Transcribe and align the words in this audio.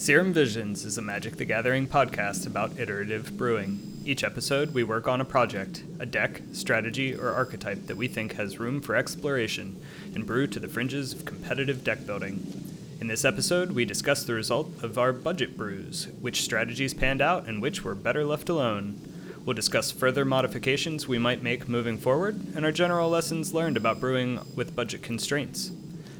Serum 0.00 0.32
Visions 0.32 0.86
is 0.86 0.96
a 0.96 1.02
Magic 1.02 1.36
the 1.36 1.44
Gathering 1.44 1.86
podcast 1.86 2.46
about 2.46 2.78
iterative 2.78 3.36
brewing. 3.36 4.00
Each 4.02 4.24
episode, 4.24 4.72
we 4.72 4.82
work 4.82 5.06
on 5.06 5.20
a 5.20 5.26
project, 5.26 5.82
a 5.98 6.06
deck, 6.06 6.40
strategy, 6.52 7.14
or 7.14 7.34
archetype 7.34 7.86
that 7.86 7.98
we 7.98 8.08
think 8.08 8.32
has 8.32 8.58
room 8.58 8.80
for 8.80 8.96
exploration, 8.96 9.78
and 10.14 10.24
brew 10.24 10.46
to 10.46 10.58
the 10.58 10.68
fringes 10.68 11.12
of 11.12 11.26
competitive 11.26 11.84
deck 11.84 12.06
building. 12.06 12.50
In 12.98 13.08
this 13.08 13.26
episode, 13.26 13.72
we 13.72 13.84
discuss 13.84 14.24
the 14.24 14.32
result 14.32 14.70
of 14.82 14.96
our 14.96 15.12
budget 15.12 15.54
brews, 15.54 16.08
which 16.18 16.40
strategies 16.40 16.94
panned 16.94 17.20
out 17.20 17.46
and 17.46 17.60
which 17.60 17.84
were 17.84 17.94
better 17.94 18.24
left 18.24 18.48
alone. 18.48 18.98
We'll 19.44 19.52
discuss 19.52 19.90
further 19.90 20.24
modifications 20.24 21.08
we 21.08 21.18
might 21.18 21.42
make 21.42 21.68
moving 21.68 21.98
forward, 21.98 22.40
and 22.56 22.64
our 22.64 22.72
general 22.72 23.10
lessons 23.10 23.52
learned 23.52 23.76
about 23.76 24.00
brewing 24.00 24.40
with 24.56 24.74
budget 24.74 25.02
constraints. 25.02 25.72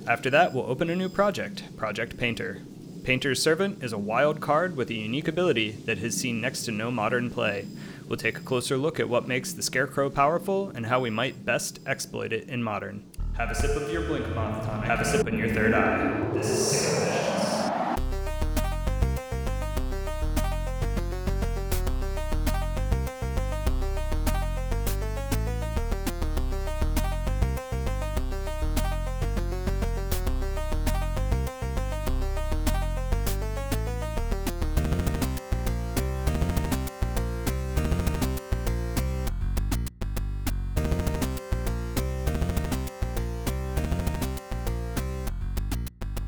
After 0.07 0.29
that, 0.29 0.53
we'll 0.53 0.67
open 0.67 0.91
a 0.91 0.97
new 0.97 1.09
project, 1.09 1.75
Project 1.79 2.19
Painter. 2.19 2.61
Painter's 3.03 3.43
Servant 3.43 3.83
is 3.83 3.93
a 3.95 3.99
wild 3.99 4.41
card 4.41 4.77
with 4.77 4.91
a 4.91 4.95
unique 4.95 5.27
ability 5.27 5.73
that 5.87 5.99
has 5.99 6.17
seen 6.17 6.41
next 6.41 6.65
to 6.65 6.71
no 6.71 6.91
modern 6.91 7.31
play. 7.31 7.67
We'll 8.07 8.19
take 8.19 8.37
a 8.37 8.43
closer 8.43 8.77
look 8.77 9.01
at 9.01 9.09
what 9.09 9.27
makes 9.27 9.53
the 9.53 9.63
Scarecrow 9.63 10.11
powerful 10.11 10.71
and 10.75 10.85
how 10.87 11.01
we 11.01 11.09
might 11.09 11.45
best 11.47 11.81
exploit 11.87 12.33
it 12.33 12.49
in 12.49 12.63
modern. 12.63 13.03
Have 13.39 13.51
a 13.51 13.55
sip 13.55 13.75
of 13.75 13.91
your 13.91 14.03
Blink 14.03 14.27
tonic. 14.35 14.85
Have 14.85 15.01
a 15.01 15.05
sip 15.05 15.27
in 15.27 15.39
your 15.39 15.49
third 15.49 15.73
eye. 15.73 16.29
This 16.35 16.51
is 16.51 17.20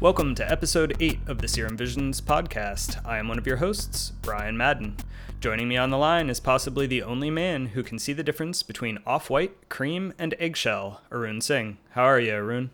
Welcome 0.03 0.35
to 0.35 0.51
episode 0.51 0.97
8 0.99 1.21
of 1.29 1.39
the 1.39 1.47
Serum 1.47 1.77
Visions 1.77 2.21
podcast. 2.21 3.01
I 3.07 3.19
am 3.19 3.29
one 3.29 3.39
of 3.39 3.47
your 3.47 3.59
hosts, 3.59 4.11
Brian 4.21 4.57
Madden. 4.57 4.97
Joining 5.39 5.69
me 5.69 5.77
on 5.77 5.91
the 5.91 5.97
line 5.97 6.29
is 6.29 6.41
possibly 6.41 6.89
the 6.89 7.05
only 7.05 7.31
man 7.31 7.67
who 7.67 7.85
can 7.85 8.01
see 8.01 8.13
the 8.13 8.25
difference 8.25 8.65
between 8.65 8.99
off 9.07 9.31
white, 9.31 9.69
cream, 9.69 10.13
and 10.19 10.35
eggshell, 10.41 11.03
Arun 11.13 11.41
Singh. 11.41 11.79
How 11.91 12.03
are 12.03 12.19
you, 12.19 12.33
Arun? 12.33 12.71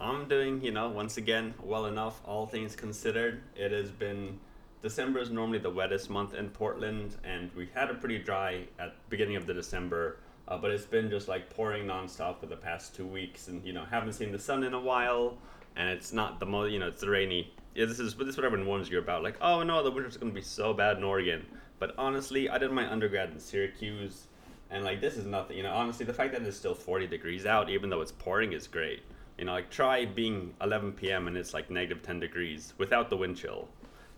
I'm 0.00 0.26
doing, 0.26 0.64
you 0.64 0.70
know, 0.70 0.88
once 0.88 1.18
again, 1.18 1.52
well 1.62 1.84
enough, 1.84 2.22
all 2.24 2.46
things 2.46 2.74
considered. 2.74 3.42
It 3.54 3.70
has 3.72 3.90
been 3.90 4.40
December 4.80 5.18
is 5.18 5.28
normally 5.28 5.58
the 5.58 5.68
wettest 5.68 6.08
month 6.08 6.32
in 6.32 6.48
Portland, 6.48 7.14
and 7.24 7.50
we 7.54 7.68
had 7.74 7.90
a 7.90 7.94
pretty 7.94 8.16
dry 8.16 8.62
at 8.78 8.94
beginning 9.10 9.36
of 9.36 9.44
the 9.44 9.52
December, 9.52 10.16
uh, 10.48 10.56
but 10.56 10.70
it's 10.70 10.86
been 10.86 11.10
just 11.10 11.28
like 11.28 11.50
pouring 11.50 11.84
nonstop 11.84 12.40
for 12.40 12.46
the 12.46 12.56
past 12.56 12.96
two 12.96 13.06
weeks, 13.06 13.48
and 13.48 13.62
you 13.66 13.74
know, 13.74 13.84
haven't 13.84 14.14
seen 14.14 14.32
the 14.32 14.38
sun 14.38 14.64
in 14.64 14.72
a 14.72 14.80
while, 14.80 15.36
and 15.76 15.88
it's 15.88 16.12
not 16.12 16.40
the 16.40 16.46
most, 16.46 16.72
you 16.72 16.78
know, 16.78 16.88
it's 16.88 17.00
the 17.00 17.10
rainy. 17.10 17.52
Yeah, 17.74 17.86
this 17.86 17.98
is 17.98 18.14
this 18.14 18.28
is 18.28 18.36
what 18.36 18.44
everyone 18.44 18.66
warns 18.66 18.90
you 18.90 18.98
about, 18.98 19.22
like, 19.22 19.36
oh 19.40 19.62
no, 19.62 19.82
the 19.82 19.90
winter's 19.90 20.16
gonna 20.16 20.32
be 20.32 20.42
so 20.42 20.74
bad 20.74 20.98
in 20.98 21.04
Oregon. 21.04 21.46
But 21.78 21.94
honestly, 21.98 22.48
I 22.48 22.58
did 22.58 22.70
my 22.70 22.90
undergrad 22.90 23.30
in 23.30 23.40
Syracuse, 23.40 24.28
and 24.70 24.84
like 24.84 25.00
this 25.00 25.16
is 25.16 25.26
nothing. 25.26 25.56
You 25.56 25.62
know, 25.62 25.72
honestly, 25.72 26.04
the 26.04 26.12
fact 26.12 26.32
that 26.32 26.42
it's 26.42 26.56
still 26.56 26.74
40 26.74 27.06
degrees 27.06 27.46
out, 27.46 27.70
even 27.70 27.90
though 27.90 28.00
it's 28.00 28.12
pouring, 28.12 28.52
is 28.52 28.66
great. 28.66 29.02
You 29.38 29.46
know, 29.46 29.52
like 29.52 29.70
try 29.70 30.04
being 30.04 30.54
11 30.60 30.92
p.m. 30.92 31.26
and 31.26 31.36
it's 31.36 31.54
like 31.54 31.70
negative 31.70 32.02
10 32.02 32.20
degrees 32.20 32.74
without 32.78 33.10
the 33.10 33.16
wind 33.16 33.36
chill, 33.36 33.68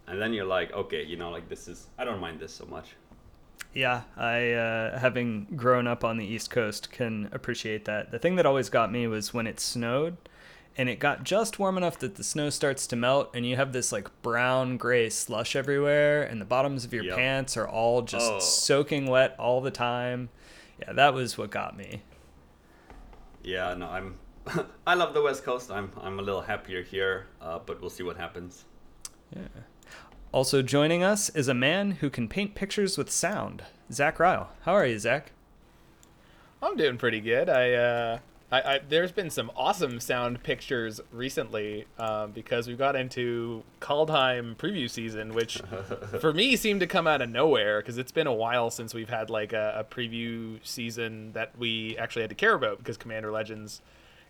and 0.06 0.20
then 0.20 0.32
you're 0.32 0.44
like, 0.44 0.72
okay, 0.72 1.04
you 1.04 1.16
know, 1.16 1.30
like 1.30 1.48
this 1.48 1.68
is 1.68 1.86
I 1.96 2.04
don't 2.04 2.20
mind 2.20 2.40
this 2.40 2.52
so 2.52 2.66
much. 2.66 2.96
Yeah, 3.72 4.02
I, 4.16 4.52
uh, 4.52 4.98
having 4.98 5.46
grown 5.56 5.86
up 5.86 6.04
on 6.04 6.16
the 6.16 6.24
East 6.24 6.50
Coast, 6.50 6.92
can 6.92 7.28
appreciate 7.32 7.84
that. 7.86 8.12
The 8.12 8.18
thing 8.18 8.36
that 8.36 8.46
always 8.46 8.68
got 8.68 8.92
me 8.92 9.06
was 9.06 9.34
when 9.34 9.46
it 9.46 9.58
snowed 9.58 10.16
and 10.76 10.88
it 10.88 10.98
got 10.98 11.22
just 11.24 11.58
warm 11.58 11.76
enough 11.76 11.98
that 12.00 12.16
the 12.16 12.24
snow 12.24 12.50
starts 12.50 12.86
to 12.88 12.96
melt 12.96 13.30
and 13.34 13.46
you 13.46 13.56
have 13.56 13.72
this 13.72 13.92
like 13.92 14.10
brown 14.22 14.76
gray 14.76 15.08
slush 15.08 15.54
everywhere 15.54 16.22
and 16.24 16.40
the 16.40 16.44
bottoms 16.44 16.84
of 16.84 16.92
your 16.92 17.04
Yep. 17.04 17.16
pants 17.16 17.56
are 17.56 17.68
all 17.68 18.02
just 18.02 18.30
Oh. 18.32 18.38
soaking 18.40 19.06
wet 19.06 19.36
all 19.38 19.60
the 19.60 19.70
time. 19.70 20.30
Yeah, 20.80 20.92
that 20.92 21.14
was 21.14 21.38
what 21.38 21.50
got 21.50 21.76
me. 21.76 22.02
Yeah, 23.42 23.74
no, 23.74 23.86
I'm. 23.88 24.18
I 24.86 24.94
love 24.94 25.14
the 25.14 25.22
West 25.22 25.44
Coast. 25.44 25.70
I'm 25.70 25.92
I'm 26.00 26.18
a 26.18 26.22
little 26.22 26.42
happier 26.42 26.82
here, 26.82 27.26
uh, 27.40 27.58
but 27.64 27.80
we'll 27.80 27.90
see 27.90 28.02
what 28.02 28.16
happens. 28.16 28.64
Yeah. 29.34 29.42
Also 30.32 30.62
joining 30.62 31.02
us 31.04 31.28
is 31.30 31.46
a 31.48 31.54
man 31.54 31.92
who 31.92 32.10
can 32.10 32.26
paint 32.28 32.54
pictures 32.54 32.98
with 32.98 33.10
sound, 33.10 33.62
Zach 33.92 34.18
Ryle. 34.18 34.50
How 34.62 34.72
are 34.72 34.84
you, 34.86 34.98
Zach? 34.98 35.30
I'm 36.60 36.76
doing 36.76 36.96
pretty 36.98 37.20
good. 37.20 37.48
I, 37.48 37.72
uh, 37.74 38.18
I, 38.52 38.60
I 38.60 38.80
there's 38.88 39.12
been 39.12 39.30
some 39.30 39.50
awesome 39.56 40.00
sound 40.00 40.42
pictures 40.42 41.00
recently 41.10 41.86
um, 41.98 42.32
because 42.32 42.68
we 42.68 42.74
got 42.74 42.96
into 42.96 43.62
Kaldheim 43.80 44.56
preview 44.56 44.88
season, 44.88 45.34
which 45.34 45.60
for 46.20 46.32
me 46.32 46.56
seemed 46.56 46.80
to 46.80 46.86
come 46.86 47.06
out 47.06 47.20
of 47.22 47.30
nowhere 47.30 47.80
because 47.80 47.98
it's 47.98 48.12
been 48.12 48.26
a 48.26 48.34
while 48.34 48.70
since 48.70 48.94
we've 48.94 49.08
had 49.08 49.30
like 49.30 49.52
a, 49.52 49.84
a 49.88 49.94
preview 49.94 50.58
season 50.62 51.32
that 51.32 51.58
we 51.58 51.96
actually 51.98 52.22
had 52.22 52.30
to 52.30 52.36
care 52.36 52.54
about 52.54 52.78
because 52.78 52.96
Commander 52.96 53.32
Legends 53.32 53.80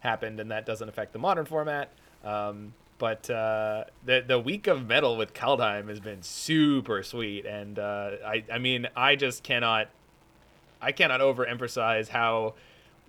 happened 0.00 0.38
and 0.41 0.50
that 0.50 0.64
doesn't 0.66 0.88
affect 0.88 1.12
the 1.12 1.19
modern 1.19 1.44
format. 1.44 1.91
Um, 2.25 2.75
but 2.98 3.28
uh, 3.28 3.84
the 4.04 4.25
the 4.26 4.38
week 4.38 4.66
of 4.66 4.86
metal 4.86 5.16
with 5.16 5.34
Kaldheim 5.34 5.88
has 5.88 6.00
been 6.00 6.22
super 6.22 7.02
sweet, 7.02 7.44
and 7.44 7.78
uh, 7.78 8.12
I 8.25 8.44
I 8.52 8.58
mean 8.58 8.88
I 8.96 9.16
just 9.16 9.42
cannot 9.42 9.88
I 10.81 10.92
cannot 10.92 11.20
overemphasize 11.20 12.08
how 12.08 12.54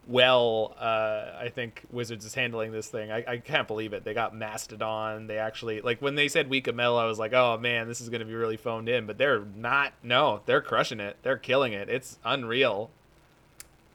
well 0.07 0.75
uh, 0.79 1.31
I 1.39 1.49
think 1.53 1.83
Wizards 1.91 2.25
is 2.25 2.35
handling 2.35 2.71
this 2.71 2.87
thing. 2.87 3.11
I, 3.11 3.23
I 3.27 3.37
can't 3.37 3.67
believe 3.67 3.93
it. 3.93 4.03
They 4.03 4.13
got 4.13 4.35
Mastodon. 4.35 5.27
They 5.27 5.37
actually 5.37 5.81
like 5.81 6.01
when 6.01 6.15
they 6.15 6.27
said 6.27 6.49
Week 6.49 6.67
of 6.67 6.75
Metal, 6.75 6.97
I 6.97 7.05
was 7.05 7.19
like, 7.19 7.33
oh 7.33 7.57
man, 7.57 7.87
this 7.87 8.01
is 8.01 8.09
gonna 8.09 8.25
be 8.25 8.35
really 8.35 8.57
phoned 8.57 8.89
in. 8.89 9.05
But 9.05 9.17
they're 9.17 9.43
not. 9.55 9.93
No, 10.03 10.41
they're 10.45 10.61
crushing 10.61 10.99
it. 10.99 11.17
They're 11.23 11.37
killing 11.37 11.73
it. 11.73 11.89
It's 11.89 12.19
unreal. 12.23 12.91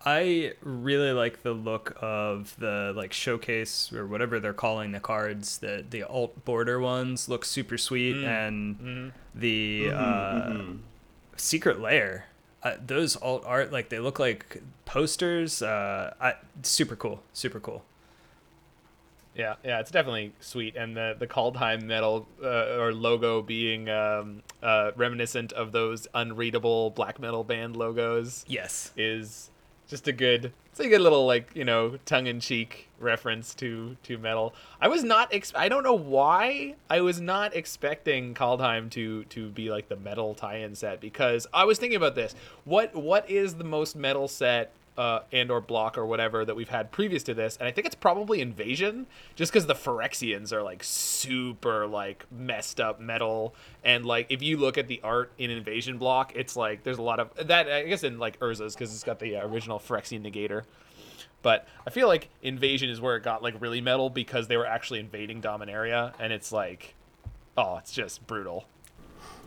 I 0.04 0.54
really 0.62 1.12
like 1.12 1.42
the 1.42 1.52
look 1.52 1.94
of 2.00 2.56
the 2.58 2.92
like 2.96 3.12
showcase 3.12 3.92
or 3.92 4.06
whatever 4.06 4.40
they're 4.40 4.54
calling 4.54 4.92
the 4.92 5.00
cards. 5.00 5.58
The 5.58 5.84
the 5.88 6.04
alt 6.04 6.44
border 6.46 6.80
ones 6.80 7.28
look 7.28 7.44
super 7.44 7.76
sweet, 7.76 8.16
and 8.16 9.12
the 9.34 9.90
uh, 9.92 10.62
secret 11.36 11.80
layer. 11.80 12.24
Uh, 12.62 12.74
those 12.84 13.16
alt 13.16 13.42
art 13.46 13.72
like 13.72 13.88
they 13.88 13.98
look 13.98 14.18
like 14.18 14.62
posters. 14.84 15.62
Uh, 15.62 16.12
I, 16.20 16.34
super 16.62 16.96
cool, 16.96 17.22
super 17.32 17.60
cool. 17.60 17.84
Yeah, 19.34 19.54
yeah, 19.64 19.80
it's 19.80 19.90
definitely 19.90 20.32
sweet, 20.40 20.76
and 20.76 20.96
the 20.96 21.16
the 21.18 21.26
Kaldheim 21.26 21.82
metal 21.82 22.26
uh, 22.42 22.76
or 22.78 22.92
logo 22.92 23.40
being 23.40 23.88
um, 23.88 24.42
uh, 24.62 24.90
reminiscent 24.96 25.52
of 25.52 25.72
those 25.72 26.06
unreadable 26.14 26.90
black 26.90 27.18
metal 27.18 27.44
band 27.44 27.76
logos. 27.76 28.44
Yes. 28.48 28.90
is 28.96 29.50
just 29.88 30.06
a 30.08 30.12
good 30.12 30.52
it's 30.70 30.80
a 30.80 30.88
good 30.88 31.00
little 31.00 31.26
like 31.26 31.50
you 31.54 31.64
know 31.64 31.98
tongue-in-cheek 32.04 32.88
reference 32.98 33.54
to 33.56 33.96
to 34.04 34.18
metal. 34.18 34.54
I 34.80 34.88
was 34.88 35.02
not 35.02 35.32
ex- 35.32 35.52
i 35.56 35.68
don't 35.68 35.82
know 35.82 35.94
why 35.94 36.74
i 36.88 37.00
was 37.00 37.20
not 37.20 37.56
expecting 37.56 38.34
kaldheim 38.34 38.90
to 38.90 39.24
to 39.24 39.48
be 39.50 39.70
like 39.70 39.88
the 39.88 39.96
metal 39.96 40.34
tie-in 40.34 40.74
set 40.74 41.00
because 41.00 41.46
i 41.52 41.64
was 41.64 41.78
thinking 41.78 41.96
about 41.96 42.14
this. 42.14 42.34
What 42.64 42.94
what 42.94 43.28
is 43.28 43.54
the 43.54 43.64
most 43.64 43.96
metal 43.96 44.28
set 44.28 44.72
uh, 45.00 45.22
and 45.32 45.50
or 45.50 45.62
block 45.62 45.96
or 45.96 46.04
whatever 46.04 46.44
that 46.44 46.54
we've 46.54 46.68
had 46.68 46.92
previous 46.92 47.22
to 47.22 47.32
this 47.32 47.56
and 47.56 47.66
i 47.66 47.70
think 47.70 47.86
it's 47.86 47.94
probably 47.94 48.42
invasion 48.42 49.06
just 49.34 49.50
because 49.50 49.64
the 49.64 49.74
phyrexians 49.74 50.52
are 50.52 50.62
like 50.62 50.84
super 50.84 51.86
like 51.86 52.26
messed 52.30 52.78
up 52.78 53.00
metal 53.00 53.54
and 53.82 54.04
like 54.04 54.26
if 54.28 54.42
you 54.42 54.58
look 54.58 54.76
at 54.76 54.88
the 54.88 55.00
art 55.02 55.32
in 55.38 55.50
invasion 55.50 55.96
block 55.96 56.34
it's 56.36 56.54
like 56.54 56.82
there's 56.82 56.98
a 56.98 57.02
lot 57.02 57.18
of 57.18 57.30
that 57.48 57.66
i 57.72 57.82
guess 57.84 58.04
in 58.04 58.18
like 58.18 58.38
urza's 58.40 58.74
because 58.74 58.92
it's 58.92 59.02
got 59.02 59.18
the 59.18 59.36
uh, 59.36 59.46
original 59.46 59.78
phyrexian 59.78 60.20
negator. 60.20 60.64
But 61.40 61.66
i 61.86 61.90
feel 61.90 62.06
like 62.06 62.28
invasion 62.42 62.90
is 62.90 63.00
where 63.00 63.16
it 63.16 63.22
got 63.22 63.42
like 63.42 63.58
really 63.58 63.80
metal 63.80 64.10
because 64.10 64.48
they 64.48 64.58
were 64.58 64.66
actually 64.66 65.00
invading 65.00 65.40
dominaria 65.40 66.12
and 66.18 66.30
it's 66.30 66.52
like 66.52 66.94
oh 67.56 67.78
it's 67.78 67.92
just 67.92 68.26
brutal 68.26 68.66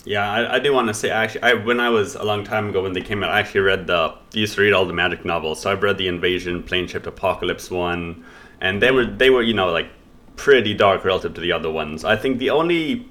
Yeah, 0.06 0.30
I, 0.30 0.56
I 0.56 0.60
do 0.60 0.74
want 0.74 0.90
to 0.90 0.94
say 0.94 1.10
actually, 1.10 1.44
I 1.44 1.54
when 1.54 1.80
I 1.80 1.90
was 1.90 2.16
a 2.16 2.24
long 2.24 2.44
time 2.44 2.70
ago 2.70 2.84
when 2.84 2.94
they 2.94 3.02
came 3.02 3.24
out, 3.24 3.30
I 3.30 3.40
actually 3.40 3.62
read 3.62 3.88
the 3.88 4.14
used 4.34 4.56
to 4.56 4.62
read 4.62 4.74
all 4.74 4.86
the 4.86 4.94
Magic 4.94 5.24
novels. 5.24 5.62
So 5.62 5.72
I've 5.72 5.82
read 5.82 5.98
the 5.98 6.08
Invasion, 6.08 6.62
Planeshift 6.64 7.06
Apocalypse 7.06 7.72
one, 7.72 8.26
and 8.60 8.82
they 8.82 8.92
were 8.92 9.06
they 9.06 9.30
were 9.30 9.42
you 9.42 9.54
know 9.54 9.72
like 9.72 9.88
pretty 10.36 10.74
dark 10.74 11.06
relative 11.06 11.34
to 11.36 11.42
the 11.42 11.54
other 11.54 11.72
ones. 11.72 12.04
I 12.04 12.18
think 12.18 12.40
the 12.40 12.50
only 12.50 13.08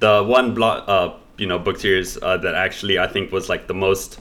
the 0.00 0.22
one 0.22 0.54
block 0.54 0.84
uh 0.86 1.14
you 1.38 1.46
know 1.46 1.58
book 1.58 1.78
series 1.78 2.20
uh, 2.22 2.36
that 2.38 2.54
actually 2.54 2.98
I 2.98 3.06
think 3.06 3.32
was 3.32 3.48
like 3.48 3.66
the 3.66 3.74
most 3.74 4.20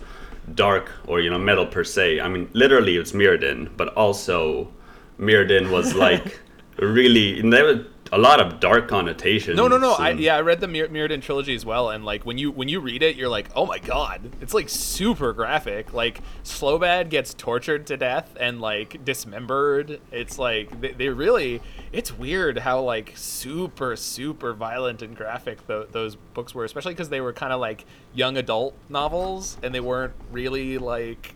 dark 0.54 0.92
or 1.08 1.20
you 1.20 1.30
know 1.30 1.40
metal 1.40 1.66
per 1.66 1.84
se. 1.84 2.22
I 2.22 2.30
mean, 2.30 2.50
literally 2.54 2.96
it's 2.96 3.12
Mirrodin, 3.12 3.70
but 3.76 3.90
also 3.96 4.72
Mirrodin 5.20 5.72
was 5.72 5.94
like 6.06 6.40
really 6.78 7.38
and 7.40 7.52
they 7.52 7.64
were 7.64 7.86
a 8.12 8.18
lot 8.18 8.40
of 8.40 8.60
dark 8.60 8.88
connotations. 8.88 9.58
No, 9.58 9.68
no, 9.68 9.78
no. 9.78 9.94
I, 9.94 10.12
yeah, 10.12 10.38
I 10.38 10.42
read 10.42 10.60
the 10.60 10.68
Mir- 10.68 10.90
Mirrodin 10.90 11.22
trilogy 11.22 11.56
as 11.56 11.66
well, 11.66 11.90
and 11.90 12.06
like 12.06 12.26
when 12.26 12.38
you 12.38 12.52
when 12.52 12.70
you 12.70 12.80
read 12.80 13.02
it, 13.02 13.16
you're 13.16 13.30
like, 13.30 13.50
oh 13.56 13.66
my 13.66 13.80
god, 13.80 14.32
it's 14.42 14.54
like 14.54 14.70
super 14.70 15.34
graphic. 15.34 15.94
Like 15.94 16.22
Slobad 16.44 17.10
gets 17.10 17.34
tortured 17.34 17.88
to 17.88 17.98
death 17.98 18.36
and 18.40 18.62
like 18.62 19.04
dismembered. 19.04 20.00
It's 20.12 20.38
like 20.38 20.80
they, 20.82 20.92
they 20.92 21.10
really. 21.10 21.62
It's 21.92 22.12
weird 22.16 22.60
how 22.60 22.82
like 22.82 23.14
super 23.16 23.96
super 23.96 24.54
violent 24.54 25.02
and 25.02 25.16
graphic 25.16 25.66
tho- 25.66 25.88
those 25.92 26.16
books 26.16 26.54
were, 26.54 26.64
especially 26.64 26.94
because 26.94 27.10
they 27.10 27.22
were 27.22 27.34
kind 27.34 27.54
of 27.54 27.60
like 27.60 27.86
young 28.14 28.38
adult 28.38 28.76
novels, 28.88 29.58
and 29.64 29.74
they 29.74 29.80
weren't 29.80 30.14
really 30.32 30.78
like 30.78 31.36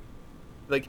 like 0.68 0.88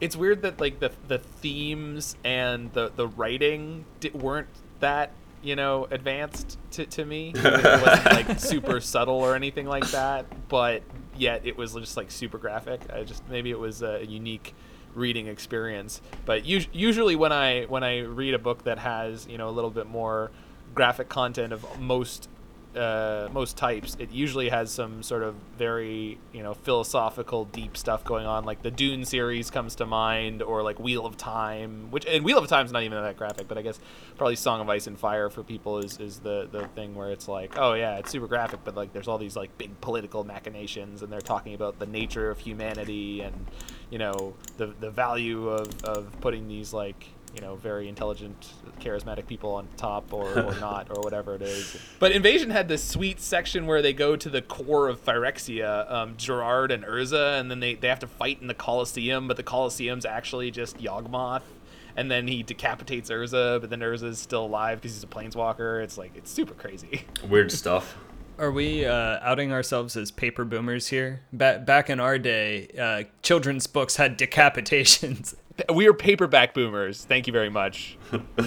it's 0.00 0.16
weird 0.16 0.42
that 0.42 0.60
like 0.60 0.80
the 0.80 0.90
the 1.06 1.18
themes 1.18 2.16
and 2.24 2.72
the 2.72 2.90
the 2.96 3.06
writing 3.06 3.84
di- 4.00 4.10
weren't 4.10 4.48
that 4.82 5.10
you 5.42 5.56
know 5.56 5.88
advanced 5.90 6.58
to, 6.72 6.86
to 6.86 7.04
me. 7.04 7.32
It 7.36 7.82
wasn't 7.82 8.04
like 8.28 8.38
super 8.38 8.80
subtle 8.80 9.16
or 9.16 9.34
anything 9.34 9.66
like 9.66 9.88
that 9.90 10.26
but 10.48 10.82
yet 11.16 11.42
it 11.44 11.56
was 11.56 11.72
just 11.74 11.96
like 11.96 12.10
super 12.10 12.38
graphic. 12.38 12.80
I 12.92 13.02
just 13.04 13.26
maybe 13.28 13.50
it 13.50 13.58
was 13.58 13.82
a 13.82 14.04
unique 14.06 14.54
reading 14.94 15.26
experience. 15.26 16.00
But 16.26 16.42
us- 16.46 16.68
usually 16.72 17.16
when 17.16 17.32
i 17.32 17.64
when 17.64 17.82
i 17.82 18.00
read 18.00 18.34
a 18.34 18.38
book 18.38 18.64
that 18.64 18.78
has 18.78 19.26
you 19.26 19.38
know 19.38 19.48
a 19.48 19.54
little 19.58 19.70
bit 19.70 19.86
more 19.86 20.30
graphic 20.74 21.08
content 21.08 21.52
of 21.52 21.64
most 21.80 22.28
uh, 22.76 23.28
most 23.32 23.56
types, 23.56 23.96
it 23.98 24.10
usually 24.12 24.48
has 24.48 24.70
some 24.70 25.02
sort 25.02 25.22
of 25.22 25.34
very 25.58 26.18
you 26.32 26.42
know 26.42 26.54
philosophical, 26.54 27.44
deep 27.44 27.76
stuff 27.76 28.04
going 28.04 28.26
on. 28.26 28.44
Like 28.44 28.62
the 28.62 28.70
Dune 28.70 29.04
series 29.04 29.50
comes 29.50 29.74
to 29.76 29.86
mind, 29.86 30.42
or 30.42 30.62
like 30.62 30.78
Wheel 30.78 31.04
of 31.04 31.16
Time, 31.16 31.90
which 31.90 32.06
and 32.06 32.24
Wheel 32.24 32.38
of 32.38 32.48
Time's 32.48 32.72
not 32.72 32.82
even 32.82 33.02
that 33.02 33.16
graphic, 33.16 33.48
but 33.48 33.58
I 33.58 33.62
guess 33.62 33.78
probably 34.16 34.36
Song 34.36 34.60
of 34.60 34.68
Ice 34.68 34.86
and 34.86 34.98
Fire 34.98 35.28
for 35.28 35.42
people 35.42 35.78
is, 35.78 35.98
is 35.98 36.20
the 36.20 36.48
the 36.50 36.66
thing 36.68 36.94
where 36.94 37.10
it's 37.10 37.28
like, 37.28 37.58
oh 37.58 37.74
yeah, 37.74 37.98
it's 37.98 38.10
super 38.10 38.26
graphic, 38.26 38.60
but 38.64 38.74
like 38.74 38.92
there's 38.92 39.08
all 39.08 39.18
these 39.18 39.36
like 39.36 39.56
big 39.58 39.80
political 39.80 40.24
machinations, 40.24 41.02
and 41.02 41.12
they're 41.12 41.20
talking 41.20 41.54
about 41.54 41.78
the 41.78 41.86
nature 41.86 42.30
of 42.30 42.38
humanity 42.38 43.20
and 43.20 43.46
you 43.90 43.98
know 43.98 44.34
the 44.56 44.74
the 44.80 44.90
value 44.90 45.48
of 45.48 45.84
of 45.84 46.20
putting 46.20 46.48
these 46.48 46.72
like 46.72 47.08
you 47.34 47.40
know, 47.40 47.56
very 47.56 47.88
intelligent, 47.88 48.52
charismatic 48.80 49.26
people 49.26 49.54
on 49.54 49.68
top 49.76 50.12
or, 50.12 50.38
or 50.38 50.54
not, 50.60 50.88
or 50.90 51.02
whatever 51.02 51.34
it 51.34 51.42
is. 51.42 51.76
But 51.98 52.12
Invasion 52.12 52.50
had 52.50 52.68
this 52.68 52.84
sweet 52.84 53.20
section 53.20 53.66
where 53.66 53.82
they 53.82 53.92
go 53.92 54.16
to 54.16 54.28
the 54.28 54.42
core 54.42 54.88
of 54.88 55.02
Phyrexia, 55.04 55.90
um, 55.90 56.14
Gerard 56.16 56.70
and 56.70 56.84
Urza, 56.84 57.40
and 57.40 57.50
then 57.50 57.60
they, 57.60 57.74
they 57.74 57.88
have 57.88 58.00
to 58.00 58.06
fight 58.06 58.40
in 58.40 58.48
the 58.48 58.54
Colosseum, 58.54 59.28
but 59.28 59.36
the 59.36 59.42
Colosseum's 59.42 60.04
actually 60.04 60.50
just 60.50 60.78
Yawgmoth. 60.78 61.42
And 61.94 62.10
then 62.10 62.26
he 62.26 62.42
decapitates 62.42 63.10
Urza, 63.10 63.60
but 63.60 63.68
then 63.68 63.80
Urza's 63.80 64.18
still 64.18 64.46
alive 64.46 64.80
because 64.80 64.94
he's 64.94 65.04
a 65.04 65.06
planeswalker. 65.06 65.82
It's 65.82 65.98
like, 65.98 66.12
it's 66.16 66.30
super 66.30 66.54
crazy. 66.54 67.04
Weird 67.28 67.52
stuff. 67.52 67.96
Are 68.38 68.50
we 68.50 68.86
uh, 68.86 69.18
outing 69.20 69.52
ourselves 69.52 69.96
as 69.96 70.10
paper 70.10 70.44
boomers 70.44 70.88
here? 70.88 71.20
Ba- 71.32 71.62
back 71.64 71.90
in 71.90 72.00
our 72.00 72.18
day, 72.18 72.68
uh, 72.80 73.04
children's 73.22 73.66
books 73.66 73.96
had 73.96 74.18
decapitations. 74.18 75.34
We 75.72 75.86
are 75.86 75.92
paperback 75.94 76.54
boomers. 76.54 77.04
Thank 77.04 77.26
you 77.26 77.32
very 77.32 77.50
much. 77.50 77.96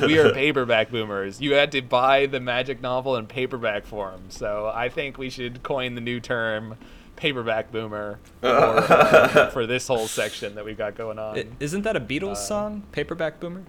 We 0.01 0.17
are 0.17 0.33
paperback 0.33 0.89
boomers. 0.91 1.39
You 1.41 1.53
had 1.53 1.71
to 1.73 1.81
buy 1.81 2.25
the 2.25 2.39
magic 2.39 2.81
novel 2.81 3.15
in 3.15 3.27
paperback 3.27 3.85
form. 3.85 4.21
So 4.29 4.71
I 4.73 4.89
think 4.89 5.17
we 5.17 5.29
should 5.29 5.61
coin 5.63 5.95
the 5.95 6.01
new 6.01 6.19
term 6.19 6.77
paperback 7.15 7.71
boomer 7.71 8.19
for, 8.41 9.49
for 9.53 9.65
this 9.67 9.87
whole 9.87 10.07
section 10.07 10.55
that 10.55 10.65
we've 10.65 10.77
got 10.77 10.95
going 10.95 11.19
on. 11.19 11.37
I- 11.37 11.47
Isn't 11.59 11.83
that 11.83 11.95
a 11.95 12.01
Beatles 12.01 12.31
Uh, 12.31 12.35
song? 12.35 12.83
Paperback 12.91 13.39
Boomer? 13.39 13.63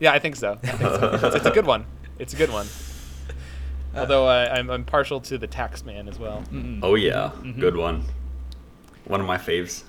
Yeah, 0.00 0.12
I 0.12 0.18
think 0.18 0.36
so. 0.36 0.58
I 0.62 0.66
think 0.68 0.80
so. 0.80 1.10
It's, 1.26 1.36
it's 1.36 1.46
a 1.46 1.50
good 1.50 1.66
one. 1.66 1.86
It's 2.18 2.32
a 2.34 2.36
good 2.36 2.50
one. 2.52 2.66
Although 3.96 4.26
I, 4.26 4.56
I'm, 4.58 4.70
I'm 4.70 4.84
partial 4.84 5.20
to 5.22 5.38
the 5.38 5.46
Taxman 5.48 6.08
as 6.08 6.18
well. 6.18 6.42
Oh 6.82 6.94
yeah, 6.96 7.30
good 7.58 7.76
one. 7.76 8.04
One 9.04 9.20
of 9.20 9.26
my 9.26 9.38
faves. 9.38 9.84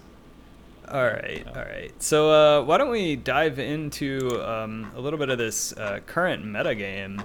All 0.88 1.04
right, 1.04 1.44
all 1.48 1.64
right. 1.64 1.92
So 2.02 2.32
uh, 2.32 2.64
why 2.64 2.78
don't 2.78 2.92
we 2.92 3.16
dive 3.16 3.58
into 3.58 4.40
um, 4.48 4.92
a 4.96 5.00
little 5.00 5.18
bit 5.18 5.30
of 5.30 5.38
this 5.38 5.74
uh, 5.74 6.00
current 6.06 6.46
meta 6.46 6.76
game? 6.76 7.22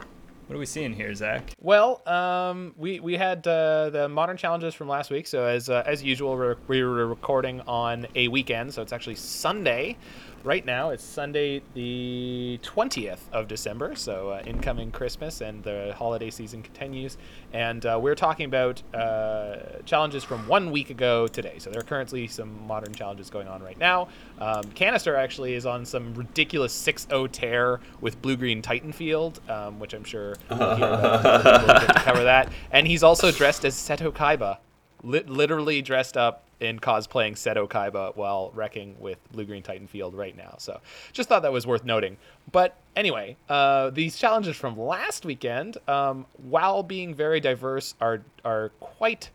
What 0.46 0.56
are 0.56 0.58
we 0.58 0.66
seeing 0.66 0.92
here, 0.92 1.14
Zach? 1.14 1.54
Well, 1.60 2.02
um, 2.08 2.74
we 2.76 2.98
we 3.00 3.16
had 3.16 3.46
uh, 3.46 3.90
the 3.90 4.08
modern 4.08 4.36
challenges 4.36 4.74
from 4.74 4.88
last 4.88 5.10
week. 5.10 5.26
So 5.26 5.44
as 5.44 5.68
uh, 5.68 5.84
as 5.86 6.02
usual, 6.02 6.34
we're, 6.34 6.56
we 6.66 6.82
were 6.82 7.06
recording 7.06 7.60
on 7.68 8.06
a 8.16 8.28
weekend, 8.28 8.74
so 8.74 8.82
it's 8.82 8.92
actually 8.92 9.14
Sunday. 9.14 9.96
Right 10.42 10.64
now, 10.64 10.88
it's 10.88 11.04
Sunday 11.04 11.60
the 11.74 12.58
twentieth 12.62 13.28
of 13.30 13.46
December. 13.46 13.94
So 13.94 14.30
uh, 14.30 14.42
incoming 14.46 14.90
Christmas 14.90 15.42
and 15.42 15.62
the 15.62 15.94
holiday 15.94 16.30
season 16.30 16.62
continues, 16.62 17.18
and 17.52 17.84
uh, 17.84 17.98
we're 18.00 18.14
talking 18.14 18.46
about 18.46 18.82
uh, 18.94 19.56
challenges 19.84 20.24
from 20.24 20.48
one 20.48 20.70
week 20.70 20.88
ago 20.88 21.26
today. 21.26 21.56
So 21.58 21.68
there 21.68 21.80
are 21.80 21.84
currently 21.84 22.26
some 22.26 22.66
modern 22.66 22.94
challenges 22.94 23.28
going 23.28 23.48
on 23.48 23.62
right 23.62 23.78
now. 23.78 24.08
Um, 24.38 24.64
Kanister 24.64 25.14
actually 25.18 25.52
is 25.52 25.66
on 25.66 25.84
some 25.84 26.14
ridiculous 26.14 26.74
6-0 26.74 27.30
tear 27.32 27.80
with 28.00 28.22
blue 28.22 28.38
green 28.38 28.62
Titanfield, 28.62 29.46
um, 29.50 29.78
which 29.78 29.92
I'm 29.92 30.04
sure 30.04 30.36
we'll 30.48 30.76
hear 30.76 30.86
about. 30.86 31.66
we'll 31.66 32.02
cover 32.02 32.24
that. 32.24 32.50
And 32.70 32.86
he's 32.86 33.02
also 33.02 33.30
dressed 33.30 33.66
as 33.66 33.74
Seto 33.74 34.10
Kaiba, 34.10 34.56
Lit 35.02 35.28
literally 35.28 35.82
dressed 35.82 36.16
up 36.16 36.44
in 36.60 36.78
cosplaying 36.78 37.32
Seto 37.32 37.66
Kaiba 37.68 38.14
while 38.16 38.50
wrecking 38.54 38.94
with 39.00 39.18
blue 39.32 39.44
green 39.44 39.62
Titan 39.62 39.86
Field 39.86 40.14
right 40.14 40.36
now. 40.36 40.56
So 40.58 40.80
just 41.12 41.28
thought 41.28 41.42
that 41.42 41.52
was 41.52 41.66
worth 41.66 41.84
noting. 41.84 42.18
But 42.52 42.76
anyway, 42.94 43.36
uh, 43.48 43.90
these 43.90 44.16
challenges 44.16 44.56
from 44.56 44.78
last 44.78 45.24
weekend, 45.24 45.78
um, 45.88 46.26
while 46.36 46.82
being 46.82 47.14
very 47.14 47.40
diverse, 47.40 47.94
are 48.00 48.22
are 48.44 48.70
quite 48.80 49.30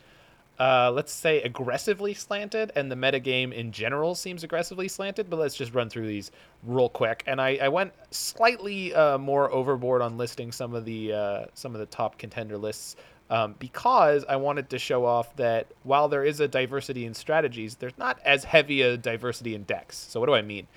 uh, 0.58 0.90
let's 0.94 1.12
say 1.12 1.42
aggressively 1.42 2.14
slanted, 2.14 2.72
and 2.76 2.90
the 2.90 2.96
metagame 2.96 3.52
in 3.52 3.72
general 3.72 4.16
seems 4.16 4.44
aggressively 4.44 4.88
slanted. 4.88 5.30
But 5.30 5.38
let's 5.38 5.56
just 5.56 5.74
run 5.74 5.90
through 5.90 6.08
these 6.08 6.32
real 6.64 6.90
quick. 6.90 7.24
And 7.28 7.42
I, 7.42 7.60
I 7.62 7.68
went 7.68 7.94
slightly 8.12 8.94
uh, 8.94 9.18
more 9.18 9.52
overboard 9.52 10.02
on 10.02 10.18
listing 10.18 10.52
some 10.52 10.74
of 10.74 10.86
the 10.86 11.14
uh, 11.14 11.46
some 11.54 11.74
of 11.74 11.80
the 11.80 11.86
top 11.88 12.18
contender 12.18 12.58
lists 12.58 12.96
um, 13.30 13.56
because 13.58 14.24
I 14.28 14.36
wanted 14.36 14.70
to 14.70 14.80
show 14.80 15.06
off 15.06 15.36
that 15.38 15.68
while 15.84 16.08
there 16.08 16.24
is 16.24 16.40
a 16.40 16.48
diversity 16.48 17.06
in 17.06 17.14
strategies, 17.14 17.76
there's 17.76 17.98
not 17.98 18.20
as 18.24 18.44
heavy 18.44 18.82
a 18.82 18.98
diversity 18.98 19.56
in 19.56 19.64
decks. 19.64 19.98
So 19.98 20.20
what 20.20 20.28
do 20.28 20.36
I 20.36 20.42
mean? 20.42 20.68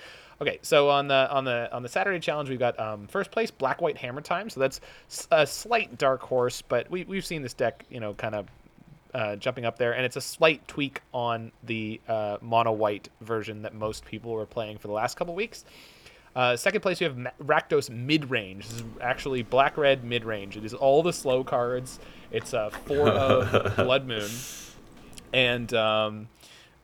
Okay, 0.41 0.61
so 0.63 0.89
on 0.89 1.09
the 1.09 1.29
on 1.31 1.45
the 1.45 1.69
on 1.73 1.83
the 1.83 1.89
Saturday 1.89 2.21
challenge, 2.21 2.49
we've 2.49 2.61
got 2.61 2.79
um, 2.79 3.09
first 3.09 3.33
place 3.33 3.51
Black 3.51 3.81
White 3.81 3.97
Hammer 3.97 4.21
Time. 4.21 4.49
So 4.49 4.61
that's 4.61 4.81
a 5.33 5.47
slight 5.47 5.99
dark 5.99 6.23
horse, 6.23 6.63
but 6.63 6.89
we 6.91 7.05
we've 7.05 7.27
seen 7.27 7.43
this 7.43 7.55
deck, 7.55 7.85
you 7.91 7.99
know, 7.99 8.15
kind 8.15 8.37
of 8.37 8.47
uh, 9.15 9.37
jumping 9.37 9.65
up 9.65 9.79
there, 9.79 9.95
and 9.95 10.05
it's 10.05 10.17
a 10.17 10.21
slight 10.21 10.67
tweak 10.69 11.03
on 11.13 11.51
the 11.65 12.01
uh, 12.09 12.39
mono 12.41 12.73
white 12.73 13.09
version 13.21 13.63
that 13.63 13.75
most 13.75 14.05
people 14.05 14.31
were 14.31 14.47
playing 14.47 14.79
for 14.79 14.87
the 14.87 14.95
last 14.95 15.17
couple 15.17 15.35
weeks. 15.35 15.65
Uh, 16.37 16.57
second 16.57 16.83
place, 16.83 17.01
we 17.01 17.05
have 17.05 17.17
Rakdos 17.43 17.91
mid 17.91 18.31
range. 18.31 18.69
This 18.69 18.77
is 18.77 18.85
actually 19.01 19.43
black 19.43 19.77
red 19.77 20.05
mid 20.05 20.25
range. 20.25 20.57
It 20.57 20.65
is 20.65 20.73
all 20.73 21.03
the 21.03 21.13
slow 21.13 21.43
cards. 21.43 21.99
It's 22.31 22.53
a 22.53 22.71
four 22.87 23.09
of 23.09 23.77
Blood 23.77 24.07
Moon, 24.07 24.31
and 25.33 25.73
um, 25.75 26.29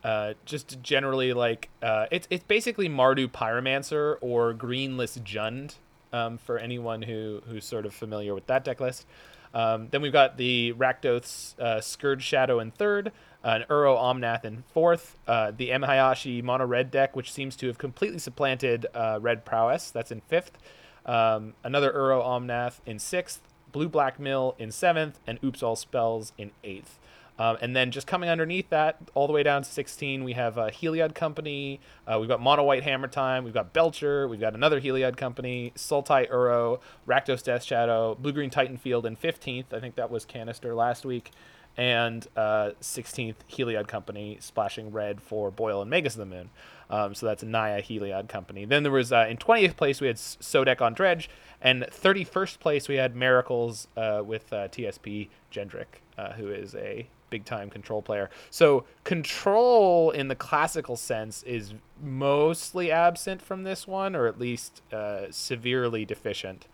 uh, 0.02 0.34
just 0.44 0.82
generally 0.82 1.32
like 1.32 1.68
uh, 1.82 2.06
it's 2.10 2.26
it's 2.30 2.44
basically 2.44 2.88
Mardu 2.88 3.28
Pyromancer 3.28 4.16
or 4.20 4.54
Greenless 4.54 5.18
Jund 5.22 5.74
um, 6.12 6.38
for 6.38 6.58
anyone 6.58 7.02
who 7.02 7.42
who's 7.48 7.64
sort 7.64 7.86
of 7.86 7.94
familiar 7.94 8.34
with 8.34 8.46
that 8.46 8.64
deck 8.64 8.80
list. 8.80 9.06
Um, 9.54 9.86
then 9.92 10.02
we've 10.02 10.12
got 10.12 10.36
the 10.36 10.72
Rakdos 10.72 11.58
uh, 11.60 11.80
Scourge 11.80 12.24
Shadow 12.24 12.58
in 12.58 12.72
third, 12.72 13.12
an 13.44 13.64
Uro 13.70 13.96
Omnath 13.96 14.44
in 14.44 14.64
fourth, 14.72 15.16
uh, 15.28 15.52
the 15.56 15.70
M 15.70 15.82
Hayashi 15.82 16.42
Mono 16.42 16.66
Red 16.66 16.90
deck, 16.90 17.14
which 17.14 17.32
seems 17.32 17.54
to 17.56 17.68
have 17.68 17.78
completely 17.78 18.18
supplanted 18.18 18.86
uh, 18.94 19.18
Red 19.22 19.44
Prowess, 19.44 19.92
that's 19.92 20.10
in 20.10 20.22
fifth, 20.22 20.58
um, 21.06 21.54
another 21.62 21.92
Uro 21.92 22.20
Omnath 22.20 22.80
in 22.84 22.98
sixth, 22.98 23.42
Blue 23.74 23.88
Black 23.88 24.20
Mill 24.20 24.54
in 24.56 24.70
seventh, 24.70 25.18
and 25.26 25.38
Oops 25.42 25.60
All 25.60 25.74
Spells 25.74 26.32
in 26.38 26.52
eighth. 26.62 26.98
Um, 27.36 27.58
and 27.60 27.74
then 27.74 27.90
just 27.90 28.06
coming 28.06 28.30
underneath 28.30 28.70
that, 28.70 28.98
all 29.14 29.26
the 29.26 29.32
way 29.32 29.42
down 29.42 29.64
to 29.64 29.68
16, 29.68 30.22
we 30.22 30.34
have 30.34 30.56
uh, 30.56 30.70
Heliod 30.70 31.16
Company. 31.16 31.80
Uh, 32.06 32.18
we've 32.20 32.28
got 32.28 32.40
Mono 32.40 32.62
White 32.62 32.84
Hammer 32.84 33.08
Time. 33.08 33.42
We've 33.42 33.52
got 33.52 33.72
Belcher. 33.72 34.28
We've 34.28 34.38
got 34.38 34.54
another 34.54 34.80
Heliod 34.80 35.16
Company, 35.16 35.72
Sultai 35.74 36.30
Uro, 36.30 36.78
Rakdos 37.08 37.42
Death 37.42 37.64
Shadow, 37.64 38.14
Blue 38.14 38.30
Green 38.30 38.50
Titan 38.50 38.76
Field 38.76 39.04
in 39.04 39.16
15th. 39.16 39.72
I 39.72 39.80
think 39.80 39.96
that 39.96 40.08
was 40.08 40.24
Kanister 40.24 40.76
last 40.76 41.04
week. 41.04 41.32
And 41.76 42.24
uh, 42.36 42.70
16th 42.80 43.34
Heliod 43.50 43.88
Company, 43.88 44.38
splashing 44.40 44.92
red 44.92 45.20
for 45.20 45.50
Boyle 45.50 45.82
and 45.82 45.90
Magus 45.90 46.14
of 46.14 46.20
the 46.20 46.26
Moon. 46.26 46.50
Um, 46.90 47.14
so 47.14 47.26
that's 47.26 47.42
Naya 47.42 47.82
Heliod 47.82 48.28
Company. 48.28 48.64
Then 48.64 48.82
there 48.82 48.92
was 48.92 49.12
uh, 49.12 49.26
in 49.28 49.36
20th 49.36 49.76
place 49.76 50.00
we 50.00 50.06
had 50.06 50.16
Sodek 50.16 50.80
on 50.80 50.94
Dredge, 50.94 51.30
and 51.60 51.82
31st 51.84 52.58
place 52.58 52.88
we 52.88 52.96
had 52.96 53.16
Miracles 53.16 53.88
uh, 53.96 54.22
with 54.24 54.52
uh, 54.52 54.68
TSP 54.68 55.28
Gendrick, 55.50 56.00
uh, 56.18 56.32
who 56.32 56.48
is 56.48 56.74
a 56.74 57.06
big 57.30 57.44
time 57.44 57.70
control 57.70 58.02
player. 58.02 58.30
So 58.50 58.84
control 59.02 60.10
in 60.10 60.28
the 60.28 60.36
classical 60.36 60.96
sense 60.96 61.42
is 61.42 61.74
mostly 62.02 62.90
absent 62.92 63.42
from 63.42 63.64
this 63.64 63.86
one, 63.88 64.14
or 64.14 64.26
at 64.26 64.38
least 64.38 64.82
uh, 64.92 65.26
severely 65.30 66.04
deficient. 66.04 66.66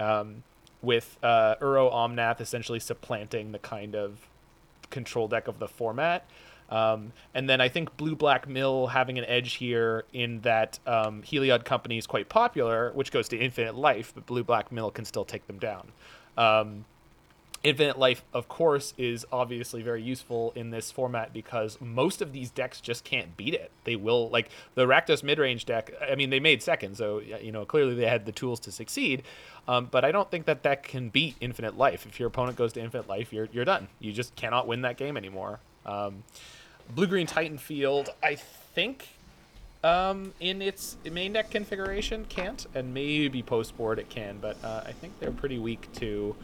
Um, 0.00 0.42
with 0.80 1.16
uh, 1.22 1.54
Uro 1.60 1.92
Omnath 1.92 2.40
essentially 2.40 2.80
supplanting 2.80 3.52
the 3.52 3.60
kind 3.60 3.94
of 3.94 4.28
control 4.90 5.28
deck 5.28 5.48
of 5.48 5.58
the 5.58 5.68
format. 5.68 6.28
Um, 6.72 7.12
and 7.34 7.50
then 7.50 7.60
I 7.60 7.68
think 7.68 7.98
Blue 7.98 8.16
Black 8.16 8.48
Mill 8.48 8.86
having 8.86 9.18
an 9.18 9.26
edge 9.26 9.54
here 9.54 10.04
in 10.14 10.40
that 10.40 10.78
um, 10.86 11.22
Heliod 11.22 11.66
Company 11.66 11.98
is 11.98 12.06
quite 12.06 12.30
popular, 12.30 12.92
which 12.94 13.12
goes 13.12 13.28
to 13.28 13.36
Infinite 13.36 13.74
Life, 13.74 14.12
but 14.14 14.24
Blue 14.24 14.42
Black 14.42 14.72
Mill 14.72 14.90
can 14.90 15.04
still 15.04 15.26
take 15.26 15.46
them 15.46 15.58
down. 15.58 15.92
Um, 16.38 16.86
Infinite 17.62 17.98
Life, 17.98 18.24
of 18.32 18.48
course, 18.48 18.94
is 18.96 19.26
obviously 19.30 19.82
very 19.82 20.02
useful 20.02 20.54
in 20.56 20.70
this 20.70 20.90
format 20.90 21.34
because 21.34 21.78
most 21.78 22.22
of 22.22 22.32
these 22.32 22.50
decks 22.50 22.80
just 22.80 23.04
can't 23.04 23.36
beat 23.36 23.52
it. 23.52 23.70
They 23.84 23.94
will, 23.94 24.30
like 24.30 24.48
the 24.74 24.86
Rakdos 24.86 25.22
midrange 25.22 25.66
deck, 25.66 25.92
I 26.10 26.14
mean, 26.14 26.30
they 26.30 26.40
made 26.40 26.62
second, 26.62 26.96
so, 26.96 27.18
you 27.18 27.52
know, 27.52 27.66
clearly 27.66 27.94
they 27.94 28.06
had 28.06 28.24
the 28.24 28.32
tools 28.32 28.58
to 28.60 28.72
succeed. 28.72 29.24
Um, 29.68 29.88
but 29.90 30.06
I 30.06 30.10
don't 30.10 30.30
think 30.30 30.46
that 30.46 30.62
that 30.62 30.82
can 30.84 31.10
beat 31.10 31.36
Infinite 31.38 31.76
Life. 31.76 32.06
If 32.06 32.18
your 32.18 32.28
opponent 32.28 32.56
goes 32.56 32.72
to 32.72 32.80
Infinite 32.80 33.08
Life, 33.10 33.30
you're, 33.30 33.48
you're 33.52 33.66
done. 33.66 33.88
You 34.00 34.14
just 34.14 34.34
cannot 34.36 34.66
win 34.66 34.80
that 34.82 34.96
game 34.96 35.18
anymore. 35.18 35.60
Um, 35.84 36.24
Blue 36.90 37.06
Green 37.06 37.26
Titan 37.26 37.58
Field, 37.58 38.10
I 38.22 38.34
think 38.36 39.08
um, 39.84 40.32
in 40.40 40.62
its 40.62 40.96
main 41.10 41.32
deck 41.32 41.50
configuration 41.50 42.24
can't, 42.28 42.66
and 42.74 42.94
maybe 42.94 43.42
post 43.42 43.76
board 43.76 43.98
it 43.98 44.08
can, 44.08 44.38
but 44.40 44.56
uh, 44.62 44.82
I 44.86 44.92
think 44.92 45.18
they're 45.18 45.32
pretty 45.32 45.58
weak 45.58 45.88
to 45.94 46.34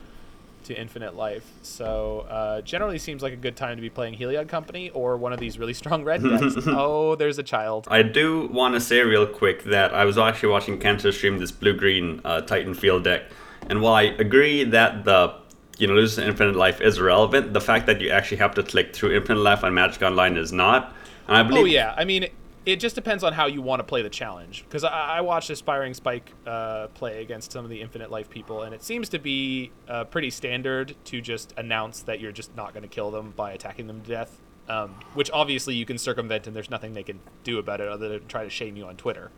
to 0.64 0.78
Infinite 0.78 1.14
Life. 1.16 1.50
So 1.62 2.26
uh, 2.28 2.60
generally 2.62 2.98
seems 2.98 3.22
like 3.22 3.32
a 3.32 3.36
good 3.36 3.56
time 3.56 3.76
to 3.76 3.80
be 3.80 3.88
playing 3.88 4.16
Heliod 4.16 4.48
Company 4.48 4.90
or 4.90 5.16
one 5.16 5.32
of 5.32 5.38
these 5.38 5.58
really 5.58 5.72
strong 5.72 6.04
red 6.04 6.22
decks. 6.24 6.56
oh, 6.66 7.14
there's 7.14 7.38
a 7.38 7.42
child. 7.42 7.86
I 7.90 8.02
do 8.02 8.48
want 8.48 8.74
to 8.74 8.80
say 8.80 9.00
real 9.00 9.26
quick 9.26 9.64
that 9.64 9.94
I 9.94 10.04
was 10.04 10.18
actually 10.18 10.50
watching 10.50 10.78
Kanister 10.78 11.12
stream 11.12 11.38
this 11.38 11.52
blue 11.52 11.76
green 11.76 12.20
uh, 12.24 12.40
Titan 12.42 12.74
Field 12.74 13.04
deck, 13.04 13.22
and 13.68 13.80
while 13.80 13.94
I 13.94 14.02
agree 14.02 14.64
that 14.64 15.04
the 15.04 15.34
you 15.78 15.86
know 15.86 15.94
losing 15.94 16.26
Infinite 16.26 16.56
Life 16.56 16.80
is 16.80 17.00
relevant, 17.00 17.54
the 17.54 17.60
fact 17.60 17.86
that 17.86 18.00
you 18.00 18.10
actually 18.10 18.38
have 18.38 18.54
to 18.56 18.62
click 18.62 18.94
through 18.94 19.16
Infinite 19.16 19.40
Life 19.40 19.64
on 19.64 19.74
Magic 19.74 20.02
Online 20.02 20.36
is 20.36 20.52
not. 20.52 20.94
And 21.26 21.36
I 21.36 21.42
believe 21.42 21.62
Oh 21.62 21.66
yeah, 21.66 21.94
I 21.96 22.04
mean 22.04 22.28
it 22.68 22.80
just 22.80 22.94
depends 22.94 23.24
on 23.24 23.32
how 23.32 23.46
you 23.46 23.62
want 23.62 23.80
to 23.80 23.84
play 23.84 24.02
the 24.02 24.10
challenge. 24.10 24.62
Because 24.68 24.84
I, 24.84 24.90
I, 24.90 25.20
watched 25.22 25.48
Aspiring 25.48 25.94
Spike 25.94 26.34
uh, 26.46 26.88
play 26.88 27.22
against 27.22 27.50
some 27.50 27.64
of 27.64 27.70
the 27.70 27.80
Infinite 27.80 28.10
Life 28.10 28.28
people, 28.28 28.62
and 28.62 28.74
it 28.74 28.82
seems 28.82 29.08
to 29.08 29.18
be 29.18 29.70
uh, 29.88 30.04
pretty 30.04 30.28
standard 30.28 30.94
to 31.06 31.22
just 31.22 31.54
announce 31.56 32.02
that 32.02 32.20
you're 32.20 32.30
just 32.30 32.54
not 32.54 32.74
going 32.74 32.82
to 32.82 32.88
kill 32.88 33.10
them 33.10 33.32
by 33.34 33.52
attacking 33.52 33.86
them 33.86 34.02
to 34.02 34.08
death. 34.08 34.38
Um, 34.68 34.96
which 35.14 35.30
obviously 35.30 35.76
you 35.76 35.86
can 35.86 35.96
circumvent, 35.96 36.46
and 36.46 36.54
there's 36.54 36.68
nothing 36.68 36.92
they 36.92 37.02
can 37.02 37.20
do 37.42 37.58
about 37.58 37.80
it 37.80 37.88
other 37.88 38.10
than 38.10 38.26
try 38.28 38.44
to 38.44 38.50
shame 38.50 38.76
you 38.76 38.84
on 38.84 38.96
Twitter. 38.96 39.30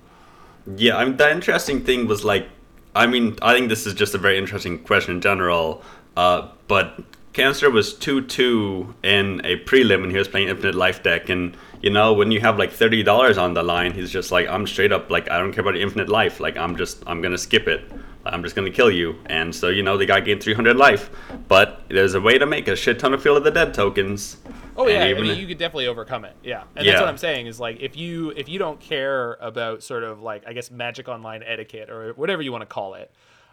Yeah, 0.77 0.97
I 0.97 1.05
mean 1.05 1.17
the 1.17 1.31
interesting 1.31 1.85
thing 1.85 2.09
was 2.09 2.25
like, 2.25 2.49
I 2.97 3.07
mean, 3.07 3.39
I 3.41 3.55
think 3.55 3.69
this 3.69 3.87
is 3.87 3.95
just 3.95 4.13
a 4.17 4.19
very 4.19 4.39
interesting 4.39 4.81
question 4.81 5.15
in 5.15 5.21
general. 5.21 5.85
Uh, 6.17 6.49
but 6.69 7.01
Kanister 7.33 7.73
was 7.73 7.95
two 7.95 8.23
two 8.23 8.95
in 9.03 9.41
a 9.45 9.57
prelim, 9.65 10.03
and 10.03 10.11
he 10.11 10.19
was 10.19 10.29
playing 10.29 10.49
Infinite 10.49 10.75
Life 10.75 11.03
deck, 11.03 11.29
and 11.29 11.57
you 11.81 11.91
know, 11.91 12.13
when 12.13 12.31
you 12.31 12.41
have 12.41 12.59
like 12.59 12.73
thirty 12.73 13.03
dollars 13.03 13.39
on 13.39 13.55
the 13.55 13.63
line, 13.63 13.93
he's 13.93 14.11
just 14.11 14.33
like, 14.33 14.49
I'm 14.49 14.67
straight 14.67 14.93
up 14.93 15.11
like, 15.11 15.31
I 15.31 15.39
don't 15.39 15.53
care 15.53 15.63
about 15.63 15.77
infinite 15.77 16.09
life. 16.09 16.41
Like, 16.41 16.57
I'm 16.57 16.77
just, 16.77 17.03
I'm 17.07 17.23
gonna 17.23 17.39
skip 17.39 17.69
it. 17.69 17.91
I'm 18.27 18.43
just 18.43 18.55
gonna 18.55 18.71
kill 18.71 18.91
you. 18.91 19.19
And 19.27 19.55
so, 19.55 19.69
you 19.69 19.83
know, 19.83 19.97
the 19.97 20.07
guy 20.07 20.21
gained 20.21 20.43
300 20.43 20.77
life, 20.77 21.11
but 21.49 21.83
there's 21.89 22.15
a 22.15 22.21
way 22.21 22.37
to 22.37 22.47
make 22.47 22.69
a 22.69 22.77
shit 22.77 22.99
ton 22.99 23.15
of 23.15 23.23
Field 23.23 23.39
of 23.39 23.45
the 23.45 23.51
Dead 23.51 23.73
tokens. 23.73 24.37
Oh 24.77 24.87
yeah, 24.89 25.05
I 25.05 25.15
mean, 25.15 25.39
you 25.39 25.47
could 25.47 25.59
definitely 25.59 25.87
overcome 25.87 26.25
it. 26.25 26.37
Yeah, 26.43 26.65
and 26.75 26.85
yeah. 26.85 26.93
that's 26.93 27.03
what 27.03 27.09
I'm 27.09 27.19
saying 27.19 27.47
is 27.47 27.61
like 27.61 27.81
if 27.81 27.97
you 27.97 28.31
if 28.31 28.49
you 28.49 28.59
don't 28.59 28.81
care 28.81 29.35
about 29.41 29.83
sort 29.83 30.05
of 30.05 30.21
like 30.21 30.43
I 30.47 30.53
guess 30.53 30.71
Magic 30.71 31.09
Online 31.09 31.43
etiquette 31.43 31.91
or 31.91 32.13
whatever 32.15 32.43
you 32.43 32.51
want 32.51 32.63
to 32.63 32.67
call 32.67 32.95
it, 32.95 33.11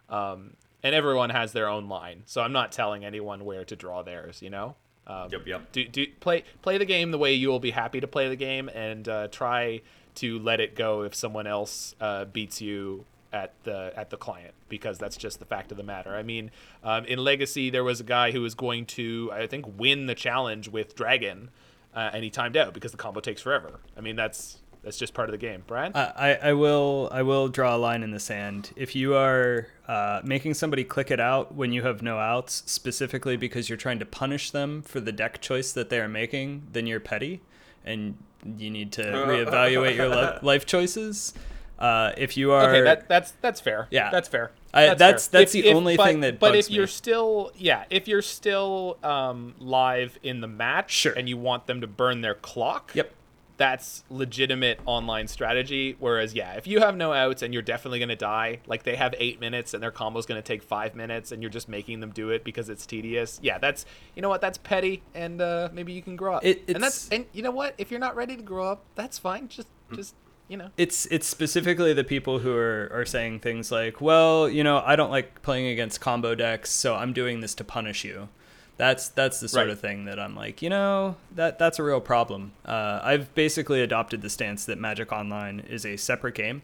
um, 0.10 0.54
and 0.88 0.96
everyone 0.96 1.32
has 1.32 1.51
their 1.51 1.67
own 1.67 1.89
line, 1.89 2.24
so 2.25 2.41
I'm 2.41 2.53
not 2.53 2.72
telling 2.72 3.03
anyone 3.03 3.44
where 3.44 3.65
to 3.65 3.75
draw 3.75 4.03
theirs. 4.03 4.41
You 4.41 4.50
know. 4.50 4.75
Um, 5.06 5.27
yep, 5.29 5.46
yep. 5.46 5.72
Do, 5.74 5.86
do 5.86 6.08
play 6.22 6.46
play 6.62 6.77
the 6.77 6.86
game 6.86 7.12
the 7.12 7.17
way 7.17 7.34
you 7.34 7.50
will 7.50 7.60
be 7.60 7.72
happy 7.72 8.00
to 8.00 8.08
play 8.08 8.29
the 8.29 8.38
game, 8.38 8.70
and 8.70 9.08
uh, 9.10 9.27
try 9.27 9.82
to 10.15 10.39
let 10.39 10.62
it 10.62 10.75
go 10.75 11.01
if 11.03 11.13
someone 11.13 11.46
else 11.46 11.94
uh, 12.00 12.24
beats 12.24 12.62
you 12.62 13.03
at 13.34 13.51
the 13.65 13.91
at 13.98 14.10
the 14.12 14.15
client 14.15 14.53
because 14.70 14.98
that's 14.98 15.17
just 15.17 15.39
the 15.39 15.46
fact 15.46 15.72
of 15.72 15.77
the 15.77 15.84
matter. 15.84 16.15
I 16.15 16.24
mean, 16.24 16.51
um, 16.86 17.03
in 17.03 17.20
Legacy 17.20 17.70
there 17.70 17.84
was 17.84 18.00
a 18.00 18.06
guy 18.06 18.32
who 18.32 18.41
was 18.41 18.56
going 18.56 18.86
to 18.86 19.29
I 19.34 19.46
think 19.46 19.65
win 19.77 20.06
the 20.06 20.15
challenge 20.15 20.70
with 20.70 20.96
Dragon, 20.96 21.50
uh, 21.94 22.12
and 22.13 22.24
he 22.24 22.29
timed 22.29 22.56
out 22.56 22.74
because 22.74 22.94
the 22.94 22.98
combo 22.98 23.20
takes 23.20 23.41
forever. 23.41 23.82
I 23.98 24.00
mean 24.00 24.15
that's 24.15 24.60
that's 24.88 24.98
just 24.98 25.13
part 25.13 25.27
of 25.27 25.34
the 25.34 25.38
game. 25.38 25.63
Brian, 25.67 25.91
I 25.94 26.39
I 26.41 26.53
will 26.53 27.10
I 27.12 27.22
will 27.22 27.50
draw 27.50 27.75
a 27.75 27.77
line 27.77 28.03
in 28.03 28.12
the 28.12 28.22
sand. 28.22 28.72
If 28.77 28.96
you 28.96 29.15
are 29.15 29.67
uh, 29.86 30.22
making 30.24 30.53
somebody 30.53 30.86
click 30.86 31.12
it 31.12 31.20
out 31.20 31.53
when 31.53 31.74
you 31.74 31.84
have 31.84 32.01
no 32.01 32.17
outs, 32.17 32.63
specifically 32.67 33.36
because 33.36 33.67
you're 33.67 33.77
trying 33.77 34.00
to 34.00 34.06
punish 34.06 34.51
them 34.51 34.82
for 34.82 35.01
the 35.01 35.12
deck 35.12 35.41
choice 35.41 35.74
that 35.74 35.89
they 35.89 36.00
are 36.00 36.08
making, 36.08 36.67
then 36.72 36.88
you're 36.88 37.01
petty, 37.01 37.41
and 37.84 38.17
you 38.58 38.70
need 38.70 38.94
to 38.94 39.03
reevaluate 39.03 39.98
your 39.98 40.08
li- 40.08 40.39
life 40.41 40.65
choices. 40.65 41.34
Uh, 41.77 42.13
if 42.17 42.38
you 42.38 42.53
are 42.53 42.70
okay, 42.70 42.82
that, 42.82 43.10
that's 43.10 43.32
that's 43.41 43.60
fair. 43.60 43.89
Yeah, 43.91 44.10
that's 44.10 44.29
fair. 44.29 44.51
I, 44.74 44.86
that's 44.86 45.00
that's, 45.00 45.27
that's 45.27 45.56
if, 45.56 45.63
the 45.63 45.70
if, 45.70 45.75
only 45.75 45.98
but, 45.98 46.06
thing 46.06 46.22
that. 46.22 46.39
But 46.39 46.56
if 46.56 46.72
you're 46.72 46.88
still, 46.88 47.51
yeah, 47.58 47.84
if 47.89 48.08
you're 48.08 48.22
still 48.22 49.00
um, 49.03 49.53
live 49.60 50.17
in 50.24 50.39
the 50.39 50.48
match, 50.48 50.91
sure. 50.91 51.12
and 51.12 51.27
you 51.27 51.36
want 51.36 51.67
them 51.67 51.82
to 51.82 51.88
burn 51.88 52.22
their 52.22 52.36
clock, 52.36 52.91
yep, 52.94 53.12
that's 53.58 54.04
legitimate 54.10 54.80
online 54.86 55.28
strategy. 55.28 55.96
Whereas, 56.00 56.34
yeah, 56.34 56.54
if 56.54 56.68
you 56.68 56.80
have 56.80 56.96
no 56.96 57.12
outs 57.12 57.42
and 57.42 57.54
you're 57.54 57.64
definitely 57.64 58.00
going 58.00 58.10
to 58.10 58.16
die, 58.16 58.60
like 58.68 58.84
they 58.84 58.96
have 58.96 59.14
eight 59.18 59.40
minutes 59.40 59.74
and 59.74 59.82
their 59.82 59.92
combo's 59.92 60.26
going 60.26 60.42
to 60.42 60.48
take 60.48 60.64
five 60.64 60.96
minutes 60.96 61.32
and 61.32 61.42
you're 61.42 61.50
just 61.50 61.68
making 61.68 62.00
them 62.00 62.12
do 62.12 62.30
it 62.30 62.44
because 62.44 62.70
it's 62.70 62.86
tedious, 62.86 63.40
yeah, 63.42 63.58
that's, 63.58 63.86
you 64.16 64.22
know 64.22 64.30
what, 64.30 64.42
that's 64.42 64.58
petty 64.58 65.02
and 65.16 65.42
uh, 65.42 65.70
maybe 65.74 65.92
you 65.92 66.02
can 66.02 66.16
grow 66.16 66.36
up. 66.36 66.46
It, 66.46 66.64
and 66.70 66.84
that's, 66.84 67.10
and 67.10 67.26
you 67.34 67.42
know 67.42 67.52
what, 67.52 67.74
if 67.78 67.92
you're 67.92 68.00
not 68.00 68.16
ready 68.16 68.36
to 68.36 68.44
grow 68.44 68.68
up, 68.68 68.86
that's 68.96 69.18
fine. 69.18 69.48
Just, 69.48 69.68
just, 69.94 70.16
you 70.48 70.58
know. 70.58 70.70
It's 70.78 71.06
it's 71.08 71.28
specifically 71.28 71.94
the 71.94 72.04
people 72.04 72.40
who 72.40 72.56
are, 72.56 72.90
are 72.94 73.06
saying 73.06 73.40
things 73.40 73.72
like, 73.72 74.00
well, 74.00 74.48
you 74.48 74.64
know, 74.64 74.82
I 74.86 74.96
don't 74.96 75.12
like 75.12 75.42
playing 75.42 75.68
against 75.68 76.00
combo 76.00 76.36
decks, 76.36 76.70
so 76.70 76.96
I'm 76.96 77.12
doing 77.12 77.42
this 77.42 77.54
to 77.56 77.64
punish 77.64 78.06
you. 78.06 78.30
That's 78.77 79.10
that's 79.10 79.39
the 79.39 79.48
sort 79.48 79.67
right. 79.67 79.72
of 79.72 79.79
thing 79.79 80.05
that 80.05 80.19
I'm 80.19 80.36
like, 80.36 80.62
you 80.62 80.69
know, 80.69 81.15
that 81.36 81.57
that's 81.57 81.79
a 81.79 81.84
real 81.84 82.00
problem. 82.00 82.51
Uh, 82.63 83.00
I've 83.03 83.34
basically 83.34 83.81
adopted 83.81 84.22
the 84.22 84.29
stance 84.29 84.65
that 84.65 84.77
Magic 84.77 85.12
Online 85.12 85.60
is 85.62 85.86
a 85.86 85.98
separate 85.98 86.36
game. 86.36 86.62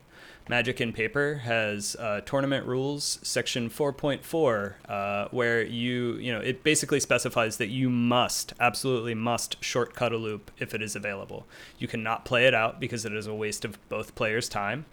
Magic 0.49 0.81
in 0.81 0.91
Paper 0.91 1.35
has 1.35 1.95
uh, 1.97 2.21
tournament 2.25 2.65
rules, 2.65 3.19
section 3.23 3.69
4.4, 3.69 4.73
uh, 4.89 5.27
where 5.31 5.63
you, 5.63 6.15
you 6.15 6.33
know, 6.33 6.41
it 6.41 6.63
basically 6.63 6.99
specifies 6.99 7.57
that 7.57 7.69
you 7.69 7.89
must, 7.89 8.53
absolutely 8.59 9.13
must 9.13 9.63
shortcut 9.63 10.11
a 10.11 10.17
loop 10.17 10.51
if 10.59 10.73
it 10.73 10.81
is 10.81 10.97
available. 10.97 11.45
You 11.79 11.87
cannot 11.87 12.25
play 12.25 12.45
it 12.45 12.53
out 12.53 12.81
because 12.81 13.05
it 13.05 13.13
is 13.13 13.25
a 13.25 13.33
waste 13.33 13.63
of 13.63 13.77
both 13.87 14.15
players' 14.15 14.49
time. 14.49 14.85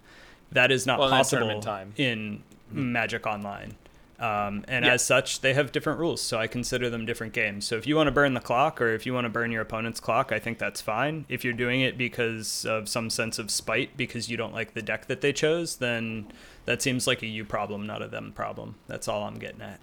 That 0.52 0.70
is 0.70 0.86
not 0.86 1.00
well, 1.00 1.10
possible 1.10 1.50
in 1.96 2.42
mm-hmm. 2.72 2.92
Magic 2.92 3.26
Online. 3.26 3.74
Um, 4.20 4.66
and 4.68 4.84
yeah. 4.84 4.92
as 4.92 5.04
such, 5.04 5.40
they 5.40 5.54
have 5.54 5.72
different 5.72 5.98
rules. 5.98 6.20
So 6.20 6.38
I 6.38 6.46
consider 6.46 6.90
them 6.90 7.06
different 7.06 7.32
games. 7.32 7.66
So 7.66 7.76
if 7.76 7.86
you 7.86 7.96
want 7.96 8.08
to 8.08 8.12
burn 8.12 8.34
the 8.34 8.40
clock 8.40 8.78
or 8.80 8.90
if 8.90 9.06
you 9.06 9.14
want 9.14 9.24
to 9.24 9.30
burn 9.30 9.50
your 9.50 9.62
opponent's 9.62 9.98
clock, 9.98 10.30
I 10.30 10.38
think 10.38 10.58
that's 10.58 10.82
fine. 10.82 11.24
If 11.30 11.42
you're 11.42 11.54
doing 11.54 11.80
it 11.80 11.96
because 11.96 12.66
of 12.66 12.86
some 12.86 13.08
sense 13.08 13.38
of 13.38 13.50
spite 13.50 13.96
because 13.96 14.28
you 14.28 14.36
don't 14.36 14.52
like 14.52 14.74
the 14.74 14.82
deck 14.82 15.06
that 15.06 15.22
they 15.22 15.32
chose, 15.32 15.76
then 15.76 16.30
that 16.66 16.82
seems 16.82 17.06
like 17.06 17.22
a 17.22 17.26
you 17.26 17.46
problem, 17.46 17.86
not 17.86 18.02
a 18.02 18.08
them 18.08 18.32
problem. 18.32 18.74
That's 18.88 19.08
all 19.08 19.24
I'm 19.24 19.38
getting 19.38 19.62
at. 19.62 19.80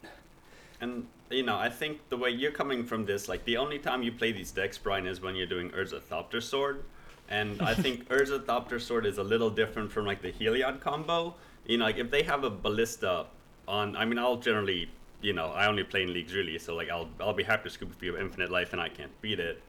And 0.80 1.08
you 1.32 1.44
know, 1.44 1.58
I 1.58 1.70
think 1.70 2.08
the 2.10 2.18
way 2.18 2.30
you're 2.30 2.52
coming 2.52 2.86
from 2.86 3.06
this, 3.06 3.28
like 3.28 3.44
the 3.46 3.58
only 3.58 3.80
time 3.80 4.04
you 4.04 4.12
play 4.12 4.32
these 4.32 4.52
decks, 4.52 4.78
Brian, 4.78 5.08
is 5.08 5.20
when 5.20 5.36
you're 5.36 5.48
doing 5.48 5.72
Urza 5.72 6.00
Thopter 6.00 6.42
Sword. 6.42 6.84
And 7.28 7.60
I 7.62 7.74
think 7.84 8.08
Urza 8.10 8.46
Thopter 8.46 8.80
Sword 8.80 9.08
is 9.08 9.18
a 9.18 9.24
little 9.24 9.50
different 9.50 9.92
from 9.92 10.06
like 10.06 10.22
the 10.22 10.32
Heliod 10.32 10.80
combo. 10.80 11.36
You 11.66 11.80
know, 11.80 11.86
like 11.86 11.98
if 11.98 12.12
they 12.12 12.22
have 12.24 12.44
a 12.44 12.50
ballista 12.50 13.26
on. 13.68 13.96
I 13.96 14.06
mean, 14.06 14.18
I'll 14.18 14.38
generally, 14.38 14.90
you 15.22 15.34
know, 15.34 15.48
I 15.48 15.68
only 15.68 15.84
play 15.84 16.04
in 16.04 16.14
leagues 16.14 16.34
really, 16.34 16.58
so 16.60 16.76
like 16.76 16.90
I'll 16.90 17.10
I'll 17.20 17.34
be 17.34 17.44
happy 17.44 17.64
to 17.64 17.70
scoop 17.70 17.92
a 17.92 17.96
few 17.96 18.14
have 18.14 18.22
infinite 18.22 18.52
life 18.52 18.74
and 18.74 18.82
I 18.82 18.90
can't 18.90 19.22
beat 19.22 19.40
it. 19.40 19.62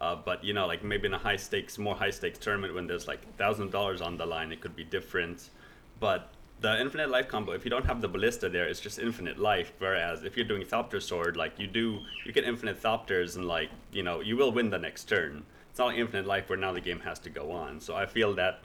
Uh, 0.00 0.16
but 0.16 0.42
you 0.42 0.54
know, 0.54 0.66
like 0.66 0.82
maybe 0.82 1.06
in 1.06 1.14
a 1.14 1.18
high 1.18 1.36
stakes, 1.36 1.78
more 1.78 1.94
high 1.94 2.10
stakes 2.10 2.38
tournament 2.38 2.74
when 2.74 2.86
there's 2.86 3.06
like 3.06 3.20
thousand 3.36 3.70
dollars 3.70 4.00
on 4.00 4.16
the 4.16 4.26
line, 4.26 4.52
it 4.52 4.60
could 4.60 4.76
be 4.76 4.84
different. 4.84 5.50
But 5.98 6.32
the 6.60 6.80
infinite 6.80 7.10
life 7.10 7.28
combo, 7.28 7.52
if 7.52 7.64
you 7.64 7.70
don't 7.70 7.86
have 7.86 8.00
the 8.00 8.08
ballista 8.08 8.48
there, 8.48 8.66
it's 8.68 8.80
just 8.80 8.98
infinite 8.98 9.38
life. 9.38 9.72
Whereas 9.78 10.24
if 10.24 10.36
you're 10.36 10.46
doing 10.46 10.62
Thopter 10.62 11.02
Sword, 11.02 11.36
like 11.36 11.58
you 11.58 11.66
do, 11.66 12.00
you 12.24 12.32
get 12.32 12.44
infinite 12.44 12.82
Thopters 12.82 13.36
and 13.36 13.46
like 13.46 13.70
you 13.92 14.02
know 14.02 14.20
you 14.20 14.36
will 14.36 14.52
win 14.52 14.70
the 14.70 14.78
next 14.78 15.04
turn. 15.04 15.44
It's 15.70 15.78
not 15.78 15.88
like 15.88 15.98
infinite 15.98 16.26
life 16.26 16.48
where 16.48 16.58
now 16.58 16.72
the 16.72 16.80
game 16.80 17.00
has 17.00 17.18
to 17.20 17.30
go 17.30 17.52
on. 17.52 17.80
So 17.80 17.94
I 17.94 18.06
feel 18.06 18.34
that 18.34 18.60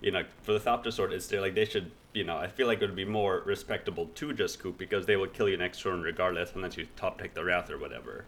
you 0.00 0.10
know, 0.10 0.24
for 0.42 0.52
the 0.52 0.60
Thopter 0.60 0.92
Sword, 0.92 1.12
it's 1.12 1.24
still 1.24 1.42
like 1.42 1.54
they 1.54 1.64
should, 1.64 1.90
you 2.16 2.24
know, 2.24 2.36
I 2.38 2.48
feel 2.48 2.66
like 2.66 2.80
it 2.82 2.86
would 2.86 2.96
be 2.96 3.04
more 3.04 3.42
respectable 3.44 4.06
to 4.14 4.32
just 4.32 4.54
scoop 4.54 4.78
because 4.78 5.06
they 5.06 5.16
will 5.16 5.26
kill 5.28 5.48
you 5.48 5.56
next 5.56 5.82
turn 5.82 6.02
regardless 6.02 6.52
unless 6.54 6.76
you 6.76 6.86
top 6.96 7.20
take 7.20 7.34
the 7.34 7.44
Wrath 7.44 7.70
or 7.70 7.78
whatever. 7.78 8.24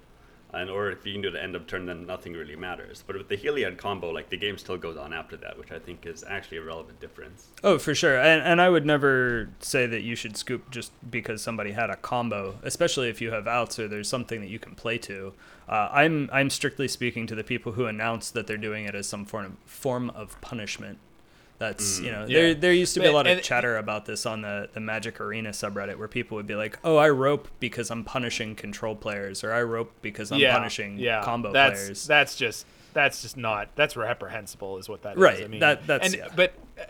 and 0.52 0.70
or 0.70 0.90
if 0.90 1.04
you 1.04 1.12
can 1.12 1.22
do 1.22 1.30
the 1.30 1.42
end 1.42 1.54
of 1.54 1.66
turn, 1.66 1.86
then 1.86 2.06
nothing 2.06 2.32
really 2.32 2.56
matters. 2.56 3.04
But 3.06 3.16
with 3.18 3.28
the 3.28 3.36
Heliod 3.36 3.76
combo, 3.76 4.10
like 4.10 4.30
the 4.30 4.36
game 4.38 4.56
still 4.56 4.78
goes 4.78 4.96
on 4.96 5.12
after 5.12 5.36
that, 5.38 5.58
which 5.58 5.70
I 5.70 5.78
think 5.78 6.06
is 6.06 6.24
actually 6.26 6.56
a 6.58 6.62
relevant 6.62 7.00
difference. 7.00 7.48
Oh, 7.62 7.78
for 7.78 7.94
sure. 7.94 8.18
And, 8.18 8.42
and 8.42 8.60
I 8.60 8.70
would 8.70 8.86
never 8.86 9.50
say 9.60 9.86
that 9.86 10.02
you 10.02 10.16
should 10.16 10.36
scoop 10.36 10.70
just 10.70 10.90
because 11.10 11.42
somebody 11.42 11.72
had 11.72 11.90
a 11.90 11.96
combo, 11.96 12.58
especially 12.62 13.10
if 13.10 13.20
you 13.20 13.30
have 13.30 13.46
outs 13.46 13.78
or 13.78 13.88
there's 13.88 14.08
something 14.08 14.40
that 14.40 14.48
you 14.48 14.58
can 14.58 14.74
play 14.74 14.96
to. 14.98 15.34
Uh, 15.68 15.88
I'm 15.92 16.30
I'm 16.32 16.48
strictly 16.48 16.88
speaking 16.88 17.26
to 17.26 17.34
the 17.34 17.44
people 17.44 17.72
who 17.72 17.84
announce 17.84 18.30
that 18.30 18.46
they're 18.46 18.56
doing 18.56 18.86
it 18.86 18.94
as 18.94 19.06
some 19.06 19.26
form 19.26 19.44
of, 19.44 19.70
form 19.70 20.10
of 20.10 20.40
punishment. 20.40 20.98
That's 21.58 21.98
you 22.00 22.12
know 22.12 22.24
Yeah. 22.28 22.38
there 22.38 22.54
there 22.54 22.72
used 22.72 22.94
to 22.94 23.00
be 23.00 23.06
a 23.06 23.12
lot 23.12 23.26
of 23.26 23.32
and- 23.32 23.42
chatter 23.42 23.76
about 23.76 24.06
this 24.06 24.26
on 24.26 24.42
the 24.42 24.68
the 24.72 24.80
Magic 24.80 25.20
Arena 25.20 25.50
subreddit 25.50 25.96
where 25.96 26.06
people 26.08 26.36
would 26.36 26.46
be 26.46 26.54
like, 26.54 26.78
"Oh, 26.84 26.96
I 26.96 27.08
rope 27.10 27.48
because 27.58 27.90
I'm 27.90 28.04
punishing 28.04 28.54
control 28.54 28.94
players," 28.94 29.42
or 29.42 29.52
"I 29.52 29.62
rope 29.62 29.92
because 30.00 30.30
I'm 30.30 30.40
punishing 30.40 30.98
yeah. 30.98 31.22
combo 31.24 31.52
that's, 31.52 31.80
players." 31.80 32.06
That's 32.06 32.36
just 32.36 32.64
that's 32.94 33.22
just 33.22 33.36
not 33.36 33.70
that's 33.74 33.96
reprehensible 33.96 34.78
is 34.78 34.88
what 34.88 35.02
that 35.02 35.16
is. 35.16 35.18
Right, 35.22 35.42
I 35.44 35.48
mean, 35.48 35.60
that- 35.60 35.86
that's- 35.86 36.12
and, 36.12 36.22
yeah. 36.22 36.28
but 36.34 36.52
uh, 36.78 36.84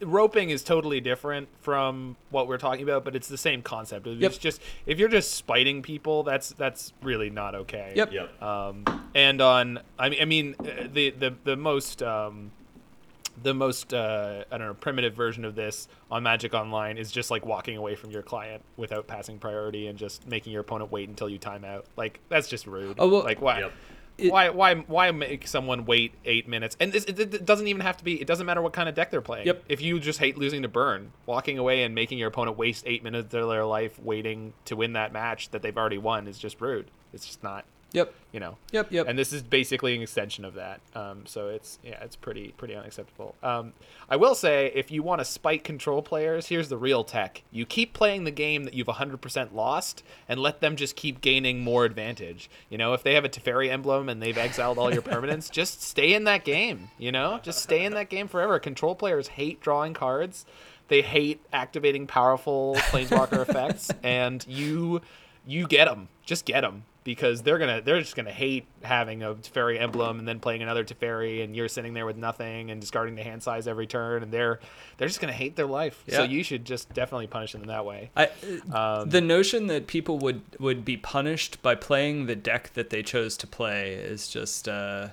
roping 0.00 0.50
is 0.50 0.64
totally 0.64 1.00
different 1.00 1.48
from 1.60 2.16
what 2.30 2.48
we're 2.48 2.58
talking 2.58 2.82
about, 2.82 3.04
but 3.04 3.14
it's 3.14 3.28
the 3.28 3.36
same 3.38 3.62
concept. 3.62 4.06
It's 4.06 4.20
Yep. 4.20 4.32
just 4.40 4.62
if 4.86 4.98
you're 4.98 5.08
just 5.08 5.32
spiting 5.34 5.82
people, 5.82 6.22
that's 6.22 6.48
that's 6.50 6.92
really 7.02 7.28
not 7.30 7.54
okay. 7.54 7.92
Yep. 7.94 8.12
Yep. 8.12 8.42
Um, 8.42 8.84
and 9.14 9.40
on, 9.42 9.80
I 9.98 10.08
mean, 10.08 10.22
I 10.22 10.24
mean, 10.24 10.54
uh, 10.60 10.88
the 10.90 11.10
the 11.10 11.34
the 11.44 11.56
most 11.56 12.02
um, 12.02 12.52
the 13.42 13.54
most 13.54 13.92
uh, 13.92 14.44
I 14.50 14.58
don't 14.58 14.68
know 14.68 14.74
primitive 14.74 15.14
version 15.14 15.44
of 15.44 15.54
this 15.54 15.88
on 16.10 16.22
Magic 16.22 16.54
Online 16.54 16.98
is 16.98 17.10
just 17.10 17.30
like 17.30 17.44
walking 17.44 17.76
away 17.76 17.94
from 17.94 18.10
your 18.10 18.22
client 18.22 18.62
without 18.76 19.06
passing 19.06 19.38
priority 19.38 19.86
and 19.86 19.98
just 19.98 20.26
making 20.26 20.52
your 20.52 20.60
opponent 20.62 20.92
wait 20.92 21.08
until 21.08 21.28
you 21.28 21.38
time 21.38 21.64
out. 21.64 21.86
Like 21.96 22.20
that's 22.28 22.48
just 22.48 22.66
rude. 22.66 22.96
Oh, 22.98 23.08
well- 23.08 23.24
like 23.24 23.40
why? 23.40 23.60
Yep. 23.60 23.72
It- 24.16 24.30
why 24.30 24.48
why 24.50 24.76
why 24.76 25.10
make 25.10 25.48
someone 25.48 25.86
wait 25.86 26.14
eight 26.24 26.46
minutes? 26.48 26.76
And 26.78 26.92
this, 26.92 27.04
it, 27.04 27.18
it 27.18 27.44
doesn't 27.44 27.66
even 27.66 27.82
have 27.82 27.96
to 27.96 28.04
be. 28.04 28.20
It 28.20 28.28
doesn't 28.28 28.46
matter 28.46 28.62
what 28.62 28.72
kind 28.72 28.88
of 28.88 28.94
deck 28.94 29.10
they're 29.10 29.20
playing. 29.20 29.46
Yep. 29.46 29.64
If 29.68 29.82
you 29.82 29.98
just 29.98 30.20
hate 30.20 30.38
losing 30.38 30.62
to 30.62 30.68
burn, 30.68 31.10
walking 31.26 31.58
away 31.58 31.82
and 31.82 31.96
making 31.96 32.18
your 32.18 32.28
opponent 32.28 32.56
waste 32.56 32.84
eight 32.86 33.02
minutes 33.02 33.34
of 33.34 33.48
their 33.48 33.64
life 33.64 33.98
waiting 33.98 34.52
to 34.66 34.76
win 34.76 34.92
that 34.92 35.12
match 35.12 35.50
that 35.50 35.62
they've 35.62 35.76
already 35.76 35.98
won 35.98 36.28
is 36.28 36.38
just 36.38 36.60
rude. 36.60 36.92
It's 37.12 37.26
just 37.26 37.42
not. 37.42 37.64
Yep. 37.94 38.14
You 38.32 38.40
know. 38.40 38.58
Yep. 38.72 38.92
Yep. 38.92 39.08
And 39.08 39.18
this 39.18 39.32
is 39.32 39.42
basically 39.42 39.94
an 39.94 40.02
extension 40.02 40.44
of 40.44 40.54
that. 40.54 40.80
Um, 40.94 41.24
so 41.24 41.48
it's 41.48 41.78
yeah, 41.82 42.02
it's 42.02 42.16
pretty 42.16 42.52
pretty 42.58 42.74
unacceptable. 42.74 43.36
Um, 43.42 43.72
I 44.10 44.16
will 44.16 44.34
say, 44.34 44.70
if 44.74 44.90
you 44.90 45.02
want 45.02 45.20
to 45.20 45.24
spike 45.24 45.64
control 45.64 46.02
players, 46.02 46.48
here's 46.48 46.68
the 46.68 46.76
real 46.76 47.04
tech: 47.04 47.42
you 47.50 47.64
keep 47.64 47.94
playing 47.94 48.24
the 48.24 48.30
game 48.30 48.64
that 48.64 48.74
you've 48.74 48.88
100% 48.88 49.54
lost, 49.54 50.02
and 50.28 50.40
let 50.40 50.60
them 50.60 50.76
just 50.76 50.96
keep 50.96 51.20
gaining 51.20 51.60
more 51.60 51.84
advantage. 51.84 52.50
You 52.68 52.76
know, 52.76 52.92
if 52.92 53.02
they 53.02 53.14
have 53.14 53.24
a 53.24 53.28
Teferi 53.28 53.70
emblem 53.70 54.08
and 54.08 54.20
they've 54.20 54.36
exiled 54.36 54.78
all 54.78 54.92
your 54.92 55.02
permanents, 55.14 55.50
just 55.50 55.82
stay 55.82 56.12
in 56.12 56.24
that 56.24 56.44
game. 56.44 56.90
You 56.98 57.12
know, 57.12 57.40
just 57.42 57.62
stay 57.62 57.84
in 57.84 57.94
that 57.94 58.10
game 58.10 58.28
forever. 58.28 58.58
Control 58.58 58.94
players 58.94 59.28
hate 59.28 59.60
drawing 59.60 59.94
cards. 59.94 60.44
They 60.88 61.00
hate 61.00 61.40
activating 61.52 62.06
powerful 62.06 62.74
planeswalker 62.90 63.40
effects, 63.48 63.90
and 64.02 64.44
you 64.46 65.00
you 65.46 65.66
get 65.66 65.86
them. 65.86 66.08
Just 66.24 66.44
get 66.44 66.62
them 66.62 66.84
because 67.04 67.42
they're 67.42 67.58
gonna 67.58 67.80
they're 67.82 68.00
just 68.00 68.16
gonna 68.16 68.32
hate 68.32 68.64
having 68.82 69.22
a 69.22 69.34
Teferi 69.34 69.80
emblem 69.80 70.18
and 70.18 70.26
then 70.26 70.40
playing 70.40 70.62
another 70.62 70.82
Teferi 70.84 71.44
and 71.44 71.54
you're 71.54 71.68
sitting 71.68 71.92
there 71.94 72.06
with 72.06 72.16
nothing 72.16 72.70
and 72.70 72.80
discarding 72.80 73.14
the 73.14 73.22
hand 73.22 73.42
size 73.42 73.68
every 73.68 73.86
turn 73.86 74.22
and 74.22 74.32
they're 74.32 74.58
they're 74.96 75.08
just 75.08 75.20
gonna 75.20 75.32
hate 75.32 75.54
their 75.56 75.66
life. 75.66 76.02
So 76.08 76.22
you 76.22 76.42
should 76.42 76.64
just 76.64 76.92
definitely 76.94 77.26
punish 77.26 77.52
them 77.52 77.64
that 77.64 77.84
way. 77.84 78.10
I, 78.16 78.30
Um, 78.72 79.10
the 79.10 79.20
notion 79.20 79.66
that 79.68 79.86
people 79.86 80.18
would 80.18 80.40
would 80.58 80.84
be 80.84 80.96
punished 80.96 81.60
by 81.62 81.74
playing 81.74 82.26
the 82.26 82.36
deck 82.36 82.72
that 82.74 82.88
they 82.90 83.02
chose 83.02 83.36
to 83.36 83.46
play 83.46 83.92
is 83.92 84.28
just 84.28 84.66
uh, 84.68 85.08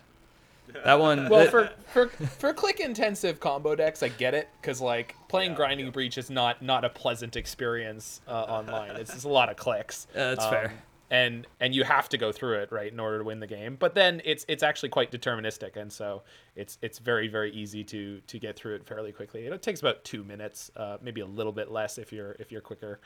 that 0.86 0.98
one. 1.00 1.28
Well, 1.30 1.42
that- 1.42 1.52
for 1.52 1.72
for 1.92 2.08
for 2.08 2.54
click 2.54 2.80
intensive 2.80 3.42
combo 3.42 3.76
decks, 3.76 4.02
I 4.02 4.08
get 4.08 4.34
it 4.34 4.48
because 4.62 4.80
like 4.80 5.16
playing 5.28 5.56
grinding 5.56 5.92
breach 5.92 6.18
is 6.18 6.30
not 6.30 6.62
not 6.62 6.86
a 6.86 6.90
pleasant 6.90 7.36
experience 7.36 8.22
uh, 8.30 8.32
online. 8.32 8.96
It's 8.96 9.12
just 9.12 9.26
a 9.26 9.30
lot 9.30 9.50
of 9.50 9.58
clicks. 9.58 10.08
Uh, 10.16 10.36
that's 10.36 10.46
fair. 10.46 10.74
And 11.12 11.46
and 11.60 11.76
you 11.76 11.84
have 11.84 12.10
to 12.10 12.18
go 12.18 12.32
through 12.32 12.60
it 12.60 12.72
right 12.72 12.92
in 12.92 13.00
order 13.00 13.20
to 13.20 13.24
win 13.24 13.40
the 13.40 13.48
game. 13.48 13.76
But 13.78 13.94
then 13.94 14.22
it's 14.26 14.46
it's 14.48 14.64
actually 14.64 14.90
quite 14.90 15.12
deterministic, 15.12 15.76
and 15.76 15.92
so 15.92 16.24
it's 16.56 16.78
it's 16.82 16.98
very 16.98 17.28
very 17.28 17.52
easy 17.52 17.84
to 17.84 18.22
to 18.22 18.40
get 18.40 18.56
through 18.56 18.76
it 18.76 18.88
fairly 18.88 19.12
quickly. 19.12 19.46
It 19.46 19.62
takes 19.62 19.82
about 19.82 20.04
two 20.06 20.24
minutes, 20.24 20.72
uh, 20.78 20.98
maybe 21.02 21.22
a 21.22 21.26
little 21.26 21.52
bit 21.52 21.70
less 21.70 21.98
if 21.98 22.14
you're 22.14 22.38
if 22.40 22.52
you're 22.52 22.62
quicker. 22.62 23.02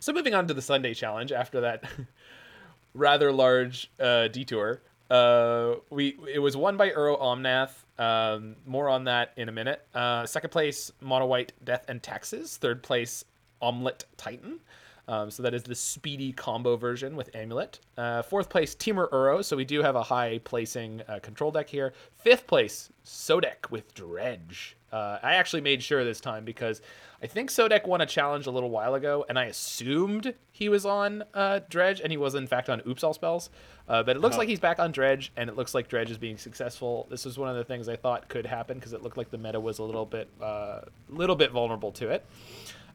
So 0.00 0.12
moving 0.12 0.34
on 0.34 0.46
to 0.48 0.54
the 0.54 0.62
Sunday 0.62 0.94
challenge 0.94 1.32
after 1.32 1.62
that 1.62 1.84
rather 2.94 3.32
large 3.32 3.90
uh, 4.00 4.28
detour. 4.28 4.82
Uh, 5.10 5.76
we 5.90 6.18
it 6.32 6.40
was 6.40 6.56
won 6.56 6.76
by 6.76 6.90
Uro 6.90 7.20
Omnath. 7.20 7.84
Um, 7.98 8.56
more 8.66 8.88
on 8.88 9.04
that 9.04 9.32
in 9.36 9.48
a 9.48 9.52
minute. 9.52 9.86
Uh, 9.94 10.26
second 10.26 10.50
place, 10.50 10.90
Mono 11.00 11.26
White 11.26 11.52
Death 11.64 11.84
and 11.88 12.02
Taxes. 12.02 12.56
Third 12.56 12.82
place, 12.82 13.24
Amulet 13.62 14.04
Titan. 14.16 14.60
Um, 15.08 15.30
so 15.30 15.42
that 15.44 15.54
is 15.54 15.62
the 15.62 15.74
speedy 15.74 16.32
combo 16.32 16.76
version 16.76 17.14
with 17.14 17.34
Amulet. 17.34 17.78
Uh, 17.96 18.22
fourth 18.22 18.48
place, 18.48 18.74
Temur 18.74 19.08
Uro. 19.10 19.44
So 19.44 19.56
we 19.56 19.64
do 19.64 19.82
have 19.82 19.94
a 19.94 20.02
high 20.02 20.40
placing 20.42 21.02
uh, 21.08 21.20
control 21.20 21.52
deck 21.52 21.68
here. 21.68 21.92
Fifth 22.16 22.46
place, 22.46 22.90
Sodek 23.04 23.70
with 23.70 23.94
Dredge. 23.94 24.76
Uh, 24.92 25.18
I 25.22 25.34
actually 25.34 25.62
made 25.62 25.82
sure 25.82 26.04
this 26.04 26.20
time 26.20 26.44
because 26.44 26.80
I 27.22 27.26
think 27.26 27.50
Sodek 27.50 27.86
won 27.86 28.00
a 28.00 28.06
challenge 28.06 28.46
a 28.46 28.50
little 28.50 28.70
while 28.70 28.94
ago, 28.94 29.24
and 29.28 29.38
I 29.38 29.44
assumed 29.44 30.34
he 30.52 30.68
was 30.68 30.84
on 30.86 31.24
uh, 31.34 31.60
Dredge, 31.68 32.00
and 32.00 32.10
he 32.10 32.16
was 32.16 32.34
in 32.34 32.46
fact 32.46 32.68
on 32.68 32.82
Oops 32.86 33.02
All 33.02 33.14
Spells. 33.14 33.50
Uh, 33.88 34.02
but 34.02 34.16
it 34.16 34.20
looks 34.20 34.36
like 34.36 34.48
he's 34.48 34.60
back 34.60 34.78
on 34.80 34.90
Dredge, 34.90 35.32
and 35.36 35.48
it 35.48 35.56
looks 35.56 35.74
like 35.74 35.88
Dredge 35.88 36.10
is 36.10 36.18
being 36.18 36.36
successful. 36.36 37.06
This 37.10 37.24
was 37.24 37.38
one 37.38 37.48
of 37.48 37.56
the 37.56 37.64
things 37.64 37.88
I 37.88 37.96
thought 37.96 38.28
could 38.28 38.46
happen 38.46 38.78
because 38.78 38.92
it 38.92 39.02
looked 39.02 39.16
like 39.16 39.30
the 39.30 39.38
meta 39.38 39.60
was 39.60 39.78
a 39.78 39.84
little 39.84 40.06
bit, 40.06 40.28
uh, 40.40 40.80
little 41.08 41.36
bit 41.36 41.52
vulnerable 41.52 41.92
to 41.92 42.10
it. 42.10 42.26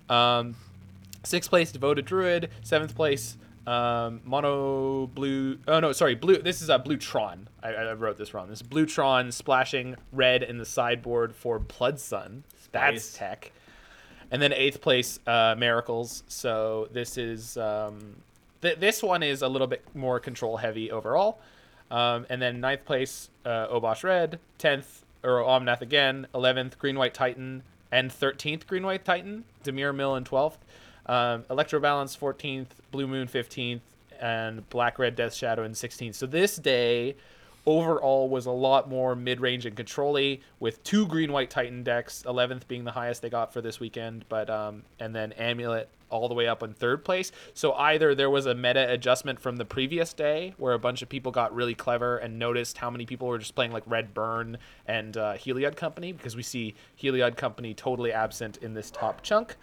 Um, 0.10 0.56
sixth 1.24 1.50
place, 1.50 1.72
Devoted 1.72 2.06
Druid. 2.06 2.50
Seventh 2.62 2.96
place, 2.96 3.38
um, 3.68 4.22
Mono 4.24 5.08
Blue. 5.08 5.58
Oh 5.68 5.80
no, 5.80 5.92
sorry, 5.92 6.16
Blue. 6.16 6.38
This 6.38 6.62
is 6.62 6.70
a 6.70 6.80
Blue 6.80 6.98
Tron. 6.98 7.48
I, 7.62 7.70
I 7.74 7.94
wrote 7.94 8.18
this 8.18 8.34
wrong. 8.34 8.50
This 8.50 8.60
is 8.60 8.68
Blue 8.68 8.86
Tron 8.86 9.32
splashing 9.32 9.96
red 10.12 10.44
in 10.44 10.58
the 10.58 10.66
sideboard 10.66 11.36
for 11.36 11.60
Blood 11.60 12.00
Sun. 12.00 12.44
That's 12.72 13.04
Spice. 13.04 13.18
tech. 13.18 13.52
And 14.32 14.42
then 14.42 14.54
eighth 14.54 14.80
place, 14.80 15.20
uh, 15.28 15.56
Miracles. 15.58 16.24
So 16.28 16.88
this 16.94 17.18
is 17.18 17.58
um, 17.58 18.16
th- 18.62 18.80
this 18.80 19.04
one 19.04 19.24
is 19.24 19.42
a 19.42 19.48
little 19.48 19.68
bit 19.68 19.84
more 19.94 20.20
control 20.20 20.58
heavy 20.58 20.90
overall. 20.90 21.40
Um, 21.92 22.26
and 22.30 22.42
then 22.42 22.62
ninth 22.62 22.86
place, 22.86 23.30
uh, 23.46 23.68
Obosh 23.68 24.04
Red. 24.06 24.40
Tenth, 24.58 25.04
or 25.24 25.42
Omnath 25.42 25.82
again. 25.82 26.28
Eleventh, 26.34 26.80
Green 26.80 26.98
White 26.98 27.14
Titan. 27.14 27.64
And 27.92 28.10
thirteenth, 28.10 28.66
Green 28.66 28.86
White 28.86 29.04
Titan. 29.04 29.44
Dimir 29.66 29.94
Mill 29.94 30.16
and 30.16 30.26
twelfth. 30.26 30.60
Um, 31.06 31.46
Electro 31.50 31.80
Balance 31.80 32.16
14th, 32.16 32.68
Blue 32.92 33.08
Moon 33.08 33.28
15th, 33.28 33.82
and 34.20 34.70
Black 34.70 35.00
Red 35.00 35.16
Death 35.16 35.34
Shadow 35.34 35.64
in 35.64 35.72
16th. 35.72 36.16
So 36.16 36.26
this 36.26 36.58
day 36.58 37.16
overall 37.66 38.28
was 38.28 38.46
a 38.46 38.52
lot 38.52 38.90
more 38.90 39.16
mid-range 39.16 39.66
and 39.66 39.76
control-y 39.76 40.40
with 40.60 40.84
two 40.84 41.06
green 41.06 41.32
white 41.32 41.50
titan 41.50 41.84
decks 41.84 42.24
11th 42.26 42.68
being 42.68 42.84
the 42.84 42.92
highest 42.92 43.22
they 43.22 43.30
got 43.30 43.54
for 43.54 43.62
this 43.62 43.80
weekend 43.80 44.26
but 44.30 44.50
um 44.50 44.82
and 45.00 45.16
then 45.16 45.32
amulet 45.34 45.88
all 46.10 46.28
the 46.28 46.34
way 46.34 46.48
up 46.48 46.64
in 46.64 46.74
third 46.74 47.06
place 47.06 47.32
so 47.54 47.74
either 47.74 48.16
there 48.16 48.32
was 48.32 48.48
a 48.48 48.56
meta 48.56 48.92
adjustment 48.92 49.40
from 49.40 49.58
the 49.58 49.64
previous 49.64 50.12
day 50.12 50.54
where 50.58 50.74
a 50.74 50.80
bunch 50.80 51.04
of 51.04 51.08
people 51.08 51.32
got 51.32 51.54
really 51.54 51.76
clever 51.76 52.18
and 52.18 52.38
noticed 52.40 52.80
how 52.80 52.90
many 52.90 53.06
people 53.06 53.28
were 53.28 53.38
just 53.38 53.54
playing 53.54 53.72
like 53.72 53.84
red 53.86 54.12
burn 54.14 54.58
and 54.88 55.16
uh, 55.16 55.34
heliod 55.36 55.76
company 55.76 56.12
because 56.12 56.36
we 56.36 56.44
see 56.44 56.74
heliod 57.02 57.38
company 57.38 57.76
totally 57.76 58.12
absent 58.12 58.58
in 58.58 58.74
this 58.74 58.90
top 58.90 59.22
chunk 59.22 59.56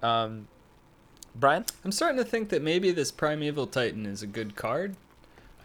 um 0.00 0.46
brian 1.34 1.64
I'm 1.84 1.92
starting 1.92 2.18
to 2.18 2.24
think 2.24 2.48
that 2.50 2.62
maybe 2.62 2.90
this 2.90 3.10
Primeval 3.10 3.66
Titan 3.66 4.06
is 4.06 4.22
a 4.22 4.26
good 4.26 4.56
card. 4.56 4.96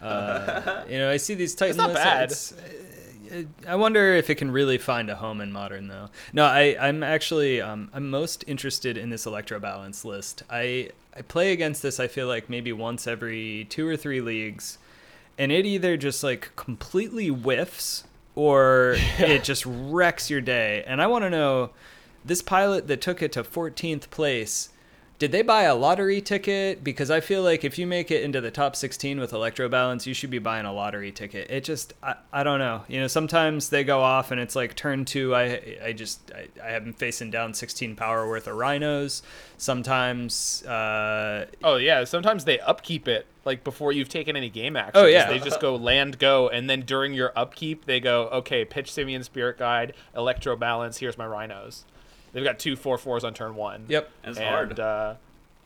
Uh, 0.01 0.83
you 0.89 0.97
know, 0.97 1.09
I 1.09 1.17
see 1.17 1.33
these 1.33 1.55
Titan 1.55 1.77
not 1.77 1.89
lists, 1.89 2.03
bad. 2.03 2.23
it's- 2.23 2.53
uh, 2.53 3.43
I 3.67 3.75
wonder 3.75 4.13
if 4.13 4.29
it 4.29 4.35
can 4.35 4.51
really 4.51 4.77
find 4.77 5.09
a 5.09 5.15
home 5.15 5.41
in 5.41 5.51
modern, 5.51 5.89
though. 5.89 6.09
No, 6.31 6.45
I, 6.45 6.77
I'm 6.79 7.03
actually 7.03 7.61
um, 7.61 7.89
I'm 7.93 8.09
most 8.09 8.45
interested 8.47 8.97
in 8.97 9.09
this 9.09 9.25
Electro 9.25 9.59
Balance 9.59 10.05
list. 10.05 10.43
I 10.49 10.91
I 11.15 11.23
play 11.23 11.51
against 11.51 11.81
this. 11.81 11.99
I 11.99 12.07
feel 12.07 12.27
like 12.27 12.49
maybe 12.49 12.71
once 12.71 13.05
every 13.05 13.65
two 13.69 13.87
or 13.87 13.97
three 13.97 14.21
leagues, 14.21 14.77
and 15.37 15.51
it 15.51 15.65
either 15.65 15.97
just 15.97 16.23
like 16.23 16.51
completely 16.55 17.27
whiffs 17.27 18.05
or 18.35 18.95
it 19.19 19.43
just 19.43 19.65
wrecks 19.65 20.29
your 20.29 20.41
day. 20.41 20.83
And 20.87 21.01
I 21.01 21.07
want 21.07 21.23
to 21.23 21.29
know 21.29 21.71
this 22.23 22.41
pilot 22.41 22.87
that 22.87 23.01
took 23.01 23.21
it 23.21 23.31
to 23.33 23.43
14th 23.43 24.09
place 24.09 24.69
did 25.19 25.31
they 25.31 25.41
buy 25.41 25.63
a 25.63 25.73
lottery 25.73 26.21
ticket? 26.21 26.83
Because 26.83 27.09
I 27.09 27.21
feel 27.21 27.41
like 27.41 27.63
if 27.63 27.79
you 27.79 27.87
make 27.87 28.11
it 28.11 28.23
into 28.23 28.39
the 28.39 28.51
top 28.51 28.75
16 28.75 29.19
with 29.19 29.33
Electro 29.33 29.67
Balance, 29.67 30.05
you 30.05 30.13
should 30.13 30.29
be 30.29 30.37
buying 30.37 30.67
a 30.67 30.71
lottery 30.71 31.11
ticket. 31.11 31.49
It 31.49 31.63
just, 31.63 31.95
I, 32.03 32.15
I 32.31 32.43
don't 32.43 32.59
know. 32.59 32.83
You 32.87 32.99
know, 33.01 33.07
sometimes 33.07 33.69
they 33.69 33.83
go 33.83 34.01
off 34.01 34.29
and 34.29 34.39
it's 34.39 34.55
like 34.55 34.75
turn 34.75 35.05
two, 35.05 35.33
I, 35.33 35.77
I 35.83 35.93
just, 35.93 36.31
I, 36.35 36.47
I 36.63 36.69
have 36.69 36.83
them 36.83 36.93
facing 36.93 37.31
down 37.31 37.55
16 37.55 37.95
power 37.95 38.27
worth 38.27 38.45
of 38.45 38.55
rhinos. 38.57 39.23
Sometimes, 39.57 40.63
uh, 40.65 41.47
Oh 41.63 41.77
yeah, 41.77 42.03
sometimes 42.03 42.45
they 42.45 42.59
upkeep 42.59 43.07
it 43.07 43.25
like 43.43 43.63
before 43.63 43.91
you've 43.91 44.09
taken 44.09 44.35
any 44.35 44.51
game 44.51 44.75
action. 44.75 45.03
Oh, 45.03 45.07
yeah. 45.07 45.29
they 45.29 45.39
just 45.39 45.59
go 45.59 45.75
land 45.75 46.19
go, 46.19 46.47
and 46.49 46.69
then 46.69 46.81
during 46.81 47.13
your 47.13 47.33
upkeep 47.35 47.85
they 47.85 47.99
go, 47.99 48.27
okay, 48.27 48.65
pitch 48.65 48.91
Simian 48.91 49.23
Spirit 49.23 49.57
Guide, 49.57 49.93
Electro 50.15 50.55
Balance. 50.55 50.97
Here's 50.97 51.17
my 51.17 51.25
rhinos. 51.25 51.85
They've 52.33 52.43
got 52.43 52.59
two 52.59 52.75
four 52.75 52.97
fours 52.97 53.23
on 53.23 53.33
turn 53.33 53.55
one. 53.55 53.85
yep. 53.87 54.09
It's 54.23 54.37
and 54.37 54.47
hard. 54.47 54.79
Uh, 54.79 55.15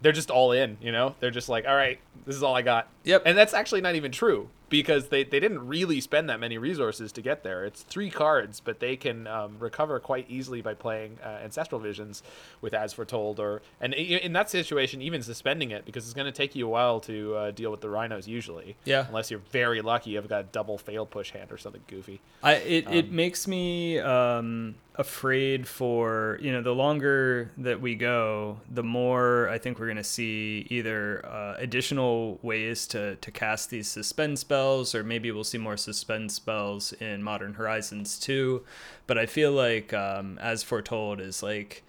they're 0.02 0.12
just 0.12 0.32
all 0.32 0.52
in. 0.52 0.78
You 0.82 0.91
know, 0.91 1.15
they're 1.19 1.32
just 1.32 1.50
like, 1.50 1.65
all 1.67 1.76
right, 1.76 2.00
this 2.26 2.36
is 2.36 2.43
all 2.43 2.56
I 2.56 2.62
got. 2.62 2.88
Yep. 3.04 3.24
And 3.26 3.38
that's 3.38 3.54
actually 3.54 3.82
not 3.82 3.95
even 3.95 4.12
true 4.12 4.50
because 4.71 5.10
they, 5.10 5.23
they 5.23 5.39
didn't 5.39 5.67
really 5.67 6.01
spend 6.01 6.27
that 6.29 6.39
many 6.39 6.57
resources 6.57 7.12
to 7.12 7.21
get 7.21 7.43
there. 7.43 7.63
It's 7.63 7.84
three 7.84 8.10
cards, 8.10 8.60
but 8.60 8.79
they 8.79 8.95
can 8.95 9.27
um, 9.27 9.57
recover 9.60 9.99
quite 9.99 10.25
easily 10.29 10.62
by 10.62 10.73
playing 10.73 11.19
uh, 11.23 11.27
Ancestral 11.43 11.79
Visions 11.79 12.23
with 12.62 12.73
As 12.73 12.93
Foretold, 12.93 13.39
or 13.39 13.62
and 13.79 13.93
in 13.93 14.34
that 14.34 14.49
situation, 14.49 15.01
even 15.03 15.21
suspending 15.21 15.69
it 15.69 15.86
because 15.86 16.05
it's 16.05 16.15
going 16.15 16.25
to 16.25 16.31
take 16.31 16.55
you 16.55 16.65
a 16.65 16.69
while 16.69 16.99
to 17.01 17.36
uh, 17.36 17.51
deal 17.51 17.69
with 17.69 17.81
the 17.81 17.89
Rhinos 17.89 18.27
usually. 18.27 18.75
Yeah. 18.86 19.05
Unless 19.07 19.29
you're 19.29 19.41
very 19.51 19.81
lucky, 19.81 20.12
you've 20.12 20.29
got 20.29 20.41
a 20.41 20.47
double 20.51 20.77
Fatal 20.77 21.05
Push 21.05 21.31
hand 21.31 21.51
or 21.51 21.57
something 21.57 21.84
goofy. 21.88 22.21
I 22.41 22.53
it, 22.55 22.88
it 22.89 23.05
Um, 23.10 23.15
makes 23.15 23.47
me 23.47 23.99
um, 23.99 24.75
afraid 24.95 25.67
for 25.67 26.39
you 26.41 26.51
know 26.53 26.62
the 26.62 26.73
longer 26.73 27.51
that 27.57 27.81
we 27.81 27.95
go, 27.95 28.60
the 28.73 28.84
more 28.84 29.49
I 29.49 29.57
think 29.57 29.79
we're 29.79 29.88
gonna 29.88 30.03
see 30.03 30.65
either 30.69 31.25
uh, 31.25 31.55
additional 31.60 32.39
ways 32.41 32.88
to 32.88 33.17
to 33.17 33.31
cast 33.31 33.69
these 33.69 33.88
suspend 33.89 34.39
spells, 34.39 34.61
or 34.95 35.04
maybe 35.04 35.32
we'll 35.32 35.43
see 35.43 35.58
more 35.58 35.78
suspend 35.78 36.32
spells 36.32 36.93
in 36.93 37.24
Modern 37.24 37.54
Horizons 37.56 38.19
too. 38.19 38.63
But 39.08 39.17
I 39.17 39.26
feel 39.26 39.52
like 39.52 39.93
um, 39.93 40.38
as 40.39 40.63
foretold 40.63 41.19
is 41.19 41.41
like 41.43 41.84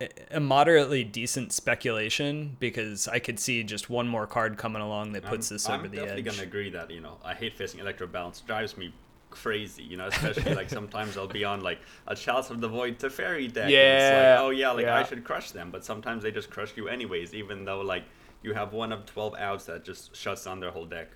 a- 0.00 0.36
a 0.36 0.40
moderately 0.40 1.04
decent 1.04 1.52
speculation 1.52 2.56
because 2.60 3.08
I 3.08 3.18
could 3.18 3.38
see 3.38 3.62
just 3.62 3.88
one 3.88 4.08
more 4.08 4.26
card 4.26 4.56
coming 4.58 4.82
along 4.82 5.12
that 5.12 5.24
puts 5.24 5.50
I'm, 5.50 5.54
this 5.54 5.68
I'm 5.68 5.78
over 5.80 5.88
the 5.88 5.96
definitely 5.96 6.20
edge. 6.28 6.36
gonna 6.36 6.42
agree 6.48 6.70
that 6.70 6.90
you 6.90 7.00
know 7.00 7.18
I 7.24 7.34
hate 7.34 7.54
facing 7.56 7.80
electro 7.80 8.06
balance. 8.06 8.40
Drives 8.40 8.76
me 8.76 8.92
crazy. 9.30 9.82
You 9.82 9.96
know, 9.98 10.06
especially 10.08 10.54
like 10.54 10.70
sometimes 10.70 11.16
I'll 11.16 11.26
be 11.28 11.44
on 11.44 11.60
like 11.60 11.78
a 12.06 12.14
Chalice 12.14 12.50
of 12.50 12.60
the 12.60 12.68
Void 12.68 12.98
Teferi 12.98 13.52
deck. 13.52 13.64
and 13.64 13.72
it's 13.72 13.72
Yeah, 13.72 14.32
like, 14.36 14.40
oh 14.40 14.50
yeah, 14.50 14.70
like 14.70 14.86
I 14.86 15.02
should 15.04 15.24
crush 15.24 15.50
them, 15.52 15.70
but 15.70 15.84
sometimes 15.84 16.22
they 16.22 16.30
just 16.30 16.50
crush 16.50 16.76
you 16.76 16.88
anyways, 16.88 17.34
even 17.34 17.64
though 17.64 17.80
like 17.80 18.04
you 18.42 18.52
have 18.54 18.72
one 18.72 18.92
of 18.92 19.06
twelve 19.06 19.34
outs 19.36 19.64
that 19.66 19.84
just 19.84 20.14
shuts 20.14 20.44
down 20.44 20.60
their 20.60 20.70
whole 20.70 20.86
deck. 20.86 21.08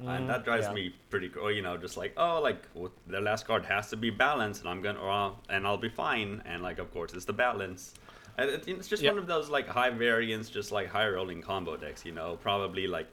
And 0.00 0.28
that 0.28 0.44
drives 0.44 0.66
Mm-hmm. 0.66 0.76
yeah. 0.76 0.82
me 0.84 0.94
pretty 1.10 1.28
cool. 1.28 1.50
You 1.52 1.62
know, 1.62 1.76
just 1.76 1.96
like 1.96 2.12
oh, 2.16 2.40
like 2.40 2.62
the 3.06 3.20
last 3.20 3.46
card 3.46 3.64
has 3.66 3.90
to 3.90 3.96
be 3.96 4.10
balanced, 4.10 4.60
and 4.62 4.68
I'm 4.68 4.82
gonna, 4.82 4.98
or, 5.00 5.10
I'll- 5.10 5.38
and 5.48 5.66
I'll 5.66 5.76
be 5.78 5.88
fine. 5.88 6.42
And 6.44 6.62
like, 6.62 6.78
of 6.78 6.92
course, 6.92 7.12
it's 7.14 7.24
the 7.24 7.32
balance. 7.32 7.94
And 8.36 8.50
it, 8.50 8.64
it's 8.66 8.88
just 8.88 9.02
Yep. 9.02 9.12
one 9.14 9.18
of 9.22 9.26
those 9.28 9.48
like 9.48 9.68
high 9.68 9.90
variance, 9.90 10.50
just 10.50 10.72
like 10.72 10.88
high 10.88 11.08
rolling 11.08 11.40
combo 11.42 11.76
decks. 11.76 12.04
You 12.04 12.12
know, 12.12 12.36
probably 12.42 12.86
like 12.88 13.06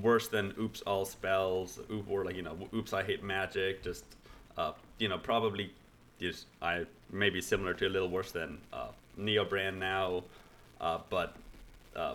worse 0.00 0.28
than 0.28 0.54
oops 0.58 0.80
all 0.82 1.04
spells, 1.04 1.80
oop 1.90 2.08
or 2.08 2.24
like 2.24 2.36
you 2.36 2.42
know, 2.42 2.56
oops 2.72 2.92
I 2.92 3.02
hate 3.02 3.22
magic. 3.24 3.82
Just 3.82 4.04
uh, 4.56 4.72
you 4.98 5.08
know, 5.08 5.18
probably 5.18 5.72
just 6.20 6.46
I 6.62 6.86
maybe 7.10 7.40
similar 7.40 7.74
to 7.74 7.86
a 7.86 7.90
little 7.90 8.08
worse 8.08 8.30
than 8.30 8.58
uh, 8.72 8.88
Neobrand 9.18 9.78
now, 9.78 10.22
uh, 10.80 10.98
but 11.10 11.34
uh, 11.96 12.14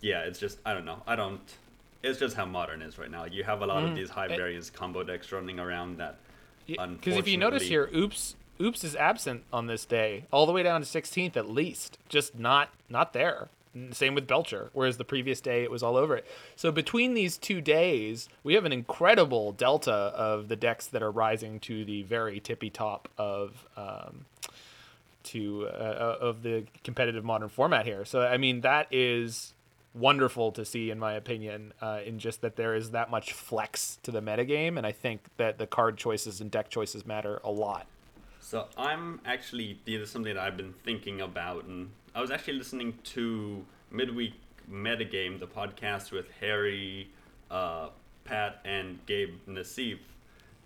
yeah, 0.00 0.22
it's 0.22 0.40
just 0.40 0.58
I 0.66 0.74
don't 0.74 0.84
know. 0.84 1.00
I 1.06 1.14
don't. 1.14 1.40
It's 2.02 2.18
just 2.18 2.36
how 2.36 2.44
modern 2.46 2.82
is 2.82 2.98
right 2.98 3.10
now. 3.10 3.24
You 3.24 3.44
have 3.44 3.62
a 3.62 3.66
lot 3.66 3.84
of 3.84 3.94
these 3.94 4.10
high 4.10 4.26
it- 4.26 4.36
variance 4.36 4.70
combo 4.70 5.02
decks 5.04 5.30
running 5.32 5.60
around 5.60 5.98
that. 5.98 6.18
Because 6.66 7.16
if 7.16 7.28
you 7.28 7.36
notice 7.36 7.62
here, 7.64 7.90
oops, 7.94 8.36
oops 8.60 8.84
is 8.84 8.94
absent 8.96 9.44
on 9.52 9.66
this 9.66 9.84
day, 9.84 10.24
all 10.32 10.46
the 10.46 10.52
way 10.52 10.62
down 10.62 10.80
to 10.80 10.86
16th 10.86 11.36
at 11.36 11.48
least, 11.48 11.98
just 12.08 12.38
not 12.38 12.70
not 12.88 13.12
there. 13.12 13.48
Same 13.92 14.14
with 14.14 14.26
Belcher, 14.26 14.68
whereas 14.74 14.98
the 14.98 15.04
previous 15.04 15.40
day 15.40 15.62
it 15.62 15.70
was 15.70 15.82
all 15.82 15.96
over 15.96 16.14
it. 16.14 16.26
So 16.56 16.70
between 16.70 17.14
these 17.14 17.38
two 17.38 17.62
days, 17.62 18.28
we 18.44 18.52
have 18.52 18.66
an 18.66 18.72
incredible 18.72 19.52
delta 19.52 19.90
of 19.92 20.48
the 20.48 20.56
decks 20.56 20.86
that 20.88 21.02
are 21.02 21.10
rising 21.10 21.58
to 21.60 21.82
the 21.84 22.02
very 22.02 22.38
tippy 22.38 22.68
top 22.68 23.08
of 23.16 23.66
um, 23.74 24.26
to 25.24 25.68
uh, 25.68 26.18
of 26.20 26.42
the 26.42 26.64
competitive 26.84 27.24
modern 27.24 27.48
format 27.48 27.86
here. 27.86 28.04
So 28.04 28.20
I 28.20 28.36
mean 28.36 28.60
that 28.60 28.88
is 28.90 29.54
wonderful 29.94 30.52
to 30.52 30.64
see 30.64 30.90
in 30.90 30.98
my 30.98 31.12
opinion 31.12 31.72
uh, 31.80 32.00
in 32.04 32.18
just 32.18 32.40
that 32.40 32.56
there 32.56 32.74
is 32.74 32.92
that 32.92 33.10
much 33.10 33.32
flex 33.32 33.98
to 34.02 34.10
the 34.10 34.22
metagame 34.22 34.78
and 34.78 34.86
I 34.86 34.92
think 34.92 35.20
that 35.36 35.58
the 35.58 35.66
card 35.66 35.98
choices 35.98 36.40
and 36.40 36.50
deck 36.50 36.70
choices 36.70 37.04
matter 37.04 37.40
a 37.44 37.50
lot. 37.50 37.86
So 38.40 38.66
I'm 38.76 39.20
actually 39.24 39.78
this 39.86 40.00
is 40.00 40.10
something 40.10 40.34
that 40.34 40.42
I've 40.42 40.56
been 40.56 40.74
thinking 40.84 41.20
about, 41.20 41.64
and 41.64 41.90
I 42.14 42.20
was 42.20 42.30
actually 42.30 42.54
listening 42.54 42.98
to 43.04 43.64
midweek 43.90 44.34
metagame, 44.70 45.38
the 45.38 45.46
podcast 45.46 46.10
with 46.10 46.26
Harry, 46.40 47.08
uh, 47.50 47.88
Pat, 48.24 48.60
and 48.64 48.98
Gabe 49.06 49.36
Nassif, 49.48 49.98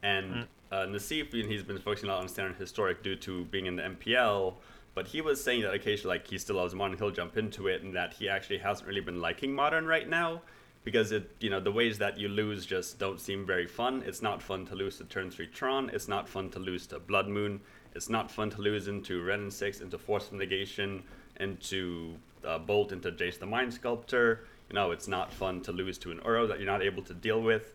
and 0.02 0.46
uh, 0.72 0.86
Nassif, 0.86 1.32
he's 1.32 1.62
been 1.62 1.78
focusing 1.78 2.08
a 2.08 2.12
lot 2.12 2.22
on 2.22 2.28
standard 2.28 2.56
historic 2.56 3.02
due 3.02 3.16
to 3.16 3.44
being 3.46 3.66
in 3.66 3.76
the 3.76 3.82
MPL. 3.82 4.54
But 4.96 5.09
he 5.09 5.20
was 5.20 5.44
saying 5.44 5.61
that 5.61 5.74
occasionally, 5.74 6.16
like 6.16 6.26
he 6.26 6.38
still 6.38 6.56
loves 6.56 6.74
modern, 6.74 6.96
he'll 6.96 7.11
jump 7.11 7.37
into 7.37 7.68
it, 7.68 7.82
and 7.82 7.94
that 7.94 8.14
he 8.14 8.30
actually 8.30 8.56
hasn't 8.56 8.88
really 8.88 9.02
been 9.02 9.20
liking 9.20 9.54
modern 9.54 9.87
right 9.87 10.09
now 10.09 10.40
because 10.85 11.12
it, 11.12 11.30
you 11.38 11.50
know, 11.50 11.61
the 11.61 11.70
ways 11.70 11.98
that 11.98 12.16
you 12.16 12.28
lose 12.28 12.64
just 12.64 12.98
don't 12.98 13.20
seem 13.20 13.44
very 13.44 13.66
fun. 13.66 14.02
It's 14.06 14.22
not 14.22 14.40
fun 14.40 14.64
to 14.66 14.74
lose 14.74 14.96
to 14.96 15.04
turn 15.04 15.30
three 15.30 15.48
Tron. 15.48 15.90
It's 15.92 16.09
not 16.09 16.26
fun 16.26 16.48
to 16.50 16.59
lose 16.59 16.87
to 16.87 16.98
Blood 16.98 17.28
Moon. 17.28 17.61
It's 17.94 18.09
not 18.09 18.30
fun 18.30 18.48
to 18.50 18.62
lose 18.62 18.88
into 18.88 19.22
Wrenn 19.22 19.40
and 19.40 19.52
Six, 19.52 19.82
into 19.82 19.98
Force 19.98 20.28
of 20.28 20.32
Negation, 20.32 21.02
into 21.40 22.14
uh, 22.42 22.59
Bolt, 22.59 22.92
into 22.92 23.12
Jace 23.12 23.38
the 23.38 23.44
Mind 23.44 23.74
Sculptor. 23.74 24.46
You 24.70 24.76
know, 24.76 24.92
it's 24.92 25.09
not 25.09 25.30
fun 25.30 25.61
to 25.62 25.72
lose 25.72 25.98
to 25.98 26.11
an 26.11 26.20
Uro 26.20 26.48
that 26.48 26.59
you're 26.59 26.72
not 26.72 26.82
able 26.82 27.02
to 27.02 27.12
deal 27.12 27.42
with. 27.42 27.74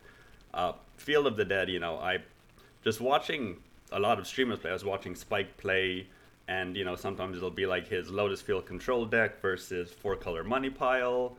Uh, 0.56 0.74
Field 0.98 1.28
of 1.28 1.38
the 1.38 1.46
Dead, 1.46 1.70
you 1.70 1.80
know, 1.80 1.98
I 1.98 2.24
just 2.84 3.00
watching 3.00 3.58
a 3.92 4.00
lot 4.00 4.18
of 4.18 4.26
streamers 4.26 4.58
play. 4.58 4.72
I 4.72 4.74
was 4.74 4.84
watching 4.84 5.14
Spike 5.14 5.58
play, 5.58 6.08
and 6.52 6.76
you 6.76 6.84
know 6.84 6.96
sometimes 6.96 7.38
it'll 7.38 7.50
be 7.50 7.66
like 7.66 7.88
his 7.88 8.10
Lotus 8.10 8.42
Field 8.42 8.66
control 8.66 9.06
deck 9.06 9.42
versus 9.42 9.90
four 9.92 10.16
color 10.16 10.44
money 10.44 10.70
pile, 10.70 11.38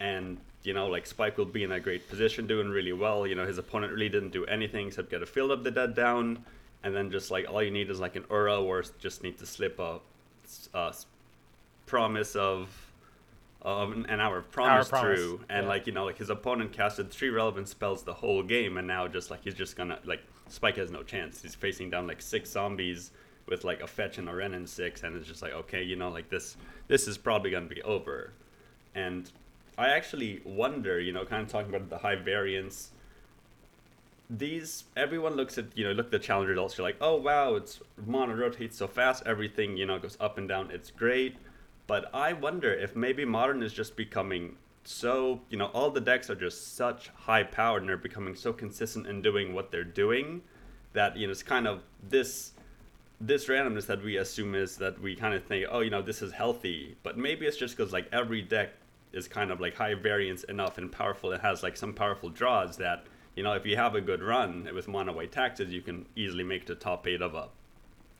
and 0.00 0.38
you 0.62 0.72
know 0.72 0.86
like 0.86 1.06
Spike 1.06 1.36
will 1.36 1.44
be 1.58 1.64
in 1.64 1.72
a 1.72 1.80
great 1.80 2.08
position, 2.08 2.46
doing 2.46 2.68
really 2.68 2.92
well. 2.92 3.26
You 3.26 3.34
know 3.34 3.46
his 3.46 3.58
opponent 3.58 3.92
really 3.92 4.08
didn't 4.08 4.32
do 4.32 4.44
anything 4.46 4.86
except 4.88 5.10
get 5.10 5.22
a 5.22 5.26
Field 5.26 5.50
of 5.50 5.64
the 5.64 5.70
Dead 5.70 5.94
down, 5.94 6.44
and 6.82 6.96
then 6.96 7.10
just 7.10 7.30
like 7.30 7.46
all 7.50 7.62
you 7.62 7.70
need 7.70 7.90
is 7.90 8.00
like 8.00 8.16
an 8.16 8.22
Uro 8.24 8.62
or 8.62 8.82
just 8.98 9.22
need 9.22 9.38
to 9.38 9.46
slip 9.46 9.78
a, 9.78 10.00
a 10.72 10.94
promise 11.84 12.34
of 12.34 12.68
of 13.60 13.92
an 13.92 14.06
an 14.06 14.20
hour 14.20 14.38
of 14.38 14.50
promise, 14.50 14.88
promise, 14.88 15.18
through, 15.18 15.40
and 15.50 15.64
yeah. 15.64 15.68
like 15.68 15.86
you 15.86 15.92
know 15.92 16.06
like 16.06 16.16
his 16.18 16.30
opponent 16.30 16.72
casted 16.72 17.10
three 17.10 17.30
relevant 17.30 17.68
spells 17.68 18.02
the 18.02 18.14
whole 18.14 18.42
game, 18.42 18.78
and 18.78 18.88
now 18.88 19.06
just 19.08 19.30
like 19.30 19.44
he's 19.44 19.54
just 19.54 19.76
gonna 19.76 19.98
like 20.06 20.22
Spike 20.48 20.76
has 20.76 20.90
no 20.90 21.02
chance. 21.02 21.42
He's 21.42 21.54
facing 21.54 21.90
down 21.90 22.06
like 22.06 22.22
six 22.22 22.50
zombies 22.50 23.10
with 23.46 23.64
like 23.64 23.82
a 23.82 23.86
fetch 23.86 24.18
and 24.18 24.28
a 24.28 24.34
Wrenn 24.34 24.54
and 24.54 24.68
six, 24.68 25.02
and 25.02 25.16
it's 25.16 25.28
just 25.28 25.42
like 25.42 25.52
okay, 25.52 25.82
you 25.82 25.96
know 25.96 26.08
like 26.08 26.28
this 26.30 26.56
this 26.88 27.06
is 27.08 27.18
probably 27.18 27.50
gonna 27.50 27.66
be 27.66 27.82
over, 27.82 28.32
and 28.94 29.30
I 29.76 29.88
actually 29.88 30.40
wonder, 30.44 31.00
you 31.00 31.12
know, 31.12 31.24
kind 31.24 31.42
of 31.42 31.48
talking 31.48 31.74
about 31.74 31.90
the 31.90 31.98
high 31.98 32.16
variance. 32.16 32.90
These 34.30 34.84
everyone 34.96 35.34
looks 35.34 35.58
at 35.58 35.76
you 35.76 35.84
know 35.84 35.92
look 35.92 36.06
at 36.06 36.12
the 36.12 36.18
challenger 36.18 36.50
results. 36.50 36.78
You're 36.78 36.86
like, 36.86 36.98
oh 37.00 37.16
wow, 37.16 37.54
it's 37.54 37.80
mono 38.06 38.34
rotates 38.34 38.76
so 38.78 38.86
fast. 38.86 39.22
Everything 39.26 39.76
you 39.76 39.86
know 39.86 39.98
goes 39.98 40.16
up 40.20 40.38
and 40.38 40.48
down. 40.48 40.70
It's 40.70 40.90
great. 40.90 41.36
But 41.86 42.14
I 42.14 42.32
wonder 42.32 42.72
if 42.72 42.96
maybe 42.96 43.26
modern 43.26 43.62
is 43.62 43.74
just 43.74 43.94
becoming 43.94 44.56
so, 44.84 45.40
you 45.50 45.56
know, 45.56 45.66
all 45.66 45.90
the 45.90 46.00
decks 46.00 46.30
are 46.30 46.34
just 46.34 46.76
such 46.76 47.10
high 47.14 47.42
powered 47.42 47.82
and 47.82 47.88
they're 47.88 47.96
becoming 47.96 48.34
so 48.34 48.52
consistent 48.52 49.06
in 49.06 49.22
doing 49.22 49.54
what 49.54 49.70
they're 49.70 49.84
doing 49.84 50.42
that, 50.92 51.16
you 51.16 51.26
know, 51.26 51.30
it's 51.30 51.42
kind 51.42 51.66
of 51.66 51.82
this 52.08 52.52
this 53.20 53.46
randomness 53.46 53.86
that 53.86 54.02
we 54.02 54.16
assume 54.16 54.54
is 54.54 54.76
that 54.78 55.00
we 55.00 55.14
kind 55.14 55.34
of 55.34 55.44
think, 55.44 55.66
oh, 55.70 55.80
you 55.80 55.90
know, 55.90 56.02
this 56.02 56.22
is 56.22 56.32
healthy. 56.32 56.96
But 57.02 57.16
maybe 57.16 57.46
it's 57.46 57.56
just 57.56 57.76
because 57.76 57.92
like 57.92 58.08
every 58.12 58.42
deck 58.42 58.70
is 59.12 59.28
kind 59.28 59.50
of 59.50 59.60
like 59.60 59.76
high 59.76 59.94
variance 59.94 60.44
enough 60.44 60.78
and 60.78 60.90
powerful. 60.90 61.32
It 61.32 61.40
has 61.40 61.62
like 61.62 61.76
some 61.76 61.94
powerful 61.94 62.28
draws 62.28 62.76
that, 62.78 63.04
you 63.36 63.42
know, 63.42 63.52
if 63.52 63.64
you 63.64 63.76
have 63.76 63.94
a 63.94 64.00
good 64.00 64.22
run 64.22 64.68
with 64.74 64.88
mono 64.88 65.12
white 65.12 65.32
taxes, 65.32 65.72
you 65.72 65.80
can 65.80 66.06
easily 66.16 66.44
make 66.44 66.66
the 66.66 66.74
top 66.74 67.06
eight 67.06 67.22
of 67.22 67.34
a 67.34 67.48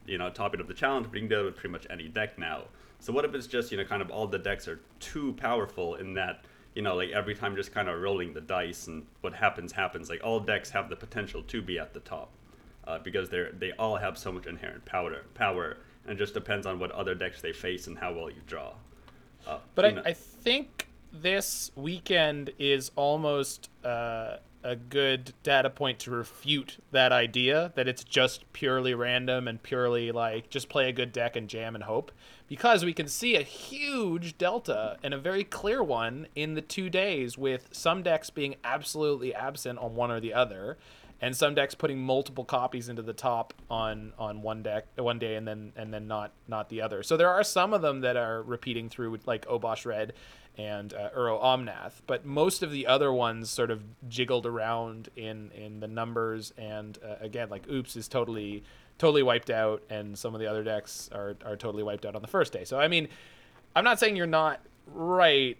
you 0.06 0.18
know, 0.18 0.30
top 0.30 0.54
eight 0.54 0.60
of 0.60 0.68
the 0.68 0.74
challenge, 0.74 1.06
but 1.06 1.14
you 1.14 1.20
can 1.20 1.28
do 1.28 1.40
it 1.40 1.44
with 1.44 1.56
pretty 1.56 1.72
much 1.72 1.86
any 1.90 2.08
deck 2.08 2.38
now. 2.38 2.64
So 2.98 3.12
what 3.12 3.24
if 3.24 3.34
it's 3.34 3.46
just, 3.46 3.70
you 3.70 3.78
know, 3.78 3.84
kind 3.84 4.02
of 4.02 4.10
all 4.10 4.26
the 4.26 4.38
decks 4.38 4.68
are 4.68 4.80
too 5.00 5.32
powerful 5.34 5.96
in 5.96 6.14
that, 6.14 6.44
you 6.74 6.82
know, 6.82 6.94
like 6.94 7.10
every 7.10 7.34
time 7.34 7.56
just 7.56 7.72
kind 7.72 7.88
of 7.88 8.00
rolling 8.00 8.32
the 8.32 8.40
dice 8.40 8.86
and 8.86 9.06
what 9.20 9.34
happens 9.34 9.72
happens. 9.72 10.08
Like 10.08 10.22
all 10.22 10.40
decks 10.40 10.70
have 10.70 10.88
the 10.88 10.96
potential 10.96 11.42
to 11.44 11.62
be 11.62 11.78
at 11.78 11.94
the 11.94 12.00
top. 12.00 12.30
Uh, 12.86 12.98
because 12.98 13.30
they're 13.30 13.50
they 13.52 13.72
all 13.72 13.96
have 13.96 14.18
so 14.18 14.30
much 14.30 14.46
inherent 14.46 14.84
power 14.84 15.22
power 15.34 15.78
and 16.06 16.12
it 16.12 16.18
just 16.18 16.34
depends 16.34 16.66
on 16.66 16.78
what 16.78 16.90
other 16.90 17.14
decks 17.14 17.40
they 17.40 17.52
face 17.52 17.86
and 17.86 17.96
how 17.98 18.12
well 18.12 18.28
you 18.28 18.42
draw. 18.46 18.72
Uh, 19.46 19.58
But 19.74 19.84
I, 19.86 19.90
know- 19.90 20.02
I 20.04 20.12
think 20.12 20.88
this 21.12 21.70
weekend 21.76 22.50
is 22.58 22.90
almost 22.96 23.70
uh, 23.84 24.36
a 24.62 24.76
good 24.76 25.32
data 25.42 25.70
point 25.70 25.98
to 26.00 26.10
refute 26.10 26.78
that 26.90 27.12
idea 27.12 27.72
that 27.74 27.86
it's 27.88 28.04
just 28.04 28.50
purely 28.52 28.92
random 28.94 29.46
and 29.48 29.62
purely 29.62 30.10
like 30.12 30.50
just 30.50 30.68
play 30.68 30.88
a 30.88 30.92
good 30.92 31.12
deck 31.12 31.36
and 31.36 31.48
jam 31.48 31.74
and 31.74 31.84
hope. 31.84 32.12
Because 32.48 32.84
we 32.84 32.92
can 32.92 33.08
see 33.08 33.36
a 33.36 33.42
huge 33.42 34.36
delta 34.36 34.98
and 35.02 35.14
a 35.14 35.18
very 35.18 35.44
clear 35.44 35.82
one 35.82 36.26
in 36.34 36.54
the 36.54 36.60
two 36.60 36.90
days 36.90 37.38
with 37.38 37.68
some 37.72 38.02
decks 38.02 38.28
being 38.30 38.56
absolutely 38.64 39.34
absent 39.34 39.78
on 39.78 39.94
one 39.94 40.10
or 40.10 40.20
the 40.20 40.34
other 40.34 40.76
and 41.20 41.36
some 41.36 41.54
decks 41.54 41.74
putting 41.74 41.98
multiple 42.00 42.44
copies 42.44 42.88
into 42.88 43.02
the 43.02 43.12
top 43.12 43.54
on 43.70 44.12
on 44.18 44.42
one 44.42 44.62
deck 44.62 44.86
one 44.96 45.18
day 45.18 45.36
and 45.36 45.46
then 45.46 45.72
and 45.76 45.92
then 45.92 46.06
not 46.06 46.32
not 46.48 46.68
the 46.68 46.82
other. 46.82 47.02
So 47.02 47.16
there 47.16 47.30
are 47.30 47.44
some 47.44 47.72
of 47.72 47.82
them 47.82 48.00
that 48.00 48.16
are 48.16 48.42
repeating 48.42 48.88
through 48.88 49.18
like 49.26 49.46
Obosh 49.46 49.86
Red 49.86 50.12
and 50.56 50.94
uh, 50.94 51.10
Uro 51.16 51.42
Omnath, 51.42 51.94
but 52.06 52.24
most 52.24 52.62
of 52.62 52.70
the 52.70 52.86
other 52.86 53.12
ones 53.12 53.50
sort 53.50 53.70
of 53.70 53.82
jiggled 54.08 54.46
around 54.46 55.08
in 55.16 55.50
in 55.52 55.80
the 55.80 55.88
numbers 55.88 56.52
and 56.58 56.98
uh, 57.04 57.16
again 57.20 57.48
like 57.48 57.68
Oops 57.68 57.96
is 57.96 58.08
totally 58.08 58.62
totally 58.98 59.22
wiped 59.22 59.50
out 59.50 59.82
and 59.90 60.16
some 60.16 60.34
of 60.34 60.40
the 60.40 60.46
other 60.46 60.62
decks 60.62 61.08
are 61.12 61.36
are 61.44 61.56
totally 61.56 61.82
wiped 61.82 62.04
out 62.06 62.14
on 62.14 62.22
the 62.22 62.28
first 62.28 62.52
day. 62.52 62.64
So 62.64 62.78
I 62.78 62.88
mean, 62.88 63.08
I'm 63.74 63.84
not 63.84 63.98
saying 63.98 64.16
you're 64.16 64.26
not 64.26 64.60
right 64.86 65.56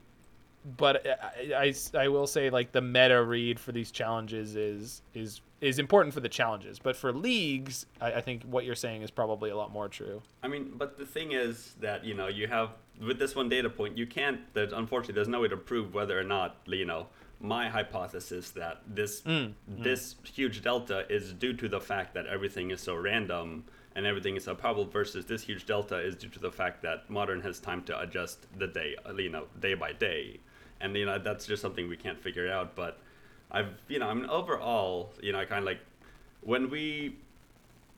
but 0.65 1.07
I, 1.07 1.75
I, 1.95 1.99
I 1.99 2.09
will 2.09 2.27
say 2.27 2.51
like 2.51 2.73
the 2.73 2.81
meta 2.81 3.23
read 3.23 3.61
for 3.61 3.73
these 3.73 3.91
challenges 3.91 4.57
is 4.57 5.03
is 5.13 5.41
is 5.61 5.79
important 5.79 6.15
for 6.15 6.21
the 6.21 6.29
challenges. 6.29 6.79
But 6.79 6.97
for 6.97 7.13
leagues 7.13 7.87
I, 8.01 8.15
I 8.15 8.21
think 8.21 8.43
what 8.45 8.65
you're 8.65 8.75
saying 8.75 9.03
is 9.03 9.11
probably 9.11 9.51
a 9.51 9.57
lot 9.57 9.73
more 9.73 9.89
true. 9.89 10.23
I 10.43 10.49
mean, 10.49 10.73
but 10.77 10.99
the 10.99 11.07
thing 11.07 11.33
is 11.33 11.75
that 11.81 12.05
you 12.05 12.15
know 12.15 12.29
you 12.29 12.47
have 12.47 12.71
with 13.05 13.19
this 13.19 13.35
one 13.35 13.49
data 13.49 13.69
point, 13.69 13.99
you 13.99 14.07
can't. 14.07 14.41
There's 14.55 14.73
unfortunately 14.73 15.15
there's 15.15 15.29
no 15.29 15.41
way 15.41 15.49
to 15.49 15.57
prove 15.57 15.95
whether 15.95 16.19
or 16.19 16.25
not 16.25 16.57
you 16.67 16.87
know 16.87 17.09
my 17.41 17.69
hypothesis 17.69 18.51
that 18.53 18.81
this 18.87 19.21
hmm, 19.21 19.47
hmm. 19.69 19.83
this 19.83 20.17
huge 20.25 20.63
delta 20.63 21.05
is 21.11 21.33
due 21.35 21.53
to 21.53 21.69
the 21.69 21.81
fact 21.81 22.15
that 22.15 22.27
everything 22.27 22.71
is 22.71 22.81
so 22.81 22.95
random 22.95 23.65
and 23.97 24.07
everything 24.07 24.37
is 24.37 24.45
so 24.45 24.55
probable 24.55 24.87
versus 24.87 25.27
this 25.27 25.43
huge 25.43 25.67
delta 25.67 25.99
is 25.99 26.17
due 26.17 26.29
to 26.29 26.41
the 26.41 26.51
fact 26.51 26.83
that 26.83 27.09
modern 27.09 27.41
has 27.41 27.61
time 27.61 27.83
to 27.83 27.99
adjust 28.01 28.47
the 28.59 28.67
day 28.67 28.97
you 29.19 29.29
know 29.29 29.45
day 29.61 29.75
by 29.75 29.93
day 29.93 30.41
and 30.81 30.97
you 30.97 31.07
know 31.07 31.19
that's 31.19 31.47
just 31.47 31.63
something 31.63 31.89
we 31.89 31.97
can't 31.97 32.21
figure 32.21 32.51
out 32.51 32.75
but 32.75 32.99
i've 33.51 33.69
you 33.89 33.99
know 33.99 34.09
i 34.09 34.15
mean 34.15 34.27
overall 34.27 35.13
you 35.23 35.33
know 35.33 35.39
i 35.39 35.45
kind 35.45 35.59
of 35.59 35.65
like 35.65 35.81
when 36.43 36.69
we 36.71 37.17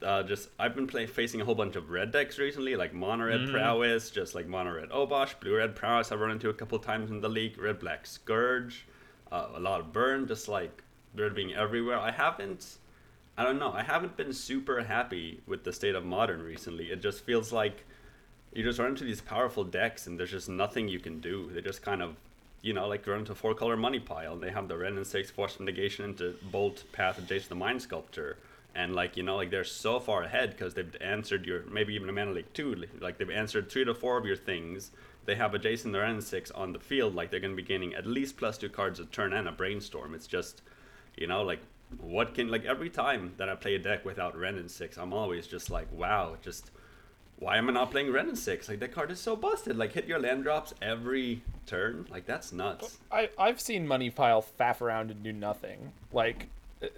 uh, 0.02 0.22
just 0.22 0.50
I've 0.58 0.74
been 0.74 0.86
play, 0.86 1.06
facing 1.06 1.40
a 1.40 1.44
whole 1.44 1.54
bunch 1.54 1.76
of 1.76 1.90
red 1.90 2.12
decks 2.12 2.38
recently, 2.38 2.76
like 2.76 2.92
mono 2.92 3.24
red 3.24 3.48
prowess, 3.50 4.10
just 4.10 4.34
like 4.34 4.46
mono 4.46 4.74
red 4.74 4.90
Obosh, 4.90 5.38
blue 5.40 5.56
red 5.56 5.74
prowess. 5.74 6.12
I've 6.12 6.20
run 6.20 6.30
into 6.32 6.50
a 6.50 6.54
couple 6.54 6.78
times 6.78 7.10
in 7.10 7.20
the 7.20 7.28
league. 7.28 7.58
Red 7.58 7.78
black 7.78 8.06
scourge, 8.06 8.86
uh, 9.32 9.48
a 9.54 9.60
lot 9.60 9.80
of 9.80 9.92
burn, 9.92 10.26
just 10.26 10.48
like 10.48 10.82
they're 11.14 11.30
being 11.30 11.54
everywhere. 11.54 11.98
I 11.98 12.10
haven't, 12.10 12.76
I 13.38 13.44
don't 13.44 13.58
know, 13.58 13.72
I 13.72 13.82
haven't 13.82 14.16
been 14.16 14.32
super 14.32 14.82
happy 14.82 15.40
with 15.46 15.64
the 15.64 15.72
state 15.72 15.94
of 15.94 16.04
modern 16.04 16.42
recently. 16.42 16.86
It 16.86 17.00
just 17.00 17.24
feels 17.24 17.52
like 17.52 17.86
you 18.52 18.62
just 18.62 18.78
run 18.78 18.88
into 18.88 19.04
these 19.04 19.20
powerful 19.20 19.64
decks 19.64 20.06
and 20.06 20.18
there's 20.18 20.30
just 20.30 20.48
nothing 20.48 20.88
you 20.88 20.98
can 20.98 21.20
do. 21.20 21.50
They 21.52 21.62
just 21.62 21.82
kind 21.82 22.02
of, 22.02 22.16
you 22.66 22.72
know, 22.72 22.88
like 22.88 23.06
run 23.06 23.20
into 23.20 23.34
four 23.34 23.54
color 23.54 23.76
money 23.76 24.00
pile. 24.00 24.32
and 24.32 24.42
They 24.42 24.50
have 24.50 24.66
the 24.66 24.76
Wrenn 24.76 24.96
and 24.96 25.06
six 25.06 25.30
force 25.30 25.60
negation 25.60 26.04
into 26.04 26.34
bolt 26.50 26.82
path 26.90 27.16
adjacent 27.16 27.28
Jason 27.28 27.48
the 27.50 27.54
Mind 27.54 27.80
Sculptor. 27.80 28.38
And 28.74 28.92
like 28.92 29.16
you 29.16 29.22
know, 29.22 29.36
like 29.36 29.50
they're 29.50 29.62
so 29.62 30.00
far 30.00 30.24
ahead 30.24 30.50
because 30.50 30.74
they've 30.74 30.96
answered 31.00 31.46
your 31.46 31.62
maybe 31.66 31.94
even 31.94 32.08
a 32.08 32.12
Mana 32.12 32.32
Leak 32.32 32.52
two. 32.52 32.74
Like 33.00 33.18
they've 33.18 33.30
answered 33.30 33.70
three 33.70 33.84
to 33.84 33.94
four 33.94 34.18
of 34.18 34.26
your 34.26 34.36
things. 34.36 34.90
They 35.26 35.36
have 35.36 35.54
adjacent 35.54 35.62
Jason 35.62 35.92
the 35.92 36.00
Wrenn 36.00 36.20
six 36.20 36.50
on 36.50 36.72
the 36.72 36.80
field. 36.80 37.14
Like 37.14 37.30
they're 37.30 37.40
going 37.40 37.56
to 37.56 37.62
be 37.62 37.66
gaining 37.66 37.94
at 37.94 38.04
least 38.04 38.36
plus 38.36 38.58
two 38.58 38.68
cards 38.68 38.98
a 38.98 39.04
turn 39.06 39.32
and 39.32 39.46
a 39.46 39.52
brainstorm. 39.52 40.12
It's 40.12 40.26
just, 40.26 40.62
you 41.16 41.28
know, 41.28 41.42
like 41.42 41.60
what 42.00 42.34
can 42.34 42.48
like 42.48 42.64
every 42.64 42.90
time 42.90 43.32
that 43.36 43.48
I 43.48 43.54
play 43.54 43.76
a 43.76 43.78
deck 43.78 44.04
without 44.04 44.36
Wrenn 44.36 44.58
and 44.58 44.70
six, 44.70 44.98
I'm 44.98 45.12
always 45.12 45.46
just 45.46 45.70
like, 45.70 45.86
wow, 45.92 46.36
just 46.42 46.72
why 47.38 47.58
am 47.58 47.68
I 47.68 47.72
not 47.72 47.90
playing 47.90 48.12
Wrenn 48.12 48.34
six? 48.36 48.68
Like 48.68 48.80
that 48.80 48.92
card 48.92 49.10
is 49.10 49.20
so 49.20 49.36
busted. 49.36 49.76
Like 49.76 49.92
hit 49.92 50.06
your 50.06 50.18
land 50.18 50.44
drops 50.44 50.72
every 50.80 51.42
turn. 51.66 52.06
Like 52.10 52.26
that's 52.26 52.52
nuts. 52.52 52.98
I, 53.12 53.30
I've 53.38 53.60
seen 53.60 53.86
money 53.86 54.10
pile 54.10 54.44
faff 54.58 54.80
around 54.80 55.10
and 55.10 55.22
do 55.22 55.32
nothing 55.32 55.92
like 56.12 56.48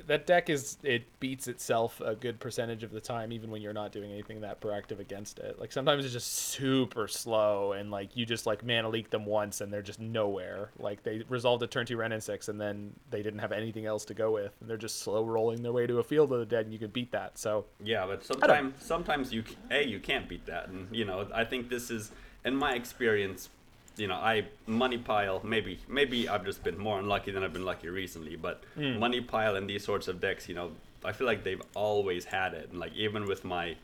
that 0.07 0.27
deck 0.27 0.51
is 0.51 0.77
it 0.83 1.05
beats 1.21 1.47
itself 1.47 2.01
a 2.01 2.15
good 2.15 2.41
percentage 2.41 2.83
of 2.83 2.91
the 2.91 3.01
time 3.01 3.33
even 3.33 3.51
when 3.51 3.63
you're 3.63 3.73
not 3.73 3.93
doing 3.93 4.11
anything 4.11 4.41
that 4.41 4.61
proactive 4.61 4.99
against 4.99 5.39
it. 5.39 5.59
Like 5.59 5.71
sometimes 5.71 6.05
it's 6.05 6.13
just 6.13 6.33
super 6.33 7.07
slow 7.07 7.73
and 7.73 7.91
like 7.91 8.17
you 8.17 8.27
just 8.27 8.45
like 8.45 8.65
mana 8.65 8.89
leak 8.89 9.11
them 9.11 9.25
once 9.25 9.61
and 9.61 9.73
they're 9.73 9.83
just 9.83 10.01
nowhere. 10.01 10.71
Like 10.79 11.05
they 11.05 11.23
resolved 11.29 11.63
a 11.63 11.67
turn 11.67 11.87
two 11.87 11.97
wrenn 11.97 12.13
and 12.13 12.23
six 12.23 12.49
and 12.49 12.61
then 12.61 12.93
they 13.11 13.23
didn't 13.23 13.39
have 13.39 13.53
anything 13.53 13.87
else 13.87 14.05
to 14.07 14.15
go 14.15 14.33
with. 14.33 14.53
And 14.61 14.69
they're 14.69 14.77
just 14.77 15.01
slow 15.01 15.25
rolling 15.25 15.63
their 15.63 15.73
way 15.73 15.87
to 15.87 15.99
a 15.99 16.05
field 16.05 16.33
of 16.33 16.41
the 16.41 16.47
dead 16.47 16.65
and 16.65 16.73
you 16.73 16.79
can 16.79 16.91
beat 16.91 17.13
that. 17.13 17.39
So 17.39 17.67
Yeah, 17.83 18.07
but 18.07 18.25
sometimes 18.25 18.75
sometimes 18.81 19.33
you 19.33 19.45
a 19.71 19.87
you 19.87 20.01
can't 20.01 20.29
beat 20.29 20.47
that, 20.47 20.69
and 20.69 20.89
you 20.95 21.05
know 21.05 21.29
I 21.33 21.45
think 21.45 21.69
this 21.69 21.91
is 21.91 22.11
in 22.45 22.57
my 22.57 22.73
experience. 22.75 23.51
You 23.99 24.07
know, 24.07 24.15
I 24.15 24.45
money 24.67 24.99
pile. 24.99 25.41
Maybe 25.45 25.79
maybe 25.89 26.29
I've 26.29 26.45
just 26.45 26.63
been 26.63 26.79
more 26.79 26.99
unlucky 26.99 27.31
than 27.33 27.43
I've 27.43 27.53
been 27.53 27.65
lucky 27.65 27.89
recently. 27.89 28.37
But 28.37 28.63
money 28.77 29.21
pile 29.21 29.57
and 29.57 29.69
these 29.69 29.85
sorts 29.85 30.09
of 30.09 30.21
decks, 30.21 30.49
you 30.49 30.55
know, 30.55 30.71
I 31.05 31.13
feel 31.13 31.27
like 31.27 31.45
they've 31.45 31.63
always 31.75 32.25
had 32.25 32.55
it. 32.55 32.71
And 32.71 32.79
like 32.79 32.95
even 32.95 33.27
with 33.27 33.45
my 33.45 33.77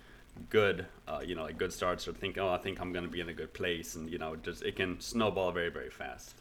good, 0.51 0.87
uh, 1.07 1.21
you 1.25 1.35
know, 1.35 1.45
like 1.45 1.59
good 1.59 1.73
starts, 1.73 2.09
or 2.09 2.13
think, 2.13 2.39
oh, 2.39 2.49
I 2.49 2.59
think 2.59 2.81
I'm 2.81 2.93
gonna 2.93 3.09
be 3.09 3.21
in 3.21 3.29
a 3.29 3.35
good 3.35 3.53
place, 3.53 3.95
and 3.95 4.11
you 4.11 4.19
know, 4.19 4.37
just 4.37 4.63
it 4.63 4.77
can 4.77 5.01
snowball 5.01 5.53
very 5.53 5.71
very 5.71 5.91
fast. 5.91 6.35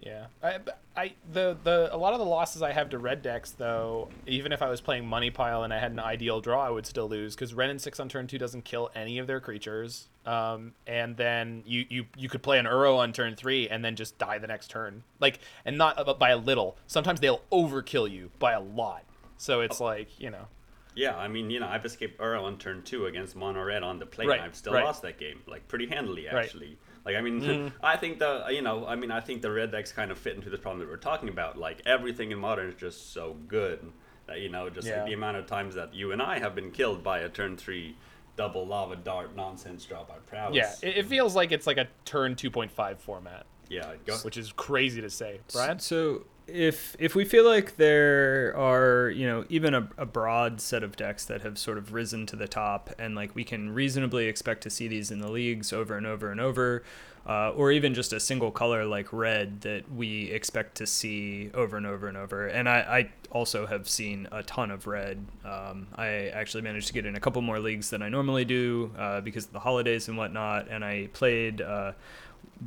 Yeah, 0.00 0.26
I, 0.42 0.58
I 0.96 1.12
the 1.32 1.56
the 1.64 1.94
a 1.94 1.96
lot 1.96 2.12
of 2.12 2.20
the 2.20 2.24
losses 2.24 2.62
I 2.62 2.72
have 2.72 2.90
to 2.90 2.98
red 2.98 3.20
decks 3.22 3.50
though, 3.50 4.08
even 4.26 4.52
if 4.52 4.62
I 4.62 4.70
was 4.70 4.80
playing 4.80 5.06
money 5.06 5.30
pile 5.30 5.64
and 5.64 5.74
I 5.74 5.78
had 5.78 5.90
an 5.90 5.98
ideal 5.98 6.40
draw, 6.40 6.64
I 6.64 6.70
would 6.70 6.86
still 6.86 7.08
lose 7.08 7.34
because 7.34 7.52
Wrenn 7.52 7.70
and 7.70 7.80
six 7.80 7.98
on 7.98 8.08
turn 8.08 8.26
two 8.26 8.38
doesn't 8.38 8.64
kill 8.64 8.90
any 8.94 9.18
of 9.18 9.26
their 9.26 9.40
creatures. 9.40 10.06
Um, 10.28 10.72
and 10.86 11.16
then 11.16 11.62
you 11.64 11.86
you 11.88 12.04
you 12.16 12.28
could 12.28 12.42
play 12.42 12.58
an 12.58 12.66
Uro 12.66 12.98
on 12.98 13.14
turn 13.14 13.34
three 13.34 13.66
and 13.68 13.82
then 13.82 13.96
just 13.96 14.18
die 14.18 14.36
the 14.36 14.46
next 14.46 14.68
turn, 14.70 15.02
like 15.20 15.38
and 15.64 15.78
not 15.78 16.18
by 16.18 16.30
a 16.30 16.36
little. 16.36 16.76
Sometimes 16.86 17.20
they'll 17.20 17.40
overkill 17.50 18.10
you 18.10 18.30
by 18.38 18.52
a 18.52 18.60
lot. 18.60 19.04
So 19.38 19.62
it's 19.62 19.80
like 19.80 20.20
you 20.20 20.30
know, 20.30 20.48
Yeah, 20.94 21.16
I 21.16 21.28
mean, 21.28 21.48
you 21.48 21.60
know, 21.60 21.68
I've 21.68 21.86
escaped 21.86 22.20
Uro 22.20 22.42
on 22.42 22.58
turn 22.58 22.82
two 22.82 23.06
against 23.06 23.36
Mono 23.36 23.62
Red 23.62 23.82
on 23.82 23.98
the 23.98 24.04
plate, 24.04 24.28
Right, 24.28 24.38
and 24.40 24.44
I've 24.46 24.54
still 24.56 24.74
right. 24.74 24.84
lost 24.84 25.00
that 25.02 25.18
game, 25.18 25.40
like 25.46 25.66
pretty 25.66 25.86
handily, 25.86 26.26
Right. 26.26 26.44
actually. 26.44 26.76
Like, 27.06 27.16
I 27.16 27.22
mean, 27.22 27.72
I 27.82 27.96
think 27.96 28.18
the, 28.18 28.44
you 28.50 28.60
know, 28.60 28.86
I 28.86 28.96
mean, 28.96 29.10
I 29.10 29.20
think 29.20 29.40
the 29.40 29.50
red 29.50 29.70
decks 29.70 29.92
kind 29.92 30.10
of 30.10 30.18
fit 30.18 30.34
into 30.34 30.50
this 30.50 30.60
problem 30.60 30.80
that 30.80 30.88
we're 30.90 30.96
talking 30.98 31.30
about. 31.30 31.56
Like, 31.56 31.80
everything 31.86 32.32
in 32.32 32.38
modern 32.38 32.68
is 32.68 32.74
just 32.74 33.12
so 33.14 33.36
good 33.46 33.80
that, 34.26 34.40
you 34.40 34.50
know, 34.50 34.68
just 34.68 34.88
Yeah. 34.88 35.04
the 35.06 35.14
amount 35.14 35.38
of 35.38 35.46
times 35.46 35.74
that 35.76 35.94
you 35.94 36.12
and 36.12 36.20
I 36.20 36.38
have 36.40 36.54
been 36.54 36.70
killed 36.70 37.02
by 37.02 37.20
a 37.20 37.28
turn 37.30 37.56
three 37.56 37.96
double 38.38 38.66
lava 38.66 38.96
dart 38.96 39.36
nonsense 39.36 39.84
draw 39.84 40.04
by 40.04 40.14
prowess. 40.26 40.54
yeah, 40.54 40.72
it, 40.80 40.98
it 40.98 41.06
feels 41.06 41.36
like 41.36 41.52
it's 41.52 41.66
like 41.66 41.76
a 41.76 41.88
turn 42.06 42.34
two 42.34 42.50
point 42.50 42.70
five 42.70 42.98
format, 42.98 43.44
yeah, 43.68 43.92
go. 44.06 44.16
which 44.18 44.38
is 44.38 44.52
crazy 44.52 45.02
to 45.02 45.10
say, 45.10 45.40
Brian. 45.52 45.78
So 45.80 46.24
if 46.46 46.96
if 46.98 47.14
we 47.14 47.24
feel 47.24 47.44
like 47.44 47.76
there 47.76 48.56
are 48.56 49.10
you 49.10 49.26
know 49.26 49.44
even 49.50 49.74
a, 49.74 49.88
a 49.98 50.06
broad 50.06 50.60
set 50.60 50.82
of 50.82 50.96
decks 50.96 51.26
that 51.26 51.42
have 51.42 51.58
sort 51.58 51.76
of 51.76 51.92
risen 51.92 52.24
to 52.26 52.36
the 52.36 52.48
top 52.48 52.90
and 52.98 53.14
like 53.14 53.34
we 53.34 53.44
can 53.44 53.74
reasonably 53.74 54.26
expect 54.26 54.62
to 54.62 54.70
see 54.70 54.88
these 54.88 55.10
in 55.10 55.20
the 55.20 55.30
leagues 55.30 55.72
over 55.72 55.96
and 55.96 56.06
over 56.06 56.30
and 56.30 56.40
over 56.40 56.82
uh, 57.26 57.50
or 57.50 57.72
even 57.72 57.94
just 57.94 58.12
a 58.12 58.20
single 58.20 58.50
color 58.50 58.84
like 58.84 59.12
red 59.12 59.60
that 59.62 59.90
we 59.92 60.30
expect 60.30 60.76
to 60.76 60.86
see 60.86 61.50
over 61.54 61.76
and 61.76 61.86
over 61.86 62.08
and 62.08 62.16
over. 62.16 62.46
And 62.46 62.68
I, 62.68 62.78
I 62.78 63.10
also 63.30 63.66
have 63.66 63.88
seen 63.88 64.28
a 64.32 64.42
ton 64.42 64.70
of 64.70 64.86
red. 64.86 65.24
Um, 65.44 65.88
I 65.94 66.28
actually 66.28 66.62
managed 66.62 66.88
to 66.88 66.92
get 66.92 67.06
in 67.06 67.16
a 67.16 67.20
couple 67.20 67.42
more 67.42 67.58
leagues 67.58 67.90
than 67.90 68.02
I 68.02 68.08
normally 68.08 68.44
do 68.44 68.92
uh, 68.96 69.20
because 69.20 69.46
of 69.46 69.52
the 69.52 69.60
holidays 69.60 70.08
and 70.08 70.16
whatnot. 70.16 70.68
And 70.68 70.84
I 70.84 71.08
played 71.12 71.60
uh, 71.60 71.92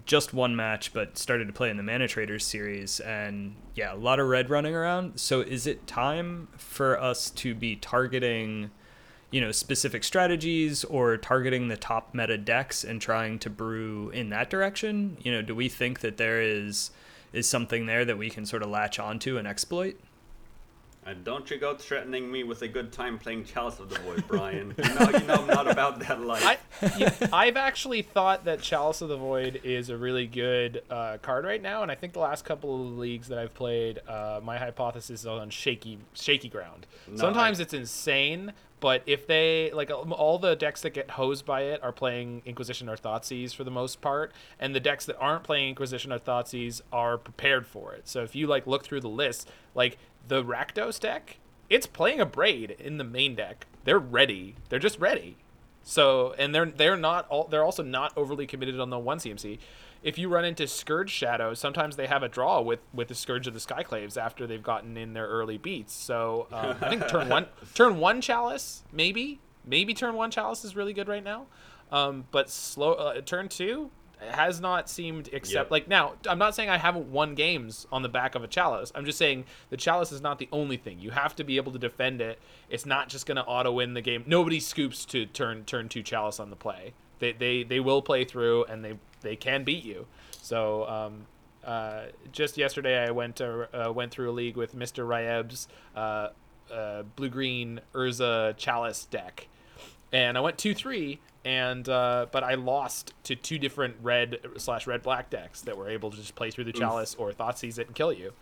just 0.06 0.34
one 0.34 0.56
match, 0.56 0.94
but 0.94 1.18
started 1.18 1.48
to 1.48 1.54
play 1.54 1.70
in 1.70 1.78
the 1.78 1.84
ManaTraders 1.84 2.42
series, 2.42 3.00
and 3.00 3.56
yeah, 3.76 3.94
a 3.94 3.96
lot 3.96 4.20
of 4.20 4.28
red 4.28 4.50
running 4.50 4.76
around. 4.76 5.20
So, 5.20 5.42
is 5.42 5.68
it 5.68 5.86
time 5.88 6.48
for 6.58 7.00
us 7.00 7.30
to 7.32 7.54
be 7.54 7.76
targeting, 7.76 8.72
you 9.32 9.42
know, 9.42 9.52
specific 9.52 10.04
strategies 10.04 10.84
or 10.84 11.18
targeting 11.18 11.70
the 11.70 11.78
top 11.78 12.14
meta 12.14 12.38
decks 12.38 12.84
and 12.84 13.02
trying 13.02 13.40
to 13.40 13.50
brew 13.50 14.10
in 14.10 14.30
that 14.30 14.50
direction? 14.50 15.18
You 15.24 15.32
know, 15.32 15.42
do 15.42 15.56
we 15.56 15.70
think 15.70 16.02
that 16.02 16.18
there 16.18 16.42
is 16.42 16.92
is 17.34 17.48
something 17.48 17.86
there 17.86 18.04
that 18.04 18.18
we 18.18 18.30
can 18.30 18.46
sort 18.46 18.62
of 18.62 18.70
latch 18.70 19.00
onto 19.00 19.38
and 19.38 19.48
exploit? 19.48 19.98
And 21.04 21.24
don't 21.24 21.50
you 21.50 21.58
go 21.58 21.76
threatening 21.76 22.32
me 22.32 22.44
with 22.44 22.62
a 22.62 22.68
good 22.68 22.92
time 22.92 23.18
playing 23.18 23.46
Chalice 23.46 23.80
of 23.80 23.90
the 23.90 23.98
Void, 24.00 24.24
Brian. 24.28 24.76
you, 24.78 24.84
know, 24.84 25.10
you 25.10 25.26
know 25.26 25.34
I'm 25.34 25.48
not 25.48 25.68
about 25.68 26.00
that 26.02 26.22
life. 26.26 26.44
I, 26.82 27.28
I've 27.34 27.58
actually 27.58 28.04
thought 28.04 28.46
that 28.46 28.62
Chalice 28.62 29.02
of 29.02 29.10
the 29.10 29.18
Void 29.18 29.62
is 29.64 29.90
a 29.90 29.98
really 29.98 30.28
good 30.28 30.84
uh, 30.92 31.18
card 31.20 31.44
right 31.44 31.62
now, 31.62 31.82
and 31.82 31.92
I 31.92 31.96
think 31.96 32.14
the 32.14 32.20
last 32.20 32.46
couple 32.46 32.76
of 32.88 32.98
leagues 33.00 33.30
that 33.30 33.40
I've 33.40 33.54
played, 33.56 34.00
uh, 34.08 34.42
my 34.44 34.60
hypothesis 34.60 35.22
is 35.22 35.26
on 35.26 35.50
shaky, 35.50 35.98
shaky 36.14 36.50
ground. 36.50 36.86
No, 37.08 37.18
Sometimes 37.18 37.60
I- 37.60 37.64
it's 37.64 37.74
insane, 37.74 38.54
but 38.80 39.02
if 39.08 39.26
they 39.26 39.72
like 39.74 39.90
um, 39.90 40.14
all 40.14 40.38
the 40.40 40.56
decks 40.56 40.82
that 40.82 40.92
get 40.92 41.12
hosed 41.12 41.46
by 41.46 41.62
it 41.64 41.84
are 41.84 41.92
playing 41.92 42.42
Inquisition 42.46 42.88
or 42.90 42.96
Thoughtseize 42.96 43.56
for 43.56 43.64
the 43.64 43.72
most 43.72 44.02
part, 44.02 44.34
and 44.60 44.74
the 44.76 44.80
decks 44.80 45.06
that 45.08 45.18
aren't 45.18 45.44
playing 45.44 45.70
Inquisition 45.70 46.12
or 46.12 46.20
Thoughtseizes 46.20 46.82
are 46.92 47.18
prepared 47.18 47.66
for 47.66 47.94
it. 47.94 48.08
So 48.08 48.24
if 48.24 48.36
you 48.36 48.46
like 48.48 48.66
look 48.68 48.84
through 48.84 49.02
the 49.02 49.10
list, 49.10 49.50
like 49.76 49.98
the 50.28 50.44
Rakdos 50.44 51.00
deck, 51.00 51.38
it's 51.70 51.88
playing 51.88 52.20
a 52.20 52.26
Braid 52.26 52.72
in 52.72 52.98
the 52.98 53.04
main 53.04 53.36
deck. 53.36 53.66
They're 53.84 54.00
ready. 54.00 54.56
They're 54.70 54.80
just 54.80 55.00
ready. 55.00 55.38
So 55.84 56.36
and 56.38 56.54
they're 56.54 56.66
they're 56.66 56.98
not 56.98 57.28
all 57.30 57.46
they're 57.46 57.64
also 57.64 57.84
not 57.84 58.14
overly 58.16 58.46
committed 58.46 58.80
on 58.80 58.90
the 58.90 59.00
one 59.00 59.18
CMC. 59.18 59.58
If 60.04 60.18
you 60.18 60.30
run 60.30 60.46
into 60.46 60.68
Scourge 60.68 61.12
Shadow, 61.12 61.54
sometimes 61.54 61.96
they 61.96 62.08
have 62.08 62.24
a 62.24 62.30
draw 62.30 62.62
with 62.62 62.80
with 62.94 63.08
the 63.08 63.16
Scourge 63.16 63.48
of 63.48 63.54
the 63.54 63.60
Skyclaves 63.60 64.18
after 64.18 64.46
they've 64.46 64.62
gotten 64.62 64.98
in 64.98 65.14
their 65.14 65.28
early 65.28 65.58
beats. 65.58 65.94
So 65.94 66.48
um, 66.52 66.76
I 66.82 66.90
think 66.90 67.08
turn 67.08 67.30
one 67.30 67.48
turn 67.74 67.98
one 68.00 68.22
Chalice 68.22 68.84
maybe 68.92 69.40
maybe 69.66 69.94
turn 69.94 70.16
one 70.16 70.30
Chalice 70.30 70.64
is 70.64 70.76
really 70.76 70.94
good 70.94 71.08
right 71.08 71.24
now. 71.24 71.48
Um, 71.92 72.26
but 72.32 72.50
slow 72.50 72.94
uh, 72.94 73.22
turn 73.22 73.50
two 73.50 73.92
has 74.30 74.62
not 74.62 74.90
seemed 74.90 75.30
except 75.34 75.66
Yep. 75.68 75.72
like 75.72 75.88
now 75.88 76.14
i'm 76.28 76.38
not 76.38 76.54
saying 76.56 76.70
i 76.70 76.78
haven't 76.78 77.12
won 77.12 77.34
games 77.36 77.88
on 77.92 78.02
the 78.04 78.10
back 78.10 78.36
of 78.36 78.44
a 78.44 78.48
chalice. 78.48 78.92
I'm 78.94 79.06
just 79.06 79.18
saying 79.18 79.46
the 79.70 79.78
chalice 79.78 80.12
is 80.12 80.22
not 80.22 80.38
the 80.40 80.48
only 80.52 80.78
thing. 80.78 81.00
You 81.00 81.12
have 81.12 81.36
to 81.38 81.44
be 81.44 81.58
able 81.58 81.72
to 81.72 81.80
defend 81.80 82.22
it. 82.22 82.40
It's 82.70 82.86
not 82.86 83.10
just 83.10 83.26
going 83.26 83.38
to 83.38 83.44
auto 83.44 83.72
win 83.72 83.94
the 83.94 84.02
game. 84.02 84.24
Nobody 84.28 84.60
scoops 84.60 85.06
to 85.06 85.26
turn 85.26 85.66
turn 85.66 85.90
two 85.90 86.04
chalice 86.04 86.40
on 86.40 86.50
the 86.50 86.56
play. 86.56 86.94
They 87.20 87.32
they, 87.34 87.64
they 87.64 87.80
will 87.80 88.02
play 88.02 88.24
through 88.26 88.66
and 88.66 88.84
they 88.86 89.00
they 89.22 89.36
can 89.36 89.64
beat 89.64 89.84
you. 89.84 90.06
So 90.42 90.88
um 90.88 91.26
uh, 91.64 92.06
just 92.32 92.58
yesterday, 92.58 93.06
I 93.08 93.12
went 93.12 93.36
to, 93.36 93.70
uh, 93.90 93.92
went 93.94 94.12
through 94.12 94.32
a 94.32 94.34
league 94.34 94.58
with 94.58 94.76
Mr. 94.76 95.08
Ryeb's 95.08 95.68
uh, 95.96 96.30
uh, 96.74 97.04
blue 97.16 97.30
green 97.30 97.82
Urza 97.94 98.58
Chalice 98.58 99.06
deck, 99.06 99.48
and 100.14 100.38
I 100.38 100.42
went 100.42 100.58
two 100.58 100.74
three, 100.74 101.20
and 101.46 101.88
uh, 101.88 102.28
but 102.32 102.44
I 102.44 102.56
lost 102.56 103.14
to 103.24 103.36
two 103.36 103.58
different 103.58 103.96
red 104.02 104.40
slash 104.58 104.88
red 104.88 105.02
black 105.02 105.30
decks 105.30 105.62
that 105.62 105.78
were 105.78 105.90
able 105.90 106.12
to 106.12 106.18
just 106.18 106.36
play 106.36 106.52
through 106.52 106.66
the 106.66 106.74
chalice 106.74 107.16
or 107.16 107.32
Thoughtseize 107.32 107.80
it 107.80 107.88
and 107.88 107.96
kill 107.96 108.14
you. 108.14 108.34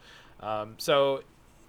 Um, 0.42 0.76
so 0.78 1.24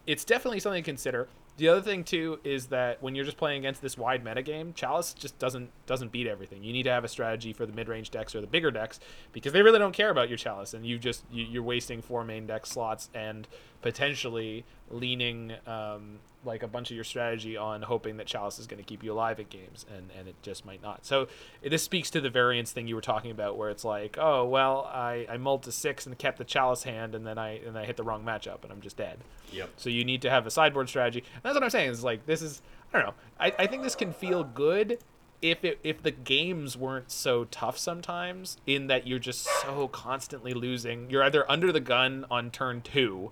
it's 0.07 0.25
definitely 0.25 0.61
something 0.61 0.83
to 0.83 0.89
consider. 0.89 1.29
The 1.57 1.69
other 1.69 1.83
thing 1.83 2.05
too 2.05 2.39
is 2.43 2.67
that 2.69 3.03
when 3.03 3.15
you're 3.15 3.25
just 3.25 3.37
playing 3.37 3.59
against 3.59 3.83
this 3.83 3.99
wide 3.99 4.25
metagame, 4.25 4.75
Chalice 4.75 5.13
just 5.13 5.39
doesn't 5.39 5.69
doesn't 5.85 6.11
beat 6.11 6.27
everything. 6.27 6.65
You 6.65 6.73
need 6.73 6.85
to 6.85 6.91
have 6.91 7.05
a 7.05 7.09
strategy 7.09 7.53
for 7.53 7.67
the 7.67 7.73
mid 7.75 7.87
range 7.87 8.11
decks 8.11 8.35
or 8.35 8.41
the 8.41 8.47
bigger 8.47 8.71
decks 8.71 8.99
because 9.33 9.53
they 9.53 9.61
really 9.61 9.79
don't 9.79 9.93
care 9.93 10.09
about 10.09 10.31
your 10.31 10.39
Chalice, 10.39 10.73
and 10.73 10.87
you 10.87 10.99
just 10.99 11.23
you, 11.31 11.45
you're 11.45 11.63
wasting 11.63 12.01
four 12.01 12.25
main 12.25 12.47
deck 12.47 12.65
slots 12.65 13.11
and 13.13 13.47
potentially 13.83 14.65
leaning 14.91 15.53
um, 15.67 16.21
like 16.45 16.63
a 16.63 16.69
bunch 16.69 16.91
of 16.91 16.95
your 16.95 17.05
strategy 17.05 17.57
on 17.57 17.83
hoping 17.83 18.17
that 18.17 18.27
Chalice 18.27 18.59
is 18.59 18.67
going 18.67 18.83
to 18.83 18.89
keep 18.89 19.03
you 19.03 19.13
alive 19.13 19.39
at 19.41 19.51
games, 19.51 19.85
and 19.95 20.11
and 20.19 20.29
it 20.29 20.35
just 20.43 20.65
might 20.65 20.83
not. 20.83 21.05
So 21.05 21.29
this 21.63 21.83
speaks 21.83 22.11
to 22.11 22.21
the 22.21 22.31
variance 22.31 22.73
thing 22.73 22.87
you 22.87 22.95
were 22.95 23.01
talking 23.01 23.31
about, 23.31 23.57
where 23.57 23.71
it's 23.71 23.85
like, 23.85 24.17
oh 24.19 24.45
well, 24.45 24.91
I 24.93 25.27
I 25.29 25.37
mulled 25.37 25.63
to 25.65 25.73
six 25.73 26.07
and 26.07 26.17
kept 26.19 26.39
the 26.39 26.45
Chalice 26.45 26.85
hand, 26.85 27.15
and 27.15 27.27
then 27.27 27.39
I 27.39 27.59
and 27.59 27.79
I 27.79 27.85
hit 27.85 27.97
the 27.97 28.05
wrong 28.05 28.25
matchup, 28.25 28.63
and 28.63 28.73
I'm 28.73 28.81
just 28.81 28.97
dead. 28.97 29.19
Yep. 29.53 29.71
So 29.77 29.91
you 29.91 30.05
need 30.05 30.23
to 30.23 30.31
have 30.31 30.47
a 30.47 30.51
sideboard 30.51 30.89
strategy. 30.89 31.25
And 31.35 31.43
that's 31.43 31.55
what 31.55 31.63
I'm 31.63 31.71
saying. 31.71 31.91
Is 31.91 32.05
like 32.05 32.27
this 32.27 32.43
is 32.43 32.63
I 32.93 32.99
don't 32.99 33.07
know. 33.09 33.15
I, 33.39 33.53
I 33.59 33.67
think 33.67 33.83
this 33.83 33.95
can 33.95 34.13
feel 34.13 34.45
good 34.45 34.99
if 35.43 35.65
it 35.65 35.79
if 35.83 36.03
the 36.03 36.11
games 36.11 36.77
weren't 36.77 37.11
so 37.11 37.45
tough 37.45 37.79
sometimes 37.79 38.59
in 38.67 38.89
that 38.89 39.07
you're 39.07 39.19
just 39.19 39.49
so 39.63 39.89
constantly 39.89 40.55
losing. 40.55 41.11
You're 41.11 41.23
either 41.23 41.51
under 41.51 41.73
the 41.73 41.81
gun 41.81 42.27
on 42.31 42.51
turn 42.51 42.83
two 42.83 43.31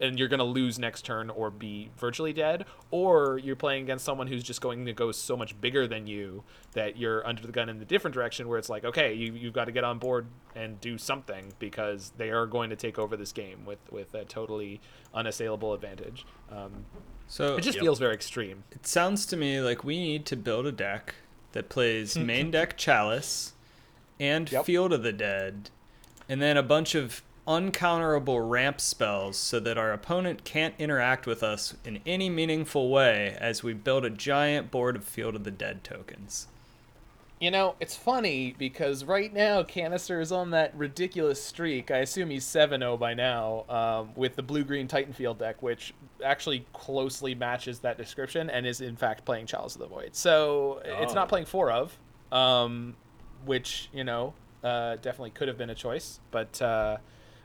and 0.00 0.18
you're 0.18 0.28
going 0.28 0.38
to 0.38 0.44
lose 0.44 0.78
next 0.78 1.04
turn 1.04 1.30
or 1.30 1.50
be 1.50 1.90
virtually 1.96 2.32
dead 2.32 2.64
or 2.90 3.38
you're 3.38 3.54
playing 3.56 3.82
against 3.84 4.04
someone 4.04 4.26
who's 4.26 4.42
just 4.42 4.60
going 4.60 4.84
to 4.86 4.92
go 4.92 5.12
so 5.12 5.36
much 5.36 5.58
bigger 5.60 5.86
than 5.86 6.06
you 6.06 6.42
that 6.72 6.96
you're 6.96 7.24
under 7.26 7.42
the 7.46 7.52
gun 7.52 7.68
in 7.68 7.78
the 7.78 7.84
different 7.84 8.14
direction 8.14 8.48
where 8.48 8.58
it's 8.58 8.68
like 8.68 8.84
okay 8.84 9.12
you, 9.14 9.32
you've 9.34 9.52
got 9.52 9.66
to 9.66 9.72
get 9.72 9.84
on 9.84 9.98
board 9.98 10.26
and 10.54 10.80
do 10.80 10.98
something 10.98 11.52
because 11.58 12.12
they 12.16 12.30
are 12.30 12.46
going 12.46 12.70
to 12.70 12.76
take 12.76 12.98
over 12.98 13.16
this 13.16 13.32
game 13.32 13.64
with 13.64 13.78
with 13.92 14.12
a 14.14 14.24
totally 14.24 14.80
unassailable 15.14 15.72
advantage 15.74 16.24
um, 16.50 16.84
So 17.28 17.56
it 17.56 17.60
just 17.62 17.76
Yep. 17.76 17.82
feels 17.82 17.98
very 17.98 18.14
extreme 18.14 18.64
it 18.72 18.86
sounds 18.86 19.26
to 19.26 19.36
me 19.36 19.60
like 19.60 19.84
we 19.84 19.98
need 19.98 20.26
to 20.26 20.36
build 20.36 20.66
a 20.66 20.72
deck 20.72 21.14
that 21.52 21.68
plays 21.68 22.16
main 22.32 22.50
deck 22.50 22.76
Chalice 22.76 23.52
and 24.18 24.50
Yep. 24.50 24.64
Field 24.66 24.92
of 24.92 25.02
the 25.02 25.12
Dead, 25.12 25.70
and 26.28 26.40
then 26.40 26.56
a 26.56 26.62
bunch 26.62 26.94
of 26.94 27.22
uncounterable 27.46 28.48
ramp 28.48 28.80
spells 28.80 29.36
so 29.36 29.58
that 29.60 29.76
our 29.76 29.92
opponent 29.92 30.44
can't 30.44 30.74
interact 30.78 31.26
with 31.26 31.42
us 31.42 31.74
in 31.84 32.00
any 32.06 32.30
meaningful 32.30 32.88
way 32.90 33.36
as 33.40 33.62
we 33.62 33.72
build 33.74 34.04
a 34.04 34.10
giant 34.10 34.70
board 34.70 34.94
of 34.96 35.04
Field 35.04 35.34
of 35.34 35.44
the 35.44 35.50
Dead 35.50 35.82
tokens. 35.82 36.46
You 37.40 37.50
know, 37.50 37.74
it's 37.80 37.96
funny 37.96 38.54
because 38.56 39.02
right 39.02 39.32
now 39.32 39.64
Kanister 39.64 40.20
is 40.20 40.30
on 40.30 40.50
that 40.50 40.72
ridiculous 40.76 41.42
streak. 41.42 41.90
I 41.90 41.96
assume 41.98 42.30
he's 42.30 42.44
7 42.44 42.80
0 42.80 42.96
by 42.96 43.14
now 43.14 43.64
um, 43.68 44.10
with 44.14 44.36
the 44.36 44.44
blue 44.44 44.62
green 44.62 44.86
Titanfield 44.86 45.38
deck, 45.38 45.60
which 45.60 45.92
actually 46.24 46.64
closely 46.72 47.34
matches 47.34 47.80
that 47.80 47.98
description 47.98 48.48
and 48.48 48.64
is 48.64 48.80
in 48.80 48.94
fact 48.94 49.24
playing 49.24 49.46
Chalice 49.46 49.74
of 49.74 49.80
the 49.80 49.88
Void. 49.88 50.10
So 50.12 50.80
it's 50.84 51.10
Oh. 51.10 51.14
not 51.16 51.28
playing 51.28 51.46
4 51.46 51.72
of, 51.72 51.98
um, 52.30 52.94
which, 53.44 53.88
you 53.92 54.04
know, 54.04 54.34
uh, 54.62 54.94
definitely 55.02 55.30
could 55.30 55.48
have 55.48 55.58
been 55.58 55.70
a 55.70 55.74
choice, 55.74 56.20
but 56.30 56.62
uh, 56.62 56.98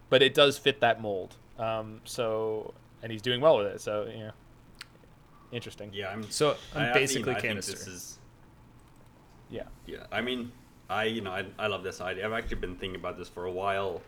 but 0.10 0.22
it 0.22 0.34
does 0.34 0.58
fit 0.58 0.80
that 0.82 1.02
mold. 1.02 1.36
Um, 1.58 2.02
so, 2.04 2.74
and 3.02 3.12
he's 3.12 3.22
doing 3.22 3.42
well 3.42 3.58
with 3.58 3.68
it. 3.68 3.82
So, 3.82 4.06
you 4.12 4.20
know, 4.26 4.32
interesting. 5.52 5.92
Yeah, 5.94 6.10
I'm. 6.10 6.24
So 6.30 6.56
I- 6.76 6.80
I'm 6.80 6.90
I 6.92 6.94
basically 6.94 7.34
I 7.36 7.40
think 7.42 7.58
Kanister. 7.58 7.72
this 7.72 7.88
is 7.88 8.18
Yeah. 9.50 9.64
Yeah, 9.86 10.06
I 10.12 10.22
mean, 10.22 10.52
I 10.90 11.06
you 11.06 11.22
know 11.22 11.32
I, 11.32 11.46
I 11.58 11.68
love 11.68 11.84
this 11.84 12.02
idea. 12.02 12.26
I've 12.26 12.34
actually 12.34 12.58
been 12.58 12.76
thinking 12.76 13.00
about 13.00 13.18
this 13.18 13.30
for 13.30 13.46
a 13.46 13.52
while. 13.52 14.02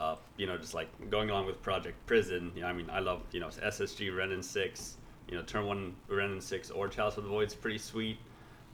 Uh, 0.00 0.16
you 0.36 0.46
know, 0.46 0.58
just 0.58 0.74
like 0.74 0.88
going 1.10 1.30
along 1.30 1.46
with 1.46 1.62
Project 1.62 2.04
Prison. 2.06 2.50
You 2.54 2.62
know, 2.62 2.68
I 2.68 2.72
mean, 2.72 2.90
I 2.90 2.98
love 3.00 3.22
you 3.32 3.40
know 3.40 3.48
SSG 3.48 4.14
Wrenn 4.14 4.32
and 4.32 4.44
Six. 4.44 4.96
You 5.28 5.36
know, 5.36 5.42
turn 5.42 5.66
one 5.66 5.94
Wrenn 6.08 6.32
and 6.32 6.42
Six 6.42 6.70
or 6.70 6.88
Chalice 6.88 7.16
of 7.16 7.24
the 7.24 7.30
Void's 7.30 7.54
pretty 7.54 7.78
sweet. 7.78 8.18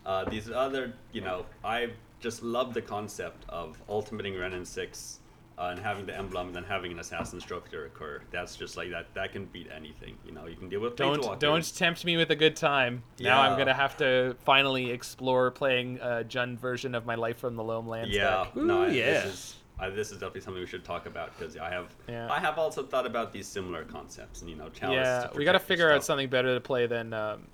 Uh, 0.04 0.24
these 0.24 0.50
other, 0.50 0.94
you 1.12 1.20
know, 1.20 1.44
I 1.62 1.90
just 2.20 2.42
love 2.42 2.72
the 2.74 2.80
concept 2.82 3.44
of 3.50 3.80
ultimating 3.88 4.36
Wrenn 4.36 4.54
and 4.54 4.66
Six. 4.66 5.19
Uh, 5.60 5.68
and 5.72 5.78
having 5.80 6.06
the 6.06 6.16
emblem 6.16 6.46
and 6.46 6.56
then 6.56 6.64
having 6.64 6.90
an 6.90 6.98
Assassin's 7.00 7.44
Trophy 7.44 7.76
occur 7.76 8.22
that's 8.30 8.56
just 8.56 8.78
like 8.78 8.90
that 8.92 9.12
that 9.12 9.30
can 9.32 9.44
beat 9.44 9.68
anything 9.70 10.16
you 10.24 10.32
know 10.32 10.46
you 10.46 10.56
can 10.56 10.70
deal 10.70 10.80
with 10.80 10.96
Don't 10.96 11.20
Planeswalkers. 11.22 11.38
don't 11.38 11.76
tempt 11.76 12.04
me 12.06 12.16
with 12.16 12.30
a 12.30 12.36
good 12.36 12.56
time. 12.56 13.02
Now 13.20 13.42
I'm 13.42 13.58
gonna 13.58 13.74
have 13.74 13.94
to 13.98 14.36
finally 14.44 14.90
explore 14.90 15.50
playing 15.50 15.98
a 16.00 16.24
Jund 16.26 16.58
version 16.58 16.94
of 16.94 17.04
my 17.04 17.14
Life 17.14 17.36
from 17.38 17.56
the 17.56 17.62
Loam 17.62 17.86
Lands 17.86 18.14
Yeah, 18.16 18.44
deck. 18.44 18.56
no, 18.56 18.84
I- 18.84 18.88
yeah. 18.88 19.04
This 19.20 19.24
is, 19.26 19.56
I, 19.78 19.90
this 19.90 20.08
is 20.10 20.14
definitely 20.14 20.40
something 20.42 20.60
we 20.62 20.66
should 20.66 20.84
talk 20.84 21.04
about 21.06 21.38
because 21.38 21.56
I 21.56 21.70
have, 21.70 21.94
Yeah. 22.08 22.30
I 22.30 22.38
have 22.38 22.58
also 22.58 22.82
thought 22.82 23.06
about 23.06 23.32
these 23.32 23.46
similar 23.46 23.84
concepts, 23.84 24.40
and 24.42 24.50
you 24.50 24.56
know, 24.56 24.68
chalice. 24.70 24.94
Yeah, 24.96 25.28
we 25.34 25.44
got 25.44 25.52
to 25.52 25.58
figure 25.58 25.90
out 25.90 26.04
something 26.04 26.28
better 26.28 26.54
to 26.54 26.60
play 26.60 26.86
than 26.86 27.12
um, 27.14 27.46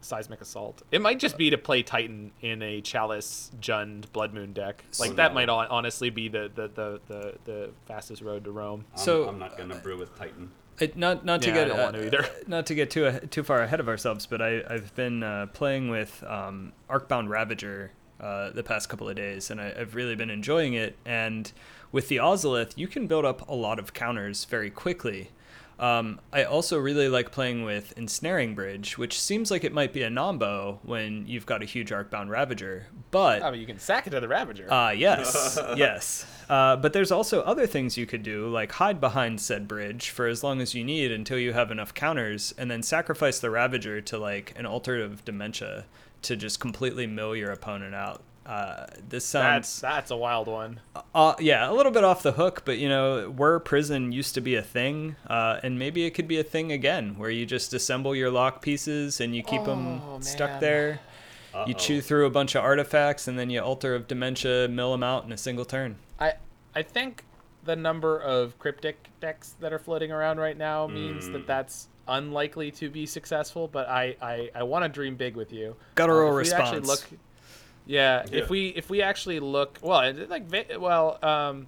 Seismic 0.00 0.40
Assault. 0.40 0.82
It 0.90 1.02
might 1.02 1.18
just 1.18 1.36
be 1.36 1.50
to 1.50 1.58
play 1.58 1.82
Titan 1.82 2.32
in 2.40 2.62
a 2.62 2.80
Chalice 2.80 3.50
Jund 3.60 4.10
Blood 4.12 4.32
Moon 4.32 4.52
deck. 4.52 4.84
Like 4.98 5.10
So 5.10 5.14
that 5.16 5.34
no. 5.34 5.34
might 5.34 5.48
honestly 5.48 6.10
be 6.10 6.28
the, 6.28 6.50
the, 6.54 6.68
the, 6.68 7.00
the, 7.08 7.34
the 7.44 7.70
fastest 7.86 8.22
road 8.22 8.44
to 8.44 8.50
Rome. 8.50 8.84
I'm, 8.92 8.98
So, 8.98 9.28
I'm 9.28 9.38
not 9.38 9.56
gonna 9.56 9.76
brew 9.76 9.98
with 9.98 10.16
Titan. 10.16 10.50
It, 10.80 10.96
not 10.96 11.24
not 11.24 11.42
to 11.42 11.48
Yeah, 11.48 11.54
I 11.54 11.58
get 11.58 11.68
don't 11.68 11.78
want 11.78 11.94
to 11.96 12.02
uh, 12.02 12.06
either. 12.06 12.30
not 12.46 12.66
to 12.66 12.74
get 12.74 12.90
too 12.90 13.06
uh, 13.06 13.18
too 13.30 13.42
far 13.42 13.62
ahead 13.62 13.80
of 13.80 13.88
ourselves, 13.88 14.26
but 14.26 14.40
I 14.40 14.62
I've 14.70 14.94
been 14.94 15.24
uh, 15.24 15.46
playing 15.46 15.90
with 15.90 16.22
um, 16.24 16.72
Arcbound 16.88 17.28
Ravager 17.28 17.90
uh, 18.20 18.50
the 18.50 18.62
past 18.62 18.88
couple 18.88 19.08
of 19.08 19.16
days, 19.16 19.50
and 19.50 19.60
I, 19.60 19.74
I've 19.76 19.94
really 19.94 20.14
been 20.14 20.30
enjoying 20.30 20.74
it. 20.74 20.96
And 21.04 21.50
with 21.90 22.08
the 22.08 22.16
Ozolith, 22.16 22.72
you 22.76 22.86
can 22.86 23.06
build 23.06 23.24
up 23.24 23.48
a 23.48 23.54
lot 23.54 23.78
of 23.78 23.92
counters 23.92 24.44
very 24.44 24.70
quickly. 24.70 25.30
Um, 25.78 26.20
I 26.32 26.42
also 26.44 26.76
really 26.78 27.08
like 27.08 27.30
playing 27.30 27.62
with 27.62 27.96
Ensnaring 27.96 28.54
Bridge, 28.56 28.98
which 28.98 29.20
seems 29.20 29.50
like 29.50 29.62
it 29.62 29.72
might 29.72 29.92
be 29.92 30.02
a 30.02 30.10
nombo 30.10 30.78
when 30.82 31.26
you've 31.28 31.46
got 31.46 31.62
a 31.62 31.66
huge 31.66 31.90
Arcbound 31.90 32.30
Ravager, 32.30 32.86
but 33.12 33.42
Oh, 33.42 33.52
you 33.52 33.64
can 33.66 33.78
sack 33.78 34.06
it 34.08 34.10
to 34.10 34.18
the 34.20 34.26
Ravager. 34.26 34.72
uh, 34.72 34.90
yes, 34.96 35.56
yes. 35.76 36.26
Uh, 36.48 36.74
but 36.76 36.92
there's 36.92 37.12
also 37.12 37.42
other 37.42 37.66
things 37.66 37.96
you 37.96 38.06
could 38.06 38.22
do, 38.24 38.48
like 38.48 38.72
hide 38.72 39.00
behind 39.00 39.40
said 39.40 39.68
bridge 39.68 40.10
for 40.10 40.26
as 40.26 40.42
long 40.42 40.60
as 40.60 40.74
you 40.74 40.82
need 40.82 41.12
until 41.12 41.38
you 41.38 41.52
have 41.52 41.70
enough 41.70 41.94
counters, 41.94 42.52
and 42.58 42.68
then 42.70 42.82
sacrifice 42.82 43.38
the 43.38 43.50
Ravager 43.50 44.00
to 44.00 44.18
like 44.18 44.52
an 44.56 44.66
of 44.66 45.24
dementia 45.24 45.84
to 46.22 46.34
just 46.36 46.58
completely 46.58 47.06
mill 47.06 47.36
your 47.36 47.52
opponent 47.52 47.94
out. 47.94 48.22
Uh, 48.48 48.86
this 49.08 49.30
that's 49.30 49.68
sounds, 49.68 49.80
that's 49.82 50.10
a 50.10 50.16
wild 50.16 50.48
one. 50.48 50.80
uh, 51.14 51.34
yeah, 51.38 51.70
a 51.70 51.74
little 51.74 51.92
bit 51.92 52.02
off 52.02 52.22
the 52.22 52.32
hook, 52.32 52.62
but 52.64 52.78
you 52.78 52.88
know, 52.88 53.28
where 53.36 53.60
prison 53.60 54.10
used 54.10 54.34
to 54.34 54.40
be 54.40 54.54
a 54.54 54.62
thing, 54.62 55.16
uh, 55.28 55.60
and 55.62 55.78
maybe 55.78 56.06
it 56.06 56.12
could 56.12 56.26
be 56.26 56.38
a 56.38 56.42
thing 56.44 56.72
again, 56.72 57.18
where 57.18 57.28
you 57.28 57.44
just 57.44 57.74
assemble 57.74 58.16
your 58.16 58.30
lock 58.30 58.62
pieces 58.62 59.20
and 59.20 59.36
you 59.36 59.42
keep 59.42 59.64
them 59.64 60.00
Oh, 60.08 60.20
stuck 60.20 60.50
man. 60.52 60.60
there. 60.60 61.00
You 61.52 61.58
Uh-oh. 61.60 61.72
chew 61.74 62.00
through 62.00 62.24
a 62.26 62.30
bunch 62.30 62.54
of 62.54 62.64
artifacts, 62.64 63.28
and 63.28 63.38
then 63.38 63.50
you 63.50 63.60
altar 63.60 63.94
of 63.94 64.08
dementia, 64.08 64.66
mill 64.68 64.92
them 64.92 65.02
out 65.02 65.24
in 65.24 65.32
a 65.32 65.36
single 65.38 65.64
turn. 65.66 65.96
I 66.18 66.34
I 66.74 66.82
think 66.82 67.24
the 67.64 67.76
number 67.76 68.18
of 68.18 68.58
cryptic 68.58 69.08
decks 69.20 69.56
that 69.60 69.72
are 69.74 69.78
floating 69.78 70.10
around 70.10 70.38
right 70.38 70.56
now 70.56 70.86
means 70.86 71.26
that 71.30 71.42
Mm. 71.42 71.46
that's 71.46 71.88
unlikely 72.06 72.70
to 72.70 72.88
be 72.88 73.04
successful. 73.04 73.68
But 73.68 73.88
I 73.90 74.16
I, 74.22 74.50
I 74.54 74.62
want 74.62 74.84
to 74.84 74.88
dream 74.88 75.16
big 75.16 75.36
with 75.36 75.52
you. 75.52 75.76
Guttural 75.96 76.30
Uh, 76.32 76.36
response. 76.36 77.02
Look, 77.88 77.94
yeah, 77.94 78.24
Yeah. 78.30 78.42
if 78.44 78.50
we 78.50 78.68
if 78.68 78.90
we 78.90 79.02
actually 79.02 79.40
look, 79.40 79.78
well, 79.82 80.12
like 80.28 80.44
well, 80.78 81.18
um, 81.24 81.66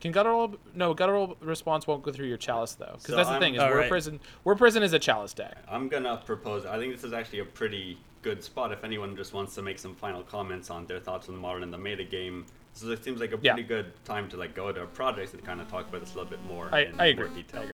can 0.00 0.12
guttural 0.12 0.54
no 0.74 0.92
guttural 0.94 1.36
response 1.40 1.86
won't 1.86 2.02
go 2.02 2.12
through 2.12 2.26
your 2.26 2.36
chalice 2.36 2.74
though, 2.74 2.86
because 2.92 3.04
So 3.06 3.16
that's 3.16 3.28
the 3.28 3.34
I'm- 3.34 3.40
thing 3.40 3.54
is 3.54 3.60
All 3.60 3.70
we're 3.70 3.78
right. 3.78 3.88
prison 3.88 4.20
we're 4.44 4.56
prison 4.56 4.82
is 4.82 4.92
a 4.92 4.98
chalice 4.98 5.32
deck. 5.32 5.56
I'm 5.68 5.88
gonna 5.88 6.20
propose. 6.26 6.66
I 6.66 6.78
think 6.78 6.92
this 6.94 7.04
is 7.04 7.12
actually 7.12 7.38
a 7.38 7.44
pretty 7.46 7.98
good 8.22 8.42
spot 8.42 8.72
if 8.72 8.84
anyone 8.84 9.16
just 9.16 9.32
wants 9.34 9.54
to 9.54 9.62
make 9.62 9.78
some 9.78 9.94
final 9.94 10.22
comments 10.22 10.70
on 10.70 10.86
their 10.86 10.98
thoughts 11.00 11.28
on 11.28 11.34
the 11.34 11.40
modern 11.40 11.62
and 11.62 11.72
the 11.72 11.78
meta 11.78 12.04
game. 12.04 12.46
This 12.72 12.82
is, 12.82 12.88
it 12.88 13.04
seems 13.04 13.20
like 13.20 13.32
a 13.32 13.38
Yeah. 13.40 13.52
pretty 13.54 13.68
good 13.68 13.92
time 14.04 14.28
to 14.30 14.36
like 14.36 14.54
go 14.54 14.72
to 14.72 14.80
our 14.80 14.86
projects 14.86 15.32
and 15.34 15.44
kind 15.44 15.60
of 15.60 15.68
talk 15.70 15.88
about 15.88 16.00
this 16.00 16.14
a 16.14 16.16
little 16.18 16.30
bit 16.30 16.42
more. 16.44 16.68
I- 16.72 16.80
in 16.80 17.00
I 17.00 17.12
more 17.14 17.24
agree. 17.26 17.42
detail. 17.42 17.60
I 17.60 17.64
agree. 17.64 17.72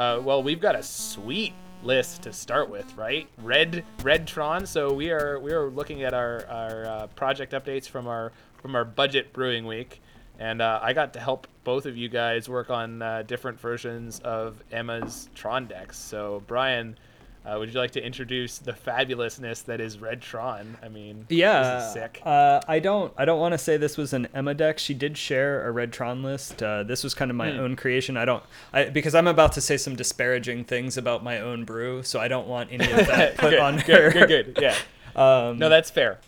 Uh, 0.00 0.18
well, 0.18 0.42
we've 0.42 0.62
got 0.62 0.74
a 0.74 0.82
sweet 0.82 1.52
list 1.82 2.22
to 2.22 2.32
start 2.32 2.70
with, 2.70 2.96
right? 2.96 3.28
Red, 3.42 3.84
Red 4.02 4.26
Tron. 4.26 4.64
So 4.64 4.94
we 4.94 5.10
are 5.10 5.38
we 5.40 5.52
are 5.52 5.68
looking 5.68 6.04
at 6.04 6.14
our 6.14 6.46
our 6.48 6.86
uh, 6.86 7.06
project 7.08 7.52
updates 7.52 7.86
from 7.86 8.06
our 8.06 8.32
from 8.62 8.74
our 8.74 8.86
budget 8.86 9.30
brewing 9.34 9.66
week, 9.66 10.00
and 10.38 10.62
uh, 10.62 10.80
I 10.82 10.94
got 10.94 11.12
to 11.12 11.20
help 11.20 11.46
both 11.64 11.84
of 11.84 11.98
you 11.98 12.08
guys 12.08 12.48
work 12.48 12.70
on 12.70 13.02
uh, 13.02 13.24
different 13.26 13.60
versions 13.60 14.20
of 14.20 14.64
Emma's 14.72 15.28
Tron 15.34 15.66
decks. 15.66 15.98
So 15.98 16.42
Brian, 16.46 16.96
uh, 17.44 17.56
would 17.58 17.72
you 17.72 17.80
like 17.80 17.92
to 17.92 18.04
introduce 18.04 18.58
the 18.58 18.72
fabulousness 18.72 19.64
that 19.64 19.80
is 19.80 19.98
Red 19.98 20.20
Tron? 20.20 20.76
I 20.82 20.88
mean, 20.88 21.26
Yeah, 21.28 21.62
this 21.78 21.86
is 21.86 21.92
sick. 21.94 22.22
Uh, 22.24 22.60
I 22.68 22.78
don't. 22.78 23.12
I 23.16 23.24
don't 23.24 23.40
want 23.40 23.52
to 23.52 23.58
say 23.58 23.76
this 23.76 23.96
was 23.96 24.12
an 24.12 24.28
Emma 24.34 24.54
deck. 24.54 24.78
She 24.78 24.94
did 24.94 25.16
share 25.16 25.66
a 25.66 25.72
Red 25.72 25.92
Tron 25.92 26.22
list. 26.22 26.62
Uh, 26.62 26.82
this 26.82 27.02
was 27.02 27.14
kind 27.14 27.30
of 27.30 27.36
my 27.36 27.50
Hmm. 27.50 27.60
own 27.60 27.76
creation. 27.76 28.16
I 28.16 28.24
don't. 28.24 28.42
I 28.72 28.84
because 28.84 29.14
I'm 29.14 29.26
about 29.26 29.52
to 29.52 29.60
say 29.60 29.76
some 29.76 29.96
disparaging 29.96 30.64
things 30.64 30.96
about 30.96 31.24
my 31.24 31.40
own 31.40 31.64
brew, 31.64 32.02
so 32.02 32.20
I 32.20 32.28
don't 32.28 32.46
want 32.46 32.70
any 32.72 32.90
of 32.90 33.06
that 33.06 33.36
put 33.38 33.50
good, 33.50 33.58
on 33.58 33.78
her. 33.78 34.10
good, 34.12 34.28
good, 34.28 34.54
good. 34.54 34.58
Yeah. 34.62 34.74
Um, 35.16 35.58
No, 35.58 35.68
that's 35.68 35.90
fair. 35.90 36.20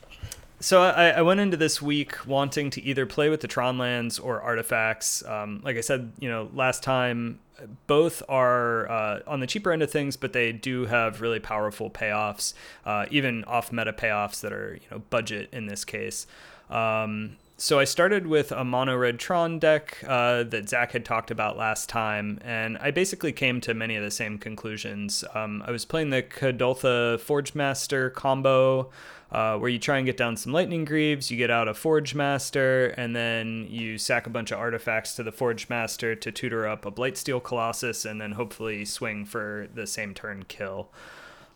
So 0.59 0.83
I, 0.83 1.11
I 1.11 1.23
went 1.23 1.39
into 1.41 1.57
this 1.57 1.81
week 1.81 2.27
wanting 2.27 2.69
to 2.71 2.83
either 2.83 3.07
play 3.07 3.29
with 3.29 3.41
the 3.41 3.49
Tron 3.49 3.79
lands 3.79 4.19
or 4.19 4.41
artifacts. 4.41 5.25
Um, 5.25 5.61
like 5.65 5.77
I 5.77 5.81
said, 5.83 6.13
you 6.19 6.29
know, 6.29 6.51
last 6.53 6.83
time, 6.83 7.39
both 7.87 8.23
are 8.29 8.91
uh, 8.91 9.21
on 9.27 9.41
the 9.41 9.47
cheaper 9.47 9.73
end 9.73 9.83
of 9.83 9.91
things, 9.91 10.17
but 10.17 10.33
they 10.33 10.53
do 10.53 10.87
have 10.87 11.21
really 11.21 11.41
powerful 11.41 11.91
payoffs, 11.91 12.55
uh, 12.85 13.07
even 13.11 13.45
off 13.45 13.73
meta 13.73 13.93
payoffs 13.93 14.41
that 14.41 14.53
are 14.53 14.75
you 14.75 14.89
know 14.91 15.03
budget 15.11 15.49
in 15.53 15.67
this 15.67 15.85
case. 15.85 16.27
Um, 16.71 17.37
so 17.63 17.79
I 17.79 17.85
started 17.85 18.27
with 18.27 18.51
a 18.51 18.65
mono 18.65 18.97
red 18.97 19.21
Tron 19.21 19.61
deck 19.61 19.99
uh, 20.09 20.43
that 20.43 20.69
Zach 20.69 20.91
had 20.91 21.05
talked 21.05 21.31
about 21.31 21.57
last 21.57 21.89
time, 21.89 22.41
and 22.43 22.77
I 22.79 22.91
basically 22.91 23.31
came 23.31 23.61
to 23.61 23.73
many 23.73 23.95
of 23.95 24.03
the 24.03 24.11
same 24.11 24.37
conclusions. 24.37 25.23
Um, 25.33 25.63
I 25.65 25.71
was 25.71 25.85
playing 25.85 26.11
the 26.11 26.25
Kuldotha 26.25 27.21
Forge 27.21 27.55
Master 27.55 28.11
combo, 28.11 28.91
uh, 29.33 29.57
where 29.57 29.71
you 29.71 29.79
try 29.79 29.97
and 29.97 30.07
get 30.07 30.19
down 30.19 30.37
some 30.37 30.53
Lightning 30.53 30.85
Greaves, 30.85 31.31
you 31.31 31.39
get 31.39 31.51
out 31.51 31.67
a 31.67 31.75
Forge 31.75 32.15
Master, 32.15 32.89
and 32.99 33.17
then 33.17 33.67
you 33.69 33.97
sack 33.97 34.27
a 34.27 34.31
bunch 34.31 34.53
of 34.53 34.59
artifacts 34.59 35.15
to 35.17 35.23
the 35.23 35.33
Forge 35.33 35.71
Master 35.71 36.15
to 36.15 36.31
tutor 36.31 36.69
up 36.69 36.85
a 36.85 36.93
Blightsteel 36.93 37.43
Colossus, 37.43 38.05
and 38.05 38.21
then 38.21 38.33
hopefully 38.33 38.85
swing 38.85 39.25
for 39.25 39.69
the 39.75 39.87
same 39.87 40.13
turn 40.13 40.45
kill. 40.47 40.91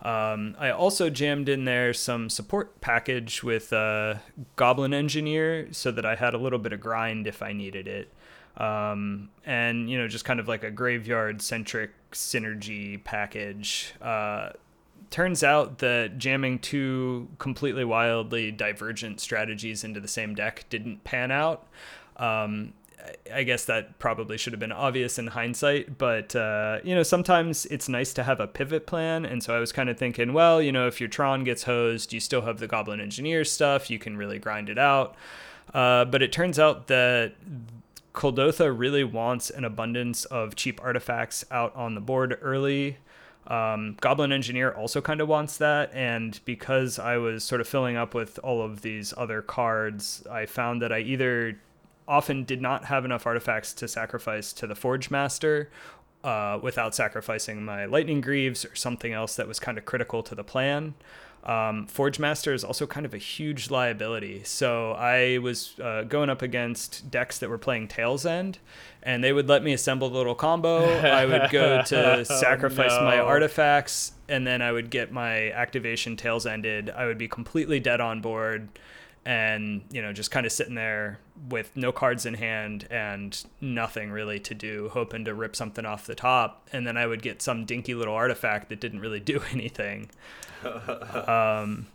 Um, 0.03 0.57
I 0.59 0.71
also 0.71 1.11
jammed 1.11 1.49
in 1.49 1.65
there 1.65 1.93
some 1.93 2.31
support 2.31 2.81
package 2.81 3.43
with 3.43 3.73
uh, 3.73 4.17
Goblin 4.57 4.95
Engineer 4.95 5.69
so 5.73 5.91
that 5.91 6.05
I 6.05 6.15
had 6.15 6.35
a 6.35 6.39
little 6.39 6.59
bit 6.59 6.73
of 6.73 6.81
grind 6.81 7.27
if 7.27 7.43
I 7.43 7.53
needed 7.53 7.89
it. 7.89 8.13
Um, 8.57 9.31
and, 9.45 9.91
you 9.91 9.99
know, 9.99 10.09
just 10.09 10.25
kind 10.25 10.41
of 10.41 10.49
like 10.49 10.65
a 10.65 10.71
graveyard 10.71 11.43
centric 11.43 11.91
synergy 12.13 13.03
package. 13.05 13.95
Uh, 14.01 14.51
turns 15.11 15.43
out 15.43 15.79
that 15.79 16.19
jamming 16.19 16.59
two 16.59 17.29
completely 17.39 17.85
wildly 17.85 18.51
divergent 18.51 19.21
strategies 19.21 19.85
into 19.85 20.01
the 20.01 20.09
same 20.09 20.35
deck 20.35 20.65
didn't 20.69 21.05
pan 21.05 21.31
out. 21.31 21.67
Um, 22.17 22.73
I- 23.33 23.45
guess 23.45 23.65
that 23.67 23.99
probably 24.01 24.37
should 24.37 24.53
have 24.53 24.59
been 24.61 24.73
obvious 24.73 25.19
in 25.19 25.29
hindsight, 25.29 25.97
but 25.97 26.35
uh, 26.35 26.79
you 26.83 26.95
know 26.95 27.05
sometimes 27.05 27.65
it's 27.67 27.89
nice 27.89 28.13
to 28.15 28.25
have 28.25 28.41
a 28.41 28.47
pivot 28.49 28.87
plan, 28.87 29.25
and 29.25 29.43
so 29.43 29.55
I 29.55 29.61
was 29.61 29.71
kind 29.71 29.89
of 29.89 29.97
thinking, 29.97 30.33
well, 30.33 30.61
you 30.61 30.73
know, 30.73 30.89
if 30.89 31.01
your 31.01 31.09
Tron 31.09 31.45
gets 31.45 31.63
hosed, 31.65 32.13
you 32.13 32.19
still 32.21 32.43
have 32.43 32.59
the 32.59 32.67
Goblin 32.67 33.01
Engineer 33.01 33.45
stuff, 33.45 33.91
you 33.91 33.99
can 33.99 34.17
really 34.17 34.39
grind 34.41 34.69
it 34.69 34.79
out. 34.79 35.15
Uh, 35.73 36.05
but 36.05 36.23
it 36.23 36.33
turns 36.33 36.59
out 36.59 36.87
that 36.89 37.35
Kuldotha 38.13 38.77
really 38.77 39.05
wants 39.05 39.51
an 39.51 39.65
abundance 39.65 40.25
of 40.25 40.57
cheap 40.57 40.81
artifacts 40.83 41.45
out 41.51 41.75
on 41.77 41.95
the 41.95 42.01
board 42.01 42.39
early. 42.41 42.97
Um, 43.47 43.97
Goblin 44.01 44.33
Engineer 44.33 44.73
also 44.73 45.01
kind 45.01 45.21
of 45.21 45.29
wants 45.29 45.57
that, 45.59 45.93
and 45.95 46.39
because 46.45 46.99
I 46.99 47.17
was 47.17 47.45
sort 47.45 47.61
of 47.61 47.69
filling 47.69 47.97
up 47.97 48.15
with 48.15 48.39
all 48.43 48.61
of 48.63 48.83
these 48.83 49.15
other 49.17 49.41
cards, 49.41 50.25
I 50.31 50.47
found 50.47 50.83
that 50.83 50.93
I 50.93 51.01
either 51.01 51.59
often 52.09 52.45
did 52.45 52.61
not 52.61 52.87
have 52.87 53.05
enough 53.05 53.27
artifacts 53.27 53.73
to 53.75 53.89
sacrifice 53.89 54.53
to 54.55 54.67
the 54.67 54.75
Forge 54.75 55.11
Master 55.11 55.71
uh, 56.25 56.59
without 56.61 56.95
sacrificing 56.95 57.65
my 57.65 57.85
Lightning 57.85 58.21
Greaves 58.21 58.65
or 58.65 58.75
something 58.75 59.13
else 59.13 59.37
that 59.37 59.47
was 59.47 59.61
kind 59.61 59.79
of 59.79 59.85
critical 59.85 60.23
to 60.25 60.35
the 60.35 60.45
plan. 60.45 60.95
Um, 61.47 61.87
Forge 61.87 62.19
Master 62.19 62.53
is 62.53 62.65
also 62.65 62.87
kind 62.87 63.07
of 63.07 63.15
a 63.15 63.19
huge 63.19 63.71
liability. 63.71 64.43
So 64.45 64.93
I 64.93 65.39
was 65.39 65.79
uh, 65.81 66.03
going 66.03 66.29
up 66.29 66.43
against 66.43 67.09
decks 67.11 67.39
that 67.39 67.49
were 67.49 67.57
playing 67.57 67.87
Tale's 67.87 68.27
End, 68.27 68.59
and 69.03 69.23
they 69.23 69.33
would 69.33 69.49
let 69.49 69.63
me 69.63 69.73
assemble 69.73 70.11
the 70.11 70.19
little 70.19 70.35
combo. 70.35 70.85
I 70.85 71.25
would 71.25 71.51
go 71.51 71.83
to 71.87 72.25
sacrifice 72.25 72.91
my 72.91 73.17
no. 73.17 73.27
artifacts, 73.27 74.13
and 74.29 74.45
then 74.45 74.61
I 74.61 74.73
would 74.73 74.91
get 74.91 75.13
my 75.13 75.53
activation 75.53 76.17
Tale's 76.17 76.47
Ended. 76.47 76.91
I 76.91 77.07
would 77.07 77.19
be 77.19 77.29
completely 77.29 77.79
dead 77.79 78.01
on 78.01 78.21
board 78.21 78.69
and 79.27 79.83
you 79.91 80.01
know 80.01 80.13
just 80.13 80.31
kind 80.31 80.47
of 80.47 80.53
sitting 80.53 80.77
there 80.77 81.19
with 81.49 81.77
no 81.77 81.93
cards 81.93 82.27
in 82.27 82.35
hand 82.35 82.87
and 82.91 83.45
nothing 83.61 84.11
really 84.11 84.41
to 84.41 84.55
do 84.55 84.91
hoping 84.93 85.25
to 85.25 85.35
rip 85.35 85.55
something 85.55 85.85
off 85.85 86.07
the 86.07 86.15
top. 86.15 86.69
And 86.73 86.87
then 86.87 86.97
i 86.97 87.07
would 87.07 87.23
get 87.23 87.43
some 87.43 87.65
dinky 87.65 87.95
little 87.95 88.15
artifact 88.15 88.69
that 88.69 88.81
didn't 88.81 89.01
really 89.01 89.21
do 89.21 89.43
anything. 89.53 90.11
Um, 91.29 91.87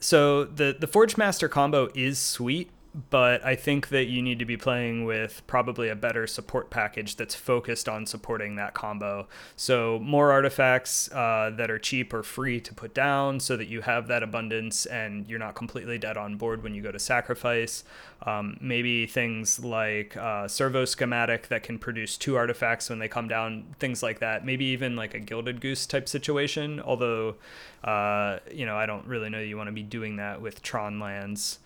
so 0.00 0.44
the 0.44 0.74
the 0.78 0.86
forge 0.86 1.16
master 1.16 1.48
combo 1.48 1.88
is 1.94 2.18
sweet 2.18 2.70
but 3.08 3.44
I 3.44 3.54
think 3.54 3.88
that 3.90 4.06
you 4.06 4.20
need 4.20 4.40
to 4.40 4.44
be 4.44 4.56
playing 4.56 5.04
with 5.04 5.42
probably 5.46 5.88
a 5.88 5.94
better 5.94 6.26
support 6.26 6.70
package 6.70 7.14
that's 7.14 7.36
focused 7.36 7.88
on 7.88 8.04
supporting 8.04 8.56
that 8.56 8.74
combo. 8.74 9.28
So, 9.54 10.00
more 10.00 10.32
artifacts 10.32 11.10
uh, 11.12 11.52
that 11.56 11.70
are 11.70 11.78
cheap 11.78 12.12
or 12.12 12.24
free 12.24 12.60
to 12.60 12.74
put 12.74 12.92
down 12.92 13.38
so 13.38 13.56
that 13.56 13.68
you 13.68 13.82
have 13.82 14.08
that 14.08 14.24
abundance 14.24 14.86
and 14.86 15.28
you're 15.28 15.38
not 15.38 15.54
completely 15.54 15.98
dead 15.98 16.16
on 16.16 16.36
board 16.36 16.64
when 16.64 16.74
you 16.74 16.82
go 16.82 16.90
to 16.90 16.98
sacrifice. 16.98 17.84
Um, 18.26 18.56
maybe 18.60 19.06
things 19.06 19.64
like 19.64 20.16
uh, 20.16 20.48
servo 20.48 20.84
schematic 20.84 21.46
that 21.48 21.62
can 21.62 21.78
produce 21.78 22.18
two 22.18 22.36
artifacts 22.36 22.90
when 22.90 22.98
they 22.98 23.08
come 23.08 23.28
down, 23.28 23.66
things 23.78 24.02
like 24.02 24.18
that. 24.18 24.44
Maybe 24.44 24.64
even 24.66 24.96
like 24.96 25.14
a 25.14 25.20
gilded 25.20 25.60
goose 25.60 25.86
type 25.86 26.08
situation, 26.08 26.80
although, 26.80 27.36
uh, 27.84 28.40
you 28.52 28.66
know, 28.66 28.76
I 28.76 28.86
don't 28.86 29.06
really 29.06 29.30
know 29.30 29.38
you 29.38 29.56
want 29.56 29.68
to 29.68 29.72
be 29.72 29.84
doing 29.84 30.16
that 30.16 30.42
with 30.42 30.60
Tron 30.60 30.98
lands. 30.98 31.60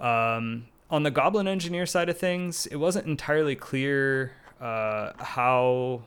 Um, 0.00 0.66
on 0.90 1.02
the 1.02 1.10
Goblin 1.10 1.48
Engineer 1.48 1.86
side 1.86 2.08
of 2.08 2.18
things, 2.18 2.66
it 2.66 2.76
wasn't 2.76 3.06
entirely 3.06 3.54
clear 3.54 4.32
uh, 4.60 5.12
how 5.18 6.02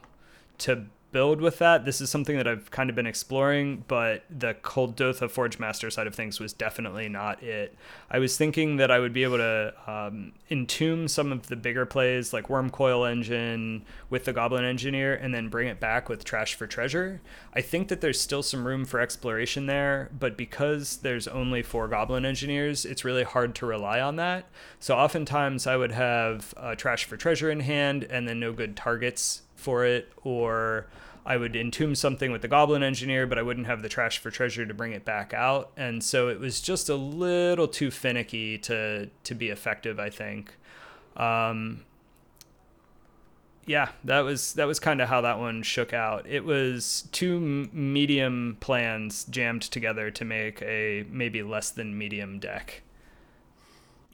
to 0.59 0.85
build 1.11 1.41
with 1.41 1.59
that. 1.59 1.85
This 1.85 2.01
is 2.01 2.09
something 2.09 2.37
that 2.37 2.47
I've 2.47 2.71
kind 2.71 2.89
of 2.89 2.95
been 2.95 3.05
exploring, 3.05 3.83
but 3.87 4.23
the 4.29 4.53
Kuldotha 4.53 5.29
Forge 5.29 5.59
Master 5.59 5.89
side 5.89 6.07
of 6.07 6.15
things 6.15 6.39
was 6.39 6.53
definitely 6.53 7.09
not 7.09 7.43
it. 7.43 7.75
I 8.09 8.19
was 8.19 8.37
thinking 8.37 8.77
that 8.77 8.91
I 8.91 8.99
would 8.99 9.13
be 9.13 9.23
able 9.23 9.37
to 9.37 9.73
um, 9.87 10.31
entomb 10.49 11.07
some 11.07 11.31
of 11.31 11.47
the 11.47 11.55
bigger 11.55 11.85
plays 11.85 12.33
like 12.33 12.47
Wurmcoil 12.47 13.09
Engine 13.09 13.83
with 14.09 14.25
the 14.25 14.33
Goblin 14.33 14.63
Engineer 14.63 15.13
and 15.13 15.33
then 15.33 15.49
bring 15.49 15.67
it 15.67 15.79
back 15.79 16.09
with 16.09 16.23
Trash 16.23 16.55
for 16.55 16.67
Treasure. 16.67 17.21
I 17.53 17.61
think 17.61 17.89
that 17.89 18.01
there's 18.01 18.19
still 18.19 18.43
some 18.43 18.65
room 18.65 18.85
for 18.85 18.99
exploration 18.99 19.65
there, 19.65 20.09
but 20.17 20.37
because 20.37 20.97
there's 20.97 21.27
only 21.27 21.61
four 21.61 21.87
Goblin 21.87 22.25
Engineers, 22.25 22.85
it's 22.85 23.05
really 23.05 23.23
hard 23.23 23.55
to 23.55 23.65
rely 23.65 23.99
on 23.99 24.15
that. 24.15 24.45
So 24.79 24.95
oftentimes 24.95 25.67
I 25.67 25.75
would 25.75 25.91
have 25.91 26.53
uh, 26.57 26.75
Trash 26.75 27.05
for 27.05 27.17
Treasure 27.17 27.51
in 27.51 27.59
hand 27.61 28.03
and 28.05 28.27
then 28.27 28.39
no 28.39 28.53
good 28.53 28.75
targets 28.75 29.41
for 29.55 29.85
it, 29.85 30.11
or 30.23 30.87
I 31.25 31.37
would 31.37 31.55
entomb 31.55 31.95
something 31.95 32.31
with 32.31 32.41
the 32.41 32.47
Goblin 32.47 32.81
Engineer, 32.81 33.27
but 33.27 33.37
I 33.37 33.43
wouldn't 33.43 33.67
have 33.67 33.81
the 33.81 33.89
Trash 33.89 34.17
for 34.17 34.31
Treasure 34.31 34.65
to 34.65 34.73
bring 34.73 34.91
it 34.91 35.05
back 35.05 35.33
out. 35.33 35.71
And 35.77 36.03
so 36.03 36.29
it 36.29 36.39
was 36.39 36.61
just 36.61 36.89
a 36.89 36.95
little 36.95 37.67
too 37.67 37.91
finicky 37.91 38.57
to 38.59 39.09
to 39.23 39.35
be 39.35 39.49
effective, 39.49 39.99
I 39.99 40.09
think. 40.09 40.55
Um, 41.15 41.85
yeah, 43.65 43.89
that 44.03 44.21
was 44.21 44.53
that 44.53 44.65
was 44.65 44.79
kind 44.79 45.01
of 45.01 45.09
how 45.09 45.21
that 45.21 45.37
one 45.37 45.61
shook 45.61 45.93
out. 45.93 46.25
It 46.27 46.43
was 46.43 47.07
two 47.11 47.37
m- 47.37 47.93
medium 47.93 48.57
plans 48.59 49.23
jammed 49.25 49.61
together 49.61 50.09
to 50.11 50.25
make 50.25 50.61
a 50.63 51.05
maybe 51.09 51.43
less 51.43 51.69
than 51.69 51.97
medium 51.97 52.39
deck. 52.39 52.81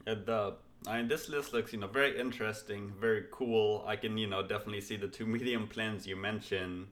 And 0.06 0.26
the 0.26 0.54
I 0.86 0.98
mean, 0.98 1.08
this 1.08 1.28
list 1.28 1.52
looks 1.54 1.72
you 1.72 1.80
know 1.80 1.86
very 1.86 2.18
interesting, 2.20 2.92
very 3.00 3.24
cool. 3.30 3.84
I 3.86 3.96
can 3.96 4.18
you 4.18 4.26
know 4.26 4.42
definitely 4.42 4.82
see 4.82 4.96
the 4.96 5.08
two 5.08 5.26
medium 5.36 5.66
plans 5.66 6.06
you 6.06 6.16
mentioned. 6.16 6.88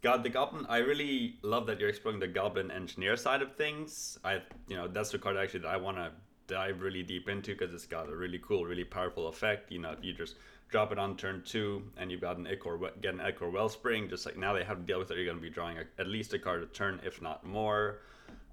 God, 0.00 0.22
the 0.22 0.28
Goblin. 0.28 0.64
I 0.68 0.78
really 0.78 1.36
love 1.42 1.66
that 1.66 1.80
you're 1.80 1.88
exploring 1.88 2.20
the 2.20 2.28
Goblin 2.28 2.70
Engineer 2.70 3.16
side 3.16 3.42
of 3.42 3.56
things. 3.56 4.18
I 4.24 4.42
you 4.68 4.76
know 4.76 4.88
that's 4.88 5.10
the 5.10 5.18
card 5.18 5.36
actually 5.36 5.60
that 5.60 5.68
I 5.68 5.76
want 5.76 5.96
to 5.96 6.12
dive 6.46 6.80
really 6.80 7.02
deep 7.02 7.28
into 7.28 7.52
because 7.52 7.72
it's 7.74 7.86
got 7.86 8.08
a 8.08 8.16
really 8.16 8.40
cool, 8.42 8.64
really 8.64 8.84
powerful 8.84 9.28
effect. 9.28 9.70
You 9.70 9.80
know, 9.80 9.92
if 9.92 10.02
you 10.02 10.12
just 10.12 10.36
drop 10.68 10.92
it 10.92 10.98
on 10.98 11.16
turn 11.16 11.42
two, 11.44 11.82
and 11.96 12.10
you've 12.10 12.20
got 12.20 12.36
an 12.36 12.46
Ichor, 12.46 12.78
get 13.00 13.14
an 13.14 13.20
Ichor 13.20 13.50
Wellspring. 13.50 14.08
Just 14.08 14.26
like 14.26 14.36
now 14.36 14.52
they 14.52 14.64
have 14.64 14.78
to 14.78 14.82
deal 14.84 14.98
with 14.98 15.10
it, 15.10 15.16
you're 15.16 15.24
going 15.24 15.36
to 15.36 15.42
be 15.42 15.50
drawing 15.50 15.78
a, 15.78 15.84
at 15.98 16.06
least 16.06 16.34
a 16.34 16.38
card 16.38 16.62
a 16.62 16.66
turn, 16.66 17.00
if 17.04 17.22
not 17.22 17.44
more. 17.44 18.00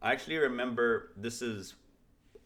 I 0.01 0.11
actually 0.11 0.37
remember 0.37 1.11
this 1.17 1.41
is, 1.41 1.75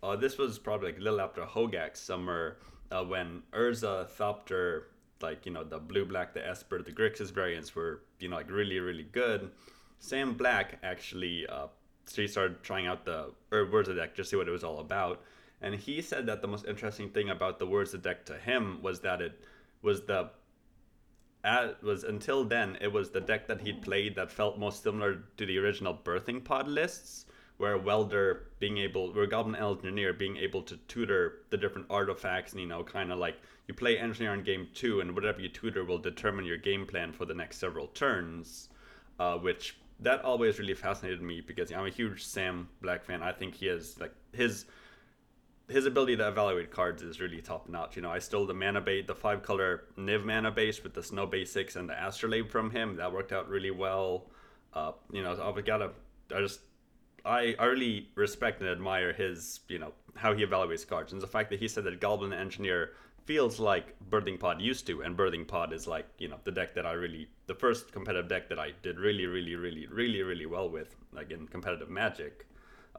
uh, 0.02 0.16
this 0.16 0.38
was 0.38 0.58
probably 0.58 0.92
like 0.92 1.00
a 1.00 1.04
little 1.04 1.22
after 1.22 1.42
Hogaak 1.42 1.98
summer 1.98 2.58
uh, 2.92 3.04
when 3.04 3.44
Urza 3.54 4.10
Thopter, 4.10 4.84
like 5.22 5.46
you 5.46 5.52
know 5.52 5.64
the 5.64 5.80
blue 5.80 6.06
black, 6.06 6.34
the 6.34 6.46
Esper, 6.46 6.82
the 6.82 6.92
Grixis 6.92 7.32
variants 7.32 7.76
were 7.76 8.02
you 8.20 8.30
know 8.30 8.36
like 8.38 8.50
really 8.50 8.80
really 8.80 9.08
good. 9.12 9.52
Sam 10.00 10.34
Black 10.34 10.80
actually, 10.82 11.46
uh, 11.48 11.68
so 12.06 12.22
he 12.22 12.28
started 12.28 12.64
trying 12.64 12.88
out 12.88 13.06
the 13.06 13.32
or 13.52 13.66
Urza 13.66 13.96
deck 13.96 14.16
just 14.16 14.30
see 14.30 14.36
what 14.36 14.48
it 14.48 14.52
was 14.52 14.64
all 14.64 14.80
about. 14.80 15.22
And 15.62 15.76
he 15.76 16.02
said 16.02 16.26
that 16.28 16.42
the 16.42 16.48
most 16.48 16.66
interesting 16.66 17.10
thing 17.10 17.30
about 17.30 17.60
the 17.60 17.66
words 17.66 17.94
Urza 17.94 18.02
deck 18.02 18.26
to 18.28 18.38
him 18.38 18.82
was 18.82 19.02
that 19.02 19.22
it 19.22 19.44
was 19.82 20.02
the 20.06 20.30
at, 21.44 21.82
was 21.84 22.04
until 22.04 22.44
then 22.44 22.78
it 22.82 22.92
was 22.92 23.10
the 23.10 23.22
deck 23.22 23.48
that 23.48 23.62
he'd 23.62 23.82
played 23.82 24.16
that 24.16 24.32
felt 24.32 24.58
most 24.58 24.84
similar 24.84 25.24
to 25.38 25.46
the 25.46 25.58
original 25.58 25.94
birthing 26.04 26.44
pod 26.44 26.68
lists 26.68 27.26
where 27.60 27.78
welder 27.78 28.48
being 28.60 28.78
able 28.78 29.14
where 29.14 29.28
goblin 29.28 29.56
engineer 29.56 30.14
being 30.14 30.38
able 30.38 30.64
to 30.64 30.78
tutor 30.88 31.40
the 31.50 31.58
different 31.58 31.86
artifacts 31.90 32.54
and 32.54 32.62
you 32.62 32.68
know 32.68 32.84
kind 32.84 33.12
of 33.12 33.20
like 33.20 33.36
you 33.68 33.74
play 33.74 34.00
engineer 34.00 34.34
in 34.34 34.42
game 34.42 34.68
two 34.74 35.02
and 35.02 35.14
whatever 35.14 35.40
you 35.40 35.50
tutor 35.50 35.84
will 35.84 36.00
determine 36.00 36.46
your 36.46 36.58
game 36.58 36.86
plan 36.86 37.12
for 37.12 37.26
the 37.26 37.34
next 37.34 37.58
several 37.58 37.88
turns 37.88 38.70
uh, 39.20 39.36
which 39.36 39.78
that 40.00 40.24
always 40.24 40.58
really 40.58 40.74
fascinated 40.74 41.22
me 41.22 41.42
because 41.42 41.72
i'm 41.72 41.86
a 41.86 41.90
huge 41.90 42.26
sam 42.26 42.68
black 42.82 43.04
fan 43.04 43.22
i 43.22 43.32
think 43.32 43.54
he 43.54 43.68
has 43.68 44.00
like 44.00 44.14
his 44.34 44.66
his 45.70 45.86
ability 45.86 46.18
to 46.18 46.28
evaluate 46.28 46.72
cards 46.72 47.04
is 47.04 47.22
really 47.22 47.42
top 47.42 47.70
notch. 47.70 47.96
You 47.96 48.02
know, 48.02 48.10
I 48.10 48.18
stole 48.20 48.48
the 48.48 48.56
mana 48.56 48.82
base, 48.82 49.06
the 49.06 49.14
five 49.14 49.44
color 49.44 49.84
Niv 49.98 50.26
mana 50.26 50.50
base 50.52 50.84
with 50.84 50.96
the 50.96 51.04
snow 51.04 51.28
basics 51.28 51.76
and 51.76 51.88
the 51.88 51.94
astrolabe 51.94 52.50
from 52.50 52.72
him. 52.72 52.96
That 52.96 53.14
worked 53.14 53.32
out 53.32 53.48
really 53.48 53.70
well. 53.70 54.32
Uh, 54.74 54.94
you 55.12 55.22
know, 55.22 55.40
I've 55.40 55.64
got 55.66 55.82
a, 55.82 55.92
I 56.36 56.42
just, 56.42 56.62
I, 57.30 57.56
I 57.60 57.66
really 57.66 58.10
respect 58.16 58.60
and 58.62 58.70
admire 58.70 59.14
his, 59.14 59.62
you 59.68 59.80
know, 59.80 59.94
how 60.16 60.34
he 60.34 60.46
evaluates 60.46 60.88
cards 60.88 61.14
and 61.14 61.22
the 61.22 61.28
fact 61.28 61.50
that 61.52 61.60
he 61.60 61.68
said 61.68 61.84
that 61.84 62.02
Goblin 62.02 62.34
Engineer 62.34 62.92
feels 63.26 63.60
like 63.60 63.96
Birthing 64.10 64.40
Pod 64.40 64.60
used 64.60 64.88
to, 64.88 65.04
and 65.04 65.16
Birthing 65.16 65.48
Pod 65.48 65.72
is 65.72 65.86
like, 65.86 66.08
you 66.18 66.28
know, 66.28 66.40
the 66.44 66.52
deck 66.52 66.74
that 66.74 66.86
I 66.86 66.94
really, 66.94 67.28
the 67.46 67.54
first 67.54 67.92
competitive 67.92 68.28
deck 68.28 68.50
that 68.50 68.58
I 68.58 68.74
did 68.82 69.00
really, 69.00 69.28
really, 69.28 69.56
really, 69.56 69.86
really, 69.86 70.24
really 70.24 70.48
well 70.48 70.68
with, 70.68 70.96
like 71.14 71.30
in 71.30 71.48
competitive 71.48 71.90
Magic. 71.92 72.48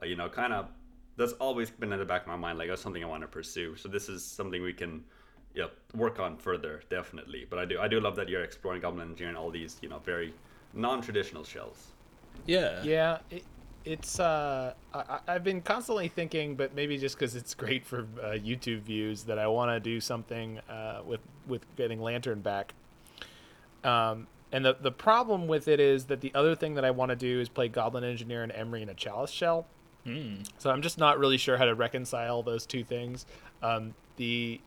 Uh, 0.01 0.05
you 0.05 0.15
know, 0.15 0.29
kind 0.29 0.53
of 0.53 0.69
that's 1.17 1.33
always 1.33 1.69
been 1.69 1.91
in 1.91 1.99
the 1.99 2.05
back 2.05 2.21
of 2.21 2.27
my 2.29 2.37
mind. 2.37 2.57
Like 2.57 2.69
that's 2.69 2.81
something 2.81 3.03
I 3.03 3.07
want 3.07 3.23
to 3.23 3.27
pursue. 3.27 3.75
So 3.75 3.89
this 3.89 4.07
is 4.07 4.23
something 4.23 4.63
we 4.63 4.71
can, 4.71 5.03
yeah, 5.53 5.65
work 5.93 6.21
on 6.21 6.37
further, 6.37 6.81
definitely. 6.89 7.45
But 7.49 7.59
I 7.59 7.65
do, 7.65 7.77
I 7.79 7.89
do 7.89 7.99
love 7.99 8.15
that 8.15 8.29
you're 8.29 8.43
exploring 8.43 8.81
Goblin 8.81 9.09
Engineer 9.09 9.29
and 9.29 9.37
all 9.37 9.51
these, 9.51 9.77
you 9.81 9.89
know, 9.89 9.99
very 9.99 10.33
non-traditional 10.73 11.43
shells. 11.43 11.87
Yeah. 12.45 12.81
Yeah. 12.83 13.17
It, 13.29 13.43
it's 13.85 14.19
uh, 14.19 14.73
I, 14.93 15.19
I've 15.27 15.43
been 15.43 15.61
constantly 15.61 16.07
thinking, 16.07 16.55
but 16.55 16.75
maybe 16.75 16.97
just 16.97 17.17
because 17.17 17.35
it's 17.35 17.53
great 17.53 17.85
for 17.85 18.01
uh, 18.21 18.33
YouTube 18.33 18.81
views, 18.81 19.23
that 19.23 19.39
I 19.39 19.47
want 19.47 19.71
to 19.71 19.79
do 19.79 19.99
something 19.99 20.59
uh, 20.69 21.01
with 21.05 21.21
with 21.47 21.65
getting 21.75 22.01
Lantern 22.01 22.41
back. 22.41 22.73
Um, 23.83 24.27
and 24.51 24.65
the 24.65 24.75
the 24.79 24.91
problem 24.91 25.47
with 25.47 25.67
it 25.67 25.79
is 25.79 26.05
that 26.05 26.21
the 26.21 26.31
other 26.35 26.55
thing 26.55 26.75
that 26.75 26.85
I 26.85 26.91
want 26.91 27.09
to 27.09 27.15
do 27.15 27.39
is 27.39 27.49
play 27.49 27.67
Goblin 27.67 28.03
Engineer 28.03 28.43
and 28.43 28.51
Emry 28.51 28.81
in 28.81 28.89
a 28.89 28.93
Chalice 28.93 29.31
shell. 29.31 29.65
Mm. 30.05 30.47
So 30.57 30.69
I'm 30.69 30.81
just 30.81 30.97
not 30.97 31.19
really 31.19 31.37
sure 31.37 31.57
how 31.57 31.65
to 31.65 31.75
reconcile 31.75 32.43
those 32.43 32.65
two 32.65 32.83
things. 32.83 33.25
Um, 33.61 33.93
the 34.17 34.59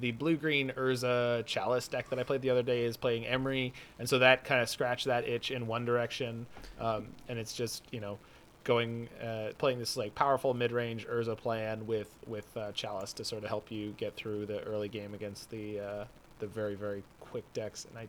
the 0.00 0.10
blue 0.10 0.36
green 0.36 0.72
Urza 0.76 1.46
Chalice 1.46 1.86
deck 1.86 2.10
that 2.10 2.18
I 2.18 2.24
played 2.24 2.42
the 2.42 2.50
other 2.50 2.64
day 2.64 2.84
is 2.84 2.96
playing 2.96 3.24
Emry 3.24 3.72
and 4.00 4.08
so 4.08 4.18
that 4.18 4.44
kind 4.44 4.60
of 4.60 4.68
scratched 4.68 5.06
that 5.06 5.28
itch 5.28 5.52
in 5.52 5.68
one 5.68 5.84
direction. 5.84 6.46
Um, 6.80 7.08
and 7.28 7.38
it's 7.38 7.54
just 7.54 7.84
you 7.92 8.00
know 8.00 8.18
going 8.64 9.08
uh, 9.22 9.50
playing 9.58 9.78
this 9.78 9.96
like 9.96 10.14
powerful 10.14 10.54
mid 10.54 10.72
range 10.72 11.06
Urza 11.06 11.36
plan 11.36 11.86
with 11.86 12.12
with 12.26 12.56
uh, 12.56 12.72
Chalice 12.72 13.12
to 13.14 13.24
sort 13.24 13.44
of 13.44 13.48
help 13.48 13.70
you 13.70 13.94
get 13.96 14.14
through 14.16 14.46
the 14.46 14.62
early 14.62 14.88
game 14.88 15.14
against 15.14 15.50
the 15.50 15.80
uh, 15.80 16.04
the 16.38 16.46
very 16.46 16.74
very 16.74 17.02
quick 17.20 17.44
decks. 17.52 17.84
And 17.84 17.98
I 17.98 18.08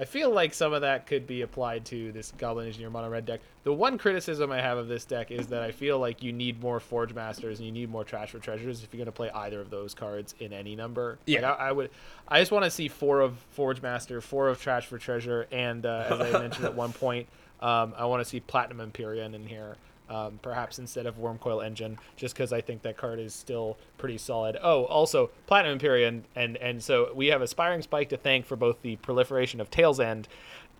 I 0.00 0.04
feel 0.04 0.30
like 0.30 0.54
some 0.54 0.72
of 0.72 0.82
that 0.82 1.08
could 1.08 1.26
be 1.26 1.42
applied 1.42 1.84
to 1.86 2.12
this 2.12 2.32
Goblin 2.38 2.68
Engineer 2.68 2.88
Mono 2.88 3.08
Red 3.08 3.26
deck. 3.26 3.40
The 3.64 3.72
one 3.72 3.98
criticism 3.98 4.52
I 4.52 4.60
have 4.60 4.78
of 4.78 4.86
this 4.86 5.04
deck 5.04 5.32
is 5.32 5.48
that 5.48 5.62
I 5.62 5.72
feel 5.72 5.98
like 5.98 6.22
you 6.22 6.32
need 6.32 6.62
more 6.62 6.78
Forge 6.78 7.12
Masters 7.12 7.58
and 7.58 7.66
you 7.66 7.72
need 7.72 7.90
more 7.90 8.04
Trash 8.04 8.30
for 8.30 8.38
Treasures 8.38 8.84
if 8.84 8.92
you're 8.92 8.98
going 8.98 9.06
to 9.06 9.12
play 9.12 9.28
either 9.30 9.60
of 9.60 9.70
those 9.70 9.94
cards 9.94 10.36
in 10.38 10.52
any 10.52 10.76
number. 10.76 11.18
Yeah, 11.26 11.40
like 11.40 11.58
I, 11.58 11.68
I, 11.68 11.72
would. 11.72 11.90
I 12.28 12.38
just 12.38 12.52
want 12.52 12.64
to 12.64 12.70
see 12.70 12.86
four 12.86 13.20
of 13.20 13.36
Forge 13.50 13.82
Master, 13.82 14.20
four 14.20 14.48
of 14.48 14.60
Trash 14.62 14.86
for 14.86 14.98
Treasure, 14.98 15.48
and 15.50 15.84
uh, 15.84 16.06
as 16.10 16.20
I 16.20 16.38
mentioned 16.38 16.64
at 16.64 16.74
one 16.74 16.92
point, 16.92 17.26
um, 17.60 17.94
I 17.96 18.06
want 18.06 18.22
to 18.22 18.28
see 18.28 18.40
Platinum 18.40 18.80
Empyrean 18.80 19.34
in 19.34 19.46
here 19.46 19.76
um, 20.10 20.38
perhaps 20.42 20.78
instead 20.78 21.06
of 21.06 21.18
Wurmcoil 21.18 21.64
Engine, 21.64 21.98
just 22.16 22.34
because 22.34 22.52
I 22.52 22.60
think 22.60 22.82
that 22.82 22.96
card 22.96 23.18
is 23.18 23.34
still 23.34 23.76
pretty 23.98 24.18
solid. 24.18 24.56
Oh, 24.62 24.84
also 24.84 25.30
Platinum 25.46 25.72
Empyrean, 25.72 26.24
and 26.34 26.56
and 26.56 26.82
so 26.82 27.12
we 27.14 27.26
have 27.26 27.42
Aspiring 27.42 27.82
Spike 27.82 28.08
to 28.10 28.16
thank 28.16 28.46
for 28.46 28.56
both 28.56 28.80
the 28.82 28.96
proliferation 28.96 29.60
of 29.60 29.70
Tale's 29.70 30.00
End 30.00 30.28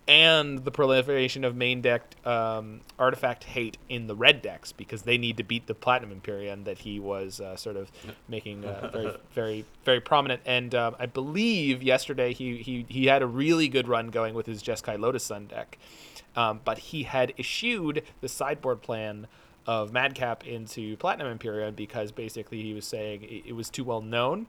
and 0.06 0.64
the 0.64 0.70
proliferation 0.70 1.44
of 1.44 1.54
main 1.54 1.82
deck 1.82 2.02
um, 2.26 2.80
artifact 2.98 3.44
hate 3.44 3.76
in 3.90 4.06
the 4.06 4.16
red 4.16 4.40
decks 4.40 4.72
because 4.72 5.02
they 5.02 5.18
need 5.18 5.36
to 5.36 5.42
beat 5.42 5.66
the 5.66 5.74
Platinum 5.74 6.12
Empyrean 6.12 6.64
that 6.64 6.78
he 6.78 6.98
was 6.98 7.42
uh, 7.42 7.54
sort 7.56 7.76
of 7.76 7.92
making 8.26 8.64
uh, 8.64 8.88
very, 8.90 9.12
very, 9.34 9.64
very 9.84 10.00
prominent. 10.00 10.40
And 10.46 10.74
um, 10.74 10.96
I 10.98 11.04
believe 11.04 11.82
yesterday 11.82 12.32
he, 12.32 12.56
he 12.56 12.86
he 12.88 13.06
had 13.06 13.20
a 13.20 13.26
really 13.26 13.68
good 13.68 13.86
run 13.86 14.08
going 14.08 14.32
with 14.32 14.46
his 14.46 14.62
Jeskai 14.62 14.98
Lotus 14.98 15.24
Sun 15.24 15.48
deck. 15.48 15.76
Um, 16.38 16.60
but 16.64 16.78
he 16.78 17.02
had 17.02 17.34
eschewed 17.36 18.04
the 18.20 18.28
sideboard 18.28 18.80
plan 18.80 19.26
of 19.66 19.92
Madcap 19.92 20.46
into 20.46 20.96
Platinum 20.96 21.26
Empyrean 21.32 21.74
because 21.74 22.12
basically 22.12 22.62
he 22.62 22.72
was 22.72 22.86
saying 22.86 23.26
it 23.44 23.56
was 23.56 23.68
too 23.68 23.82
well 23.82 24.00
known 24.00 24.46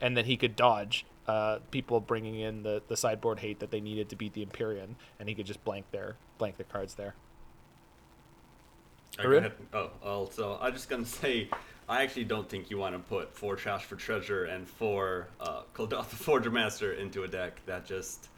and 0.00 0.16
that 0.16 0.26
he 0.26 0.36
could 0.36 0.54
dodge 0.54 1.04
uh, 1.26 1.58
people 1.72 1.98
bringing 1.98 2.36
in 2.36 2.62
the, 2.62 2.80
the 2.86 2.96
sideboard 2.96 3.40
hate 3.40 3.58
that 3.58 3.72
they 3.72 3.80
needed 3.80 4.08
to 4.10 4.16
beat 4.16 4.34
the 4.34 4.42
Empyrean, 4.42 4.94
and 5.18 5.28
he 5.28 5.34
could 5.34 5.46
just 5.46 5.64
blank 5.64 5.90
their 5.90 6.14
blank 6.38 6.58
the 6.58 6.64
cards 6.64 6.94
there. 6.94 7.16
I 9.18 9.50
oh, 9.72 9.90
also 10.00 10.58
I'm 10.60 10.72
just 10.72 10.88
gonna 10.88 11.04
say 11.22 11.48
I 11.88 12.04
actually 12.04 12.24
don't 12.24 12.48
think 12.48 12.70
you 12.70 12.78
want 12.78 12.94
to 12.94 13.00
put 13.00 13.34
four 13.36 13.56
trash 13.56 13.84
for 13.84 13.96
treasure 13.96 14.44
and 14.44 14.68
four 14.68 15.26
uh, 15.40 15.62
the 15.76 16.02
Forger 16.04 16.52
Master 16.52 16.92
into 16.92 17.24
a 17.24 17.28
deck 17.28 17.60
that 17.66 17.84
just 17.84 18.28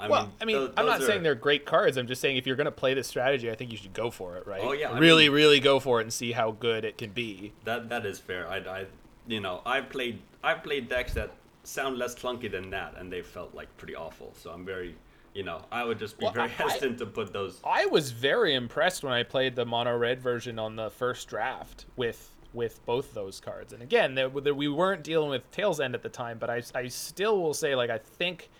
I 0.00 0.08
well, 0.08 0.22
mean, 0.22 0.32
I 0.40 0.44
mean, 0.46 0.56
those, 0.56 0.72
I'm 0.76 0.86
not 0.86 1.02
are... 1.02 1.04
saying 1.04 1.22
they're 1.22 1.34
great 1.34 1.66
cards. 1.66 1.96
I'm 1.98 2.06
just 2.06 2.22
saying 2.22 2.38
if 2.38 2.46
you're 2.46 2.56
going 2.56 2.64
to 2.64 2.70
play 2.70 2.94
this 2.94 3.06
strategy, 3.06 3.50
I 3.50 3.54
think 3.54 3.70
you 3.70 3.76
should 3.76 3.92
go 3.92 4.10
for 4.10 4.36
it, 4.36 4.46
right? 4.46 4.60
Oh 4.62 4.72
yeah, 4.72 4.98
really, 4.98 5.24
mean, 5.24 5.32
really 5.32 5.60
go 5.60 5.78
for 5.78 6.00
it 6.00 6.04
and 6.04 6.12
see 6.12 6.32
how 6.32 6.52
good 6.52 6.84
it 6.84 6.96
can 6.96 7.10
be. 7.10 7.52
That 7.64 7.90
that 7.90 8.06
is 8.06 8.18
fair. 8.18 8.48
I, 8.48 8.56
I 8.58 8.86
you 9.26 9.40
know, 9.40 9.60
I've 9.66 9.90
played 9.90 10.18
I've 10.42 10.62
played 10.62 10.88
decks 10.88 11.12
that 11.14 11.30
sound 11.64 11.98
less 11.98 12.14
clunky 12.14 12.50
than 12.50 12.70
that, 12.70 12.94
and 12.98 13.12
they 13.12 13.22
felt 13.22 13.54
like 13.54 13.74
pretty 13.76 13.94
awful. 13.94 14.32
So 14.36 14.50
I'm 14.50 14.64
very, 14.64 14.94
you 15.34 15.42
know, 15.42 15.62
I 15.70 15.84
would 15.84 15.98
just 15.98 16.18
be 16.18 16.24
well, 16.24 16.32
very 16.32 16.46
I, 16.46 16.52
hesitant 16.52 16.98
to 16.98 17.06
put 17.06 17.32
those. 17.32 17.60
I 17.64 17.86
was 17.86 18.10
very 18.10 18.54
impressed 18.54 19.04
when 19.04 19.12
I 19.12 19.22
played 19.22 19.54
the 19.54 19.66
mono 19.66 19.96
red 19.96 20.20
version 20.20 20.58
on 20.58 20.76
the 20.76 20.90
first 20.90 21.28
draft 21.28 21.86
with 21.96 22.30
with 22.52 22.84
both 22.86 23.14
those 23.14 23.38
cards. 23.38 23.72
And 23.72 23.82
again, 23.82 24.18
we 24.56 24.68
weren't 24.68 25.04
dealing 25.04 25.30
with 25.30 25.48
Tale's 25.52 25.80
End 25.80 25.94
at 25.94 26.02
the 26.02 26.08
time, 26.08 26.38
but 26.38 26.50
I, 26.50 26.62
I 26.74 26.88
still 26.88 27.40
will 27.40 27.54
say 27.54 27.74
like 27.74 27.90
I 27.90 27.98
think 27.98 28.50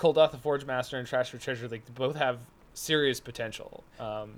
Kuldotha 0.00 0.38
Forge 0.38 0.64
Master 0.64 0.98
and 0.98 1.06
Trash 1.06 1.30
for 1.30 1.36
Treasure, 1.36 1.68
like 1.68 1.94
both 1.94 2.16
have 2.16 2.38
serious 2.72 3.20
potential. 3.20 3.84
Um, 3.98 4.32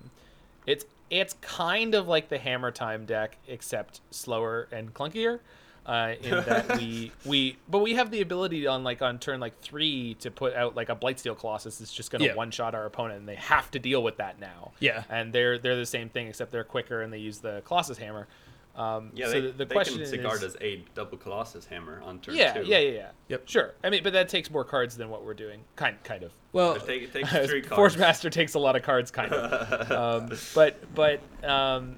it's 0.67 0.85
it's 1.09 1.35
kind 1.41 1.95
of 1.95 2.09
like 2.09 2.29
the 2.29 2.39
Hammer 2.39 2.73
Time 2.73 3.07
deck, 3.07 3.39
except 3.47 4.01
slower 4.11 4.67
and 4.73 4.93
clunkier. 4.93 5.39
Uh, 5.85 6.15
in 6.23 6.31
that 6.31 6.79
we 6.79 7.11
we 7.25 7.57
but 7.69 7.79
we 7.79 7.95
have 7.95 8.11
the 8.11 8.21
ability 8.21 8.67
on 8.67 8.85
like 8.85 9.03
on 9.03 9.19
turn 9.19 9.41
like 9.41 9.59
three 9.61 10.15
to 10.15 10.31
put 10.31 10.55
out 10.55 10.77
like 10.77 10.89
a 10.89 10.97
Blightsteel 10.97 11.39
Colossus 11.39 11.79
that's 11.79 11.93
just 11.93 12.11
gonna 12.11 12.25
yeah. 12.25 12.35
one 12.35 12.51
shot 12.51 12.75
our 12.75 12.87
opponent 12.87 13.21
and 13.21 13.29
they 13.29 13.35
have 13.35 13.71
to 13.73 13.79
deal 13.79 14.03
with 14.03 14.17
that 14.17 14.41
now. 14.41 14.73
Yeah. 14.81 15.05
And 15.09 15.33
they're 15.33 15.59
they're 15.59 15.77
the 15.77 15.87
same 15.87 16.09
thing 16.09 16.27
except 16.29 16.51
they're 16.51 16.65
quicker 16.65 17.03
and 17.03 17.13
they 17.13 17.19
use 17.19 17.39
the 17.39 17.63
Colossus 17.65 17.99
hammer. 17.99 18.27
Um, 18.75 19.11
Yeah, 19.15 19.27
so 19.27 19.33
they, 19.33 19.41
the, 19.41 19.49
the 19.53 19.65
they 19.67 19.75
question 19.75 19.95
can 19.97 20.03
is, 20.03 20.11
Sigard 20.11 20.43
as 20.43 20.57
a 20.61 20.83
double 20.95 21.19
Colossus 21.19 21.67
hammer 21.67 22.01
on 22.03 22.21
turn 22.21 22.35
yeah, 22.35 22.55
two. 22.55 22.63
yeah, 22.65 22.79
yeah, 22.79 22.91
yeah. 22.91 23.11
Yep. 23.29 23.43
Sure. 23.49 23.75
I 23.85 23.91
mean, 23.91 24.03
but 24.03 24.13
that 24.15 24.29
takes 24.31 24.51
more 24.51 24.65
cards 24.65 24.97
than 24.97 25.11
what 25.11 25.25
we're 25.25 25.35
doing. 25.35 25.61
Kind, 25.77 26.03
kind 26.05 26.23
of. 26.23 26.33
Well, 26.53 26.75
It, 26.75 26.87
take, 26.87 27.03
it 27.03 27.13
takes 27.13 27.29
three 27.49 27.61
cards. 27.63 27.77
Forge 27.77 27.99
Master 27.99 28.31
takes 28.31 28.55
a 28.55 28.59
lot 28.59 28.75
of 28.77 28.83
cards, 28.83 29.11
kind 29.11 29.33
of. 29.33 29.91
um, 30.31 30.39
but 30.55 30.77
but 30.95 31.21
um, 31.47 31.97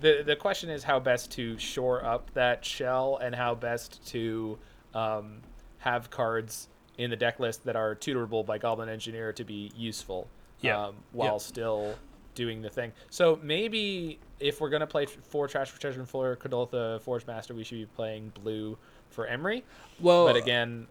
the 0.00 0.22
the 0.24 0.36
question 0.36 0.70
is 0.70 0.82
how 0.82 0.98
best 0.98 1.30
to 1.32 1.58
shore 1.58 2.04
up 2.04 2.32
that 2.34 2.64
shell 2.64 3.18
and 3.22 3.34
how 3.34 3.54
best 3.54 4.06
to 4.08 4.58
um, 4.94 5.40
have 5.78 6.08
cards 6.10 6.68
in 6.96 7.10
the 7.10 7.16
deck 7.16 7.38
list 7.38 7.64
that 7.64 7.76
are 7.76 7.94
tutorable 7.94 8.44
by 8.44 8.58
Goblin 8.58 8.88
Engineer 8.88 9.32
to 9.34 9.44
be 9.44 9.70
useful. 9.76 10.26
Yeah. 10.60 10.86
Um, 10.86 10.96
while 11.12 11.34
Yeah. 11.34 11.38
still 11.38 11.94
doing 12.34 12.62
the 12.62 12.70
thing. 12.70 12.92
So 13.10 13.38
maybe 13.42 14.18
if 14.40 14.60
we're 14.60 14.70
gonna 14.70 14.86
play 14.86 15.06
four 15.06 15.48
Trash 15.48 15.70
for 15.70 15.80
Treasure 15.80 16.00
and 16.00 16.08
four 16.08 16.36
Kuldotha 16.36 17.00
Forge 17.02 17.26
Master, 17.26 17.54
we 17.54 17.64
should 17.64 17.78
be 17.78 17.86
playing 17.86 18.32
blue 18.42 18.78
for 19.10 19.26
Emry. 19.26 19.62
well, 20.00 20.26
but 20.26 20.36
again, 20.36 20.86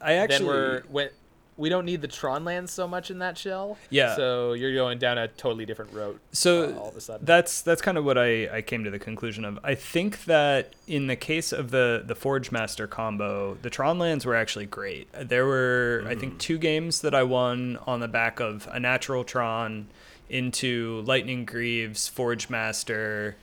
I 0.00 0.14
actually 0.14 0.38
then 0.38 0.46
we're 0.46 0.82
when 0.90 1.10
we 1.56 1.68
don't 1.68 1.84
need 1.84 2.00
the 2.00 2.08
Tron 2.08 2.44
lands 2.44 2.72
so 2.72 2.88
much 2.88 3.10
in 3.10 3.18
that 3.18 3.36
shell. 3.36 3.76
Yeah. 3.90 4.16
So 4.16 4.54
you're 4.54 4.74
going 4.74 4.98
down 4.98 5.18
a 5.18 5.28
totally 5.28 5.66
different 5.66 5.92
road. 5.92 6.18
so 6.32 6.70
uh, 6.70 6.78
all 6.78 6.88
of 6.88 6.96
a 6.96 7.00
sudden. 7.00 7.26
that's 7.26 7.60
that's 7.62 7.82
kind 7.82 7.98
of 7.98 8.04
what 8.04 8.16
I, 8.16 8.48
I 8.56 8.62
came 8.62 8.84
to 8.84 8.90
the 8.90 8.98
conclusion 8.98 9.44
of. 9.44 9.58
I 9.62 9.74
think 9.74 10.24
that 10.24 10.74
in 10.86 11.06
the 11.06 11.16
case 11.16 11.52
of 11.52 11.70
the 11.70 12.02
the 12.04 12.14
Forge 12.14 12.50
Master 12.50 12.86
combo, 12.86 13.58
the 13.60 13.70
Tron 13.70 13.98
lands 13.98 14.24
were 14.24 14.34
actually 14.34 14.66
great. 14.66 15.08
There 15.12 15.46
were 15.46 16.04
I 16.06 16.14
think 16.14 16.38
two 16.38 16.58
games 16.58 17.02
that 17.02 17.14
I 17.14 17.22
won 17.22 17.78
on 17.86 18.00
the 18.00 18.08
back 18.08 18.40
of 18.40 18.68
a 18.72 18.80
natural 18.80 19.22
Tron 19.22 19.88
into 20.32 21.02
Lightning 21.02 21.44
Greaves, 21.44 22.08
Forge 22.08 22.48
Master, 22.48 23.36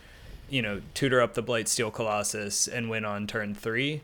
you 0.49 0.61
know, 0.61 0.81
tutor 0.95 1.21
up 1.21 1.35
the 1.35 1.41
Blight 1.41 1.67
Steel 1.69 1.91
Colossus 1.91 2.67
and 2.67 2.89
win 2.89 3.05
on 3.05 3.27
turn 3.27 3.53
three. 3.53 4.01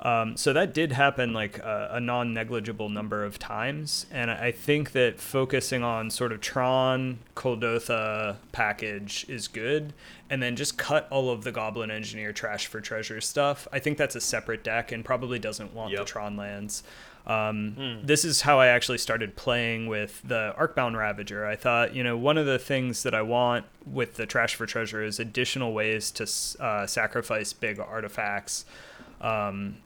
Um, 0.00 0.36
so 0.36 0.52
that 0.52 0.74
did 0.74 0.92
happen 0.92 1.32
like 1.32 1.58
a, 1.58 1.88
a 1.92 2.00
non 2.00 2.34
negligible 2.34 2.88
number 2.88 3.24
of 3.24 3.38
times. 3.38 4.06
And 4.10 4.30
I 4.30 4.52
think 4.52 4.92
that 4.92 5.18
focusing 5.18 5.82
on 5.82 6.10
sort 6.10 6.32
of 6.32 6.40
Tron, 6.40 7.18
Kuldotha 7.34 8.36
package 8.52 9.24
is 9.28 9.48
good. 9.48 9.94
And 10.28 10.42
then 10.42 10.56
just 10.56 10.76
cut 10.76 11.06
all 11.10 11.30
of 11.30 11.44
the 11.44 11.52
Goblin 11.52 11.90
Engineer 11.90 12.32
Trash 12.32 12.66
for 12.66 12.80
Treasure 12.80 13.20
stuff. 13.20 13.66
I 13.72 13.78
think 13.78 13.96
that's 13.96 14.16
a 14.16 14.20
separate 14.20 14.64
deck 14.64 14.92
and 14.92 15.04
probably 15.04 15.38
doesn't 15.38 15.72
want 15.72 15.96
the 15.96 16.04
Tron 16.04 16.36
lands. 16.36 16.82
Um, 17.26 18.00
This 18.04 18.24
is 18.24 18.42
how 18.42 18.60
I 18.60 18.68
actually 18.68 18.98
started 18.98 19.34
playing 19.34 19.86
with 19.88 20.20
the 20.22 20.54
Arcbound 20.58 20.96
Ravager. 20.96 21.46
I 21.46 21.56
thought, 21.56 21.94
you 21.94 22.04
know, 22.04 22.16
one 22.16 22.38
of 22.38 22.46
the 22.46 22.58
things 22.58 23.02
that 23.02 23.14
I 23.14 23.22
want 23.22 23.66
with 23.84 24.14
the 24.14 24.26
Trash 24.26 24.54
for 24.54 24.66
Treasure 24.66 25.02
is 25.02 25.18
additional 25.18 25.72
ways 25.72 26.10
to 26.12 26.62
uh, 26.62 26.86
sacrifice 26.86 27.52
big 27.52 27.80
artifacts. 27.80 28.64
Um, 29.20 29.78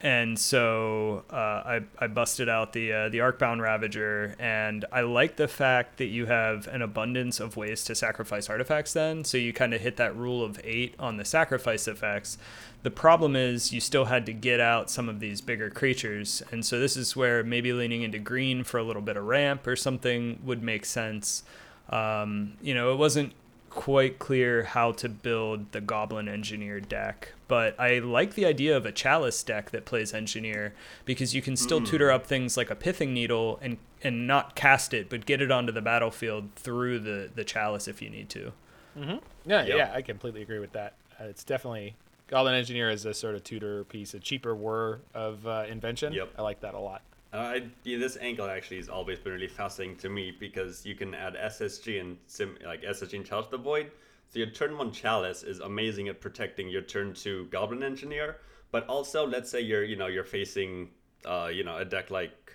and 0.00 0.38
so 0.38 1.24
uh, 1.30 1.34
I, 1.34 1.80
I 1.98 2.06
busted 2.06 2.48
out 2.48 2.74
the 2.74 2.92
uh, 2.92 3.08
the 3.08 3.18
Arcbound 3.18 3.62
Ravager, 3.62 4.36
and 4.38 4.84
I 4.92 5.00
like 5.00 5.36
the 5.36 5.48
fact 5.48 5.96
that 5.98 6.06
you 6.06 6.26
have 6.26 6.68
an 6.68 6.82
abundance 6.82 7.40
of 7.40 7.56
ways 7.56 7.82
to 7.84 7.94
sacrifice 7.94 8.50
artifacts. 8.50 8.92
Then, 8.92 9.24
so 9.24 9.38
you 9.38 9.52
kind 9.52 9.72
of 9.72 9.80
hit 9.80 9.96
that 9.96 10.14
rule 10.14 10.44
of 10.44 10.60
eight 10.62 10.94
on 10.98 11.16
the 11.16 11.24
sacrifice 11.24 11.88
effects. 11.88 12.36
The 12.82 12.90
problem 12.90 13.34
is 13.34 13.72
you 13.72 13.80
still 13.80 14.04
had 14.04 14.26
to 14.26 14.32
get 14.32 14.60
out 14.60 14.90
some 14.90 15.08
of 15.08 15.18
these 15.18 15.40
bigger 15.40 15.70
creatures, 15.70 16.42
and 16.52 16.64
so 16.64 16.78
this 16.78 16.96
is 16.96 17.16
where 17.16 17.42
maybe 17.42 17.72
leaning 17.72 18.02
into 18.02 18.18
green 18.18 18.64
for 18.64 18.78
a 18.78 18.84
little 18.84 19.02
bit 19.02 19.16
of 19.16 19.24
ramp 19.24 19.66
or 19.66 19.76
something 19.76 20.38
would 20.44 20.62
make 20.62 20.84
sense. 20.84 21.42
Um, 21.88 22.54
you 22.60 22.74
know, 22.74 22.92
it 22.92 22.96
wasn't 22.96 23.32
quite 23.70 24.18
clear 24.18 24.64
how 24.64 24.92
to 24.92 25.08
build 25.08 25.72
the 25.72 25.80
Goblin 25.80 26.28
Engineer 26.28 26.80
deck, 26.80 27.32
but 27.48 27.78
I 27.78 27.98
like 28.00 28.34
the 28.34 28.44
idea 28.46 28.76
of 28.76 28.84
a 28.86 28.92
Chalice 28.92 29.42
deck 29.42 29.70
that 29.70 29.84
plays 29.84 30.12
Engineer 30.12 30.74
because 31.04 31.34
you 31.34 31.42
can 31.42 31.56
still 31.56 31.80
tutor 31.80 32.10
up 32.10 32.26
things 32.26 32.56
like 32.56 32.70
a 32.70 32.74
Pithing 32.74 33.12
Needle 33.14 33.58
and 33.62 33.78
and 34.02 34.26
not 34.26 34.54
cast 34.54 34.92
it, 34.94 35.08
but 35.08 35.26
get 35.26 35.40
it 35.40 35.50
onto 35.50 35.72
the 35.72 35.82
battlefield 35.82 36.50
through 36.56 36.98
the 37.00 37.30
the 37.34 37.44
Chalice 37.44 37.88
if 37.88 38.02
you 38.02 38.10
need 38.10 38.28
to. 38.30 38.52
Yeah, 38.96 39.64
Yep. 39.64 39.68
yeah, 39.68 39.92
I 39.94 40.02
completely 40.02 40.42
agree 40.42 40.58
with 40.58 40.72
that. 40.72 40.94
Uh, 41.20 41.24
it's 41.24 41.44
definitely 41.44 41.94
Goblin 42.28 42.54
Engineer 42.54 42.90
is 42.90 43.04
a 43.04 43.14
sort 43.14 43.34
of 43.34 43.44
tutor 43.44 43.84
piece, 43.84 44.14
a 44.14 44.18
cheaper 44.18 44.54
whir 44.54 45.00
of 45.14 45.46
uh, 45.46 45.64
invention. 45.68 46.12
Yep. 46.12 46.32
I 46.38 46.42
like 46.42 46.60
that 46.60 46.74
a 46.74 46.78
lot. 46.78 47.02
Uh, 47.32 47.36
I, 47.36 47.62
yeah, 47.84 47.98
this 47.98 48.16
angle 48.20 48.48
actually 48.48 48.78
has 48.78 48.88
always 48.88 49.18
been 49.18 49.32
really 49.32 49.48
fascinating 49.48 49.96
to 49.98 50.08
me 50.08 50.32
because 50.38 50.86
you 50.86 50.94
can 50.94 51.14
add 51.14 51.34
SSG 51.34 52.00
and 52.00 52.16
sim, 52.26 52.56
like 52.64 52.82
SSG 52.82 53.14
and 53.14 53.24
Chalice 53.26 53.48
the 53.50 53.58
Void. 53.58 53.90
So 54.28 54.38
your 54.38 54.50
turn 54.50 54.76
one 54.76 54.92
Chalice 54.92 55.42
is 55.42 55.60
amazing 55.60 56.08
at 56.08 56.20
protecting 56.20 56.68
your 56.68 56.82
turn 56.82 57.14
two 57.14 57.46
Goblin 57.50 57.82
Engineer, 57.82 58.38
but 58.70 58.86
also 58.86 59.26
let's 59.26 59.50
say 59.50 59.60
you're 59.60 59.84
you 59.84 59.96
know 59.96 60.06
you're 60.06 60.24
facing 60.24 60.90
uh, 61.24 61.50
you 61.52 61.64
know 61.64 61.76
a 61.76 61.84
deck 61.84 62.10
like 62.10 62.52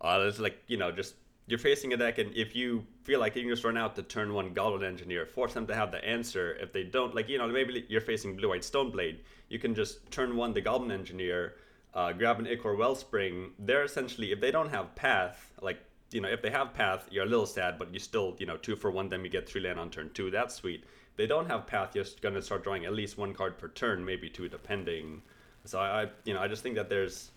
uh, 0.00 0.24
it's 0.26 0.38
like 0.38 0.62
you 0.66 0.76
know 0.76 0.90
just 0.90 1.14
you're 1.46 1.58
facing 1.58 1.92
a 1.94 1.96
deck 1.96 2.18
and 2.18 2.34
if 2.34 2.54
you 2.54 2.84
feel 3.04 3.20
like 3.20 3.34
you 3.34 3.42
can 3.42 3.50
just 3.50 3.64
run 3.64 3.78
out 3.78 3.96
the 3.96 4.02
turn 4.02 4.34
one 4.34 4.52
Goblin 4.52 4.84
Engineer, 4.84 5.24
force 5.24 5.54
them 5.54 5.66
to 5.66 5.74
have 5.74 5.90
the 5.90 6.04
answer. 6.04 6.54
If 6.60 6.72
they 6.72 6.84
don't, 6.84 7.14
like 7.14 7.28
you 7.28 7.38
know 7.38 7.48
maybe 7.48 7.86
you're 7.88 8.00
facing 8.00 8.36
Blue 8.36 8.50
White 8.50 8.62
Stoneblade, 8.62 9.18
you 9.48 9.58
can 9.58 9.74
just 9.74 10.10
turn 10.10 10.36
one 10.36 10.52
the 10.52 10.60
Goblin 10.60 10.90
Engineer 10.90 11.54
uh, 11.94 12.12
grab 12.12 12.38
an 12.38 12.46
Ichor 12.46 12.76
Wellspring, 12.76 13.50
they're 13.58 13.84
essentially, 13.84 14.32
if 14.32 14.40
they 14.40 14.50
don't 14.50 14.70
have 14.70 14.94
Path, 14.94 15.52
like, 15.60 15.80
you 16.10 16.20
know, 16.20 16.28
if 16.28 16.42
they 16.42 16.50
have 16.50 16.72
Path, 16.74 17.06
you're 17.10 17.24
a 17.24 17.28
little 17.28 17.46
sad, 17.46 17.78
but 17.78 17.92
you 17.92 18.00
still, 18.00 18.34
you 18.38 18.46
know, 18.46 18.56
two 18.56 18.76
for 18.76 18.90
one, 18.90 19.08
then 19.08 19.22
you 19.24 19.30
get 19.30 19.48
three 19.48 19.60
land 19.60 19.78
on 19.78 19.90
turn 19.90 20.10
two. 20.14 20.30
That's 20.30 20.54
sweet. 20.54 20.84
They 21.16 21.26
don't 21.26 21.46
have 21.46 21.66
Path, 21.66 21.94
you're 21.94 22.04
going 22.20 22.34
to 22.34 22.42
start 22.42 22.62
drawing 22.62 22.84
at 22.84 22.92
least 22.92 23.18
one 23.18 23.34
card 23.34 23.58
per 23.58 23.68
turn, 23.68 24.04
maybe 24.04 24.28
two, 24.28 24.48
depending. 24.48 25.20
So 25.64 25.78
I, 25.78 26.02
I 26.02 26.08
you 26.24 26.32
know, 26.32 26.40
I 26.40 26.48
just 26.48 26.62
think 26.62 26.76
that 26.76 26.88
there's. 26.88 27.30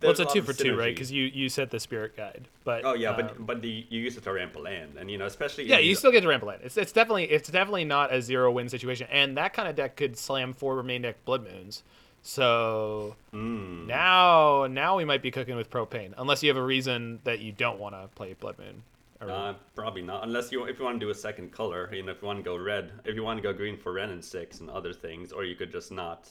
Well, 0.00 0.12
it's 0.12 0.20
a 0.20 0.26
two 0.26 0.42
for 0.42 0.52
two, 0.52 0.76
right? 0.76 0.94
Because 0.94 1.10
you 1.10 1.24
you 1.24 1.48
set 1.48 1.70
the 1.70 1.80
spirit 1.80 2.16
guide, 2.16 2.46
but 2.62 2.84
Oh 2.84 2.94
yeah, 2.94 3.10
um, 3.10 3.16
but 3.16 3.46
but 3.46 3.62
the 3.62 3.84
you 3.88 4.00
use 4.00 4.16
it 4.16 4.22
to 4.24 4.32
ramp 4.32 4.54
a 4.54 4.60
land, 4.60 4.92
and 4.96 5.10
you 5.10 5.18
know 5.18 5.26
especially 5.26 5.64
yeah, 5.64 5.80
you 5.80 5.96
still 5.96 6.12
get 6.12 6.20
to 6.20 6.28
ramble 6.28 6.46
land. 6.46 6.60
It's 6.62 6.76
it's 6.76 6.92
definitely 6.92 7.24
it's 7.24 7.48
definitely 7.48 7.84
not 7.84 8.14
a 8.14 8.22
zero 8.22 8.52
win 8.52 8.68
situation, 8.68 9.08
and 9.10 9.36
that 9.38 9.54
kind 9.54 9.68
of 9.68 9.74
deck 9.74 9.96
could 9.96 10.16
slam 10.16 10.54
four 10.54 10.76
remain 10.76 11.02
deck 11.02 11.24
blood 11.24 11.42
moons. 11.42 11.82
So 12.28 13.16
Mm. 13.32 13.86
now 13.86 14.66
now 14.66 14.96
we 14.98 15.06
might 15.06 15.22
be 15.22 15.30
cooking 15.30 15.56
with 15.56 15.70
propane, 15.70 16.12
unless 16.18 16.42
you 16.42 16.50
have 16.50 16.58
a 16.58 16.62
reason 16.62 17.20
that 17.24 17.38
you 17.38 17.52
don't 17.52 17.78
want 17.78 17.94
to 17.94 18.06
play 18.16 18.34
blood 18.34 18.58
moon. 18.58 18.82
Or, 19.22 19.30
Uh, 19.30 19.54
probably 19.74 20.02
not, 20.02 20.24
unless 20.24 20.52
you 20.52 20.62
if 20.64 20.78
you 20.78 20.84
want 20.84 21.00
to 21.00 21.06
do 21.06 21.08
a 21.10 21.14
second 21.14 21.52
color. 21.52 21.88
You 21.90 22.02
know, 22.02 22.12
if 22.12 22.20
you 22.20 22.26
want 22.26 22.38
to 22.40 22.42
go 22.42 22.54
red, 22.54 22.92
if 23.06 23.14
you 23.16 23.22
want 23.22 23.38
to 23.38 23.42
go 23.42 23.54
green 23.54 23.78
for 23.78 23.94
Wrenn 23.94 24.10
and 24.10 24.22
Six 24.22 24.60
and 24.60 24.68
other 24.68 24.92
things, 24.92 25.32
or 25.32 25.42
you 25.44 25.56
could 25.56 25.72
just 25.72 25.90
not. 25.90 26.28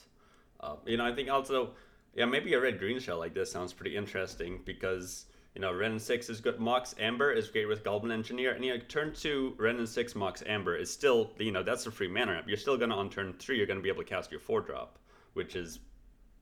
Uh, 0.59 0.75
you 0.85 0.97
know, 0.97 1.05
I 1.05 1.13
think 1.15 1.31
also, 1.31 1.71
yeah, 2.13 2.25
maybe 2.25 2.53
a 2.53 2.61
red 2.61 2.77
green 2.77 2.99
shell 2.99 3.17
like 3.17 3.33
this 3.33 3.51
sounds 3.51 3.73
pretty 3.73 3.97
interesting 3.97 4.61
because 4.65 5.25
you 5.55 5.61
know 5.61 5.73
Wrenn 5.73 5.93
and 5.93 6.01
Six 6.01 6.29
is 6.29 6.39
good. 6.41 6.59
Mox 6.59 6.93
Amber 6.99 7.31
is 7.31 7.49
great 7.49 7.67
with 7.67 7.83
Goblin 7.83 8.11
Engineer, 8.11 8.51
and 8.51 8.63
you 8.63 8.71
know, 8.77 8.79
turn 8.87 9.13
two 9.15 9.55
Wrenn 9.57 9.77
and 9.77 9.89
Six 9.89 10.13
Mox 10.13 10.43
Amber 10.45 10.75
is 10.75 10.93
still 10.93 11.31
you 11.39 11.51
know 11.51 11.63
that's 11.63 11.87
a 11.87 11.91
free 11.91 12.07
mana 12.07 12.33
ramp. 12.33 12.47
You're 12.47 12.57
still 12.57 12.77
gonna 12.77 12.95
on 12.95 13.09
turn 13.09 13.33
three, 13.33 13.57
you're 13.57 13.65
gonna 13.65 13.81
be 13.81 13.89
able 13.89 14.03
to 14.03 14.09
cast 14.09 14.29
your 14.31 14.39
four 14.39 14.61
drop, 14.61 14.99
which 15.37 15.55
is 15.55 15.79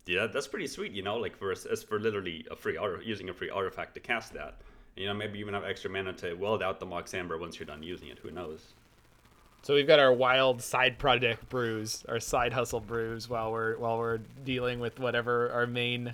yeah, 0.08 0.28
that's 0.28 0.48
pretty 0.48 0.68
sweet, 0.68 0.92
you 0.92 1.02
know, 1.02 1.18
like 1.18 1.36
for 1.36 1.52
as 1.52 1.84
for 1.84 2.00
literally 2.00 2.46
a 2.52 2.56
free 2.56 2.78
art 2.78 3.04
using 3.04 3.30
a 3.30 3.34
free 3.34 3.50
artifact 3.50 3.96
to 3.96 4.00
cast 4.00 4.34
that. 4.34 4.56
You 4.96 5.08
know, 5.08 5.14
maybe 5.14 5.40
even 5.40 5.54
have 5.54 5.64
extra 5.64 5.90
mana 5.90 6.14
to 6.14 6.34
weld 6.36 6.64
out 6.64 6.80
the 6.80 6.86
Mox 6.86 7.14
Amber 7.14 7.38
once 7.38 7.60
you're 7.60 7.66
done 7.66 7.84
using 7.84 8.08
it. 8.08 8.20
Who 8.20 8.32
knows? 8.32 8.74
So 9.64 9.74
we've 9.74 9.88
got 9.88 10.00
our 10.00 10.14
wild 10.14 10.62
side 10.62 11.00
project 11.00 11.50
brews, 11.50 12.06
our 12.08 12.20
side 12.20 12.54
hustle 12.54 12.80
brews, 12.80 13.28
while 13.28 13.52
we're 13.52 13.78
while 13.78 13.98
we're 13.98 14.20
dealing 14.46 14.80
with 14.80 15.00
whatever 15.00 15.50
our 15.52 15.66
main 15.66 16.14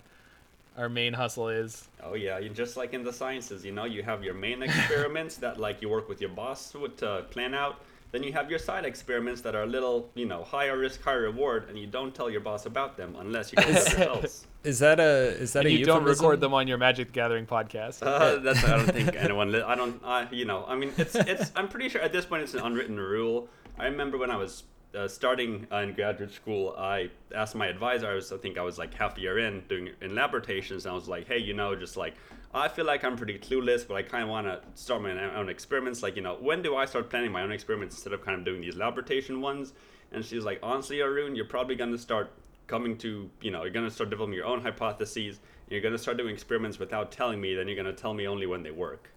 our 0.78 0.88
main 0.88 1.14
hustle 1.14 1.50
is. 1.50 1.90
Oh 2.02 2.14
yeah, 2.14 2.40
you 2.40 2.50
just 2.50 2.78
like 2.78 2.94
in 2.94 3.04
the 3.04 3.12
sciences, 3.12 3.66
you 3.66 3.74
know, 3.74 3.84
you 3.84 4.04
have 4.04 4.24
your 4.24 4.34
main 4.34 4.64
experiments 4.70 5.36
that 5.38 5.60
like 5.60 5.82
you 5.82 5.90
work 5.90 6.08
with 6.08 6.22
your 6.22 6.30
boss 6.30 6.74
to 6.98 7.26
plan 7.30 7.54
out. 7.54 7.82
Then 8.12 8.24
you 8.24 8.34
have 8.34 8.50
your 8.50 8.60
side 8.60 8.84
experiments 8.86 9.42
that 9.42 9.56
are 9.56 9.64
a 9.64 9.68
little, 9.68 10.10
you 10.16 10.26
know, 10.26 10.44
higher 10.44 10.78
risk, 10.78 11.02
higher 11.02 11.22
reward, 11.22 11.70
and 11.70 11.80
you 11.80 11.88
don't 11.88 12.14
tell 12.14 12.30
your 12.30 12.42
boss 12.42 12.66
about 12.66 12.98
them 12.98 13.16
unless 13.18 13.52
you 13.52 13.56
get 13.58 13.68
the 13.68 13.98
results. 13.98 14.48
Is 14.64 14.78
that 14.78 15.00
a 15.00 15.30
is 15.42 15.54
that 15.54 15.66
And 15.66 15.70
a 15.70 15.72
you 15.72 15.86
don't 15.86 16.04
record 16.04 16.40
them 16.40 16.54
on 16.54 16.68
your 16.68 16.78
Magic 16.78 17.08
the 17.08 17.14
Gathering 17.14 17.48
podcast. 17.48 18.06
Uh, 18.06 18.38
that's 18.38 18.64
I 18.64 18.78
don't 18.78 18.92
think 18.92 19.16
anyone. 19.18 19.52
Li- 19.52 19.64
I 19.64 19.74
don't. 19.74 20.00
I 20.06 20.28
you 20.32 20.46
know. 20.46 20.66
I 20.68 20.76
mean, 20.76 20.94
it's 20.98 21.16
it's. 21.16 21.52
I'm 21.56 21.68
pretty 21.68 21.90
sure 21.90 22.00
at 22.00 22.14
this 22.14 22.28
point 22.28 22.44
it's 22.44 22.54
an 22.54 22.60
unwritten 22.60 23.00
rule. 23.00 23.48
I 23.80 23.86
remember 23.86 24.20
when 24.20 24.30
I 24.30 24.38
was 24.38 24.62
uh, 24.96 25.08
starting 25.08 25.68
uh, 25.72 25.78
in 25.78 25.94
graduate 25.94 26.34
school, 26.34 26.76
I 26.78 27.10
asked 27.34 27.56
my 27.56 27.68
advisor. 27.68 28.08
I 28.08 28.16
was 28.16 28.32
I 28.32 28.38
think 28.38 28.58
I 28.58 28.62
was 28.62 28.78
like 28.78 28.94
half 28.94 29.18
a 29.18 29.22
year 29.22 29.40
in 29.40 29.64
doing 29.68 29.90
in 30.02 30.16
lab 30.16 30.34
rotations, 30.34 30.86
and 30.86 30.92
I 30.92 30.96
was 30.96 31.08
like, 31.08 31.28
hey, 31.28 31.38
you 31.38 31.54
know, 31.54 31.76
just 31.76 31.98
like 31.98 32.16
I 32.54 32.68
feel 32.68 32.86
like 32.86 33.04
I'm 33.04 33.16
pretty 33.16 33.40
clueless, 33.40 33.88
but 33.88 33.96
I 33.96 34.04
kind 34.04 34.24
of 34.24 34.30
want 34.30 34.48
to 34.48 34.62
start 34.76 35.02
my 35.02 35.36
own 35.36 35.50
experiments. 35.50 36.04
Like, 36.04 36.16
you 36.16 36.22
know, 36.22 36.36
when 36.40 36.62
do 36.62 36.76
I 36.76 36.86
start 36.86 37.10
planning 37.10 37.32
my 37.32 37.42
own 37.44 37.52
experiments 37.52 37.96
instead 37.96 38.14
of 38.14 38.26
kind 38.26 38.38
of 38.38 38.46
doing 38.46 38.62
these 38.62 38.76
lab 38.76 38.98
rotation 38.98 39.42
ones? 39.42 39.74
And 40.12 40.26
she's 40.26 40.44
like, 40.44 40.60
honestly, 40.62 41.02
Arun, 41.02 41.36
you're 41.36 41.46
probably 41.46 41.76
gonna 41.76 41.98
start 41.98 42.34
coming 42.72 42.98
to 42.98 43.30
you 43.42 43.52
know 43.52 43.64
you're 43.64 43.72
going 43.72 43.86
to 43.86 43.94
start 43.94 44.10
developing 44.10 44.34
your 44.34 44.46
own 44.46 44.62
hypotheses 44.62 45.42
you're 45.70 45.82
going 45.82 45.92
to 45.92 45.98
start 45.98 46.18
doing 46.18 46.34
experiments 46.34 46.80
without 46.80 47.12
telling 47.12 47.42
me 47.42 47.54
then 47.54 47.68
you're 47.68 47.76
going 47.76 47.86
to 47.86 48.02
tell 48.02 48.14
me 48.14 48.26
only 48.26 48.46
when 48.46 48.64
they 48.64 48.72
work 48.72 49.10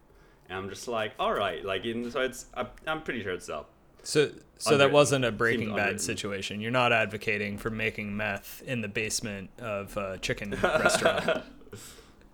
and 0.49 0.59
i'm 0.59 0.69
just 0.69 0.89
like 0.89 1.13
all 1.21 1.33
right 1.33 1.65
like 1.65 1.85
and 1.85 2.13
so 2.13 2.21
it's 2.21 2.47
I, 2.57 2.67
i'm 2.89 3.03
pretty 3.03 3.23
sure 3.23 3.33
it's 3.33 3.49
up 3.49 3.71
So, 4.05 4.31
so 4.59 4.73
Under- 4.73 4.79
that 4.85 4.93
wasn't 4.93 5.25
a 5.25 5.33
Breaking 5.33 5.75
Bad 5.75 6.01
situation. 6.01 6.61
You're 6.61 6.71
not 6.71 6.93
advocating 6.93 7.59
for 7.59 7.71
making 7.71 8.17
meth 8.17 8.63
in 8.67 8.81
the 8.81 8.89
basement 8.89 9.51
of 9.59 9.97
a 9.97 10.19
chicken 10.19 10.51
restaurant. 10.63 11.43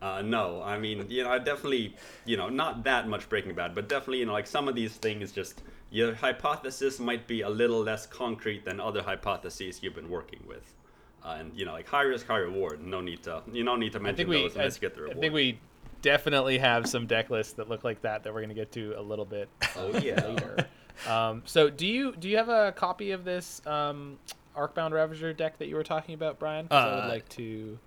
Uh, 0.03 0.23
no, 0.23 0.63
I 0.63 0.79
mean, 0.79 1.05
you 1.11 1.23
know, 1.25 1.31
I 1.31 1.39
definitely, 1.39 1.95
you 2.25 2.37
know, 2.39 2.49
not 2.49 2.85
that 2.85 3.07
much 3.09 3.29
Breaking 3.29 3.55
Bad, 3.55 3.75
but 3.75 3.89
definitely, 3.89 4.19
you 4.21 4.27
know, 4.27 4.33
like 4.33 4.47
some 4.47 4.67
of 4.69 4.75
these 4.75 4.93
things, 4.95 5.31
just 5.33 5.63
your 5.91 6.15
hypothesis 6.15 6.99
might 6.99 7.27
be 7.27 7.43
a 7.43 7.49
little 7.49 7.81
less 7.83 8.07
concrete 8.07 8.65
than 8.65 8.81
other 8.81 9.03
hypotheses 9.03 9.83
you've 9.83 9.95
been 9.95 10.09
working 10.09 10.41
with, 10.47 10.63
uh, 11.23 11.37
and 11.41 11.55
you 11.55 11.67
know, 11.67 11.73
like 11.73 11.87
high 11.87 12.03
risk, 12.03 12.27
high 12.27 12.39
reward. 12.39 12.81
No 12.83 13.01
need 13.03 13.23
to, 13.25 13.43
you 13.53 13.63
don't 13.63 13.79
need 13.81 13.93
to 13.93 14.01
mention 14.01 14.27
we. 14.29 14.43
those 14.43 14.57
I, 14.57 14.61
unless 14.61 14.77
you 14.77 14.81
get 14.81 14.95
the 14.95 15.03
reward. 15.03 15.19
I 15.19 15.21
think 15.21 15.35
we 15.35 15.59
definitely 16.01 16.57
have 16.57 16.87
some 16.87 17.07
deck 17.07 17.29
lists 17.29 17.53
that 17.55 17.69
look 17.69 17.85
like 17.85 18.01
that 18.01 18.25
that 18.25 18.33
we're 18.33 18.41
gonna 18.41 18.55
get 18.55 18.73
to 18.73 18.95
a 18.97 19.03
little 19.03 19.27
bit 19.27 19.51
Oh 19.77 19.91
yeah. 19.99 20.25
later. 20.27 20.67
um, 21.09 21.43
so 21.47 21.71
do 21.71 21.87
you 21.87 22.15
do 22.17 22.29
you 22.29 22.37
have 22.37 22.49
a 22.49 22.73
copy 22.73 23.11
of 23.13 23.25
this 23.25 23.61
um, 23.67 24.19
Arcbound 24.57 24.91
Ravager 24.93 25.33
deck 25.33 25.59
that 25.59 25.69
you 25.69 25.77
were 25.77 25.85
talking 25.85 26.15
about, 26.15 26.39
Brian? 26.39 26.69
'Cause 26.69 26.85
I 26.85 26.91
Uh, 26.91 26.97
would 27.03 27.09
like 27.13 27.29
to 27.31 27.79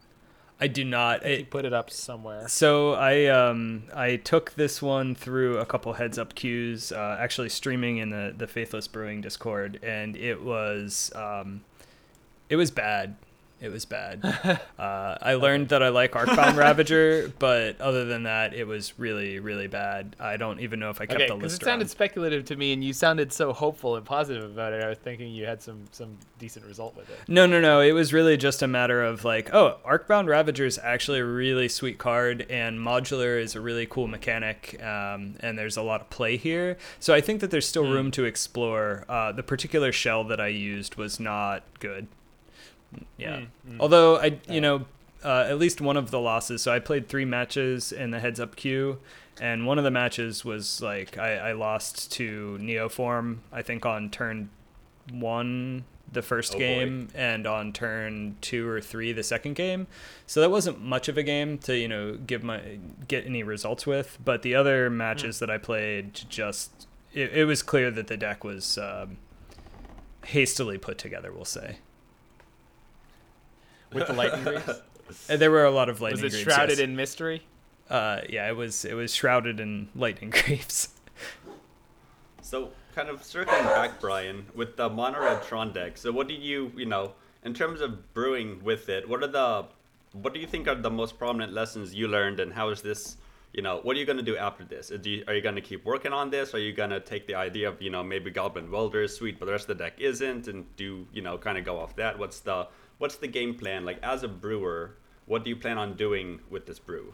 I 0.62 0.68
do 0.68 0.86
not. 0.86 1.26
you 1.26 1.32
It, 1.32 1.50
put 1.50 1.66
it 1.66 1.74
up 1.74 1.90
somewhere. 1.90 2.48
so 2.48 2.94
I 2.94 3.26
um 3.26 3.84
I 3.94 4.16
took 4.16 4.54
this 4.54 4.82
one 4.82 5.14
through 5.16 5.58
a 5.58 5.66
couple 5.66 5.94
heads 5.94 6.18
up 6.18 6.36
queues, 6.36 6.92
uh, 6.92 7.18
actually 7.20 7.50
streaming 7.50 7.98
in 7.98 8.10
the 8.12 8.34
the 8.38 8.48
Faithless 8.48 8.88
Brewing 8.88 9.20
Discord, 9.22 9.80
and 9.84 10.16
it 10.16 10.42
was 10.42 11.12
um, 11.16 11.64
it 12.50 12.56
was 12.56 12.72
bad. 12.72 13.16
It 13.64 13.72
was 13.72 13.86
bad. 13.86 14.20
uh, 14.78 15.18
I 15.22 15.36
learned 15.36 15.70
that 15.70 15.82
I 15.82 15.88
like 15.88 16.12
Arcbound 16.12 16.58
Ravager, 16.58 17.32
but 17.40 17.80
other 17.80 18.04
than 18.04 18.24
that, 18.24 18.54
it 18.54 18.68
was 18.68 19.00
really 19.00 19.40
really 19.40 19.68
bad. 19.68 20.18
I 20.20 20.36
don't 20.36 20.60
even 20.60 20.82
know 20.82 20.90
if 20.90 21.00
I 21.00 21.06
kept 21.06 21.22
Okay, 21.22 21.28
the 21.30 21.36
because 21.36 21.54
list 21.54 21.62
it 21.62 21.66
sounded 21.66 21.86
around. 21.86 21.90
speculative 21.90 22.44
to 22.46 22.58
me, 22.58 22.74
and 22.74 22.84
you 22.84 22.92
sounded 22.92 23.32
so 23.32 23.54
hopeful 23.54 23.96
and 23.96 24.06
positive 24.06 24.44
about 24.44 24.74
it. 24.74 24.84
I 24.84 24.90
was 24.90 24.98
thinking 24.98 25.32
you 25.32 25.46
had 25.46 25.62
some 25.62 25.86
some 25.92 26.18
decent 26.40 26.66
result 26.66 26.94
with 26.98 27.10
it. 27.10 27.18
No, 27.30 27.46
no, 27.46 27.62
no. 27.62 27.80
It 27.80 27.94
was 27.94 28.12
really 28.12 28.36
just 28.36 28.62
a 28.62 28.68
matter 28.68 29.02
of 29.02 29.24
like, 29.24 29.54
oh, 29.54 29.78
Arcbound 29.88 30.28
Ravager 30.28 30.66
is 30.66 30.78
actually 30.84 31.20
a 31.20 31.26
really 31.26 31.70
sweet 31.70 31.98
card, 31.98 32.46
and 32.50 32.78
modular 32.80 33.42
is 33.42 33.56
a 33.56 33.62
really 33.62 33.86
cool 33.86 34.08
mechanic, 34.08 34.78
um, 34.84 35.36
and 35.40 35.58
there's 35.58 35.78
a 35.78 35.82
lot 35.82 36.02
of 36.02 36.10
play 36.10 36.36
here. 36.36 36.76
So 37.00 37.14
I 37.14 37.22
think 37.22 37.40
that 37.40 37.50
there's 37.50 37.66
still 37.66 37.90
room 37.90 38.12
to 38.12 38.26
explore. 38.26 39.06
Uh, 39.08 39.32
the 39.32 39.44
particular 39.44 39.94
shell 39.94 40.26
that 40.26 40.42
I 40.42 40.48
used 40.48 40.96
was 40.96 41.18
not 41.18 41.64
good. 41.80 42.08
Yeah. 43.18 43.42
Mm, 43.70 43.78
Although 43.80 44.18
I, 44.18 44.40
you 44.50 44.62
know, 44.62 44.86
uh, 45.24 45.46
at 45.50 45.58
least 45.58 45.80
one 45.82 45.96
of 45.98 46.12
the 46.12 46.20
losses. 46.20 46.62
So 46.62 46.74
I 46.74 46.80
played 46.80 47.08
three 47.08 47.26
matches 47.26 47.92
in 47.92 48.12
the 48.12 48.20
heads 48.20 48.40
up 48.40 48.56
queue, 48.56 49.00
and 49.40 49.66
one 49.66 49.78
of 49.78 49.84
the 49.84 49.92
matches 49.92 50.44
was 50.44 50.82
like 50.82 51.18
I, 51.18 51.36
I 51.38 51.52
lost 51.54 52.12
to 52.14 52.58
Neoform. 52.62 53.38
I 53.52 53.62
think 53.62 53.86
on 53.86 54.10
turn 54.10 54.50
one 55.12 55.86
the 56.12 56.22
first 56.22 56.54
Oh, 56.54 56.58
boy. 56.58 56.60
game 56.60 57.08
and 57.16 57.48
on 57.48 57.74
turn 57.74 58.36
two 58.42 58.68
or 58.68 58.80
three 58.80 59.12
the 59.14 59.24
second 59.24 59.56
game 59.56 59.88
so 60.28 60.40
that 60.42 60.52
wasn't 60.52 60.80
much 60.80 61.08
of 61.10 61.18
a 61.18 61.24
game 61.24 61.58
to 61.60 61.76
you 61.76 61.88
know 61.88 62.14
give 62.16 62.44
my 62.44 62.62
get 63.08 63.26
any 63.26 63.42
results 63.42 63.88
with 63.88 64.20
but 64.24 64.44
the 64.44 64.54
other 64.54 64.90
matches 64.92 65.40
that 65.40 65.50
i 65.50 65.58
played 65.58 66.14
just 66.30 66.88
it, 67.14 67.32
it 67.34 67.46
was 67.46 67.64
clear 67.64 67.90
that 67.90 68.08
the 68.08 68.16
deck 68.18 68.44
was 68.44 68.78
um, 68.78 69.18
hastily 70.26 70.78
put 70.78 70.98
together 70.98 71.32
we'll 71.34 71.46
say 71.46 71.78
With 73.94 74.08
the 74.08 74.14
lightning 74.14 74.44
greaves, 74.44 74.82
And 75.30 75.42
there 75.42 75.52
were 75.52 75.66
a 75.66 75.72
lot 75.72 75.90
of 75.90 76.02
lightning 76.02 76.24
was 76.24 76.34
it 76.34 76.38
greaves, 76.44 76.56
shrouded 76.56 76.78
yes. 76.80 76.88
in 76.88 76.96
mystery? 76.96 77.44
uh 77.90 78.22
yeah 78.30 78.48
it 78.48 78.56
was 78.56 78.86
it 78.86 78.94
was 78.94 79.14
shrouded 79.14 79.60
in 79.60 79.90
lightning 79.94 80.30
greaves 80.46 80.90
So, 82.42 82.70
kind 82.96 83.10
of 83.10 83.24
circling 83.24 83.64
back, 83.64 84.00
Brian, 84.00 84.46
with 84.54 84.76
the 84.78 84.90
Mono 84.90 85.20
Red 85.22 85.44
Tron 85.44 85.74
deck. 85.74 85.98
So, 85.98 86.12
what 86.12 86.28
do 86.28 86.34
you, 86.34 86.72
you 86.76 86.86
know, 86.86 87.14
in 87.44 87.54
terms 87.54 87.82
of 87.82 88.14
brewing 88.14 88.62
with 88.64 88.90
it, 88.90 89.08
what 89.08 89.24
are 89.24 89.28
the, 89.28 89.66
what 90.12 90.34
do 90.34 90.40
you 90.40 90.48
think 90.48 90.68
are 90.68 90.76
the 90.76 90.90
most 90.92 91.18
prominent 91.18 91.54
lessons 91.54 91.96
you 91.96 92.08
learned, 92.08 92.40
and 92.40 92.54
how 92.54 92.70
is 92.70 92.82
this, 92.82 93.18
you 93.54 93.62
know, 93.62 93.80
what 93.84 93.96
are 93.96 94.00
you 94.00 94.06
going 94.06 94.18
to 94.18 94.24
do 94.24 94.38
after 94.38 94.64
this? 94.66 94.92
Do 95.02 95.10
you, 95.10 95.24
are 95.28 95.34
you 95.34 95.42
going 95.42 95.56
to 95.56 95.62
keep 95.62 95.84
working 95.86 96.14
on 96.14 96.30
this? 96.30 96.54
Are 96.54 96.60
you 96.60 96.74
going 96.74 96.90
to 96.92 97.00
take 97.00 97.26
the 97.28 97.36
idea 97.36 97.70
of, 97.70 97.82
you 97.82 97.90
know, 97.90 98.04
maybe 98.04 98.30
Goblin 98.30 98.70
Welder 98.70 99.04
is 99.04 99.16
sweet, 99.16 99.40
but 99.40 99.46
the 99.48 99.52
rest 99.54 99.70
of 99.70 99.78
the 99.78 99.84
deck 99.84 99.94
isn't, 100.00 100.48
and 100.48 100.66
do, 100.76 101.08
you 101.14 101.22
know, 101.22 101.38
kind 101.38 101.58
of 101.58 101.64
go 101.66 101.80
off 101.80 101.96
that? 101.96 102.20
What's 102.20 102.42
the, 102.42 102.68
what's 103.04 103.18
the 103.18 103.28
game 103.28 103.54
plan? 103.54 103.84
Like, 103.84 104.02
as 104.02 104.24
a 104.24 104.30
brewer, 104.30 104.96
what 105.26 105.44
do 105.44 105.50
you 105.50 105.58
plan 105.58 105.78
on 105.78 105.96
doing 105.98 106.40
with 106.50 106.68
this 106.68 106.80
brew? 106.80 107.14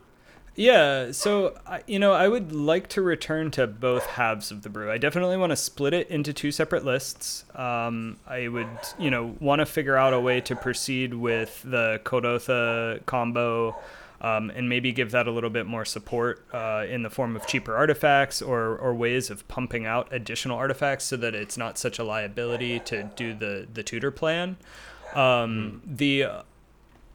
Yeah, 0.55 1.11
so 1.11 1.57
you 1.87 1.97
know, 1.97 2.13
I 2.13 2.27
would 2.27 2.51
like 2.51 2.89
to 2.89 3.01
return 3.01 3.49
to 3.51 3.65
both 3.65 4.05
halves 4.05 4.51
of 4.51 4.61
the 4.61 4.69
brew. 4.69 4.91
I 4.91 4.99
definitely 4.99 5.37
want 5.37 5.51
to 5.51 5.55
split 5.55 5.95
it 5.95 6.07
into 6.11 6.31
two 6.31 6.51
separate 6.51 6.85
lists. 6.85 7.43
Um, 7.55 8.17
I 8.27 8.49
would, 8.49 8.67
you 8.99 9.09
know, 9.09 9.35
want 9.39 9.59
to 9.61 9.65
figure 9.65 9.97
out 9.97 10.13
a 10.13 10.19
way 10.19 10.41
to 10.41 10.55
proceed 10.55 11.15
with 11.15 11.59
the 11.65 11.99
Kuldotha 12.03 13.03
combo. 13.07 13.75
Um, 14.21 14.49
and 14.53 14.67
maybe 14.67 14.91
give 14.91 15.11
that 15.11 15.29
a 15.29 15.31
little 15.31 15.49
bit 15.49 15.65
more 15.65 15.85
support 15.85 16.45
uh, 16.51 16.85
in 16.89 17.03
the 17.03 17.09
form 17.09 17.37
of 17.37 17.47
cheaper 17.47 17.73
artifacts 17.73 18.41
or, 18.41 18.77
or 18.77 18.93
ways 18.93 19.29
of 19.29 19.47
pumping 19.47 19.85
out 19.85 20.09
additional 20.11 20.57
artifacts 20.57 21.05
so 21.05 21.15
that 21.15 21.33
it's 21.33 21.55
not 21.55 21.77
such 21.77 21.99
a 21.99 22.03
liability 22.03 22.81
to 22.81 23.03
do 23.15 23.33
the, 23.33 23.65
the 23.73 23.81
tutor 23.81 24.11
plan. 24.11 24.57
Um, 25.15 25.81
The 25.85 26.27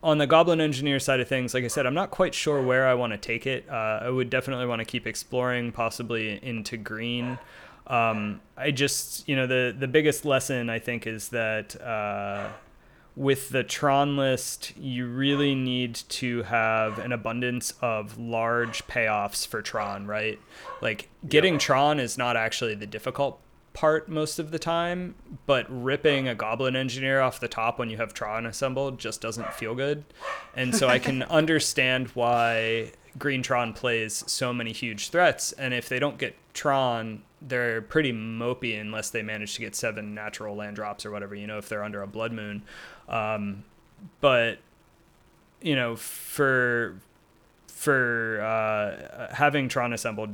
on 0.03 0.18
the 0.18 0.26
Goblin 0.26 0.61
Engineer 0.61 1.01
side 1.01 1.20
of 1.20 1.28
things, 1.28 1.55
like 1.55 1.64
I 1.64 1.68
said, 1.68 1.86
I'm 1.86 1.95
not 1.95 2.11
quite 2.11 2.34
sure 2.34 2.61
where 2.61 2.86
I 2.86 2.92
want 2.92 3.14
to 3.14 3.18
take 3.18 3.47
it. 3.47 3.66
Uh, 3.70 4.01
I 4.03 4.11
would 4.11 4.28
definitely 4.28 4.66
want 4.66 4.80
to 4.80 4.84
keep 4.84 5.07
exploring, 5.07 5.72
possibly 5.72 6.38
into 6.42 6.76
green. 6.76 7.38
Um, 7.86 8.42
I 8.57 8.70
just, 8.70 9.26
you 9.28 9.34
know, 9.34 9.47
the 9.47 9.74
the 9.76 9.88
biggest 9.88 10.24
lesson 10.24 10.68
I 10.68 10.78
think 10.78 11.07
is 11.07 11.30
that 11.30 11.80
uh, 11.80 12.49
with 13.16 13.49
the 13.51 13.62
Tron 13.62 14.16
list, 14.16 14.76
you 14.76 15.07
really 15.07 15.55
need 15.55 15.95
to 15.95 16.42
have 16.42 16.99
an 16.99 17.12
abundance 17.12 17.72
of 17.80 18.18
large 18.18 18.86
payoffs 18.86 19.47
for 19.47 19.62
Tron, 19.62 20.07
right? 20.07 20.38
Like 20.82 21.09
getting 21.28 21.59
Tron 21.59 22.01
is 22.01 22.18
not 22.18 22.36
actually 22.36 22.74
the 22.74 22.86
difficult 22.86 23.40
part 23.75 24.09
most 24.09 24.39
of 24.39 24.53
the 24.53 24.59
time, 24.59 25.16
but 25.47 25.66
ripping 25.68 26.29
a 26.29 26.35
goblin 26.35 26.77
engineer 26.77 27.20
off 27.20 27.41
the 27.41 27.49
top 27.49 27.79
when 27.79 27.91
you 27.91 27.99
have 27.99 28.14
Tron 28.14 28.47
assembled 28.47 28.99
just 28.99 29.20
doesn't 29.20 29.53
feel 29.53 29.75
good. 29.75 30.05
And 30.57 30.75
so 30.75 30.89
I 30.89 30.99
can 30.99 31.22
understand 31.25 32.09
why 32.14 32.93
Green 33.18 33.43
Tron 33.43 33.75
plays 33.75 34.25
so 34.27 34.53
many 34.53 34.72
huge 34.72 35.11
threats, 35.11 35.53
and 35.53 35.75
if 35.75 35.89
they 35.89 35.99
don't 35.99 36.18
get 36.18 36.37
Tron, 36.55 37.22
they're 37.43 37.83
pretty 37.83 38.12
mopey 38.12 38.81
unless 38.81 39.11
they 39.11 39.22
manage 39.22 39.55
to 39.57 39.61
get 39.61 39.75
seven 39.75 40.14
natural 40.14 40.57
land 40.57 40.77
drops 40.77 41.05
or 41.05 41.11
whatever, 41.11 41.35
you 41.35 41.47
know, 41.47 41.59
if 41.59 41.68
they're 41.68 41.85
under 41.85 42.01
a 42.01 42.07
blood 42.07 42.33
moon. 42.33 42.62
Um, 43.09 43.64
but 44.20 44.59
you 45.61 45.75
know, 45.75 45.97
for 45.97 47.01
for 47.66 48.41
uh, 48.41 49.35
having 49.35 49.68
Tron 49.68 49.93
assembled, 49.93 50.31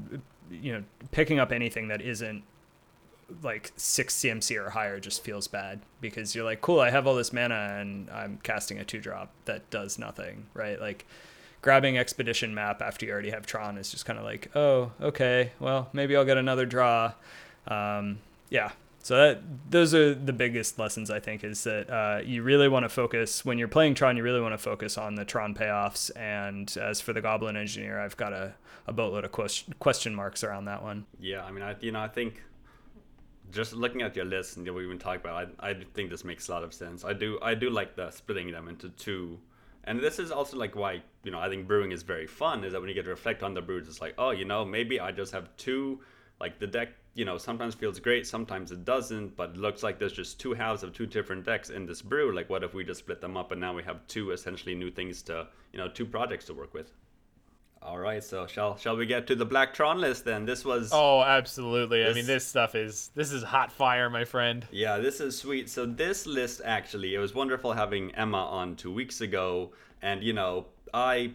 you 0.50 0.72
know, 0.72 0.84
picking 1.10 1.38
up 1.38 1.52
anything 1.52 1.88
that 1.88 2.02
isn't 2.02 2.42
like 3.42 3.72
six 3.76 4.16
CMC 4.16 4.56
or 4.64 4.70
higher 4.70 5.00
just 5.00 5.22
feels 5.22 5.48
bad 5.48 5.80
because 6.00 6.34
you're 6.34 6.44
like, 6.44 6.60
cool, 6.60 6.80
I 6.80 6.90
have 6.90 7.06
all 7.06 7.14
this 7.14 7.32
mana 7.32 7.76
and 7.78 8.10
I'm 8.10 8.38
casting 8.42 8.78
a 8.78 8.84
two 8.84 9.00
drop 9.00 9.30
that 9.44 9.68
does 9.70 9.98
nothing, 9.98 10.46
right? 10.54 10.80
Like 10.80 11.06
grabbing 11.62 11.98
Expedition 11.98 12.54
map 12.54 12.82
after 12.82 13.06
you 13.06 13.12
already 13.12 13.30
have 13.30 13.46
Tron 13.46 13.78
is 13.78 13.90
just 13.90 14.04
kind 14.04 14.18
of 14.18 14.24
like, 14.24 14.54
oh, 14.54 14.92
okay, 15.00 15.52
well, 15.60 15.88
maybe 15.92 16.16
I'll 16.16 16.24
get 16.24 16.38
another 16.38 16.66
draw. 16.66 17.12
Um, 17.66 18.18
yeah. 18.48 18.72
So 19.02 19.16
that 19.16 19.40
those 19.70 19.94
are 19.94 20.14
the 20.14 20.32
biggest 20.32 20.78
lessons 20.78 21.10
I 21.10 21.20
think 21.20 21.42
is 21.42 21.64
that 21.64 21.88
uh, 21.88 22.20
you 22.22 22.42
really 22.42 22.68
want 22.68 22.84
to 22.84 22.90
focus 22.90 23.44
when 23.46 23.56
you're 23.56 23.68
playing 23.68 23.94
Tron. 23.94 24.16
You 24.16 24.22
really 24.22 24.42
want 24.42 24.52
to 24.52 24.58
focus 24.58 24.98
on 24.98 25.14
the 25.14 25.24
Tron 25.24 25.54
payoffs. 25.54 26.10
And 26.16 26.74
as 26.78 27.00
for 27.00 27.14
the 27.14 27.22
Goblin 27.22 27.56
Engineer, 27.56 27.98
I've 27.98 28.16
got 28.18 28.34
a, 28.34 28.52
a 28.86 28.92
boatload 28.92 29.24
of 29.24 29.32
question, 29.32 29.74
question 29.78 30.14
marks 30.14 30.44
around 30.44 30.66
that 30.66 30.82
one. 30.82 31.06
Yeah, 31.18 31.44
I 31.44 31.50
mean, 31.50 31.62
I 31.62 31.76
you 31.80 31.92
know, 31.92 32.00
I 32.00 32.08
think 32.08 32.42
just 33.50 33.72
looking 33.72 34.02
at 34.02 34.16
your 34.16 34.24
list 34.24 34.56
and 34.56 34.66
what 34.66 34.76
we've 34.76 34.88
been 34.88 34.98
talking 34.98 35.20
about, 35.20 35.50
I, 35.60 35.70
I 35.70 35.74
think 35.94 36.10
this 36.10 36.24
makes 36.24 36.48
a 36.48 36.52
lot 36.52 36.64
of 36.64 36.72
sense. 36.72 37.04
I 37.04 37.12
do 37.12 37.38
I 37.42 37.54
do 37.54 37.70
like 37.70 37.96
the 37.96 38.10
splitting 38.10 38.50
them 38.50 38.68
into 38.68 38.88
two, 38.90 39.38
and 39.84 40.00
this 40.00 40.18
is 40.18 40.30
also 40.30 40.56
like 40.56 40.76
why 40.76 41.02
you 41.24 41.30
know 41.30 41.38
I 41.38 41.48
think 41.48 41.66
brewing 41.66 41.92
is 41.92 42.02
very 42.02 42.26
fun. 42.26 42.64
Is 42.64 42.72
that 42.72 42.80
when 42.80 42.88
you 42.88 42.94
get 42.94 43.04
to 43.04 43.10
reflect 43.10 43.42
on 43.42 43.54
the 43.54 43.62
brews, 43.62 43.88
it's 43.88 44.00
like 44.00 44.14
oh 44.18 44.30
you 44.30 44.44
know 44.44 44.64
maybe 44.64 45.00
I 45.00 45.12
just 45.12 45.32
have 45.32 45.54
two, 45.56 46.00
like 46.40 46.58
the 46.58 46.66
deck 46.66 46.90
you 47.14 47.24
know 47.24 47.38
sometimes 47.38 47.74
feels 47.74 47.98
great, 47.98 48.26
sometimes 48.26 48.72
it 48.72 48.84
doesn't, 48.84 49.36
but 49.36 49.50
it 49.50 49.56
looks 49.56 49.82
like 49.82 49.98
there's 49.98 50.12
just 50.12 50.38
two 50.40 50.54
halves 50.54 50.82
of 50.82 50.92
two 50.92 51.06
different 51.06 51.44
decks 51.44 51.70
in 51.70 51.86
this 51.86 52.02
brew. 52.02 52.34
Like 52.34 52.48
what 52.50 52.62
if 52.62 52.74
we 52.74 52.84
just 52.84 53.00
split 53.00 53.20
them 53.20 53.36
up 53.36 53.52
and 53.52 53.60
now 53.60 53.74
we 53.74 53.82
have 53.82 54.06
two 54.06 54.30
essentially 54.30 54.74
new 54.74 54.90
things 54.90 55.22
to 55.22 55.48
you 55.72 55.78
know 55.78 55.88
two 55.88 56.06
projects 56.06 56.44
to 56.46 56.54
work 56.54 56.74
with. 56.74 56.92
All 57.82 57.98
right, 57.98 58.22
so 58.22 58.46
shall 58.46 58.76
shall 58.76 58.94
we 58.94 59.06
get 59.06 59.26
to 59.28 59.34
the 59.34 59.46
Black 59.46 59.72
Tron 59.72 60.00
list 60.00 60.26
then? 60.26 60.44
This 60.44 60.66
was 60.66 60.90
Oh, 60.92 61.22
absolutely. 61.22 62.04
I 62.04 62.12
mean, 62.12 62.26
this 62.26 62.46
stuff 62.46 62.74
is 62.74 63.10
this 63.14 63.32
is 63.32 63.42
hot 63.42 63.72
fire, 63.72 64.10
my 64.10 64.24
friend. 64.24 64.66
Yeah, 64.70 64.98
this 64.98 65.18
is 65.18 65.38
sweet. 65.38 65.70
So 65.70 65.86
this 65.86 66.26
list 66.26 66.60
actually, 66.62 67.14
it 67.14 67.18
was 67.18 67.34
wonderful 67.34 67.72
having 67.72 68.14
Emma 68.14 68.44
on 68.44 68.76
two 68.76 68.92
weeks 68.92 69.22
ago, 69.22 69.72
and 70.02 70.22
you 70.22 70.34
know, 70.34 70.66
I, 70.92 71.32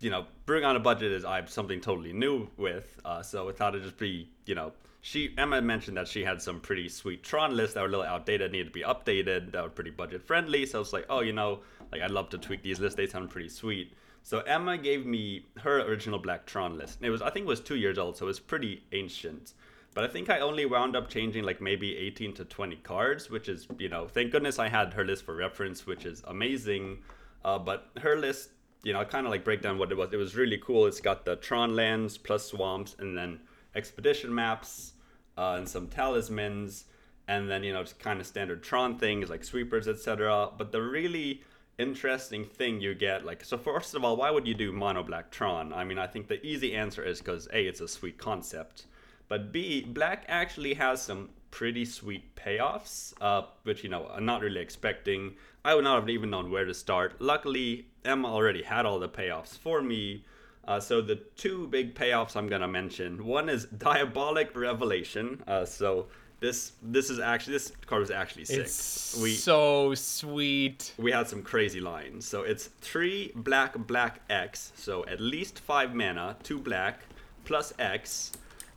you 0.00 0.10
know, 0.10 0.26
bring 0.46 0.64
on 0.64 0.74
a 0.74 0.80
budget 0.80 1.12
is 1.12 1.24
I 1.24 1.44
something 1.44 1.80
totally 1.80 2.12
new 2.12 2.48
with. 2.56 3.00
Uh, 3.04 3.22
so 3.22 3.48
I 3.48 3.52
thought 3.52 3.76
it'd 3.76 3.84
just 3.84 3.98
be, 3.98 4.28
you 4.46 4.56
know, 4.56 4.72
she 5.00 5.32
Emma 5.38 5.62
mentioned 5.62 5.96
that 5.96 6.08
she 6.08 6.24
had 6.24 6.42
some 6.42 6.58
pretty 6.60 6.88
sweet 6.88 7.22
Tron 7.22 7.56
lists 7.56 7.74
that 7.74 7.82
were 7.82 7.86
a 7.86 7.90
little 7.90 8.04
outdated, 8.04 8.50
needed 8.50 8.66
to 8.66 8.72
be 8.72 8.82
updated, 8.82 9.52
that 9.52 9.62
were 9.62 9.70
pretty 9.70 9.90
budget 9.90 10.26
friendly. 10.26 10.66
So 10.66 10.78
I 10.78 10.80
was 10.80 10.92
like, 10.92 11.06
oh, 11.08 11.20
you 11.20 11.32
know, 11.32 11.60
like 11.92 12.02
I'd 12.02 12.10
love 12.10 12.30
to 12.30 12.38
tweak 12.38 12.64
these 12.64 12.80
lists. 12.80 12.96
They 12.96 13.06
sound 13.06 13.30
pretty 13.30 13.48
sweet. 13.48 13.92
So 14.28 14.40
Emma 14.40 14.76
gave 14.76 15.06
me 15.06 15.46
her 15.62 15.80
original 15.80 16.18
Black 16.18 16.44
Tron 16.44 16.76
list. 16.76 16.98
It 17.00 17.08
was 17.08 17.22
I 17.22 17.30
think 17.30 17.44
it 17.44 17.48
was 17.48 17.60
two 17.60 17.76
years 17.76 17.96
old, 17.96 18.18
so 18.18 18.26
it 18.26 18.28
was 18.28 18.38
pretty 18.38 18.82
ancient. 18.92 19.54
But 19.94 20.04
I 20.04 20.08
think 20.08 20.28
I 20.28 20.40
only 20.40 20.66
wound 20.66 20.94
up 20.94 21.08
changing 21.08 21.44
like 21.44 21.62
maybe 21.62 21.96
18 21.96 22.34
to 22.34 22.44
20 22.44 22.76
cards, 22.76 23.30
which 23.30 23.48
is, 23.48 23.66
you 23.78 23.88
know, 23.88 24.06
thank 24.06 24.30
goodness 24.30 24.58
I 24.58 24.68
had 24.68 24.92
her 24.92 25.02
list 25.02 25.24
for 25.24 25.34
reference, 25.34 25.86
which 25.86 26.04
is 26.04 26.22
amazing. 26.26 26.98
Uh, 27.42 27.58
but 27.58 27.88
her 28.02 28.16
list, 28.18 28.50
you 28.82 28.92
know, 28.92 29.02
kind 29.02 29.24
of 29.24 29.30
like 29.30 29.44
break 29.44 29.62
down 29.62 29.78
what 29.78 29.90
it 29.90 29.96
was. 29.96 30.12
It 30.12 30.18
was 30.18 30.36
really 30.36 30.58
cool. 30.58 30.84
It's 30.84 31.00
got 31.00 31.24
the 31.24 31.36
Tron 31.36 31.74
lands 31.74 32.18
plus 32.18 32.50
swamps 32.50 32.96
and 32.98 33.16
then 33.16 33.40
expedition 33.74 34.34
maps 34.34 34.92
uh, 35.38 35.54
and 35.56 35.66
some 35.66 35.86
talismans. 35.86 36.84
And 37.28 37.48
then, 37.48 37.64
you 37.64 37.72
know, 37.72 37.82
just 37.82 37.98
kind 37.98 38.20
of 38.20 38.26
standard 38.26 38.62
Tron 38.62 38.98
things 38.98 39.30
like 39.30 39.42
sweepers, 39.42 39.88
etc. 39.88 40.50
But 40.58 40.70
the 40.70 40.82
really 40.82 41.44
interesting 41.78 42.44
thing 42.44 42.80
you 42.80 42.94
get, 42.94 43.24
like, 43.24 43.44
so 43.44 43.56
first 43.56 43.94
of 43.94 44.04
all, 44.04 44.16
why 44.16 44.30
would 44.30 44.46
you 44.46 44.54
do 44.54 44.72
mono 44.72 45.02
black 45.02 45.30
Tron? 45.30 45.72
I 45.72 45.84
mean, 45.84 45.98
I 45.98 46.06
think 46.06 46.28
the 46.28 46.44
easy 46.44 46.74
answer 46.74 47.02
is 47.02 47.20
because 47.20 47.48
A, 47.52 47.66
it's 47.66 47.80
a 47.80 47.88
sweet 47.88 48.18
concept. 48.18 48.86
But 49.28 49.52
B, 49.52 49.82
Black 49.82 50.24
actually 50.28 50.74
has 50.74 51.02
some 51.02 51.28
pretty 51.50 51.84
sweet 51.84 52.34
payoffs, 52.34 53.12
uh, 53.20 53.42
which 53.62 53.84
you 53.84 53.90
know 53.90 54.08
I'm 54.08 54.24
not 54.24 54.40
really 54.40 54.60
expecting. 54.60 55.34
I 55.64 55.74
would 55.74 55.84
not 55.84 56.00
have 56.00 56.08
even 56.08 56.30
known 56.30 56.50
where 56.50 56.64
to 56.64 56.74
start. 56.74 57.20
Luckily, 57.20 57.86
Emma 58.04 58.28
already 58.28 58.62
had 58.62 58.86
all 58.86 58.98
the 58.98 59.08
payoffs 59.08 59.56
for 59.58 59.82
me. 59.82 60.24
Uh, 60.66 60.80
so 60.80 61.00
the 61.00 61.16
two 61.36 61.66
big 61.68 61.94
payoffs 61.94 62.36
I'm 62.36 62.48
gonna 62.48 62.68
mention. 62.68 63.24
One 63.24 63.48
is 63.48 63.64
Diabolic 63.78 64.56
Revelation. 64.56 65.42
Uh, 65.46 65.64
so 65.64 66.06
this 66.40 66.72
this 66.82 67.10
is 67.10 67.18
actually 67.18 67.54
this 67.54 67.72
card 67.86 68.00
was 68.00 68.10
actually 68.10 68.44
sick. 68.44 68.60
It's 68.60 69.18
we, 69.20 69.34
so 69.34 69.94
sweet. 69.94 70.92
We 70.98 71.10
had 71.12 71.28
some 71.28 71.42
crazy 71.42 71.80
lines. 71.80 72.26
So 72.26 72.42
it's 72.42 72.66
three 72.80 73.32
black 73.34 73.76
black 73.86 74.20
X. 74.30 74.72
So 74.76 75.04
at 75.06 75.20
least 75.20 75.58
five 75.60 75.94
mana, 75.94 76.36
two 76.42 76.58
black 76.58 77.00
plus 77.44 77.72
X 77.78 78.32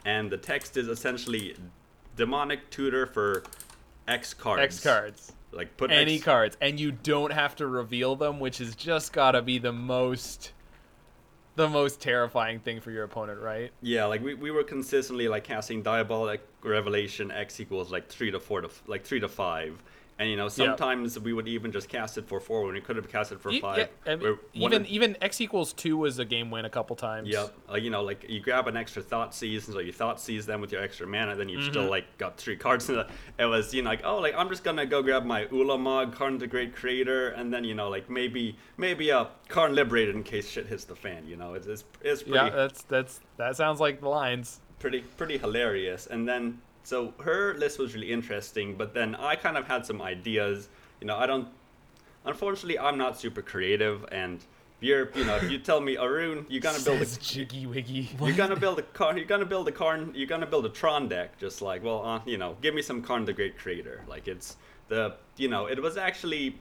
and 0.05 0.32
the 0.32 0.38
text 0.38 0.78
is 0.78 0.88
essentially 0.88 1.55
demonic 2.16 2.70
tutor 2.70 3.05
for 3.05 3.43
X 4.07 4.34
cards. 4.34 4.62
X 4.62 4.84
cards. 4.84 5.32
Like 5.51 5.76
put 5.78 5.91
any 5.91 6.16
X... 6.16 6.24
cards, 6.24 6.57
and 6.62 6.80
you 6.80 6.91
don't 6.91 7.32
have 7.32 7.55
to 7.57 7.68
reveal 7.68 8.16
them, 8.16 8.39
which 8.39 8.59
has 8.59 8.76
just 8.76 9.14
gotta 9.14 9.41
be 9.41 9.59
the 9.59 9.74
most 9.74 10.53
the 11.55 11.68
most 11.68 11.99
terrifying 11.99 12.59
thing 12.59 12.80
for 12.80 12.91
your 12.91 13.03
opponent, 13.03 13.41
right? 13.41 13.72
Yeah, 13.82 14.05
like 14.05 14.24
we, 14.24 14.34
we 14.34 14.51
were 14.51 14.64
consistently 14.64 15.28
like 15.28 15.43
casting 15.43 15.84
diabolic 15.84 16.41
revelation 16.64 17.32
X 17.32 17.59
equals 17.59 17.91
like 17.91 18.07
three 18.07 18.32
to 18.32 18.39
four 18.39 18.62
to 18.62 18.70
like 18.88 19.05
three 19.05 19.20
to 19.20 19.28
five, 19.28 19.82
and 20.22 20.30
you 20.30 20.38
know, 20.38 20.49
sometimes 20.49 21.18
we 21.18 21.34
would 21.34 21.47
even 21.47 21.72
just 21.72 21.89
cast 21.89 22.16
it 22.20 22.28
for 22.28 22.39
four 22.39 22.64
when 22.64 22.76
we 22.76 22.82
could 22.82 22.95
have 22.95 23.09
cast 23.09 23.32
it 23.32 23.41
for 23.41 23.51
five. 23.53 23.89
Yeah, 24.05 24.14
I 24.14 24.16
mean, 24.18 24.38
even 24.53 24.82
of, 24.84 24.88
even 24.88 25.18
x 25.20 25.41
equals 25.41 25.74
two 25.74 25.97
was 25.97 26.20
a 26.20 26.26
game 26.26 26.51
win 26.51 26.64
a 26.66 26.70
couple 26.70 26.95
times. 26.95 27.28
Yep. 27.28 27.53
Uh, 27.72 27.78
you 27.78 27.89
know, 27.89 28.03
like 28.03 28.30
you 28.30 28.39
grab 28.39 28.68
an 28.68 28.78
extra 28.78 29.01
Thoughtseize, 29.01 29.66
and 29.66 29.74
so 29.74 29.80
you 29.80 29.91
Thoughtseize 29.91 30.45
them 30.45 30.62
with 30.62 30.72
your 30.72 30.84
extra 30.84 31.07
mana, 31.07 31.36
then 31.36 31.49
you've 31.49 31.62
mm-hmm. 31.62 31.72
still 31.72 31.89
like 31.89 32.05
got 32.20 32.38
three 32.38 32.55
cards. 32.55 32.88
In 32.89 32.97
the, 32.97 33.07
it 33.39 33.45
was 33.45 33.74
you 33.74 33.82
know 33.82 33.89
like 33.89 34.01
oh 34.03 34.20
like 34.20 34.36
I'm 34.38 34.49
just 34.49 34.64
gonna 34.64 34.86
go 34.86 35.01
grab 35.01 35.26
my 35.26 35.45
Ulamog, 35.45 36.14
Karn 36.14 36.38
the 36.38 36.45
Great 36.45 36.76
Creator, 36.76 37.30
and 37.30 37.51
then 37.51 37.64
you 37.64 37.74
know 37.74 37.89
like 37.89 38.07
maybe 38.07 38.55
maybe 38.78 39.09
a 39.09 39.28
Karn 39.47 39.74
Liberated 39.74 40.14
in 40.14 40.22
case 40.22 40.47
shit 40.47 40.68
hits 40.68 40.84
the 40.84 40.95
fan. 40.95 41.26
You 41.26 41.38
know, 41.38 41.55
it's 41.55 41.66
it's, 41.66 41.84
it's 42.01 42.22
pretty. 42.22 42.38
Yeah, 42.38 42.51
that's 42.51 42.84
that's 42.84 43.22
that 43.38 43.55
sounds 43.55 43.80
like 43.80 44.01
the 44.01 44.09
lines. 44.09 44.59
Pretty 44.82 45.01
pretty 45.01 45.38
hilarious, 45.38 46.07
and 46.07 46.27
then 46.27 46.59
so 46.84 47.13
her 47.21 47.53
list 47.53 47.77
was 47.77 47.93
really 47.93 48.11
interesting, 48.11 48.75
but 48.75 48.95
then 48.95 49.13
I 49.15 49.36
kind 49.36 49.55
of 49.55 49.67
had 49.67 49.86
some 49.86 50.01
ideas. 50.01 50.69
You 50.99 51.07
know, 51.07 51.17
I 51.17 51.27
don't. 51.27 51.47
Unfortunately, 52.25 52.79
I'm 52.79 52.97
not 52.97 53.19
super 53.19 53.43
creative, 53.43 54.05
and 54.11 54.43
you're, 54.79 55.11
you 55.15 55.23
know, 55.23 55.36
if 55.36 55.51
you 55.51 55.59
tell 55.59 55.79
me, 55.79 55.97
Arun, 55.97 56.47
you're 56.49 56.61
gonna 56.61 56.79
build 56.79 57.01
a 57.01 57.05
jiggy 57.05 57.67
wiggy. 57.67 58.09
You're 58.19 58.36
gonna 58.36 58.55
build 58.55 58.79
a 58.79 58.82
car. 58.82 59.15
You're 59.15 59.27
gonna 59.27 59.45
build 59.45 59.67
a 59.67 59.71
Karn. 59.71 60.11
You're 60.15 60.27
gonna 60.27 60.47
build 60.47 60.65
a 60.65 60.69
Tron 60.69 61.07
deck. 61.07 61.38
Just 61.38 61.61
like, 61.61 61.84
well, 61.84 62.03
uh, 62.03 62.21
you 62.25 62.39
know, 62.39 62.57
give 62.61 62.73
me 62.73 62.82
some 62.82 63.03
Karn 63.03 63.23
the 63.23 63.34
Great 63.34 63.59
Creator. 63.59 64.03
Like 64.07 64.27
it's 64.27 64.57
the, 64.88 65.15
you 65.38 65.47
know, 65.47 65.67
it 65.67 65.79
was 65.79 65.97
actually 65.97 66.57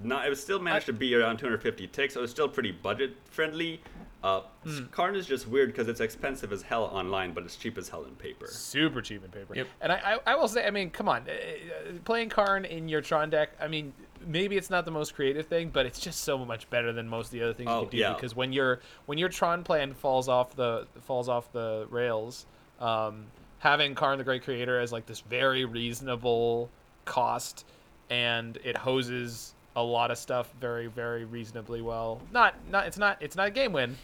not. 0.00 0.26
It 0.26 0.30
was 0.30 0.42
still 0.42 0.58
managed 0.58 0.86
I, 0.86 0.86
to 0.86 0.92
be 0.94 1.14
around 1.14 1.36
250 1.36 1.86
ticks. 1.86 2.14
So 2.14 2.20
it 2.20 2.22
was 2.22 2.32
still 2.32 2.48
pretty 2.48 2.72
budget 2.72 3.14
friendly. 3.30 3.80
Uh, 4.22 4.40
mm. 4.66 4.90
Karn 4.90 5.14
is 5.14 5.26
just 5.26 5.46
weird 5.46 5.70
because 5.70 5.86
it's 5.86 6.00
expensive 6.00 6.52
as 6.52 6.62
hell 6.62 6.84
online, 6.84 7.32
but 7.32 7.44
it's 7.44 7.54
cheap 7.54 7.78
as 7.78 7.88
hell 7.88 8.04
in 8.04 8.14
paper. 8.16 8.48
Super 8.48 9.00
cheap 9.00 9.24
in 9.24 9.30
paper. 9.30 9.54
Yep. 9.54 9.68
And 9.80 9.92
I, 9.92 10.18
I, 10.26 10.32
I 10.32 10.34
will 10.34 10.48
say, 10.48 10.66
I 10.66 10.70
mean, 10.70 10.90
come 10.90 11.08
on, 11.08 11.22
uh, 11.22 11.92
playing 12.04 12.28
Karn 12.28 12.64
in 12.64 12.88
your 12.88 13.00
Tron 13.00 13.30
deck. 13.30 13.50
I 13.60 13.68
mean, 13.68 13.92
maybe 14.26 14.56
it's 14.56 14.70
not 14.70 14.84
the 14.84 14.90
most 14.90 15.14
creative 15.14 15.46
thing, 15.46 15.70
but 15.70 15.86
it's 15.86 16.00
just 16.00 16.22
so 16.22 16.44
much 16.44 16.68
better 16.68 16.92
than 16.92 17.08
most 17.08 17.26
of 17.26 17.32
the 17.32 17.42
other 17.42 17.54
things 17.54 17.68
oh, 17.70 17.82
you 17.82 17.86
can 17.86 17.90
do. 17.90 17.96
Yeah. 17.98 18.14
Because 18.14 18.34
when 18.34 18.52
your 18.52 18.80
when 19.06 19.18
your 19.18 19.28
Tron 19.28 19.62
plan 19.62 19.94
falls 19.94 20.28
off 20.28 20.56
the 20.56 20.86
falls 21.02 21.28
off 21.28 21.52
the 21.52 21.86
rails, 21.90 22.46
um, 22.80 23.26
having 23.58 23.94
Karn 23.94 24.18
the 24.18 24.24
Great 24.24 24.42
Creator 24.42 24.80
as 24.80 24.92
like 24.92 25.06
this 25.06 25.20
very 25.20 25.64
reasonable 25.64 26.70
cost, 27.04 27.64
and 28.10 28.58
it 28.64 28.76
hoses 28.76 29.54
a 29.80 29.82
lot 29.82 30.10
of 30.10 30.18
stuff 30.18 30.52
very 30.60 30.86
very 30.86 31.24
reasonably 31.24 31.82
well. 31.82 32.20
Not 32.32 32.54
not 32.70 32.86
it's 32.86 32.98
not 32.98 33.18
it's 33.20 33.36
not 33.36 33.48
a 33.48 33.50
game 33.50 33.72
win 33.72 33.96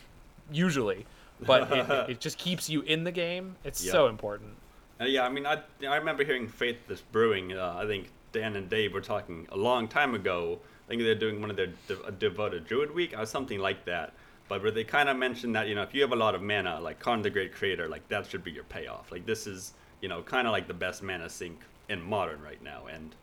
usually, 0.50 1.06
but 1.40 1.70
it, 1.72 2.10
it 2.10 2.20
just 2.26 2.38
keeps 2.38 2.68
you 2.68 2.82
in 2.82 3.04
the 3.04 3.12
game. 3.12 3.56
It's 3.64 3.84
yep. 3.84 3.92
so 3.92 4.06
important. 4.08 4.50
Uh, 5.00 5.04
yeah, 5.04 5.24
I 5.24 5.28
mean, 5.28 5.46
I 5.46 5.60
I 5.88 5.96
remember 5.96 6.24
hearing 6.24 6.48
Faith 6.48 6.76
this 6.86 7.00
Brewing. 7.00 7.52
Uh, 7.52 7.74
I 7.76 7.86
think 7.86 8.10
Dan 8.32 8.56
and 8.56 8.68
Dave 8.68 8.92
were 8.92 9.00
talking 9.00 9.46
a 9.50 9.56
long 9.56 9.88
time 9.88 10.14
ago. 10.14 10.58
I 10.86 10.88
think 10.88 11.02
they're 11.02 11.14
doing 11.14 11.40
one 11.40 11.50
of 11.50 11.56
their 11.56 11.72
de- 11.88 12.12
devoted 12.12 12.66
Druid 12.66 12.94
week 12.94 13.14
or 13.16 13.26
something 13.26 13.58
like 13.58 13.84
that. 13.86 14.12
But 14.48 14.62
where 14.62 14.70
they 14.70 14.84
kind 14.84 15.08
of 15.08 15.16
mentioned 15.16 15.54
that 15.56 15.68
you 15.68 15.74
know 15.74 15.82
if 15.82 15.94
you 15.94 16.02
have 16.02 16.12
a 16.12 16.16
lot 16.16 16.34
of 16.34 16.42
mana, 16.42 16.80
like 16.80 17.00
Karn 17.00 17.22
the 17.22 17.30
Great 17.30 17.54
Creator, 17.54 17.88
like 17.88 18.06
that 18.08 18.26
should 18.26 18.44
be 18.44 18.50
your 18.50 18.64
payoff. 18.64 19.10
Like 19.10 19.26
this 19.26 19.46
is 19.46 19.72
you 20.00 20.08
know 20.08 20.22
kind 20.22 20.46
of 20.46 20.52
like 20.52 20.68
the 20.68 20.74
best 20.74 21.02
mana 21.02 21.28
sink 21.28 21.60
in 21.88 22.00
modern 22.02 22.40
right 22.42 22.62
now, 22.62 22.86
and 22.86 23.14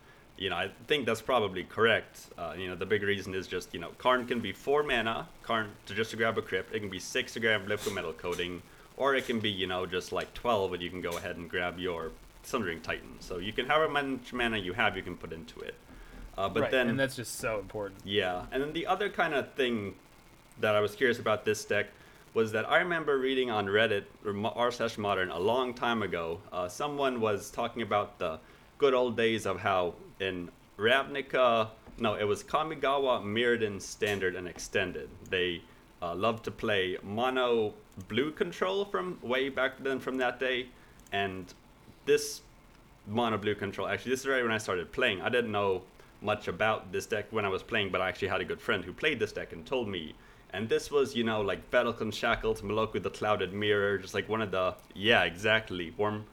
you 0.42 0.50
know, 0.50 0.56
I 0.56 0.70
think 0.88 1.06
that's 1.06 1.22
probably 1.22 1.62
correct. 1.62 2.26
Uh, 2.36 2.54
you 2.58 2.68
know, 2.68 2.74
the 2.74 2.84
big 2.84 3.04
reason 3.04 3.32
is 3.32 3.46
just, 3.46 3.72
you 3.72 3.78
know, 3.78 3.90
Karn 3.98 4.26
can 4.26 4.40
be 4.40 4.52
four 4.52 4.82
mana, 4.82 5.28
Karn 5.44 5.70
to 5.86 5.94
just 5.94 6.10
to 6.10 6.16
grab 6.16 6.36
a 6.36 6.42
crypt. 6.42 6.74
It 6.74 6.80
can 6.80 6.90
be 6.90 6.98
six 6.98 7.34
to 7.34 7.40
grab 7.40 7.68
Liquimetal 7.68 8.16
Coating, 8.16 8.60
or 8.96 9.14
it 9.14 9.24
can 9.24 9.38
be, 9.38 9.50
you 9.50 9.68
know, 9.68 9.86
just 9.86 10.10
like 10.10 10.34
12 10.34 10.72
and 10.72 10.82
you 10.82 10.90
can 10.90 11.00
go 11.00 11.16
ahead 11.16 11.36
and 11.36 11.48
grab 11.48 11.78
your 11.78 12.10
Sundering 12.42 12.80
Titan. 12.80 13.20
So 13.20 13.38
you 13.38 13.52
can, 13.52 13.66
however 13.66 13.92
much 13.92 14.32
mana 14.32 14.58
you 14.58 14.72
have, 14.72 14.96
you 14.96 15.02
can 15.04 15.16
put 15.16 15.32
into 15.32 15.60
it. 15.60 15.76
Uh, 16.36 16.48
but 16.48 16.62
right, 16.62 16.72
then, 16.72 16.88
and 16.88 16.98
that's 16.98 17.14
just 17.14 17.36
so 17.36 17.60
important. 17.60 18.00
Yeah, 18.04 18.46
and 18.50 18.60
then 18.60 18.72
the 18.72 18.88
other 18.88 19.08
kind 19.10 19.34
of 19.34 19.52
thing 19.52 19.94
that 20.58 20.74
I 20.74 20.80
was 20.80 20.96
curious 20.96 21.20
about 21.20 21.44
this 21.44 21.64
deck 21.64 21.86
was 22.34 22.50
that 22.50 22.68
I 22.68 22.78
remember 22.78 23.18
reading 23.18 23.50
on 23.50 23.66
Reddit 23.66 24.04
or 24.24 24.34
r 24.56 24.72
slash 24.72 24.98
modern 24.98 25.30
a 25.30 25.38
long 25.38 25.72
time 25.72 26.02
ago. 26.02 26.40
Uh, 26.50 26.66
someone 26.66 27.20
was 27.20 27.50
talking 27.50 27.82
about 27.82 28.18
the 28.18 28.40
good 28.78 28.94
old 28.94 29.16
days 29.16 29.46
of 29.46 29.60
how 29.60 29.94
in 30.22 30.50
Ravnica, 30.78 31.68
no, 31.98 32.14
it 32.14 32.24
was 32.24 32.42
Kamigawa, 32.42 33.22
Mirrodin, 33.22 33.80
Standard, 33.80 34.36
and 34.36 34.48
Extended. 34.48 35.08
They 35.28 35.62
uh, 36.00 36.14
loved 36.14 36.44
to 36.44 36.50
play 36.50 36.96
mono 37.02 37.74
blue 38.08 38.30
control 38.32 38.84
from 38.84 39.18
way 39.20 39.48
back 39.48 39.82
then 39.82 40.00
from 40.00 40.16
that 40.18 40.40
day, 40.40 40.68
and 41.12 41.52
this 42.06 42.40
mono 43.08 43.36
blue 43.36 43.56
control 43.56 43.88
actually 43.88 44.12
this 44.12 44.20
is 44.20 44.28
right 44.28 44.42
when 44.42 44.52
I 44.52 44.58
started 44.58 44.92
playing. 44.92 45.20
I 45.20 45.28
didn't 45.28 45.52
know 45.52 45.82
much 46.20 46.46
about 46.46 46.92
this 46.92 47.04
deck 47.06 47.26
when 47.30 47.44
I 47.44 47.48
was 47.48 47.62
playing, 47.62 47.90
but 47.90 48.00
I 48.00 48.08
actually 48.08 48.28
had 48.28 48.40
a 48.40 48.44
good 48.44 48.60
friend 48.60 48.84
who 48.84 48.92
played 48.92 49.18
this 49.18 49.32
deck 49.32 49.52
and 49.52 49.66
told 49.66 49.88
me. 49.88 50.14
And 50.54 50.68
this 50.68 50.90
was, 50.90 51.16
you 51.16 51.24
know, 51.24 51.40
like 51.40 51.70
Battleclan 51.70 52.12
Shackles, 52.12 52.60
Meloku 52.60 53.02
the 53.02 53.10
Clouded 53.10 53.52
Mirror, 53.52 53.98
just 53.98 54.14
like 54.14 54.28
one 54.28 54.42
of 54.42 54.50
the 54.50 54.74
yeah, 54.94 55.24
exactly. 55.24 55.92
Warm 55.96 56.24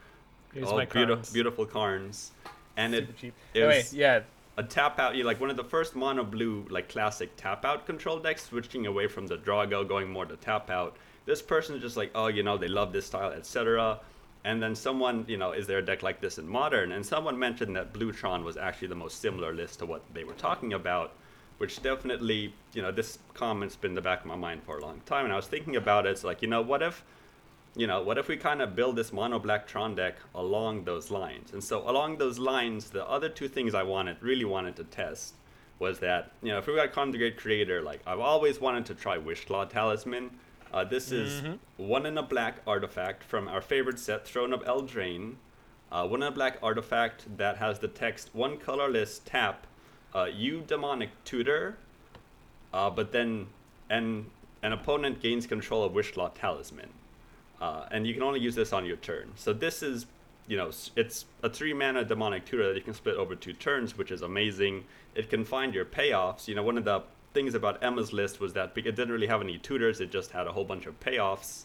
Here's 0.53 0.67
oh, 0.67 0.85
beautiful, 0.85 1.33
beautiful 1.33 1.65
Karns 1.65 2.31
and 2.79 2.95
it, 2.95 3.17
cheap. 3.17 3.33
it 3.53 3.65
was 3.65 3.93
yeah. 3.93 4.21
a 4.57 4.63
tap 4.63 4.99
out. 4.99 5.15
You 5.15 5.23
like 5.23 5.39
one 5.39 5.49
of 5.49 5.57
the 5.57 5.63
first 5.63 5.95
mono 5.95 6.23
blue 6.23 6.65
like 6.69 6.89
classic 6.89 7.35
tap 7.35 7.65
out 7.65 7.85
control 7.85 8.19
decks, 8.19 8.45
switching 8.45 8.87
away 8.87 9.07
from 9.07 9.27
the 9.27 9.37
Drago, 9.37 9.87
going 9.87 10.09
more 10.09 10.25
to 10.25 10.35
tap 10.37 10.69
out. 10.69 10.97
This 11.25 11.41
person 11.41 11.75
is 11.75 11.81
just 11.81 11.97
like, 11.97 12.11
oh, 12.15 12.27
you 12.27 12.43
know, 12.43 12.57
they 12.57 12.67
love 12.67 12.91
this 12.91 13.05
style, 13.05 13.31
etc. 13.31 13.99
And 14.45 14.63
then 14.63 14.73
someone, 14.73 15.25
you 15.27 15.37
know, 15.37 15.51
is 15.51 15.67
there 15.67 15.79
a 15.79 15.85
deck 15.85 16.01
like 16.01 16.21
this 16.21 16.37
in 16.37 16.47
modern? 16.47 16.93
And 16.93 17.05
someone 17.05 17.37
mentioned 17.37 17.75
that 17.75 17.93
Bluetron 17.93 18.43
was 18.43 18.55
actually 18.55 18.87
the 18.87 18.95
most 18.95 19.19
similar 19.19 19.53
list 19.53 19.79
to 19.79 19.85
what 19.85 20.01
they 20.13 20.23
were 20.23 20.33
talking 20.33 20.73
about, 20.73 21.11
which 21.57 21.83
definitely, 21.83 22.53
you 22.73 22.81
know, 22.81 22.91
this 22.91 23.19
comment's 23.33 23.75
been 23.75 23.91
in 23.91 23.95
the 23.95 24.01
back 24.01 24.21
of 24.21 24.25
my 24.27 24.37
mind 24.37 24.63
for 24.63 24.77
a 24.77 24.81
long 24.81 25.01
time. 25.05 25.25
And 25.25 25.33
I 25.33 25.35
was 25.35 25.47
thinking 25.47 25.75
about 25.75 26.05
it. 26.05 26.11
It's 26.11 26.23
like, 26.23 26.41
you 26.41 26.47
know, 26.47 26.61
what 26.61 26.81
if 26.81 27.03
you 27.75 27.87
know, 27.87 28.01
what 28.01 28.17
if 28.17 28.27
we 28.27 28.37
kind 28.37 28.61
of 28.61 28.75
build 28.75 28.95
this 28.95 29.13
mono 29.13 29.39
black 29.39 29.67
Tron 29.67 29.95
deck 29.95 30.15
along 30.33 30.83
those 30.85 31.11
lines? 31.11 31.53
And 31.53 31.63
so 31.63 31.89
along 31.89 32.17
those 32.17 32.39
lines, 32.39 32.89
the 32.89 33.07
other 33.07 33.29
two 33.29 33.47
things 33.47 33.73
I 33.73 33.83
wanted, 33.83 34.17
really 34.21 34.45
wanted 34.45 34.75
to 34.77 34.83
test 34.83 35.35
was 35.77 35.99
that, 35.99 36.31
you 36.41 36.49
know, 36.49 36.57
if 36.57 36.67
we 36.67 36.75
got 36.75 36.93
Great 36.93 37.37
Creator, 37.37 37.81
like 37.81 38.01
I've 38.05 38.19
always 38.19 38.59
wanted 38.59 38.85
to 38.87 38.95
try 38.95 39.17
Wishclaw 39.17 39.69
Talisman. 39.69 40.31
Uh, 40.71 40.83
this 40.83 41.11
is 41.11 41.41
one 41.77 42.05
in 42.05 42.17
a 42.17 42.23
black 42.23 42.57
artifact 42.67 43.23
from 43.23 43.47
our 43.47 43.61
favorite 43.61 43.97
set, 43.97 44.27
Throne 44.27 44.53
of 44.53 44.61
Eldraine. 44.63 45.35
Uh, 45.91 46.07
one 46.07 46.21
in 46.21 46.27
a 46.27 46.31
black 46.31 46.59
artifact 46.61 47.25
that 47.37 47.57
has 47.57 47.79
the 47.79 47.87
text 47.87 48.29
one 48.33 48.57
colorless 48.57 49.21
tap, 49.25 49.65
uh, 50.13 50.25
you 50.25 50.61
demonic 50.61 51.09
tutor, 51.23 51.77
uh, 52.73 52.89
but 52.89 53.11
then 53.11 53.47
an 53.89 54.27
an 54.61 54.73
opponent 54.73 55.21
gains 55.21 55.47
control 55.47 55.83
of 55.83 55.93
Wishclaw 55.93 56.35
Talisman, 56.35 56.89
uh, 57.61 57.85
and 57.91 58.07
you 58.07 58.13
can 58.13 58.23
only 58.23 58.39
use 58.39 58.55
this 58.55 58.73
on 58.73 58.85
your 58.85 58.97
turn. 58.97 59.31
So 59.35 59.53
this 59.53 59.83
is, 59.83 60.05
you 60.47 60.57
know, 60.57 60.71
it's 60.95 61.25
a 61.43 61.49
three 61.49 61.73
mana 61.73 62.05
demonic 62.05 62.45
tutor 62.45 62.67
that 62.67 62.75
you 62.75 62.81
can 62.81 62.93
split 62.93 63.15
over 63.15 63.35
two 63.35 63.53
turns, 63.53 63.97
which 63.97 64.11
is 64.11 64.21
amazing. 64.21 64.85
It 65.15 65.29
can 65.29 65.43
find 65.43 65.73
your 65.73 65.85
payoffs. 65.85 66.47
You 66.47 66.55
know, 66.55 66.63
one 66.63 66.77
of 66.77 66.85
the 66.85 67.03
things 67.33 67.53
about 67.53 67.83
Emma's 67.83 68.13
list 68.13 68.39
was 68.39 68.53
that 68.53 68.71
it 68.75 68.83
didn't 68.83 69.11
really 69.11 69.27
have 69.27 69.41
any 69.41 69.57
tutors; 69.57 70.01
it 70.01 70.11
just 70.11 70.31
had 70.31 70.47
a 70.47 70.51
whole 70.51 70.65
bunch 70.65 70.85
of 70.85 70.99
payoffs, 70.99 71.63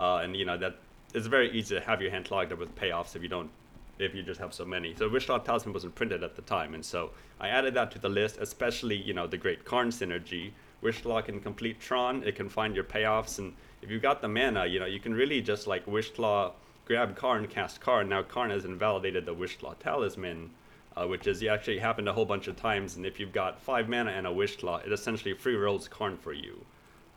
uh, 0.00 0.16
and 0.16 0.36
you 0.36 0.44
know 0.44 0.56
that 0.58 0.76
it's 1.14 1.26
very 1.26 1.50
easy 1.52 1.74
to 1.74 1.80
have 1.80 2.02
your 2.02 2.10
hand 2.10 2.26
clogged 2.26 2.52
up 2.52 2.58
with 2.58 2.74
payoffs 2.76 3.16
if 3.16 3.22
you 3.22 3.28
don't 3.28 3.50
if 3.98 4.14
you 4.14 4.22
just 4.22 4.40
have 4.40 4.54
so 4.54 4.64
many. 4.64 4.94
So 4.94 5.08
Wishclaw 5.08 5.44
Talisman 5.44 5.72
wasn't 5.72 5.94
printed 5.94 6.22
at 6.22 6.36
the 6.36 6.42
time, 6.42 6.74
and 6.74 6.84
so 6.84 7.10
I 7.40 7.48
added 7.48 7.74
that 7.74 7.90
to 7.92 7.98
the 7.98 8.08
list, 8.08 8.38
especially 8.40 8.96
you 8.96 9.14
know 9.14 9.26
the 9.26 9.38
Great 9.38 9.64
Karn 9.64 9.88
synergy. 9.90 10.52
Wishclaw 10.82 11.24
can 11.24 11.40
complete 11.40 11.80
Tron, 11.80 12.22
it 12.24 12.36
can 12.36 12.48
find 12.48 12.74
your 12.74 12.84
payoffs, 12.84 13.38
and 13.38 13.54
if 13.82 13.90
you've 13.90 14.02
got 14.02 14.20
the 14.20 14.28
mana, 14.28 14.66
you 14.66 14.80
know 14.80 14.86
you 14.86 15.00
can 15.00 15.14
really 15.14 15.40
just 15.40 15.66
like 15.66 15.86
Wishclaw, 15.86 16.52
grab 16.84 17.16
Karn, 17.16 17.46
cast 17.46 17.80
Karn. 17.80 18.08
Now 18.08 18.22
Karn 18.22 18.50
has 18.50 18.64
invalidated 18.64 19.26
the 19.26 19.34
Wishclaw 19.34 19.78
Talisman, 19.78 20.50
uh, 20.96 21.06
which 21.06 21.26
is 21.26 21.42
actually 21.44 21.78
happened 21.78 22.08
a 22.08 22.12
whole 22.12 22.24
bunch 22.24 22.48
of 22.48 22.56
times, 22.56 22.96
and 22.96 23.06
if 23.06 23.20
you've 23.20 23.32
got 23.32 23.60
five 23.60 23.88
mana 23.88 24.10
and 24.10 24.26
a 24.26 24.30
Wishclaw, 24.30 24.84
it 24.84 24.92
essentially 24.92 25.34
free 25.34 25.56
rolls 25.56 25.88
Karn 25.88 26.16
for 26.16 26.32
you, 26.32 26.64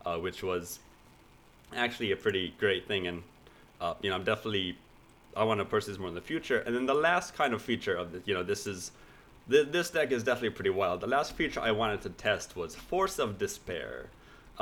uh, 0.06 0.16
which 0.16 0.42
was 0.42 0.78
actually 1.74 2.12
a 2.12 2.16
pretty 2.16 2.54
great 2.58 2.86
thing, 2.86 3.06
and 3.06 3.22
uh, 3.80 3.94
you 4.02 4.10
know 4.10 4.16
I'm 4.16 4.24
definitely 4.24 4.76
I 5.36 5.44
want 5.44 5.60
to 5.60 5.64
pursue 5.64 5.92
this 5.92 5.98
more 5.98 6.08
in 6.08 6.14
the 6.14 6.20
future. 6.20 6.58
And 6.60 6.74
then 6.74 6.86
the 6.86 6.94
last 6.94 7.34
kind 7.34 7.54
of 7.54 7.62
feature 7.62 7.94
of 7.94 8.12
this, 8.12 8.22
you 8.26 8.34
know, 8.34 8.42
this 8.42 8.66
is 8.66 8.92
th- 9.50 9.68
this 9.70 9.90
deck 9.90 10.12
is 10.12 10.22
definitely 10.22 10.50
pretty 10.50 10.70
wild. 10.70 11.00
The 11.00 11.06
last 11.06 11.32
feature 11.34 11.60
I 11.60 11.70
wanted 11.70 12.02
to 12.02 12.10
test 12.10 12.56
was 12.56 12.74
Force 12.74 13.18
of 13.18 13.38
Despair. 13.38 14.06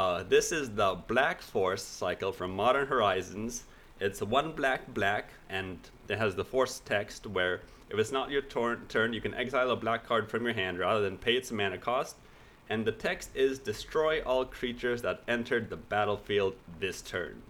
Uh, 0.01 0.23
this 0.23 0.51
is 0.51 0.71
the 0.71 0.95
Black 1.09 1.43
Force 1.43 1.83
cycle 1.83 2.33
from 2.33 2.57
Modern 2.57 2.87
Horizons. 2.87 3.65
It's 4.01 4.23
one 4.23 4.53
black 4.53 4.95
black, 4.95 5.29
and 5.51 5.79
it 6.09 6.17
has 6.17 6.35
the 6.35 6.43
Force 6.43 6.81
text 6.87 7.27
where 7.27 7.61
if 7.91 7.99
it's 7.99 8.11
not 8.11 8.31
your 8.31 8.41
turn, 8.41 8.87
turn, 8.89 9.13
you 9.13 9.21
can 9.21 9.35
exile 9.35 9.71
a 9.71 9.77
black 9.77 10.07
card 10.07 10.31
from 10.31 10.45
your 10.45 10.55
hand 10.55 10.79
rather 10.79 11.03
than 11.03 11.19
pay 11.19 11.35
its 11.35 11.53
mana 11.53 11.77
cost. 11.77 12.17
And 12.71 12.87
the 12.87 12.93
text 12.93 13.29
is 13.35 13.59
destroy 13.59 14.23
all 14.23 14.47
creatures 14.47 15.03
that 15.03 15.23
entered 15.29 15.69
the 15.69 15.77
battlefield 15.77 16.55
this 16.79 17.03
turn. 17.03 17.43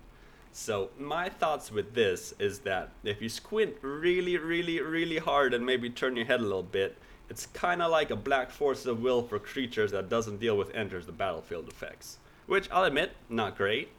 So 0.50 0.90
my 0.98 1.28
thoughts 1.28 1.70
with 1.70 1.94
this 1.94 2.34
is 2.40 2.58
that 2.60 2.90
if 3.04 3.22
you 3.22 3.28
squint 3.28 3.76
really, 3.80 4.36
really, 4.38 4.80
really 4.80 5.18
hard 5.18 5.54
and 5.54 5.64
maybe 5.64 5.88
turn 5.88 6.16
your 6.16 6.26
head 6.26 6.40
a 6.40 6.42
little 6.42 6.64
bit, 6.64 6.96
it's 7.28 7.46
kind 7.46 7.80
of 7.80 7.92
like 7.92 8.10
a 8.10 8.16
black 8.16 8.50
force 8.50 8.86
of 8.86 9.00
will 9.02 9.22
for 9.22 9.38
creatures 9.38 9.92
that 9.92 10.08
doesn't 10.08 10.40
deal 10.40 10.58
with 10.58 10.74
enters 10.74 11.06
the 11.06 11.12
battlefield 11.12 11.68
effects. 11.68 12.18
Which 12.50 12.68
I'll 12.72 12.82
admit, 12.82 13.12
not 13.28 13.56
great. 13.56 13.90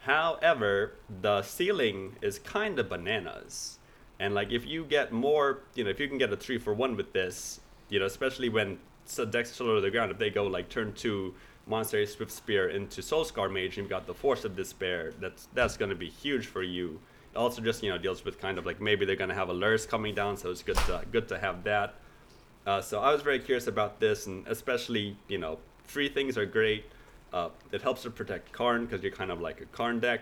However, 0.00 0.94
the 1.22 1.42
ceiling 1.42 2.16
is 2.22 2.40
kind 2.40 2.76
of 2.80 2.88
bananas. 2.88 3.78
And 4.18 4.34
like 4.34 4.50
if 4.50 4.66
you 4.66 4.84
get 4.84 5.12
more, 5.12 5.60
you 5.76 5.84
know, 5.84 5.90
if 5.90 6.00
you 6.00 6.08
can 6.08 6.18
get 6.18 6.32
a 6.32 6.36
three 6.36 6.58
for 6.58 6.74
one 6.74 6.96
with 6.96 7.12
this, 7.12 7.60
you 7.90 8.00
know, 8.00 8.06
especially 8.06 8.48
when 8.48 8.80
so 9.04 9.24
decks 9.24 9.52
still 9.52 9.70
over 9.70 9.80
the 9.80 9.92
ground, 9.92 10.10
if 10.10 10.18
they 10.18 10.28
go 10.28 10.42
like 10.48 10.68
turn 10.68 10.92
two 10.94 11.34
Monastery 11.68 12.04
Swiftspear 12.04 12.74
into 12.74 13.00
Soulscar 13.00 13.48
Mage, 13.48 13.78
and 13.78 13.84
you've 13.84 13.90
got 13.90 14.08
the 14.08 14.14
Force 14.14 14.44
of 14.44 14.56
Despair, 14.56 15.12
that's 15.20 15.46
that's 15.54 15.76
gonna 15.76 15.94
be 15.94 16.08
huge 16.08 16.46
for 16.46 16.64
you. 16.64 16.98
Also 17.36 17.62
just 17.62 17.80
you 17.80 17.90
know 17.90 17.98
deals 17.98 18.24
with 18.24 18.40
kind 18.40 18.58
of 18.58 18.66
like 18.66 18.80
maybe 18.80 19.06
they're 19.06 19.14
gonna 19.14 19.34
have 19.34 19.50
a 19.50 19.54
Lurrus 19.54 19.86
coming 19.86 20.16
down, 20.16 20.36
so 20.36 20.50
it's 20.50 20.64
good 20.64 20.78
to 20.88 21.04
good 21.12 21.28
to 21.28 21.38
have 21.38 21.62
that. 21.62 21.94
Uh, 22.66 22.80
so 22.80 22.98
I 22.98 23.12
was 23.12 23.22
very 23.22 23.38
curious 23.38 23.68
about 23.68 24.00
this, 24.00 24.26
and 24.26 24.44
especially 24.48 25.16
you 25.28 25.38
know 25.38 25.60
free 25.84 26.08
things 26.08 26.36
are 26.36 26.44
great. 26.44 26.86
Uh, 27.34 27.48
it 27.72 27.82
helps 27.82 28.02
to 28.02 28.10
protect 28.10 28.52
Karn 28.52 28.84
because 28.84 29.02
you're 29.02 29.10
kind 29.10 29.32
of 29.32 29.40
like 29.40 29.60
a 29.60 29.66
Karn 29.66 29.98
deck. 29.98 30.20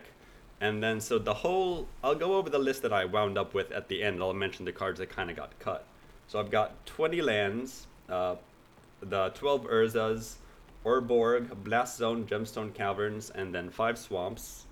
And 0.63 0.83
then 0.83 0.99
so 0.99 1.19
the 1.19 1.35
whole 1.35 1.87
I'll 2.03 2.15
go 2.15 2.37
over 2.37 2.49
the 2.49 2.59
list 2.59 2.81
that 2.83 2.93
I 2.93 3.05
wound 3.05 3.37
up 3.37 3.53
with 3.53 3.71
at 3.71 3.89
the 3.89 4.03
end. 4.03 4.23
I'll 4.23 4.33
mention 4.33 4.65
the 4.65 4.73
cards 4.73 4.99
that 4.99 5.11
kind 5.11 5.29
of 5.29 5.37
got 5.37 5.59
cut. 5.59 5.85
So 6.27 6.41
I've 6.41 6.51
got 6.51 6.87
20 6.87 7.21
lands, 7.21 7.87
uh, 8.09 8.37
the 9.03 9.29
12 9.35 9.65
Urzas, 9.65 10.37
Urborg, 10.87 11.55
Blast 11.63 11.99
Zone, 11.99 12.25
Gemstone 12.25 12.73
Caverns, 12.73 13.29
and 13.29 13.55
then 13.55 13.69
five 13.69 13.99
swamps. 13.99 14.65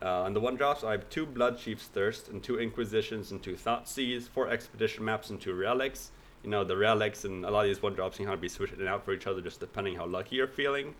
Uh, 0.00 0.22
on 0.22 0.32
the 0.32 0.40
one 0.40 0.56
drops, 0.56 0.84
I 0.84 0.92
have 0.92 1.10
two 1.10 1.26
Bloodchief's 1.26 1.88
Thirst, 1.88 2.28
and 2.28 2.42
two 2.42 2.58
Inquisitions, 2.58 3.30
and 3.30 3.42
two 3.42 3.56
Thoughtseizes, 3.56 4.28
four 4.28 4.48
Expedition 4.48 5.04
Maps, 5.04 5.28
and 5.28 5.40
two 5.40 5.54
Relics. 5.54 6.12
You 6.42 6.50
know, 6.50 6.64
the 6.64 6.76
Relics 6.76 7.24
and 7.24 7.44
a 7.44 7.50
lot 7.50 7.62
of 7.62 7.66
these 7.66 7.82
one 7.82 7.94
drops 7.94 8.16
can 8.16 8.26
kind 8.26 8.34
of 8.34 8.40
be 8.40 8.48
switching 8.48 8.80
in 8.80 8.88
out 8.88 9.04
for 9.04 9.12
each 9.12 9.26
other 9.26 9.42
just 9.42 9.60
depending 9.60 9.96
how 9.96 10.06
lucky 10.06 10.36
you're 10.36 10.46
feeling. 10.46 10.94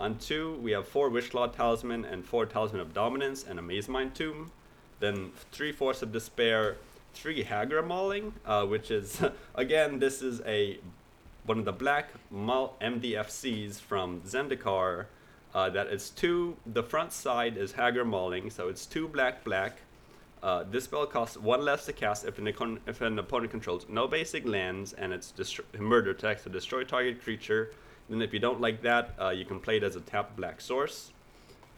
On 0.00 0.18
two, 0.18 0.54
we 0.62 0.72
have 0.72 0.88
four 0.88 1.10
Wishclaw 1.10 1.54
Talisman 1.54 2.04
and 2.04 2.24
four 2.24 2.46
Talisman 2.46 2.80
of 2.80 2.92
Dominance 2.92 3.44
and 3.44 3.58
a 3.58 3.62
Mazemind 3.62 4.14
Tome. 4.14 4.50
Then 5.00 5.32
three 5.52 5.72
Force 5.72 6.02
of 6.02 6.12
Despair, 6.12 6.76
three 7.14 7.44
Hagra 7.44 7.86
Mauling, 7.86 8.34
uh, 8.46 8.64
which 8.66 8.90
is, 8.90 9.22
again, 9.54 9.98
this 9.98 10.22
is 10.22 10.40
a 10.46 10.78
one 11.44 11.58
of 11.58 11.64
the 11.64 11.72
black 11.72 12.10
MDFCs 12.32 13.80
from 13.80 14.20
Zendikar. 14.22 15.06
Uh, 15.54 15.68
that 15.68 15.88
it's 15.88 16.08
two. 16.08 16.56
The 16.66 16.82
front 16.82 17.12
side 17.12 17.56
is 17.56 17.74
Hagra 17.74 18.06
Mauling, 18.06 18.48
so 18.48 18.68
it's 18.68 18.86
two 18.86 19.06
black 19.06 19.44
black. 19.44 19.78
Uh, 20.42 20.64
this 20.68 20.84
spell 20.84 21.06
costs 21.06 21.36
one 21.36 21.64
less 21.64 21.86
to 21.86 21.92
cast 21.92 22.24
if 22.24 22.38
an, 22.38 22.80
if 22.86 23.00
an 23.00 23.18
opponent 23.18 23.50
controls 23.50 23.86
no 23.88 24.08
basic 24.08 24.44
lands 24.44 24.92
and 24.94 25.12
it's 25.12 25.32
murder 25.78 26.12
text, 26.14 26.44
to 26.44 26.50
destroy 26.50 26.82
target 26.82 27.22
creature. 27.22 27.70
Then 28.08 28.22
if 28.22 28.32
you 28.32 28.38
don't 28.38 28.60
like 28.60 28.82
that, 28.82 29.14
uh, 29.20 29.30
you 29.30 29.44
can 29.44 29.60
play 29.60 29.76
it 29.78 29.82
as 29.82 29.96
a 29.96 30.00
tap 30.00 30.36
black 30.36 30.60
source. 30.60 31.12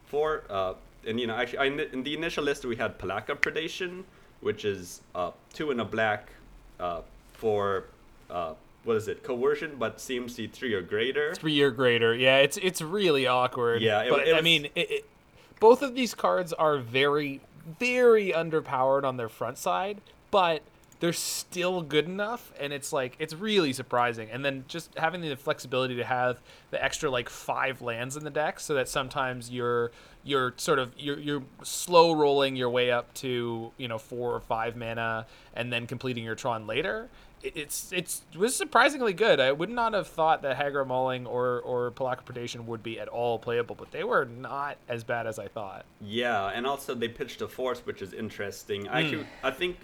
Four, 0.06 0.44
uh, 0.50 0.74
and 1.06 1.20
you 1.20 1.26
know, 1.26 1.34
actually, 1.34 1.58
I, 1.58 1.64
in 1.66 2.02
the 2.02 2.14
initial 2.14 2.44
list 2.44 2.64
we 2.64 2.76
had 2.76 2.98
Pelakka 2.98 3.36
Predation, 3.36 4.04
which 4.40 4.64
is 4.64 5.00
uh, 5.14 5.30
two 5.52 5.70
in 5.70 5.80
a 5.80 5.84
black 5.84 6.28
uh, 6.80 7.02
for 7.32 7.84
uh, 8.30 8.54
what 8.84 8.96
is 8.96 9.08
it, 9.08 9.22
coercion, 9.22 9.76
but 9.78 9.98
CMC 9.98 10.50
three 10.52 10.74
or 10.74 10.82
greater. 10.82 11.34
three 11.34 11.60
or 11.62 11.70
greater. 11.70 12.14
Yeah, 12.14 12.38
it's 12.38 12.56
it's 12.58 12.80
really 12.82 13.26
awkward. 13.26 13.82
Yeah, 13.82 14.02
it- 14.02 14.10
but 14.10 14.28
it 14.28 14.34
I 14.34 14.40
mean, 14.40 14.68
it, 14.74 15.04
both 15.60 15.82
of 15.82 15.94
these 15.94 16.14
cards 16.14 16.52
are 16.52 16.78
very, 16.78 17.40
very 17.78 18.30
underpowered 18.32 19.04
on 19.04 19.16
their 19.16 19.28
front 19.28 19.56
side, 19.58 20.00
but 20.30 20.62
they're 21.00 21.12
still 21.12 21.82
good 21.82 22.06
enough, 22.06 22.52
and 22.58 22.72
it's 22.72 22.92
like 22.92 23.16
it's 23.18 23.34
really 23.34 23.72
surprising. 23.72 24.30
And 24.30 24.44
then 24.44 24.64
just 24.68 24.96
having 24.96 25.20
the 25.20 25.36
flexibility 25.36 25.96
to 25.96 26.04
have 26.04 26.40
the 26.70 26.82
extra 26.82 27.10
like 27.10 27.28
five 27.28 27.82
lands 27.82 28.16
in 28.16 28.24
the 28.24 28.30
deck, 28.30 28.60
so 28.60 28.74
that 28.74 28.88
sometimes 28.88 29.50
you're 29.50 29.90
you're 30.22 30.54
sort 30.56 30.78
of 30.78 30.92
you're 30.96 31.18
you're 31.18 31.42
slow 31.62 32.12
rolling 32.12 32.56
your 32.56 32.70
way 32.70 32.90
up 32.90 33.12
to 33.14 33.72
you 33.76 33.88
know 33.88 33.98
four 33.98 34.34
or 34.34 34.40
five 34.40 34.76
mana, 34.76 35.26
and 35.54 35.72
then 35.72 35.86
completing 35.86 36.24
your 36.24 36.34
Tron 36.34 36.66
later 36.66 37.08
it's 37.44 37.92
it's 37.92 38.22
it 38.32 38.38
was 38.38 38.56
surprisingly 38.56 39.12
good. 39.12 39.38
I 39.38 39.52
would 39.52 39.70
not 39.70 39.92
have 39.92 40.06
thought 40.06 40.42
that 40.42 40.58
Hagra 40.58 40.86
Mauling 40.86 41.26
or 41.26 41.60
or 41.60 41.90
Pelakka 41.90 42.24
Predation 42.24 42.64
would 42.64 42.82
be 42.82 42.98
at 42.98 43.08
all 43.08 43.38
playable, 43.38 43.74
but 43.74 43.90
they 43.90 44.04
were 44.04 44.24
not 44.24 44.78
as 44.88 45.04
bad 45.04 45.26
as 45.26 45.38
I 45.38 45.48
thought. 45.48 45.84
Yeah, 46.00 46.46
and 46.46 46.66
also 46.66 46.94
they 46.94 47.08
pitched 47.08 47.42
a 47.42 47.48
force, 47.48 47.80
which 47.80 48.00
is 48.00 48.14
interesting. 48.14 48.88
I 48.88 49.00
hmm. 49.00 49.06
actually, 49.06 49.26
I 49.42 49.50
think 49.50 49.76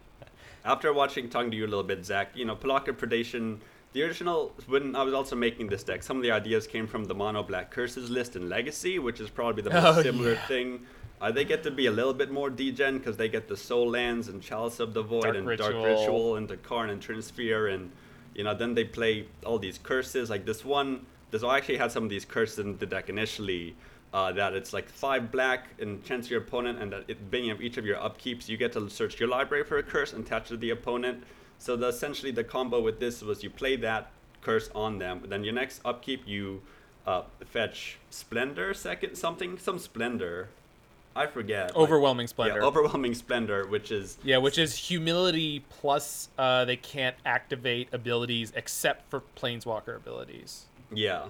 after 0.64 0.92
watching 0.92 1.28
Tongue 1.28 1.50
to 1.50 1.56
You 1.56 1.64
a 1.64 1.68
little 1.68 1.82
bit, 1.84 2.04
Zach, 2.04 2.30
you 2.34 2.44
know, 2.44 2.56
Pelakka 2.56 2.92
Predation, 2.92 3.58
the 3.92 4.02
original, 4.04 4.52
when 4.66 4.94
I 4.94 5.02
was 5.02 5.14
also 5.14 5.34
making 5.36 5.68
this 5.68 5.82
deck, 5.82 6.02
some 6.02 6.16
of 6.16 6.22
the 6.22 6.30
ideas 6.30 6.66
came 6.66 6.86
from 6.86 7.04
the 7.04 7.14
Mono 7.14 7.42
Black 7.42 7.70
Curses 7.70 8.08
list 8.10 8.36
in 8.36 8.48
Legacy, 8.48 8.98
which 8.98 9.20
is 9.20 9.30
probably 9.30 9.62
the 9.62 9.70
most 9.70 9.98
Oh, 9.98 10.02
similar 10.02 10.34
yeah. 10.34 10.46
thing. 10.46 10.80
Uh, 11.20 11.30
they 11.30 11.44
get 11.44 11.62
to 11.64 11.70
be 11.70 11.86
a 11.86 11.90
little 11.90 12.14
bit 12.14 12.30
more 12.30 12.48
degen 12.48 12.98
because 12.98 13.16
they 13.16 13.28
get 13.28 13.46
the 13.48 13.56
Sol 13.56 13.90
Lands 13.90 14.28
and 14.28 14.40
Chalice 14.40 14.80
of 14.80 14.94
the 14.94 15.02
Void 15.02 15.22
Dark 15.24 15.36
and 15.36 15.46
Dark 15.46 15.60
Ritual. 15.74 15.84
Ritual 15.84 16.36
and 16.36 16.48
the 16.48 16.56
Karn 16.56 16.88
and 16.88 17.02
Trinsphere 17.02 17.74
and 17.74 17.90
you 18.34 18.44
know 18.44 18.54
then 18.54 18.74
they 18.74 18.84
play 18.84 19.26
all 19.44 19.58
these 19.58 19.76
curses 19.76 20.30
like 20.30 20.46
this 20.46 20.64
one. 20.64 21.04
This 21.30 21.42
I 21.42 21.58
actually 21.58 21.76
had 21.76 21.92
some 21.92 22.04
of 22.04 22.10
these 22.10 22.24
curses 22.24 22.58
in 22.60 22.78
the 22.78 22.86
deck 22.86 23.10
initially. 23.10 23.74
Uh, 24.12 24.32
that 24.32 24.54
it's 24.54 24.72
like 24.72 24.88
five 24.88 25.30
black 25.30 25.68
and 25.78 26.02
chance 26.04 26.28
your 26.28 26.40
opponent, 26.40 26.80
and 26.82 26.92
that 26.92 27.08
at 27.08 27.30
beginning 27.30 27.52
of 27.52 27.60
each 27.60 27.76
of 27.76 27.86
your 27.86 27.96
upkeeps, 27.96 28.48
you 28.48 28.56
get 28.56 28.72
to 28.72 28.90
search 28.90 29.20
your 29.20 29.28
library 29.28 29.62
for 29.62 29.78
a 29.78 29.82
curse 29.84 30.12
and 30.12 30.26
attach 30.26 30.46
it 30.46 30.48
to 30.48 30.56
the 30.56 30.70
opponent. 30.70 31.22
So 31.58 31.76
the, 31.76 31.86
essentially, 31.88 32.32
the 32.32 32.42
combo 32.42 32.80
with 32.80 32.98
this 32.98 33.22
was 33.22 33.44
you 33.44 33.50
play 33.50 33.76
that 33.76 34.10
curse 34.42 34.68
on 34.74 34.98
them, 34.98 35.22
then 35.28 35.44
your 35.44 35.52
next 35.54 35.80
upkeep 35.84 36.26
you 36.26 36.60
uh, 37.06 37.22
fetch 37.46 37.98
Splendor 38.10 38.74
second 38.74 39.14
something 39.14 39.58
some 39.58 39.78
Splendor, 39.78 40.48
I 41.14 41.26
forget. 41.26 41.68
like- 41.68 41.76
Overwhelming 41.76 42.26
Splendor. 42.26 42.60
Yeah, 42.60 42.66
overwhelming 42.66 43.14
Splendor, 43.14 43.66
which 43.68 43.92
is 43.92 44.18
Yeah, 44.24 44.38
which 44.38 44.58
is 44.58 44.74
humility 44.76 45.64
plus 45.68 46.30
uh, 46.36 46.64
they 46.64 46.76
can't 46.76 47.16
activate 47.24 47.88
abilities 47.92 48.52
except 48.56 49.08
for 49.08 49.22
planeswalker 49.36 49.94
abilities. 49.94 50.64
Yeah, 50.92 51.26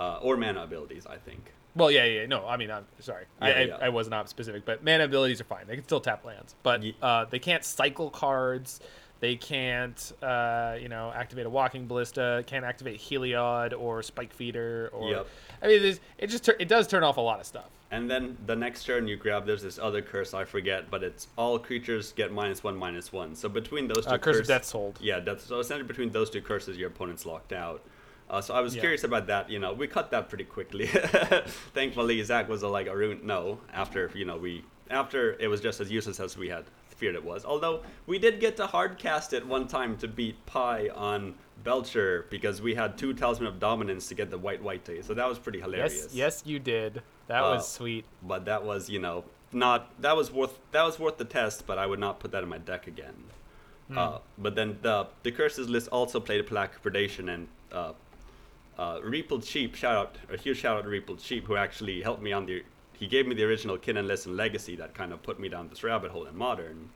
uh, 0.00 0.18
or 0.22 0.36
mana 0.38 0.62
abilities, 0.62 1.06
I 1.06 1.16
think. 1.16 1.52
Well, 1.74 1.90
yeah, 1.90 2.04
yeah, 2.04 2.26
no. 2.26 2.46
I 2.46 2.56
mean, 2.56 2.70
I'm 2.70 2.84
sorry, 3.00 3.24
I, 3.40 3.48
Yeah, 3.50 3.54
I, 3.54 3.62
yeah. 3.62 3.76
I 3.80 3.88
was 3.88 4.08
not 4.08 4.28
specific, 4.28 4.64
but 4.64 4.84
mana 4.84 5.04
abilities 5.04 5.40
are 5.40 5.44
fine. 5.44 5.66
They 5.66 5.74
can 5.76 5.84
still 5.84 6.00
tap 6.00 6.24
lands, 6.24 6.54
but 6.62 6.82
Ye- 6.82 6.96
uh, 7.00 7.24
they 7.30 7.38
can't 7.38 7.64
cycle 7.64 8.10
cards. 8.10 8.80
They 9.20 9.36
can't, 9.36 10.12
uh, 10.20 10.76
you 10.80 10.88
know, 10.88 11.12
activate 11.14 11.46
a 11.46 11.50
walking 11.50 11.86
ballista. 11.86 12.42
Can't 12.48 12.64
activate 12.64 12.98
Heliod 13.00 13.72
or 13.78 14.02
Spike 14.02 14.32
Feeder. 14.32 14.90
Or 14.92 15.10
Yep. 15.10 15.26
I 15.62 15.66
mean, 15.68 15.98
it 16.18 16.26
just 16.26 16.48
it 16.48 16.66
does 16.66 16.88
turn 16.88 17.04
off 17.04 17.18
a 17.18 17.20
lot 17.20 17.38
of 17.38 17.46
stuff. 17.46 17.70
And 17.92 18.10
then 18.10 18.36
the 18.46 18.56
next 18.56 18.84
turn 18.84 19.06
you 19.06 19.16
grab, 19.16 19.46
there's 19.46 19.62
this 19.62 19.78
other 19.78 20.02
curse 20.02 20.34
I 20.34 20.44
forget, 20.44 20.90
but 20.90 21.04
it's 21.04 21.28
all 21.36 21.56
creatures 21.58 22.10
get 22.12 22.32
minus 22.32 22.64
one, 22.64 22.76
minus 22.76 23.12
one. 23.12 23.36
So 23.36 23.48
between 23.48 23.86
those 23.86 24.06
two 24.06 24.12
Uh, 24.12 24.18
Curse 24.18 24.34
of 24.36 24.40
curse- 24.40 24.48
Death's 24.48 24.72
Hold. 24.72 24.98
Yeah, 25.00 25.20
death. 25.20 25.42
So 25.42 25.60
essentially 25.60 25.86
between 25.86 26.10
those 26.10 26.28
two 26.28 26.40
curses, 26.42 26.76
your 26.76 26.88
opponent's 26.88 27.24
locked 27.24 27.52
out. 27.52 27.84
Uh, 28.32 28.40
so 28.40 28.54
I 28.54 28.60
was 28.62 28.74
Yeah. 28.74 28.80
curious 28.80 29.04
about 29.04 29.26
that. 29.26 29.50
You 29.50 29.58
know, 29.58 29.74
we 29.74 29.86
cut 29.86 30.10
that 30.12 30.28
pretty 30.30 30.44
quickly. 30.44 30.86
Thankfully, 31.74 32.22
Zach 32.22 32.48
was 32.48 32.62
like, 32.62 32.86
"Arun, 32.88 33.20
no." 33.24 33.60
After 33.72 34.10
you 34.14 34.24
know, 34.24 34.36
we 34.38 34.64
after 34.90 35.34
it 35.38 35.48
was 35.48 35.60
just 35.60 35.80
as 35.80 35.90
useless 35.90 36.18
as 36.18 36.36
we 36.36 36.48
had 36.48 36.64
feared 36.88 37.14
it 37.14 37.24
was. 37.24 37.44
Although 37.44 37.82
we 38.06 38.18
did 38.18 38.40
get 38.40 38.56
to 38.56 38.66
hard 38.66 38.98
cast 38.98 39.32
it 39.32 39.46
one 39.46 39.66
time 39.68 39.96
to 39.98 40.08
beat 40.08 40.44
Pi 40.46 40.88
on 40.94 41.34
Belcher 41.62 42.26
because 42.30 42.62
we 42.62 42.74
had 42.74 42.96
two 42.96 43.12
Talisman 43.12 43.48
of 43.48 43.60
Dominance 43.60 44.08
to 44.08 44.14
get 44.14 44.30
the 44.30 44.38
white 44.38 44.62
white 44.62 44.84
to 44.86 44.94
you. 44.96 45.02
So 45.02 45.12
that 45.14 45.28
was 45.28 45.38
pretty 45.38 45.60
hilarious. 45.60 46.04
Yes, 46.04 46.14
yes, 46.14 46.42
you 46.46 46.58
did. 46.58 47.02
That 47.26 47.42
Uh, 47.44 47.50
was 47.56 47.70
sweet. 47.70 48.04
But 48.22 48.46
that 48.46 48.64
was 48.64 48.88
you 48.88 48.98
know 48.98 49.24
not 49.52 49.90
that 50.00 50.16
was 50.16 50.32
worth 50.32 50.58
that 50.70 50.84
was 50.84 50.98
worth 50.98 51.18
the 51.18 51.26
test. 51.26 51.66
But 51.66 51.76
I 51.78 51.86
would 51.86 52.00
not 52.00 52.18
put 52.18 52.30
that 52.32 52.42
in 52.42 52.48
my 52.48 52.58
deck 52.58 52.86
again. 52.86 53.24
Hmm. 53.88 53.98
Uh, 53.98 54.18
but 54.38 54.54
then 54.54 54.78
the 54.80 55.08
the 55.22 55.32
curses 55.32 55.68
list 55.68 55.88
also 55.88 56.18
played 56.18 56.46
Pelakka 56.46 56.78
Predation 56.82 57.28
and 57.34 57.48
uh, 57.72 57.92
uh, 58.78 59.00
Reapled 59.02 59.44
Sheep. 59.44 59.74
Shout 59.74 59.96
out 59.96 60.16
a 60.32 60.36
huge 60.36 60.58
shout 60.58 60.76
out 60.76 60.84
to 60.84 60.88
Reapled 60.88 61.20
Sheep 61.20 61.46
who 61.46 61.56
actually 61.56 62.02
helped 62.02 62.22
me 62.22 62.32
on 62.32 62.46
the. 62.46 62.62
He 62.92 63.06
gave 63.06 63.26
me 63.26 63.34
the 63.34 63.44
original 63.44 63.76
Kin 63.76 63.96
and 63.96 64.08
and 64.08 64.36
Legacy 64.36 64.76
that 64.76 64.94
kind 64.94 65.12
of 65.12 65.22
put 65.22 65.40
me 65.40 65.48
down 65.48 65.68
this 65.68 65.82
rabbit 65.82 66.10
hole 66.10 66.26
in 66.26 66.36
Modern. 66.36 66.88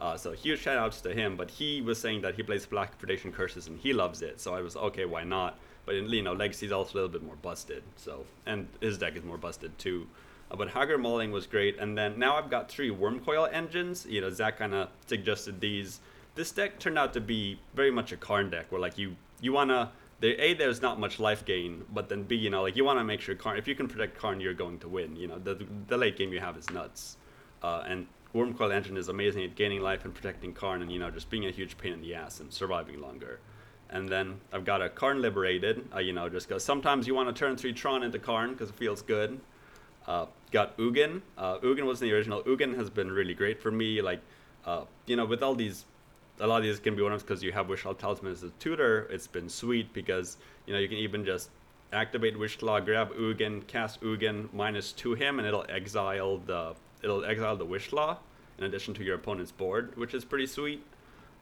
Uh, 0.00 0.16
so 0.16 0.32
huge 0.32 0.58
shout 0.60 0.76
outs 0.76 1.00
to 1.00 1.14
him. 1.14 1.36
But 1.36 1.50
he 1.50 1.80
was 1.80 2.00
saying 2.00 2.22
that 2.22 2.34
he 2.34 2.42
plays 2.42 2.66
Black 2.66 3.00
Predation 3.00 3.32
curses 3.32 3.68
and 3.68 3.78
he 3.78 3.92
loves 3.92 4.20
it. 4.20 4.40
So 4.40 4.54
I 4.54 4.60
was 4.60 4.76
okay, 4.76 5.04
why 5.04 5.22
not? 5.22 5.58
But 5.86 5.94
in, 5.94 6.08
you 6.08 6.22
know, 6.22 6.32
Legacy's 6.32 6.72
also 6.72 6.94
a 6.94 6.96
little 6.96 7.08
bit 7.08 7.22
more 7.22 7.36
busted. 7.36 7.84
So 7.96 8.24
and 8.46 8.66
his 8.80 8.98
deck 8.98 9.16
is 9.16 9.22
more 9.22 9.38
busted 9.38 9.78
too. 9.78 10.08
Uh, 10.50 10.56
but 10.56 10.68
Hagra 10.68 10.98
Mauling 10.98 11.30
was 11.30 11.46
great, 11.46 11.78
and 11.78 11.96
then 11.96 12.18
now 12.18 12.36
I've 12.36 12.50
got 12.50 12.68
three 12.68 12.90
Wurmcoil 12.90 13.52
engines. 13.52 14.04
You 14.08 14.20
know, 14.20 14.30
Zach 14.30 14.58
kind 14.58 14.74
of 14.74 14.88
suggested 15.06 15.60
these. 15.60 16.00
This 16.34 16.50
deck 16.50 16.78
turned 16.78 16.98
out 16.98 17.12
to 17.12 17.20
be 17.20 17.60
very 17.74 17.90
much 17.90 18.10
a 18.12 18.16
Karn 18.16 18.50
deck, 18.50 18.70
where 18.70 18.80
like 18.80 18.98
you 18.98 19.16
you 19.40 19.52
wanna 19.52 19.92
there 20.22 20.40
a 20.40 20.54
there's 20.54 20.80
not 20.80 20.98
much 20.98 21.18
life 21.18 21.44
gain, 21.44 21.84
but 21.92 22.08
then 22.08 22.22
b 22.22 22.36
you 22.36 22.48
know 22.48 22.62
like 22.62 22.76
you 22.76 22.84
want 22.84 22.98
to 22.98 23.04
make 23.04 23.20
sure 23.20 23.34
Karn 23.34 23.58
if 23.58 23.66
you 23.68 23.74
can 23.74 23.88
protect 23.88 24.16
Karn 24.16 24.40
you're 24.40 24.54
going 24.54 24.78
to 24.78 24.88
win. 24.88 25.16
You 25.16 25.26
know 25.26 25.38
the 25.38 25.66
the 25.88 25.98
late 25.98 26.16
game 26.16 26.32
you 26.32 26.40
have 26.40 26.56
is 26.56 26.70
nuts, 26.70 27.18
uh, 27.62 27.82
and 27.86 28.06
Wurmcoil 28.34 28.72
engine 28.72 28.96
is 28.96 29.08
amazing 29.08 29.42
at 29.44 29.56
gaining 29.56 29.82
life 29.82 30.04
and 30.04 30.14
protecting 30.14 30.54
Karn, 30.54 30.80
and 30.80 30.90
you 30.90 31.00
know 31.00 31.10
just 31.10 31.28
being 31.28 31.46
a 31.46 31.50
huge 31.50 31.76
pain 31.76 31.92
in 31.92 32.00
the 32.00 32.14
ass 32.14 32.40
and 32.40 32.52
surviving 32.52 33.00
longer. 33.00 33.40
And 33.90 34.08
then 34.08 34.40
I've 34.52 34.64
got 34.64 34.80
a 34.80 34.88
Karn 34.88 35.20
Liberated, 35.20 35.86
uh, 35.94 35.98
you 35.98 36.14
know, 36.14 36.26
just 36.26 36.48
because 36.48 36.64
sometimes 36.64 37.06
you 37.06 37.14
want 37.14 37.28
to 37.28 37.38
turn 37.38 37.56
three 37.56 37.74
Tron 37.74 38.02
into 38.02 38.18
Karn 38.18 38.52
because 38.52 38.70
it 38.70 38.76
feels 38.76 39.02
good. 39.02 39.38
Uh, 40.06 40.26
got 40.50 40.76
Ugin. 40.78 41.20
Uh, 41.36 41.58
Ugin 41.58 41.84
was 41.84 42.00
in 42.00 42.08
the 42.08 42.14
original. 42.14 42.42
Ugin 42.44 42.74
has 42.76 42.88
been 42.88 43.10
really 43.12 43.34
great 43.34 43.60
for 43.60 43.70
me. 43.70 44.00
Like, 44.00 44.20
uh, 44.64 44.84
you 45.04 45.14
know, 45.14 45.26
with 45.26 45.42
all 45.42 45.54
these, 45.54 45.84
a 46.40 46.46
lot 46.46 46.58
of 46.58 46.62
these 46.64 46.78
can 46.78 46.96
be 46.96 47.02
one 47.02 47.16
because 47.18 47.42
you 47.42 47.52
have 47.52 47.66
Wishclaw 47.66 47.98
Talisman 47.98 48.32
as 48.32 48.42
a 48.42 48.50
tutor. 48.58 49.08
It's 49.10 49.26
been 49.26 49.48
sweet 49.48 49.92
because 49.92 50.38
you 50.66 50.72
know 50.72 50.78
you 50.78 50.88
can 50.88 50.98
even 50.98 51.24
just 51.24 51.50
activate 51.92 52.36
Wishclaw, 52.36 52.84
grab 52.84 53.12
Ugin, 53.12 53.66
cast 53.66 54.00
Ugin 54.00 54.52
minus 54.52 54.92
to 54.92 55.14
him, 55.14 55.38
and 55.38 55.46
it'll 55.46 55.66
exile 55.68 56.38
the 56.38 56.74
it'll 57.02 57.24
exile 57.24 57.56
the 57.56 57.66
Wishclaw 57.66 58.16
in 58.58 58.64
addition 58.64 58.94
to 58.94 59.04
your 59.04 59.16
opponent's 59.16 59.52
board, 59.52 59.96
which 59.96 60.14
is 60.14 60.24
pretty 60.24 60.46
sweet. 60.46 60.84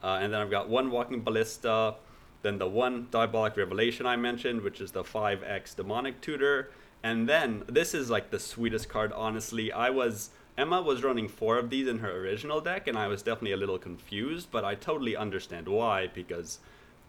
Uh, 0.03 0.19
and 0.21 0.33
then 0.33 0.41
I've 0.41 0.51
got 0.51 0.69
one 0.69 0.91
Walking 0.91 1.23
Ballista, 1.23 1.97
then 2.43 2.59
the 2.59 2.67
one 2.67 3.09
Diabolic 3.11 3.57
Revelation 3.57 4.07
I 4.07 4.17
mentioned, 4.17 4.63
which 4.63 4.81
is 4.81 4.93
the 4.93 5.05
5x 5.05 5.77
Demonic 5.77 6.21
Tutor. 6.21 6.71
And 7.03 7.29
then 7.29 7.65
this 7.67 7.95
is 7.95 8.11
like 8.11 8.31
the 8.31 8.39
sweetest 8.39 8.89
card, 8.89 9.13
honestly. 9.13 9.73
I 9.73 9.91
was. 9.91 10.31
Emma 10.59 10.83
was 10.83 11.03
running 11.03 11.29
four 11.29 11.59
of 11.59 11.71
these 11.71 11.89
in 11.89 11.99
her 12.01 12.13
original 12.13 12.61
deck, 12.61 12.87
and 12.87 12.99
I 12.99 13.07
was 13.09 13.23
definitely 13.23 13.53
a 13.53 13.57
little 13.57 13.79
confused, 13.79 14.49
but 14.51 14.65
I 14.65 14.75
totally 14.75 15.17
understand 15.17 15.69
why, 15.69 16.09
because 16.09 16.59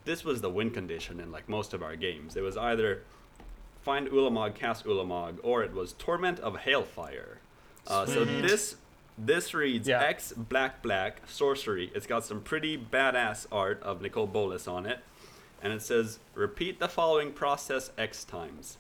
this 0.06 0.24
was 0.24 0.42
the 0.42 0.50
win 0.50 0.72
condition 0.72 1.20
in 1.20 1.32
like 1.32 1.50
most 1.50 1.74
of 1.74 1.84
our 1.84 1.96
games. 1.96 2.36
It 2.36 2.42
was 2.42 2.58
either 2.58 3.04
find 3.82 4.08
Ulamog, 4.08 4.56
cast 4.56 4.86
Ulamog, 4.86 5.40
or 5.44 5.64
it 5.64 5.74
was 5.74 5.94
Torment 5.94 6.40
of 6.40 6.56
Hailfire. 6.58 7.38
Uh, 7.88 8.06
so 8.06 8.26
this 8.26 8.76
this 9.18 9.54
reads 9.54 9.88
Yeah. 9.88 10.02
X 10.02 10.32
black 10.34 10.82
black 10.82 11.22
sorcery. 11.28 11.92
It's 11.94 12.08
got 12.08 12.24
some 12.24 12.42
pretty 12.42 12.78
badass 12.78 13.48
art 13.52 13.82
of 13.84 14.02
Nicol 14.02 14.28
Bolas 14.28 14.68
on 14.68 14.86
it, 14.86 15.00
and 15.62 15.74
it 15.74 15.82
says 15.82 16.20
repeat 16.36 16.80
the 16.80 16.88
following 16.88 17.32
process 17.32 17.92
X 17.98 18.24
times. 18.24 18.78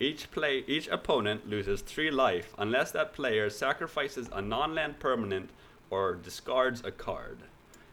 Each 0.00 0.30
play 0.30 0.64
each 0.68 0.86
opponent 0.88 1.48
loses 1.48 1.80
three 1.80 2.10
life 2.10 2.54
unless 2.56 2.92
that 2.92 3.12
player 3.12 3.50
sacrifices 3.50 4.28
a 4.32 4.40
non-land 4.40 5.00
permanent 5.00 5.50
or 5.90 6.14
discards 6.14 6.84
a 6.84 6.92
card. 6.92 7.38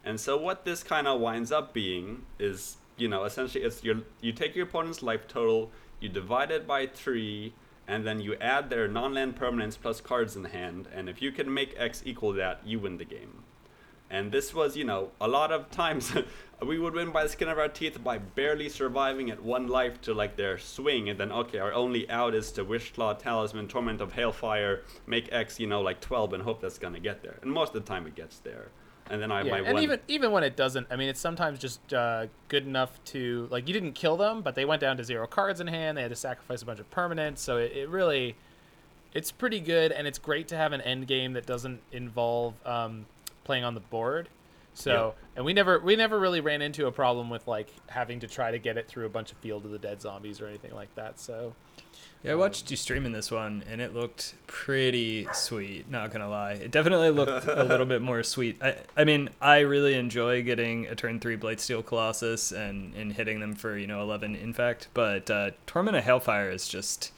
And 0.03 0.19
so 0.19 0.37
what 0.37 0.65
this 0.65 0.83
kind 0.83 1.07
of 1.07 1.19
winds 1.19 1.51
up 1.51 1.73
being 1.73 2.23
is, 2.37 2.77
you 2.95 3.07
know, 3.07 3.23
essentially 3.23 3.63
it's 3.63 3.83
your 3.83 4.01
you 4.21 4.33
take 4.33 4.55
your 4.55 4.67
opponent's 4.67 5.01
life 5.01 5.27
total, 5.27 5.71
you 5.99 6.09
divide 6.09 6.51
it 6.51 6.67
by 6.67 6.85
3, 6.85 7.53
and 7.87 8.05
then 8.05 8.19
you 8.19 8.35
add 8.35 8.69
their 8.69 8.87
non-land 8.87 9.35
permanents 9.35 9.77
plus 9.81 9.99
cards 10.01 10.35
in 10.35 10.45
hand, 10.45 10.87
and 10.93 11.09
if 11.09 11.21
you 11.21 11.31
can 11.31 11.51
make 11.51 11.73
X 11.77 12.03
equal 12.05 12.33
that, 12.33 12.61
you 12.65 12.79
win 12.79 12.97
the 12.97 13.05
game. 13.05 13.44
And 14.09 14.31
this 14.31 14.53
was, 14.53 14.77
you 14.77 14.83
know, 14.83 15.11
a 15.19 15.27
lot 15.27 15.51
of 15.51 15.71
times 15.71 16.13
we 16.65 16.77
would 16.77 16.93
win 16.93 17.11
by 17.11 17.23
the 17.23 17.29
skin 17.29 17.49
of 17.49 17.57
our 17.57 17.67
teeth 17.67 18.03
by 18.03 18.17
barely 18.17 18.69
surviving 18.69 19.31
at 19.31 19.41
one 19.43 19.67
life 19.67 19.99
to 20.01 20.13
like 20.13 20.35
their 20.35 20.57
swing, 20.57 21.09
and 21.09 21.19
then 21.19 21.31
okay, 21.31 21.59
our 21.59 21.73
only 21.73 22.09
out 22.09 22.35
is 22.35 22.51
to 22.53 22.63
Wishclaw, 22.63 23.17
Talisman, 23.17 23.67
Torment 23.67 24.01
of 24.01 24.13
Hailfire, 24.13 24.81
make 25.07 25.31
X, 25.31 25.59
you 25.59 25.67
know, 25.67 25.81
like 25.81 26.01
12 26.01 26.33
and 26.33 26.43
hope 26.43 26.61
that's 26.61 26.77
gonna 26.77 26.99
get 26.99 27.23
there. 27.23 27.39
And 27.41 27.51
most 27.51 27.75
of 27.75 27.83
the 27.83 27.87
time 27.87 28.05
it 28.07 28.15
gets 28.15 28.39
there. 28.39 28.69
And 29.09 29.21
then 29.21 29.31
I 29.31 29.43
Yeah, 29.43 29.57
and 29.57 29.73
one. 29.73 29.83
even 29.83 29.99
even 30.07 30.31
when 30.31 30.43
it 30.43 30.55
doesn't, 30.55 30.87
I 30.89 30.95
mean, 30.95 31.09
it's 31.09 31.19
sometimes 31.19 31.59
just 31.59 31.93
uh, 31.93 32.27
good 32.47 32.65
enough 32.65 33.03
to 33.05 33.47
like 33.51 33.67
you 33.67 33.73
didn't 33.73 33.93
kill 33.93 34.17
them, 34.17 34.41
but 34.41 34.55
they 34.55 34.65
went 34.65 34.81
down 34.81 34.97
to 34.97 35.03
zero 35.03 35.27
cards 35.27 35.59
in 35.59 35.67
hand. 35.67 35.97
They 35.97 36.01
had 36.01 36.11
to 36.11 36.15
sacrifice 36.15 36.61
a 36.61 36.65
bunch 36.65 36.79
of 36.79 36.89
permanents, 36.89 37.39
so 37.39 37.57
it, 37.57 37.71
it 37.73 37.89
really, 37.89 38.35
it's 39.13 39.31
pretty 39.31 39.59
good, 39.59 39.91
and 39.91 40.07
it's 40.07 40.17
great 40.17 40.47
to 40.47 40.57
have 40.57 40.73
an 40.73 40.81
end 40.81 41.07
game 41.07 41.33
that 41.33 41.45
doesn't 41.45 41.81
involve 41.91 42.55
um, 42.65 43.05
playing 43.45 43.63
on 43.63 43.73
the 43.73 43.79
board. 43.79 44.27
So, 44.73 45.13
and 45.37 45.45
we 45.45 45.53
never 45.53 45.79
we 45.79 45.95
never 45.95 46.19
really 46.19 46.41
ran 46.41 46.61
into 46.61 46.85
a 46.85 46.91
problem 46.91 47.29
with 47.29 47.47
like 47.47 47.69
having 47.87 48.19
to 48.19 48.27
try 48.27 48.51
to 48.51 48.59
get 48.59 48.77
it 48.77 48.89
through 48.89 49.05
a 49.05 49.09
bunch 49.09 49.31
of 49.31 49.37
Field 49.37 49.63
of 49.63 49.71
the 49.71 49.79
Dead 49.79 50.01
zombies 50.01 50.41
or 50.41 50.47
anything 50.47 50.75
like 50.75 50.93
that. 50.95 51.17
So, 51.17 51.53
Yeah, 52.23 52.33
I 52.33 52.35
watched 52.35 52.69
you 52.69 52.75
streaming 52.75 53.13
this 53.13 53.31
one, 53.31 53.63
and 53.71 53.79
it 53.79 53.93
looked 53.93 54.35
pretty 54.47 55.29
sweet. 55.31 55.89
Not 55.89 56.11
gonna 56.11 56.27
lie, 56.27 56.53
it 56.53 56.71
definitely 56.71 57.09
looked 57.11 57.47
a 57.47 57.63
little 57.71 57.85
bit 57.85 58.01
more 58.01 58.21
sweet. 58.21 58.61
I, 58.61 58.75
I 58.97 59.05
mean, 59.05 59.29
I 59.39 59.59
really 59.59 59.93
enjoy 59.93 60.43
getting 60.43 60.87
a 60.87 60.95
turn 60.95 61.21
three 61.21 61.37
Blightsteel 61.37 61.85
Colossus 61.85 62.51
and 62.51 62.93
and 62.95 63.13
hitting 63.13 63.39
them 63.39 63.55
for 63.55 63.77
you 63.77 63.87
know 63.87 64.01
eleven 64.01 64.35
infect, 64.35 64.89
but 64.93 65.31
uh, 65.31 65.51
Torment 65.67 65.95
of 65.95 66.03
Hailfire 66.03 66.53
is 66.53 66.67
just 66.67 67.13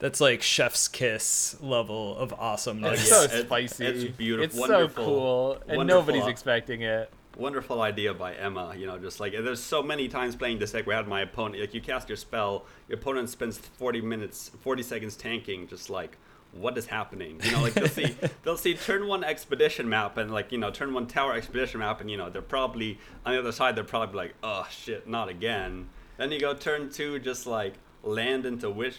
that's 0.00 0.20
like 0.20 0.42
Chef's 0.42 0.88
Kiss 0.88 1.56
level 1.60 2.16
of 2.16 2.32
awesomeness. 2.32 3.00
it's 3.00 3.08
so 3.10 3.22
it- 3.22 3.46
spicy. 3.46 3.86
it's 3.86 4.04
beautiful- 4.16 4.44
It's 4.44 4.56
wonderful- 4.56 5.04
so 5.04 5.10
cool, 5.10 5.52
and 5.68 5.76
wonderful. 5.78 6.00
nobody's 6.00 6.24
uh, 6.24 6.28
expecting 6.30 6.82
it. 6.82 7.12
wonderful 7.36 7.80
idea 7.80 8.12
by 8.12 8.34
Emma. 8.34 8.74
You 8.76 8.86
know, 8.86 8.98
just 8.98 9.20
like 9.20 9.32
there's 9.32 9.62
so 9.62 9.82
many 9.82 10.08
times 10.08 10.34
playing 10.36 10.58
this 10.58 10.72
deck 10.72 10.86
where 10.86 10.96
I 10.96 10.98
had 10.98 11.08
my 11.08 11.20
opponent, 11.22 11.60
like 11.60 11.72
you 11.74 11.80
cast 11.80 12.08
your 12.08 12.16
spell, 12.16 12.66
your 12.88 12.98
opponent 12.98 13.30
spends 13.30 13.56
40 13.56 14.00
minutes, 14.00 14.50
40 14.60 14.82
seconds 14.82 15.16
tanking, 15.16 15.66
just 15.68 15.88
like 15.90 16.16
what 16.52 16.76
is 16.76 16.86
happening? 16.86 17.40
You 17.44 17.52
know, 17.52 17.62
like 17.62 17.74
they'll 17.74 17.86
see 17.86 18.16
they'll 18.42 18.56
see 18.56 18.74
turn 18.74 19.06
one 19.06 19.22
expedition 19.22 19.88
map 19.88 20.16
and 20.16 20.32
like 20.32 20.50
you 20.50 20.58
know 20.58 20.70
turn 20.72 20.92
one 20.92 21.06
tower 21.06 21.34
expedition 21.34 21.78
map, 21.80 22.00
and 22.00 22.10
you 22.10 22.16
know 22.16 22.28
they're 22.28 22.42
probably 22.42 22.98
on 23.24 23.32
the 23.32 23.38
other 23.38 23.52
side. 23.52 23.76
They're 23.76 23.84
probably 23.84 24.16
like, 24.16 24.34
oh 24.42 24.66
shit, 24.70 25.08
not 25.08 25.28
again. 25.28 25.88
Then 26.16 26.32
you 26.32 26.40
go 26.40 26.52
turn 26.54 26.90
two, 26.90 27.18
just 27.20 27.46
like 27.46 27.74
land 28.02 28.44
into 28.46 28.68
wish. 28.68 28.98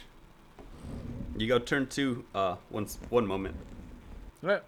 You 1.38 1.48
go 1.48 1.60
turn 1.60 1.88
two. 1.88 2.26
Uh, 2.36 2.56
once 2.70 3.00
one 3.10 3.26
moment. 3.26 3.56
Right. 4.42 4.62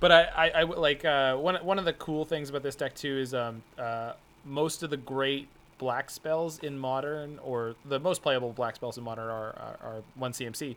But 0.00 0.10
I, 0.10 0.22
I, 0.22 0.48
I 0.48 0.62
like 0.64 1.04
uh, 1.04 1.36
one 1.36 1.54
one 1.64 1.78
of 1.78 1.84
the 1.84 1.92
cool 1.92 2.24
things 2.24 2.50
about 2.50 2.62
this 2.62 2.74
deck 2.74 2.94
too 2.94 3.18
is 3.18 3.34
um 3.34 3.62
uh 3.78 4.14
most 4.44 4.82
of 4.82 4.90
the 4.90 4.96
great 4.96 5.48
black 5.78 6.10
spells 6.10 6.58
in 6.58 6.78
modern 6.78 7.38
or 7.38 7.76
the 7.84 8.00
most 8.00 8.22
playable 8.22 8.52
black 8.52 8.74
spells 8.76 8.98
in 8.98 9.04
modern 9.04 9.28
are 9.28 9.50
are, 9.50 9.78
are 9.82 10.02
one 10.16 10.32
CMC, 10.32 10.76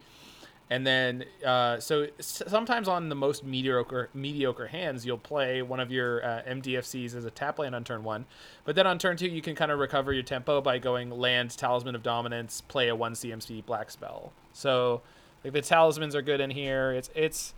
and 0.69 0.85
then 0.85 1.25
uh, 1.45 1.79
so 1.79 2.07
sometimes 2.19 2.87
on 2.87 3.09
the 3.09 3.15
most 3.15 3.43
mediocre 3.43 4.09
mediocre 4.13 4.67
hands, 4.67 5.05
you'll 5.05 5.17
play 5.17 5.61
one 5.61 5.79
of 5.79 5.91
your 5.91 6.25
uh, 6.25 6.41
MDFCs 6.47 7.15
as 7.15 7.23
a 7.23 7.29
tap 7.29 7.59
land 7.59 7.75
on 7.75 7.83
turn 7.83 8.03
one, 8.03 8.25
but 8.63 8.75
then 8.75 8.87
on 8.87 8.97
turn 8.97 9.15
two 9.15 9.27
you 9.27 9.41
can 9.41 9.55
kind 9.55 9.71
of 9.71 9.77
recover 9.77 10.11
your 10.11 10.23
tempo 10.23 10.61
by 10.61 10.79
going 10.79 11.11
land 11.11 11.51
Talisman 11.51 11.93
of 11.93 12.01
Dominance, 12.01 12.61
play 12.61 12.87
a 12.87 12.95
one 12.95 13.13
CMC 13.13 13.63
black 13.65 13.91
spell. 13.91 14.33
So 14.53 15.01
like 15.43 15.53
the 15.53 15.61
talismans 15.61 16.15
are 16.15 16.23
good 16.23 16.41
in 16.41 16.49
here. 16.49 16.91
It's 16.93 17.11
it's 17.13 17.53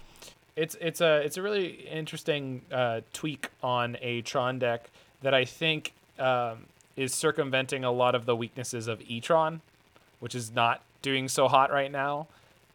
it's 0.57 0.75
it's 0.81 0.99
a 0.99 1.21
it's 1.21 1.37
a 1.37 1.41
really 1.41 1.87
interesting 1.89 2.61
uh, 2.69 3.01
tweak 3.13 3.51
on 3.63 3.95
a 4.01 4.21
Tron 4.21 4.59
deck 4.59 4.89
that 5.21 5.33
I 5.33 5.45
think 5.45 5.93
um, 6.19 6.65
is 6.97 7.13
circumventing 7.13 7.85
a 7.85 7.91
lot 7.91 8.15
of 8.15 8.25
the 8.25 8.35
weaknesses 8.35 8.89
of 8.89 8.99
Etron, 8.99 9.61
which 10.19 10.35
is 10.35 10.51
not 10.51 10.81
doing 11.01 11.29
so 11.29 11.47
hot 11.47 11.71
right 11.71 11.91
now 11.91 12.27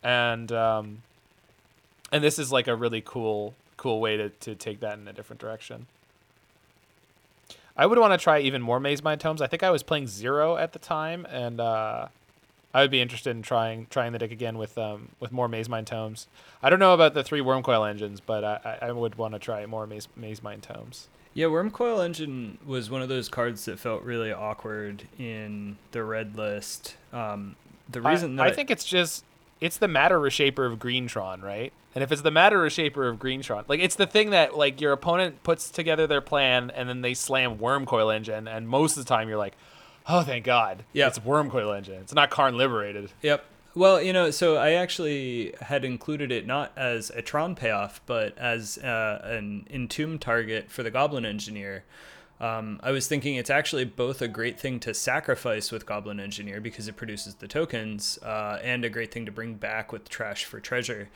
and 0.03 0.51
um, 0.53 1.03
and 2.11 2.23
this 2.23 2.39
is 2.39 2.53
like 2.53 2.69
a 2.69 2.77
really 2.77 3.03
cool 3.05 3.55
cool 3.77 4.01
way 4.01 4.17
to, 4.17 4.29
to 4.29 4.55
take 4.55 4.81
that 4.81 4.99
in 4.99 5.09
a 5.09 5.13
different 5.13 5.41
direction. 5.41 5.87
I 7.77 7.87
would 7.87 7.99
want 7.99 8.13
to 8.13 8.23
try 8.23 8.39
even 8.41 8.61
more 8.61 8.79
Mazemind 8.79 9.19
Tomes. 9.19 9.41
I 9.41 9.47
think 9.47 9.63
I 9.63 9.71
was 9.71 9.83
playing 9.83 10.07
zero 10.07 10.57
at 10.57 10.73
the 10.73 10.79
time, 10.79 11.27
and 11.31 11.59
uh, 11.59 12.09
I 12.75 12.83
would 12.83 12.91
be 12.91 13.01
interested 13.01 13.31
in 13.31 13.43
trying 13.43 13.87
trying 13.91 14.13
the 14.13 14.19
deck 14.19 14.31
again 14.31 14.59
with 14.59 14.77
um, 14.79 15.09
with 15.21 15.33
more 15.33 15.49
Mazemind 15.49 15.87
Tomes. 15.87 16.27
I 16.63 16.71
don't 16.71 16.79
know 16.79 16.95
about 16.95 17.15
the 17.15 17.25
three 17.25 17.41
Wurmcoil 17.41 17.89
engines, 17.89 18.21
but 18.21 18.45
I, 18.45 18.79
I 18.83 18.93
would 18.93 19.17
want 19.17 19.35
to 19.35 19.39
try 19.39 19.65
more 19.67 19.87
Maze 19.87 20.09
Mazemind 20.19 20.63
Tomes. 20.63 21.09
Yeah, 21.35 21.47
Wurmcoil 21.47 22.05
Engine 22.05 22.59
was 22.67 22.91
one 22.91 23.01
of 23.01 23.09
those 23.09 23.31
cards 23.31 23.65
that 23.65 23.79
felt 23.79 24.03
really 24.03 24.31
awkward 24.31 25.05
in 25.19 25.79
the 25.93 26.05
red 26.05 26.37
list. 26.37 26.97
Um, 27.11 27.57
the 27.91 28.03
reason 28.03 28.39
I, 28.39 28.49
I 28.49 28.53
think 28.53 28.71
it's 28.71 28.85
just 28.85 29.25
it's 29.63 29.79
the 29.79 29.89
matter 29.89 30.19
reshaper 30.19 30.67
of 30.71 30.81
Greentron, 30.81 31.41
right? 31.41 31.73
And 31.95 32.03
if 32.03 32.11
it's 32.11 32.23
the 32.23 32.33
matter 32.33 32.59
reshaper 32.59 33.09
of 33.09 33.19
Greentron, 33.19 33.65
like 33.69 33.81
it's 33.81 33.95
the 33.95 34.07
thing 34.07 34.31
that 34.31 34.57
like 34.57 34.81
your 34.81 34.93
opponent 34.93 35.43
puts 35.45 35.71
together 35.71 36.07
their 36.09 36.21
plan 36.21 36.71
and 36.75 36.89
then 36.89 37.01
they 37.01 37.15
slam 37.15 37.59
Wurmcoil 37.59 38.15
Engine, 38.15 38.49
and 38.49 38.69
most 38.69 38.97
of 38.97 39.05
the 39.05 39.09
time 39.09 39.29
you're 39.29 39.39
like, 39.39 39.55
oh 40.09 40.23
thank 40.23 40.45
God, 40.45 40.85
yeah, 40.93 41.07
it's 41.07 41.21
Wurmcoil 41.21 41.77
Engine. 41.77 42.01
It's 42.01 42.13
not 42.13 42.31
Karn 42.31 42.59
Liberated. 42.59 43.11
Yep. 43.23 43.45
Well, 43.75 44.03
you 44.03 44.13
know, 44.13 44.31
so 44.31 44.57
I 44.57 44.73
actually 44.73 45.55
had 45.61 45.85
included 45.85 46.31
it 46.31 46.47
not 46.47 46.73
as 46.77 47.11
a 47.11 47.23
Tron 47.23 47.55
payoff, 47.55 48.03
but 48.05 48.37
as 48.37 48.77
uh, 48.79 49.21
an 49.25 49.67
entomb 49.71 50.19
target 50.19 50.71
for 50.71 50.83
the 50.83 50.91
Goblin 50.91 51.25
Engineer. 51.25 51.85
Um, 52.43 52.81
I 52.83 52.91
was 52.91 53.07
thinking 53.07 53.37
it's 53.37 53.51
actually 53.51 53.85
both 53.85 54.21
a 54.21 54.27
great 54.27 54.59
thing 54.59 54.81
to 54.81 54.93
sacrifice 54.93 55.71
with 55.71 55.87
Goblin 55.87 56.19
Engineer 56.19 56.61
because 56.61 56.89
it 56.89 56.97
produces 56.97 57.37
the 57.37 57.47
tokens, 57.47 58.19
uh, 58.19 58.59
and 58.65 58.85
a 58.85 58.91
great 58.91 59.13
thing 59.13 59.25
to 59.27 59.33
bring 59.33 59.55
back 59.55 59.93
with 59.93 60.09
Trash 60.09 60.45
for 60.45 60.59
Treasure. 60.59 61.09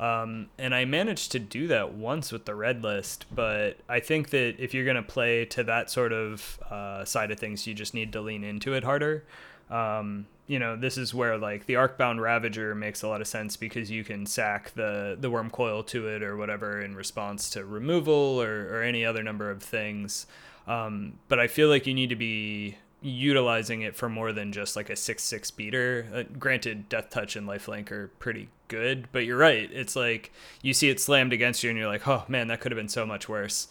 Um, 0.00 0.48
and 0.58 0.74
I 0.74 0.84
managed 0.84 1.30
to 1.32 1.38
do 1.38 1.68
that 1.68 1.94
once 1.94 2.32
with 2.32 2.46
the 2.46 2.56
red 2.56 2.82
list, 2.82 3.26
but 3.32 3.78
I 3.88 4.00
think 4.00 4.30
that 4.30 4.56
if 4.58 4.74
you're 4.74 4.84
going 4.84 4.96
to 4.96 5.02
play 5.02 5.44
to 5.46 5.62
that 5.62 5.88
sort 5.88 6.12
of 6.12 6.58
uh, 6.68 7.04
side 7.04 7.30
of 7.30 7.38
things, 7.38 7.64
you 7.68 7.74
just 7.74 7.94
need 7.94 8.12
to 8.14 8.20
lean 8.20 8.42
into 8.42 8.74
it 8.74 8.82
harder. 8.82 9.24
Um, 9.70 10.26
you 10.48 10.58
know, 10.58 10.74
this 10.74 10.98
is 10.98 11.14
where 11.14 11.38
like 11.38 11.66
the 11.66 11.74
Arcbound 11.74 12.20
Ravager 12.20 12.74
makes 12.74 13.02
a 13.02 13.08
lot 13.08 13.20
of 13.20 13.28
sense 13.28 13.56
because 13.56 13.88
you 13.88 14.02
can 14.02 14.26
sack 14.26 14.72
the 14.74 15.16
the 15.18 15.30
Wurmcoil 15.30 15.86
to 15.86 16.08
it 16.08 16.24
or 16.24 16.36
whatever 16.36 16.80
in 16.80 16.96
response 16.96 17.48
to 17.50 17.64
removal 17.64 18.42
or, 18.42 18.68
or 18.74 18.82
any 18.82 19.04
other 19.04 19.22
number 19.22 19.50
of 19.50 19.62
things. 19.62 20.26
Um, 20.66 21.18
but 21.28 21.38
I 21.38 21.48
feel 21.48 21.68
like 21.68 21.86
you 21.86 21.94
need 21.94 22.10
to 22.10 22.16
be 22.16 22.76
utilizing 23.00 23.82
it 23.82 23.96
for 23.96 24.08
more 24.08 24.32
than 24.32 24.52
just 24.52 24.76
like 24.76 24.88
a 24.88 24.96
six 24.96 25.22
six 25.22 25.50
beater. 25.50 26.06
Uh, 26.14 26.22
granted, 26.38 26.88
Death 26.88 27.10
Touch 27.10 27.36
and 27.36 27.48
Lifelink 27.48 27.90
are 27.90 28.08
pretty 28.18 28.48
good, 28.68 29.08
but 29.12 29.24
you're 29.24 29.38
right. 29.38 29.68
It's 29.72 29.96
like 29.96 30.32
you 30.62 30.72
see 30.72 30.88
it 30.88 31.00
slammed 31.00 31.32
against 31.32 31.62
you, 31.62 31.70
and 31.70 31.78
you're 31.78 31.88
like, 31.88 32.06
oh 32.06 32.24
man, 32.28 32.48
that 32.48 32.60
could 32.60 32.72
have 32.72 32.78
been 32.78 32.88
so 32.88 33.04
much 33.04 33.28
worse. 33.28 33.68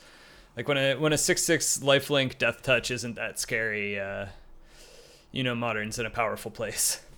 Like 0.58 0.68
when 0.68 0.78
a 0.78 0.96
when 0.96 1.14
a 1.14 1.18
six 1.18 1.44
six 1.44 1.80
Lifelink 1.80 2.38
Death 2.38 2.62
Touch 2.62 2.92
isn't 2.92 3.16
that 3.16 3.40
scary. 3.40 4.00
Uh, 4.00 4.28
you 5.32 5.44
know, 5.44 5.56
modern's 5.56 5.98
in 5.98 6.06
a 6.06 6.10
powerful 6.10 6.52
place. 6.52 7.02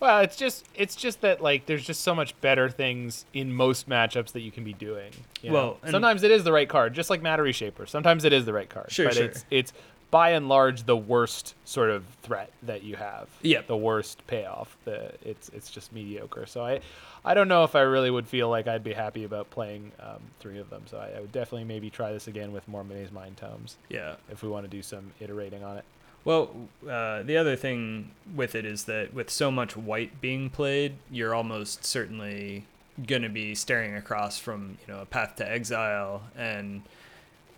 Well, 0.00 0.20
it's 0.20 0.36
just 0.36 0.66
it's 0.74 0.94
just 0.94 1.22
that 1.22 1.42
like 1.42 1.66
there's 1.66 1.84
just 1.84 2.02
so 2.02 2.14
much 2.14 2.38
better 2.40 2.68
things 2.68 3.24
in 3.32 3.52
most 3.52 3.88
matchups 3.88 4.32
that 4.32 4.40
you 4.40 4.52
can 4.52 4.64
be 4.64 4.72
doing. 4.72 5.10
You 5.42 5.52
well, 5.52 5.78
sometimes 5.90 6.22
it 6.22 6.30
is 6.30 6.44
the 6.44 6.52
right 6.52 6.68
card, 6.68 6.94
just 6.94 7.10
like 7.10 7.20
Matter 7.20 7.42
Reshaper. 7.42 7.86
Sometimes 7.86 8.24
it 8.24 8.32
is 8.32 8.44
the 8.44 8.52
right 8.52 8.68
card, 8.68 8.90
sure, 8.90 9.06
but 9.06 9.14
sure. 9.14 9.24
it's 9.24 9.44
it's 9.50 9.72
by 10.10 10.30
and 10.30 10.48
large 10.48 10.84
the 10.84 10.96
worst 10.96 11.54
sort 11.64 11.90
of 11.90 12.04
threat 12.22 12.50
that 12.62 12.82
you 12.82 12.96
have. 12.96 13.28
Yeah, 13.42 13.62
the 13.66 13.76
worst 13.76 14.26
payoff. 14.26 14.76
The 14.84 15.12
it's 15.22 15.48
it's 15.50 15.70
just 15.70 15.92
mediocre. 15.92 16.46
So 16.46 16.64
I 16.64 16.80
I 17.24 17.34
don't 17.34 17.48
know 17.48 17.64
if 17.64 17.74
I 17.74 17.80
really 17.80 18.10
would 18.10 18.26
feel 18.26 18.48
like 18.48 18.68
I'd 18.68 18.84
be 18.84 18.92
happy 18.92 19.24
about 19.24 19.50
playing 19.50 19.92
um, 20.00 20.20
three 20.40 20.58
of 20.58 20.70
them. 20.70 20.82
So 20.86 20.98
I, 20.98 21.18
I, 21.18 21.20
would 21.20 21.32
definitely 21.32 21.64
maybe 21.64 21.90
try 21.90 22.12
this 22.12 22.28
again 22.28 22.52
with 22.52 22.66
more 22.68 22.84
Mazemind 22.84 23.36
Tomes. 23.36 23.76
Yeah, 23.88 24.14
if 24.30 24.42
we 24.42 24.48
want 24.48 24.64
to 24.64 24.70
do 24.70 24.82
some 24.82 25.12
iterating 25.20 25.64
on 25.64 25.76
it. 25.78 25.84
Well, 26.24 26.50
uh, 26.88 27.22
the 27.22 27.36
other 27.36 27.56
thing 27.56 28.10
with 28.34 28.54
it 28.54 28.66
is 28.66 28.84
that 28.84 29.14
with 29.14 29.30
so 29.30 29.50
much 29.50 29.76
white 29.76 30.20
being 30.20 30.50
played, 30.50 30.94
you're 31.10 31.34
almost 31.34 31.84
certainly 31.84 32.66
going 33.06 33.22
to 33.22 33.28
be 33.28 33.54
staring 33.54 33.94
across 33.94 34.38
from 34.38 34.78
you 34.86 34.92
know 34.92 35.00
a 35.00 35.06
path 35.06 35.36
to 35.36 35.50
exile, 35.50 36.22
and 36.36 36.82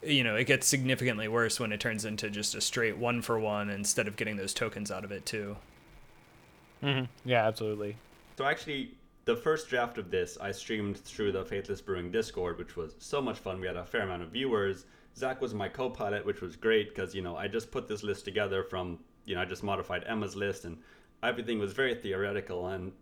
you 0.03 0.23
know 0.23 0.37
it 0.37 0.45
gets 0.45 0.67
significantly 0.67 1.29
worse 1.29 1.59
when 1.59 1.73
it 1.73 1.81
turns 1.81 2.05
into 2.05 2.31
just 2.31 2.55
a 2.55 2.61
straight 2.61 2.97
one 2.97 3.23
for 3.23 3.39
one 3.39 3.71
instead 3.71 4.07
of 4.07 4.17
getting 4.17 4.37
those 4.37 4.55
tokens 4.55 4.91
out 4.91 5.05
of 5.05 5.13
it 5.13 5.27
too. 5.27 5.57
Mm-hmm. 6.83 7.05
Yeah, 7.29 7.47
absolutely. 7.47 7.97
So 8.39 8.45
actually, 8.45 8.93
the 9.25 9.37
first 9.37 9.69
draft 9.69 9.99
of 9.99 10.11
this 10.11 10.39
I 10.41 10.53
streamed 10.53 10.99
through 10.99 11.33
the 11.33 11.45
Faithless 11.45 11.81
Brewing 11.81 12.11
Discord, 12.11 12.59
which 12.59 12.77
was 12.77 12.95
so 12.99 13.21
much 13.21 13.39
fun. 13.39 13.61
We 13.61 13.67
had 13.67 13.77
a 13.77 13.85
fair 13.85 14.03
amount 14.03 14.23
of 14.23 14.31
viewers 14.31 14.85
Zach 15.17 15.41
was 15.41 15.55
my 15.55 15.69
co-pilot, 15.69 16.25
which 16.25 16.41
was 16.41 16.57
great 16.57 16.95
because 16.95 17.15
you 17.15 17.23
know 17.23 17.37
I 17.37 17.49
just 17.49 17.71
put 17.71 17.89
this 17.89 18.03
list 18.03 18.25
together 18.25 18.63
from 18.63 18.99
you 19.25 19.35
know 19.35 19.43
I 19.43 19.45
just 19.45 19.63
modified 19.63 20.05
Emma's 20.07 20.37
list 20.37 20.65
and 20.65 20.79
everything 21.23 21.59
was 21.59 21.73
very 21.73 21.95
theoretical 21.95 22.69
and 22.69 22.93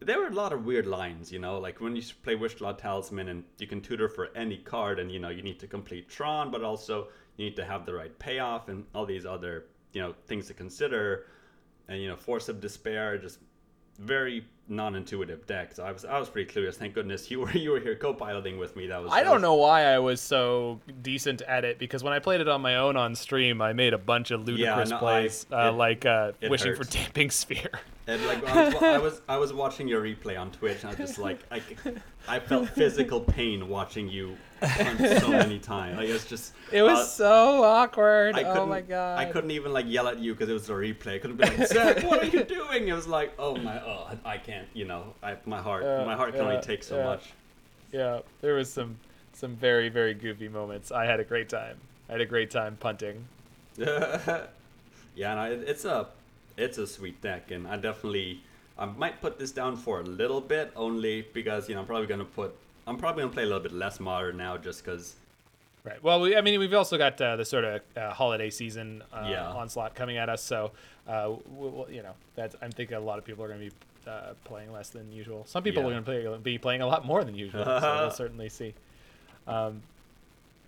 there 0.00 0.18
were 0.18 0.28
a 0.28 0.32
lot 0.34 0.52
of 0.52 0.64
weird 0.64 0.86
lines, 0.86 1.30
you 1.30 1.38
know, 1.38 1.58
like 1.58 1.80
when 1.80 1.94
you 1.94 2.02
play 2.22 2.34
Wishclaw 2.34 2.76
Talisman 2.78 3.28
and 3.28 3.44
you 3.58 3.66
can 3.66 3.82
tutor 3.82 4.08
for 4.08 4.30
any 4.34 4.56
card 4.56 4.98
and 4.98 5.12
you 5.12 5.18
know 5.18 5.28
you 5.28 5.42
need 5.42 5.60
to 5.60 5.66
complete 5.66 6.08
Tron, 6.08 6.50
but 6.50 6.62
also 6.62 7.08
you 7.36 7.44
need 7.44 7.56
to 7.56 7.64
have 7.64 7.84
the 7.84 7.94
right 7.94 8.18
payoff 8.18 8.68
and 8.68 8.86
all 8.94 9.04
these 9.04 9.26
other 9.26 9.66
you 9.92 10.00
know 10.00 10.14
things 10.26 10.46
to 10.46 10.54
consider, 10.54 11.26
and 11.88 12.00
you 12.00 12.08
know 12.08 12.16
Force 12.16 12.48
of 12.48 12.60
Despair 12.60 13.18
just 13.18 13.40
very 14.00 14.44
non-intuitive 14.68 15.46
deck. 15.46 15.74
So 15.74 15.84
I 15.84 15.92
was 15.92 16.04
I 16.04 16.18
was 16.18 16.28
pretty 16.28 16.52
clueless. 16.52 16.76
Thank 16.76 16.94
goodness 16.94 17.30
you 17.30 17.40
were 17.40 17.50
you 17.56 17.70
were 17.70 17.80
here 17.80 17.96
co-piloting 17.96 18.58
with 18.58 18.76
me. 18.76 18.86
That 18.86 19.02
was. 19.02 19.12
I 19.12 19.22
don't 19.22 19.34
was... 19.34 19.42
know 19.42 19.54
why 19.54 19.84
I 19.84 19.98
was 19.98 20.20
so 20.20 20.80
decent 21.02 21.42
at 21.42 21.64
it 21.64 21.78
because 21.78 22.02
when 22.02 22.12
I 22.12 22.18
played 22.18 22.40
it 22.40 22.48
on 22.48 22.60
my 22.60 22.76
own 22.76 22.96
on 22.96 23.14
stream, 23.14 23.60
I 23.60 23.72
made 23.72 23.92
a 23.92 23.98
bunch 23.98 24.30
of 24.30 24.46
ludicrous 24.46 24.90
yeah, 24.90 24.96
no, 24.96 24.98
plays, 24.98 25.46
I, 25.50 25.66
uh, 25.66 25.68
it, 25.68 25.72
like 25.72 26.06
uh, 26.06 26.32
wishing 26.48 26.74
hurts. 26.74 26.88
for 26.88 26.98
damping 26.98 27.30
sphere. 27.30 27.70
And 28.10 28.26
like 28.26 28.44
I 28.44 28.64
was, 28.64 28.74
I 28.82 28.98
was, 28.98 29.22
I 29.28 29.36
was 29.36 29.52
watching 29.52 29.86
your 29.86 30.02
replay 30.02 30.38
on 30.38 30.50
Twitch, 30.50 30.82
and 30.82 30.86
I 30.86 30.88
was 30.88 30.96
just 30.96 31.18
like 31.20 31.38
I, 31.52 31.62
I 32.26 32.40
felt 32.40 32.68
physical 32.70 33.20
pain 33.20 33.68
watching 33.68 34.08
you 34.08 34.36
punch 34.60 35.20
so 35.20 35.28
many 35.30 35.60
times. 35.60 35.96
Like 35.96 36.08
was 36.08 36.24
just 36.24 36.52
it 36.72 36.82
was 36.82 36.98
uh, 36.98 37.04
so 37.04 37.62
awkward. 37.62 38.34
I 38.34 38.42
oh 38.42 38.66
my 38.66 38.80
god! 38.80 39.16
I 39.20 39.26
couldn't 39.26 39.52
even 39.52 39.72
like 39.72 39.86
yell 39.86 40.08
at 40.08 40.18
you 40.18 40.34
because 40.34 40.48
it 40.48 40.54
was 40.54 40.68
a 40.68 40.72
replay. 40.72 41.14
I 41.14 41.18
couldn't 41.20 41.36
be 41.36 41.44
like 41.44 41.68
Zach, 41.68 42.02
what 42.02 42.24
are 42.24 42.26
you 42.26 42.42
doing? 42.42 42.88
It 42.88 42.92
was 42.94 43.06
like 43.06 43.32
oh 43.38 43.56
my 43.56 43.80
oh 43.80 44.08
I 44.24 44.38
can't 44.38 44.66
you 44.74 44.86
know 44.86 45.14
I 45.22 45.36
my 45.46 45.62
heart 45.62 45.84
uh, 45.84 46.04
my 46.04 46.16
heart 46.16 46.32
can 46.32 46.42
yeah, 46.42 46.48
only 46.48 46.62
take 46.62 46.82
so 46.82 46.98
yeah. 46.98 47.04
much. 47.04 47.32
Yeah, 47.92 48.20
there 48.40 48.54
was 48.54 48.72
some 48.72 48.98
some 49.34 49.54
very 49.54 49.88
very 49.88 50.14
goofy 50.14 50.48
moments. 50.48 50.90
I 50.90 51.04
had 51.04 51.20
a 51.20 51.24
great 51.24 51.48
time. 51.48 51.76
I 52.08 52.12
had 52.12 52.20
a 52.20 52.26
great 52.26 52.50
time 52.50 52.76
punting. 52.80 53.24
yeah, 53.78 54.46
no, 55.16 55.42
it, 55.44 55.62
it's 55.64 55.84
a 55.84 56.08
it's 56.60 56.78
a 56.78 56.86
sweet 56.86 57.20
deck, 57.20 57.50
and 57.50 57.66
I 57.66 57.76
definitely 57.76 58.42
I 58.78 58.86
might 58.86 59.20
put 59.20 59.38
this 59.38 59.52
down 59.52 59.76
for 59.76 60.00
a 60.00 60.04
little 60.04 60.40
bit 60.40 60.72
only 60.76 61.22
because 61.32 61.68
you 61.68 61.74
know 61.74 61.80
I'm 61.80 61.86
probably 61.86 62.06
gonna 62.06 62.24
put 62.24 62.54
I'm 62.86 62.96
probably 62.96 63.22
gonna 63.22 63.32
play 63.32 63.44
a 63.44 63.46
little 63.46 63.62
bit 63.62 63.72
less 63.72 64.00
modern 64.00 64.36
now 64.36 64.56
just 64.56 64.84
because. 64.84 65.16
Right. 65.82 66.02
Well, 66.02 66.20
we, 66.20 66.36
I 66.36 66.42
mean, 66.42 66.60
we've 66.60 66.74
also 66.74 66.98
got 66.98 67.18
uh, 67.22 67.36
the 67.36 67.44
sort 67.46 67.64
of 67.64 67.80
uh, 67.96 68.10
holiday 68.12 68.50
season 68.50 69.02
uh, 69.14 69.28
yeah. 69.30 69.48
onslaught 69.48 69.94
coming 69.94 70.18
at 70.18 70.28
us, 70.28 70.42
so 70.42 70.72
uh, 71.08 71.32
we'll, 71.52 71.86
you 71.90 72.02
know, 72.02 72.12
that's 72.34 72.54
I'm 72.60 72.70
thinking 72.70 72.98
a 72.98 73.00
lot 73.00 73.18
of 73.18 73.24
people 73.24 73.42
are 73.44 73.48
going 73.48 73.60
to 73.60 73.66
be 73.70 74.10
uh, 74.10 74.34
playing 74.44 74.72
less 74.72 74.90
than 74.90 75.10
usual. 75.10 75.46
Some 75.46 75.62
people 75.62 75.82
yeah. 75.82 75.88
are 75.88 76.02
going 76.02 76.24
to 76.24 76.30
play, 76.30 76.38
be 76.42 76.58
playing 76.58 76.82
a 76.82 76.86
lot 76.86 77.06
more 77.06 77.24
than 77.24 77.34
usual, 77.34 77.64
so 77.64 77.98
we'll 77.98 78.10
certainly 78.10 78.50
see. 78.50 78.74
Um, 79.46 79.80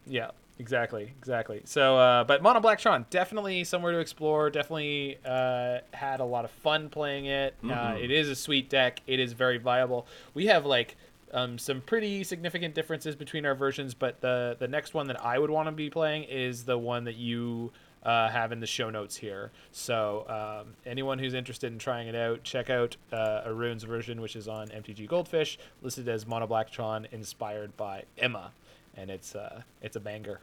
yeah. 0.07 0.31
Exactly, 0.59 1.13
exactly. 1.19 1.63
So, 1.65 1.97
uh, 1.97 2.25
but 2.25 2.43
Mono 2.43 2.61
Black 2.61 2.79
Tron 2.79 3.07
definitely 3.11 3.65
somewhere 3.65 3.93
to 3.93 3.99
explore. 3.99 4.51
Definitely 4.51 5.19
uh, 5.25 5.79
had 5.93 6.21
a 6.21 6.25
lot 6.25 6.45
of 6.45 6.51
fun 6.51 6.89
playing 6.89 7.27
it. 7.27 7.55
Uh, 7.65 7.67
mm-hmm. 7.67 7.93
Uh, 7.93 7.99
it 7.99 8.11
is 8.11 8.29
a 8.29 8.37
sweet 8.37 8.69
deck. 8.69 9.01
It 9.07 9.19
is 9.19 9.33
very 9.33 9.59
viable. 9.59 10.07
We 10.35 10.47
have 10.47 10.67
like 10.67 10.97
um, 11.33 11.59
some 11.59 11.81
pretty 11.81 12.23
significant 12.23 12.75
differences 12.75 13.17
between 13.17 13.47
our 13.47 13.55
versions, 13.55 13.95
but 13.95 14.21
the 14.21 14.57
the 14.59 14.69
next 14.69 14.95
one 14.95 15.07
that 15.09 15.25
I 15.25 15.39
would 15.39 15.51
want 15.51 15.69
to 15.69 15.73
be 15.73 15.91
playing 15.91 16.25
is 16.25 16.65
the 16.65 16.79
one 16.79 17.05
that 17.05 17.17
you 17.17 17.73
uh, 18.03 18.29
have 18.29 18.53
in 18.53 18.61
the 18.61 18.67
show 18.67 18.91
notes 18.91 19.17
here. 19.17 19.51
So 19.71 20.27
um, 20.29 20.75
anyone 20.85 21.19
who's 21.19 21.35
interested 21.35 21.73
in 21.73 21.79
trying 21.79 22.09
it 22.09 22.15
out, 22.15 22.43
check 22.43 22.69
out 22.69 22.97
uh, 23.13 23.43
Arun's 23.47 23.85
version, 23.85 24.21
which 24.21 24.37
is 24.37 24.49
on 24.49 24.69
MTG 24.69 25.07
Goldfish, 25.09 25.59
listed 25.83 26.09
as 26.09 26.27
Mono 26.27 26.47
Blacktron, 26.47 27.07
inspired 27.13 27.77
by 27.77 28.05
Emma, 28.19 28.53
and 28.97 29.11
it's 29.11 29.35
uh, 29.35 29.63
it's 29.81 29.97
a 29.97 30.01
banger. 30.01 30.41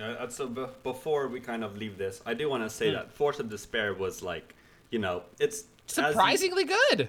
Uh, 0.00 0.28
so 0.28 0.46
b- 0.46 0.64
before 0.82 1.28
we 1.28 1.40
kind 1.40 1.62
of 1.62 1.76
leave 1.76 1.98
this, 1.98 2.22
I 2.24 2.34
do 2.34 2.48
want 2.48 2.62
to 2.64 2.70
say 2.70 2.88
Hmm. 2.88 2.94
that 2.94 3.12
Force 3.12 3.38
of 3.38 3.50
Despair 3.50 3.92
was 3.92 4.22
like, 4.22 4.54
you 4.90 4.98
know, 4.98 5.24
it's 5.38 5.64
as 5.88 5.96
you- 5.98 6.04
Surprisingly 6.04 6.64
good. 6.64 7.08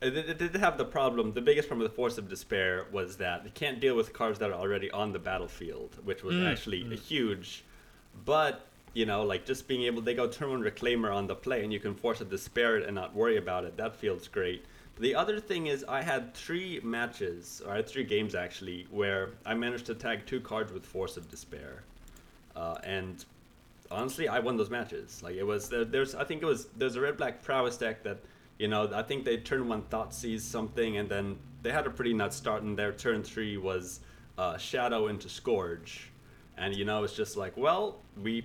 It, 0.00 0.16
it 0.16 0.38
did 0.38 0.56
have 0.56 0.78
the 0.78 0.84
problem. 0.84 1.32
The 1.32 1.40
biggest 1.40 1.68
problem 1.68 1.84
with 1.84 1.94
Force 1.94 2.18
of 2.18 2.28
Despair 2.28 2.86
was 2.90 3.18
that 3.18 3.46
it 3.46 3.54
can't 3.54 3.78
deal 3.78 3.94
with 3.94 4.12
cards 4.12 4.40
that 4.40 4.50
are 4.50 4.54
already 4.58 4.90
on 4.90 5.12
the 5.12 5.20
battlefield, 5.20 5.96
which 6.04 6.24
was 6.24 6.34
actually 6.42 6.80
a 6.92 6.96
huge. 6.96 7.62
But 8.24 8.66
you 8.94 9.06
know, 9.06 9.22
like 9.22 9.46
just 9.46 9.68
being 9.68 9.82
able, 9.84 10.02
they 10.02 10.14
go 10.14 10.26
turn 10.26 10.50
one 10.50 10.60
Reclaimer 10.62 11.14
on 11.14 11.28
the 11.28 11.36
play, 11.36 11.62
and 11.62 11.72
you 11.72 11.78
can 11.78 11.94
Force 11.94 12.20
of 12.20 12.28
Despair 12.30 12.76
it 12.78 12.84
and 12.86 12.94
not 12.96 13.14
worry 13.14 13.36
about 13.36 13.64
it. 13.64 13.76
That 13.76 13.94
feels 13.94 14.26
great. 14.26 14.64
The 14.98 15.14
other 15.14 15.40
thing 15.40 15.66
is, 15.66 15.84
I 15.88 16.02
had 16.02 16.34
three 16.34 16.80
matches, 16.82 17.62
or 17.64 17.72
I 17.72 17.76
had 17.76 17.88
three 17.88 18.04
games 18.04 18.34
actually, 18.34 18.86
where 18.90 19.30
I 19.46 19.54
managed 19.54 19.86
to 19.86 19.94
tag 19.94 20.26
two 20.26 20.40
cards 20.40 20.72
with 20.72 20.84
Force 20.84 21.16
of 21.16 21.28
Despair, 21.28 21.82
uh, 22.54 22.76
and 22.84 23.24
honestly, 23.90 24.28
I 24.28 24.38
won 24.38 24.56
those 24.56 24.70
matches. 24.70 25.22
Like 25.22 25.36
it 25.36 25.44
was 25.44 25.68
there, 25.68 25.84
there's 25.84 26.14
I 26.14 26.24
think 26.24 26.42
it 26.42 26.46
was 26.46 26.66
there's 26.76 26.96
a 26.96 27.00
red 27.00 27.16
black 27.16 27.42
prowess 27.42 27.76
deck 27.76 28.02
that 28.02 28.18
you 28.58 28.68
know 28.68 28.90
I 28.94 29.02
think 29.02 29.24
they 29.24 29.38
turn 29.38 29.68
one 29.68 29.82
thought 29.82 30.14
sees 30.14 30.42
something 30.44 30.96
and 30.98 31.08
then 31.08 31.38
they 31.62 31.70
had 31.72 31.86
a 31.86 31.90
pretty 31.90 32.12
nuts 32.12 32.36
start 32.36 32.62
and 32.62 32.78
their 32.78 32.92
turn 32.92 33.22
three 33.22 33.56
was 33.56 34.00
uh, 34.38 34.56
shadow 34.56 35.08
into 35.08 35.28
scourge. 35.28 36.10
And 36.56 36.76
you 36.76 36.84
know, 36.84 37.02
it's 37.02 37.14
just 37.14 37.36
like, 37.36 37.56
well, 37.56 38.00
we 38.22 38.44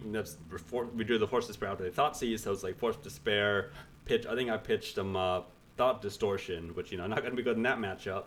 we 0.95 1.03
drew 1.03 1.17
the 1.17 1.27
force 1.27 1.45
of 1.45 1.49
despair 1.49 1.69
after 1.69 1.83
they 1.83 1.89
thought 1.89 2.15
seize, 2.15 2.43
so 2.43 2.51
it's 2.51 2.63
like 2.63 2.77
force 2.77 2.95
of 2.95 3.03
despair, 3.03 3.71
pitch. 4.05 4.25
I 4.25 4.35
think 4.35 4.49
I 4.49 4.57
pitched 4.57 4.95
them 4.95 5.15
uh, 5.15 5.41
thought 5.77 6.01
distortion, 6.01 6.75
which 6.75 6.91
you 6.91 6.97
know 6.97 7.07
not 7.07 7.19
going 7.19 7.31
to 7.31 7.37
be 7.37 7.43
good 7.43 7.57
in 7.57 7.63
that 7.63 7.77
matchup. 7.79 8.25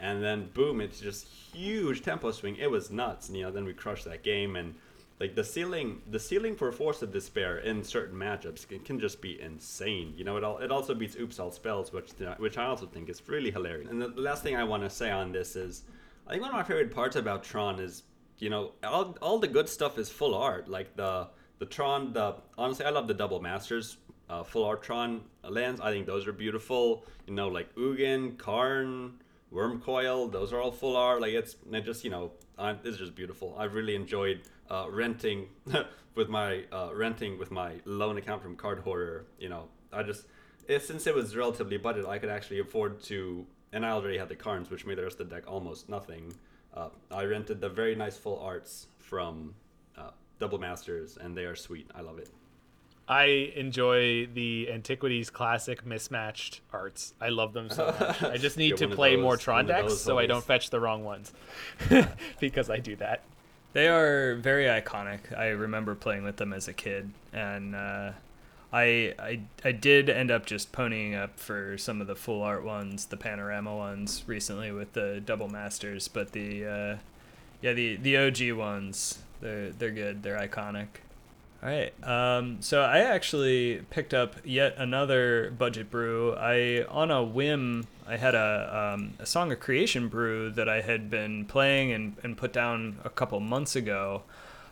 And 0.00 0.22
then 0.22 0.50
boom, 0.54 0.80
it's 0.80 1.00
just 1.00 1.28
huge 1.28 2.02
tempo 2.02 2.32
swing. 2.32 2.56
It 2.56 2.68
was 2.68 2.90
nuts. 2.90 3.28
And, 3.28 3.36
you 3.36 3.44
know, 3.44 3.52
then 3.52 3.64
we 3.64 3.72
crushed 3.72 4.04
that 4.06 4.24
game 4.24 4.56
and 4.56 4.74
like 5.22 5.36
the 5.36 5.44
ceiling 5.44 6.02
the 6.10 6.18
ceiling 6.18 6.56
for 6.56 6.72
force 6.72 7.00
of 7.00 7.12
despair 7.12 7.58
in 7.58 7.84
certain 7.84 8.18
matchups 8.18 8.66
can, 8.66 8.80
can 8.80 8.98
just 8.98 9.20
be 9.22 9.40
insane 9.40 10.12
you 10.16 10.24
know 10.24 10.36
it 10.36 10.42
all 10.42 10.58
it 10.58 10.72
also 10.72 10.94
beats 10.94 11.16
oops 11.16 11.38
all 11.38 11.52
spells 11.52 11.92
which 11.92 12.10
which 12.38 12.58
i 12.58 12.64
also 12.64 12.86
think 12.86 13.08
is 13.08 13.22
really 13.28 13.52
hilarious 13.52 13.88
and 13.88 14.02
the 14.02 14.08
last 14.16 14.42
thing 14.42 14.56
i 14.56 14.64
want 14.64 14.82
to 14.82 14.90
say 14.90 15.12
on 15.12 15.30
this 15.30 15.54
is 15.54 15.84
i 16.26 16.30
think 16.32 16.42
one 16.42 16.50
of 16.50 16.56
my 16.56 16.64
favorite 16.64 16.92
parts 16.92 17.14
about 17.14 17.44
tron 17.44 17.78
is 17.78 18.02
you 18.38 18.50
know 18.50 18.72
all, 18.82 19.16
all 19.22 19.38
the 19.38 19.46
good 19.46 19.68
stuff 19.68 19.96
is 19.96 20.08
full 20.08 20.34
art 20.34 20.68
like 20.68 20.96
the 20.96 21.28
the 21.60 21.66
tron 21.66 22.12
the 22.12 22.34
honestly 22.58 22.84
i 22.84 22.90
love 22.90 23.06
the 23.06 23.14
double 23.14 23.40
masters 23.40 23.98
uh, 24.32 24.42
full 24.42 24.64
art 24.64 24.82
tron 24.82 25.20
lands 25.48 25.80
i 25.80 25.90
think 25.92 26.06
those 26.06 26.26
are 26.26 26.32
beautiful 26.32 27.04
you 27.26 27.34
know 27.34 27.48
like 27.48 27.68
ugin 27.76 28.36
karn 28.38 29.12
Wurmcoil, 29.52 30.32
those 30.32 30.52
are 30.52 30.60
all 30.60 30.72
full 30.72 30.96
art. 30.96 31.20
Like 31.20 31.34
it's 31.34 31.56
it 31.70 31.82
just 31.82 32.04
you 32.04 32.10
know, 32.10 32.32
uh, 32.58 32.74
it's 32.84 32.96
just 32.96 33.14
beautiful. 33.14 33.54
I've 33.58 33.74
really 33.74 33.94
enjoyed 33.94 34.42
uh, 34.70 34.86
renting 34.90 35.48
with 36.14 36.28
my 36.28 36.64
uh, 36.72 36.90
renting 36.94 37.38
with 37.38 37.50
my 37.50 37.74
loan 37.84 38.16
account 38.16 38.42
from 38.42 38.56
Cardhoarder. 38.56 39.24
You 39.38 39.50
know, 39.50 39.68
I 39.92 40.02
just 40.02 40.26
it, 40.66 40.82
since 40.82 41.06
it 41.06 41.14
was 41.14 41.36
relatively 41.36 41.76
budget, 41.76 42.06
I 42.06 42.18
could 42.18 42.30
actually 42.30 42.60
afford 42.60 43.02
to, 43.04 43.46
and 43.72 43.84
I 43.84 43.90
already 43.90 44.18
had 44.18 44.28
the 44.28 44.36
Karns, 44.36 44.70
which 44.70 44.86
made 44.86 44.96
the 44.96 45.02
rest 45.02 45.20
of 45.20 45.28
the 45.28 45.34
deck 45.34 45.44
almost 45.46 45.88
nothing. 45.88 46.32
Uh, 46.74 46.88
I 47.10 47.24
rented 47.24 47.60
the 47.60 47.68
very 47.68 47.94
nice 47.94 48.16
full 48.16 48.38
arts 48.40 48.86
from 48.98 49.54
uh, 49.98 50.10
Double 50.38 50.58
Masters, 50.58 51.18
and 51.20 51.36
they 51.36 51.44
are 51.44 51.56
sweet. 51.56 51.90
I 51.94 52.00
love 52.00 52.18
it. 52.18 52.30
I 53.08 53.52
enjoy 53.56 54.26
the 54.26 54.70
Antiquities 54.70 55.28
Classic 55.28 55.84
mismatched 55.84 56.60
arts. 56.72 57.14
I 57.20 57.30
love 57.30 57.52
them 57.52 57.68
so 57.68 57.94
much. 57.98 58.22
I 58.22 58.36
just 58.36 58.56
need 58.58 58.76
to 58.78 58.88
play 58.88 59.16
those- 59.16 59.22
more 59.22 59.36
Tron 59.36 59.66
decks 59.66 59.88
those 59.88 60.02
so 60.02 60.18
I 60.18 60.26
don't 60.26 60.44
fetch 60.44 60.70
the 60.70 60.80
wrong 60.80 61.04
ones. 61.04 61.32
because 62.40 62.70
I 62.70 62.78
do 62.78 62.96
that. 62.96 63.22
They 63.72 63.88
are 63.88 64.34
very 64.36 64.66
iconic. 64.66 65.36
I 65.36 65.48
remember 65.48 65.94
playing 65.94 66.24
with 66.24 66.36
them 66.36 66.52
as 66.52 66.68
a 66.68 66.74
kid, 66.74 67.10
and 67.32 67.74
uh, 67.74 68.12
I, 68.70 69.14
I 69.18 69.40
I 69.64 69.72
did 69.72 70.10
end 70.10 70.30
up 70.30 70.44
just 70.44 70.72
ponying 70.72 71.18
up 71.18 71.40
for 71.40 71.78
some 71.78 72.02
of 72.02 72.06
the 72.06 72.14
full 72.14 72.42
art 72.42 72.64
ones, 72.64 73.06
the 73.06 73.16
panorama 73.16 73.74
ones, 73.74 74.24
recently 74.26 74.72
with 74.72 74.92
the 74.92 75.22
double 75.24 75.48
masters. 75.48 76.06
But 76.06 76.32
the 76.32 76.66
uh, 76.66 76.96
yeah, 77.62 77.72
the 77.72 77.96
the 77.96 78.16
OG 78.18 78.52
ones, 78.58 79.20
they're 79.40 79.70
they're 79.70 79.90
good. 79.90 80.22
They're 80.22 80.38
iconic. 80.38 80.88
All 81.62 81.68
right. 81.68 81.92
Um, 82.02 82.56
so 82.60 82.82
I 82.82 82.98
actually 82.98 83.82
picked 83.90 84.12
up 84.12 84.34
yet 84.44 84.74
another 84.78 85.52
budget 85.56 85.90
brew. 85.90 86.34
I 86.34 86.84
on 86.88 87.12
a 87.12 87.22
whim, 87.22 87.86
I 88.06 88.16
had 88.16 88.34
a 88.34 88.94
um, 88.94 89.14
a 89.20 89.26
song 89.26 89.52
of 89.52 89.60
creation 89.60 90.08
brew 90.08 90.50
that 90.50 90.68
I 90.68 90.80
had 90.80 91.08
been 91.08 91.44
playing 91.44 91.92
and, 91.92 92.16
and 92.24 92.36
put 92.36 92.52
down 92.52 92.98
a 93.04 93.10
couple 93.10 93.38
months 93.38 93.76
ago. 93.76 94.22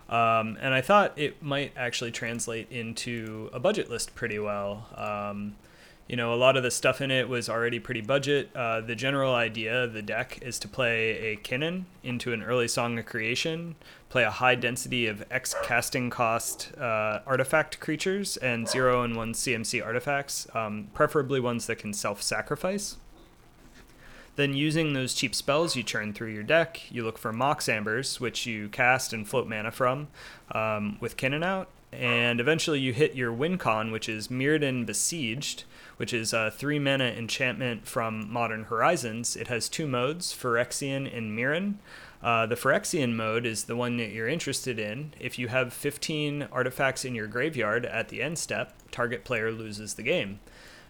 Um, 0.09 0.59
and 0.61 0.75
I 0.75 0.81
thought 0.81 1.12
it 1.17 1.41
might 1.41 1.73
actually 1.77 2.11
translate 2.11 2.73
into 2.73 3.49
a 3.53 3.61
budget 3.61 3.89
list 3.89 4.17
pretty 4.17 4.41
well. 4.41 4.89
You 6.11 6.16
know, 6.16 6.35
a 6.35 6.35
lot 6.35 6.57
of 6.57 6.65
the 6.65 6.73
stuff 6.73 7.01
in 7.01 7.12
it 7.12 7.28
was 7.28 7.49
already 7.49 7.78
pretty 7.78 8.01
budget. 8.01 8.51
Uh, 8.53 8.81
the 8.81 8.97
general 8.97 9.32
idea 9.32 9.85
of 9.85 9.93
the 9.93 10.03
deck 10.03 10.41
is 10.43 10.59
to 10.59 10.66
play 10.66 11.11
a 11.11 11.37
Kinnan 11.37 11.85
into 12.03 12.32
an 12.32 12.43
early 12.43 12.66
Song 12.66 12.99
of 12.99 13.07
Creation, 13.07 13.77
play 14.09 14.24
a 14.24 14.31
high 14.31 14.57
density 14.57 15.07
of 15.07 15.24
X 15.31 15.55
casting 15.62 16.11
cost 16.11 16.77
uh, 16.77 17.20
artifact 17.24 17.78
creatures 17.78 18.37
and 18.39 18.69
zero 18.69 19.05
and 19.05 19.15
one 19.15 19.35
CMC 19.35 19.87
artifacts, 19.87 20.49
um, 20.53 20.89
preferably 20.95 21.39
ones 21.39 21.69
that 21.69 21.77
can 21.77 21.95
self 21.95 22.20
sacrifice. 22.23 22.97
Then, 24.35 24.53
using 24.53 24.95
those 24.95 25.15
cheap 25.15 25.32
spells, 25.32 25.77
you 25.77 25.85
churn 25.85 26.12
through 26.12 26.32
your 26.32 26.43
deck. 26.43 26.91
You 26.91 27.05
look 27.05 27.19
for 27.19 27.32
Mox 27.32 27.69
Ambers, 27.69 28.19
which 28.19 28.47
you 28.47 28.69
cast 28.69 29.12
and 29.12 29.28
float 29.28 29.47
mana 29.47 29.70
from 29.70 30.09
um, 30.51 30.99
with 31.01 31.16
Kinnan 31.16 31.45
out. 31.45 31.69
And 31.93 32.41
eventually, 32.41 32.81
you 32.81 32.93
hit 32.93 33.15
your 33.15 33.32
win 33.32 33.59
con, 33.59 33.93
which 33.93 34.09
is 34.09 34.27
Mirrodin 34.27 34.85
Besieged, 34.87 35.62
which 36.01 36.15
is 36.15 36.33
a 36.33 36.51
three 36.51 36.79
mana 36.79 37.05
enchantment 37.05 37.87
from 37.87 38.33
Modern 38.33 38.65
Horizons. 38.65 39.37
It 39.37 39.49
has 39.49 39.69
two 39.69 39.87
modes, 39.87 40.33
Phyrexian 40.33 41.15
and 41.15 41.39
Mirran. 41.39 41.75
Uh, 42.23 42.47
the 42.47 42.55
Phyrexian 42.55 43.13
mode 43.15 43.45
is 43.45 43.65
the 43.65 43.77
one 43.77 43.99
that 43.99 44.11
you're 44.11 44.27
interested 44.27 44.79
in. 44.79 45.13
If 45.21 45.39
you 45.39 45.49
have 45.49 45.75
15 45.75 46.49
artifacts 46.51 47.05
in 47.05 47.15
your 47.15 47.27
graveyard 47.27 47.85
at 47.85 48.09
the 48.09 48.23
end 48.23 48.39
step, 48.39 48.73
target 48.91 49.25
player 49.25 49.53
loses 49.53 49.93
the 49.93 50.03
game. 50.03 50.41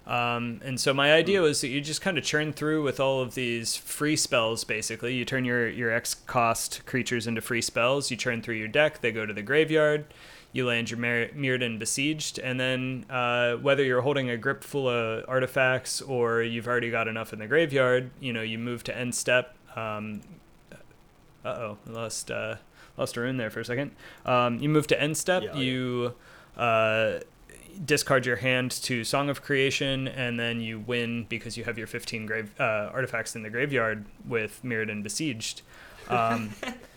Um, 0.07 0.61
and 0.65 0.79
so 0.79 0.95
my 0.95 1.13
idea 1.13 1.43
was 1.43 1.61
that 1.63 1.69
you 1.69 1.81
just 1.81 2.03
kind 2.03 2.17
of 2.17 2.23
churn 2.23 2.53
through 2.53 2.85
with 2.85 3.01
all 3.01 3.21
of 3.21 3.35
these 3.35 3.75
free 3.75 4.15
spells. 4.15 4.63
Basically, 4.63 5.15
you 5.15 5.25
turn 5.25 5.45
your 5.45 5.69
your 5.69 5.91
X 5.91 6.15
cost 6.15 6.87
creatures 6.87 7.27
into 7.27 7.41
free 7.41 7.63
spells. 7.63 8.13
You 8.13 8.17
churn 8.17 8.43
through 8.43 8.55
your 8.55 8.69
deck. 8.69 9.01
They 9.01 9.11
go 9.11 9.27
to 9.27 9.35
the 9.35 9.43
graveyard. 9.43 10.05
You 10.53 10.67
land 10.67 10.91
your 10.91 10.99
Mir- 10.99 11.29
Mirrodin 11.29 11.79
besieged, 11.79 12.39
and 12.39 12.59
then 12.59 13.07
uh, 13.09 13.55
whether 13.57 13.85
you're 13.85 14.01
holding 14.01 14.31
a 14.31 14.37
grip 14.37 14.65
full 14.65 14.89
of 14.89 15.25
artifacts 15.29 16.01
or 16.03 16.43
you've 16.43 16.67
already 16.67 16.91
got 16.91 17.07
enough 17.07 17.33
in 17.33 17.39
the 17.39 17.47
graveyard, 17.47 18.11
you 18.21 18.33
know, 18.33 18.43
you 18.43 18.59
move 18.59 18.83
to 18.85 18.97
end 18.97 19.15
step. 19.15 19.57
Um, 19.77 20.23
uh 21.45 21.49
oh, 21.49 21.79
lost 21.87 22.31
uh, 22.31 22.57
lost 22.97 23.17
a 23.17 23.21
rune 23.21 23.37
there 23.37 23.51
for 23.51 23.61
a 23.61 23.65
second. 23.65 23.93
Um, 24.27 24.59
you 24.59 24.69
move 24.69 24.87
to 24.89 25.01
end 25.01 25.17
step. 25.17 25.43
Yeah, 25.43 25.55
yeah. 25.55 25.61
you 25.61 26.15
uh, 26.57 27.21
discard 27.85 28.27
your 28.27 28.37
hand 28.37 28.71
to 28.71 29.05
Song 29.05 29.29
of 29.29 29.43
Creation, 29.43 30.09
and 30.09 30.39
then 30.39 30.61
you 30.61 30.81
win 30.81 31.25
because 31.29 31.57
you 31.57 31.65
have 31.65 31.79
your 31.79 31.87
15 31.87 32.27
grave 32.27 32.51
uh, 32.61 32.91
artifacts 32.93 33.35
in 33.37 33.43
the 33.43 33.51
graveyard 33.51 34.05
with 34.27 34.61
Mirrodin 34.65 35.03
Besieged. 35.03 35.63
Um, 36.09 36.51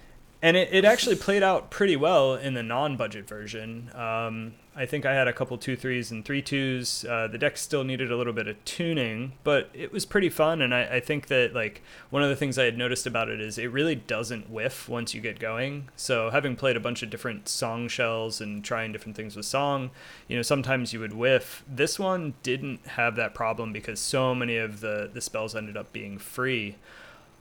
and 0.43 0.57
it, 0.57 0.67
it 0.73 0.83
actually 0.83 1.15
played 1.15 1.41
out 1.41 1.71
pretty 1.71 1.95
well 1.95 2.35
in 2.35 2.53
the 2.53 2.61
non-budget 2.61 3.25
version. 3.25 3.89
Um, 3.95 4.55
I 4.75 4.85
think 4.85 5.05
I 5.05 5.13
had 5.13 5.25
a 5.25 5.31
couple 5.31 5.57
two 5.57 5.77
threes 5.77 6.11
and 6.11 6.25
three 6.25 6.41
twos. 6.41 7.05
Uh, 7.05 7.27
the 7.27 7.37
deck 7.37 7.55
still 7.55 7.85
needed 7.85 8.11
a 8.11 8.17
little 8.17 8.33
bit 8.33 8.49
of 8.49 8.63
tuning, 8.65 9.31
but 9.45 9.69
it 9.73 9.93
was 9.93 10.03
pretty 10.03 10.27
fun. 10.27 10.61
And 10.61 10.75
I, 10.75 10.95
I 10.95 10.99
think 10.99 11.27
that 11.27 11.53
like 11.53 11.81
one 12.09 12.23
of 12.23 12.29
the 12.29 12.35
things 12.35 12.59
I 12.59 12.65
had 12.65 12.77
noticed 12.77 13.07
about 13.07 13.29
it 13.29 13.39
is 13.39 13.57
it 13.57 13.71
really 13.71 13.95
doesn't 13.95 14.49
whiff 14.49 14.89
once 14.89 15.13
you 15.13 15.21
get 15.21 15.39
going. 15.39 15.87
So 15.95 16.29
having 16.29 16.57
played 16.57 16.75
a 16.75 16.81
bunch 16.81 17.03
of 17.03 17.09
different 17.09 17.47
song 17.47 17.87
shells 17.87 18.41
and 18.41 18.65
trying 18.65 18.91
different 18.91 19.15
things 19.15 19.37
with 19.37 19.45
song, 19.45 19.91
you 20.27 20.35
know, 20.35 20.41
sometimes 20.41 20.91
you 20.91 20.99
would 20.99 21.13
whiff. 21.13 21.63
This 21.73 21.97
one 21.97 22.33
didn't 22.43 22.85
have 22.85 23.15
that 23.15 23.33
problem 23.33 23.71
because 23.71 24.01
so 24.01 24.35
many 24.35 24.57
of 24.57 24.81
the 24.81 25.09
the 25.13 25.21
spells 25.21 25.55
ended 25.55 25.77
up 25.77 25.93
being 25.93 26.17
free. 26.17 26.75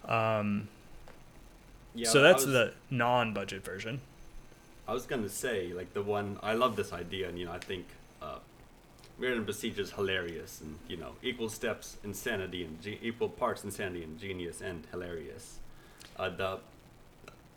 Um, 0.05 0.69
Yeah, 1.95 2.09
so 2.09 2.23
that's 2.23 2.45
was- 2.45 2.53
the 2.53 2.75
non-budget 2.91 3.65
version. 3.65 4.01
I 4.89 4.93
was 4.95 5.07
gonna 5.07 5.29
say 5.29 5.73
like 5.73 5.95
the 5.95 6.03
one 6.03 6.39
I 6.43 6.55
love 6.55 6.77
this 6.77 6.93
idea, 6.93 7.29
and 7.29 7.39
you 7.39 7.45
know 7.47 7.53
I 7.53 7.59
think 7.59 7.87
uh, 8.21 8.39
Mirrodin 9.21 9.47
Besiege 9.47 9.79
is 9.79 9.93
hilarious, 9.93 10.61
and 10.61 10.77
you 10.89 10.97
know 10.97 11.13
equal 11.23 11.49
steps 11.49 11.99
insanity 12.03 12.65
and 12.65 12.81
ge- 12.83 12.99
equal 13.01 13.29
parts 13.29 13.63
insanity 13.63 14.03
and 14.03 14.19
genius 14.19 14.61
and 14.61 14.85
hilarious. 14.91 15.59
Uh, 16.19 16.29
the 16.31 16.59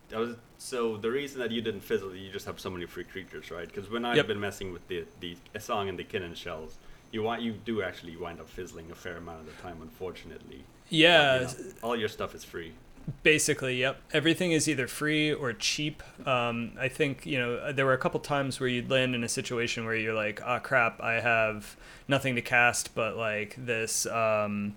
that 0.10 0.20
was 0.20 0.36
so 0.60 0.98
the 0.98 1.10
reason 1.10 1.40
that 1.40 1.50
you 1.52 1.62
didn't 1.62 1.82
fizzle, 1.82 2.16
you 2.16 2.32
just 2.32 2.46
have 2.46 2.60
so 2.60 2.70
many 2.70 2.86
free 2.86 3.04
creatures, 3.04 3.50
right? 3.50 3.68
Because 3.68 3.90
when 3.90 4.06
I've 4.06 4.18
Yep. 4.18 4.28
been 4.28 4.40
messing 4.40 4.72
with 4.72 4.88
the 4.88 5.06
the 5.20 5.36
song 5.60 5.90
and 5.90 5.98
the 5.98 6.04
Kinnan 6.04 6.36
shells, 6.36 6.78
you 7.12 7.24
want 7.24 7.42
you 7.42 7.54
do 7.54 7.82
actually 7.82 8.16
wind 8.18 8.40
up 8.40 8.48
fizzling 8.50 8.92
a 8.92 8.96
fair 8.96 9.18
amount 9.18 9.40
of 9.42 9.46
the 9.48 9.62
time, 9.64 9.82
unfortunately. 9.82 10.64
But, 10.84 10.92
you 10.94 11.04
Yeah, 11.06 11.40
know, 11.42 11.72
all 11.82 11.96
your 11.96 12.10
stuff 12.10 12.36
is 12.36 12.44
free. 12.44 12.74
Basically, 13.22 13.76
yep. 13.78 14.02
Everything 14.14 14.52
is 14.52 14.68
either 14.68 14.88
free 14.88 15.32
or 15.32 15.54
cheap. 15.54 16.02
Um, 16.28 16.72
I 16.80 16.88
think 16.88 17.26
you 17.26 17.38
know 17.38 17.72
there 17.72 17.86
were 17.86 17.94
a 17.94 18.00
couple 18.00 18.20
times 18.20 18.60
where 18.60 18.68
you'd 18.68 18.90
land 18.90 19.14
in 19.14 19.24
a 19.24 19.30
situation 19.30 19.86
where 19.86 19.96
you're 19.96 20.16
like, 20.16 20.42
"Ah, 20.44 20.58
crap! 20.58 21.00
I 21.02 21.20
have 21.20 21.78
nothing 22.08 22.34
to 22.36 22.42
cast 22.42 22.96
but 22.96 23.16
like 23.16 23.56
this 23.58 24.08
um, 24.08 24.76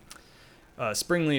uh, 0.78 0.94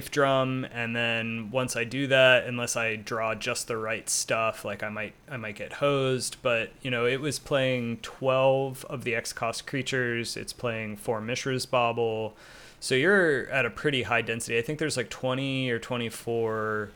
drum." 0.10 0.66
And 0.72 0.95
then 0.95 1.52
once 1.52 1.76
I 1.76 1.84
do 1.84 2.07
that, 2.07 2.45
unless 2.45 2.76
I 2.76 2.95
draw 2.95 3.36
just 3.36 3.68
the 3.68 3.78
right 3.78 4.10
stuff, 4.10 4.66
like 4.66 4.82
I 4.82 4.90
might 4.90 5.14
I 5.30 5.38
might 5.38 5.56
get 5.56 5.74
hosed. 5.74 6.38
But 6.41 6.72
you 6.82 6.90
know, 6.90 7.06
it 7.06 7.22
was 7.22 7.38
playing 7.38 7.98
twelve 7.98 8.84
of 8.90 9.03
the 9.03 9.14
X 9.14 9.32
cost 9.32 9.68
creatures. 9.68 10.36
It's 10.36 10.53
playing 10.53 10.98
four 10.98 11.22
Mishra's 11.22 11.68
Bauble. 11.68 12.36
So 12.80 12.95
you're 12.95 13.49
at 13.49 13.65
a 13.65 13.69
pretty 13.69 14.03
high 14.03 14.22
density. 14.22 14.57
I 14.57 14.61
think 14.61 14.80
there's 14.80 14.97
like 14.97 15.10
20 15.10 15.69
or 15.69 15.80
24 15.80 16.91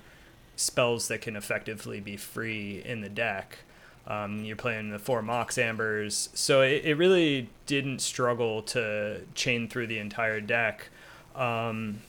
spells 0.56 1.08
that 1.08 1.22
can 1.22 1.36
effectively 1.36 2.00
be 2.00 2.18
free 2.18 2.82
in 2.86 3.02
the 3.02 3.10
deck. 3.10 3.60
Um, 4.06 4.44
you're 4.44 4.56
playing 4.56 4.92
the 4.92 5.00
four 5.00 5.22
Mox 5.22 5.58
Ambers. 5.58 6.30
So 6.34 6.62
it, 6.62 6.86
it 6.86 6.96
really 6.96 7.50
didn't 7.66 8.00
struggle 8.00 8.62
to 8.64 9.22
chain 9.34 9.68
through 9.68 9.88
the 9.88 10.00
entire 10.00 10.42
deck. 10.42 10.90
Um, 11.36 12.02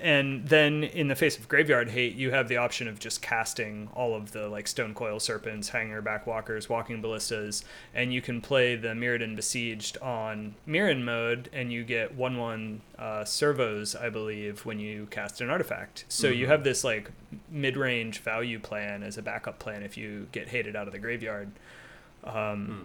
and 0.00 0.46
then 0.48 0.84
in 0.84 1.08
the 1.08 1.14
face 1.14 1.38
of 1.38 1.48
graveyard 1.48 1.90
hate, 1.90 2.14
you 2.14 2.30
have 2.30 2.48
the 2.48 2.56
option 2.58 2.86
of 2.88 2.98
just 2.98 3.22
casting 3.22 3.88
all 3.94 4.14
of 4.14 4.32
the 4.32 4.48
like 4.48 4.66
Stonecoil 4.68 5.20
Serpents, 5.20 5.68
hanger 5.70 6.02
back 6.02 6.26
walkers, 6.26 6.68
walking 6.68 7.00
ballistas, 7.00 7.64
and 7.94 8.12
you 8.12 8.20
can 8.20 8.40
play 8.40 8.76
the 8.76 8.88
Mirrodin 8.88 9.34
besieged 9.36 9.96
on 9.98 10.54
Mirran 10.68 11.02
mode, 11.02 11.48
and 11.52 11.72
you 11.72 11.84
get 11.84 12.14
one 12.14 12.36
one 12.36 12.80
uh, 12.98 13.24
servos, 13.24 13.94
I 13.94 14.08
believe, 14.10 14.64
when 14.66 14.78
you 14.78 15.06
cast 15.10 15.40
an 15.40 15.50
artifact. 15.50 16.04
So 16.08 16.28
you 16.28 16.46
Mhm. 16.46 16.50
have 16.50 16.64
this 16.64 16.84
like 16.84 17.10
mid 17.50 17.76
range 17.76 18.20
value 18.20 18.58
plan 18.58 19.02
as 19.02 19.16
a 19.18 19.22
backup 19.22 19.58
plan 19.58 19.82
if 19.82 19.96
you 19.96 20.28
get 20.32 20.48
hated 20.48 20.76
out 20.76 20.86
of 20.86 20.92
the 20.92 20.98
graveyard. 20.98 21.50
Um, 22.24 22.66
Hmm. 22.66 22.82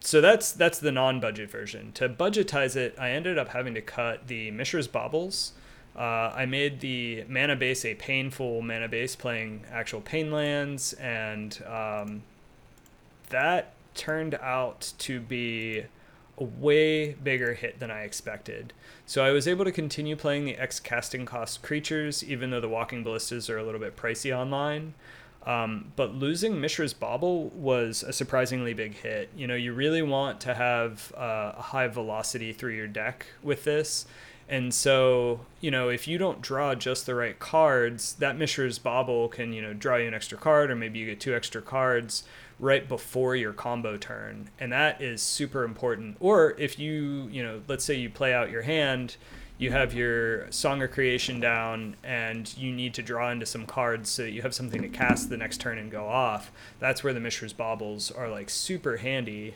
so 0.00 0.20
that's 0.20 0.52
that's 0.52 0.78
the 0.78 0.92
non-budget 0.92 1.50
version. 1.50 1.92
To 1.92 2.08
budgetize 2.08 2.76
it, 2.76 2.94
I 2.98 3.10
ended 3.10 3.38
up 3.38 3.48
having 3.48 3.74
to 3.74 3.80
cut 3.80 4.26
the 4.28 4.50
Mishra's 4.50 4.88
Baubles. 4.88 5.52
Uh, 5.96 6.32
I 6.34 6.46
made 6.46 6.80
the 6.80 7.24
mana 7.28 7.54
base 7.54 7.84
a 7.84 7.94
painful 7.94 8.62
mana 8.62 8.88
base, 8.88 9.14
playing 9.14 9.64
actual 9.70 10.00
pain 10.00 10.32
lands, 10.32 10.92
and 10.94 11.62
um, 11.66 12.22
that 13.30 13.74
turned 13.94 14.34
out 14.34 14.92
to 14.98 15.20
be 15.20 15.84
a 16.38 16.44
way 16.44 17.12
bigger 17.12 17.54
hit 17.54 17.78
than 17.78 17.90
I 17.90 18.02
expected. 18.02 18.72
So 19.06 19.24
I 19.24 19.30
was 19.30 19.46
able 19.46 19.64
to 19.64 19.72
continue 19.72 20.16
playing 20.16 20.46
the 20.46 20.56
X 20.56 20.80
casting 20.80 21.26
cost 21.26 21.62
creatures, 21.62 22.24
even 22.24 22.50
though 22.50 22.60
the 22.60 22.68
walking 22.68 23.04
ballistas 23.04 23.48
are 23.48 23.58
a 23.58 23.62
little 23.62 23.80
bit 23.80 23.96
pricey 23.96 24.36
online. 24.36 24.94
Um, 25.46 25.92
but 25.94 26.14
losing 26.14 26.58
Mishra's 26.60 26.94
Bauble 26.94 27.50
was 27.50 28.02
a 28.02 28.12
surprisingly 28.12 28.72
big 28.72 28.94
hit. 28.94 29.28
You 29.36 29.46
know, 29.46 29.54
you 29.54 29.74
really 29.74 30.02
want 30.02 30.40
to 30.42 30.54
have 30.54 31.12
uh, 31.16 31.52
a 31.56 31.62
high 31.62 31.86
velocity 31.86 32.52
through 32.52 32.72
your 32.72 32.86
deck 32.86 33.26
with 33.42 33.64
this. 33.64 34.06
And 34.48 34.74
so, 34.74 35.40
you 35.60 35.70
know, 35.70 35.88
if 35.88 36.06
you 36.06 36.18
don't 36.18 36.42
draw 36.42 36.74
just 36.74 37.06
the 37.06 37.14
right 37.14 37.38
cards, 37.38 38.14
that 38.14 38.36
Mishra's 38.36 38.78
Bauble 38.78 39.28
can, 39.28 39.52
you 39.52 39.62
know, 39.62 39.72
draw 39.72 39.96
you 39.96 40.06
an 40.08 40.14
extra 40.14 40.36
card, 40.36 40.70
or 40.70 40.76
maybe 40.76 40.98
you 40.98 41.06
get 41.06 41.20
two 41.20 41.34
extra 41.34 41.62
cards 41.62 42.24
right 42.60 42.88
before 42.88 43.34
your 43.34 43.52
combo 43.52 43.96
turn. 43.96 44.50
And 44.60 44.72
that 44.72 45.00
is 45.00 45.22
super 45.22 45.64
important. 45.64 46.16
Or 46.20 46.54
if 46.58 46.78
you, 46.78 47.28
you 47.32 47.42
know, 47.42 47.62
let's 47.68 47.84
say 47.84 47.94
you 47.94 48.10
play 48.10 48.34
out 48.34 48.50
your 48.50 48.62
hand, 48.62 49.16
you 49.56 49.70
have 49.70 49.94
your 49.94 50.50
Song 50.50 50.82
of 50.82 50.90
Creation 50.90 51.40
down, 51.40 51.96
and 52.02 52.52
you 52.56 52.72
need 52.72 52.92
to 52.94 53.02
draw 53.02 53.30
into 53.30 53.46
some 53.46 53.66
cards 53.66 54.10
so 54.10 54.22
that 54.22 54.32
you 54.32 54.42
have 54.42 54.54
something 54.54 54.82
to 54.82 54.88
cast 54.88 55.30
the 55.30 55.36
next 55.36 55.60
turn 55.60 55.78
and 55.78 55.90
go 55.90 56.06
off. 56.06 56.50
That's 56.80 57.04
where 57.04 57.12
the 57.12 57.20
Mishra's 57.20 57.52
Baubles 57.52 58.10
are 58.10 58.28
like 58.28 58.50
super 58.50 58.96
handy. 58.98 59.54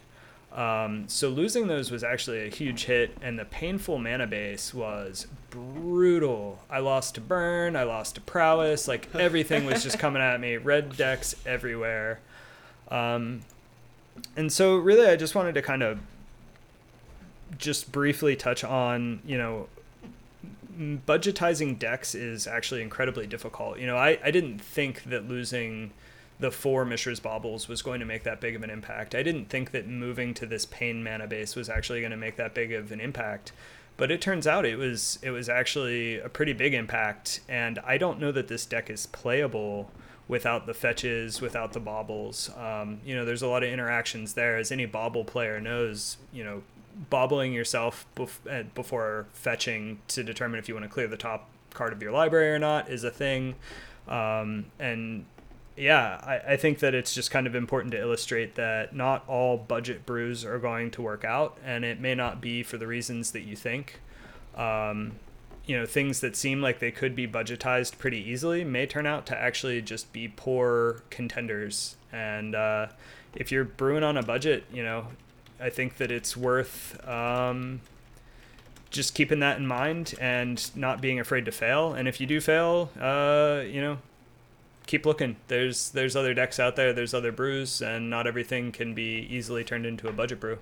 Um, 0.53 1.09
so 1.09 1.29
losing 1.29 1.67
those 1.67 1.91
was 1.91 2.03
actually 2.03 2.47
a 2.47 2.51
huge 2.51 2.85
hit, 2.85 3.17
and 3.21 3.39
the 3.39 3.45
painful 3.45 3.99
mana 3.99 4.27
base 4.27 4.73
was 4.73 5.27
brutal. 5.51 6.61
I 6.71 6.79
lost 6.81 7.15
to 7.17 7.21
burn, 7.21 7.77
I 7.77 7.85
lost 7.85 8.15
to 8.17 8.21
prowess, 8.21 8.89
like 8.89 9.09
everything 9.15 9.67
was 9.67 9.83
just 9.83 9.99
coming 9.99 10.23
at 10.23 10.41
me. 10.41 10.57
Red 10.57 10.97
decks 10.97 11.35
everywhere. 11.47 12.21
Um, 12.91 13.43
and 14.37 14.53
so 14.53 14.77
really, 14.77 15.07
I 15.07 15.17
just 15.17 15.35
wanted 15.35 15.55
to 15.55 15.63
kind 15.63 15.83
of 15.83 16.01
just 17.59 17.93
briefly 17.93 18.37
touch 18.37 18.65
on, 18.65 19.21
you 19.25 19.39
know, 19.39 19.69
budgetizing 20.79 21.79
decks 21.79 22.15
is 22.15 22.47
actually 22.47 22.83
incredibly 22.83 23.27
difficult. 23.27 23.79
You 23.79 23.87
know, 23.87 23.97
I, 23.97 24.19
I 24.25 24.31
didn't 24.31 24.61
think 24.61 25.05
that 25.05 25.29
losing 25.29 25.93
the 26.41 26.51
four 26.51 26.85
Mishra's 26.85 27.21
Baubles 27.21 27.69
was 27.69 27.83
going 27.83 28.01
to 28.01 28.07
make 28.07 28.23
that 28.25 28.41
big 28.41 28.55
of 28.55 28.63
an 28.63 28.71
impact. 28.71 29.15
I 29.15 29.23
didn't 29.23 29.49
think 29.49 29.73
that 29.73 29.89
moving 29.89 30.35
to 30.35 30.47
this 30.47 30.67
pain 30.67 31.03
mana 31.03 31.27
base 31.27 31.57
was 31.57 31.69
actually 31.69 32.01
going 32.01 32.13
to 32.13 32.17
make 32.17 32.37
that 32.37 32.55
big 32.55 32.73
of 32.73 32.93
an 32.93 33.01
impact. 33.01 33.53
But 33.97 34.13
it 34.13 34.21
turns 34.21 34.47
out 34.47 34.65
it 34.65 34.79
was 34.79 35.19
it 35.23 35.31
was 35.31 35.49
actually 35.49 36.21
a 36.21 36.29
pretty 36.29 36.53
big 36.53 36.73
impact, 36.73 37.41
and 37.49 37.81
I 37.81 37.99
don't 37.99 38.21
know 38.21 38.31
that 38.31 38.47
this 38.47 38.65
deck 38.65 38.91
is 38.91 39.07
playable 39.07 39.91
without 40.29 40.67
the 40.67 40.75
fetches, 40.75 41.41
without 41.41 41.73
the 41.73 41.81
baubles. 41.81 42.51
Um, 42.57 43.01
you 43.05 43.17
know, 43.17 43.25
there's 43.25 43.43
a 43.43 43.49
lot 43.49 43.65
of 43.65 43.71
interactions 43.71 44.35
there, 44.35 44.57
as 44.57 44.71
any 44.71 44.87
bauble 44.87 45.25
player 45.25 45.61
knows. 45.61 46.19
You 46.33 46.45
know, 46.45 46.63
bobbling 47.11 47.53
yourself 47.53 48.07
bef- 48.15 48.39
uh, 48.49 48.65
before 48.75 49.27
fetching 49.33 49.99
to 50.09 50.23
determine 50.23 50.61
if 50.61 50.69
you 50.69 50.75
want 50.75 50.85
to 50.85 50.91
clear 50.91 51.09
the 51.09 51.17
top 51.17 51.49
card 51.75 51.93
of 51.93 52.01
your 52.01 52.13
library 52.13 52.53
or 52.53 52.59
not 52.59 52.89
is 52.89 53.03
a 53.03 53.11
thing. 53.11 53.57
Um, 54.07 54.67
and 54.79 55.25
yeah, 55.79 56.21
I, 56.23 56.53
I 56.53 56.57
think 56.57 56.81
that 56.81 56.95
it's 56.95 57.15
just 57.15 57.31
kind 57.31 57.47
of 57.47 57.55
important 57.55 57.93
to 57.93 58.01
illustrate 58.01 58.57
that 58.57 58.95
not 58.95 59.25
all 59.29 59.57
budget 59.57 60.05
brews 60.05 60.45
are 60.45 60.59
going 60.59 60.91
to 60.93 61.03
work 61.03 61.25
out, 61.25 61.57
and 61.65 61.85
it 61.85 62.01
may 62.01 62.15
not 62.15 62.41
be 62.41 62.63
for 62.63 62.79
the 62.79 62.87
reasons 62.87 63.31
that 63.33 63.43
you 63.43 63.55
think. 63.55 64.01
Um, 64.57 65.13
you 65.67 65.77
know, 65.79 65.87
things 65.87 66.21
that 66.21 66.35
seem 66.35 66.61
like 66.63 66.79
they 66.79 66.91
could 66.91 67.15
be 67.15 67.29
budgetized 67.29 67.99
pretty 67.99 68.19
easily 68.19 68.65
may 68.65 68.87
turn 68.87 69.07
out 69.07 69.27
to 69.27 69.39
actually 69.39 69.83
just 69.83 70.13
be 70.13 70.27
poor 70.27 71.03
contenders. 71.11 71.97
And 72.11 72.55
uh, 72.55 72.89
if 73.35 73.53
you're 73.53 73.65
brewing 73.65 74.03
on 74.03 74.17
a 74.17 74.23
budget, 74.23 74.65
you 74.73 74.83
know, 74.83 75.09
I 75.61 75.69
think 75.71 75.99
that 75.99 76.11
it's 76.11 76.37
worth 76.37 77.07
um, 77.07 77.83
just 78.91 79.15
keeping 79.15 79.41
that 79.41 79.59
in 79.59 79.67
mind 79.67 80.15
and 80.19 80.71
not 80.75 81.01
being 81.03 81.21
afraid 81.21 81.45
to 81.45 81.53
fail. 81.53 81.93
And 81.93 82.09
if 82.09 82.21
you 82.21 82.27
do 82.27 82.41
fail, 82.41 82.91
uh, 82.99 83.63
you 83.67 83.83
know, 83.83 83.99
keep 84.89 85.07
looking. 85.07 85.37
There's 85.47 85.91
there's 85.91 86.17
other 86.17 86.35
decks 86.35 86.59
out 86.59 86.75
there. 86.75 86.93
There's 86.93 87.15
other 87.15 87.31
brews, 87.31 87.81
and 87.81 88.11
not 88.11 88.27
everything 88.27 88.73
can 88.73 88.95
be 88.95 89.29
easily 89.31 89.63
turned 89.63 89.87
into 89.87 90.09
a 90.09 90.13
budget 90.13 90.41
brew. 90.41 90.59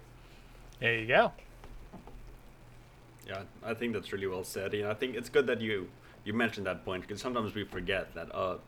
There 0.81 0.94
you 0.94 1.07
go. 1.07 1.32
Yeah, 3.27 3.43
I 3.65 3.73
think 3.73 3.94
that's 3.94 4.12
really 4.12 4.27
well 4.27 4.44
said. 4.44 4.74
You 4.74 4.82
know, 4.82 4.90
I 4.90 4.94
think 4.94 5.16
it's 5.16 5.31
good 5.31 5.47
that 5.47 5.62
you 5.62 5.89
you 6.24 6.35
mentioned 6.35 6.66
that 6.66 6.85
point 6.85 7.03
because 7.03 7.23
sometimes 7.23 7.55
we 7.55 7.65
forget 7.65 8.15
that. 8.15 8.35
Uh, 8.35 8.59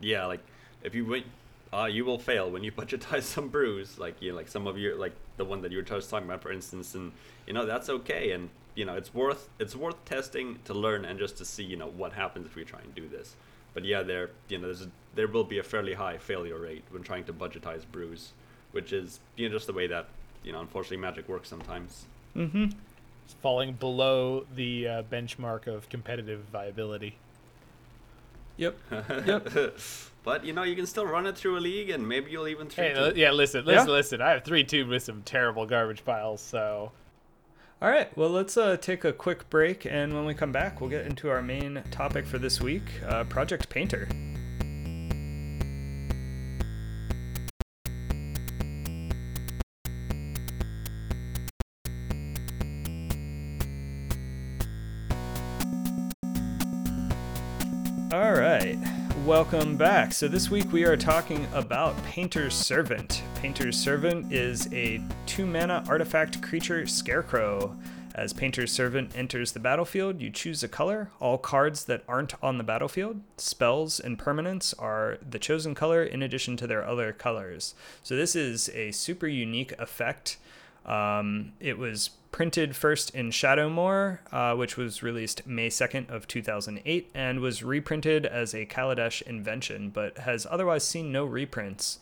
yeah, 0.00 0.26
like 0.26 0.40
if 0.82 0.94
you 0.94 1.04
win, 1.04 1.24
uh, 1.72 1.84
you 1.84 2.04
will 2.04 2.18
fail 2.18 2.50
when 2.50 2.64
you 2.64 2.72
budgetize 2.80 3.22
some 3.22 3.48
brews. 3.48 3.98
Like 3.98 4.20
you 4.20 4.30
know, 4.30 4.36
like 4.36 4.48
some 4.48 4.66
of 4.66 4.76
your 4.78 4.96
like 4.96 5.14
the 5.36 5.44
one 5.44 5.60
that 5.62 5.70
you 5.70 5.76
were 5.76 5.84
just 5.84 6.10
talking 6.10 6.26
about, 6.26 6.42
for 6.42 6.50
instance, 6.50 6.94
and 6.94 7.12
you 7.46 7.52
know 7.52 7.66
that's 7.66 7.88
okay. 7.88 8.32
And 8.32 8.48
you 8.74 8.86
know 8.86 8.94
it's 8.94 9.14
worth 9.14 9.48
it's 9.58 9.76
worth 9.76 10.02
testing 10.06 10.58
to 10.64 10.74
learn 10.74 11.04
and 11.04 11.18
just 11.18 11.36
to 11.38 11.44
see 11.44 11.64
you 11.64 11.76
know 11.76 11.88
what 11.88 12.12
happens 12.14 12.46
if 12.46 12.56
we 12.56 12.64
try 12.64 12.80
and 12.80 12.94
do 12.94 13.06
this. 13.08 13.36
But 13.76 13.84
yeah, 13.84 14.02
there 14.02 14.30
you 14.48 14.56
know 14.56 14.68
there's 14.68 14.80
a, 14.80 14.90
there 15.14 15.28
will 15.28 15.44
be 15.44 15.58
a 15.58 15.62
fairly 15.62 15.92
high 15.92 16.16
failure 16.16 16.58
rate 16.58 16.82
when 16.88 17.02
trying 17.02 17.24
to 17.24 17.32
budgetize 17.34 17.82
brews, 17.92 18.32
which 18.72 18.90
is 18.90 19.20
you 19.36 19.46
know 19.50 19.54
just 19.54 19.66
the 19.66 19.74
way 19.74 19.86
that 19.86 20.06
you 20.42 20.50
know 20.50 20.60
unfortunately 20.60 20.96
magic 20.96 21.28
works 21.28 21.50
sometimes. 21.50 22.06
Mm-hmm. 22.34 22.68
It's 23.26 23.34
falling 23.42 23.74
below 23.74 24.46
the 24.54 24.88
uh, 24.88 25.02
benchmark 25.02 25.66
of 25.66 25.90
competitive 25.90 26.44
viability. 26.50 27.18
Yep. 28.56 28.78
Yep. 29.26 29.78
but 30.24 30.42
you 30.46 30.54
know, 30.54 30.62
you 30.62 30.74
can 30.74 30.86
still 30.86 31.04
run 31.04 31.26
it 31.26 31.36
through 31.36 31.58
a 31.58 31.60
league, 31.60 31.90
and 31.90 32.08
maybe 32.08 32.30
you'll 32.30 32.48
even 32.48 32.68
three. 32.68 32.84
Hey, 32.84 32.94
uh, 32.94 33.12
yeah, 33.14 33.30
listen, 33.30 33.66
listen, 33.66 33.88
Yeah. 33.88 33.92
listen. 33.92 34.22
I 34.22 34.30
have 34.30 34.42
three 34.42 34.64
two 34.64 34.86
with 34.86 35.02
some 35.02 35.20
terrible 35.22 35.66
garbage 35.66 36.02
piles, 36.02 36.40
so 36.40 36.92
All 37.82 37.90
right. 37.90 38.16
Well, 38.16 38.30
let's 38.30 38.56
uh, 38.56 38.78
take 38.78 39.04
a 39.04 39.12
quick 39.12 39.50
break, 39.50 39.84
and 39.84 40.14
when 40.14 40.24
we 40.24 40.32
come 40.32 40.50
back, 40.50 40.80
we'll 40.80 40.88
get 40.88 41.04
into 41.04 41.28
our 41.28 41.42
main 41.42 41.82
topic 41.90 42.24
for 42.26 42.38
this 42.38 42.58
week: 42.58 42.84
uh, 43.06 43.24
Project 43.24 43.68
Painter. 43.68 44.08
All 58.10 58.32
right. 58.32 58.78
welcome 59.26 59.76
back. 59.76 60.14
So, 60.14 60.28
this 60.28 60.50
week 60.50 60.72
we 60.72 60.86
are 60.86 60.96
talking 60.96 61.46
about 61.52 62.02
Painter's 62.04 62.54
Servant. 62.54 63.22
Painter's 63.46 63.78
Servant 63.78 64.32
is 64.32 64.68
a 64.72 65.00
two 65.24 65.46
mana 65.46 65.84
artifact 65.88 66.42
creature 66.42 66.84
scarecrow. 66.84 67.78
As 68.12 68.32
Painter's 68.32 68.72
Servant 68.72 69.16
enters 69.16 69.52
the 69.52 69.60
battlefield, 69.60 70.20
you 70.20 70.30
choose 70.30 70.64
a 70.64 70.68
color. 70.68 71.12
All 71.20 71.38
cards 71.38 71.84
that 71.84 72.02
aren't 72.08 72.34
on 72.42 72.58
the 72.58 72.64
battlefield, 72.64 73.20
spells, 73.36 74.00
and 74.00 74.18
permanents 74.18 74.74
are 74.80 75.18
the 75.30 75.38
chosen 75.38 75.76
color 75.76 76.02
in 76.02 76.24
addition 76.24 76.56
to 76.56 76.66
their 76.66 76.84
other 76.84 77.12
colors. 77.12 77.76
So, 78.02 78.16
this 78.16 78.34
is 78.34 78.68
a 78.70 78.90
super 78.90 79.28
unique 79.28 79.70
effect. 79.78 80.38
Um, 80.84 81.52
it 81.60 81.78
was 81.78 82.10
printed 82.32 82.74
first 82.74 83.14
in 83.14 83.30
Shadowmoor, 83.30 84.18
uh, 84.32 84.56
which 84.56 84.76
was 84.76 85.04
released 85.04 85.46
May 85.46 85.68
2nd 85.68 86.10
of 86.10 86.26
2008, 86.26 87.10
and 87.14 87.38
was 87.38 87.62
reprinted 87.62 88.26
as 88.26 88.54
a 88.54 88.66
Kaladesh 88.66 89.22
invention, 89.22 89.90
but 89.90 90.18
has 90.18 90.48
otherwise 90.50 90.84
seen 90.84 91.12
no 91.12 91.24
reprints. 91.24 92.00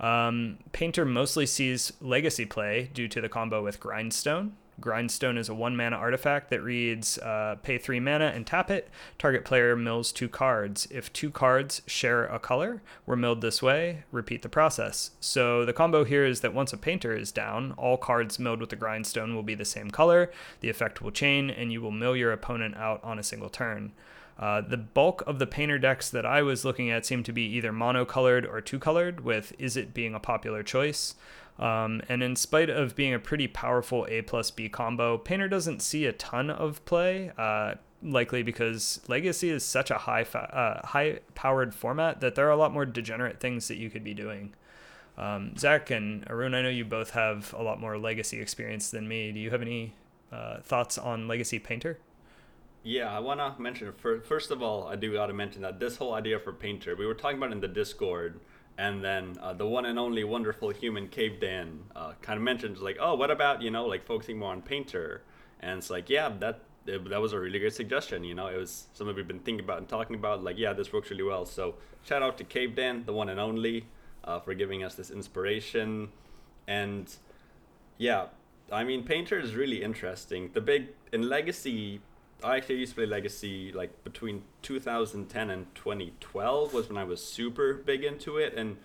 Um, 0.00 0.58
Painter 0.72 1.04
mostly 1.04 1.46
sees 1.46 1.92
legacy 2.00 2.44
play 2.44 2.90
due 2.94 3.08
to 3.08 3.20
the 3.20 3.28
combo 3.28 3.62
with 3.62 3.80
Grindstone, 3.80 4.52
Grindstone 4.80 5.36
is 5.36 5.48
a 5.48 5.54
one 5.54 5.76
mana 5.76 5.96
artifact 5.96 6.50
that 6.50 6.62
reads 6.62 7.18
uh, 7.18 7.56
pay 7.62 7.78
three 7.78 7.98
mana 7.98 8.26
and 8.26 8.46
tap 8.46 8.70
it. 8.70 8.88
Target 9.18 9.44
player 9.44 9.74
mills 9.74 10.12
two 10.12 10.28
cards. 10.28 10.86
If 10.90 11.12
two 11.12 11.30
cards 11.30 11.82
share 11.86 12.26
a 12.26 12.38
color, 12.38 12.82
were 13.04 13.16
milled 13.16 13.40
this 13.40 13.60
way, 13.60 14.04
repeat 14.12 14.42
the 14.42 14.48
process. 14.48 15.12
So 15.20 15.64
the 15.64 15.72
combo 15.72 16.04
here 16.04 16.24
is 16.24 16.40
that 16.42 16.54
once 16.54 16.72
a 16.72 16.76
painter 16.76 17.16
is 17.16 17.32
down, 17.32 17.72
all 17.72 17.96
cards 17.96 18.38
milled 18.38 18.60
with 18.60 18.70
the 18.70 18.76
Grindstone 18.76 19.34
will 19.34 19.42
be 19.42 19.54
the 19.54 19.64
same 19.64 19.90
color, 19.90 20.30
the 20.60 20.70
effect 20.70 21.02
will 21.02 21.10
chain, 21.10 21.50
and 21.50 21.72
you 21.72 21.80
will 21.80 21.90
mill 21.90 22.16
your 22.16 22.32
opponent 22.32 22.76
out 22.76 23.02
on 23.02 23.18
a 23.18 23.24
single 23.24 23.48
turn. 23.48 23.92
Uh, 24.38 24.60
the 24.60 24.76
bulk 24.76 25.22
of 25.26 25.38
the 25.38 25.46
painter 25.46 25.78
decks 25.78 26.08
that 26.10 26.24
I 26.24 26.42
was 26.42 26.64
looking 26.64 26.90
at 26.90 27.04
seemed 27.04 27.24
to 27.24 27.32
be 27.32 27.42
either 27.42 27.72
monocolored 27.72 28.48
or 28.48 28.60
two 28.60 28.78
colored, 28.78 29.20
with 29.20 29.52
Izzet 29.58 29.92
being 29.92 30.14
a 30.14 30.20
popular 30.20 30.62
choice. 30.62 31.16
Um, 31.58 32.02
and 32.08 32.22
in 32.22 32.36
spite 32.36 32.70
of 32.70 32.94
being 32.94 33.12
a 33.12 33.18
pretty 33.18 33.48
powerful 33.48 34.06
A 34.08 34.22
plus 34.22 34.50
B 34.52 34.68
combo, 34.68 35.18
Painter 35.18 35.48
doesn't 35.48 35.82
see 35.82 36.06
a 36.06 36.12
ton 36.12 36.50
of 36.50 36.84
play, 36.84 37.32
uh, 37.36 37.74
likely 38.00 38.44
because 38.44 39.00
Legacy 39.08 39.50
is 39.50 39.64
such 39.64 39.90
a 39.90 39.98
high 39.98 40.22
fa- 40.22 40.54
uh, 40.54 40.86
high 40.86 41.18
powered 41.34 41.74
format 41.74 42.20
that 42.20 42.36
there 42.36 42.46
are 42.46 42.52
a 42.52 42.56
lot 42.56 42.72
more 42.72 42.86
degenerate 42.86 43.40
things 43.40 43.66
that 43.66 43.76
you 43.76 43.90
could 43.90 44.04
be 44.04 44.14
doing. 44.14 44.54
Um, 45.16 45.56
Zach 45.56 45.90
and 45.90 46.24
Arun, 46.30 46.54
I 46.54 46.62
know 46.62 46.68
you 46.68 46.84
both 46.84 47.10
have 47.10 47.52
a 47.58 47.62
lot 47.62 47.80
more 47.80 47.98
Legacy 47.98 48.40
experience 48.40 48.92
than 48.92 49.08
me. 49.08 49.32
Do 49.32 49.40
you 49.40 49.50
have 49.50 49.62
any 49.62 49.94
uh, 50.30 50.60
thoughts 50.60 50.96
on 50.96 51.26
Legacy 51.26 51.58
Painter? 51.58 51.98
Yeah, 52.82 53.14
I 53.14 53.18
want 53.18 53.40
to 53.40 53.60
mention 53.60 53.92
first 53.92 54.50
of 54.50 54.62
all, 54.62 54.86
I 54.86 54.96
do 54.96 55.12
got 55.12 55.26
to 55.26 55.34
mention 55.34 55.62
that 55.62 55.80
this 55.80 55.96
whole 55.96 56.14
idea 56.14 56.38
for 56.38 56.52
Painter, 56.52 56.94
we 56.96 57.06
were 57.06 57.14
talking 57.14 57.38
about 57.38 57.52
in 57.52 57.60
the 57.60 57.68
Discord 57.68 58.40
and 58.78 59.02
then 59.02 59.36
uh, 59.42 59.52
the 59.52 59.66
one 59.66 59.84
and 59.86 59.98
only 59.98 60.22
wonderful 60.22 60.70
human 60.70 61.08
Cave 61.08 61.40
Dan 61.40 61.80
uh, 61.96 62.12
kind 62.22 62.36
of 62.36 62.44
mentions 62.44 62.80
like, 62.80 62.96
oh, 63.00 63.16
what 63.16 63.30
about 63.30 63.60
you 63.60 63.70
know 63.70 63.86
like 63.86 64.06
focusing 64.06 64.38
more 64.38 64.52
on 64.52 64.62
Painter? 64.62 65.22
And 65.60 65.78
it's 65.78 65.90
like, 65.90 66.08
yeah, 66.08 66.30
that 66.38 66.60
that 66.86 67.20
was 67.20 67.32
a 67.32 67.40
really 67.40 67.58
good 67.58 67.74
suggestion. 67.74 68.24
You 68.24 68.34
know, 68.34 68.46
it 68.46 68.56
was 68.56 68.86
something 68.94 69.14
we've 69.14 69.28
been 69.28 69.40
thinking 69.40 69.64
about 69.64 69.78
and 69.78 69.88
talking 69.88 70.16
about. 70.16 70.44
Like, 70.44 70.56
yeah, 70.56 70.72
this 70.72 70.92
works 70.92 71.10
really 71.10 71.24
well. 71.24 71.44
So 71.44 71.74
shout 72.04 72.22
out 72.22 72.38
to 72.38 72.44
Cave 72.44 72.76
Dan, 72.76 73.04
the 73.04 73.12
one 73.12 73.28
and 73.28 73.40
only, 73.40 73.86
uh, 74.24 74.38
for 74.38 74.54
giving 74.54 74.84
us 74.84 74.94
this 74.94 75.10
inspiration. 75.10 76.08
And 76.66 77.14
yeah, 77.98 78.26
I 78.70 78.84
mean, 78.84 79.02
Painter 79.02 79.38
is 79.38 79.54
really 79.54 79.82
interesting. 79.82 80.50
The 80.54 80.60
big 80.60 80.88
in 81.12 81.28
Legacy 81.28 82.00
I 82.42 82.56
actually 82.56 82.76
used 82.76 82.92
to 82.92 82.96
play 82.96 83.06
Legacy 83.06 83.72
like 83.72 84.04
between 84.04 84.42
2010 84.62 85.50
and 85.50 85.74
2012 85.74 86.72
was 86.72 86.88
when 86.88 86.96
I 86.96 87.04
was 87.04 87.24
super 87.24 87.74
big 87.74 88.04
into 88.04 88.36
it, 88.36 88.54
and 88.54 88.76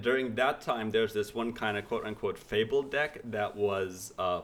during 0.00 0.34
that 0.36 0.62
time 0.62 0.90
there's 0.90 1.12
this 1.12 1.34
one 1.34 1.52
kind 1.52 1.76
of 1.76 1.86
quote 1.86 2.06
unquote 2.06 2.38
fable 2.38 2.82
deck 2.82 3.20
that 3.24 3.54
was 3.54 4.14
uh, 4.18 4.40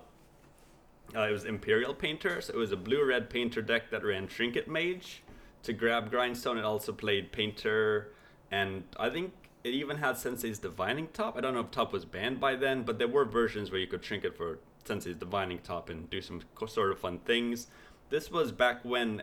uh, 1.16 1.22
it 1.22 1.32
was 1.32 1.44
Imperial 1.46 1.94
Painter, 1.94 2.42
so 2.42 2.52
it 2.52 2.56
was 2.56 2.72
a 2.72 2.76
blue 2.76 3.02
red 3.02 3.30
painter 3.30 3.62
deck 3.62 3.90
that 3.90 4.04
ran 4.04 4.26
Trinket 4.26 4.68
Mage 4.68 5.22
to 5.62 5.72
grab 5.72 6.10
Grindstone. 6.10 6.58
It 6.58 6.64
also 6.64 6.92
played 6.92 7.32
Painter, 7.32 8.12
and 8.50 8.84
I 8.98 9.08
think 9.08 9.32
it 9.64 9.70
even 9.70 9.96
had 9.96 10.18
Sensei's 10.18 10.58
Divining 10.58 11.08
Top. 11.08 11.38
I 11.38 11.40
don't 11.40 11.54
know 11.54 11.60
if 11.60 11.70
Top 11.70 11.94
was 11.94 12.04
banned 12.04 12.40
by 12.40 12.56
then, 12.56 12.82
but 12.82 12.98
there 12.98 13.08
were 13.08 13.24
versions 13.24 13.70
where 13.70 13.80
you 13.80 13.86
could 13.86 14.02
Trinket 14.02 14.36
for 14.36 14.58
Sensei's 14.84 15.16
Divining 15.16 15.58
Top 15.60 15.88
and 15.88 16.10
do 16.10 16.20
some 16.20 16.42
sort 16.66 16.92
of 16.92 16.98
fun 16.98 17.20
things 17.20 17.68
this 18.10 18.30
was 18.30 18.52
back 18.52 18.84
when 18.84 19.22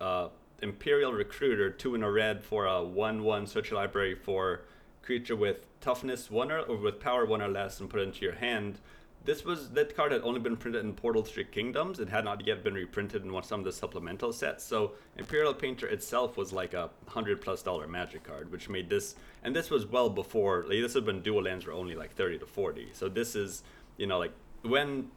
uh, 0.00 0.28
Imperial 0.62 1.12
Recruiter, 1.12 1.70
two 1.70 1.94
in 1.94 2.02
a 2.02 2.10
red 2.10 2.42
for 2.42 2.66
a 2.66 2.82
1 2.84 3.22
1 3.22 3.46
search 3.46 3.72
library 3.72 4.14
for 4.14 4.62
creature 5.02 5.36
with 5.36 5.66
toughness 5.80 6.30
1 6.30 6.52
or, 6.52 6.58
or 6.60 6.76
with 6.76 7.00
power 7.00 7.24
1 7.24 7.40
or 7.40 7.48
less 7.48 7.80
and 7.80 7.88
put 7.88 8.00
into 8.00 8.24
your 8.24 8.34
hand. 8.34 8.78
This 9.22 9.44
was 9.44 9.70
that 9.70 9.94
card 9.94 10.12
had 10.12 10.22
only 10.22 10.40
been 10.40 10.56
printed 10.56 10.82
in 10.82 10.94
Portal 10.94 11.22
Three 11.22 11.44
Kingdoms. 11.44 12.00
It 12.00 12.08
had 12.08 12.24
not 12.24 12.46
yet 12.46 12.64
been 12.64 12.72
reprinted 12.72 13.22
in 13.22 13.42
some 13.42 13.60
of 13.60 13.66
the 13.66 13.72
supplemental 13.72 14.32
sets. 14.32 14.64
So 14.64 14.92
Imperial 15.18 15.52
Painter 15.52 15.86
itself 15.86 16.38
was 16.38 16.54
like 16.54 16.72
a 16.72 16.88
hundred 17.06 17.42
plus 17.42 17.62
dollar 17.62 17.86
Magic 17.86 18.24
card, 18.24 18.50
which 18.50 18.70
made 18.70 18.88
this. 18.88 19.16
And 19.42 19.54
this 19.54 19.68
was 19.68 19.84
well 19.84 20.08
before. 20.08 20.64
Like 20.66 20.80
this 20.80 20.94
had 20.94 21.04
been 21.04 21.20
dual 21.20 21.42
lands 21.42 21.66
were 21.66 21.74
only 21.74 21.94
like 21.94 22.14
thirty 22.14 22.38
to 22.38 22.46
forty. 22.46 22.88
So 22.94 23.10
this 23.10 23.36
is 23.36 23.62
you 23.98 24.06
know 24.06 24.18
like 24.18 24.32
when 24.62 25.10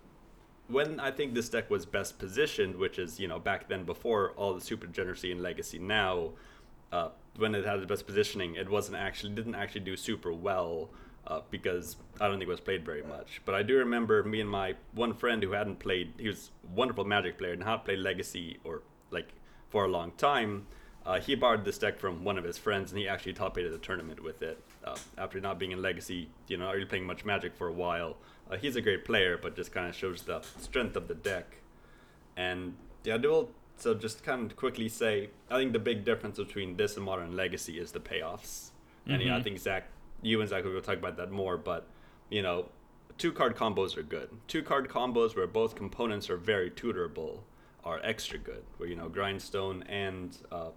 when 0.68 1.00
I 1.00 1.12
think 1.12 1.34
this 1.34 1.50
deck 1.50 1.70
was 1.70 1.86
best 1.86 2.20
positioned, 2.20 2.76
which 2.76 3.00
is 3.00 3.20
you 3.20 3.28
know 3.28 3.40
back 3.40 3.68
then 3.68 3.84
before 3.84 4.32
all 4.32 4.54
the 4.54 4.62
super 4.62 4.88
degeneracy 4.88 5.32
and 5.32 5.42
legacy 5.42 5.80
now, 5.80 6.32
uh, 6.92 7.10
when 7.38 7.56
it 7.56 7.66
had 7.66 7.82
the 7.82 7.88
best 7.88 8.06
positioning, 8.06 8.56
it 8.56 8.70
wasn't 8.70 8.98
actually 8.98 9.34
didn't 9.34 9.56
actually 9.56 9.82
do 9.82 9.98
super 9.98 10.32
well 10.32 10.90
uh, 11.28 11.42
because 11.50 11.98
I 12.20 12.28
don't 12.28 12.38
think 12.38 12.48
it 12.48 12.52
was 12.52 12.60
played 12.60 12.86
very 12.86 13.04
much. 13.04 13.42
But 13.46 13.56
I 13.56 13.64
do 13.64 13.78
remember 13.78 14.24
me 14.24 14.42
and 14.42 14.50
my 14.50 14.76
one 14.94 15.14
friend 15.14 15.42
who 15.42 15.52
hadn't 15.52 15.80
played, 15.80 16.14
he 16.18 16.28
was 16.28 16.52
a 16.64 16.76
wonderful 16.76 17.06
Magic 17.06 17.38
player 17.38 17.54
and 17.54 17.64
hadn't 17.64 17.86
played 17.86 18.00
Legacy 18.00 18.60
or 18.64 18.82
like 19.12 19.30
for 19.70 19.86
a 19.86 19.88
long 19.88 20.12
time. 20.12 20.68
Uh, 21.06 21.20
he 21.20 21.36
borrowed 21.36 21.66
this 21.66 21.78
deck 21.78 22.00
from 22.00 22.24
one 22.24 22.38
of 22.38 22.44
his 22.44 22.58
friends, 22.58 22.92
and 22.92 23.00
he 23.00 23.08
actually 23.08 23.34
top 23.34 23.58
eighted 23.58 23.74
the 23.74 23.78
tournament 23.78 24.24
with 24.24 24.42
it. 24.42 24.58
Uh, 24.84 24.96
after 25.18 25.40
not 25.40 25.60
being 25.60 25.72
in 25.72 25.82
Legacy, 25.82 26.30
you 26.48 26.58
know, 26.58 26.66
not 26.66 26.74
really 26.74 26.86
playing 26.86 27.06
much 27.06 27.26
Magic 27.26 27.54
for 27.56 27.68
a 27.68 27.74
while, 27.74 28.16
uh, 28.50 28.58
he's 28.58 28.76
a 28.76 28.82
great 28.82 29.04
player, 29.04 29.38
but 29.42 29.56
just 29.56 29.72
kind 29.72 29.88
of 29.88 29.96
shows 29.96 30.22
the 30.22 30.42
strength 30.60 30.96
of 30.96 31.08
the 31.08 31.16
deck. 31.16 31.58
And 32.38 32.76
yeah, 33.04 33.18
dual. 33.18 33.52
So 33.76 33.94
just 33.94 34.24
kind 34.24 34.50
of 34.50 34.56
quickly 34.56 34.88
say, 34.88 35.30
I 35.50 35.58
think 35.58 35.74
the 35.74 35.80
big 35.80 36.06
difference 36.06 36.38
between 36.38 36.78
this 36.78 36.96
and 36.96 37.04
Modern 37.04 37.36
Legacy 37.36 37.80
is 37.80 37.92
the 37.92 38.00
payoffs. 38.00 38.70
Mm-hmm. 39.02 39.12
And 39.12 39.24
yeah, 39.24 39.38
I 39.38 39.42
think 39.42 39.60
Zach, 39.60 39.88
you 40.22 40.40
and 40.40 40.50
Zach 40.50 40.64
will 40.64 40.80
talk 40.82 40.98
about 40.98 41.18
that 41.18 41.32
more. 41.32 41.58
But 41.58 41.86
you 42.30 42.42
know, 42.42 42.70
two 43.18 43.32
card 43.32 43.56
combos 43.56 43.98
are 43.98 44.04
good. 44.04 44.30
Two 44.48 44.64
card 44.64 44.90
combos 44.90 45.36
where 45.36 45.48
both 45.48 45.76
components 45.76 46.30
are 46.30 46.38
very 46.38 46.70
tutorable 46.70 47.40
are 47.84 48.00
extra 48.04 48.38
good. 48.38 48.64
Where 48.78 48.88
you 48.88 48.96
know, 48.96 49.10
Grindstone 49.10 49.84
and 49.90 50.38
uh, 50.52 50.70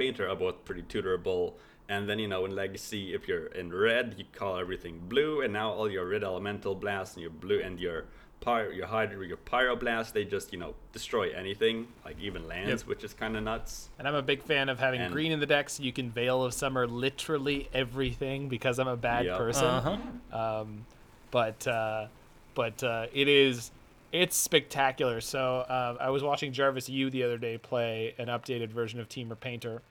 Painter 0.00 0.28
are 0.28 0.36
both 0.36 0.64
pretty 0.64 0.82
tutorable 0.82 1.54
and 1.90 2.08
then, 2.08 2.20
you 2.20 2.28
know, 2.28 2.44
in 2.44 2.54
Legacy, 2.54 3.14
if 3.14 3.26
you're 3.26 3.46
in 3.46 3.72
red, 3.72 4.14
you 4.16 4.24
call 4.32 4.58
everything 4.58 5.00
blue, 5.08 5.40
and 5.40 5.52
now 5.52 5.72
all 5.72 5.90
your 5.90 6.06
red 6.06 6.22
elemental 6.22 6.76
blasts 6.76 7.16
and 7.16 7.22
your 7.22 7.32
blue 7.32 7.60
and 7.60 7.80
your 7.80 8.04
pyro, 8.40 8.70
your 8.70 8.86
hydro, 8.86 9.22
your 9.22 9.38
pyroblast, 9.38 10.12
they 10.12 10.24
just, 10.24 10.52
you 10.52 10.58
know, 10.60 10.74
destroy 10.92 11.32
anything, 11.32 11.88
like 12.04 12.16
even 12.20 12.46
lands, 12.46 12.82
yep. 12.82 12.88
which 12.88 13.02
is 13.02 13.12
kind 13.12 13.36
of 13.36 13.42
nuts. 13.42 13.88
And 13.98 14.06
I'm 14.06 14.14
a 14.14 14.22
big 14.22 14.40
fan 14.44 14.68
of 14.68 14.78
having 14.78 15.00
and 15.00 15.12
green 15.12 15.32
in 15.32 15.40
the 15.40 15.46
deck 15.46 15.68
so 15.68 15.82
you 15.82 15.92
can 15.92 16.12
Veil 16.12 16.44
of 16.44 16.54
Summer 16.54 16.86
literally 16.86 17.68
everything 17.74 18.48
because 18.48 18.78
I'm 18.78 18.86
a 18.86 18.96
bad 18.96 19.26
yep. 19.26 19.36
person. 19.36 19.66
Uh-huh. 19.66 20.60
Um, 20.60 20.86
but, 21.32 21.66
uh, 21.66 22.06
but 22.54 22.84
uh, 22.84 23.06
it 23.12 23.26
is 23.26 23.72
it's 24.12 24.36
spectacular. 24.36 25.20
So 25.20 25.58
uh, 25.60 25.96
I 26.00 26.10
was 26.10 26.22
watching 26.22 26.52
Jarvis 26.52 26.88
Yu 26.88 27.10
the 27.10 27.22
other 27.22 27.38
day 27.38 27.58
play 27.58 28.14
an 28.18 28.26
updated 28.26 28.70
version 28.70 29.00
of 29.00 29.08
Temur 29.08 29.38
Painter, 29.38 29.82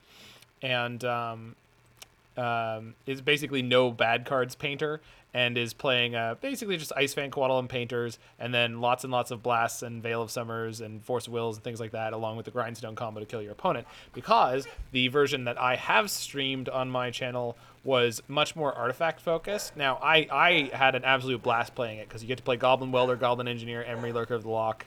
and 0.62 1.04
um, 1.04 1.56
um, 2.36 2.94
is 3.06 3.20
basically 3.20 3.62
no 3.62 3.90
bad 3.90 4.24
cards 4.24 4.54
painter 4.54 5.00
and 5.32 5.56
is 5.56 5.72
playing 5.72 6.14
uh, 6.14 6.34
basically 6.40 6.76
just 6.76 6.92
Ice-Fang 6.96 7.30
Coatl 7.30 7.58
and 7.58 7.68
painters, 7.68 8.18
and 8.38 8.52
then 8.52 8.80
lots 8.80 9.04
and 9.04 9.12
lots 9.12 9.30
of 9.30 9.42
blasts 9.42 9.82
and 9.82 10.02
Veil 10.02 10.22
of 10.22 10.30
Summers 10.30 10.80
and 10.80 11.04
Force 11.04 11.28
of 11.28 11.32
Wills 11.32 11.56
and 11.56 11.62
things 11.62 11.78
like 11.78 11.92
that, 11.92 12.12
along 12.12 12.36
with 12.36 12.46
the 12.46 12.50
Grindstone 12.50 12.96
combo 12.96 13.20
to 13.20 13.26
kill 13.26 13.40
your 13.40 13.52
opponent. 13.52 13.86
Because 14.12 14.66
the 14.90 15.06
version 15.08 15.44
that 15.44 15.60
I 15.60 15.76
have 15.76 16.10
streamed 16.10 16.68
on 16.68 16.90
my 16.90 17.10
channel 17.10 17.56
was 17.82 18.22
much 18.28 18.54
more 18.54 18.74
artifact 18.74 19.20
focused. 19.20 19.76
Now, 19.76 19.98
I, 20.02 20.26
I 20.30 20.70
had 20.76 20.94
an 20.94 21.04
absolute 21.04 21.42
blast 21.42 21.74
playing 21.74 21.98
it 21.98 22.08
because 22.08 22.22
you 22.22 22.28
get 22.28 22.36
to 22.36 22.42
play 22.42 22.56
Goblin 22.56 22.92
Welder, 22.92 23.16
Goblin 23.16 23.48
Engineer, 23.48 23.84
Emry 23.88 24.12
Lurker 24.12 24.34
of 24.34 24.42
the 24.42 24.50
Lock, 24.50 24.84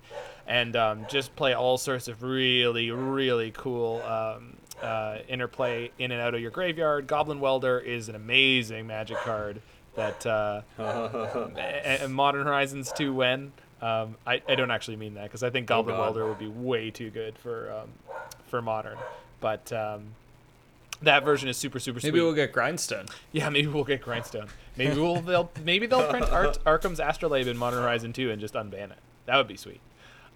and 0.48 0.76
um, 0.76 1.06
just 1.10 1.36
play 1.36 1.54
all 1.54 1.78
sorts 1.78 2.08
of 2.08 2.22
really, 2.22 2.92
really 2.92 3.52
cool 3.52 4.02
um, 4.04 4.58
uh, 4.82 5.18
interplay 5.28 5.92
in 5.98 6.12
and 6.12 6.22
out 6.22 6.36
of 6.36 6.42
your 6.42 6.52
graveyard. 6.52 7.08
Goblin 7.08 7.40
Welder 7.40 7.80
is 7.80 8.10
an 8.10 8.16
amazing 8.16 8.86
magic 8.86 9.18
card 9.18 9.62
that 9.96 10.26
uh, 10.26 10.62
and 11.58 12.14
Modern 12.14 12.46
Horizons 12.46 12.92
2 12.92 13.14
when. 13.14 13.54
Um, 13.82 14.16
I, 14.26 14.42
I 14.48 14.56
don't 14.56 14.72
actually 14.72 14.96
mean 14.96 15.16
that 15.16 15.24
because 15.24 15.44
I 15.44 15.50
think 15.50 15.70
oh, 15.70 15.78
Goblin 15.82 15.96
oh 15.96 16.00
Welder 16.00 16.28
would 16.28 16.40
be 16.40 16.48
way 16.48 16.90
too 16.90 17.10
good 17.10 17.38
for 17.38 17.72
um, 17.74 17.90
for 18.48 18.62
modern, 18.62 18.98
but 19.42 19.74
um, 19.74 20.06
that 21.04 21.24
version 21.24 21.50
is 21.50 21.58
super 21.58 21.80
super 21.80 22.00
sweet. 22.00 22.12
Maybe 22.12 22.22
we'll 22.24 22.34
get 22.34 22.52
Grindstone. 22.52 23.08
Yeah, 23.32 23.50
maybe 23.50 23.68
we'll 23.68 23.84
get 23.84 24.02
Grindstone. 24.02 24.48
Maybe 24.78 25.00
we'll 25.00 25.22
they'll 25.22 25.52
maybe 25.64 25.86
they'll 25.88 26.08
print 26.10 26.30
Ar- 26.32 26.56
Arcum's 26.66 27.00
Astrolabe 27.00 27.48
in 27.48 27.58
Modern 27.58 27.82
Horizon 27.82 28.14
2 28.14 28.32
and 28.32 28.42
just 28.42 28.54
unban 28.54 28.92
it. 28.92 28.98
That 29.26 29.38
would 29.38 29.48
be 29.48 29.58
sweet. 29.58 29.80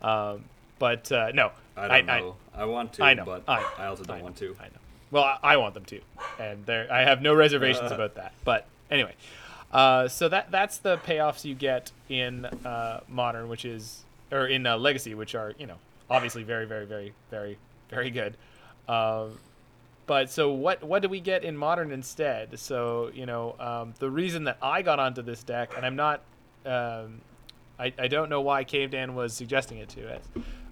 Um, 0.02 0.46
but 0.80 1.12
uh, 1.12 1.32
no, 1.34 1.52
I 1.76 1.88
don't 1.88 2.06
know. 2.06 2.36
I, 2.54 2.66
want 2.66 2.94
to, 2.94 3.04
I 3.04 3.14
know. 3.14 3.26
but 3.26 3.44
I, 3.48 3.66
I, 3.80 3.86
also 3.88 4.04
don't 4.04 4.20
know, 4.20 4.24
want 4.24 4.38
to. 4.38 4.56
I 4.60 4.66
know. 4.66 4.80
Well, 5.10 5.24
I, 5.24 5.40
I 5.54 5.58
want 5.58 5.74
them 5.74 5.86
to, 5.86 6.02
and 6.40 6.66
there 6.66 6.92
I 6.92 7.02
have 7.02 7.22
no 7.22 7.34
reservations 7.34 7.92
Uh. 7.92 7.96
about 7.96 8.16
that. 8.16 8.34
But 8.44 8.68
anyway, 8.92 9.14
uh, 9.72 10.08
so 10.08 10.30
that 10.30 10.52
that's 10.52 10.78
the 10.78 10.98
payoffs 10.98 11.46
you 11.46 11.56
get 11.56 11.92
in 12.10 12.46
uh, 12.46 13.02
Modern, 13.08 13.50
which 13.50 13.66
is 13.66 14.04
or 14.32 14.46
in 14.48 14.66
uh, 14.66 14.78
Legacy, 14.78 15.16
which 15.16 15.34
are 15.36 15.54
you 15.58 15.66
know 15.68 15.78
obviously 16.10 16.44
very 16.44 16.66
very 16.66 16.86
very 16.86 17.14
very 17.32 17.58
very 17.90 18.10
good. 18.12 18.36
Um, 18.88 19.38
but 20.08 20.30
so 20.30 20.52
what 20.52 20.84
what 20.84 21.02
do 21.02 21.10
we 21.10 21.20
get 21.20 21.44
in 21.44 21.56
modern 21.56 21.92
instead? 21.92 22.58
So 22.58 23.12
you 23.14 23.26
know 23.26 23.56
um, 23.60 23.94
the 24.00 24.10
reason 24.10 24.46
that 24.46 24.58
I 24.62 24.82
got 24.82 25.00
onto 25.00 25.22
this 25.22 25.44
deck, 25.44 25.74
and 25.76 25.86
I'm 25.86 25.96
not, 25.96 26.22
um, 26.66 27.22
I 27.78 27.94
I 28.00 28.08
don't 28.08 28.30
know 28.30 28.42
why 28.42 28.64
Cave 28.64 28.92
Dan 28.92 29.14
was 29.16 29.34
suggesting 29.34 29.78
it 29.78 29.90
to 29.90 30.16
us, 30.16 30.24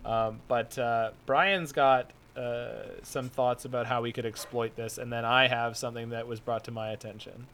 um, 0.06 0.40
but 0.48 0.78
uh, 0.80 1.12
Brian's 1.26 1.74
got 1.74 2.12
uh, 2.38 2.84
some 3.04 3.30
thoughts 3.30 3.66
about 3.66 3.86
how 3.88 4.02
we 4.02 4.12
could 4.12 4.26
exploit 4.26 4.76
this, 4.76 4.98
and 4.98 5.12
then 5.12 5.26
I 5.26 5.48
have 5.48 5.78
something 5.78 6.10
that 6.10 6.28
was 6.28 6.40
brought 6.40 6.64
to 6.66 6.72
my 6.72 6.92
attention. 6.92 7.48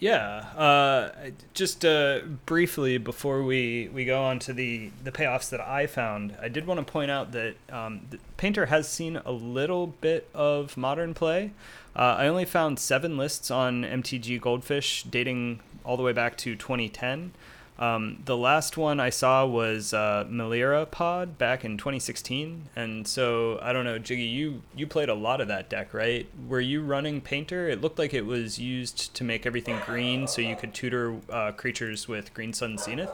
Yeah, 0.00 0.44
uh, 0.56 1.30
just 1.54 1.84
uh, 1.84 2.20
briefly 2.46 2.98
before 2.98 3.42
we, 3.42 3.90
we 3.92 4.04
go 4.04 4.22
on 4.22 4.38
to 4.40 4.52
the, 4.52 4.92
the 5.02 5.10
payoffs 5.10 5.50
that 5.50 5.60
I 5.60 5.88
found, 5.88 6.36
I 6.40 6.48
did 6.48 6.68
want 6.68 6.78
to 6.78 6.90
point 6.90 7.10
out 7.10 7.32
that 7.32 7.56
um, 7.70 8.02
Painter 8.36 8.66
has 8.66 8.88
seen 8.88 9.16
a 9.16 9.32
little 9.32 9.88
bit 9.88 10.28
of 10.34 10.76
modern 10.76 11.14
play. 11.14 11.50
Uh, 11.96 12.14
I 12.18 12.28
only 12.28 12.44
found 12.44 12.78
seven 12.78 13.16
lists 13.16 13.50
on 13.50 13.82
MTG 13.82 14.40
Goldfish 14.40 15.02
dating 15.02 15.58
all 15.84 15.96
the 15.96 16.04
way 16.04 16.12
back 16.12 16.36
to 16.38 16.54
2010. 16.54 17.32
Um, 17.78 18.22
the 18.24 18.36
last 18.36 18.76
one 18.76 18.98
I 18.98 19.10
saw 19.10 19.46
was 19.46 19.94
uh, 19.94 20.26
Melira 20.28 20.90
Pod 20.90 21.38
back 21.38 21.64
in 21.64 21.78
2016, 21.78 22.70
and 22.74 23.06
so 23.06 23.60
I 23.62 23.72
don't 23.72 23.84
know, 23.84 23.98
Jiggy, 24.00 24.24
you 24.24 24.62
you 24.74 24.86
played 24.88 25.08
a 25.08 25.14
lot 25.14 25.40
of 25.40 25.46
that 25.46 25.70
deck, 25.70 25.94
right? 25.94 26.26
Were 26.48 26.60
you 26.60 26.82
running 26.82 27.20
Painter? 27.20 27.68
It 27.68 27.80
looked 27.80 27.96
like 27.98 28.12
it 28.12 28.26
was 28.26 28.58
used 28.58 29.14
to 29.14 29.22
make 29.22 29.46
everything 29.46 29.78
green, 29.86 30.26
so 30.26 30.40
you 30.40 30.56
could 30.56 30.74
tutor 30.74 31.18
uh, 31.30 31.52
creatures 31.52 32.08
with 32.08 32.34
Green 32.34 32.52
Sun 32.52 32.78
Zenith. 32.78 33.12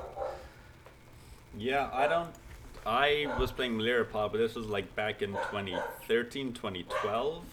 Yeah, 1.58 1.90
I 1.92 2.06
don't. 2.06 2.30
I 2.86 3.34
was 3.38 3.52
playing 3.52 3.78
Lyripod, 3.78 4.32
but 4.32 4.38
this 4.38 4.54
was 4.54 4.66
like 4.66 4.94
back 4.96 5.20
in 5.20 5.32
2013, 5.32 6.54
2012. 6.54 7.44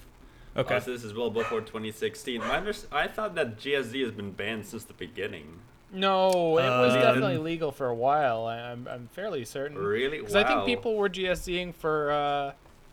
Okay. 0.58 0.76
Uh, 0.76 0.80
so 0.80 0.92
this 0.92 1.04
is 1.04 1.14
well 1.14 1.30
before 1.30 1.62
2016. 1.62 2.40
My 2.40 2.58
under- 2.58 2.74
I 2.92 3.08
thought 3.08 3.36
that 3.36 3.58
GSZ 3.58 4.02
has 4.02 4.12
been 4.12 4.32
banned 4.32 4.66
since 4.66 4.84
the 4.84 4.94
beginning. 4.94 5.60
No, 5.94 6.58
it 6.58 6.70
was 6.70 6.94
Uh, 6.94 7.02
definitely 7.02 7.38
legal 7.38 7.72
for 7.72 7.88
a 7.88 7.96
while. 7.96 8.46
I, 8.46 8.58
I'm 8.60 8.88
I'm 8.90 9.10
fairly 9.12 9.44
certain. 9.46 9.78
Really? 9.78 10.20
Because 10.20 10.36
I 10.36 10.44
think 10.44 10.66
people 10.66 10.96
were 10.96 11.10
GSZing 11.10 11.76
for 11.76 12.12
uh, 12.12 12.52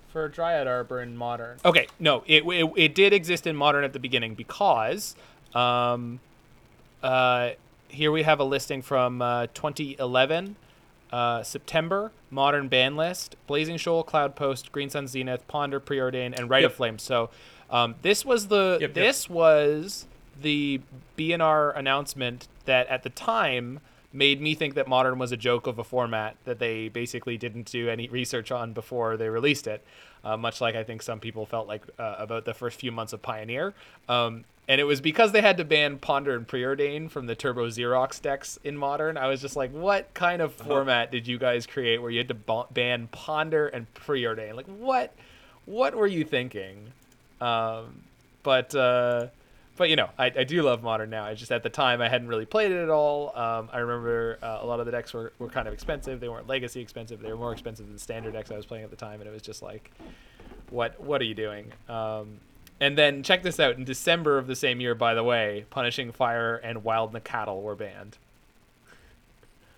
for 0.09 0.29
Dryad 0.29 0.67
Arbor 0.67 1.01
in 1.01 1.17
Modern. 1.17 1.59
Okay, 1.65 1.87
no, 2.01 2.25
it, 2.27 2.45
it 2.45 2.73
it 2.77 2.95
did 2.95 3.13
exist 3.13 3.47
in 3.47 3.55
Modern 3.55 3.85
at 3.85 3.93
the 3.93 3.99
beginning 4.01 4.35
because, 4.35 5.15
um, 5.55 6.19
uh, 7.03 7.51
here 7.89 8.11
we 8.11 8.23
have 8.25 8.41
a 8.41 8.45
listing 8.45 8.83
from 8.83 9.23
uh, 9.23 9.47
2011, 9.55 10.57
uh, 11.13 11.43
September 11.43 12.11
Modern 12.31 12.69
ban 12.69 12.97
list: 12.97 13.37
Blazing 13.47 13.77
Shoal, 13.77 14.03
Cloud 14.03 14.35
Post, 14.35 14.73
Green 14.73 14.91
Sun 14.91 15.07
Zenith, 15.07 15.47
Ponder, 15.47 15.79
Preordain, 15.79 16.37
and 16.37 16.51
Rite 16.51 16.65
of 16.65 16.75
Flame. 16.75 16.99
So, 16.99 17.31
um, 17.71 17.95
this 18.03 18.25
was 18.25 18.49
the 18.49 18.79
Yep, 18.81 18.81
yep. 18.81 18.95
this 18.95 19.31
was 19.31 20.07
the 20.43 20.81
B&R 21.17 21.71
announcement 21.73 22.49
that 22.65 22.87
at 22.89 23.03
the 23.03 23.11
time 23.11 23.81
made 24.13 24.41
me 24.41 24.55
think 24.55 24.75
that 24.75 24.89
modern 24.89 25.19
was 25.19 25.33
a 25.33 25.37
joke 25.37 25.67
of 25.67 25.79
a 25.79 25.85
format 25.85 26.37
that 26.45 26.59
they 26.59 26.89
basically 26.89 27.37
didn't 27.37 27.71
do 27.71 27.89
any 27.89 28.09
research 28.09 28.51
on 28.51 28.73
before 28.73 29.17
they 29.17 29.29
released 29.29 29.67
it 29.67 29.85
uh, 30.25 30.37
much 30.37 30.61
like 30.61 30.75
i 30.75 30.83
think 30.83 31.03
some 31.03 31.21
people 31.21 31.45
felt 31.45 31.69
like 31.69 31.83
uh, 31.99 32.17
about 32.19 32.45
the 32.45 32.55
first 32.55 32.81
few 32.81 32.91
months 32.91 33.13
of 33.13 33.23
pioneer. 33.23 33.75
Um, 34.09 34.45
and 34.67 34.81
it 34.81 34.85
was 34.85 35.01
because 35.01 35.33
they 35.33 35.41
had 35.41 35.57
to 35.57 35.65
ban 35.65 35.99
ponder 35.99 36.35
and 36.35 36.47
preordain 36.47 37.11
from 37.11 37.27
the 37.27 37.35
turbo 37.35 37.69
xerox 37.69 38.21
decks 38.21 38.59
in 38.65 38.77
modern 38.77 39.17
i 39.17 39.27
was 39.27 39.41
just 39.41 39.57
like 39.57 39.71
what 39.73 40.13
kind 40.15 40.43
of 40.43 40.53
format 40.53 41.11
did 41.11 41.27
you 41.27 41.39
guys 41.39 41.67
create 41.67 42.01
where 42.03 42.11
you 42.11 42.19
had 42.19 42.29
to 42.29 42.35
ba- 42.35 42.67
ban 42.71 43.09
ponder 43.13 43.67
and 43.69 43.93
preordain? 43.95 44.55
Like 44.55 44.67
what 44.67 45.15
what 45.65 45.95
were 45.95 46.07
you 46.07 46.25
thinking? 46.25 46.93
Um, 47.41 48.03
but 48.43 48.75
uh, 48.75 49.27
but 49.79 49.89
you 49.89 49.97
know, 49.97 50.11
I, 50.19 50.27
I 50.27 50.45
do 50.45 50.61
love 50.63 50.83
modern 50.83 51.09
now. 51.11 51.25
I 51.25 51.35
just 51.35 51.51
at 51.53 51.63
the 51.63 51.71
time 51.71 52.03
I 52.03 52.09
hadn't 52.09 52.29
really 52.29 52.45
played 52.45 52.73
it 52.73 52.83
at 52.83 52.91
all. 52.91 53.37
Um, 53.37 53.71
I 53.73 53.79
remember 53.79 54.39
uh, 54.43 54.59
a 54.61 54.67
lot 54.67 54.81
of 54.81 54.87
the 54.87 54.93
decks 54.93 55.15
were, 55.15 55.33
were 55.39 55.49
kind 55.49 55.67
of 55.67 55.73
expensive. 55.75 56.21
They 56.21 56.29
weren't 56.29 56.47
legacy 56.49 56.81
expensive. 56.81 57.21
They 57.21 57.31
were 57.31 57.39
more 57.39 57.53
expensive 57.53 57.87
than 57.89 57.99
standard 57.99 58.33
decks 58.35 58.51
I 58.51 58.57
was 58.57 58.67
playing 58.67 58.85
at 58.85 58.91
the 58.91 58.97
time, 58.97 59.21
and 59.21 59.29
it 59.29 59.33
was 59.33 59.43
just 59.43 59.63
like, 59.63 59.91
what 60.71 61.01
what 61.01 61.21
are 61.23 61.25
you 61.25 61.35
doing? 61.35 61.73
Um, 61.89 62.41
and 62.81 62.97
then 62.99 63.23
check 63.23 63.43
this 63.43 63.59
out. 63.59 63.77
In 63.77 63.85
December 63.85 64.39
of 64.39 64.47
the 64.47 64.55
same 64.57 64.81
year, 64.81 64.95
by 64.95 65.15
the 65.15 65.25
way, 65.25 65.65
Punishing 65.71 66.13
Fire 66.13 66.57
and 66.57 66.85
Wild 66.85 67.13
Nacatl 67.13 67.63
were 67.63 67.75
banned. 67.75 68.19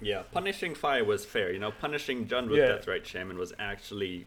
Yeah, 0.02 0.22
punishing 0.32 0.74
fire 0.74 1.04
was 1.04 1.26
fair. 1.26 1.52
You 1.52 1.58
know, 1.58 1.70
punishing 1.70 2.26
Jund 2.26 2.48
with 2.48 2.58
Yeah. 2.58 2.68
Deathrite 2.78 3.04
Shaman 3.04 3.36
was 3.38 3.52
actually. 3.58 4.26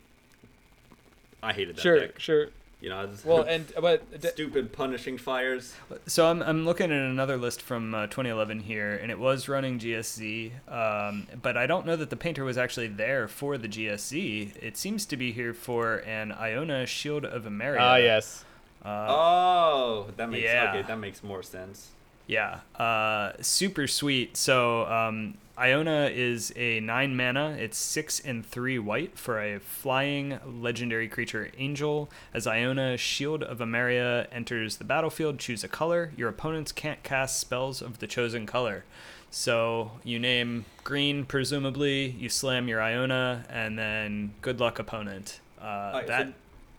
I 1.42 1.52
hated 1.52 1.76
that 1.76 1.82
Sure, 1.82 2.00
deck. 2.00 2.20
sure. 2.20 2.48
You 2.84 2.90
know, 2.90 3.06
it's 3.06 3.24
Well, 3.30 3.44
and 3.44 3.72
but 3.80 4.04
stupid 4.34 4.74
punishing 4.74 5.18
fires. 5.18 5.74
So 6.06 6.28
I'm, 6.28 6.44
I'm 6.44 6.66
looking 6.66 6.92
at 6.92 6.98
another 6.98 7.38
list 7.38 7.62
from 7.62 7.96
uh, 7.96 8.08
2011 8.08 8.60
here, 8.60 9.00
and 9.02 9.10
it 9.10 9.18
was 9.18 9.48
running 9.48 9.80
GSZ, 9.80 10.52
um, 10.68 11.26
but 11.42 11.56
I 11.56 11.66
don't 11.66 11.86
know 11.86 11.96
that 11.96 12.10
the 12.10 12.18
painter 12.18 12.44
was 12.44 12.58
actually 12.58 12.90
there 12.90 13.30
for 13.30 13.58
the 13.58 13.70
GSZ. 13.70 14.62
It 14.62 14.76
seems 14.76 15.06
to 15.06 15.16
be 15.16 15.32
here 15.32 15.54
for 15.54 16.00
an 16.00 16.34
Iona 16.34 16.86
Shield 16.86 17.24
of 17.24 17.46
Emeria. 17.46 17.80
ah 17.80 17.96
yes, 17.96 18.44
Uh, 18.84 19.06
oh, 19.08 20.08
that 20.18 20.30
makes 20.30 20.44
yeah. 20.44 20.72
okay. 20.76 20.82
That 20.86 21.00
makes 21.00 21.24
more 21.24 21.42
sense. 21.42 21.92
Yeah, 22.28 22.62
uh, 22.76 23.34
super 23.42 23.88
sweet. 23.88 24.38
So 24.38 24.86
um, 24.86 25.38
Iona 25.58 26.10
is 26.14 26.54
a 26.56 26.80
nine 26.80 27.16
mana. 27.16 27.56
It's 27.60 27.78
six 27.78 28.20
and 28.20 28.46
three 28.46 28.80
white 28.80 29.18
for 29.18 29.42
a 29.42 29.60
flying 29.60 30.40
legendary 30.46 31.08
creature 31.08 31.52
angel. 31.58 32.10
As 32.34 32.48
Iona, 32.48 32.98
Shield 32.98 33.44
of 33.44 33.60
Emeria 33.60 34.28
enters 34.32 34.78
the 34.78 34.84
battlefield, 34.84 35.38
choose 35.38 35.64
a 35.64 35.68
color. 35.68 36.12
Your 36.18 36.30
opponents 36.30 36.72
can't 36.72 37.04
cast 37.04 37.40
spells 37.40 37.82
of 37.82 38.00
the 38.00 38.08
chosen 38.08 38.46
color. 38.46 38.84
So 39.30 39.92
you 40.04 40.20
name 40.20 40.66
green, 40.84 41.26
presumably. 41.26 42.12
You 42.12 42.30
slam 42.30 42.68
your 42.68 42.82
Iona, 42.82 43.46
and 43.50 43.78
then 43.78 44.34
good 44.42 44.60
luck, 44.60 44.80
opponent. 44.80 45.40
Uh, 45.62 45.66
Alright, 45.66 46.04
so 46.04 46.08
that 46.08 46.34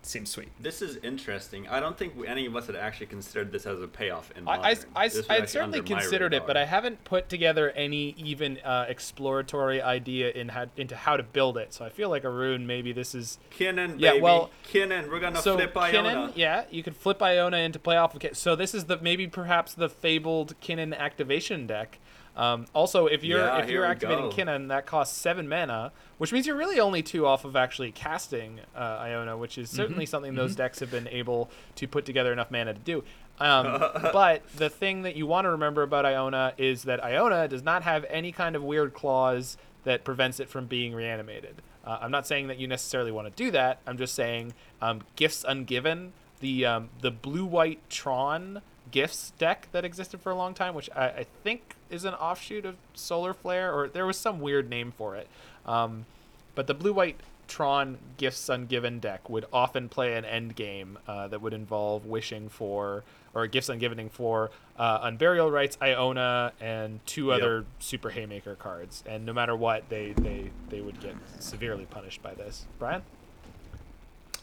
seems 0.07 0.31
sweet. 0.31 0.49
This 0.61 0.83
is 0.83 0.97
interesting. 1.03 1.69
I 1.69 1.81
don't 1.81 1.97
think 1.97 2.15
any 2.27 2.47
of 2.47 2.55
us 2.57 2.67
had 2.67 2.77
actually 2.77 3.07
considered 3.07 3.53
this 3.53 3.67
as 3.67 3.81
a 3.81 3.89
payoff 3.89 4.31
in 4.37 4.47
I, 4.49 4.53
I. 4.53 4.77
I, 4.97 5.11
I'd 5.29 5.49
certainly 5.49 5.83
considered 5.83 6.35
it, 6.35 6.47
but. 6.47 6.57
I 6.57 6.65
haven't 6.67 7.05
put 7.05 7.29
together 7.29 7.71
any 7.71 8.11
even 8.17 8.59
uh, 8.59 8.87
exploratory 8.89 9.83
idea 9.83 10.31
in 10.31 10.49
how, 10.51 10.67
into 10.77 10.95
how 10.97 11.17
to 11.17 11.23
build 11.23 11.59
it. 11.59 11.73
So 11.75 11.85
I 11.85 11.89
feel 11.89 12.09
like 12.11 12.25
Arun, 12.25 12.67
maybe 12.67 12.93
this 12.93 13.15
is 13.15 13.39
Kinnan, 13.59 13.97
Yeah, 13.99 14.13
baby. 14.13 14.23
well- 14.23 14.51
Kinnan, 14.73 15.11
we're 15.11 15.21
gonna 15.21 15.41
so 15.43 15.57
flip 15.57 15.75
Kinnan. 15.75 16.33
Yeah, 16.37 16.65
you 16.71 16.83
could 16.83 16.97
flip 16.97 17.21
Iona 17.23 17.59
into 17.59 17.79
playoff. 17.79 18.19
Ki- 18.19 18.31
So 18.35 18.55
this 18.57 18.75
is 18.75 18.85
the 18.85 18.99
maybe 18.99 19.27
perhaps 19.27 19.75
the 19.75 19.89
fabled 19.89 20.55
Kinnan 20.61 20.97
activation 20.97 21.67
deck. 21.67 21.99
Um, 22.37 22.67
also, 22.75 23.07
if 23.07 23.23
you're 23.23 23.39
Yeah, 23.39 23.63
if 23.63 23.71
you're 23.71 23.85
activating 23.85 24.31
go. 24.31 24.37
Kinnan, 24.37 24.69
that 24.69 24.87
costs 24.87 25.17
seven 25.17 25.49
mana, 25.49 25.93
which 26.19 26.33
means 26.33 26.47
you're 26.47 26.57
really 26.57 26.81
only 26.81 27.03
two 27.03 27.27
off 27.27 27.45
of 27.45 27.55
actually 27.55 27.93
casting 27.93 28.61
uh, 28.75 28.79
Iona, 28.79 29.37
which 29.37 29.57
is 29.57 29.71
certainly 29.71 30.07
something 30.07 30.35
those 30.35 30.57
decks 30.57 30.81
have 30.81 30.91
been 30.91 31.09
able 31.09 31.51
to 31.77 31.87
put 31.87 32.05
together 32.05 32.33
enough 32.33 32.51
mana 32.51 32.75
to 32.75 32.81
do. 32.81 33.05
Um, 33.39 33.65
but 34.13 34.43
the 34.57 34.69
thing 34.69 35.03
that 35.03 35.17
you 35.17 35.27
want 35.27 35.45
to 35.45 35.51
remember 35.51 35.83
about 35.83 36.05
Iona 36.07 36.55
is 36.59 36.85
that 36.85 37.03
Iona 37.05 37.49
does 37.49 37.63
not 37.63 37.83
have 37.83 38.05
any 38.09 38.33
kind 38.33 38.57
of 38.57 38.63
weird 38.63 38.95
clause 38.95 39.57
that 39.85 40.03
prevents 40.05 40.41
it 40.41 40.49
from 40.49 40.67
being 40.67 40.95
reanimated. 40.95 41.63
Uh, 41.85 41.99
I'm 42.01 42.11
not 42.11 42.27
saying 42.27 42.47
that 42.49 42.59
you 42.59 42.67
necessarily 42.67 43.13
want 43.13 43.35
to 43.35 43.45
do 43.45 43.51
that. 43.51 43.81
I'm 43.87 43.99
just 43.99 44.15
saying 44.15 44.55
um, 44.81 45.03
gifts 45.17 45.45
ungiven, 45.47 46.11
the 46.41 46.65
um, 46.65 46.89
the 47.01 47.11
blue 47.11 47.45
white 47.45 47.81
Tron 47.91 48.63
gifts 48.95 49.33
deck 49.39 49.67
that 49.73 49.85
existed 49.85 50.21
for 50.21 50.31
a 50.31 50.37
long 50.37 50.55
time, 50.55 50.73
which 50.73 50.89
I, 50.95 51.07
I 51.07 51.27
think 51.43 51.75
is 51.91 52.05
an 52.05 52.15
offshoot 52.15 52.65
of 52.65 52.77
Solar 52.95 53.35
Flare, 53.35 53.75
or 53.75 53.89
there 53.89 54.07
was 54.07 54.17
some 54.17 54.39
weird 54.39 54.71
name 54.71 54.93
for 54.97 55.17
it. 55.17 55.27
Um, 55.67 56.07
but 56.55 56.69
the 56.69 56.75
blue 56.75 56.93
white 56.93 57.17
Tron 57.49 57.99
Gifts 58.19 58.49
Ungiven 58.49 59.01
deck 59.01 59.29
would 59.29 59.47
often 59.53 59.89
play 59.89 60.15
an 60.15 60.25
end 60.25 60.55
game 60.55 60.97
uh, 61.09 61.27
that 61.27 61.43
would 61.43 61.53
involve 61.53 62.07
wishing 62.07 62.49
for, 62.49 63.03
or 63.35 63.49
Gifts 63.49 63.69
Ungivening 63.69 64.13
for, 64.13 64.53
uh, 64.79 65.01
Unburial 65.11 65.51
Rites, 65.51 65.77
Iona, 65.83 66.53
and 66.61 67.05
two 67.05 67.27
Yep. 67.27 67.37
other 67.37 67.65
Super 67.81 68.11
Haymaker 68.11 68.55
cards. 68.55 69.03
And 69.07 69.27
no 69.27 69.33
matter 69.33 69.57
what, 69.57 69.89
they, 69.89 70.13
they, 70.13 70.51
they 70.69 70.81
would 70.81 71.01
get 71.01 71.17
severely 71.41 71.87
punished 71.87 72.23
by 72.23 72.33
this. 72.35 72.65
Brian? 72.79 73.03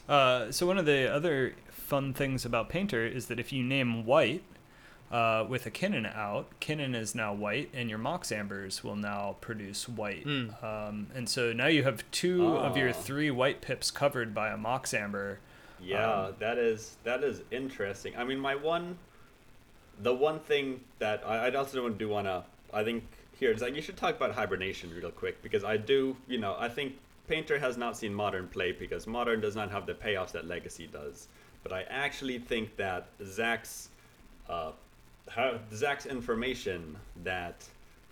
Uh, 0.06 0.52
so 0.52 0.66
one 0.66 0.76
of 0.76 0.84
the 0.84 1.10
other 1.10 1.54
fun 1.92 2.14
things 2.14 2.46
about 2.46 2.70
Painter 2.70 3.04
is 3.06 3.26
that 3.26 3.38
if 3.38 3.52
you 3.52 3.62
name 3.62 4.06
white 4.06 4.42
uh, 5.10 5.44
with 5.46 5.66
a 5.66 5.70
Kinnan 5.70 6.06
out, 6.16 6.46
Kinnan 6.58 6.94
is 6.96 7.14
now 7.14 7.34
white, 7.34 7.68
and 7.74 7.90
your 7.90 7.98
Mox 7.98 8.32
Ambers 8.32 8.82
will 8.82 8.96
now 8.96 9.36
produce 9.42 9.86
white. 9.86 10.24
Mm. 10.24 10.64
Um, 10.64 11.08
and 11.14 11.28
so 11.28 11.52
now 11.52 11.66
you 11.66 11.82
have 11.82 12.02
two 12.10 12.46
of 12.56 12.78
your 12.78 12.88
Ah. 12.88 12.92
three 12.94 13.30
white 13.30 13.60
pips 13.60 13.90
covered 13.90 14.34
by 14.34 14.48
a 14.48 14.56
Mox 14.56 14.94
Amber. 14.94 15.38
Yeah, 15.82 16.28
Um, 16.28 16.34
that 16.38 16.56
is 16.56 16.96
that 17.04 17.22
is 17.22 17.42
interesting. 17.50 18.16
I 18.16 18.24
mean, 18.24 18.40
my 18.40 18.54
one, 18.54 18.96
the 20.00 20.14
one 20.14 20.40
thing 20.40 20.80
that 20.98 21.22
I, 21.26 21.48
I 21.48 21.54
also 21.54 21.90
do 21.90 22.08
want 22.08 22.26
to, 22.26 22.44
I 22.72 22.84
think 22.84 23.04
here 23.38 23.50
is 23.52 23.60
like 23.60 23.76
you 23.76 23.82
should 23.82 23.98
talk 23.98 24.16
about 24.16 24.32
hibernation 24.34 24.88
real 24.96 25.10
quick 25.10 25.42
because 25.42 25.62
I 25.62 25.76
do, 25.76 26.16
you 26.26 26.38
know, 26.38 26.56
I 26.58 26.70
think 26.70 26.94
Painter 27.28 27.58
has 27.58 27.76
not 27.76 27.98
seen 27.98 28.14
modern 28.14 28.48
play 28.48 28.72
because 28.72 29.06
modern 29.06 29.42
does 29.42 29.56
not 29.56 29.70
have 29.70 29.84
the 29.84 29.92
payoffs 29.92 30.32
that 30.32 30.46
Legacy 30.46 30.86
does. 30.86 31.28
But 31.62 31.72
I 31.72 31.82
actually 31.88 32.38
think 32.38 32.76
that 32.76 33.08
Zach's, 33.24 33.88
uh, 34.48 34.72
Zach's 35.72 36.06
information 36.06 36.96
that 37.22 37.64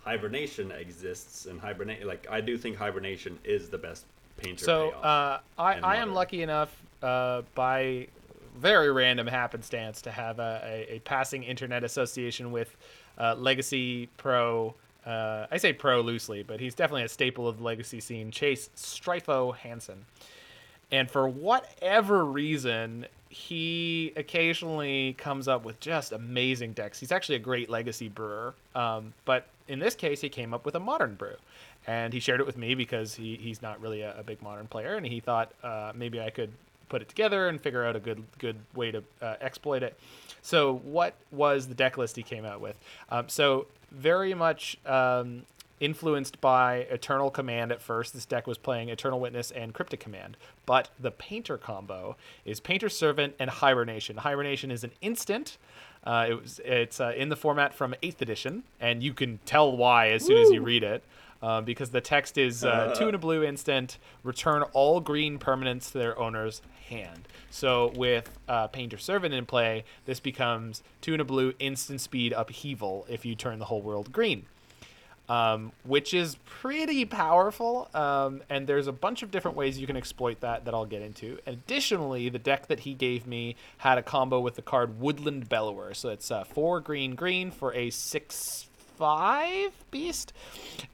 hibernation 0.03 0.71
exists 0.71 1.45
and 1.45 1.59
hibernate, 1.59 2.05
like 2.05 2.27
I 2.29 2.41
do 2.41 2.57
think 2.57 2.77
hibernation 2.77 3.37
is 3.43 3.69
the 3.69 3.77
best 3.77 4.05
Painter 4.37 4.65
So 4.65 4.89
uh, 4.91 5.39
I, 5.57 5.79
I 5.79 5.95
am 5.97 6.13
lucky 6.13 6.41
enough 6.41 6.75
uh, 7.01 7.43
by 7.55 8.07
very 8.57 8.91
random 8.91 9.27
happenstance 9.27 10.01
to 10.03 10.11
have 10.11 10.39
a, 10.39 10.61
a, 10.63 10.95
a 10.95 10.99
passing 10.99 11.43
internet 11.43 11.83
association 11.83 12.51
with 12.51 12.75
uh, 13.17 13.35
Legacy 13.37 14.07
Pro. 14.17 14.73
Uh, 15.05 15.47
I 15.49 15.57
say 15.57 15.73
pro 15.73 16.01
loosely, 16.01 16.43
but 16.43 16.59
he's 16.59 16.75
definitely 16.75 17.03
a 17.03 17.09
staple 17.09 17.47
of 17.47 17.57
the 17.57 17.63
Legacy 17.63 17.99
scene. 17.99 18.29
Chase 18.29 18.69
Strifo 18.75 19.55
Hansen. 19.55 20.05
And 20.91 21.09
for 21.09 21.27
whatever 21.27 22.23
reason, 22.25 23.07
he 23.31 24.11
occasionally 24.17 25.13
comes 25.13 25.47
up 25.47 25.63
with 25.63 25.79
just 25.79 26.11
amazing 26.11 26.73
decks. 26.73 26.99
He's 26.99 27.13
actually 27.13 27.35
a 27.35 27.39
great 27.39 27.69
legacy 27.69 28.09
brewer. 28.09 28.53
Um, 28.75 29.13
but 29.23 29.47
in 29.69 29.79
this 29.79 29.95
case, 29.95 30.19
he 30.19 30.27
came 30.27 30.53
up 30.53 30.65
with 30.65 30.75
a 30.75 30.79
modern 30.79 31.15
brew. 31.15 31.35
And 31.87 32.13
he 32.13 32.19
shared 32.19 32.41
it 32.41 32.45
with 32.45 32.57
me 32.57 32.75
because 32.75 33.15
he, 33.15 33.37
he's 33.37 33.61
not 33.61 33.81
really 33.81 34.01
a, 34.01 34.19
a 34.19 34.23
big 34.23 34.41
modern 34.41 34.67
player. 34.67 34.95
And 34.95 35.05
he 35.05 35.21
thought 35.21 35.53
uh, 35.63 35.93
maybe 35.95 36.19
I 36.19 36.29
could 36.29 36.51
put 36.89 37.01
it 37.01 37.07
together 37.07 37.47
and 37.47 37.59
figure 37.59 37.85
out 37.85 37.95
a 37.95 37.99
good 38.01 38.21
good 38.37 38.57
way 38.75 38.91
to 38.91 39.01
uh, 39.21 39.35
exploit 39.39 39.81
it. 39.81 39.97
So, 40.41 40.75
what 40.83 41.15
was 41.31 41.67
the 41.67 41.73
deck 41.73 41.97
list 41.97 42.17
he 42.17 42.23
came 42.23 42.43
out 42.43 42.59
with? 42.59 42.75
Um, 43.09 43.29
so, 43.29 43.67
very 43.91 44.33
much 44.33 44.77
um, 44.85 45.43
influenced 45.81 46.39
by 46.39 46.87
Eternal 46.89 47.31
Command 47.31 47.71
at 47.71 47.81
first. 47.81 48.13
This 48.13 48.25
deck 48.25 48.47
was 48.47 48.57
playing 48.57 48.87
Eternal 48.87 49.19
Witness 49.19 49.51
and 49.51 49.73
Cryptic 49.73 49.99
Command. 49.99 50.37
But 50.65 50.91
the 50.97 51.11
Painter 51.11 51.57
combo 51.57 52.15
is 52.45 52.61
Painter 52.61 52.87
Servant 52.87 53.33
and 53.39 53.49
Hibernation. 53.49 54.17
Hibernation 54.17 54.71
is 54.71 54.85
an 54.85 54.91
instant. 55.01 55.57
Uh, 56.03 56.27
it 56.29 56.41
was 56.41 56.61
it's 56.63 57.01
uh, 57.01 57.13
in 57.17 57.29
the 57.29 57.35
format 57.35 57.73
from 57.73 57.93
Eighth 58.01 58.21
Edition, 58.21 58.63
and 58.79 59.03
you 59.03 59.13
can 59.13 59.39
tell 59.45 59.75
why 59.75 60.09
as 60.09 60.23
soon 60.23 60.37
as 60.37 60.51
you 60.51 60.61
read 60.61 60.83
it. 60.83 61.03
Uh, 61.43 61.59
because 61.59 61.89
the 61.89 62.01
text 62.01 62.37
is 62.37 62.63
uh, 62.63 62.93
two 62.95 63.07
and 63.07 63.15
a 63.15 63.17
blue 63.17 63.43
instant, 63.43 63.97
return 64.21 64.61
all 64.73 64.99
green 64.99 65.39
permanents 65.39 65.91
to 65.91 65.97
their 65.97 66.17
owner's 66.19 66.61
hand. 66.87 67.27
So 67.49 67.91
with 67.95 68.29
uh, 68.47 68.67
Painter 68.67 68.99
Servant 68.99 69.33
in 69.33 69.47
play, 69.47 69.83
this 70.05 70.19
becomes 70.19 70.83
two 71.01 71.13
and 71.13 71.21
a 71.21 71.25
blue 71.25 71.55
instant 71.57 71.99
speed 71.99 72.31
upheaval 72.31 73.07
if 73.09 73.25
you 73.25 73.33
turn 73.33 73.57
the 73.57 73.65
whole 73.65 73.81
world 73.81 74.11
green 74.11 74.45
um, 75.31 75.71
which 75.85 76.13
is 76.13 76.35
pretty 76.43 77.05
powerful. 77.05 77.89
Um, 77.93 78.43
and 78.49 78.67
there's 78.67 78.87
a 78.87 78.91
bunch 78.91 79.23
of 79.23 79.31
different 79.31 79.55
ways 79.55 79.79
you 79.79 79.87
can 79.87 79.95
exploit 79.95 80.41
that 80.41 80.65
that 80.65 80.73
I'll 80.73 80.85
get 80.85 81.01
into. 81.01 81.39
Additionally, 81.47 82.27
the 82.27 82.37
deck 82.37 82.67
that 82.67 82.81
he 82.81 82.93
gave 82.93 83.25
me 83.25 83.55
had 83.77 83.97
a 83.97 84.03
combo 84.03 84.41
with 84.41 84.55
the 84.55 84.61
card 84.61 84.99
Woodland 84.99 85.47
Bellower. 85.47 85.93
So 85.93 86.09
it's 86.09 86.31
uh, 86.31 86.43
four 86.43 86.81
green 86.81 87.15
green 87.15 87.49
for 87.49 87.73
a 87.73 87.91
six 87.91 88.67
five 89.01 89.73
beast. 89.89 90.31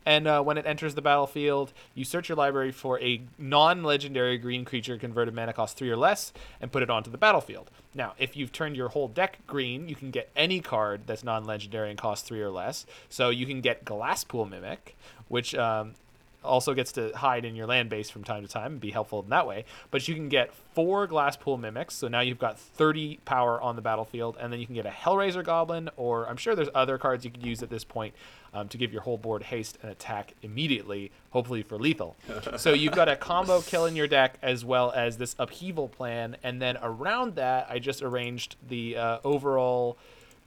And 0.06 0.28
uh, 0.28 0.42
when 0.42 0.58
it 0.58 0.66
enters 0.66 0.96
the 0.96 1.02
battlefield, 1.02 1.74
you 1.94 2.06
search 2.06 2.30
your 2.30 2.38
library 2.38 2.72
for 2.72 2.98
a 3.02 3.22
non-legendary 3.38 4.38
green 4.38 4.64
creature 4.64 4.98
converted 4.98 5.34
mana 5.34 5.52
cost 5.52 5.76
three 5.76 5.90
or 5.90 5.98
less, 5.98 6.32
and 6.62 6.72
put 6.72 6.82
it 6.82 6.90
onto 6.90 7.12
the 7.12 7.18
battlefield. 7.18 7.70
Now, 7.94 8.14
if 8.18 8.38
you've 8.38 8.54
turned 8.54 8.78
your 8.78 8.88
whole 8.88 9.10
deck 9.10 9.40
green, 9.46 9.90
you 9.90 9.96
can 9.96 10.10
get 10.10 10.30
any 10.38 10.62
card 10.62 11.02
that's 11.06 11.22
non-legendary 11.22 11.90
and 11.90 12.00
costs 12.00 12.26
three 12.26 12.42
or 12.42 12.50
less. 12.50 12.86
So 13.10 13.30
you 13.30 13.46
can 13.46 13.60
get 13.60 13.84
Glasspool 13.84 14.50
Mimic, 14.50 14.96
which 15.28 15.54
um, 15.54 15.96
also 16.44 16.74
gets 16.74 16.92
to 16.94 17.12
hide 17.16 17.46
in 17.46 17.56
your 17.56 17.68
land 17.68 17.90
base 17.90 18.10
from 18.10 18.24
time 18.24 18.44
to 18.44 18.48
time 18.48 18.74
and 18.74 18.82
be 18.82 18.92
helpful 18.92 19.22
in 19.22 19.30
that 19.30 19.48
way. 19.48 19.66
But 19.92 20.08
you 20.08 20.16
can 20.16 20.30
get 20.30 20.54
four 20.54 21.08
Glasspool 21.08 21.60
Mimics, 21.60 21.92
so 21.92 22.08
now 22.08 22.22
you've 22.22 22.40
got 22.40 22.60
30 22.60 23.20
power 23.26 23.60
on 23.62 23.76
the 23.76 23.82
battlefield, 23.82 24.38
and 24.40 24.52
then 24.52 24.60
you 24.60 24.66
can 24.66 24.76
get 24.76 24.86
a 24.86 24.90
Hellraiser 24.92 25.44
Goblin, 25.44 25.90
or 25.98 26.28
I'm 26.28 26.38
sure 26.38 26.56
there's 26.56 26.70
other 26.74 26.98
cards 26.98 27.26
you 27.26 27.32
could 27.32 27.46
use 27.46 27.64
at 27.64 27.70
this 27.70 27.84
point 27.84 28.14
um, 28.54 28.68
to 28.70 28.78
give 28.78 28.94
your 28.94 29.02
whole 29.02 29.18
board 29.18 29.44
haste 29.44 29.78
and 29.82 29.92
attack 29.92 30.34
immediately, 30.42 31.12
hopefully 31.32 31.64
for 31.64 31.78
lethal. 31.78 32.16
so 32.58 32.74
you've 32.74 32.94
got 32.94 33.10
a 33.10 33.16
combo 33.16 33.62
kill 33.62 33.86
in 33.86 33.96
your 33.96 34.08
deck 34.08 34.38
as 34.42 34.64
well 34.64 34.92
as 34.92 35.18
this 35.18 35.36
upheaval 35.40 35.88
plan, 35.88 36.38
and 36.44 36.62
then 36.62 36.78
around 36.82 37.36
that, 37.36 37.68
I 37.70 37.80
just 37.80 38.02
arranged 38.02 38.56
the 38.68 38.98
uh, 38.98 39.20
overall 39.24 39.98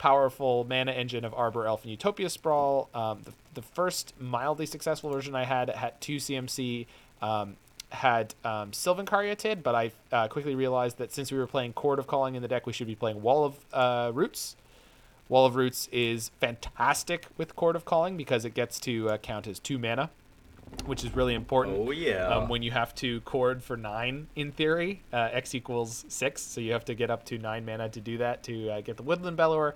powerful 0.00 0.64
mana 0.64 0.92
engine 0.92 1.26
of 1.26 1.34
Arbor 1.34 1.66
Elf 1.66 1.82
and 1.82 1.90
Utopia 1.90 2.30
Sprawl. 2.30 2.88
Um, 2.94 3.20
the, 3.22 3.32
the 3.52 3.60
first 3.60 4.14
mildly 4.18 4.64
successful 4.64 5.10
version 5.10 5.34
I 5.34 5.44
had 5.44 5.68
had 5.68 6.00
two 6.00 6.16
CMC, 6.16 6.86
um, 7.20 7.56
had 7.90 8.34
um, 8.42 8.72
Sylvan 8.72 9.04
Caryatid, 9.04 9.62
but 9.62 9.74
I 9.74 9.92
uh, 10.10 10.26
quickly 10.28 10.54
realized 10.54 10.96
that 10.98 11.12
since 11.12 11.30
we 11.30 11.36
were 11.36 11.46
playing 11.46 11.74
Chord 11.74 11.98
of 11.98 12.06
Calling 12.06 12.34
in 12.34 12.40
the 12.40 12.48
deck, 12.48 12.66
we 12.66 12.72
should 12.72 12.86
be 12.86 12.94
playing 12.94 13.20
Wall 13.20 13.44
of 13.44 13.58
uh, 13.74 14.10
Roots. 14.14 14.56
Wall 15.28 15.44
of 15.44 15.54
Roots 15.54 15.86
is 15.92 16.30
fantastic 16.40 17.26
with 17.36 17.54
Chord 17.54 17.76
of 17.76 17.84
Calling 17.84 18.16
because 18.16 18.46
it 18.46 18.54
gets 18.54 18.80
to 18.80 19.10
uh, 19.10 19.18
count 19.18 19.46
as 19.46 19.58
two 19.58 19.78
mana, 19.78 20.08
which 20.86 21.04
is 21.04 21.14
really 21.14 21.34
important. 21.34 21.76
Oh 21.78 21.90
yeah. 21.90 22.26
um, 22.28 22.48
when 22.48 22.62
you 22.62 22.70
have 22.70 22.94
to 22.96 23.20
chord 23.22 23.62
for 23.62 23.76
nine 23.76 24.28
in 24.36 24.52
theory 24.52 25.02
uh, 25.12 25.28
x 25.32 25.54
equals 25.54 26.04
six 26.08 26.42
so 26.42 26.60
you 26.60 26.72
have 26.72 26.84
to 26.86 26.94
get 26.94 27.10
up 27.10 27.24
to 27.26 27.38
nine 27.38 27.64
mana 27.64 27.88
to 27.90 28.00
do 28.00 28.18
that 28.18 28.42
to 28.44 28.70
uh, 28.70 28.80
get 28.80 28.96
the 28.96 29.02
woodland 29.02 29.36
bellower. 29.36 29.74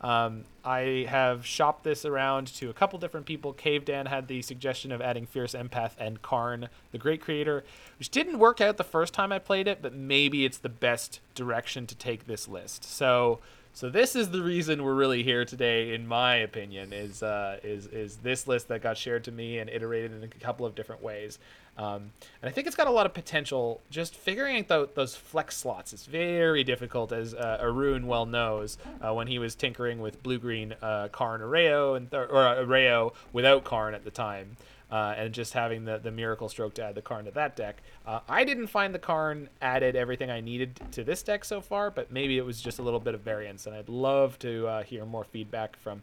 Um, 0.00 0.44
i 0.64 1.06
have 1.08 1.46
shopped 1.46 1.82
this 1.84 2.04
around 2.04 2.48
to 2.56 2.68
a 2.68 2.74
couple 2.74 2.98
different 2.98 3.26
people. 3.26 3.52
Cave 3.52 3.84
dan 3.84 4.06
had 4.06 4.28
the 4.28 4.42
suggestion 4.42 4.92
of 4.92 5.00
adding 5.00 5.24
fierce 5.26 5.54
empath 5.54 5.92
and 5.98 6.20
karn 6.20 6.68
the 6.92 6.98
great 6.98 7.20
creator 7.22 7.64
which 7.98 8.10
didn't 8.10 8.38
work 8.38 8.60
out 8.60 8.76
the 8.76 8.84
first 8.84 9.14
time 9.14 9.32
i 9.32 9.38
played 9.38 9.66
it 9.66 9.80
but 9.80 9.94
maybe 9.94 10.44
it's 10.44 10.58
the 10.58 10.68
best 10.68 11.20
direction 11.34 11.86
to 11.86 11.94
take 11.94 12.26
this 12.26 12.48
list. 12.48 12.84
So 12.84 13.40
so 13.74 13.90
this 13.90 14.14
is 14.14 14.30
the 14.30 14.40
reason 14.40 14.84
we're 14.84 14.94
really 14.94 15.24
here 15.24 15.44
today, 15.44 15.94
in 15.94 16.06
my 16.06 16.36
opinion, 16.36 16.92
is 16.92 17.24
uh, 17.24 17.58
is 17.64 17.86
is 17.88 18.16
this 18.18 18.46
list 18.46 18.68
that 18.68 18.82
got 18.82 18.96
shared 18.96 19.24
to 19.24 19.32
me 19.32 19.58
and 19.58 19.68
iterated 19.68 20.12
in 20.12 20.22
a 20.22 20.28
couple 20.28 20.64
of 20.64 20.76
different 20.76 21.02
ways, 21.02 21.40
um, 21.76 22.12
and 22.40 22.48
I 22.48 22.50
think 22.50 22.68
it's 22.68 22.76
got 22.76 22.86
a 22.86 22.92
lot 22.92 23.04
of 23.04 23.14
potential. 23.14 23.80
Just 23.90 24.14
figuring 24.14 24.64
out 24.70 24.94
those 24.94 25.16
flex 25.16 25.56
slots 25.56 25.92
is 25.92 26.06
very 26.06 26.62
difficult, 26.62 27.10
as 27.10 27.34
uh, 27.34 27.58
Arun 27.60 28.06
well 28.06 28.26
knows 28.26 28.78
uh, 29.00 29.12
when 29.12 29.26
he 29.26 29.40
was 29.40 29.56
tinkering 29.56 30.00
with 30.00 30.22
blue 30.22 30.38
green 30.38 30.76
uh, 30.80 31.08
Karn 31.10 31.40
Arreo 31.40 31.96
and 31.96 32.08
th- 32.08 32.28
or 32.30 32.42
Arreo 32.42 33.12
without 33.32 33.64
Karn 33.64 33.92
at 33.92 34.04
the 34.04 34.12
time. 34.12 34.56
Uh, 34.94 35.12
and 35.18 35.34
just 35.34 35.54
having 35.54 35.84
the, 35.84 35.98
the 35.98 36.10
miracle 36.12 36.48
stroke 36.48 36.72
to 36.74 36.84
add 36.84 36.94
the 36.94 37.02
Karn 37.02 37.24
to 37.24 37.32
that 37.32 37.56
deck. 37.56 37.82
Uh, 38.06 38.20
I 38.28 38.44
didn't 38.44 38.68
find 38.68 38.94
the 38.94 38.98
Karn 39.00 39.48
added 39.60 39.96
everything 39.96 40.30
I 40.30 40.40
needed 40.40 40.78
to 40.92 41.02
this 41.02 41.20
deck 41.24 41.44
so 41.44 41.60
far, 41.60 41.90
but 41.90 42.12
maybe 42.12 42.38
it 42.38 42.46
was 42.46 42.62
just 42.62 42.78
a 42.78 42.82
little 42.82 43.00
bit 43.00 43.12
of 43.12 43.20
variance, 43.22 43.66
and 43.66 43.74
I'd 43.74 43.88
love 43.88 44.38
to 44.38 44.68
uh, 44.68 44.82
hear 44.84 45.04
more 45.04 45.24
feedback 45.24 45.76
from 45.78 46.02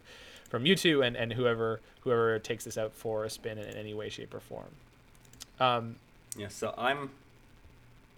from 0.50 0.66
you 0.66 0.76
two 0.76 1.02
and, 1.02 1.16
and 1.16 1.32
whoever 1.32 1.80
whoever 2.00 2.38
takes 2.38 2.64
this 2.64 2.76
out 2.76 2.92
for 2.92 3.24
a 3.24 3.30
spin 3.30 3.56
in 3.56 3.64
any 3.78 3.94
way, 3.94 4.10
shape, 4.10 4.34
or 4.34 4.40
form. 4.40 4.66
Um, 5.58 5.96
Yeah, 6.36 6.48
so 6.48 6.74
I'm 6.76 7.12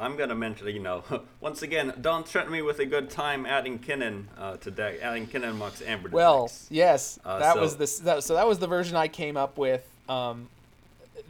I'm 0.01 0.17
gonna 0.17 0.35
mention, 0.35 0.67
you 0.67 0.81
know, 0.81 1.05
once 1.41 1.63
again, 1.63 1.93
don't 2.01 2.27
threaten 2.27 2.51
me 2.51 2.63
with 2.63 2.81
a 2.81 2.87
good 2.87 3.11
time 3.11 3.47
adding 3.47 3.79
Kinnan 3.79 4.25
uh, 4.37 4.57
to 4.57 4.73
deck, 4.73 4.97
adding 5.01 5.29
Kinnan 5.29 5.55
Mox 5.55 5.83
Amber. 5.83 6.09
to 6.09 6.15
Well, 6.17 6.47
decks. 6.47 6.67
yes, 6.69 7.21
Uh, 7.25 7.39
that 7.39 7.55
so- 7.55 7.61
was 7.61 7.77
the 7.77 8.03
that, 8.05 8.25
so 8.25 8.35
that 8.35 8.49
was 8.49 8.59
the 8.59 8.67
version 8.67 8.97
I 8.97 9.07
came 9.07 9.37
up 9.37 9.57
with. 9.57 9.89
Um, 10.09 10.49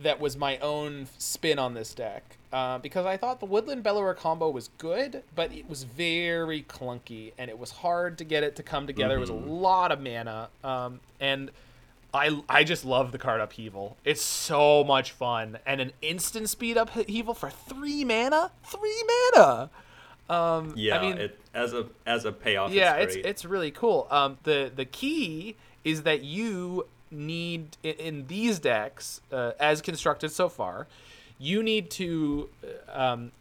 that 0.03 0.21
was 0.21 0.37
my 0.37 0.59
own 0.59 1.07
spin 1.19 1.59
on 1.59 1.75
this 1.75 1.95
deck 1.95 2.23
uh, 2.53 2.79
because 2.79 3.07
I 3.07 3.17
thought 3.17 3.41
the 3.41 3.47
Woodland 3.47 3.83
Bellower 3.83 4.15
combo 4.15 4.49
was 4.51 4.69
good, 4.79 5.23
but 5.35 5.53
it 5.53 5.69
was 5.69 5.85
very 5.85 6.63
clunky 6.63 7.33
and 7.39 7.49
it 7.51 7.59
was 7.59 7.71
hard 7.71 8.19
to 8.19 8.25
get 8.25 8.43
it 8.43 8.57
to 8.57 8.63
come 8.63 8.87
together. 8.87 9.17
It 9.17 9.21
was 9.21 9.31
a 9.31 9.35
Mhm. 9.35 9.61
lot 9.61 9.93
of 9.93 10.01
mana, 10.01 10.49
um, 10.63 11.01
and 11.21 11.51
I 12.13 12.43
I 12.49 12.63
just 12.63 12.85
love 12.85 13.11
the 13.11 13.19
card 13.19 13.41
upheaval. 13.41 13.97
It's 14.05 14.23
so 14.23 14.85
much 14.85 15.11
fun 15.11 15.59
and 15.67 15.81
an 15.81 15.93
instant 16.01 16.49
speed 16.49 16.77
upheaval 16.77 17.35
for 17.35 17.51
three 17.51 18.05
mana. 18.05 18.53
Three 18.65 19.05
mana. 19.35 19.71
Um, 20.29 20.73
yeah, 20.77 20.99
I 20.99 21.03
mean, 21.03 21.19
it 21.19 21.39
as 21.53 21.75
a 21.75 21.87
as 22.07 22.25
a 22.25 22.33
payoff. 22.33 22.71
yeah, 22.73 22.95
it's 22.97 23.17
it's 23.17 23.27
it's 23.27 23.45
really 23.45 23.71
cool. 23.73 24.07
Um, 24.11 24.39
the 24.45 24.71
the 24.75 24.85
key 24.85 25.57
is 25.83 26.05
that 26.05 26.23
you 26.23 26.87
need 27.15 27.77
in, 27.83 28.27
these 28.27 28.59
decks, 28.59 29.21
uh, 29.33 29.53
as 29.59 29.81
constructed 29.81 30.31
so 30.31 30.49
far, 30.49 30.87
you 31.39 31.63
need 31.63 31.91
to 31.91 32.49
uh, 32.93 33.13
um, 33.13 33.33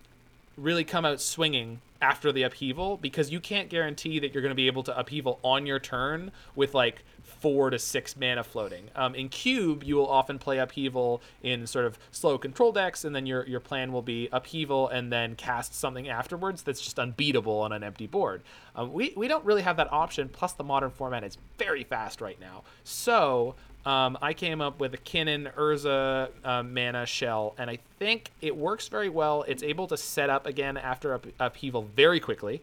really 0.58 0.84
come 0.84 1.06
out 1.06 1.20
swinging 1.20 1.82
after 2.02 2.32
the 2.32 2.44
upheaval 2.44 2.98
because 2.98 3.32
you 3.32 3.40
can't 3.40 3.70
guarantee 3.70 4.20
that 4.20 4.34
you're 4.34 4.42
going 4.42 4.52
to 4.52 4.56
be 4.56 4.68
able 4.68 4.84
to 4.84 4.98
upheaval 4.98 5.40
on 5.44 5.66
your 5.66 5.80
turn 5.80 6.32
with 6.56 6.74
like 6.74 7.04
four 7.44 7.70
to 7.70 7.78
six 7.78 8.16
mana 8.16 8.42
floating. 8.42 8.86
Um, 8.96 9.16
in 9.16 9.28
cube, 9.28 9.84
you 9.84 9.98
will 9.98 10.08
often 10.08 10.40
play 10.40 10.60
upheaval 10.60 11.22
in 11.44 11.68
sort 11.68 11.86
of 11.86 12.00
slow 12.10 12.38
control 12.38 12.72
decks, 12.72 13.04
and 13.04 13.14
then 13.14 13.26
your 13.26 13.46
your 13.46 13.60
plan 13.60 13.92
will 13.92 14.02
be 14.02 14.30
upheaval 14.32 14.88
and 14.88 15.12
then 15.12 15.36
cast 15.36 15.76
something 15.76 16.08
afterwards 16.08 16.64
that's 16.64 16.80
just 16.80 16.98
unbeatable 16.98 17.60
on 17.60 17.74
an 17.74 17.84
empty 17.84 18.08
board. 18.08 18.44
Um, 18.78 18.94
we 18.94 19.14
we 19.18 19.28
don't 19.28 19.44
really 19.44 19.62
have 19.62 19.76
that 19.76 19.92
option. 19.92 20.30
Plus, 20.30 20.54
the 20.54 20.64
modern 20.64 20.90
format 20.90 21.26
is 21.26 21.38
very 21.60 21.84
fast 21.84 22.22
right 22.22 22.40
now, 22.40 22.64
so. 22.84 23.56
Um, 23.86 24.18
I 24.22 24.34
came 24.34 24.62
up 24.62 24.80
with 24.80 24.94
a 24.94 24.98
Kinnan 24.98 25.54
Urza 25.56 26.30
uh, 26.46 26.64
mana 26.64 27.06
shell, 27.06 27.54
and 27.58 27.70
I 27.70 27.80
think 28.00 28.32
it 28.40 28.56
works 28.56 28.88
very 28.88 29.10
well. 29.10 29.44
It's 29.46 29.62
able 29.62 29.88
to 29.88 29.98
set 29.98 30.30
up 30.30 30.48
again 30.48 30.78
after 30.78 31.14
up- 31.14 31.28
upheaval 31.38 31.90
very 31.94 32.22
quickly 32.22 32.62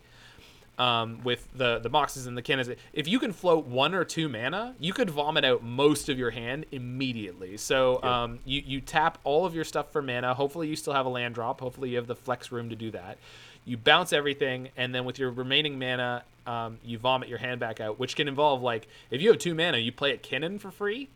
um, 0.81 1.21
with 1.23 1.47
the 1.55 1.79
the 1.79 1.91
boxes 1.91 2.27
and 2.27 2.37
the 2.37 2.43
cannons. 2.43 2.71
If 2.95 3.07
you 3.07 3.19
can 3.19 3.33
float 3.33 3.67
one 3.67 3.95
or 3.95 4.03
two 4.03 4.29
mana, 4.31 4.75
you 4.81 4.95
could 4.95 5.11
vomit 5.11 5.45
out 5.45 5.63
most 5.63 6.09
of 6.09 6.19
your 6.19 6.31
hand 6.31 6.65
immediately. 6.73 7.59
So 7.59 8.03
um, 8.03 8.39
you 8.47 8.63
you 8.67 8.81
tap 8.81 9.19
all 9.23 9.45
of 9.45 9.55
your 9.55 9.65
stuff 9.65 9.93
for 9.93 10.01
mana. 10.01 10.33
Hopefully 10.33 10.69
you 10.69 10.77
still 10.77 10.95
have 10.95 11.05
a 11.05 11.11
land 11.11 11.35
drop. 11.35 11.61
Hopefully 11.61 11.91
you 11.91 11.97
have 11.97 12.07
the 12.07 12.17
flex 12.17 12.51
room 12.51 12.71
to 12.71 12.77
do 12.77 12.91
that. 12.93 13.19
You 13.67 13.77
bounce 13.77 14.15
everything, 14.15 14.71
and 14.75 14.95
then 14.95 15.05
with 15.05 15.19
your 15.19 15.31
remaining 15.31 15.79
mana, 15.79 16.25
um, 16.47 16.79
you 16.83 16.97
vomit 16.97 17.29
your 17.29 17.39
hand 17.39 17.61
back 17.61 17.79
out, 17.79 17.99
which 17.99 18.17
can 18.17 18.27
involve 18.27 18.63
like 18.63 18.89
if 19.11 19.21
you 19.21 19.29
have 19.29 19.39
two 19.39 19.55
mana, 19.55 19.77
you 19.77 19.93
play 19.93 20.13
a 20.13 20.17
cannon 20.17 20.59
for 20.59 20.71
free, 20.71 21.11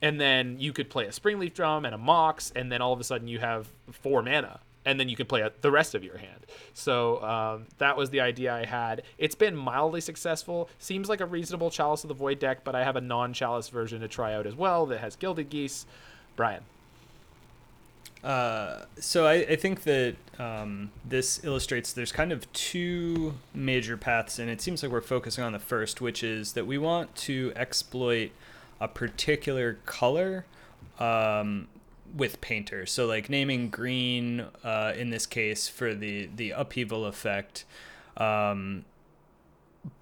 and 0.00 0.18
then 0.18 0.58
you 0.58 0.72
could 0.72 0.88
play 0.88 1.04
a 1.04 1.10
Springleaf 1.10 1.52
Drum 1.52 1.84
and 1.84 1.94
a 1.94 1.98
Mox, 1.98 2.52
and 2.56 2.72
then 2.72 2.80
all 2.80 2.94
of 2.94 3.00
a 3.00 3.04
sudden 3.04 3.28
you 3.28 3.40
have 3.40 3.68
four 3.92 4.22
mana 4.22 4.60
and 4.84 4.98
then 5.00 5.08
you 5.08 5.16
can 5.16 5.26
play 5.26 5.40
a, 5.40 5.52
the 5.60 5.70
rest 5.70 5.94
of 5.94 6.04
your 6.04 6.18
hand. 6.18 6.46
So 6.72 7.22
um, 7.22 7.66
that 7.78 7.96
was 7.96 8.10
the 8.10 8.20
idea 8.20 8.54
I 8.54 8.64
had. 8.64 9.02
It's 9.18 9.34
been 9.34 9.56
mildly 9.56 10.00
successful. 10.00 10.68
Seems 10.78 11.08
like 11.08 11.20
a 11.20 11.26
reasonable 11.26 11.70
Chalice 11.70 12.04
of 12.04 12.08
the 12.08 12.14
Void 12.14 12.38
deck, 12.38 12.64
but 12.64 12.74
I 12.74 12.84
have 12.84 12.96
a 12.96 13.00
non-Chalice 13.00 13.68
version 13.68 14.00
to 14.00 14.08
try 14.08 14.34
out 14.34 14.46
as 14.46 14.54
well 14.54 14.86
that 14.86 15.00
has 15.00 15.16
Gilded 15.16 15.50
Geese. 15.50 15.86
Brian. 16.36 16.62
Uh, 18.22 18.84
so 18.98 19.26
I, 19.26 19.34
I 19.34 19.56
think 19.56 19.82
that 19.82 20.16
um, 20.38 20.90
this 21.04 21.44
illustrates 21.44 21.92
there's 21.92 22.12
kind 22.12 22.32
of 22.32 22.50
two 22.52 23.34
major 23.52 23.96
paths, 23.96 24.38
and 24.38 24.48
it 24.48 24.62
seems 24.62 24.82
like 24.82 24.90
we're 24.90 25.02
focusing 25.02 25.44
on 25.44 25.52
the 25.52 25.58
first, 25.58 26.00
which 26.00 26.22
is 26.24 26.54
that 26.54 26.66
we 26.66 26.78
want 26.78 27.14
to 27.16 27.52
exploit 27.54 28.30
a 28.80 28.88
particular 28.88 29.78
color 29.84 30.46
um, 30.98 31.68
with 32.14 32.40
painter. 32.40 32.86
So 32.86 33.06
like 33.06 33.28
naming 33.28 33.70
green 33.70 34.46
uh, 34.62 34.92
in 34.96 35.10
this 35.10 35.26
case 35.26 35.68
for 35.68 35.94
the 35.94 36.28
the 36.34 36.50
upheaval 36.50 37.04
effect. 37.06 37.64
Um, 38.16 38.84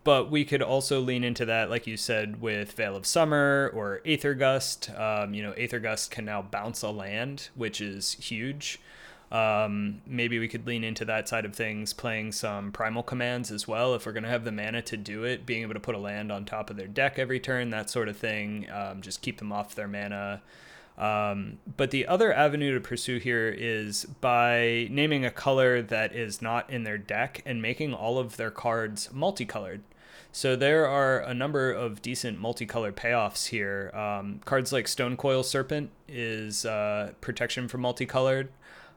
but 0.05 0.31
we 0.31 0.45
could 0.45 0.63
also 0.63 1.01
lean 1.01 1.25
into 1.25 1.45
that, 1.47 1.71
like 1.71 1.87
you 1.87 1.97
said, 1.97 2.41
with 2.41 2.73
Veil 2.73 2.95
of 2.95 3.07
Summer 3.07 3.71
or 3.75 4.01
Aether 4.05 4.35
Gust. 4.35 4.91
Um, 4.91 5.35
you 5.35 5.43
know, 5.43 5.53
Aether 5.53 5.81
Gust 5.81 6.11
can 6.11 6.25
now 6.25 6.43
bounce 6.43 6.83
a 6.83 6.91
land, 6.91 7.49
which 7.55 7.81
is 7.81 8.13
huge. 8.13 8.81
Um, 9.33 10.03
maybe 10.07 10.39
we 10.39 10.47
could 10.47 10.67
lean 10.67 10.85
into 10.85 11.07
that 11.07 11.27
side 11.27 11.47
of 11.47 11.55
things, 11.57 11.95
playing 11.95 12.33
some 12.33 12.71
primal 12.71 13.03
commands 13.03 13.51
as 13.51 13.67
well. 13.67 13.95
If 13.95 14.05
we're 14.05 14.13
going 14.13 14.25
to 14.25 14.29
have 14.29 14.45
the 14.45 14.53
mana 14.53 14.83
to 14.83 14.97
do 14.97 15.25
it, 15.25 15.47
being 15.47 15.63
able 15.63 15.75
to 15.75 15.81
put 15.81 15.95
a 15.95 15.99
land 15.99 16.31
on 16.31 16.45
top 16.45 16.69
of 16.69 16.77
their 16.77 16.87
deck 16.87 17.19
every 17.19 17.41
turn, 17.41 17.71
that 17.71 17.89
sort 17.89 18.09
of 18.09 18.17
thing. 18.17 18.71
Um, 18.71 19.01
just 19.01 19.23
keep 19.23 19.39
them 19.39 19.51
off 19.51 19.75
their 19.75 19.89
mana. 19.89 20.43
Um, 20.99 21.59
but 21.77 21.91
the 21.91 22.07
other 22.07 22.33
avenue 22.33 22.75
to 22.75 22.81
pursue 22.81 23.19
here 23.19 23.49
is 23.49 24.05
by 24.21 24.89
naming 24.91 25.25
a 25.25 25.31
color 25.31 25.83
that 25.83 26.15
is 26.15 26.43
not 26.43 26.69
in 26.71 26.85
their 26.85 26.99
deck 26.99 27.43
and 27.47 27.63
making 27.63 27.95
all 27.95 28.19
of 28.19 28.37
their 28.37 28.51
cards 28.51 29.11
multicolored. 29.13 29.83
So 30.35 30.57
there 30.57 30.87
are 30.87 31.21
a 31.21 31.35
number 31.35 31.71
of 31.71 32.01
decent 32.01 32.41
multicolored 32.41 32.97
payoffs 32.97 33.49
here. 33.49 33.91
Um, 33.95 34.41
cards 34.45 34.73
like 34.73 34.89
Stonecoil 34.89 35.43
Serpent 35.43 35.91
is 36.09 36.65
uh, 36.65 37.13
protection 37.21 37.69
for 37.69 37.77
multicolored. 37.77 38.49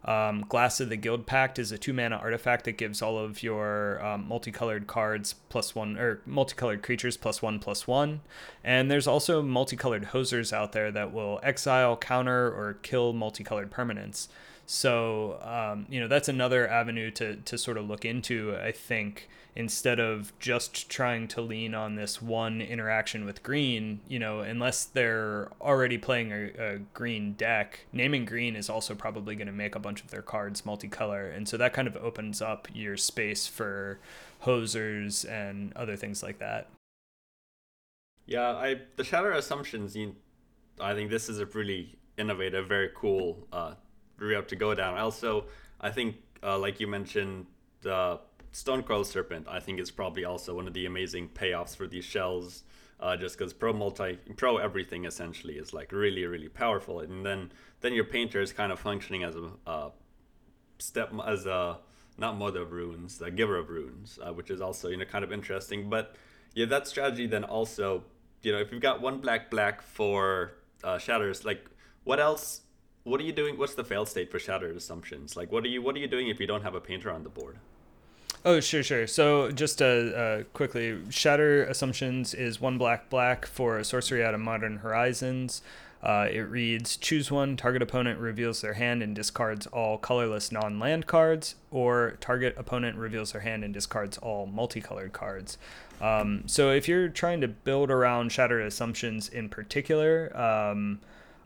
Um, 0.05 0.45
Glass 0.47 0.79
of 0.79 0.89
the 0.89 0.97
Guildpact 0.97 1.57
is 1.57 1.71
a 1.71 1.77
two 1.77 1.91
mana 1.91 2.17
artifact 2.17 2.65
that 2.65 2.77
gives 2.77 3.01
all 3.01 3.17
of 3.17 3.41
your 3.41 4.03
um, 4.05 4.27
multicolored 4.27 4.85
cards 4.85 5.33
plus 5.49 5.73
one 5.73 5.97
or 5.97 6.21
multicolored 6.27 6.83
creatures 6.83 7.17
plus 7.17 7.41
one 7.41 7.59
plus 7.59 7.87
one. 7.87 8.21
And 8.63 8.89
there's 8.89 9.07
also 9.07 9.41
multicolored 9.41 10.09
hosers 10.09 10.53
out 10.53 10.73
there 10.73 10.91
that 10.91 11.11
will 11.11 11.39
exile, 11.41 11.97
counter, 11.97 12.47
or 12.47 12.77
kill 12.83 13.13
multicolored 13.13 13.71
permanents. 13.71 14.27
So 14.67 15.39
um, 15.41 15.85
you 15.89 15.99
know 15.99 16.07
that's 16.07 16.29
another 16.29 16.67
avenue 16.67 17.11
to 17.11 17.37
to 17.37 17.57
sort 17.57 17.77
of 17.77 17.87
look 17.87 18.05
into. 18.05 18.55
I 18.55 18.71
think 18.71 19.27
instead 19.55 19.99
of 19.99 20.37
just 20.37 20.89
trying 20.89 21.27
to 21.29 21.41
lean 21.41 21.73
on 21.73 21.95
this 21.95 22.21
one 22.21 22.61
interaction 22.61 23.25
with 23.25 23.41
green, 23.41 24.01
you 24.07 24.19
know, 24.19 24.41
unless 24.41 24.83
they're 24.83 25.49
already 25.61 25.97
playing 25.97 26.31
a, 26.31 26.51
a 26.59 26.77
green 26.93 27.33
deck, 27.33 27.85
naming 27.93 28.25
green 28.25 28.55
is 28.55 28.69
also 28.69 28.93
probably 28.93 29.35
going 29.35 29.47
to 29.47 29.53
make 29.53 29.75
a 29.75 29.79
bunch 29.79 30.01
of 30.01 30.11
their 30.11 30.21
cards 30.21 30.63
multicolor, 30.63 31.35
and 31.35 31.47
so 31.47 31.55
that 31.57 31.73
kind 31.73 31.87
of 31.87 31.95
opens 31.97 32.41
up 32.41 32.67
your 32.73 32.97
space 32.97 33.47
for 33.47 33.99
hosers 34.43 35.29
and 35.29 35.71
other 35.75 35.95
things 35.95 36.21
like 36.21 36.39
that. 36.39 36.67
Yeah, 38.25 38.55
I 38.55 38.81
the 38.95 39.03
Shatter 39.03 39.31
Assumptions. 39.31 39.95
You, 39.95 40.15
I 40.79 40.93
think 40.93 41.09
this 41.09 41.29
is 41.29 41.39
a 41.39 41.45
really 41.45 41.95
innovative, 42.17 42.67
very 42.67 42.89
cool 42.95 43.47
uh, 43.53 43.75
route 44.17 44.47
to 44.49 44.55
go 44.55 44.73
down. 44.73 44.97
Also, 44.97 45.45
I 45.79 45.91
think, 45.91 46.15
uh, 46.43 46.57
like 46.57 46.79
you 46.79 46.87
mentioned, 46.87 47.45
the 47.81 48.19
Stonecoil 48.55 49.03
Serpent, 49.03 49.47
I 49.49 49.59
think 49.59 49.81
is 49.81 49.91
probably 49.91 50.23
also 50.23 50.55
one 50.55 50.65
of 50.65 50.73
the 50.73 50.85
amazing 50.85 51.27
payoffs 51.27 51.75
for 51.75 51.87
these 51.87 52.05
shells. 52.05 52.63
Uh, 53.01 53.17
just 53.17 53.37
because 53.37 53.51
pro 53.51 53.73
multi 53.73 54.17
pro 54.37 54.55
everything 54.55 55.03
essentially 55.03 55.55
is 55.55 55.73
like 55.73 55.91
really 55.91 56.25
really 56.25 56.47
powerful, 56.47 57.01
and 57.01 57.25
then 57.25 57.51
then 57.81 57.93
your 57.93 58.05
painter 58.05 58.39
is 58.41 58.53
kind 58.53 58.71
of 58.71 58.79
functioning 58.79 59.23
as 59.23 59.35
a 59.35 59.49
uh, 59.67 59.89
step 60.79 61.11
as 61.27 61.45
a 61.45 61.79
not 62.17 62.37
mother 62.37 62.61
of 62.61 62.71
runes, 62.71 63.21
a 63.21 63.29
giver 63.29 63.57
of 63.57 63.69
runes, 63.69 64.17
uh, 64.25 64.31
which 64.31 64.49
is 64.49 64.61
also 64.61 64.87
you 64.87 64.95
know 64.95 65.03
kind 65.03 65.25
of 65.25 65.33
interesting. 65.33 65.89
But 65.89 66.15
yeah, 66.53 66.65
that 66.67 66.87
strategy 66.87 67.27
then 67.27 67.43
also 67.43 68.05
you 68.41 68.53
know 68.53 68.59
if 68.59 68.71
you've 68.71 68.81
got 68.81 69.01
one 69.01 69.19
black 69.19 69.51
black 69.51 69.81
for 69.81 70.53
uh, 70.81 70.97
shatters, 70.97 71.43
like 71.43 71.65
what 72.05 72.21
else? 72.21 72.61
What 73.03 73.19
are 73.19 73.25
you 73.25 73.33
doing? 73.33 73.57
What's 73.57 73.75
the 73.75 73.83
fail 73.83 74.05
state 74.05 74.31
for 74.31 74.39
shattered 74.39 74.77
assumptions? 74.77 75.35
Like 75.35 75.51
what 75.51 75.65
are 75.65 75.67
you 75.67 75.81
what 75.81 75.93
are 75.97 75.99
you 75.99 76.07
doing 76.07 76.29
if 76.29 76.39
you 76.39 76.47
don't 76.47 76.63
have 76.63 76.75
a 76.75 76.81
painter 76.81 77.11
on 77.11 77.23
the 77.23 77.29
board? 77.29 77.57
Oh, 78.45 78.59
sure, 78.59 78.83
sure. 78.83 79.07
So 79.07 79.49
just 79.49 79.81
uh, 79.81 79.85
uh, 79.85 80.43
quickly, 80.53 80.99
Shatter 81.09 81.63
Assumptions 81.63 82.35
is 82.35 82.61
one 82.61 82.77
black 82.77 83.09
black 83.09 83.47
for 83.47 83.83
sorcery 83.83 84.23
out 84.23 84.35
of 84.35 84.39
Modern 84.39 84.77
Horizons. 84.77 85.63
Uh, 86.03 86.27
it 86.31 86.41
reads 86.41 86.95
Choose 86.95 87.31
one, 87.31 87.57
target 87.57 87.81
opponent 87.81 88.19
reveals 88.19 88.61
their 88.61 88.73
hand 88.73 89.01
and 89.01 89.15
discards 89.15 89.65
all 89.65 89.97
colorless 89.97 90.51
non 90.51 90.79
land 90.79 91.07
cards, 91.07 91.55
or 91.71 92.17
target 92.21 92.53
opponent 92.55 92.97
reveals 92.97 93.31
their 93.31 93.41
hand 93.41 93.63
and 93.63 93.73
discards 93.73 94.19
all 94.19 94.45
multicolored 94.45 95.11
cards. 95.11 95.57
Um, 95.99 96.43
so 96.45 96.69
if 96.69 96.87
you're 96.87 97.09
trying 97.09 97.41
to 97.41 97.47
build 97.47 97.89
around 97.89 98.31
Shattered 98.31 98.67
Assumptions 98.67 99.27
in 99.27 99.49
particular, 99.49 100.31
um, 100.37 100.99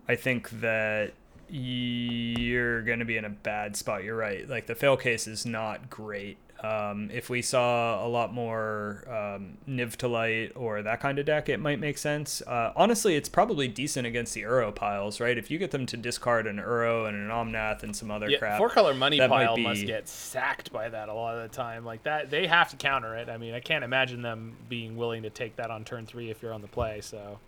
I 0.09 0.17
think 0.17 0.49
that 0.59 1.13
you're 1.47 2.81
going 2.81 2.99
to 2.99 3.05
be 3.05 3.15
in 3.15 3.23
a 3.23 3.30
bad 3.30 3.77
spot. 3.77 4.03
You're 4.03 4.17
right. 4.17 4.49
Like 4.49 4.67
the 4.67 4.76
fail 4.76 4.97
case 4.97 5.27
is 5.27 5.45
not 5.45 5.89
great. 5.89 6.38
Um, 6.64 7.10
if 7.14 7.30
we 7.30 7.41
saw 7.41 8.06
a 8.06 8.07
lot 8.07 8.34
more 8.34 9.03
um, 9.07 9.57
Niv-to-Light 9.68 10.53
or 10.56 10.81
that 10.81 10.99
kind 10.99 11.18
of 11.19 11.26
deck, 11.26 11.48
it 11.49 11.60
might 11.60 11.80
make 11.80 11.98
sense. 11.98 12.41
Uh, 12.45 12.73
honestly, 12.76 13.15
it's 13.15 13.30
probably 13.30 13.68
decent 13.68 14.06
against 14.06 14.34
the 14.34 14.41
Uro 14.44 14.73
piles, 14.73 15.19
right? 15.19 15.38
If 15.38 15.49
you 15.49 15.57
get 15.57 15.72
them 15.72 15.86
to 15.86 15.98
discard 15.98 16.48
an 16.48 16.57
Uro 16.57 17.07
and 17.07 17.15
an 17.15 17.30
Omnath 17.30 17.84
and 17.84 17.95
some 17.95 18.11
other 18.11 18.30
Yeah, 18.30 18.40
crap, 18.40 18.57
four 18.57 18.69
color 18.69 18.94
money 18.94 19.19
pile 19.19 19.56
be- 19.56 19.64
must 19.64 19.86
get 19.86 20.07
sacked 20.10 20.72
by 20.73 20.90
that 20.90 21.10
a 21.10 21.14
lot 21.14 21.38
of 21.38 21.49
the 21.49 21.56
time. 21.56 21.86
Like 21.86 22.03
that, 22.03 22.30
they 22.30 22.48
have 22.48 22.69
to 22.72 22.76
counter 22.76 23.15
it. 23.15 23.30
I 23.30 23.38
mean, 23.38 23.53
I 23.53 23.60
can't 23.60 23.84
imagine 23.84 24.22
them 24.22 24.57
being 24.68 24.98
willing 24.98 25.23
to 25.23 25.30
take 25.30 25.56
that 25.56 25.72
on 25.72 25.86
turn 25.86 26.06
three 26.06 26.30
if 26.30 26.41
you're 26.41 26.53
on 26.53 26.61
the 26.61 26.68
play. 26.68 27.02
So 27.02 27.40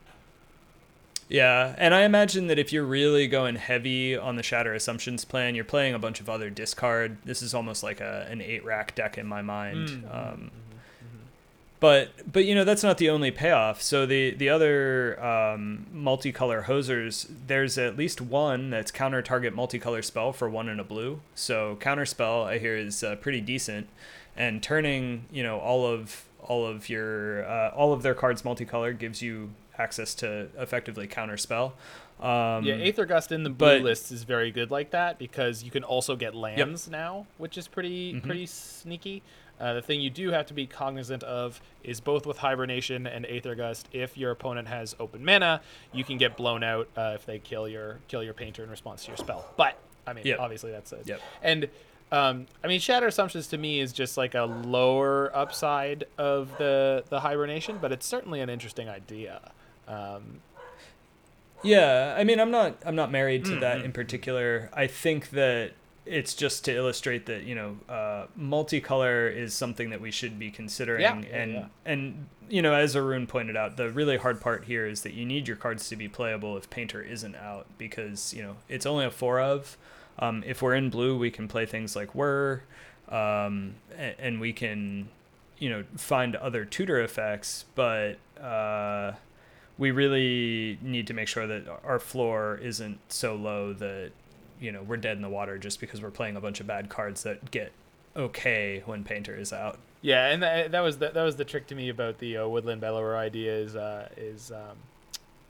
Yeah, 1.31 1.75
and 1.77 1.95
I 1.95 2.01
imagine 2.01 2.47
that 2.47 2.59
if 2.59 2.73
you're 2.73 2.83
really 2.83 3.25
going 3.25 3.55
heavy 3.55 4.17
on 4.17 4.35
the 4.35 4.43
Shatter 4.43 4.73
Assumptions 4.73 5.23
plan, 5.23 5.55
you're 5.55 5.63
playing 5.63 5.93
a 5.93 5.99
bunch 5.99 6.19
of 6.19 6.29
other 6.29 6.49
discard. 6.49 7.17
This 7.23 7.41
is 7.41 7.53
almost 7.53 7.83
like 7.83 8.01
a 8.01 8.27
an 8.29 8.41
eight 8.41 8.65
rack 8.65 8.95
deck 8.95 9.17
in 9.17 9.27
my 9.27 9.41
mind. 9.41 9.87
Mm, 9.87 10.15
Um, 10.33 10.51
but 11.79 12.09
but 12.29 12.43
you 12.43 12.53
know 12.53 12.65
that's 12.65 12.83
not 12.83 12.97
the 12.97 13.09
only 13.09 13.31
payoff. 13.31 13.81
So 13.81 14.05
the 14.05 14.31
the 14.31 14.49
other 14.49 15.23
um, 15.23 15.87
multicolor 15.95 16.65
hosers, 16.65 17.27
there's 17.47 17.77
at 17.77 17.95
least 17.97 18.19
one 18.19 18.69
that's 18.69 18.91
counter 18.91 19.21
target 19.21 19.55
multicolor 19.55 20.03
spell 20.03 20.33
for 20.33 20.49
one 20.49 20.67
and 20.67 20.81
a 20.81 20.83
blue. 20.83 21.21
So 21.33 21.77
counter 21.79 22.05
spell 22.05 22.43
I 22.43 22.59
hear 22.59 22.75
is 22.75 23.05
uh, 23.05 23.15
pretty 23.15 23.39
decent, 23.39 23.87
and 24.35 24.61
turning 24.61 25.25
you 25.31 25.43
know 25.43 25.59
all 25.59 25.85
of 25.87 26.25
all 26.41 26.67
of 26.67 26.89
your 26.89 27.45
uh, 27.49 27.69
all 27.69 27.93
of 27.93 28.03
their 28.03 28.15
cards 28.15 28.41
multicolor 28.41 28.97
gives 28.97 29.21
you 29.21 29.51
access 29.77 30.13
to 30.15 30.47
effectively 30.57 31.07
counter 31.07 31.37
spell. 31.37 31.73
Um, 32.19 32.63
yeah, 32.65 32.75
Aether 32.75 33.05
Gust 33.05 33.31
in 33.31 33.43
the 33.43 33.49
blue 33.49 33.77
but- 33.77 33.81
list 33.81 34.11
is 34.11 34.23
very 34.23 34.51
good 34.51 34.69
like 34.69 34.91
that 34.91 35.17
because 35.17 35.63
you 35.63 35.71
can 35.71 35.83
also 35.83 36.15
get 36.15 36.35
lands 36.35 36.87
now, 36.89 37.25
which 37.37 37.57
is 37.57 37.67
pretty 37.67 38.13
Mhm. 38.13 38.23
pretty 38.23 38.45
sneaky. 38.45 39.23
Uh, 39.59 39.73
the 39.73 39.81
thing 39.81 40.01
you 40.01 40.09
do 40.09 40.31
have 40.31 40.45
to 40.47 40.53
be 40.55 40.65
cognizant 40.65 41.21
of 41.23 41.61
is 41.83 41.99
both 42.01 42.25
with 42.25 42.39
Hibernation 42.39 43.05
and 43.05 43.25
Aether 43.27 43.53
Gust. 43.55 43.87
If 43.91 44.17
your 44.17 44.31
opponent 44.31 44.67
has 44.67 44.95
open 44.99 45.23
mana, 45.23 45.61
you 45.93 46.03
can 46.03 46.17
get 46.17 46.35
blown 46.35 46.63
out 46.63 46.89
uh, 46.97 47.13
if 47.15 47.25
they 47.25 47.37
kill 47.39 47.67
your 47.67 47.99
kill 48.07 48.23
your 48.23 48.33
painter 48.33 48.63
in 48.63 48.69
response 48.69 49.03
to 49.05 49.09
your 49.09 49.17
spell. 49.17 49.45
But 49.57 49.77
I 50.05 50.13
mean, 50.13 50.25
Yep. 50.25 50.39
obviously 50.39 50.71
that's 50.71 50.91
it. 50.91 51.03
Yep. 51.05 51.21
And 51.43 51.69
um, 52.11 52.47
I 52.63 52.67
mean, 52.67 52.79
Shatter 52.79 53.07
Assumptions 53.07 53.47
to 53.47 53.57
me 53.57 53.79
is 53.79 53.93
just 53.93 54.17
like 54.17 54.35
a 54.35 54.43
lower 54.43 55.35
upside 55.35 56.05
of 56.17 56.57
the 56.57 57.03
the 57.09 57.21
Hibernation, 57.21 57.77
but 57.81 57.91
it's 57.91 58.05
certainly 58.05 58.41
an 58.41 58.49
interesting 58.49 58.89
idea. 58.89 59.51
Um, 59.91 60.41
Yeah, 61.63 62.15
I 62.17 62.23
mean, 62.23 62.39
I'm 62.39 62.51
not 62.51 62.77
I'm 62.85 62.95
not 62.95 63.11
married 63.11 63.45
to 63.45 63.51
Mm, 63.51 63.59
that 63.61 63.81
in 63.81 63.91
particular. 63.91 64.69
I 64.73 64.87
think 64.87 65.29
that 65.31 65.73
it's 66.05 66.33
just 66.33 66.65
to 66.65 66.75
illustrate 66.75 67.27
that 67.27 67.43
you 67.43 67.53
know 67.53 67.77
uh, 67.87 68.25
multicolor 68.39 69.31
is 69.35 69.53
something 69.53 69.91
that 69.91 70.01
we 70.01 70.09
should 70.09 70.39
be 70.39 70.49
considering, 70.49 71.01
Yeah, 71.01 71.21
and 71.31 71.53
yeah. 71.53 71.65
and 71.85 72.27
you 72.49 72.61
know 72.63 72.73
as 72.73 72.95
Arun 72.95 73.27
pointed 73.27 73.55
out, 73.55 73.77
the 73.77 73.91
really 73.91 74.17
hard 74.17 74.41
part 74.41 74.65
here 74.65 74.87
is 74.87 75.03
that 75.03 75.13
you 75.13 75.23
need 75.25 75.47
your 75.47 75.57
cards 75.57 75.87
to 75.89 75.95
be 75.95 76.07
playable 76.07 76.57
if 76.57 76.67
Painter 76.71 77.01
isn't 77.03 77.35
out 77.35 77.67
because 77.77 78.33
you 78.33 78.41
know 78.41 78.55
it's 78.67 78.85
only 78.87 79.05
a 79.05 79.11
four 79.11 79.39
of. 79.39 79.77
Um, 80.17 80.43
if 80.45 80.61
we're 80.63 80.75
in 80.75 80.89
blue, 80.89 81.15
we 81.17 81.29
can 81.31 81.47
play 81.47 81.65
things 81.67 81.95
like 81.95 82.15
Whir, 82.15 82.63
um, 83.09 83.75
and, 83.95 84.15
and 84.17 84.41
we 84.41 84.51
can 84.53 85.09
you 85.59 85.69
know 85.69 85.83
find 85.95 86.35
other 86.37 86.65
tutor 86.65 86.99
effects, 86.99 87.65
but. 87.75 88.17
Uh, 88.41 89.13
we 89.77 89.91
really 89.91 90.77
need 90.81 91.07
to 91.07 91.13
make 91.13 91.27
sure 91.27 91.47
that 91.47 91.63
our 91.83 91.99
floor 91.99 92.59
isn't 92.61 92.99
so 93.09 93.35
low 93.35 93.73
that 93.73 94.11
you 94.59 94.71
know 94.71 94.83
we're 94.83 94.97
dead 94.97 95.15
in 95.15 95.21
the 95.21 95.29
water 95.29 95.57
just 95.57 95.79
because 95.79 96.01
we're 96.01 96.11
playing 96.11 96.35
a 96.35 96.41
bunch 96.41 96.59
of 96.59 96.67
bad 96.67 96.89
cards 96.89 97.23
that 97.23 97.51
get 97.51 97.71
okay 98.15 98.83
when 98.85 99.03
painter 99.03 99.35
is 99.35 99.51
out. 99.51 99.79
Yeah, 100.01 100.27
and 100.27 100.41
that, 100.41 100.71
that 100.71 100.81
was 100.81 100.97
the, 100.97 101.09
that 101.09 101.23
was 101.23 101.35
the 101.35 101.45
trick 101.45 101.67
to 101.67 101.75
me 101.75 101.89
about 101.89 102.17
the 102.17 102.37
uh, 102.37 102.47
Woodland 102.47 102.81
Bellower 102.81 103.15
idea 103.15 103.55
is 103.55 103.75
uh, 103.75 104.09
is 104.17 104.51
um, 104.51 104.77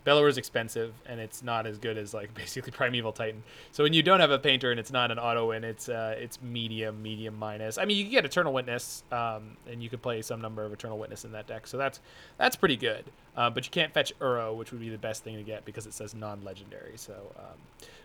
Bellower 0.04 0.28
is 0.28 0.38
expensive 0.38 0.94
and 1.06 1.20
it's 1.20 1.44
not 1.44 1.68
as 1.68 1.78
good 1.78 1.98
as 1.98 2.14
like 2.14 2.34
basically 2.36 2.72
Primeval 2.72 3.12
Titan. 3.12 3.44
So 3.72 3.84
when 3.84 3.94
you 3.94 4.04
don't 4.04 4.20
have 4.20 4.32
a 4.32 4.40
painter 4.40 4.72
and 4.72 4.80
it's 4.80 4.92
not 4.92 5.12
an 5.12 5.20
auto 5.20 5.50
win, 5.50 5.64
it's 5.64 5.90
uh, 5.90 6.16
it's 6.18 6.42
medium, 6.42 7.02
medium 7.02 7.38
minus. 7.38 7.78
I 7.78 7.86
mean, 7.86 7.98
you 7.98 8.04
can 8.04 8.12
get 8.12 8.26
Eternal 8.26 8.54
Witness, 8.54 9.04
um, 9.12 9.58
and 9.70 9.82
you 9.82 9.90
could 9.90 10.02
play 10.02 10.22
some 10.22 10.42
number 10.42 10.64
of 10.64 10.74
Eternal 10.74 10.98
Witness 10.98 11.26
in 11.26 11.32
that 11.34 11.48
deck, 11.48 11.68
so 11.68 11.78
that's 11.78 12.00
that's 12.38 12.56
pretty 12.56 12.78
good. 12.78 13.06
Uh, 13.36 13.50
but 13.50 13.66
you 13.66 13.72
can't 13.72 13.94
fetch 13.94 14.18
Uro, 14.20 14.56
which 14.56 14.72
would 14.72 14.82
be 14.82 14.90
the 14.90 14.98
best 14.98 15.24
thing 15.24 15.38
to 15.38 15.44
get 15.44 15.64
because 15.64 15.86
it 15.86 15.94
says 15.94 16.14
non-legendary. 16.14 16.94
So, 16.98 17.14
um, 17.38 17.58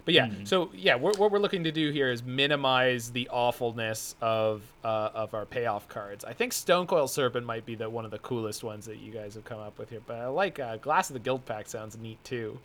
but 0.07 0.15
yeah, 0.15 0.29
Mhm. 0.29 0.49
so 0.49 0.71
yeah, 0.75 0.95
we're, 0.97 1.13
what 1.19 1.31
we're 1.31 1.39
looking 1.39 1.65
to 1.65 1.73
do 1.73 1.91
here 1.91 2.11
is 2.11 2.23
minimize 2.23 3.11
the 3.11 3.29
awfulness 3.29 4.15
of 4.23 4.63
uh, 4.83 5.11
of 5.15 5.35
our 5.35 5.45
payoff 5.45 5.87
cards. 5.89 6.25
I 6.25 6.33
think 6.33 6.55
Stonecoil 6.55 7.09
Serpent 7.09 7.45
might 7.45 7.67
be 7.67 7.75
the 7.75 7.91
one 7.91 8.07
of 8.07 8.11
the 8.11 8.19
coolest 8.21 8.65
ones 8.65 8.87
that 8.87 8.97
you 8.97 9.13
guys 9.13 9.35
have 9.35 9.45
come 9.45 9.61
up 9.61 9.79
with 9.79 9.91
here. 9.91 10.01
But 10.07 10.17
I 10.21 10.27
like 10.29 10.59
uh, 10.59 10.77
Glass 10.79 11.11
of 11.11 11.15
the 11.15 11.21
Guildpact 11.21 11.69
sounds 11.69 11.99
neat 11.99 12.23
too. 12.25 12.59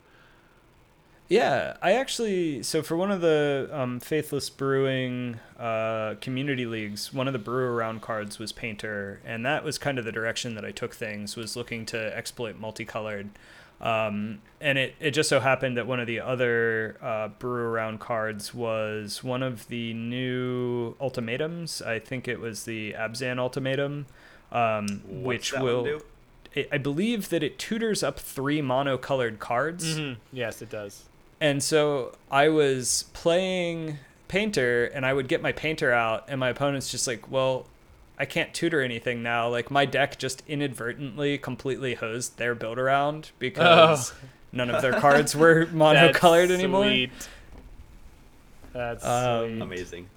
yeah 1.30 1.78
i 1.82 1.94
actually 1.94 2.62
so 2.62 2.82
for 2.84 2.98
one 2.98 3.10
of 3.12 3.22
the 3.22 3.70
um, 3.72 4.00
faithless 4.02 4.50
brewing 4.50 5.40
uh, 5.58 6.16
community 6.20 6.66
leagues 6.66 7.14
one 7.14 7.26
of 7.28 7.32
the 7.34 7.40
brew 7.40 7.66
around 7.68 8.02
cards 8.02 8.38
was 8.38 8.52
painter 8.52 9.22
and 9.26 9.46
that 9.46 9.64
was 9.64 9.78
kind 9.78 9.98
of 9.98 10.04
the 10.04 10.12
direction 10.12 10.56
that 10.56 10.66
i 10.66 10.72
took 10.72 10.94
things 10.94 11.36
was 11.38 11.56
looking 11.56 11.86
to 11.86 11.98
exploit 12.18 12.60
multicolored 12.60 13.30
um, 13.82 14.42
and 14.60 14.78
it, 14.78 14.96
it 15.00 15.12
just 15.12 15.28
so 15.28 15.40
happened 15.40 15.78
that 15.78 15.88
one 15.88 16.00
of 16.00 16.08
the 16.08 16.20
other 16.20 16.98
uh, 17.02 17.30
brew 17.30 17.64
around 17.64 18.00
cards 18.00 18.54
was 18.54 19.24
one 19.24 19.42
of 19.42 19.68
the 19.68 19.94
new 19.94 20.96
ultimatums. 21.02 21.82
I 21.82 22.00
think 22.00 22.28
it 22.28 22.40
was 22.40 22.66
the 22.66 22.94
Abzan 22.94 23.40
ultimatum, 23.40 24.06
um, 24.52 25.02
which 25.08 25.52
will. 25.54 26.02
I 26.56 26.68
I 26.72 26.78
believe 26.78 27.30
that 27.30 27.44
it 27.44 27.58
tutors 27.58 28.04
up 28.04 28.20
three 28.20 28.62
monocolored 28.62 29.40
cards. 29.40 29.98
Yes, 30.34 30.62
it 30.62 30.70
does. 30.70 31.06
And 31.40 31.64
so 31.64 32.14
I 32.30 32.50
was 32.50 33.06
playing 33.14 33.98
painter 34.28 34.86
and 34.86 35.06
I 35.06 35.14
would 35.14 35.28
get 35.28 35.42
my 35.42 35.52
painter 35.52 35.92
out 35.92 36.26
and 36.28 36.40
my 36.40 36.50
opponent's 36.50 36.92
just 36.92 37.08
like, 37.08 37.32
well, 37.32 37.66
I 38.22 38.26
can't 38.26 38.54
tutor 38.54 38.82
anything 38.82 39.24
now. 39.24 39.50
Like 39.50 39.72
my 39.72 39.86
deck 39.86 40.20
just 40.20 40.44
inadvertently 40.48 41.40
completely 41.40 41.96
hosed 41.96 42.38
their 42.38 42.54
build 42.54 42.78
around 42.78 43.32
because 43.40 44.14
none 44.52 44.70
of 44.70 44.84
their 44.84 44.94
cards 44.94 45.36
were 45.36 45.66
monocolored 45.74 46.50
That's 46.50 46.60
anymore. 46.60 46.84
Sweet. 46.84 47.12
That's 48.74 49.04
Um, 49.04 49.50
sweet. 49.50 49.62
Amazing. 49.62 50.10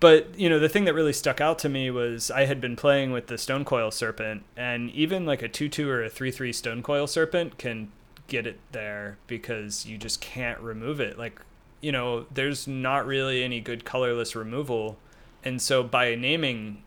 But 0.00 0.38
you 0.38 0.48
know, 0.48 0.58
the 0.58 0.70
thing 0.70 0.86
that 0.86 0.94
really 0.94 1.12
stuck 1.12 1.42
out 1.42 1.58
to 1.58 1.68
me 1.68 1.90
was 1.90 2.30
I 2.30 2.46
had 2.46 2.62
been 2.62 2.76
playing 2.76 3.12
with 3.12 3.26
the 3.26 3.36
Stonecoil 3.36 3.90
Serpent, 3.90 4.44
and 4.56 4.90
even 4.92 5.26
like 5.26 5.42
a 5.42 5.48
two-two 5.48 5.90
or 5.90 6.02
a 6.02 6.08
three-three 6.08 6.54
Stonecoil 6.54 7.06
Serpent 7.06 7.58
can 7.58 7.92
get 8.26 8.46
it 8.46 8.58
there 8.72 9.18
because 9.26 9.84
you 9.84 9.98
just 9.98 10.22
can't 10.22 10.58
remove 10.60 10.98
it. 11.00 11.18
Like, 11.18 11.42
you 11.82 11.92
know, 11.92 12.24
there's 12.32 12.66
not 12.66 13.04
really 13.06 13.42
any 13.44 13.60
good 13.60 13.84
colorless 13.84 14.34
removal, 14.34 14.96
and 15.44 15.60
so 15.60 15.82
by 15.82 16.14
naming 16.14 16.82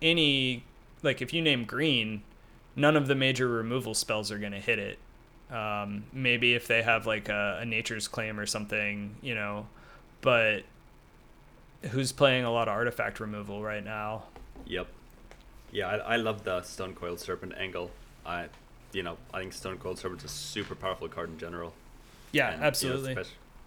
any, 0.00 0.64
like 1.02 1.22
if 1.22 1.32
you 1.32 1.42
name 1.42 1.64
green, 1.64 2.22
none 2.74 2.96
of 2.96 3.06
the 3.06 3.14
major 3.14 3.48
removal 3.48 3.94
spells 3.94 4.30
are 4.30 4.38
gonna 4.38 4.60
hit 4.60 4.78
it. 4.78 4.98
Um, 5.50 6.04
maybe 6.12 6.54
if 6.54 6.66
they 6.66 6.82
have 6.82 7.06
like 7.06 7.28
a, 7.28 7.58
a 7.60 7.64
Nature's 7.64 8.08
Claim 8.08 8.40
or 8.40 8.46
something, 8.46 9.16
you 9.22 9.34
know, 9.34 9.66
but 10.20 10.64
who's 11.90 12.10
playing 12.12 12.44
a 12.44 12.50
lot 12.50 12.68
of 12.68 12.74
artifact 12.74 13.20
removal 13.20 13.62
right 13.62 13.84
now. 13.84 14.24
Yep. 14.66 14.88
Yeah, 15.72 15.88
I, 15.88 15.96
I 15.96 16.16
love 16.16 16.44
the 16.44 16.62
Stone 16.62 16.94
Coiled 16.94 17.20
Serpent 17.20 17.54
angle. 17.56 17.90
I, 18.24 18.46
you 18.92 19.02
know, 19.02 19.18
I 19.32 19.40
think 19.40 19.52
Stone 19.52 19.78
Coiled 19.78 19.98
Serpent's 19.98 20.24
a 20.24 20.28
super 20.28 20.74
powerful 20.74 21.08
card 21.08 21.30
in 21.30 21.38
general. 21.38 21.74
Yeah, 22.32 22.46
And, 22.46 22.54
you 22.56 22.60
know, 22.60 22.66
absolutely. 22.66 23.16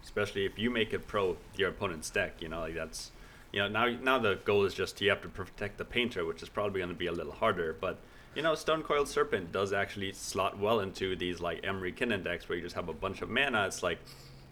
especially 0.02 0.44
if 0.44 0.58
you 0.58 0.70
make 0.70 0.92
it 0.92 1.06
pro 1.06 1.36
your 1.56 1.70
opponent's 1.70 2.10
deck, 2.10 2.34
you 2.40 2.48
know, 2.48 2.60
like 2.60 2.74
that's, 2.74 3.10
you 3.52 3.60
know, 3.60 3.68
now 3.68 3.86
now 4.02 4.18
the 4.18 4.36
goal 4.44 4.64
is 4.64 4.74
just 4.74 5.00
you 5.00 5.10
have 5.10 5.22
to 5.22 5.28
protect 5.28 5.78
the 5.78 5.84
painter, 5.84 6.24
which 6.24 6.42
is 6.42 6.48
probably 6.48 6.80
going 6.80 6.90
to 6.90 6.96
be 6.98 7.06
a 7.06 7.12
little 7.12 7.32
harder. 7.32 7.76
But 7.80 7.98
you 8.34 8.42
know, 8.42 8.54
Stone 8.54 8.82
Coiled 8.84 9.08
Serpent 9.08 9.50
does 9.52 9.72
actually 9.72 10.12
slot 10.12 10.58
well 10.58 10.80
into 10.80 11.16
these 11.16 11.40
like 11.40 11.62
Emry 11.62 11.94
Kinnan 11.94 12.22
decks 12.22 12.48
where 12.48 12.56
you 12.56 12.62
just 12.62 12.76
have 12.76 12.88
a 12.88 12.92
bunch 12.92 13.22
of 13.22 13.28
mana. 13.30 13.66
It's 13.66 13.82
like 13.82 13.98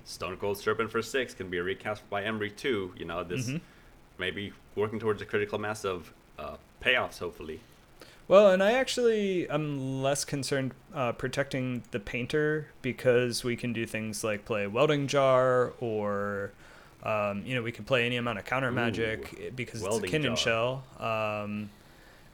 Stonecoil 0.04 0.54
Serpent 0.56 0.90
for 0.90 1.02
six 1.02 1.34
can 1.34 1.48
be 1.48 1.60
recast 1.60 2.08
by 2.10 2.22
Emry 2.22 2.54
two. 2.54 2.92
You 2.96 3.04
know, 3.04 3.22
this 3.24 3.48
Mhm. 3.48 3.60
maybe 4.18 4.52
working 4.74 4.98
towards 4.98 5.22
a 5.22 5.26
critical 5.26 5.58
mass 5.58 5.84
of 5.84 6.12
uh, 6.38 6.56
payoffs, 6.82 7.18
hopefully. 7.18 7.60
Well, 8.26 8.50
and 8.50 8.62
I 8.62 8.72
actually 8.72 9.48
am 9.48 10.02
less 10.02 10.24
concerned 10.24 10.72
uh, 10.94 11.12
protecting 11.12 11.82
the 11.92 11.98
painter 12.00 12.68
because 12.82 13.42
we 13.42 13.56
can 13.56 13.72
do 13.72 13.86
things 13.86 14.22
like 14.22 14.44
play 14.44 14.66
welding 14.66 15.06
jar 15.06 15.72
or. 15.80 16.52
Um, 17.08 17.42
you 17.46 17.54
know, 17.54 17.62
we 17.62 17.72
can 17.72 17.84
play 17.84 18.04
any 18.04 18.16
amount 18.16 18.38
of 18.38 18.44
counter 18.44 18.68
Ooh, 18.68 18.72
magic 18.72 19.56
because 19.56 19.82
it's 19.82 19.96
a 19.96 20.00
Kinnan 20.00 20.36
shell. 20.36 20.84
Um, 20.98 21.70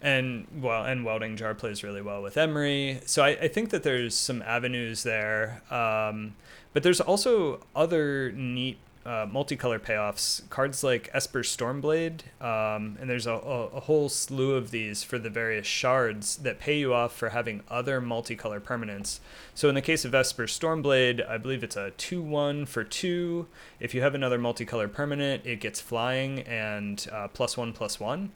and 0.02 0.46
well, 0.60 0.84
and 0.84 1.04
welding 1.04 1.36
jar 1.36 1.54
plays 1.54 1.82
really 1.82 2.02
well 2.02 2.22
with 2.22 2.34
Emry. 2.34 3.06
So 3.08 3.22
I, 3.22 3.30
I 3.30 3.48
think 3.48 3.70
that 3.70 3.82
there's 3.82 4.14
some 4.14 4.42
avenues 4.42 5.02
there. 5.02 5.62
Um, 5.70 6.34
but 6.72 6.82
there's 6.82 7.00
also 7.00 7.64
other 7.74 8.32
neat 8.32 8.78
uh, 9.06 9.26
multicolor 9.26 9.78
payoffs. 9.78 10.48
Cards 10.50 10.82
like 10.82 11.10
Esper 11.12 11.42
Stormblade, 11.42 12.20
um, 12.40 12.96
and 13.00 13.08
there's 13.08 13.26
a, 13.26 13.32
a, 13.32 13.66
a 13.66 13.80
whole 13.80 14.08
slew 14.08 14.54
of 14.54 14.70
these 14.70 15.02
for 15.02 15.18
the 15.18 15.30
various 15.30 15.66
shards 15.66 16.36
that 16.38 16.58
pay 16.58 16.78
you 16.78 16.94
off 16.94 17.14
for 17.14 17.30
having 17.30 17.62
other 17.68 18.00
multicolor 18.00 18.60
permanents. 18.60 19.20
So 19.54 19.68
in 19.68 19.74
the 19.74 19.82
case 19.82 20.04
of 20.04 20.14
Esper 20.14 20.44
Stormblade, 20.44 21.28
I 21.28 21.38
believe 21.38 21.62
it's 21.62 21.76
a 21.76 21.90
2 21.92 22.22
1 22.22 22.66
for 22.66 22.84
2. 22.84 23.46
If 23.80 23.94
you 23.94 24.02
have 24.02 24.14
another 24.14 24.38
multicolor 24.38 24.90
permanent, 24.90 25.44
it 25.44 25.60
gets 25.60 25.80
flying 25.80 26.40
and 26.40 27.06
uh, 27.12 27.28
plus 27.28 27.56
1 27.56 27.72
plus 27.72 28.00
1. 28.00 28.32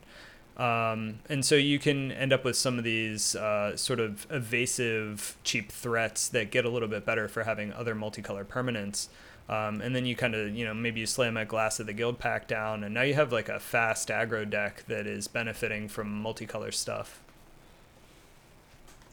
Um, 0.59 1.19
and 1.29 1.45
so 1.45 1.55
you 1.55 1.79
can 1.79 2.11
end 2.11 2.33
up 2.33 2.43
with 2.43 2.57
some 2.57 2.77
of 2.77 2.83
these 2.83 3.33
uh, 3.33 3.77
sort 3.77 4.01
of 4.01 4.27
evasive, 4.29 5.37
cheap 5.45 5.71
threats 5.71 6.27
that 6.29 6.51
get 6.51 6.65
a 6.65 6.69
little 6.69 6.89
bit 6.89 7.05
better 7.05 7.29
for 7.29 7.43
having 7.43 7.71
other 7.71 7.95
multicolor 7.95 8.43
permanents. 8.43 9.07
Um, 9.49 9.81
and 9.81 9.95
then 9.95 10.05
you 10.05 10.15
kind 10.15 10.35
of, 10.35 10.55
you 10.55 10.63
know, 10.63 10.75
maybe 10.75 10.99
you 10.99 11.07
slam 11.07 11.35
a 11.35 11.43
glass 11.43 11.79
of 11.79 11.87
the 11.87 11.93
guildpact 11.93 12.45
down, 12.45 12.83
and 12.83 12.93
now 12.93 13.01
you 13.01 13.15
have 13.15 13.33
like 13.33 13.49
a 13.49 13.59
fast 13.59 14.09
aggro 14.09 14.47
deck 14.47 14.83
that 14.87 15.07
is 15.07 15.27
benefiting 15.27 15.87
from 15.87 16.23
multicolor 16.23 16.71
stuff. 16.71 17.19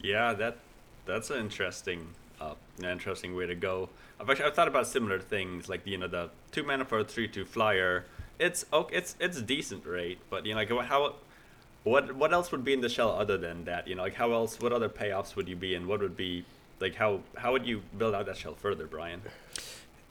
Yeah, 0.03 0.35
that 0.35 0.59
that's 1.07 1.31
an 1.31 1.39
interesting, 1.39 2.09
uh, 2.39 2.53
an 2.79 2.85
interesting 2.85 3.35
way 3.35 3.47
to 3.47 3.55
go. 3.55 3.89
I've 4.21 4.29
actually 4.29 4.45
I've 4.45 4.55
thought 4.55 4.69
about 4.69 4.87
similar 4.87 5.19
things, 5.19 5.71
like 5.71 5.87
you 5.87 5.97
know 5.97 6.07
the 6.07 6.29
two 6.53 6.63
mana 6.63 6.85
for 6.85 6.99
a 6.99 7.05
three 7.05 7.29
two 7.29 7.47
flyer. 7.47 8.05
It's 8.39 8.67
okay, 8.71 8.95
it's 8.95 9.17
it's 9.19 9.41
decent 9.41 9.87
rate, 9.87 10.19
but 10.29 10.45
you 10.45 10.53
know 10.53 10.61
like 10.61 10.71
how 10.87 11.15
what 11.85 12.15
what 12.15 12.35
else 12.35 12.53
would 12.53 12.63
be 12.63 12.75
in 12.75 12.83
the 12.83 12.91
shell 12.91 13.11
other 13.11 13.39
than 13.39 13.65
that? 13.65 13.89
You 13.89 13.95
know, 13.95 14.03
like 14.03 14.17
how 14.17 14.33
else? 14.33 14.61
What 14.61 14.75
other 14.75 14.91
payoffs 14.91 15.35
would 15.35 15.49
you 15.49 15.57
be 15.57 15.75
in? 15.75 15.87
What 15.87 16.01
would 16.01 16.17
be 16.17 16.45
like 16.79 16.95
how 16.97 17.21
how 17.39 17.53
would 17.53 17.67
you 17.67 17.81
build 17.97 18.15
out 18.15 18.27
that 18.27 18.37
shell 18.37 18.55
further, 18.55 18.87
Brian? 18.87 19.23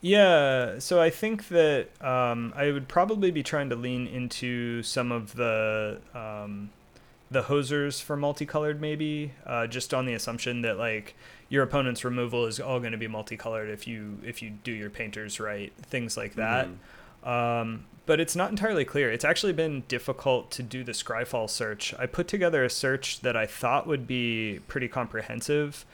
Yeah, 0.00 0.78
so 0.78 1.00
I 1.00 1.10
think 1.10 1.48
that 1.48 1.88
um, 2.00 2.52
I 2.54 2.70
would 2.70 2.86
probably 2.86 3.30
be 3.30 3.42
trying 3.42 3.70
to 3.70 3.76
lean 3.76 4.06
into 4.06 4.82
some 4.82 5.10
of 5.10 5.34
the 5.34 6.00
um, 6.14 6.70
the 7.30 7.42
hosers 7.42 8.00
for 8.00 8.16
multicolored, 8.16 8.80
maybe, 8.80 9.32
uh, 9.44 9.66
just 9.66 9.92
on 9.92 10.06
the 10.06 10.14
assumption 10.14 10.62
that 10.62 10.78
like 10.78 11.16
your 11.48 11.62
opponent's 11.62 12.04
removal 12.04 12.46
is 12.46 12.60
all 12.60 12.78
going 12.78 12.92
to 12.92 12.98
be 12.98 13.08
multicolored 13.08 13.68
if 13.68 13.86
you 13.86 14.18
if 14.24 14.42
you 14.42 14.50
do 14.50 14.72
your 14.72 14.90
painters 14.90 15.40
right, 15.40 15.72
things 15.82 16.16
like 16.16 16.34
that. 16.34 16.68
Mm-hmm. 16.68 17.28
Um, 17.28 17.84
but 18.04 18.20
it's 18.20 18.36
not 18.36 18.50
entirely 18.50 18.84
clear. 18.84 19.10
It's 19.10 19.24
actually 19.24 19.52
been 19.52 19.82
difficult 19.88 20.52
to 20.52 20.62
do 20.62 20.84
the 20.84 20.92
Scryfall 20.92 21.50
search. 21.50 21.92
I 21.98 22.06
put 22.06 22.28
together 22.28 22.62
a 22.62 22.70
search 22.70 23.20
that 23.20 23.36
I 23.36 23.46
thought 23.46 23.86
would 23.88 24.06
be 24.06 24.60
pretty 24.68 24.86
comprehensive. 24.86 25.84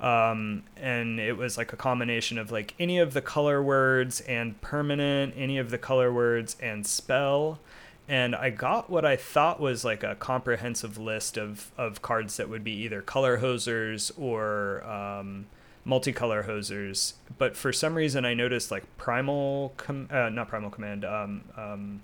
Um, 0.00 0.62
and 0.76 1.20
it 1.20 1.36
was 1.36 1.58
like 1.58 1.72
a 1.72 1.76
combination 1.76 2.38
of 2.38 2.50
like 2.50 2.74
any 2.78 2.98
of 2.98 3.12
the 3.12 3.20
color 3.20 3.62
words 3.62 4.22
and 4.22 4.58
permanent, 4.60 5.34
any 5.36 5.58
of 5.58 5.70
the 5.70 5.78
color 5.78 6.12
words 6.12 6.56
and 6.60 6.86
spell. 6.86 7.60
And 8.08 8.34
I 8.34 8.50
got 8.50 8.90
what 8.90 9.04
I 9.04 9.16
thought 9.16 9.60
was 9.60 9.84
like 9.84 10.02
a 10.02 10.14
comprehensive 10.14 10.98
list 10.98 11.36
of, 11.36 11.70
of 11.76 12.02
cards 12.02 12.38
that 12.38 12.48
would 12.48 12.64
be 12.64 12.72
either 12.72 13.02
color 13.02 13.38
hosers 13.38 14.10
or 14.18 14.82
um, 14.84 15.46
multicolor 15.86 16.46
hosers. 16.46 17.12
But 17.36 17.56
for 17.56 17.72
some 17.72 17.94
reason, 17.94 18.24
I 18.24 18.34
noticed 18.34 18.70
like 18.70 18.84
primal, 18.96 19.74
com- 19.76 20.08
uh, 20.10 20.30
not 20.30 20.48
primal 20.48 20.70
command, 20.70 21.04
um, 21.04 21.44
um, 21.56 22.02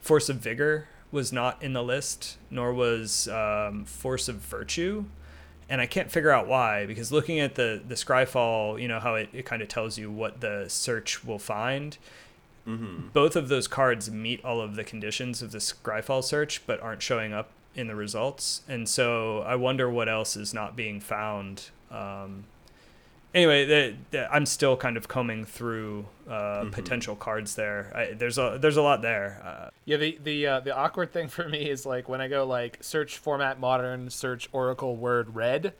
force 0.00 0.28
of 0.28 0.36
vigor 0.36 0.88
was 1.10 1.32
not 1.32 1.62
in 1.62 1.72
the 1.72 1.82
list, 1.82 2.36
nor 2.50 2.72
was 2.72 3.26
um, 3.28 3.84
force 3.84 4.28
of 4.28 4.36
virtue 4.36 5.06
and 5.72 5.80
I 5.80 5.86
can't 5.86 6.10
figure 6.10 6.30
out 6.30 6.46
why 6.46 6.84
because 6.84 7.10
looking 7.10 7.40
at 7.40 7.54
the 7.54 7.80
the 7.88 7.94
Scryfall, 7.94 8.80
you 8.80 8.86
know 8.86 9.00
how 9.00 9.14
it, 9.14 9.30
it 9.32 9.46
kind 9.46 9.62
of 9.62 9.68
tells 9.68 9.96
you 9.96 10.10
what 10.10 10.42
the 10.42 10.66
search 10.68 11.24
will 11.24 11.38
find. 11.38 11.96
Mm-hmm. 12.68 13.08
Both 13.14 13.36
of 13.36 13.48
those 13.48 13.66
cards 13.66 14.10
meet 14.10 14.44
all 14.44 14.60
of 14.60 14.76
the 14.76 14.84
conditions 14.84 15.40
of 15.40 15.50
the 15.50 15.58
Scryfall 15.58 16.22
search, 16.22 16.64
but 16.66 16.78
aren't 16.82 17.00
showing 17.00 17.32
up 17.32 17.52
in 17.74 17.86
the 17.86 17.94
results, 17.94 18.60
and 18.68 18.86
so 18.86 19.40
I 19.40 19.56
wonder 19.56 19.88
what 19.88 20.10
else 20.10 20.36
is 20.36 20.52
not 20.52 20.76
being 20.76 21.00
found. 21.00 21.70
Um, 21.90 22.44
anyway, 23.34 23.64
the, 23.64 23.94
the, 24.10 24.32
I'm 24.34 24.46
still 24.46 24.76
kind 24.76 24.96
of 24.96 25.08
combing 25.08 25.44
through 25.44 26.06
uh, 26.28 26.64
Mm-hmm. 26.64 26.70
potential 26.70 27.16
cards 27.16 27.54
there. 27.56 27.92
I, 27.94 28.14
there's 28.14 28.38
a 28.38 28.58
there's 28.60 28.76
a 28.76 28.82
lot 28.82 29.02
there. 29.02 29.40
Uh, 29.44 29.70
Yeah, 29.84 29.96
the 29.96 30.18
the 30.22 30.46
uh, 30.46 30.60
the 30.60 30.76
awkward 30.76 31.12
thing 31.12 31.28
for 31.28 31.48
me 31.48 31.68
is 31.68 31.84
like 31.86 32.08
when 32.08 32.20
I 32.20 32.28
go 32.28 32.44
like 32.44 32.78
search 32.82 33.18
format 33.18 33.58
modern, 33.58 34.10
search 34.10 34.48
Oracle 34.52 34.96
word 34.96 35.34
red. 35.34 35.74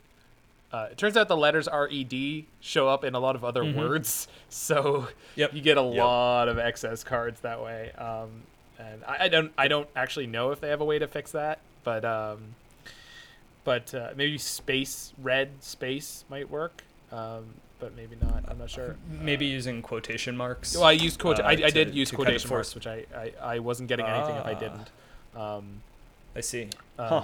Uh, 0.71 0.87
it 0.91 0.97
turns 0.97 1.15
out 1.15 1.27
the 1.27 1.37
letters 1.37 1.67
R 1.67 1.87
E 1.87 2.03
D 2.03 2.47
show 2.59 2.87
up 2.87 3.03
in 3.03 3.13
a 3.13 3.19
lot 3.19 3.35
of 3.35 3.43
other 3.45 3.63
words, 3.63 4.27
so 4.49 5.07
Yep. 5.35 5.53
you 5.53 5.61
get 5.61 5.77
a 5.77 5.81
Yep. 5.81 5.95
lot 6.03 6.49
of 6.49 6.57
excess 6.57 7.03
cards 7.03 7.41
that 7.41 7.61
way. 7.63 7.91
Um, 7.93 8.41
and 8.79 9.03
I, 9.05 9.25
I 9.25 9.27
don't 9.29 9.51
I 9.57 9.67
don't 9.67 9.87
actually 9.95 10.27
know 10.27 10.51
if 10.51 10.59
they 10.59 10.69
have 10.69 10.81
a 10.81 10.85
way 10.85 10.97
to 10.99 11.07
fix 11.07 11.31
that, 11.31 11.59
but 11.83 12.03
um, 12.03 12.55
but 13.63 13.93
uh, 13.93 14.09
maybe 14.15 14.37
space 14.37 15.13
red 15.21 15.63
space 15.63 16.25
might 16.29 16.49
work, 16.49 16.83
um, 17.13 17.45
but 17.79 17.95
maybe 17.95 18.15
not. 18.21 18.43
I'm 18.47 18.57
not 18.57 18.69
sure. 18.69 18.95
maybe 19.21 19.45
using 19.45 19.81
quotation 19.81 20.35
marks. 20.37 20.73
Well, 20.75 20.85
I 20.85 20.93
used 20.93 21.19
quote. 21.19 21.39
uh, 21.39 21.43
I, 21.43 21.51
I 21.51 21.55
to- 21.55 21.71
did 21.71 21.93
use 21.95 22.09
to 22.09 22.15
kind 22.15 22.27
of 22.29 22.33
quotation 22.33 22.49
marks, 22.49 22.75
which 22.75 22.87
I, 22.87 23.05
I, 23.15 23.33
I 23.55 23.59
wasn't 23.59 23.89
getting 23.89 24.05
anything 24.05 24.35
if 24.35 24.45
I 24.45 24.53
Ah. 24.53 24.59
didn't. 24.59 24.89
Um, 25.35 25.81
I 26.35 26.41
see. 26.41 26.63
um, 26.97 27.07
Huh. 27.09 27.23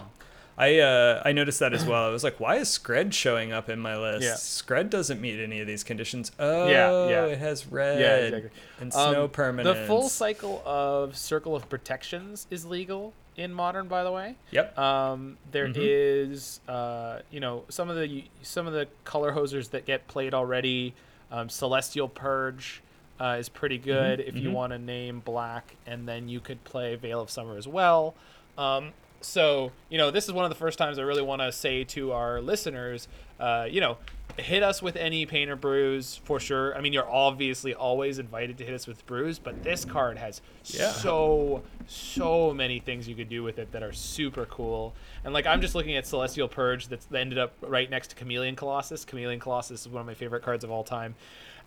I 0.57 0.79
uh, 0.79 1.21
I 1.23 1.31
noticed 1.31 1.59
that 1.61 1.73
as 1.73 1.85
well. 1.85 2.03
I 2.05 2.09
was 2.09 2.21
like, 2.25 2.37
why 2.41 2.57
is 2.57 2.67
Skred 2.67 3.13
showing 3.13 3.53
up 3.53 3.69
in 3.69 3.79
my 3.79 3.95
list? 3.97 4.25
Yeah. 4.25 4.33
Skred 4.33 4.89
doesn't 4.89 5.21
meet 5.21 5.39
any 5.39 5.61
of 5.61 5.67
these 5.67 5.85
conditions. 5.85 6.33
Oh, 6.37 6.67
yeah. 6.67 7.27
it 7.27 7.37
has 7.39 7.65
red 7.67 8.01
Yeah, 8.01 8.15
exactly. 8.17 8.49
and 8.81 8.93
Um, 8.93 9.13
snow 9.13 9.27
permanents. 9.29 9.63
The 9.63 9.85
full 9.87 10.09
cycle 10.09 10.61
of 10.65 11.15
Circle 11.15 11.55
of 11.55 11.69
Protections 11.69 12.45
is 12.51 12.65
legal 12.65 13.13
in 13.39 13.53
Modern, 13.53 13.87
by 13.87 14.03
the 14.03 14.11
way. 14.11 14.35
Yep. 14.51 14.77
Um, 14.77 15.37
there 15.51 15.67
Mhm. 15.69 15.75
is, 15.77 16.59
uh, 16.67 17.21
you 17.31 17.39
know, 17.39 17.63
some 17.69 17.89
of 17.89 17.95
the 17.95 18.25
some 18.41 18.67
of 18.67 18.73
the 18.73 18.87
color 19.05 19.31
hosers 19.31 19.69
that 19.71 19.85
get 19.85 20.07
played 20.07 20.33
already. 20.33 20.93
Um, 21.31 21.47
Celestial 21.49 22.07
Purge 22.09 22.81
uh, 23.19 23.37
is 23.39 23.49
pretty 23.49 23.77
good 23.77 24.19
if 24.19 24.35
you 24.35 24.49
mhm. 24.49 24.53
want 24.53 24.73
to 24.73 24.79
name 24.79 25.19
black, 25.21 25.75
and 25.85 26.07
then 26.07 26.27
you 26.29 26.39
could 26.39 26.63
play 26.63 26.95
Veil 26.95 27.21
of 27.21 27.29
Summer 27.29 27.57
as 27.57 27.67
well. 27.67 28.15
Um, 28.57 28.93
so 29.21 29.71
you 29.89 29.97
know, 29.97 30.11
this 30.11 30.25
is 30.25 30.33
one 30.33 30.43
of 30.45 30.49
the 30.49 30.55
first 30.55 30.77
times 30.77 30.97
I 30.99 31.03
really 31.03 31.21
want 31.21 31.41
to 31.41 31.51
say 31.51 31.83
to 31.85 32.11
our 32.11 32.41
listeners, 32.41 33.07
uh, 33.39 33.67
you 33.69 33.79
know, 33.81 33.97
hit 34.37 34.63
us 34.63 34.81
with 34.81 34.95
any 34.95 35.25
painter 35.25 35.55
brews 35.55 36.19
for 36.23 36.39
sure. 36.39 36.75
I 36.75 36.81
mean, 36.81 36.93
you're 36.93 37.09
obviously 37.09 37.73
always 37.73 38.19
invited 38.19 38.57
to 38.59 38.63
hit 38.65 38.73
us 38.73 38.87
with 38.87 39.05
brews, 39.05 39.39
but 39.39 39.63
this 39.63 39.83
card 39.85 40.17
has 40.17 40.41
Yeah. 40.65 40.91
so 40.91 41.63
so 41.87 42.53
many 42.53 42.79
things 42.79 43.07
you 43.07 43.15
could 43.15 43.29
do 43.29 43.43
with 43.43 43.57
it 43.59 43.71
that 43.71 43.83
are 43.83 43.91
super 43.91 44.45
cool. 44.45 44.93
And 45.23 45.33
like 45.33 45.45
I'm 45.45 45.61
just 45.61 45.75
looking 45.75 45.95
at 45.95 46.05
Celestial 46.07 46.47
Purge 46.47 46.87
that's 46.87 47.05
that 47.07 47.19
ended 47.19 47.37
up 47.39 47.53
right 47.61 47.89
next 47.89 48.09
to 48.09 48.15
Chameleon 48.15 48.55
Colossus. 48.55 49.03
Chameleon 49.05 49.39
Colossus 49.39 49.81
is 49.81 49.89
one 49.89 50.01
of 50.01 50.07
my 50.07 50.13
favorite 50.13 50.43
cards 50.43 50.63
of 50.63 50.71
all 50.71 50.83
time. 50.83 51.15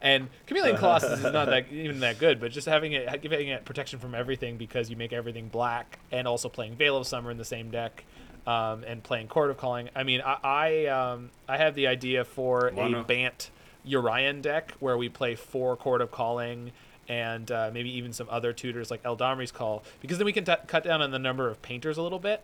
And 0.01 0.29
Chameleon 0.47 0.77
Colossus 0.77 1.19
is 1.21 1.33
not 1.33 1.47
that 1.47 1.71
even 1.71 2.01
that 2.01 2.19
good, 2.19 2.41
but 2.41 2.51
just 2.51 2.67
having 2.67 2.93
it 2.93 3.21
giving 3.23 3.49
it 3.49 3.65
protection 3.65 3.99
from 4.01 4.15
everything 4.15 4.57
because 4.57 4.91
you 4.91 4.97
make 4.97 5.13
everything 5.13 5.49
black 5.49 5.99
and 6.11 6.27
also 6.27 6.49
playing 6.49 6.75
Veil 6.77 6.97
of 6.97 7.07
Summer 7.07 7.31
in 7.31 7.37
the 7.39 7.45
same 7.45 7.71
deck. 7.71 8.05
Um, 8.45 8.83
and 8.85 9.05
playing 9.05 9.29
Chord 9.29 9.51
of 9.51 9.57
Calling. 9.57 9.89
I 9.95 10.03
mean, 10.03 10.21
I 10.21 10.37
I, 10.43 10.87
um, 10.87 11.31
I 11.49 11.59
have 11.59 11.77
the 11.77 11.87
idea 11.87 12.25
for 12.25 12.73
Mono. 12.75 13.01
a 13.01 13.05
Bant 13.05 13.51
Yorion 13.87 14.43
deck 14.43 14.73
where 14.81 14.97
we 14.97 15.09
play 15.09 15.37
four 15.37 15.77
Chord 15.77 16.01
of 16.01 16.11
Calling 16.11 16.73
and 17.09 17.51
uh, 17.51 17.71
maybe 17.73 17.91
even 17.97 18.13
some 18.13 18.27
other 18.31 18.53
tutors 18.53 18.91
like 18.91 19.03
Eladamri's 19.03 19.53
Call, 19.53 19.83
because 20.01 20.19
then 20.19 20.25
we 20.25 20.33
can 20.33 20.45
t- 20.45 20.55
cut 20.67 20.85
down 20.85 21.03
on 21.03 21.11
the 21.11 21.19
number 21.19 21.49
of 21.49 21.61
painters 21.63 21.99
a 21.99 22.03
little 22.03 22.19
bit, 22.19 22.43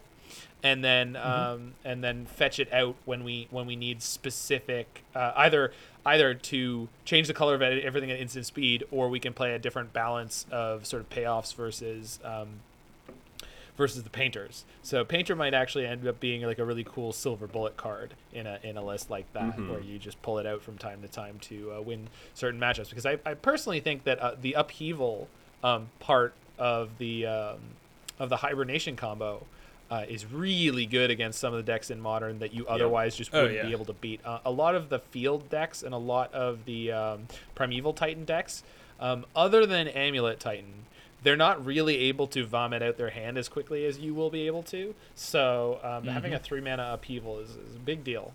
and 0.63 0.85
then 0.85 1.17
um, 1.17 1.75
and 1.85 2.03
then 2.03 2.27
fetch 2.27 2.59
it 2.59 2.73
out 2.73 2.97
when 3.05 3.25
we 3.25 3.49
when 3.51 3.67
we 3.67 3.77
need 3.77 4.03
specific 4.03 5.05
uh, 5.15 5.33
either 5.37 5.73
either 6.05 6.35
to 6.35 6.89
change 7.05 7.27
the 7.29 7.35
color 7.35 7.55
of 7.55 7.63
everything 7.63 8.11
at 8.11 8.21
instant 8.21 8.47
speed, 8.47 8.85
or 8.91 9.09
we 9.09 9.21
can 9.21 9.33
play 9.33 9.53
a 9.53 9.59
different 9.59 9.93
balance 9.93 10.47
of 10.51 10.87
sort 10.87 11.03
of 11.03 11.11
payoffs 11.11 11.55
versus. 11.55 12.21
Um, 12.25 12.61
versus 13.79 14.03
the 14.03 14.11
painters. 14.11 14.65
So 14.83 15.05
painter 15.05 15.35
might 15.35 15.55
actually 15.55 15.87
end 15.87 16.07
up 16.07 16.21
being 16.21 16.43
like 16.43 16.59
a 16.59 16.65
really 16.65 16.85
cool 16.85 17.13
silver 17.13 17.47
bullet 17.47 17.77
card 17.79 18.13
in 18.35 18.47
a 18.47 18.59
in 18.63 18.77
a 18.77 18.85
list 18.85 19.09
like 19.09 19.33
that, 19.33 19.57
Mhm. 19.57 19.71
where 19.71 19.81
you 19.81 19.99
just 19.99 20.21
pull 20.21 20.39
it 20.39 20.45
out 20.47 20.61
from 20.61 20.77
time 20.77 21.01
to 21.01 21.09
time 21.09 21.39
to 21.43 21.73
uh, 21.73 21.81
win 21.81 22.09
certain 22.35 22.61
matchups. 22.61 22.91
Because 22.91 23.07
I, 23.07 23.19
I 23.25 23.33
personally 23.35 23.81
think 23.81 24.05
that 24.05 24.19
uh, 24.19 24.35
the 24.39 24.53
upheaval 24.55 25.29
um, 25.65 25.89
part 26.01 26.35
of 26.59 26.99
the 26.99 27.25
um, 27.27 27.59
of 28.19 28.29
the 28.29 28.37
hibernation 28.37 28.95
combo. 28.97 29.47
Uh, 29.91 30.05
is 30.07 30.27
really 30.31 30.85
good 30.85 31.11
against 31.11 31.39
some 31.41 31.55
of 31.55 31.57
the 31.57 31.63
decks 31.63 31.89
in 31.91 31.99
modern 31.99 32.41
that 32.41 32.53
you 32.53 32.67
otherwise 32.67 33.17
just 33.17 33.31
Oh, 33.35 33.45
wouldn't 33.45 33.63
be 33.63 33.69
yeah. 33.69 33.73
able 33.75 33.87
to 33.87 33.95
beat. 33.95 34.21
Uh, 34.23 34.39
a 34.45 34.51
lot 34.51 34.75
of 34.75 34.91
the 34.91 34.99
field 34.99 35.49
decks 35.49 35.83
and 35.83 35.95
a 35.95 35.97
lot 35.97 36.31
of 36.35 36.67
the 36.67 36.93
um, 36.93 37.27
primeval 37.55 37.95
titan 37.95 38.27
decks, 38.27 38.63
um, 39.01 39.25
other 39.35 39.65
than 39.65 39.89
amulet 39.89 40.41
titan, 40.41 40.85
they're 41.23 41.37
not 41.37 41.65
really 41.65 41.97
able 41.99 42.27
to 42.29 42.45
vomit 42.47 42.83
out 42.83 42.97
their 42.97 43.11
hand 43.11 43.37
as 43.39 43.49
quickly 43.49 43.85
as 43.85 43.99
you 43.99 44.15
will 44.15 44.31
be 44.31 44.47
able 44.47 44.63
to. 44.65 44.95
So 45.15 45.81
um, 45.83 46.07
having 46.07 46.35
a 46.35 46.39
three 46.39 46.61
mana 46.61 46.91
upheaval 46.93 47.39
is, 47.41 47.51
is 47.51 47.77
a 47.77 47.81
big 47.81 48.05
deal. 48.05 48.33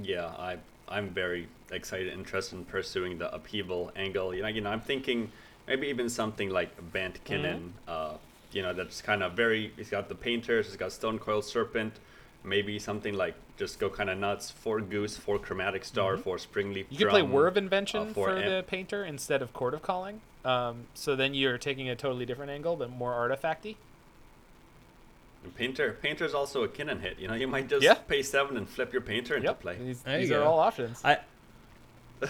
Yeah, 0.00 0.26
I 0.26 0.58
I'm 0.88 1.08
very 1.10 1.48
excited, 1.70 2.12
interested 2.12 2.56
in 2.56 2.64
pursuing 2.64 3.18
the 3.18 3.34
upheaval 3.34 3.92
angle. 3.96 4.34
You 4.34 4.42
know, 4.42 4.48
you 4.48 4.60
know, 4.60 4.70
I'm 4.70 4.80
thinking 4.80 5.30
maybe 5.66 5.88
even 5.88 6.08
something 6.08 6.50
like 6.50 6.70
Bant 6.92 7.22
Kinnan. 7.24 7.70
Uh, 7.88 8.14
you 8.52 8.62
know, 8.62 8.72
that's 8.72 9.00
kind 9.00 9.22
of 9.22 9.32
very. 9.32 9.72
It's 9.78 9.90
got 9.90 10.08
the 10.08 10.14
painters. 10.14 10.66
It's 10.66 10.76
got 10.76 10.92
Stonecoil 10.92 11.42
Serpent. 11.42 11.94
Maybe 12.44 12.78
something 12.78 13.14
like 13.14 13.34
just 13.56 13.78
go 13.78 13.88
kind 13.88 14.10
of 14.10 14.18
nuts. 14.18 14.50
Four 14.50 14.80
Goose, 14.80 15.16
four 15.16 15.38
Chromatic 15.38 15.84
Star, 15.84 16.16
four 16.16 16.36
Springleaf. 16.36 16.86
You 16.90 16.98
could 16.98 17.08
play 17.08 17.20
Drum, 17.20 17.32
Whir 17.32 17.46
of 17.46 17.56
Invention 17.56 18.08
uh, 18.08 18.12
for 18.12 18.36
Am- 18.36 18.50
the 18.50 18.62
painter 18.62 19.04
instead 19.04 19.42
of 19.42 19.52
Chord 19.52 19.74
of 19.74 19.82
Calling. 19.82 20.20
Um, 20.44 20.86
so 20.94 21.14
then 21.16 21.34
you're 21.34 21.58
taking 21.58 21.88
a 21.88 21.94
totally 21.96 22.26
different 22.26 22.50
angle, 22.50 22.76
but 22.76 22.90
more 22.90 23.12
artifacty. 23.12 23.76
and 25.44 25.54
Painter, 25.56 25.96
Painter's 26.02 26.34
also 26.34 26.62
a 26.64 26.68
Kinnan 26.68 27.00
hit. 27.00 27.18
You 27.18 27.26
know, 27.28 27.34
you 27.34 27.48
might 27.48 27.68
just 27.68 27.82
Yeah. 27.82 27.94
pay 27.94 28.22
seven 28.22 28.56
and 28.56 28.68
flip 28.68 28.92
your 28.92 29.02
Painter 29.02 29.36
into 29.36 29.52
play. 29.54 29.76
These, 29.76 30.02
There 30.02 30.18
these 30.18 30.30
are 30.30 30.38
go. 30.40 30.44
all 30.44 30.58
options. 30.60 31.00
I 31.04 31.18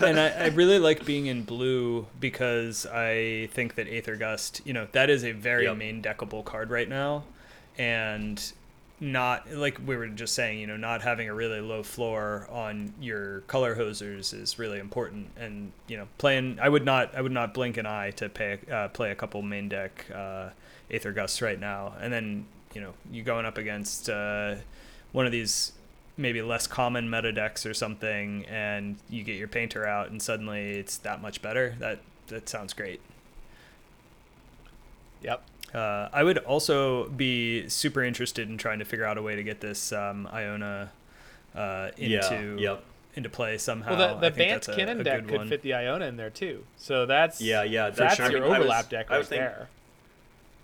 and 0.02 0.18
I, 0.18 0.28
I 0.28 0.46
really 0.48 0.78
like 0.78 1.04
being 1.04 1.26
in 1.26 1.42
blue 1.42 2.06
because 2.18 2.86
I 2.86 3.48
think 3.52 3.74
that 3.74 3.86
Aether 3.88 4.16
Gust, 4.16 4.62
you 4.64 4.72
know, 4.72 4.88
that 4.92 5.10
is 5.10 5.22
a 5.24 5.32
very 5.32 5.64
Yep. 5.64 5.76
main 5.76 6.02
deckable 6.02 6.42
card 6.42 6.70
right 6.70 6.88
now, 6.88 7.24
and 7.76 8.42
not 9.02 9.52
like 9.52 9.80
we 9.84 9.96
were 9.96 10.06
just 10.06 10.32
saying, 10.32 10.60
you 10.60 10.66
know, 10.68 10.76
not 10.76 11.02
having 11.02 11.28
a 11.28 11.34
really 11.34 11.60
low 11.60 11.82
floor 11.82 12.46
on 12.48 12.94
your 13.00 13.40
color 13.42 13.74
hosers 13.74 14.32
is 14.32 14.60
really 14.60 14.78
important. 14.78 15.26
And 15.36 15.72
you 15.88 15.96
know, 15.96 16.06
playing, 16.18 16.58
I 16.62 16.68
would 16.68 16.84
not, 16.84 17.12
I 17.14 17.20
would 17.20 17.32
not 17.32 17.52
blink 17.52 17.76
an 17.76 17.84
eye 17.84 18.12
to 18.12 18.28
pay, 18.28 18.60
uh, 18.70 18.88
play 18.88 19.10
a 19.10 19.16
couple 19.16 19.42
main 19.42 19.68
deck 19.68 20.06
uh, 20.14 20.50
Aether 20.88 21.12
Gusts 21.12 21.42
right 21.42 21.58
now, 21.58 21.94
and 22.00 22.12
then 22.12 22.46
you 22.74 22.80
know 22.80 22.94
you 23.10 23.24
going 23.24 23.44
up 23.44 23.58
against 23.58 24.08
uh, 24.08 24.54
one 25.10 25.26
of 25.26 25.32
these 25.32 25.72
maybe 26.16 26.40
less 26.40 26.68
common 26.68 27.10
meta 27.10 27.32
decks 27.32 27.66
or 27.66 27.74
something, 27.74 28.46
and 28.46 28.96
you 29.10 29.24
get 29.24 29.36
your 29.36 29.48
painter 29.48 29.84
out, 29.84 30.10
and 30.10 30.22
suddenly 30.22 30.78
it's 30.78 30.96
that 30.98 31.20
much 31.20 31.42
better. 31.42 31.74
That 31.80 31.98
that 32.28 32.48
sounds 32.48 32.72
great. 32.72 33.00
Yep. 35.22 35.42
Uh, 35.74 36.08
I 36.12 36.22
would 36.22 36.38
also 36.38 37.08
be 37.08 37.68
super 37.68 38.02
interested 38.02 38.48
in 38.48 38.58
trying 38.58 38.78
to 38.80 38.84
figure 38.84 39.04
out 39.06 39.16
a 39.18 39.22
way 39.22 39.36
to 39.36 39.42
get 39.42 39.60
this 39.60 39.92
um, 39.92 40.28
Iona 40.32 40.90
uh, 41.54 41.90
into 41.96 42.56
yeah, 42.58 42.70
yep. 42.72 42.84
into 43.14 43.28
play 43.30 43.56
somehow. 43.58 43.96
Well, 43.96 44.18
the, 44.18 44.26
I 44.26 44.30
the 44.30 44.36
Bant 44.36 44.66
that's 44.66 44.68
a- 44.68 44.72
Kinnan 44.80 45.00
a 45.00 45.04
deck 45.04 45.26
could 45.26 45.38
one. 45.38 45.48
fit 45.48 45.62
the 45.62 45.74
Iona 45.74 46.04
in 46.06 46.16
there 46.16 46.30
too. 46.30 46.64
So 46.76 47.06
that's 47.06 47.40
Yeah, 47.40 47.62
yeah, 47.62 47.90
that's 47.90 48.16
sure. 48.16 48.30
your 48.30 48.40
I 48.40 48.42
mean, 48.42 48.52
I 48.52 48.58
was- 48.58 48.64
overlap 48.66 48.88
deck 48.90 49.06
I 49.08 49.14
right 49.14 49.18
was 49.18 49.28
thinking- 49.28 49.46
there. 49.46 49.68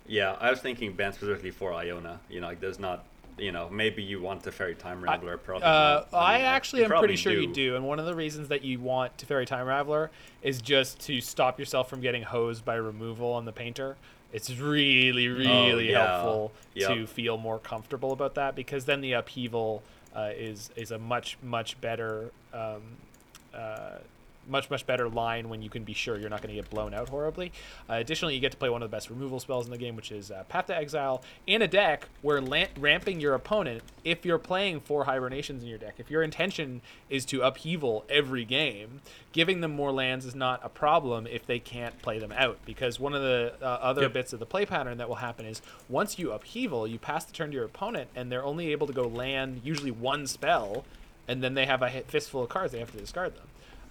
Yeah, 0.07 0.37
I 0.41 0.51
was 0.51 0.61
thinking 0.61 0.93
Bant 0.95 1.15
specifically 1.15 1.51
for 1.51 1.73
Iona. 1.75 2.21
You 2.31 2.41
know, 2.41 2.47
like 2.47 2.61
there's 2.61 2.79
not, 2.79 3.05
you 3.37 3.53
know, 3.53 3.69
maybe 3.71 4.03
you 4.03 4.21
want 4.23 4.43
the 4.43 4.51
Teferi 4.51 4.77
Time 4.77 5.03
Raveler, 5.03 5.39
probably. 5.43 5.65
Uh, 5.67 5.71
not. 5.71 6.09
I 6.15 6.37
mean, 6.39 6.47
actually 6.47 6.83
am 6.83 6.89
pretty 6.89 7.01
probably 7.01 7.17
sure 7.17 7.33
you 7.35 7.53
do, 7.53 7.77
and 7.77 7.87
one 7.87 7.99
of 7.99 8.07
the 8.07 8.15
reasons 8.15 8.49
that 8.49 8.63
you 8.63 8.79
want 8.81 9.17
Teferi 9.19 9.47
Time 9.47 9.67
Raveler 9.67 10.09
is 10.43 10.61
just 10.63 11.01
to 11.01 11.21
stop 11.21 11.59
yourself 11.59 11.89
from 11.91 12.01
getting 12.01 12.23
hosed 12.23 12.65
by 12.65 12.75
removal 12.77 13.33
on 13.33 13.45
the 13.45 13.53
painter. 13.53 13.97
It's 14.33 14.51
really, 14.59 15.29
really 15.29 15.91
yeah. 15.91 16.07
helpful 16.07 16.53
Yep. 16.75 16.89
to 16.89 17.07
feel 17.07 17.39
more 17.39 17.59
comfortable 17.59 18.13
about 18.13 18.35
that 18.35 18.55
because 18.55 18.85
then 18.85 19.01
the 19.01 19.13
upheaval 19.13 19.83
uh, 20.15 20.31
is 20.37 20.71
is 20.77 20.91
a 20.91 20.99
much 20.99 21.37
much 21.43 21.81
better. 21.81 22.31
Um, 22.53 22.83
uh, 23.55 23.99
much 24.49 24.71
much 24.71 24.87
better 24.87 25.09
line 25.09 25.49
when 25.49 25.63
you 25.63 25.71
can 25.71 25.85
be 25.85 25.93
sure 25.93 26.19
you're 26.19 26.31
not 26.31 26.41
going 26.43 26.55
to 26.55 26.61
get 26.61 26.71
blown 26.71 26.95
out 26.95 27.09
horribly. 27.09 27.53
Uh, 27.89 27.95
additionally, 27.95 28.35
you 28.35 28.41
get 28.41 28.53
to 28.53 28.59
play 28.59 28.69
one 28.71 28.83
of 28.83 28.91
the 28.91 28.97
best 28.97 29.11
removal 29.11 29.39
spells 29.41 29.67
in 29.67 29.71
the 29.71 29.79
game, 29.79 29.95
which 29.97 30.11
is 30.11 30.31
uh, 30.31 30.45
Path 30.49 30.67
to 30.67 30.77
Exile, 30.77 31.23
in 31.47 31.63
a 31.63 31.69
deck 31.69 32.09
where 32.23 32.41
la- 32.41 32.65
ramping 32.79 33.21
your 33.21 33.35
opponent. 33.35 33.83
If 34.05 34.25
you're 34.25 34.39
playing 34.39 34.81
four 34.81 35.05
hibernations 35.05 35.63
in 35.63 35.69
your 35.69 35.79
deck, 35.79 35.95
if 35.99 36.11
your 36.11 36.23
intention 36.23 36.81
is 37.11 37.25
to 37.27 37.43
upheaval 37.43 38.05
every 38.09 38.45
game, 38.45 39.03
giving 39.33 39.61
them 39.61 39.73
more 39.77 39.93
lands 39.93 40.25
is 40.25 40.35
not 40.35 40.61
a 40.65 40.69
problem 40.71 41.27
if 41.27 41.47
they 41.47 41.59
can't 41.59 42.01
play 42.01 42.19
them 42.19 42.33
out. 42.33 42.59
Because 42.65 42.99
one 42.99 43.13
of 43.15 43.21
the 43.21 43.53
uh, 43.61 43.65
other 43.67 44.03
Yep. 44.03 44.13
bits 44.15 44.33
of 44.33 44.39
the 44.39 44.47
play 44.47 44.65
pattern 44.65 44.97
that 44.99 45.09
will 45.09 45.17
happen 45.17 45.45
is 45.45 45.61
once 45.89 46.19
you 46.19 46.33
upheaval, 46.33 46.87
you 46.87 46.99
pass 46.99 47.25
the 47.25 47.33
turn 47.33 47.51
to 47.51 47.55
your 47.55 47.65
opponent, 47.67 48.09
and 48.17 48.33
they're 48.33 48.45
only 48.45 48.73
able 48.73 48.87
to 48.87 48.93
go 48.95 49.03
land 49.07 49.61
usually 49.63 49.91
one 49.91 50.27
spell, 50.27 50.85
and 51.27 51.43
then 51.43 51.53
they 51.55 51.67
have 51.67 51.83
a 51.83 51.91
fistful 52.07 52.45
of 52.45 52.49
cards 52.49 52.73
they 52.73 52.79
have 52.79 52.93
to 52.93 52.99
discard 52.99 53.35
them. 53.37 53.45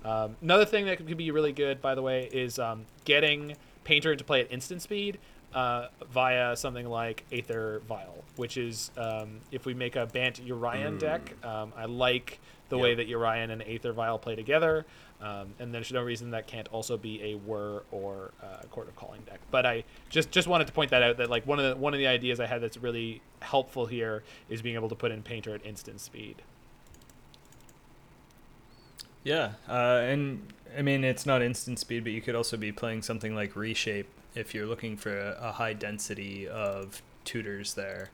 Um, 0.08 0.38
another 0.42 0.66
thing 0.66 0.86
that 0.86 0.98
could 0.98 1.18
be 1.18 1.32
really 1.32 1.52
good, 1.52 1.82
by 1.82 1.94
the 1.94 2.02
way, 2.02 2.30
is 2.32 2.60
um, 2.60 2.86
getting 3.04 3.56
Painter 3.84 4.12
into 4.12 4.24
play 4.24 4.42
at 4.42 4.52
instant 4.52 4.82
speed 4.82 5.20
uh, 5.54 5.88
via 6.12 6.56
something 6.56 6.88
like 6.88 7.26
Aether 7.32 7.82
Vial, 7.88 8.24
which 8.36 8.58
is 8.58 8.92
um, 8.98 9.40
if 9.52 9.66
we 9.66 9.74
make 9.74 9.96
a 9.96 10.06
Bant 10.06 10.46
Yorion 10.46 11.00
deck. 11.00 11.34
Um, 11.44 11.74
I 11.76 11.86
like 11.86 12.40
the 12.70 12.78
way 12.78 12.96
that 12.96 13.10
Yorion 13.10 13.50
and 13.50 13.62
Aether 13.64 13.94
Vial 13.94 14.20
play 14.20 14.36
together, 14.36 14.86
um, 15.22 15.54
and 15.60 15.74
there's 15.74 15.92
no 15.92 16.02
reason 16.02 16.32
that 16.32 16.48
can't 16.48 16.68
also 16.70 16.98
be 16.98 17.24
a 17.24 17.36
Whir 17.36 17.82
or 17.92 18.32
uh, 18.44 18.64
Chord 18.72 18.88
of 18.90 18.96
Calling 18.96 19.22
deck. 19.22 19.40
But 19.52 19.66
I 19.66 19.84
just 20.10 20.32
just 20.32 20.48
wanted 20.48 20.68
to 20.68 20.74
point 20.74 20.92
that 20.92 21.02
out 21.02 21.18
that 21.18 21.30
like 21.30 21.48
one 21.48 21.60
of 21.60 21.66
the 21.66 21.76
one 21.76 21.94
of 21.94 21.98
the 21.98 22.08
ideas 22.08 22.40
I 22.40 22.46
had 22.46 22.62
that's 22.62 22.78
really 22.78 23.22
helpful 23.42 23.86
here 23.86 24.24
is 24.50 24.62
being 24.62 24.76
able 24.76 24.90
to 24.90 24.96
put 24.96 25.12
in 25.12 25.24
Painter 25.24 25.56
at 25.56 25.66
instant 25.66 26.02
speed. 26.02 26.42
Yeah, 29.28 29.52
uh, 29.68 30.00
and 30.06 30.48
I 30.78 30.82
mean 30.82 31.04
it's 31.04 31.26
not 31.26 31.42
instant 31.42 31.80
speed, 31.80 32.06
but 32.06 32.14
you 32.14 32.22
could 32.22 32.34
also 32.34 32.56
be 32.56 32.72
playing 32.72 33.02
something 33.02 33.36
like 33.36 33.58
Reshape 33.58 34.08
if 34.36 34.56
you're 34.56 34.66
looking 34.66 34.96
for 34.96 35.20
a, 35.20 35.38
a 35.42 35.52
high 35.52 35.74
density 35.74 36.48
of 36.48 37.02
tutors 37.26 37.74
there. 37.74 38.10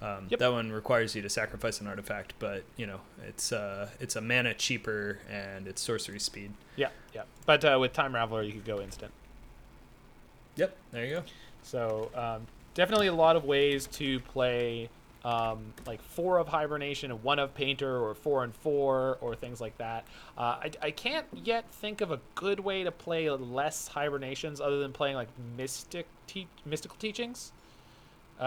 Um, 0.00 0.26
Yep. 0.30 0.40
That 0.40 0.52
one 0.52 0.72
requires 0.72 1.14
you 1.14 1.20
to 1.20 1.28
sacrifice 1.28 1.82
an 1.82 1.86
artifact, 1.86 2.32
but 2.38 2.64
you 2.78 2.86
know 2.86 3.00
it's 3.28 3.52
uh, 3.52 3.90
it's 4.00 4.16
a 4.16 4.22
mana 4.22 4.54
cheaper 4.54 5.18
and 5.30 5.68
it's 5.68 5.82
sorcery 5.82 6.18
speed. 6.18 6.54
Yeah, 6.76 6.88
yeah. 7.14 7.24
But 7.44 7.62
uh, 7.62 7.76
with 7.78 7.92
Time 7.92 8.14
Raveler, 8.14 8.46
you 8.46 8.52
could 8.54 8.64
go 8.64 8.80
instant. 8.80 9.12
Yep, 10.56 10.74
there 10.92 11.04
you 11.04 11.14
go. 11.16 11.22
So 11.62 12.10
um, 12.14 12.46
definitely 12.72 13.08
a 13.08 13.14
lot 13.14 13.36
of 13.36 13.44
ways 13.44 13.86
to 13.88 14.18
play 14.20 14.88
um, 15.24 15.72
like 15.86 16.02
four 16.02 16.38
of 16.38 16.48
hibernation 16.48 17.10
and 17.10 17.22
one 17.22 17.38
of 17.38 17.54
painter 17.54 17.98
or 17.98 18.14
four 18.14 18.44
and 18.44 18.54
four 18.54 19.16
or 19.20 19.34
things 19.34 19.60
like 19.60 19.76
that. 19.78 20.04
Uh, 20.36 20.56
I, 20.62 20.70
I 20.82 20.90
can't 20.90 21.26
yet 21.44 21.64
think 21.70 22.00
of 22.00 22.10
a 22.10 22.20
good 22.34 22.60
way 22.60 22.84
to 22.84 22.90
play 22.92 23.30
less 23.30 23.88
hibernations 23.88 24.60
other 24.60 24.78
than 24.80 24.92
playing 24.92 25.16
like 25.16 25.28
mystic 25.56 26.06
te- 26.26 26.48
mystical 26.66 26.96
teachings, 26.98 27.52
um, 28.40 28.46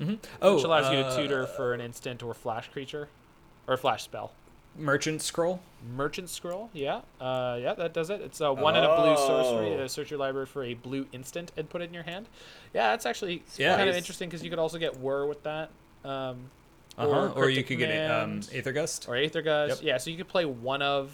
Mm-hmm. 0.00 0.14
Oh, 0.42 0.54
which 0.56 0.64
allows 0.64 0.90
you 0.92 0.98
uh, 1.00 1.14
to 1.16 1.22
tutor 1.22 1.46
for 1.46 1.74
an 1.74 1.80
instant 1.80 2.22
or 2.22 2.34
flash 2.34 2.68
creature 2.70 3.08
or 3.66 3.76
flash 3.76 4.02
spell. 4.04 4.32
merchant 4.76 5.22
scroll. 5.22 5.60
Merchant 5.94 6.30
Scroll, 6.30 6.70
yeah, 6.72 7.02
uh, 7.20 7.58
yeah, 7.60 7.74
that 7.74 7.92
does 7.92 8.08
it. 8.08 8.22
It's 8.22 8.40
a 8.40 8.50
one 8.50 8.74
and 8.74 8.86
a 8.86 8.96
blue 8.96 9.14
sorcery. 9.16 9.74
Oh. 9.74 9.84
Uh, 9.84 9.88
search 9.88 10.10
your 10.10 10.18
library 10.18 10.46
for 10.46 10.64
a 10.64 10.72
blue 10.72 11.06
instant 11.12 11.52
and 11.58 11.68
put 11.68 11.82
it 11.82 11.88
in 11.88 11.94
your 11.94 12.04
hand. 12.04 12.26
Yeah, 12.72 12.88
that's 12.92 13.04
actually 13.04 13.42
Yeah. 13.58 13.76
kind 13.76 13.90
of 13.90 13.94
interesting 13.94 14.30
because 14.30 14.42
you 14.42 14.48
could 14.48 14.58
also 14.58 14.78
get 14.78 14.98
Whir 14.98 15.26
with 15.26 15.42
that, 15.42 15.68
um, 16.04 16.50
Uh 16.96 17.08
huh. 17.08 17.32
Or, 17.34 17.48
you 17.50 17.62
Cryptic 17.64 17.66
could 17.66 17.78
get 17.78 17.90
it, 17.90 18.10
um, 18.10 18.40
Command, 18.40 18.50
Aether 18.52 18.72
Gust. 18.72 19.08
or 19.08 19.16
Aether 19.16 19.42
Gust. 19.42 19.82
Yep. 19.82 19.86
Yeah, 19.86 19.98
so 19.98 20.10
you 20.10 20.16
could 20.16 20.28
play 20.28 20.44
one 20.44 20.82
of 20.82 21.12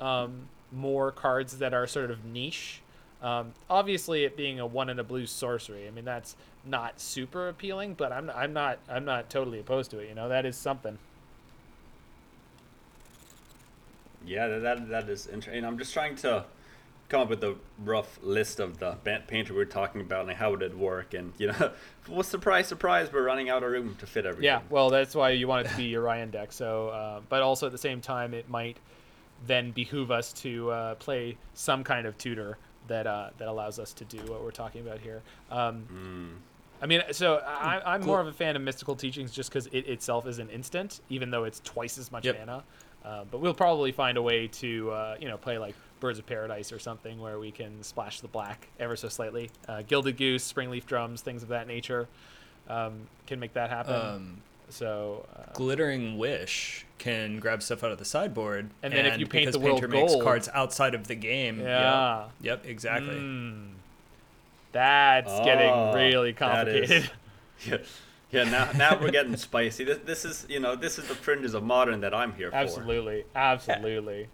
um, 0.00 0.48
more 0.72 1.10
cards 1.12 1.58
that 1.58 1.74
are 1.74 1.86
sort 1.86 2.10
of 2.10 2.24
niche. 2.24 2.80
Um, 3.20 3.52
obviously, 3.68 4.24
it 4.24 4.36
being 4.36 4.60
a 4.60 4.66
one 4.66 4.88
and 4.88 5.00
a 5.00 5.04
blue 5.04 5.26
sorcery, 5.26 5.88
I 5.88 5.90
mean 5.90 6.04
that's 6.04 6.36
not 6.64 7.00
super 7.00 7.48
appealing, 7.48 7.94
but 7.94 8.12
I'm 8.12 8.30
I'm 8.30 8.52
not 8.52 8.78
I'm 8.88 9.04
not 9.04 9.28
totally 9.28 9.58
opposed 9.58 9.90
to 9.90 9.98
it. 9.98 10.08
You 10.08 10.14
know, 10.14 10.28
that 10.28 10.46
is 10.46 10.56
something. 10.56 10.98
Yeah, 14.26 14.46
that, 14.48 14.60
that, 14.62 14.88
that 14.88 15.08
is 15.08 15.26
interesting. 15.26 15.64
I'm 15.64 15.78
just 15.78 15.92
trying 15.92 16.14
to 16.16 16.44
come 17.08 17.22
up 17.22 17.30
with 17.30 17.42
a 17.42 17.54
rough 17.84 18.18
list 18.22 18.60
of 18.60 18.78
the 18.78 18.96
Bant 19.02 19.26
painter 19.26 19.54
we 19.54 19.60
are 19.62 19.66
talking 19.66 20.00
about 20.00 20.28
and 20.28 20.36
how 20.36 20.52
it 20.52 20.60
would 20.60 20.78
work. 20.78 21.14
And, 21.14 21.32
you 21.38 21.48
know, 21.48 21.70
well, 22.08 22.22
surprise, 22.22 22.66
surprise, 22.66 23.10
we're 23.12 23.22
running 23.22 23.48
out 23.48 23.62
of 23.62 23.70
room 23.70 23.96
to 24.00 24.06
fit 24.06 24.26
everything. 24.26 24.44
Yeah, 24.44 24.60
well, 24.68 24.90
that's 24.90 25.14
why 25.14 25.30
you 25.30 25.48
want 25.48 25.66
it 25.66 25.70
to 25.70 25.76
be 25.76 25.84
your 25.84 26.02
Ryan 26.02 26.30
deck. 26.30 26.52
So, 26.52 26.88
uh, 26.88 27.20
but 27.28 27.42
also 27.42 27.66
at 27.66 27.72
the 27.72 27.78
same 27.78 28.00
time, 28.00 28.34
it 28.34 28.48
might 28.50 28.76
then 29.46 29.70
behoove 29.70 30.10
us 30.10 30.32
to 30.34 30.70
uh, 30.70 30.94
play 30.96 31.36
some 31.54 31.82
kind 31.84 32.06
of 32.06 32.18
tutor 32.18 32.58
that 32.88 33.06
uh, 33.06 33.30
that 33.38 33.48
allows 33.48 33.78
us 33.78 33.92
to 33.92 34.04
do 34.04 34.18
what 34.30 34.42
we're 34.42 34.50
talking 34.50 34.80
about 34.86 34.98
here. 34.98 35.22
Um, 35.50 35.86
Mm. 35.92 36.36
I 36.80 36.86
mean, 36.86 37.02
so 37.10 37.38
I, 37.44 37.82
I'm 37.94 38.02
more 38.02 38.20
of 38.20 38.28
a 38.28 38.32
fan 38.32 38.54
of 38.54 38.62
mystical 38.62 38.94
teachings 38.94 39.32
just 39.32 39.50
because 39.50 39.66
it 39.68 39.88
itself 39.88 40.28
is 40.28 40.38
an 40.38 40.48
instant, 40.48 41.00
even 41.08 41.28
though 41.30 41.42
it's 41.42 41.58
twice 41.64 41.98
as 41.98 42.12
much 42.12 42.24
Yep. 42.24 42.38
mana. 42.38 42.62
Uh, 43.04 43.24
but 43.28 43.40
we'll 43.40 43.52
probably 43.54 43.90
find 43.90 44.16
a 44.16 44.22
way 44.22 44.46
to, 44.46 44.90
uh, 44.92 45.16
you 45.20 45.26
know, 45.26 45.36
play 45.36 45.58
like 45.58 45.74
Birds 46.00 46.18
of 46.18 46.26
Paradise 46.26 46.72
or 46.72 46.78
something 46.78 47.20
where 47.20 47.38
we 47.38 47.50
can 47.50 47.82
splash 47.82 48.20
the 48.20 48.28
black 48.28 48.68
ever 48.78 48.96
so 48.96 49.08
slightly. 49.08 49.50
Uh, 49.68 49.82
Gilded 49.82 50.16
Goose, 50.16 50.50
Springleaf 50.50 50.86
Drums, 50.86 51.20
things 51.20 51.42
of 51.42 51.48
that 51.48 51.66
nature 51.66 52.08
um, 52.68 53.08
can 53.26 53.40
make 53.40 53.54
that 53.54 53.70
happen. 53.70 53.94
Um, 53.94 54.42
so, 54.70 55.26
uh, 55.34 55.52
Glittering 55.54 56.18
Wish 56.18 56.84
can 56.98 57.38
grab 57.38 57.62
stuff 57.62 57.82
out 57.82 57.90
of 57.90 57.98
the 57.98 58.04
sideboard, 58.04 58.68
And 58.82 58.92
then 58.92 59.06
if 59.06 59.18
you 59.18 59.26
paint 59.26 59.52
the 59.52 59.58
world 59.58 59.80
Painter 59.80 59.88
makes 59.88 60.12
gold- 60.12 60.24
cards 60.24 60.48
outside 60.52 60.94
of 60.94 61.08
the 61.08 61.14
game. 61.14 61.60
Yeah. 61.60 62.24
Yep, 62.40 62.64
yep 62.64 62.66
exactly. 62.66 63.14
mm, 63.14 63.68
that's 64.72 65.30
Oh, 65.32 65.44
getting 65.44 65.94
really 65.94 66.32
complicated. 66.32 67.10
Yeah, 67.66 67.78
yeah. 68.30 68.44
Now, 68.44 68.70
now 68.76 69.00
we're 69.00 69.10
getting 69.10 69.36
spicy. 69.36 69.82
This, 69.82 69.98
this 70.04 70.24
is, 70.24 70.46
you 70.48 70.60
know, 70.60 70.76
this 70.76 70.96
is 70.96 71.08
the 71.08 71.14
fringes 71.16 71.54
of 71.54 71.64
modern 71.64 72.02
that 72.02 72.14
I'm 72.14 72.34
here 72.34 72.50
for. 72.52 72.56
absolutely, 72.56 73.24
absolutely. 73.34 74.28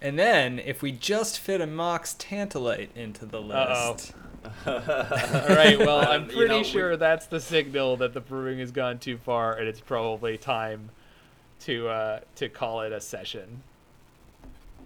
And 0.00 0.18
then 0.18 0.58
if 0.60 0.80
we 0.82 0.92
just 0.92 1.38
fit 1.40 1.60
a 1.60 1.66
Mox 1.66 2.14
Tantalite 2.14 2.90
into 2.94 3.26
the 3.26 3.40
list, 3.40 4.12
All 4.66 4.74
right. 4.76 5.78
Well, 5.78 5.98
I'm 6.00 6.22
Um, 6.24 6.30
you 6.30 6.36
pretty 6.36 6.48
know, 6.48 6.58
we- 6.58 6.64
sure 6.64 6.96
that's 6.96 7.26
the 7.26 7.40
signal 7.40 7.96
that 7.98 8.14
the 8.14 8.20
brewing 8.20 8.60
has 8.60 8.70
gone 8.70 8.98
too 8.98 9.18
far, 9.18 9.54
and 9.54 9.66
it's 9.68 9.80
probably 9.80 10.38
time 10.38 10.90
to 11.60 11.88
uh, 11.88 12.20
to 12.36 12.48
call 12.48 12.82
it 12.82 12.92
a 12.92 13.00
session. 13.00 13.62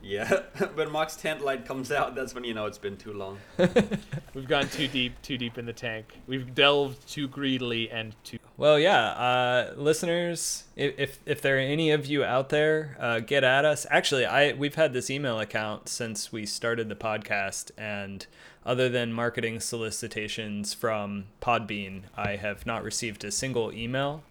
Yeah, 0.03 0.29
when 0.75 0.91
Mox 0.91 1.17
Tantalite 1.17 1.65
comes 1.65 1.93
out, 1.93 2.15
that's 2.15 2.35
when 2.35 2.45
you 2.45 2.55
know 2.55 2.67
it's 2.67 2.79
been 2.79 2.97
too 2.97 3.13
long. 3.13 3.39
We've 4.35 4.49
gone 4.49 4.69
too 4.69 4.89
deep, 4.89 5.21
too 5.23 5.39
deep 5.39 5.59
in 5.59 5.67
the 5.67 5.73
tank. 5.73 6.19
We've 6.27 6.55
delved 6.55 7.09
too 7.09 7.29
greedily 7.29 7.91
and 7.91 8.15
too. 8.25 8.39
Well, 8.57 8.79
yeah, 8.79 9.11
uh, 9.11 9.75
listeners, 9.77 10.65
if, 10.77 10.99
if 10.99 11.19
if 11.25 11.41
there 11.41 11.57
are 11.57 11.61
any 11.61 11.91
of 11.91 12.07
you 12.07 12.25
out 12.25 12.49
there, 12.49 12.97
uh, 13.01 13.21
get 13.21 13.45
at 13.45 13.65
us. 13.65 13.87
Actually, 13.91 14.27
I 14.27 14.53
we've 14.53 14.75
had 14.75 14.93
this 14.93 15.09
email 15.11 15.39
account 15.39 15.89
since 15.89 16.33
we 16.33 16.47
started 16.47 16.89
the 16.89 16.95
podcast, 16.97 17.71
and 17.79 18.27
other 18.67 18.89
than 18.89 19.13
marketing 19.13 19.61
solicitations 19.61 20.75
from 20.75 21.25
Podbean, 21.41 22.03
I 22.17 22.37
have 22.37 22.67
not 22.67 22.83
received 22.85 23.25
a 23.25 23.31
single 23.31 23.73
email 23.73 24.23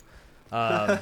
Um, 0.51 0.99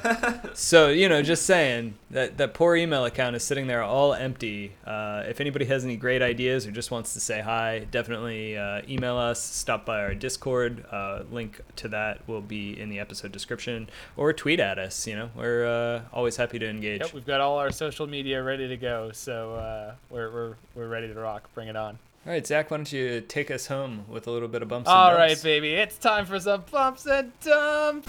so 0.54 0.88
you 0.88 1.08
know, 1.08 1.22
just 1.22 1.44
saying 1.44 1.94
that 2.10 2.38
that 2.38 2.54
poor 2.54 2.76
email 2.76 3.04
account 3.04 3.34
is 3.34 3.42
sitting 3.42 3.66
there 3.66 3.82
all 3.82 4.14
empty. 4.14 4.72
Uh, 4.86 5.24
if 5.28 5.40
anybody 5.40 5.64
has 5.64 5.84
any 5.84 5.96
great 5.96 6.22
ideas 6.22 6.66
or 6.66 6.70
just 6.70 6.90
wants 6.90 7.14
to 7.14 7.20
say 7.20 7.40
hi, 7.40 7.86
definitely 7.90 8.56
uh, 8.56 8.82
email 8.88 9.16
us. 9.16 9.42
Stop 9.42 9.84
by 9.84 10.00
our 10.00 10.14
Discord. 10.14 10.84
Uh, 10.90 11.24
link 11.30 11.60
to 11.76 11.88
that 11.88 12.26
will 12.28 12.40
be 12.40 12.78
in 12.78 12.88
the 12.90 13.00
episode 13.00 13.32
description, 13.32 13.90
or 14.16 14.32
tweet 14.32 14.60
at 14.60 14.78
us. 14.78 15.06
You 15.06 15.16
know, 15.16 15.30
we're 15.34 15.66
uh, 15.66 16.02
always 16.12 16.36
happy 16.36 16.58
to 16.60 16.68
engage. 16.68 17.00
Yep, 17.00 17.14
we've 17.14 17.26
got 17.26 17.40
all 17.40 17.58
our 17.58 17.72
social 17.72 18.06
media 18.06 18.42
ready 18.42 18.68
to 18.68 18.76
go, 18.76 19.10
so 19.12 19.54
uh, 19.54 19.94
we're, 20.10 20.30
we're 20.30 20.54
we're 20.74 20.88
ready 20.88 21.08
to 21.08 21.14
rock. 21.14 21.52
Bring 21.54 21.68
it 21.68 21.76
on. 21.76 21.98
All 22.26 22.32
right, 22.32 22.46
Zach, 22.46 22.70
why 22.70 22.76
don't 22.76 22.92
you 22.92 23.22
take 23.22 23.50
us 23.50 23.66
home 23.66 24.04
with 24.06 24.26
a 24.26 24.30
little 24.30 24.48
bit 24.48 24.60
of 24.60 24.68
bumps? 24.68 24.88
All 24.88 25.08
and 25.08 25.18
right, 25.18 25.42
baby, 25.42 25.72
it's 25.72 25.96
time 25.96 26.26
for 26.26 26.38
some 26.38 26.64
bumps 26.70 27.06
and 27.06 27.32
dumps. 27.40 28.08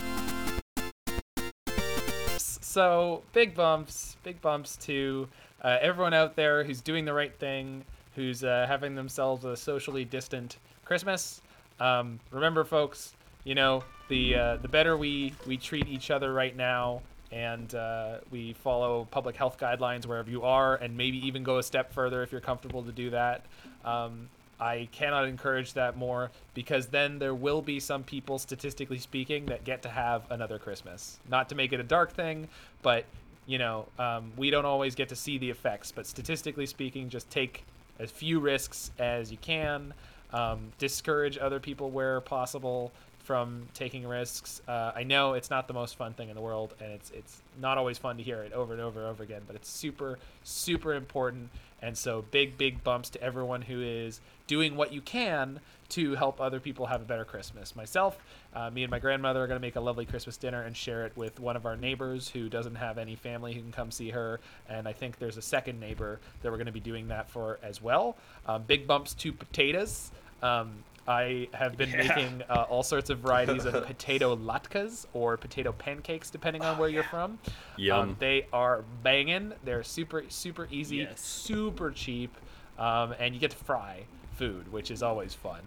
So 2.72 3.20
big 3.34 3.54
bumps, 3.54 4.16
big 4.22 4.40
bumps 4.40 4.76
to 4.86 5.28
uh, 5.62 5.76
everyone 5.82 6.14
out 6.14 6.36
there 6.36 6.64
who's 6.64 6.80
doing 6.80 7.04
the 7.04 7.12
right 7.12 7.34
thing, 7.38 7.84
who's 8.14 8.44
uh, 8.44 8.64
having 8.66 8.94
themselves 8.94 9.44
a 9.44 9.54
socially 9.54 10.06
distant 10.06 10.56
Christmas. 10.86 11.42
Um, 11.80 12.18
remember, 12.30 12.64
folks, 12.64 13.12
you 13.44 13.54
know 13.54 13.84
the 14.08 14.34
uh, 14.34 14.56
the 14.56 14.68
better 14.68 14.96
we 14.96 15.34
we 15.46 15.58
treat 15.58 15.86
each 15.86 16.10
other 16.10 16.32
right 16.32 16.56
now, 16.56 17.02
and 17.30 17.74
uh, 17.74 18.20
we 18.30 18.54
follow 18.54 19.06
public 19.10 19.36
health 19.36 19.58
guidelines 19.58 20.06
wherever 20.06 20.30
you 20.30 20.42
are, 20.42 20.76
and 20.76 20.96
maybe 20.96 21.18
even 21.26 21.42
go 21.42 21.58
a 21.58 21.62
step 21.62 21.92
further 21.92 22.22
if 22.22 22.32
you're 22.32 22.40
comfortable 22.40 22.82
to 22.84 22.92
do 22.92 23.10
that. 23.10 23.44
Um, 23.84 24.30
I 24.62 24.88
cannot 24.92 25.26
encourage 25.26 25.72
that 25.72 25.96
more 25.96 26.30
because 26.54 26.86
then 26.86 27.18
there 27.18 27.34
will 27.34 27.62
be 27.62 27.80
some 27.80 28.04
people, 28.04 28.38
statistically 28.38 28.98
speaking, 28.98 29.46
that 29.46 29.64
get 29.64 29.82
to 29.82 29.88
have 29.88 30.22
another 30.30 30.60
Christmas. 30.60 31.18
Not 31.28 31.48
to 31.48 31.56
make 31.56 31.72
it 31.72 31.80
a 31.80 31.82
dark 31.82 32.12
thing, 32.12 32.46
but 32.80 33.04
you 33.44 33.58
know, 33.58 33.88
um, 33.98 34.30
we 34.36 34.50
don't 34.50 34.64
always 34.64 34.94
get 34.94 35.08
to 35.08 35.16
see 35.16 35.36
the 35.36 35.50
effects. 35.50 35.90
But 35.90 36.06
statistically 36.06 36.66
speaking, 36.66 37.08
just 37.08 37.28
take 37.28 37.64
as 37.98 38.12
few 38.12 38.38
risks 38.38 38.92
as 39.00 39.32
you 39.32 39.38
can. 39.38 39.94
Um, 40.32 40.72
discourage 40.78 41.38
other 41.38 41.58
people 41.58 41.90
where 41.90 42.20
possible 42.20 42.92
from 43.18 43.66
taking 43.74 44.06
risks. 44.06 44.62
Uh, 44.68 44.92
I 44.94 45.02
know 45.02 45.34
it's 45.34 45.50
not 45.50 45.66
the 45.66 45.74
most 45.74 45.96
fun 45.96 46.14
thing 46.14 46.28
in 46.28 46.36
the 46.36 46.40
world, 46.40 46.74
and 46.80 46.92
it's 46.92 47.10
it's 47.10 47.42
not 47.60 47.78
always 47.78 47.98
fun 47.98 48.16
to 48.16 48.22
hear 48.22 48.42
it 48.44 48.52
over 48.52 48.72
and 48.72 48.80
over 48.80 49.00
and 49.00 49.08
over 49.08 49.24
again. 49.24 49.42
But 49.44 49.56
it's 49.56 49.68
super 49.68 50.20
super 50.44 50.94
important. 50.94 51.50
And 51.82 51.98
so 51.98 52.24
big 52.30 52.56
big 52.56 52.84
bumps 52.84 53.10
to 53.10 53.22
everyone 53.22 53.62
who 53.62 53.82
is 53.82 54.20
doing 54.46 54.76
what 54.76 54.92
you 54.92 55.00
can 55.00 55.60
to 55.90 56.14
help 56.14 56.40
other 56.40 56.58
people 56.58 56.86
have 56.86 57.02
a 57.02 57.04
better 57.04 57.24
Christmas. 57.24 57.76
Myself, 57.76 58.18
uh, 58.54 58.70
me 58.70 58.82
and 58.82 58.90
my 58.90 58.98
grandmother 58.98 59.42
are 59.42 59.46
going 59.46 59.58
to 59.58 59.66
make 59.66 59.76
a 59.76 59.80
lovely 59.80 60.06
Christmas 60.06 60.38
dinner 60.38 60.62
and 60.62 60.74
share 60.74 61.04
it 61.04 61.14
with 61.16 61.38
one 61.38 61.54
of 61.54 61.66
our 61.66 61.76
neighbors 61.76 62.28
who 62.28 62.48
doesn't 62.48 62.76
have 62.76 62.96
any 62.96 63.14
family 63.14 63.52
who 63.52 63.60
can 63.60 63.72
come 63.72 63.90
see 63.90 64.08
her. 64.10 64.40
And 64.70 64.88
I 64.88 64.94
think 64.94 65.18
there's 65.18 65.36
a 65.36 65.42
second 65.42 65.80
neighbor 65.80 66.18
that 66.40 66.50
we're 66.50 66.56
going 66.56 66.66
to 66.66 66.72
be 66.72 66.80
doing 66.80 67.08
that 67.08 67.28
for 67.28 67.58
as 67.62 67.82
well. 67.82 68.16
Um, 68.46 68.62
big 68.62 68.86
bumps 68.86 69.12
to 69.14 69.32
potatoes. 69.32 70.10
Um, 70.42 70.82
I 71.06 71.48
have 71.52 71.76
been 71.76 71.90
Yeah. 71.90 71.96
making 72.08 72.42
uh, 72.48 72.66
all 72.68 72.82
sorts 72.82 73.10
of 73.10 73.18
varieties 73.18 73.64
of 73.64 73.84
potato 73.86 74.36
latkes 74.36 75.06
or 75.12 75.36
potato 75.36 75.72
pancakes, 75.72 76.30
depending 76.30 76.62
on 76.62 76.78
where 76.78 76.88
you're 76.88 77.02
from. 77.04 77.38
Yum. 77.76 77.98
Um, 78.10 78.16
they 78.18 78.46
are 78.52 78.84
banging. 79.02 79.52
They're 79.64 79.82
super, 79.82 80.24
super 80.28 80.68
easy, 80.70 80.98
Yes. 80.98 81.20
super 81.20 81.90
cheap, 81.90 82.36
um, 82.78 83.14
and 83.18 83.34
you 83.34 83.40
get 83.40 83.50
to 83.50 83.56
fry 83.56 84.04
food, 84.32 84.72
which 84.72 84.90
is 84.90 85.02
always 85.02 85.34
fun. 85.34 85.60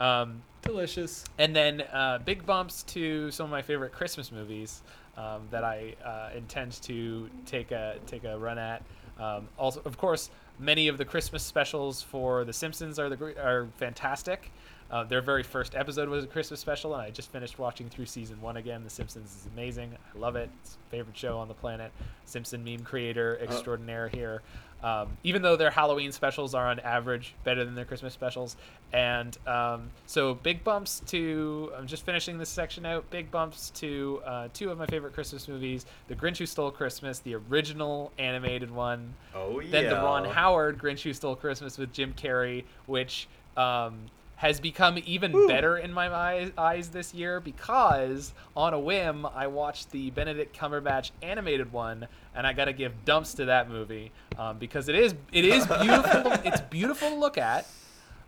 Um, 0.00 0.42
Delicious. 0.62 1.24
and 1.38 1.54
then 1.54 1.82
uh, 1.92 2.18
big 2.24 2.44
bumps 2.44 2.82
to 2.84 3.30
some 3.30 3.44
of 3.44 3.50
my 3.50 3.62
favorite 3.62 3.92
Christmas 3.92 4.32
movies 4.32 4.82
um, 5.16 5.42
that 5.50 5.62
I 5.62 5.94
uh, 6.04 6.30
intend 6.36 6.72
to 6.82 7.30
take 7.46 7.70
a 7.70 7.96
take 8.06 8.24
a 8.24 8.36
run 8.36 8.58
at. 8.58 8.82
Um, 9.20 9.46
also, 9.56 9.80
of 9.84 9.96
course, 9.96 10.30
many 10.58 10.88
of 10.88 10.98
the 10.98 11.04
Christmas 11.04 11.44
specials 11.44 12.02
for 12.02 12.44
The 12.44 12.52
Simpsons 12.52 12.98
are 12.98 13.08
the 13.08 13.40
are 13.40 13.68
fantastic. 13.76 14.50
Uh, 14.90 15.02
their 15.02 15.20
very 15.22 15.42
first 15.42 15.74
episode 15.74 16.08
was 16.08 16.24
a 16.24 16.26
Christmas 16.26 16.60
special, 16.60 16.94
and 16.94 17.02
I 17.02 17.10
just 17.10 17.32
finished 17.32 17.58
watching 17.58 17.88
through 17.88 18.06
season 18.06 18.40
one 18.40 18.56
again. 18.58 18.84
The 18.84 18.90
Simpsons 18.90 19.30
is 19.34 19.48
amazing. 19.52 19.90
I 20.14 20.18
love 20.18 20.36
it. 20.36 20.50
It's 20.60 20.76
favorite 20.90 21.16
show 21.16 21.38
on 21.38 21.48
the 21.48 21.54
planet. 21.54 21.90
Simpson 22.26 22.62
meme 22.62 22.80
creator 22.84 23.38
extraordinaire 23.42 24.08
here. 24.08 24.42
Um, 24.84 25.16
even 25.24 25.40
though 25.40 25.56
their 25.56 25.70
Halloween 25.70 26.12
specials 26.12 26.54
are 26.54 26.66
on 26.68 26.78
average 26.80 27.34
better 27.42 27.64
than 27.64 27.74
their 27.74 27.86
Christmas 27.86 28.12
specials, 28.12 28.54
and 28.92 29.36
um, 29.48 29.88
so 30.06 30.34
big 30.34 30.62
bumps 30.62 31.00
to 31.06 31.72
I'm 31.76 31.86
just 31.86 32.04
finishing 32.04 32.36
this 32.36 32.50
section 32.50 32.84
out. 32.84 33.08
Big 33.10 33.30
bumps 33.30 33.70
to 33.76 34.20
uh, 34.26 34.48
two 34.52 34.70
of 34.70 34.76
my 34.76 34.84
favorite 34.84 35.14
Christmas 35.14 35.48
movies: 35.48 35.86
The 36.08 36.14
Grinch 36.14 36.36
Who 36.36 36.44
Stole 36.44 36.70
Christmas, 36.70 37.20
the 37.20 37.34
original 37.34 38.12
animated 38.18 38.70
one, 38.70 39.14
Oh 39.34 39.58
yeah. 39.60 39.70
then 39.70 39.88
the 39.88 39.96
Ron 39.96 40.26
Howard 40.26 40.78
Grinch 40.78 41.00
Who 41.00 41.14
Stole 41.14 41.34
Christmas 41.36 41.78
with 41.78 41.90
Jim 41.90 42.12
Carrey, 42.12 42.64
which 42.84 43.26
um, 43.56 44.00
has 44.36 44.60
become 44.60 44.98
even 45.06 45.46
better 45.46 45.76
in 45.76 45.92
my 45.92 46.12
eyes, 46.12 46.50
eyes 46.58 46.88
this 46.88 47.14
year 47.14 47.40
because 47.40 48.32
on 48.56 48.74
a 48.74 48.78
whim 48.78 49.26
I 49.26 49.46
watched 49.46 49.90
the 49.90 50.10
Benedict 50.10 50.56
Cumberbatch 50.56 51.12
animated 51.22 51.72
one, 51.72 52.08
and 52.34 52.46
I 52.46 52.52
got 52.52 52.66
to 52.66 52.72
give 52.72 53.04
dumps 53.04 53.34
to 53.34 53.46
that 53.46 53.70
movie 53.70 54.12
um, 54.38 54.58
because 54.58 54.88
it 54.88 54.96
is 54.96 55.14
it 55.32 55.44
is 55.44 55.66
beautiful. 55.66 56.32
it's 56.44 56.60
beautiful 56.62 57.10
to 57.10 57.16
look 57.16 57.38
at. 57.38 57.66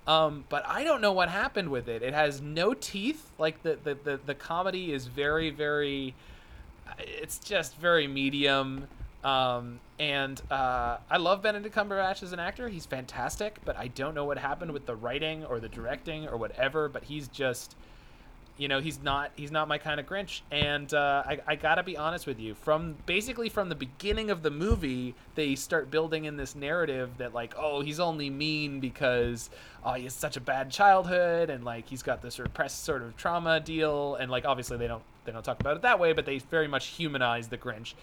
Um, 0.06 0.44
but 0.48 0.64
I 0.66 0.84
don't 0.84 1.00
know 1.00 1.12
what 1.12 1.28
happened 1.28 1.68
with 1.68 1.88
it. 1.88 2.02
It 2.02 2.14
has 2.14 2.40
no 2.40 2.74
teeth. 2.74 3.28
Like 3.38 3.62
the, 3.64 3.76
the, 3.82 3.98
the, 4.04 4.20
the 4.24 4.34
comedy 4.36 4.92
is 4.92 5.08
very, 5.08 5.50
very 5.50 6.14
it's 6.98 7.38
just 7.38 7.76
very 7.76 8.06
medium. 8.06 8.88
Um, 9.26 9.80
and 9.98 10.40
uh, 10.52 10.98
I 11.10 11.16
love 11.16 11.42
Benedict 11.42 11.74
Cumberbatch 11.74 12.22
as 12.22 12.32
an 12.32 12.38
actor. 12.38 12.68
He's 12.68 12.86
fantastic, 12.86 13.58
but 13.64 13.76
I 13.76 13.88
don't 13.88 14.14
know 14.14 14.24
what 14.24 14.38
happened 14.38 14.70
with 14.70 14.86
the 14.86 14.94
writing 14.94 15.44
or 15.44 15.58
the 15.58 15.68
directing 15.68 16.28
or 16.28 16.36
whatever. 16.36 16.88
But 16.88 17.02
he's 17.02 17.26
just, 17.26 17.74
you 18.56 18.68
know, 18.68 18.78
he's 18.78 19.02
not 19.02 19.32
he's 19.34 19.50
not 19.50 19.66
my 19.66 19.78
kind 19.78 19.98
of 19.98 20.06
Grinch. 20.06 20.42
And 20.52 20.94
uh, 20.94 21.24
I, 21.26 21.40
I 21.44 21.56
gotta 21.56 21.82
be 21.82 21.96
honest 21.96 22.24
with 22.24 22.38
you. 22.38 22.54
From 22.54 22.94
basically 23.04 23.48
from 23.48 23.68
the 23.68 23.74
beginning 23.74 24.30
of 24.30 24.44
the 24.44 24.50
movie, 24.52 25.16
they 25.34 25.56
start 25.56 25.90
building 25.90 26.26
in 26.26 26.36
this 26.36 26.54
narrative 26.54 27.10
that 27.18 27.34
like, 27.34 27.54
oh, 27.58 27.80
he's 27.80 27.98
only 27.98 28.30
mean 28.30 28.78
because 28.78 29.50
oh, 29.84 29.94
he 29.94 30.04
has 30.04 30.14
such 30.14 30.36
a 30.36 30.40
bad 30.40 30.70
childhood, 30.70 31.50
and 31.50 31.64
like 31.64 31.88
he's 31.88 32.04
got 32.04 32.22
this 32.22 32.38
repressed 32.38 32.84
sort 32.84 33.02
of 33.02 33.16
trauma 33.16 33.58
deal, 33.58 34.14
and 34.14 34.30
like 34.30 34.44
obviously 34.44 34.76
they 34.76 34.86
don't 34.86 35.02
they 35.24 35.32
don't 35.32 35.44
talk 35.44 35.58
about 35.58 35.74
it 35.74 35.82
that 35.82 35.98
way, 35.98 36.12
but 36.12 36.26
they 36.26 36.38
very 36.38 36.68
much 36.68 36.86
humanize 36.86 37.48
the 37.48 37.58
Grinch. 37.58 37.94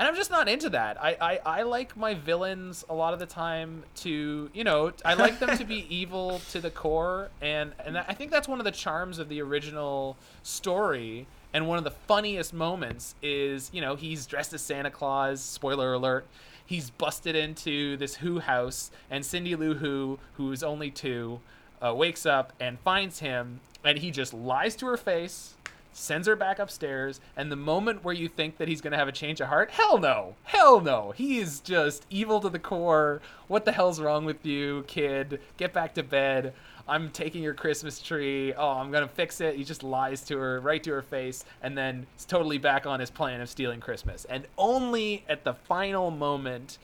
And 0.00 0.08
I'm 0.08 0.16
just 0.16 0.30
not 0.30 0.48
into 0.48 0.70
that. 0.70 0.96
I, 0.98 1.16
I, 1.20 1.40
I 1.58 1.62
like 1.64 1.94
my 1.94 2.14
villains 2.14 2.86
a 2.88 2.94
lot 2.94 3.12
of 3.12 3.18
the 3.20 3.26
time 3.26 3.82
to, 3.96 4.48
you 4.54 4.64
know, 4.64 4.92
I 5.04 5.12
like 5.12 5.38
them 5.38 5.58
to 5.58 5.64
be 5.66 5.84
evil 5.94 6.40
to 6.52 6.60
the 6.62 6.70
core. 6.70 7.28
And, 7.42 7.72
and 7.84 7.98
I 7.98 8.14
think 8.14 8.30
that's 8.30 8.48
one 8.48 8.58
of 8.58 8.64
the 8.64 8.70
charms 8.70 9.18
of 9.18 9.28
the 9.28 9.42
original 9.42 10.16
story. 10.42 11.26
And 11.52 11.68
one 11.68 11.76
of 11.76 11.84
the 11.84 11.90
funniest 11.90 12.54
moments 12.54 13.14
is, 13.20 13.68
you 13.74 13.82
know, 13.82 13.94
he's 13.94 14.24
dressed 14.24 14.54
as 14.54 14.62
Santa 14.62 14.90
Claus, 14.90 15.42
spoiler 15.42 15.92
alert. 15.92 16.26
He's 16.64 16.88
busted 16.88 17.36
into 17.36 17.98
this 17.98 18.14
Who 18.14 18.38
house, 18.38 18.90
and 19.10 19.22
Cindy 19.22 19.54
Lou 19.54 19.74
Who, 19.74 20.18
who's 20.38 20.62
only 20.62 20.90
two, 20.90 21.40
uh, 21.84 21.94
wakes 21.94 22.24
up 22.24 22.54
and 22.58 22.80
finds 22.80 23.18
him, 23.18 23.60
and 23.84 23.98
he 23.98 24.10
just 24.10 24.32
lies 24.32 24.76
to 24.76 24.86
her 24.86 24.96
face, 24.96 25.56
sends 25.92 26.26
her 26.26 26.36
back 26.36 26.58
upstairs, 26.58 27.20
and 27.36 27.50
the 27.50 27.56
moment 27.56 28.04
where 28.04 28.14
you 28.14 28.28
think 28.28 28.58
that 28.58 28.68
he's 28.68 28.80
going 28.80 28.92
to 28.92 28.98
have 28.98 29.08
a 29.08 29.12
change 29.12 29.40
of 29.40 29.48
heart, 29.48 29.70
hell 29.70 29.98
no. 29.98 30.34
Hell 30.44 30.80
no. 30.80 31.12
He 31.12 31.38
is 31.38 31.60
just 31.60 32.06
evil 32.10 32.40
to 32.40 32.48
the 32.48 32.58
core. 32.58 33.20
What 33.48 33.64
the 33.64 33.72
hell's 33.72 34.00
wrong 34.00 34.24
with 34.24 34.44
you, 34.46 34.84
kid? 34.86 35.40
Get 35.56 35.72
back 35.72 35.94
to 35.94 36.02
bed. 36.02 36.52
I'm 36.88 37.10
taking 37.10 37.42
your 37.42 37.54
Christmas 37.54 38.00
tree. 38.00 38.52
Oh, 38.54 38.70
I'm 38.70 38.90
going 38.90 39.06
to 39.06 39.14
fix 39.14 39.40
it. 39.40 39.54
He 39.54 39.64
just 39.64 39.82
lies 39.82 40.22
to 40.24 40.38
her 40.38 40.60
right 40.60 40.82
to 40.82 40.90
her 40.90 41.02
face 41.02 41.44
and 41.62 41.78
then 41.78 42.06
is 42.18 42.24
totally 42.24 42.58
back 42.58 42.84
on 42.84 42.98
his 42.98 43.10
plan 43.10 43.40
of 43.40 43.48
stealing 43.48 43.80
Christmas. 43.80 44.24
And 44.24 44.46
only 44.58 45.24
at 45.28 45.44
the 45.44 45.54
final 45.54 46.10
moment 46.10 46.78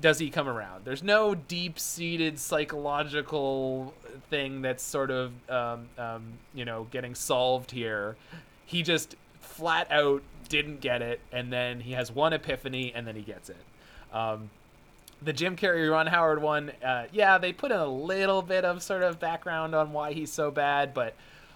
does 0.00 0.18
he 0.18 0.30
come 0.30 0.48
around. 0.48 0.84
There's 0.84 1.02
no 1.02 1.34
deep-seated 1.34 2.38
psychological 2.38 3.94
thing 4.30 4.62
that's 4.62 4.82
sort 4.82 5.10
of, 5.10 5.32
um, 5.50 5.88
um, 5.98 6.24
you 6.54 6.64
know, 6.64 6.86
getting 6.90 7.14
solved 7.14 7.70
here. 7.70 8.16
He 8.66 8.82
just 8.82 9.16
flat 9.40 9.90
out 9.90 10.22
didn't 10.48 10.80
get 10.80 11.02
it, 11.02 11.20
and 11.32 11.52
then 11.52 11.80
he 11.80 11.92
has 11.92 12.12
one 12.12 12.32
epiphany, 12.32 12.92
and 12.94 13.06
then 13.06 13.16
he 13.16 13.22
gets 13.22 13.48
it. 13.48 13.56
Um, 14.12 14.50
the 15.22 15.32
Jim 15.32 15.56
Carrey 15.56 15.90
Ron 15.90 16.06
Howard 16.06 16.42
one, 16.42 16.70
uh, 16.84 17.04
yeah, 17.12 17.38
they 17.38 17.52
put 17.52 17.72
in 17.72 17.78
a 17.78 17.86
little 17.86 18.42
bit 18.42 18.64
of 18.64 18.82
sort 18.82 19.02
of 19.02 19.18
background 19.18 19.74
on 19.74 19.92
why 19.92 20.12
he's 20.12 20.32
so 20.32 20.50
bad, 20.50 20.92
but 20.92 21.14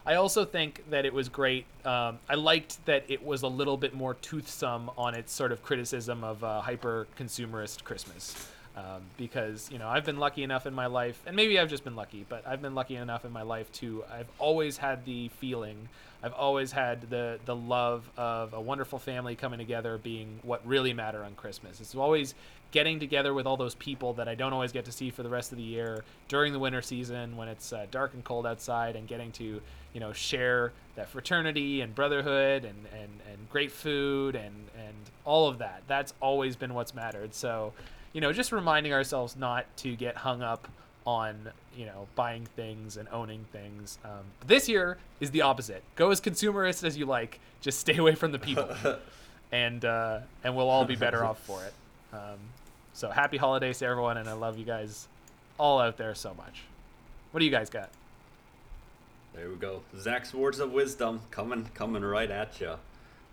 I 0.09 0.15
also 0.15 0.47
think 0.47 0.83
that 0.89 1.05
it 1.05 1.13
was 1.13 1.29
great. 1.29 1.67
Um, 1.85 2.19
I 2.31 2.35
liked 2.35 2.83
that 2.87 3.05
it 3.09 3.23
was 3.23 3.43
a 3.43 3.47
little 3.47 3.77
bit 3.77 3.93
more 3.93 4.15
toothsome 4.15 4.91
on 4.97 5.15
its 5.15 5.35
sort 5.35 5.53
of 5.53 5.63
criticism 5.63 6.25
of 6.25 6.43
uh, 6.43 6.63
hyper 6.63 7.07
consumerist 7.19 7.85
Christmas. 7.85 8.49
Um, 8.75 9.03
because 9.17 9.69
you 9.73 9.79
know 9.81 9.89
I've 9.89 10.05
been 10.05 10.19
lucky 10.19 10.45
enough 10.45 10.65
in 10.65 10.73
my 10.73 10.87
life, 10.87 11.21
and 11.27 11.35
maybe 11.35 11.59
I've 11.59 11.69
just 11.69 11.83
been 11.83 11.97
lucky, 11.97 12.25
but 12.29 12.47
I've 12.47 12.63
been 12.63 12.77
lucky 12.77 12.95
enough 12.95 13.25
in 13.25 13.33
my 13.33 13.43
life 13.43 13.73
to 13.73 14.05
I've 14.11 14.29
always 14.39 14.77
had 14.77 15.05
the 15.05 15.29
feeling, 15.41 15.89
I've 16.23 16.33
always 16.33 16.71
had 16.71 17.11
the 17.11 17.41
the 17.45 17.57
love 17.57 18.09
of 18.17 18.55
a 18.55 18.61
wonderful 18.61 19.01
family 19.01 19.35
coming 19.35 19.59
together 19.59 19.99
being 19.99 20.39
what 20.43 20.65
really 20.65 20.93
matter 20.93 21.25
on 21.25 21.35
Christmas. 21.35 21.81
It's 21.81 21.97
always 21.97 22.37
getting 22.71 23.01
together 23.01 23.35
with 23.35 23.47
all 23.47 23.57
those 23.57 23.75
people 23.75 24.13
that 24.13 24.29
I 24.29 24.37
don't 24.37 24.53
always 24.53 24.71
get 24.71 24.85
to 24.85 24.93
see 24.93 25.11
for 25.11 25.25
the 25.25 25.29
rest 25.29 25.51
of 25.51 25.59
the 25.59 25.65
year 25.65 26.05
during 26.29 26.53
the 26.53 26.59
winter 26.61 26.83
season 26.83 27.37
when 27.37 27.49
it's 27.49 27.73
uh, 27.73 27.87
dark 27.91 28.15
and 28.15 28.23
cold 28.23 28.47
outside, 28.47 28.95
and 28.95 29.09
getting 29.09 29.33
to 29.33 29.61
you 29.99 30.01
know 30.01 30.13
share 30.13 30.71
that 30.95 31.09
fraternity 31.09 31.81
and 31.81 31.93
brotherhood 31.93 32.65
and 32.65 32.87
and, 32.93 33.11
and 33.29 33.51
great 33.51 33.73
food 33.73 34.37
and 34.37 34.55
and 34.77 34.95
all 35.25 35.49
of 35.49 35.59
that. 35.59 35.83
That's 35.89 36.15
always 36.21 36.55
been 36.55 36.73
what's 36.73 36.95
mattered. 36.95 37.35
So 37.35 37.73
you 38.13 38.21
know, 38.21 38.33
just 38.33 38.53
reminding 38.53 38.93
ourselves 38.93 39.35
not 39.35 39.67
to 39.79 39.97
get 39.97 40.19
hung 40.19 40.41
up 40.41 40.69
on 41.05 41.51
you 41.77 41.85
know 41.85 42.07
buying 42.15 42.47
things 42.55 42.97
and 42.97 43.09
owning 43.11 43.45
things. 43.51 43.99
Um, 44.05 44.23
this 44.47 44.69
year 44.69 44.99
is 45.19 45.33
the 45.33 45.43
opposite. 45.43 45.83
Go 45.97 46.13
as 46.13 46.21
consumerist 46.21 46.85
as 46.85 46.97
you 46.97 47.05
like. 47.05 47.41
Just 47.61 47.81
stay 47.81 47.97
away 47.97 48.15
from 48.15 48.31
the 48.31 48.39
people, 48.39 48.69
and 49.51 49.85
uh, 49.85 50.21
and 50.45 50.55
we'll 50.55 50.71
all 50.71 50.85
be 50.85 50.95
better 50.95 51.25
off 51.25 51.41
for 51.41 51.65
it. 51.65 51.75
Um, 52.13 52.39
so 52.93 53.11
happy 53.11 53.37
holidays 53.37 53.81
to 53.81 53.87
everyone, 53.87 54.17
and 54.17 54.29
I 54.29 54.35
love 54.35 54.59
you 54.59 54.65
guys 54.65 55.09
all 55.59 55.81
out 55.81 55.97
there 55.97 56.15
so 56.15 56.35
much. 56.35 56.63
What 57.33 57.41
do 57.41 57.45
you 57.45 57.51
guys 57.51 57.69
got? 57.69 57.91
There 59.39 59.49
we 59.49 59.55
go. 59.55 59.83
Zach's 59.97 60.35
words 60.35 60.59
of 60.59 60.73
wisdom 60.73 61.21
coming 61.31 61.71
coming 61.73 62.03
right 62.03 62.29
at 62.29 62.61
you. 62.61 62.75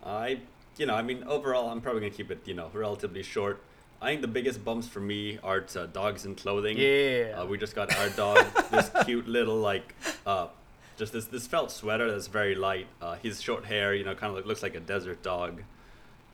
I, 0.05 0.41
you 0.77 0.85
know, 0.85 0.93
I 0.93 1.01
mean, 1.01 1.23
overall, 1.23 1.71
I'm 1.71 1.81
probably 1.81 2.01
gonna 2.01 2.13
keep 2.13 2.29
it, 2.29 2.41
you 2.45 2.53
know, 2.53 2.69
relatively 2.73 3.23
short. 3.23 3.63
I 3.99 4.09
think 4.09 4.21
the 4.21 4.27
biggest 4.27 4.63
bumps 4.63 4.87
for 4.87 4.99
me 4.99 5.39
are 5.41 5.61
to 5.61 5.87
dogs 5.87 6.25
and 6.25 6.37
clothing. 6.37 6.77
Yeah. 6.77 7.37
Uh, 7.39 7.47
we 7.47 7.57
just 7.57 7.73
got 7.73 7.97
our 7.97 8.09
dog 8.09 8.45
this 8.69 8.91
cute 9.05 9.27
little 9.27 9.55
like, 9.55 9.95
uh, 10.27 10.49
just 10.95 11.11
this 11.11 11.25
this 11.25 11.47
felt 11.47 11.71
sweater 11.71 12.11
that's 12.11 12.27
very 12.27 12.53
light. 12.53 12.85
Uh, 13.01 13.15
he's 13.15 13.41
short 13.41 13.65
hair, 13.65 13.95
you 13.95 14.03
know, 14.03 14.13
kind 14.13 14.37
of 14.37 14.45
looks 14.45 14.61
like 14.61 14.75
a 14.75 14.79
desert 14.79 15.23
dog. 15.23 15.63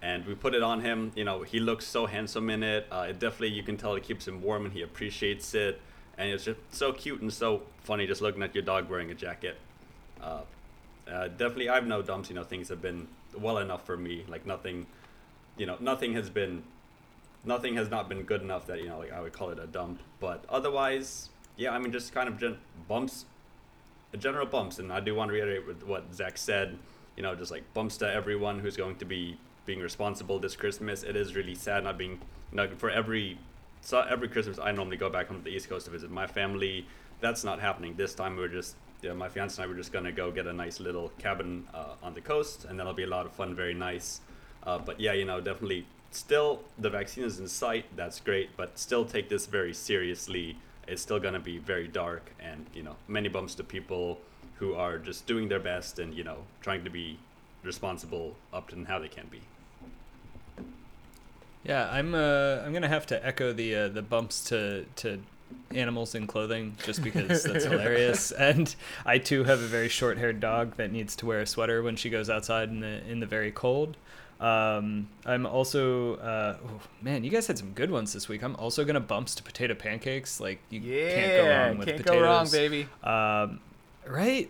And 0.01 0.25
we 0.25 0.35
put 0.35 0.53
it 0.53 0.63
on 0.63 0.81
him. 0.81 1.13
You 1.15 1.23
know, 1.23 1.43
he 1.43 1.61
looks 1.61 1.85
so 1.87 2.07
handsome 2.07 2.49
in 2.49 2.61
it. 2.61 2.87
Uh, 2.91 3.05
it 3.07 3.19
definitely 3.19 3.55
you 3.55 3.63
can 3.63 3.77
tell 3.77 3.95
it 3.95 4.03
keeps 4.03 4.27
him 4.27 4.41
warm 4.41 4.65
and 4.65 4.73
he 4.73 4.81
appreciates 4.81 5.53
it. 5.53 5.79
And 6.21 6.29
it's 6.29 6.45
just 6.45 6.59
so 6.69 6.93
cute 6.93 7.19
and 7.21 7.33
so 7.33 7.63
funny 7.81 8.05
just 8.05 8.21
looking 8.21 8.43
at 8.43 8.53
your 8.53 8.63
dog 8.63 8.87
wearing 8.91 9.09
a 9.09 9.15
jacket. 9.15 9.57
Uh, 10.21 10.41
uh, 11.11 11.27
definitely, 11.29 11.67
I've 11.67 11.87
no 11.87 12.03
dumps. 12.03 12.29
You 12.29 12.35
know, 12.35 12.43
things 12.43 12.69
have 12.69 12.79
been 12.79 13.07
well 13.35 13.57
enough 13.57 13.87
for 13.87 13.97
me. 13.97 14.23
Like 14.27 14.45
nothing, 14.45 14.85
you 15.57 15.65
know, 15.65 15.77
nothing 15.79 16.13
has 16.13 16.29
been 16.29 16.61
nothing 17.43 17.75
has 17.75 17.89
not 17.89 18.07
been 18.07 18.21
good 18.21 18.43
enough 18.43 18.67
that 18.67 18.79
you 18.79 18.87
know 18.87 18.99
like 18.99 19.11
I 19.11 19.19
would 19.19 19.33
call 19.33 19.49
it 19.49 19.57
a 19.57 19.65
dump. 19.65 19.99
But 20.19 20.45
otherwise, 20.47 21.29
yeah, 21.57 21.71
I 21.71 21.79
mean 21.79 21.91
just 21.91 22.13
kind 22.13 22.29
of 22.29 22.37
gen- 22.39 22.59
bumps, 22.87 23.25
general 24.19 24.45
bumps, 24.45 24.77
and 24.77 24.93
I 24.93 24.99
do 24.99 25.15
want 25.15 25.29
to 25.29 25.33
reiterate 25.33 25.65
with 25.65 25.81
what 25.83 26.13
Zach 26.13 26.37
said. 26.37 26.77
You 27.17 27.23
know, 27.23 27.33
just 27.33 27.49
like 27.49 27.63
bumps 27.73 27.97
to 27.97 28.13
everyone 28.13 28.59
who's 28.59 28.77
going 28.77 28.97
to 28.97 29.05
be 29.05 29.39
being 29.65 29.79
responsible 29.79 30.37
this 30.37 30.55
Christmas. 30.55 31.01
It 31.01 31.15
is 31.15 31.35
really 31.35 31.55
sad 31.55 31.83
not 31.83 31.97
being 31.97 32.19
you 32.51 32.57
know 32.57 32.69
for 32.77 32.91
every 32.91 33.39
so 33.81 34.01
every 34.01 34.27
Christmas 34.27 34.59
I 34.59 34.71
normally 34.71 34.97
go 34.97 35.09
back 35.09 35.27
home 35.27 35.37
to 35.37 35.43
the 35.43 35.49
East 35.49 35.69
Coast 35.69 35.85
to 35.85 35.91
visit 35.91 36.09
my 36.09 36.27
family. 36.27 36.87
That's 37.19 37.43
not 37.43 37.59
happening 37.59 37.95
this 37.95 38.13
time. 38.13 38.37
We're 38.37 38.47
just 38.47 38.75
my 39.15 39.29
fiance 39.29 39.61
and 39.61 39.65
I 39.65 39.67
were 39.67 39.77
just 39.77 39.91
gonna 39.91 40.11
go 40.11 40.31
get 40.31 40.47
a 40.47 40.53
nice 40.53 40.79
little 40.79 41.09
cabin 41.17 41.67
uh, 41.73 41.95
on 42.03 42.13
the 42.13 42.21
coast, 42.21 42.65
and 42.65 42.79
that'll 42.79 42.93
be 42.93 43.03
a 43.03 43.07
lot 43.07 43.25
of 43.25 43.33
fun, 43.33 43.55
very 43.55 43.73
nice. 43.73 44.21
Uh, 44.63 44.77
but 44.77 44.99
yeah, 44.99 45.13
you 45.13 45.25
know, 45.25 45.41
definitely 45.41 45.85
still 46.11 46.59
the 46.77 46.89
vaccine 46.89 47.23
is 47.23 47.39
in 47.39 47.47
sight 47.47 47.85
that's 47.95 48.19
great 48.19 48.49
but 48.57 48.77
still 48.77 49.05
take 49.05 49.29
this 49.29 49.45
very 49.45 49.73
seriously 49.73 50.57
it's 50.87 51.01
still 51.01 51.19
to 51.19 51.39
be 51.39 51.57
very 51.57 51.87
dark 51.87 52.33
and 52.39 52.65
you 52.73 52.83
know 52.83 52.95
many 53.07 53.29
bumps 53.29 53.55
to 53.55 53.63
people 53.63 54.19
who 54.55 54.75
are 54.75 54.97
just 54.97 55.25
doing 55.25 55.47
their 55.47 55.59
best 55.59 55.99
and 55.99 56.13
you 56.13 56.23
know 56.23 56.37
trying 56.59 56.83
to 56.83 56.89
be 56.89 57.17
responsible 57.63 58.35
up 58.51 58.67
to 58.67 58.83
how 58.85 58.99
they 58.99 59.07
can 59.07 59.25
be 59.31 59.41
yeah 61.63 61.89
i'm 61.91 62.13
uh 62.13 62.57
i'm 62.65 62.73
gonna 62.73 62.87
have 62.87 63.05
to 63.05 63.25
echo 63.25 63.53
the 63.53 63.75
uh, 63.75 63.87
the 63.89 64.01
bumps 64.01 64.43
to 64.43 64.85
to 64.95 65.21
animals 65.75 66.15
in 66.15 66.27
clothing 66.27 66.75
just 66.83 67.03
because 67.03 67.43
that's 67.45 67.65
hilarious 67.65 68.31
and 68.31 68.75
i 69.05 69.17
too 69.17 69.43
have 69.43 69.61
a 69.61 69.67
very 69.67 69.89
short 69.89 70.17
haired 70.17 70.39
dog 70.39 70.75
that 70.77 70.91
needs 70.91 71.15
to 71.15 71.25
wear 71.25 71.41
a 71.41 71.45
sweater 71.45 71.83
when 71.83 71.95
she 71.95 72.09
goes 72.09 72.29
outside 72.29 72.69
in 72.69 72.79
the 72.79 73.05
in 73.09 73.19
the 73.19 73.25
very 73.25 73.51
cold 73.51 73.97
um, 74.41 75.07
I'm 75.23 75.45
also, 75.45 76.15
uh, 76.15 76.57
oh, 76.65 76.81
man, 76.99 77.23
you 77.23 77.29
guys 77.29 77.45
had 77.45 77.59
some 77.59 77.73
good 77.73 77.91
ones 77.91 78.11
this 78.11 78.27
week. 78.27 78.41
I'm 78.41 78.55
also 78.55 78.83
gonna 78.83 78.99
bumps 78.99 79.35
to 79.35 79.43
potato 79.43 79.75
pancakes. 79.75 80.39
Like 80.39 80.59
you 80.71 80.79
yeah, 80.81 81.13
can't 81.13 81.31
go 81.31 81.49
wrong 81.49 81.77
with 81.77 81.87
can't 81.87 81.97
potatoes. 81.99 82.19
go 82.19 82.25
wrong, 82.25 82.49
baby. 82.49 82.87
Um, 83.03 83.59
right. 84.07 84.49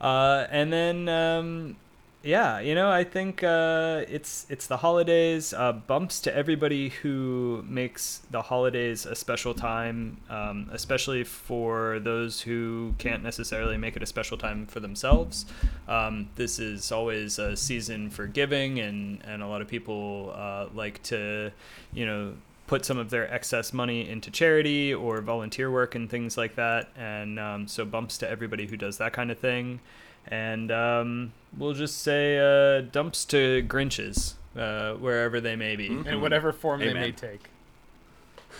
Uh, 0.00 0.46
and 0.50 0.72
then 0.72 1.08
um, 1.08 1.76
yeah, 2.22 2.60
you 2.60 2.74
know, 2.74 2.90
I 2.90 3.04
think 3.04 3.42
uh, 3.42 4.04
it's 4.06 4.44
it's 4.50 4.66
the 4.66 4.76
holidays. 4.76 5.54
Uh, 5.54 5.72
bumps 5.72 6.20
to 6.22 6.36
everybody 6.36 6.90
who 6.90 7.64
makes 7.66 8.20
the 8.30 8.42
holidays 8.42 9.06
a 9.06 9.14
special 9.14 9.54
time, 9.54 10.18
um, 10.28 10.68
especially 10.70 11.24
for 11.24 11.98
those 12.00 12.42
who 12.42 12.94
can't 12.98 13.22
necessarily 13.22 13.78
make 13.78 13.96
it 13.96 14.02
a 14.02 14.06
special 14.06 14.36
time 14.36 14.66
for 14.66 14.80
themselves. 14.80 15.46
Um, 15.88 16.28
this 16.36 16.58
is 16.58 16.92
always 16.92 17.38
a 17.38 17.56
season 17.56 18.10
for 18.10 18.26
giving, 18.26 18.80
and 18.80 19.22
and 19.24 19.42
a 19.42 19.46
lot 19.46 19.62
of 19.62 19.68
people 19.68 20.34
uh, 20.36 20.66
like 20.74 21.02
to, 21.04 21.50
you 21.94 22.04
know, 22.04 22.34
put 22.66 22.84
some 22.84 22.98
of 22.98 23.08
their 23.08 23.32
excess 23.32 23.72
money 23.72 24.06
into 24.06 24.30
charity 24.30 24.92
or 24.92 25.22
volunteer 25.22 25.70
work 25.70 25.94
and 25.94 26.10
things 26.10 26.36
like 26.36 26.54
that. 26.56 26.90
And 26.96 27.40
um, 27.40 27.66
so 27.66 27.86
bumps 27.86 28.18
to 28.18 28.28
everybody 28.28 28.66
who 28.66 28.76
does 28.76 28.98
that 28.98 29.14
kind 29.14 29.30
of 29.30 29.38
thing 29.38 29.80
and 30.26 30.70
um, 30.70 31.32
we'll 31.56 31.72
just 31.74 31.98
say 32.02 32.38
uh, 32.38 32.80
dumps 32.82 33.24
to 33.26 33.62
Grinches, 33.66 34.34
uh, 34.56 34.94
wherever 34.94 35.40
they 35.40 35.56
may 35.56 35.76
be. 35.76 35.88
Mm-hmm. 35.90 36.08
In 36.08 36.20
whatever 36.20 36.52
form 36.52 36.82
Amen. 36.82 36.94
they 36.94 37.00
may 37.00 37.12
take. 37.12 37.44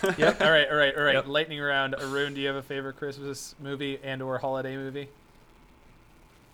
yep. 0.18 0.40
All 0.40 0.50
right. 0.50 0.68
All 0.68 0.76
right. 0.76 0.96
All 0.96 1.02
right. 1.02 1.14
Yep. 1.14 1.26
Lightning 1.26 1.60
round. 1.60 1.94
Arun, 1.94 2.34
do 2.34 2.40
you 2.40 2.46
have 2.46 2.56
a 2.56 2.62
favorite 2.62 2.96
Christmas 2.96 3.54
movie 3.60 3.98
and/or 4.02 4.38
holiday 4.38 4.76
movie? 4.76 5.08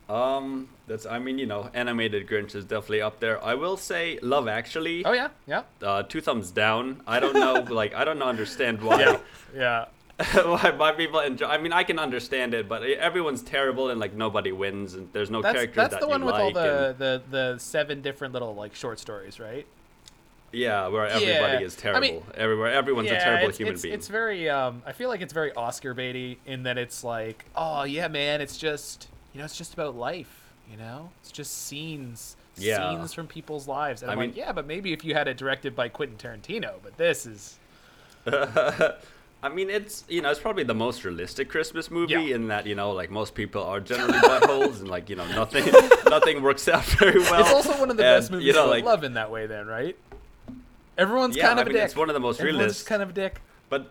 um 0.09 0.69
that's 0.87 1.05
i 1.05 1.19
mean 1.19 1.37
you 1.37 1.47
know 1.47 1.69
animated 1.74 2.28
grinch 2.28 2.55
is 2.55 2.65
definitely 2.65 3.03
up 3.03 3.19
there 3.19 3.43
i 3.45 3.55
will 3.55 3.77
say 3.77 4.20
love 4.23 4.47
actually 4.47 5.05
Oh 5.05 5.11
yeah. 5.12 5.31
Yeah. 5.49 5.62
uh, 5.83 6.05
two 6.05 6.20
thumbs 6.20 6.53
down 6.53 7.03
i 7.09 7.19
don't 7.19 7.35
know 7.35 7.55
like 7.74 7.93
i 7.93 8.05
don't 8.05 8.23
understand 8.23 8.81
why 8.83 9.01
Yeah. 9.01 9.19
Yeah. 9.53 9.85
why, 10.32 10.72
why 10.76 10.93
people 10.93 11.20
enjoy. 11.20 11.47
I 11.47 11.59
mean, 11.59 11.72
I 11.74 11.84
can 11.84 11.98
understand 11.98 12.55
it, 12.55 12.68
but 12.68 12.82
everyone's 12.82 13.43
terrible 13.43 13.90
and 13.90 14.01
like 14.01 14.14
nobody 14.14 14.51
wins, 14.51 14.94
and 14.94 15.09
there's 15.12 15.30
no 15.30 15.43
character 15.43 15.66
That's 15.66 15.74
characters 15.74 15.76
that's 15.76 15.94
that 15.94 16.01
the 16.01 16.09
one 16.09 16.24
with 16.24 16.34
all 16.34 16.52
the, 16.52 16.88
and, 16.90 16.98
the 16.98 17.22
the 17.30 17.59
seven 17.59 18.01
different 18.01 18.32
little 18.32 18.55
like 18.55 18.74
short 18.74 18.98
stories, 18.98 19.38
right? 19.38 19.66
yeah, 20.52 20.86
where 20.88 21.06
everybody 21.06 21.59
Yeah. 21.59 21.60
is 21.60 21.76
I 21.76 21.80
terrible. 21.80 22.01
mean, 22.01 22.22
Everywhere, 22.34 22.72
everyone's 22.72 23.10
a 23.10 23.18
terrible 23.18 23.48
it's, 23.51 23.59
human 23.59 23.74
it's, 23.74 23.82
being. 23.82 23.94
It's 23.94 24.09
very. 24.09 24.48
Um, 24.48 24.82
I 24.86 24.93
feel 24.93 25.10
like 25.10 25.20
it's 25.20 25.34
very 25.34 25.52
Oscar 25.52 25.94
baity 25.94 26.38
in 26.47 26.62
that 26.62 26.78
it's 26.78 27.05
like, 27.05 27.44
oh 27.55 27.82
yeah, 27.84 28.09
man, 28.09 28.40
it's 28.40 28.56
just 28.56 29.09
you 29.34 29.38
know, 29.40 29.44
it's 29.44 29.59
just 29.59 29.74
about 29.74 29.97
life. 29.97 30.44
You 30.70 30.78
know, 30.78 31.10
it's 31.20 31.30
just 31.30 31.66
scenes, 31.66 32.36
Yeah. 32.56 32.90
scenes 32.97 33.12
from 33.12 33.26
people's 33.26 33.68
lives. 33.68 34.01
And 34.01 34.10
I 34.10 34.14
I'm 34.14 34.18
mean- 34.20 34.30
like, 34.30 34.36
yeah, 34.38 34.52
but 34.52 34.66
maybe 34.66 34.94
if 34.94 35.05
you 35.05 35.12
had 35.12 35.28
it 35.28 35.36
directed 35.36 35.76
by 35.76 35.90
Quentin 35.90 36.16
Tarantino, 36.16 36.76
but 36.82 36.97
this 36.97 37.26
is. 37.26 37.59
I 39.42 39.48
mean, 39.50 39.70
it's 39.70 40.04
you 40.08 40.22
know, 40.22 40.30
it's 40.30 40.40
probably 40.40 40.64
the 40.64 40.74
most 40.74 41.04
realistic 41.04 41.48
Christmas 41.48 41.90
movie 41.90 42.14
Yeah. 42.14 42.34
in 42.36 42.48
that 42.48 42.66
you 42.66 42.74
know, 42.74 42.92
like 42.92 43.10
most 43.10 43.34
people 43.34 43.62
are 43.62 43.80
generally 43.80 44.18
buttholes, 44.18 44.80
and 44.80 44.88
like 44.88 45.08
you 45.10 45.16
know, 45.16 45.26
nothing, 45.28 45.64
nothing 46.08 46.42
works 46.42 46.66
out 46.68 46.84
very 46.84 47.20
well. 47.20 47.40
it's 47.40 47.52
also 47.52 47.78
one 47.78 47.90
of 47.90 47.96
the 47.96 48.04
And, 48.04 48.20
best 48.20 48.30
movies 48.30 48.46
you 48.46 48.52
know, 48.54 48.66
like, 48.68 48.84
love 48.84 49.04
in 49.04 49.14
that 49.14 49.30
way, 49.30 49.46
then, 49.46 49.66
right? 49.66 49.96
Everyone's 50.98 51.36
Yeah, 51.36 51.48
kind 51.48 51.58
I 51.58 51.62
of 51.62 51.68
a 51.68 51.70
mean, 51.70 51.76
dick. 51.76 51.84
it's 51.84 51.96
one 51.96 52.08
of 52.10 52.14
the 52.14 52.20
most 52.20 52.40
Everyone's 52.40 52.58
realistic. 52.60 52.88
kind 52.88 53.02
of 53.02 53.10
a 53.10 53.12
dick. 53.12 53.40
But 53.68 53.90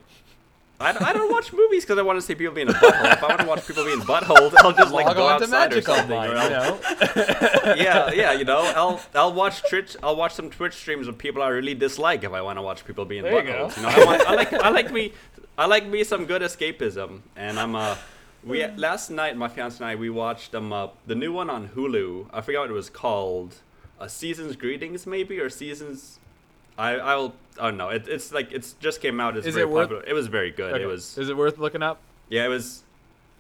I, 0.80 0.90
I 1.10 1.14
don't 1.14 1.32
watch 1.32 1.54
movies 1.54 1.86
because 1.86 1.98
I 2.00 2.02
want 2.02 2.18
to 2.18 2.22
see 2.22 2.36
people 2.36 2.54
being 2.54 2.68
a 2.68 2.74
butthole. 2.74 3.14
if 3.14 3.24
I 3.24 3.28
want 3.28 3.40
to 3.42 3.48
watch 3.48 3.66
people 3.68 3.86
being 3.86 4.00
buttholes, 4.02 4.54
I'll 4.58 4.74
just 4.74 4.92
like 4.94 5.06
Log 5.06 5.16
go 5.16 5.28
on 5.28 5.38
to 5.40 5.44
outside 5.46 5.74
or 5.74 5.82
something. 5.82 6.18
Online, 6.18 6.30
or 6.38 6.44
you 6.44 6.50
know. 6.50 6.80
yeah, 7.78 8.12
yeah, 8.12 8.32
you 8.34 8.44
know, 8.44 8.60
I'll 8.76 9.00
I'll 9.14 9.34
watch 9.34 9.62
Twitch. 9.70 9.96
I'll 10.04 10.18
watch 10.18 10.34
some 10.34 10.50
Twitch 10.50 10.74
streams 10.74 11.08
of 11.08 11.18
people 11.18 11.42
I 11.44 11.48
really 11.50 11.76
dislike 11.76 12.24
if 12.26 12.34
I 12.34 12.42
want 12.42 12.58
to 12.58 12.62
watch 12.62 12.84
people 12.86 13.06
being 13.06 13.24
There 13.24 13.34
you 13.40 13.44
go. 13.44 13.68
buttholes. 13.68 13.78
You 13.78 13.84
know, 13.84 13.90
I, 13.90 14.06
want, 14.06 14.28
I 14.28 14.36
like 14.36 14.54
I 14.54 14.70
like 14.70 14.92
me 14.92 15.14
I 15.58 15.66
like 15.68 15.88
me 15.88 16.04
some 16.04 16.26
good 16.26 16.42
escapism, 16.42 17.22
and 17.36 17.60
I'm 17.60 17.76
uh 17.76 17.96
we 18.44 18.66
last 18.68 19.10
night 19.10 19.36
my 19.38 19.48
fiance 19.48 19.78
and 19.84 19.90
I 19.90 19.96
we 19.96 20.10
watched 20.10 20.54
um 20.54 20.72
uh, 20.74 20.88
the 21.08 21.16
new 21.16 21.32
one 21.32 21.50
on 21.50 21.70
Hulu. 21.70 22.28
I 22.34 22.42
forgot 22.42 22.62
what 22.62 22.70
it 22.72 22.74
was 22.74 22.90
called. 22.90 23.56
Uh, 24.00 24.08
Seasons 24.08 24.56
Greetings 24.58 25.08
maybe 25.08 25.40
or 25.40 25.50
Seasons. 25.50 26.20
I 26.78 27.00
I 27.00 27.32
don't 27.58 27.78
know. 27.78 27.90
It, 27.90 28.08
it's 28.08 28.34
like 28.34 28.52
it's 28.52 28.74
just 28.74 29.02
came 29.02 29.20
out. 29.22 29.38
It's 29.38 29.48
Is 29.48 29.56
very 29.56 29.66
it 29.66 29.72
worth- 29.72 29.84
popular. 29.90 30.04
It 30.06 30.14
was 30.14 30.28
very 30.28 30.52
good. 30.52 30.74
Okay. 30.74 30.84
It 30.84 30.88
was 30.88 31.18
Is 31.18 31.30
it 31.30 31.38
worth 31.38 31.58
looking 31.58 31.82
up? 31.82 32.00
yeah, 32.30 32.46
it 32.46 32.50
was. 32.50 32.84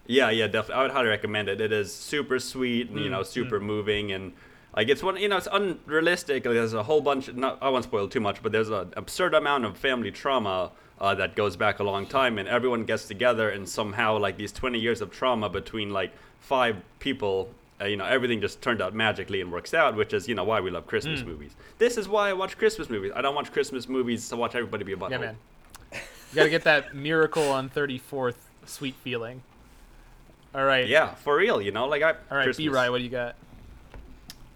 Yeah, 0.07 0.29
yeah, 0.29 0.45
definitely. 0.45 0.75
I 0.75 0.81
would 0.83 0.91
highly 0.91 1.07
recommend 1.09 1.49
it. 1.49 1.59
It 1.59 1.71
is 1.73 1.93
super 1.93 2.39
sweet 2.39 2.89
and 2.91 2.99
you 2.99 3.09
know 3.09 3.21
Mm, 3.21 3.25
super 3.25 3.59
moving 3.59 4.11
and 4.11 4.31
Like 4.77 4.87
it's 4.89 5.01
one, 5.03 5.17
you 5.17 5.27
know, 5.27 5.37
it's 5.37 5.47
unrealistic. 5.51 6.43
There's 6.43 6.73
a 6.73 6.83
whole 6.83 7.01
bunch. 7.01 7.33
Not, 7.33 7.57
I 7.61 7.69
won't 7.69 7.83
spoil 7.85 8.07
too 8.07 8.19
much, 8.21 8.41
but 8.43 8.51
there's 8.51 8.69
an 8.69 8.93
absurd 8.95 9.33
amount 9.33 9.65
of 9.65 9.75
family 9.77 10.11
trauma 10.11 10.71
uh, 10.99 11.13
that 11.15 11.35
goes 11.35 11.55
back 11.55 11.79
a 11.79 11.83
long 11.83 12.05
time, 12.05 12.37
and 12.37 12.47
everyone 12.47 12.85
gets 12.85 13.07
together, 13.07 13.49
and 13.49 13.67
somehow, 13.67 14.17
like 14.17 14.37
these 14.37 14.51
20 14.51 14.79
years 14.79 15.01
of 15.01 15.11
trauma 15.11 15.49
between 15.49 15.91
like 15.91 16.11
five 16.39 16.77
people, 16.99 17.49
uh, 17.81 17.85
you 17.85 17.97
know, 17.97 18.05
everything 18.05 18.39
just 18.39 18.61
turned 18.61 18.81
out 18.81 18.93
magically 18.93 19.41
and 19.41 19.51
works 19.51 19.73
out, 19.73 19.95
which 19.95 20.13
is, 20.13 20.27
you 20.27 20.35
know, 20.35 20.43
why 20.43 20.61
we 20.61 20.71
love 20.71 20.87
Christmas 20.87 21.21
Hmm. 21.21 21.27
movies. 21.29 21.55
This 21.77 21.97
is 21.97 22.07
why 22.07 22.29
I 22.29 22.33
watch 22.33 22.57
Christmas 22.57 22.89
movies. 22.89 23.11
I 23.15 23.21
don't 23.21 23.35
watch 23.35 23.51
Christmas 23.51 23.89
movies 23.89 24.29
to 24.29 24.35
watch 24.37 24.55
everybody 24.55 24.83
be 24.85 24.93
a 24.93 24.97
butthole. 24.97 25.09
Yeah, 25.11 25.17
man. 25.17 25.37
You 25.91 25.99
gotta 26.35 26.49
get 26.49 26.63
that 26.63 26.93
miracle 27.09 27.49
on 27.49 27.69
34th 27.69 28.35
sweet 28.65 28.95
feeling. 28.95 29.41
All 30.53 30.63
right. 30.63 30.87
Yeah, 30.87 31.13
for 31.15 31.35
real, 31.35 31.61
you 31.61 31.71
know, 31.71 31.85
like 31.87 32.01
I. 32.01 32.11
All 32.11 32.15
right, 32.37 32.43
B. 32.45 32.53
Christmas. 32.53 32.73
Rye, 32.73 32.89
what 32.89 32.99
do 32.99 33.03
you 33.03 33.09
got? 33.09 33.35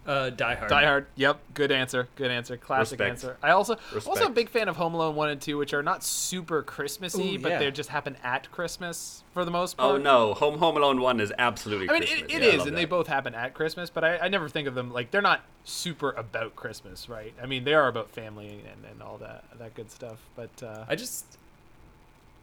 Uh, 0.06 0.30
Die 0.30 0.54
Hard. 0.54 0.70
Die 0.70 0.84
Hard. 0.84 1.06
Yep. 1.16 1.40
Good 1.54 1.70
answer. 1.70 2.08
Good 2.16 2.30
answer. 2.30 2.56
Classic 2.56 2.98
Respect. 2.98 3.10
answer. 3.10 3.36
I 3.42 3.50
also 3.50 3.76
also 4.06 4.26
a 4.26 4.30
big 4.30 4.48
fan 4.48 4.68
of 4.68 4.76
Home 4.76 4.94
Alone 4.94 5.14
one 5.14 5.28
and 5.28 5.40
two, 5.40 5.58
which 5.58 5.74
are 5.74 5.82
not 5.82 6.02
super 6.02 6.62
Christmassy, 6.62 7.36
Ooh, 7.36 7.38
but 7.38 7.50
yeah. 7.52 7.58
they 7.58 7.70
just 7.70 7.90
happen 7.90 8.16
at 8.22 8.50
Christmas 8.50 9.22
for 9.34 9.44
the 9.44 9.50
most 9.50 9.76
part. 9.76 9.94
Oh 9.94 9.96
no, 9.98 10.34
Home 10.34 10.58
Home 10.58 10.76
Alone 10.76 11.00
one 11.00 11.20
is 11.20 11.32
absolutely. 11.38 11.88
I 11.90 11.92
mean, 11.92 12.02
Christmas. 12.02 12.22
it, 12.32 12.34
it 12.34 12.42
Yeah, 12.42 12.48
is, 12.48 12.62
and 12.62 12.72
that. 12.72 12.76
they 12.76 12.84
both 12.86 13.06
happen 13.08 13.34
at 13.34 13.52
Christmas, 13.54 13.90
but 13.90 14.02
I, 14.02 14.18
I 14.18 14.28
never 14.28 14.48
think 14.48 14.66
of 14.66 14.74
them 14.74 14.90
like 14.90 15.10
they're 15.10 15.20
not 15.22 15.42
super 15.64 16.12
about 16.12 16.56
Christmas, 16.56 17.08
right? 17.08 17.34
I 17.40 17.46
mean, 17.46 17.64
they 17.64 17.74
are 17.74 17.86
about 17.88 18.10
family 18.10 18.48
and, 18.72 18.84
and 18.90 19.02
all 19.02 19.18
that 19.18 19.44
that 19.58 19.74
good 19.74 19.90
stuff. 19.90 20.18
But 20.34 20.62
uh, 20.62 20.86
I 20.88 20.96
just 20.96 21.26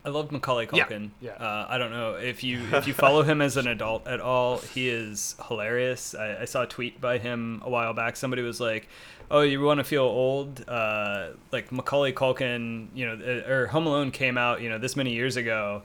I 0.07 0.09
love 0.09 0.31
Macaulay 0.31 0.67
Culkin. 0.67 1.09
yeah. 1.19 1.31
Uh, 1.31 1.65
I 1.67 1.77
don't 1.77 1.91
know 1.91 2.13
if 2.13 2.41
you 2.41 2.61
if 2.71 2.87
you 2.87 2.93
follow 2.93 3.23
him 3.23 3.41
as 3.41 3.57
an 3.57 3.67
adult 3.67 4.07
at 4.07 4.21
all. 4.21 4.59
He 4.59 4.87
is 4.87 5.35
hilarious. 5.49 6.15
I, 6.15 6.43
I 6.43 6.45
saw 6.45 6.63
a 6.63 6.65
tweet 6.65 7.01
by 7.01 7.17
him 7.17 7.61
a 7.65 7.69
while 7.69 7.93
back. 7.93 8.15
Somebody 8.15 8.41
was 8.41 8.61
like, 8.61 8.87
"Oh, 9.29 9.41
you 9.41 9.59
want 9.59 9.79
to 9.79 9.83
feel 9.83 10.03
old? 10.03 10.63
Uh, 10.65 11.31
like 11.51 11.73
Macaulay 11.73 12.13
Culkin, 12.13 12.87
you 12.95 13.05
know, 13.05 13.43
or 13.49 13.67
Home 13.67 13.85
Alone 13.85 14.11
came 14.11 14.37
out, 14.37 14.61
you 14.61 14.69
know, 14.69 14.77
this 14.77 14.95
many 14.95 15.13
years 15.13 15.35
ago." 15.35 15.81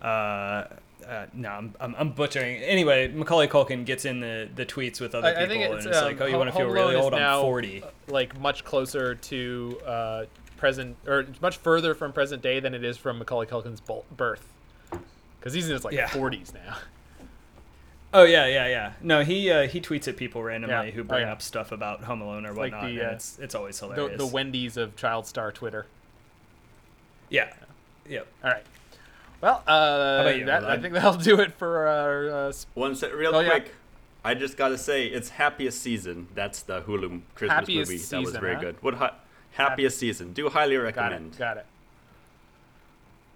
Uh, 0.00 0.64
uh, 1.06 1.26
no, 1.34 1.50
I'm, 1.50 1.74
I'm, 1.78 1.94
I'm 1.98 2.12
butchering. 2.12 2.56
Anyway, 2.62 3.08
Macaulay 3.08 3.46
Culkin 3.46 3.84
gets 3.84 4.06
in 4.06 4.20
the, 4.20 4.48
the 4.54 4.64
tweets 4.64 5.00
with 5.02 5.14
other 5.14 5.28
I, 5.28 5.46
people, 5.46 5.62
I 5.62 5.66
it's, 5.66 5.84
and 5.84 5.94
it's 5.94 5.98
um, 5.98 6.04
like, 6.04 6.20
"Oh, 6.22 6.24
you 6.24 6.38
want 6.38 6.48
to 6.48 6.56
feel 6.56 6.68
really 6.68 6.96
old? 6.96 7.12
I'm 7.12 7.42
40." 7.42 7.82
uh, 7.82 7.86
Like 8.08 8.40
much 8.40 8.64
closer 8.64 9.14
to 9.14 9.78
uh, 9.84 10.24
present, 10.56 10.96
or 11.06 11.26
much 11.40 11.56
further 11.58 11.94
from 11.94 12.12
present 12.12 12.42
day 12.42 12.60
than 12.60 12.74
it 12.74 12.84
is 12.84 12.96
from 12.96 13.18
Macaulay 13.18 13.46
Culkin's 13.46 13.80
birth, 14.16 14.46
because 15.38 15.52
he's 15.52 15.66
in 15.66 15.72
his 15.72 15.84
like 15.84 15.94
Yeah. 15.94 16.08
40s 16.08 16.52
now. 16.54 16.76
Oh 18.14 18.22
yeah, 18.24 18.46
yeah, 18.46 18.66
yeah. 18.68 18.92
No, 19.02 19.22
he 19.24 19.50
uh, 19.50 19.66
he 19.66 19.80
tweets 19.80 20.08
at 20.08 20.16
people 20.16 20.42
randomly 20.42 20.74
Yeah. 20.74 20.90
who 20.92 21.00
Oh, 21.02 21.04
bring 21.04 21.22
yeah. 21.26 21.32
up 21.32 21.42
stuff 21.42 21.72
about 21.72 22.04
Home 22.04 22.22
Alone 22.22 22.46
or 22.46 22.50
like 22.50 22.72
whatnot, 22.72 22.82
the, 22.84 22.98
and 23.00 23.08
uh, 23.10 23.12
it's 23.12 23.38
it's 23.38 23.54
always 23.54 23.78
hilarious. 23.78 24.16
the 24.18 24.26
Wendy's 24.26 24.76
of 24.76 24.96
child 24.96 25.26
star 25.26 25.52
Twitter. 25.52 25.86
yeah, 27.28 27.52
yep. 28.08 28.26
All 28.44 28.50
right. 28.50 28.64
Well, 29.40 29.62
uh, 29.68 30.20
about 30.22 30.38
you, 30.38 30.46
that, 30.46 30.64
I 30.64 30.78
think 30.78 30.94
that'll 30.94 31.14
do 31.14 31.40
it 31.40 31.52
for 31.52 31.86
our. 31.88 32.30
Uh, 32.48 32.52
sp- 32.56 32.72
One 32.74 32.94
set, 32.94 33.14
real 33.14 33.34
Oh, 33.34 33.40
yeah. 33.40 33.50
quick. 33.50 33.74
I 34.24 34.34
just 34.34 34.56
gotta 34.56 34.78
say, 34.78 35.06
it's 35.06 35.28
happiest 35.28 35.80
season. 35.82 36.28
That's 36.34 36.62
the 36.62 36.80
Hulu 36.82 37.20
Christmas 37.34 37.54
Happiest 37.54 37.90
movie. 37.90 38.02
that 38.02 38.20
was 38.22 38.36
very 38.36 38.54
huh? 38.54 38.60
good. 38.60 38.82
What 38.82 38.94
hi- 38.94 39.12
happiest 39.56 39.98
season? 39.98 40.32
Do 40.32 40.48
highly 40.48 40.76
got 40.76 40.82
recommend. 40.82 41.32
it. 41.34 41.38
Got 41.38 41.56
it. 41.58 41.66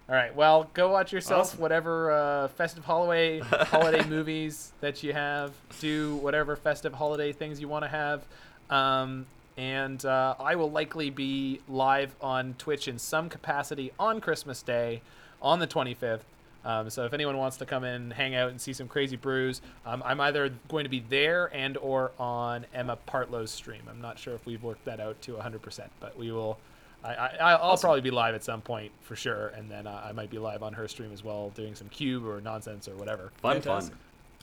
All 0.09 0.15
right. 0.15 0.35
Well, 0.35 0.69
go 0.73 0.89
watch 0.91 1.13
yourself 1.13 1.47
Awesome. 1.47 1.59
whatever 1.61 2.11
uh, 2.11 2.47
festive 2.49 2.83
holiday 2.83 3.39
holiday 3.43 4.03
movies 4.07 4.71
that 4.81 5.03
you 5.03 5.13
have. 5.13 5.51
Do 5.79 6.15
whatever 6.17 6.55
festive 6.55 6.93
holiday 6.93 7.31
things 7.31 7.61
you 7.61 7.67
want 7.67 7.85
to 7.85 7.89
have. 7.89 8.23
Um, 8.69 9.25
and 9.57 10.03
uh, 10.05 10.35
I 10.39 10.55
will 10.55 10.71
likely 10.71 11.09
be 11.09 11.61
live 11.69 12.13
on 12.21 12.55
Twitch 12.57 12.87
in 12.87 12.97
some 12.99 13.29
capacity 13.29 13.91
on 13.99 14.19
Christmas 14.21 14.61
Day, 14.61 15.01
on 15.41 15.59
the 15.59 15.67
25th. 15.67 16.21
Um, 16.63 16.89
so 16.89 17.05
if 17.05 17.13
anyone 17.13 17.37
wants 17.37 17.57
to 17.57 17.65
come 17.65 17.83
in, 17.83 18.11
hang 18.11 18.35
out, 18.35 18.49
and 18.49 18.61
see 18.61 18.73
some 18.73 18.87
crazy 18.87 19.15
brews, 19.15 19.61
um, 19.85 20.03
I'm 20.05 20.21
either 20.21 20.51
going 20.67 20.83
to 20.83 20.89
be 20.89 21.03
there 21.09 21.49
and 21.53 21.77
or 21.77 22.11
on 22.19 22.65
Emma 22.73 22.97
Partlow's 23.05 23.51
stream. 23.51 23.81
I'm 23.89 24.01
not 24.01 24.19
sure 24.19 24.35
if 24.35 24.45
we've 24.45 24.63
worked 24.63 24.85
that 24.85 24.99
out 24.99 25.21
to 25.23 25.33
100%, 25.33 25.87
but 25.99 26.17
we 26.17 26.31
will. 26.31 26.57
I, 27.03 27.13
I, 27.15 27.53
I'll 27.53 27.77
probably 27.77 28.01
be 28.01 28.11
live 28.11 28.35
at 28.35 28.43
some 28.43 28.61
point 28.61 28.91
for 29.01 29.15
sure, 29.15 29.47
and 29.49 29.71
then 29.71 29.87
uh, 29.87 30.03
I 30.05 30.11
might 30.11 30.29
be 30.29 30.37
live 30.37 30.61
on 30.61 30.73
her 30.73 30.87
stream 30.87 31.11
as 31.11 31.23
well, 31.23 31.49
doing 31.55 31.73
some 31.73 31.89
cube 31.89 32.23
or 32.27 32.39
nonsense 32.41 32.87
or 32.87 32.95
whatever. 32.95 33.31
Fun, 33.41 33.55
Fantastic. 33.55 33.95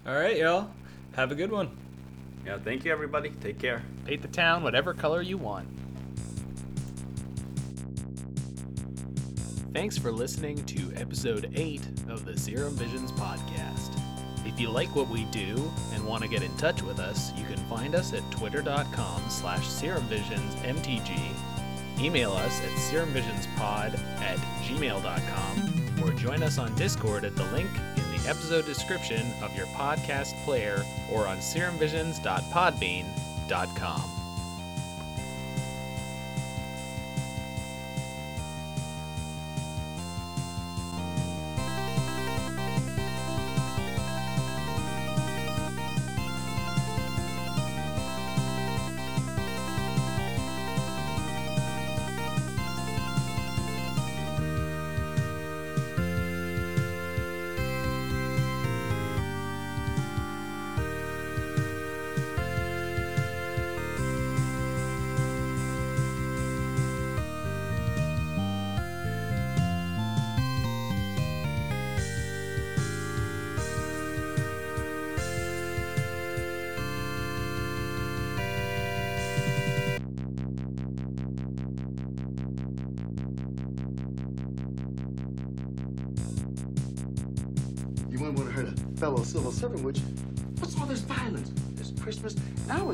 fun. 0.05 0.12
All 0.12 0.20
right, 0.20 0.36
y'all. 0.36 0.69
Have 1.15 1.31
a 1.31 1.36
good 1.36 1.53
one. 1.53 1.70
Yeah, 2.45 2.59
thank 2.59 2.85
you, 2.85 2.90
everybody. 2.90 3.31
Take 3.40 3.61
care. 3.61 3.82
Paint 4.07 4.23
the 4.23 4.28
town 4.28 4.62
whatever 4.65 4.93
color 4.93 5.23
you 5.23 5.39
want. 5.39 5.69
Thanks 9.73 9.97
for 9.99 10.11
listening 10.11 10.65
to 10.65 10.93
episode 10.97 11.53
8 11.55 11.82
of 12.09 12.24
the 12.24 12.36
Serum 12.39 12.74
Visions 12.74 13.12
podcast. 13.12 13.97
If 14.47 14.59
you 14.59 14.70
like 14.70 14.97
what 14.97 15.09
we 15.09 15.24
do 15.27 15.70
and 15.93 16.05
want 16.07 16.23
to 16.23 16.28
get 16.28 16.43
in 16.43 16.57
touch 16.57 16.82
with 16.82 16.99
us, 16.99 17.32
you 17.35 17.45
can 17.45 17.59
find 17.69 17.95
us 17.95 18.15
at 18.15 18.28
twitter.com 18.31 19.23
slash 19.28 19.66
serumvisionsmtg, 19.66 22.01
email 22.01 22.32
us 22.32 22.61
at 22.62 22.70
serumvisionspod 22.90 23.99
at 24.20 24.39
gmail.com, 24.62 26.01
or 26.03 26.12
join 26.15 26.43
us 26.43 26.57
on 26.59 26.74
Discord 26.74 27.24
at 27.24 27.36
the 27.36 27.45
link 27.53 27.70
in 27.97 28.11
the 28.16 28.27
episode 28.28 28.65
description 28.65 29.31
of 29.43 29.55
your 29.55 29.66
podcast 29.69 30.35
player 30.45 30.82
or 31.12 31.27
on 31.27 31.36
serumvisions.podbean.com. 31.39 34.18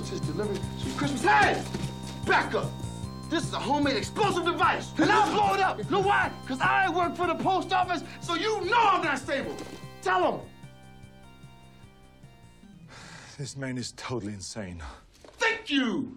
Just 0.09 0.27
delivering 0.27 0.61
some 0.79 0.93
Christmas. 0.97 1.23
Hey! 1.23 1.63
Back 2.27 2.55
up! 2.55 2.71
This 3.31 3.45
is 3.45 3.53
a 3.55 3.59
homemade 3.59 3.97
explosive 3.97 4.45
device, 4.45 4.93
and 4.99 5.11
I'll 5.11 5.33
blow 5.33 5.55
it 5.55 5.61
up. 5.61 5.79
You 5.79 5.91
know 5.91 6.01
why? 6.01 6.31
Because 6.43 6.61
I 6.61 6.89
work 6.91 7.17
for 7.17 7.27
the 7.27 7.35
post 7.35 7.73
office, 7.73 8.05
so 8.21 8.35
you 8.35 8.61
know 8.67 8.79
I'm 8.79 9.03
not 9.03 9.19
stable. 9.19 9.57
Tell 10.03 10.33
them. 10.33 10.41
This 13.39 13.57
man 13.57 13.79
is 13.79 13.93
totally 13.97 14.35
insane. 14.35 14.83
Thank 15.39 15.71
you! 15.71 16.13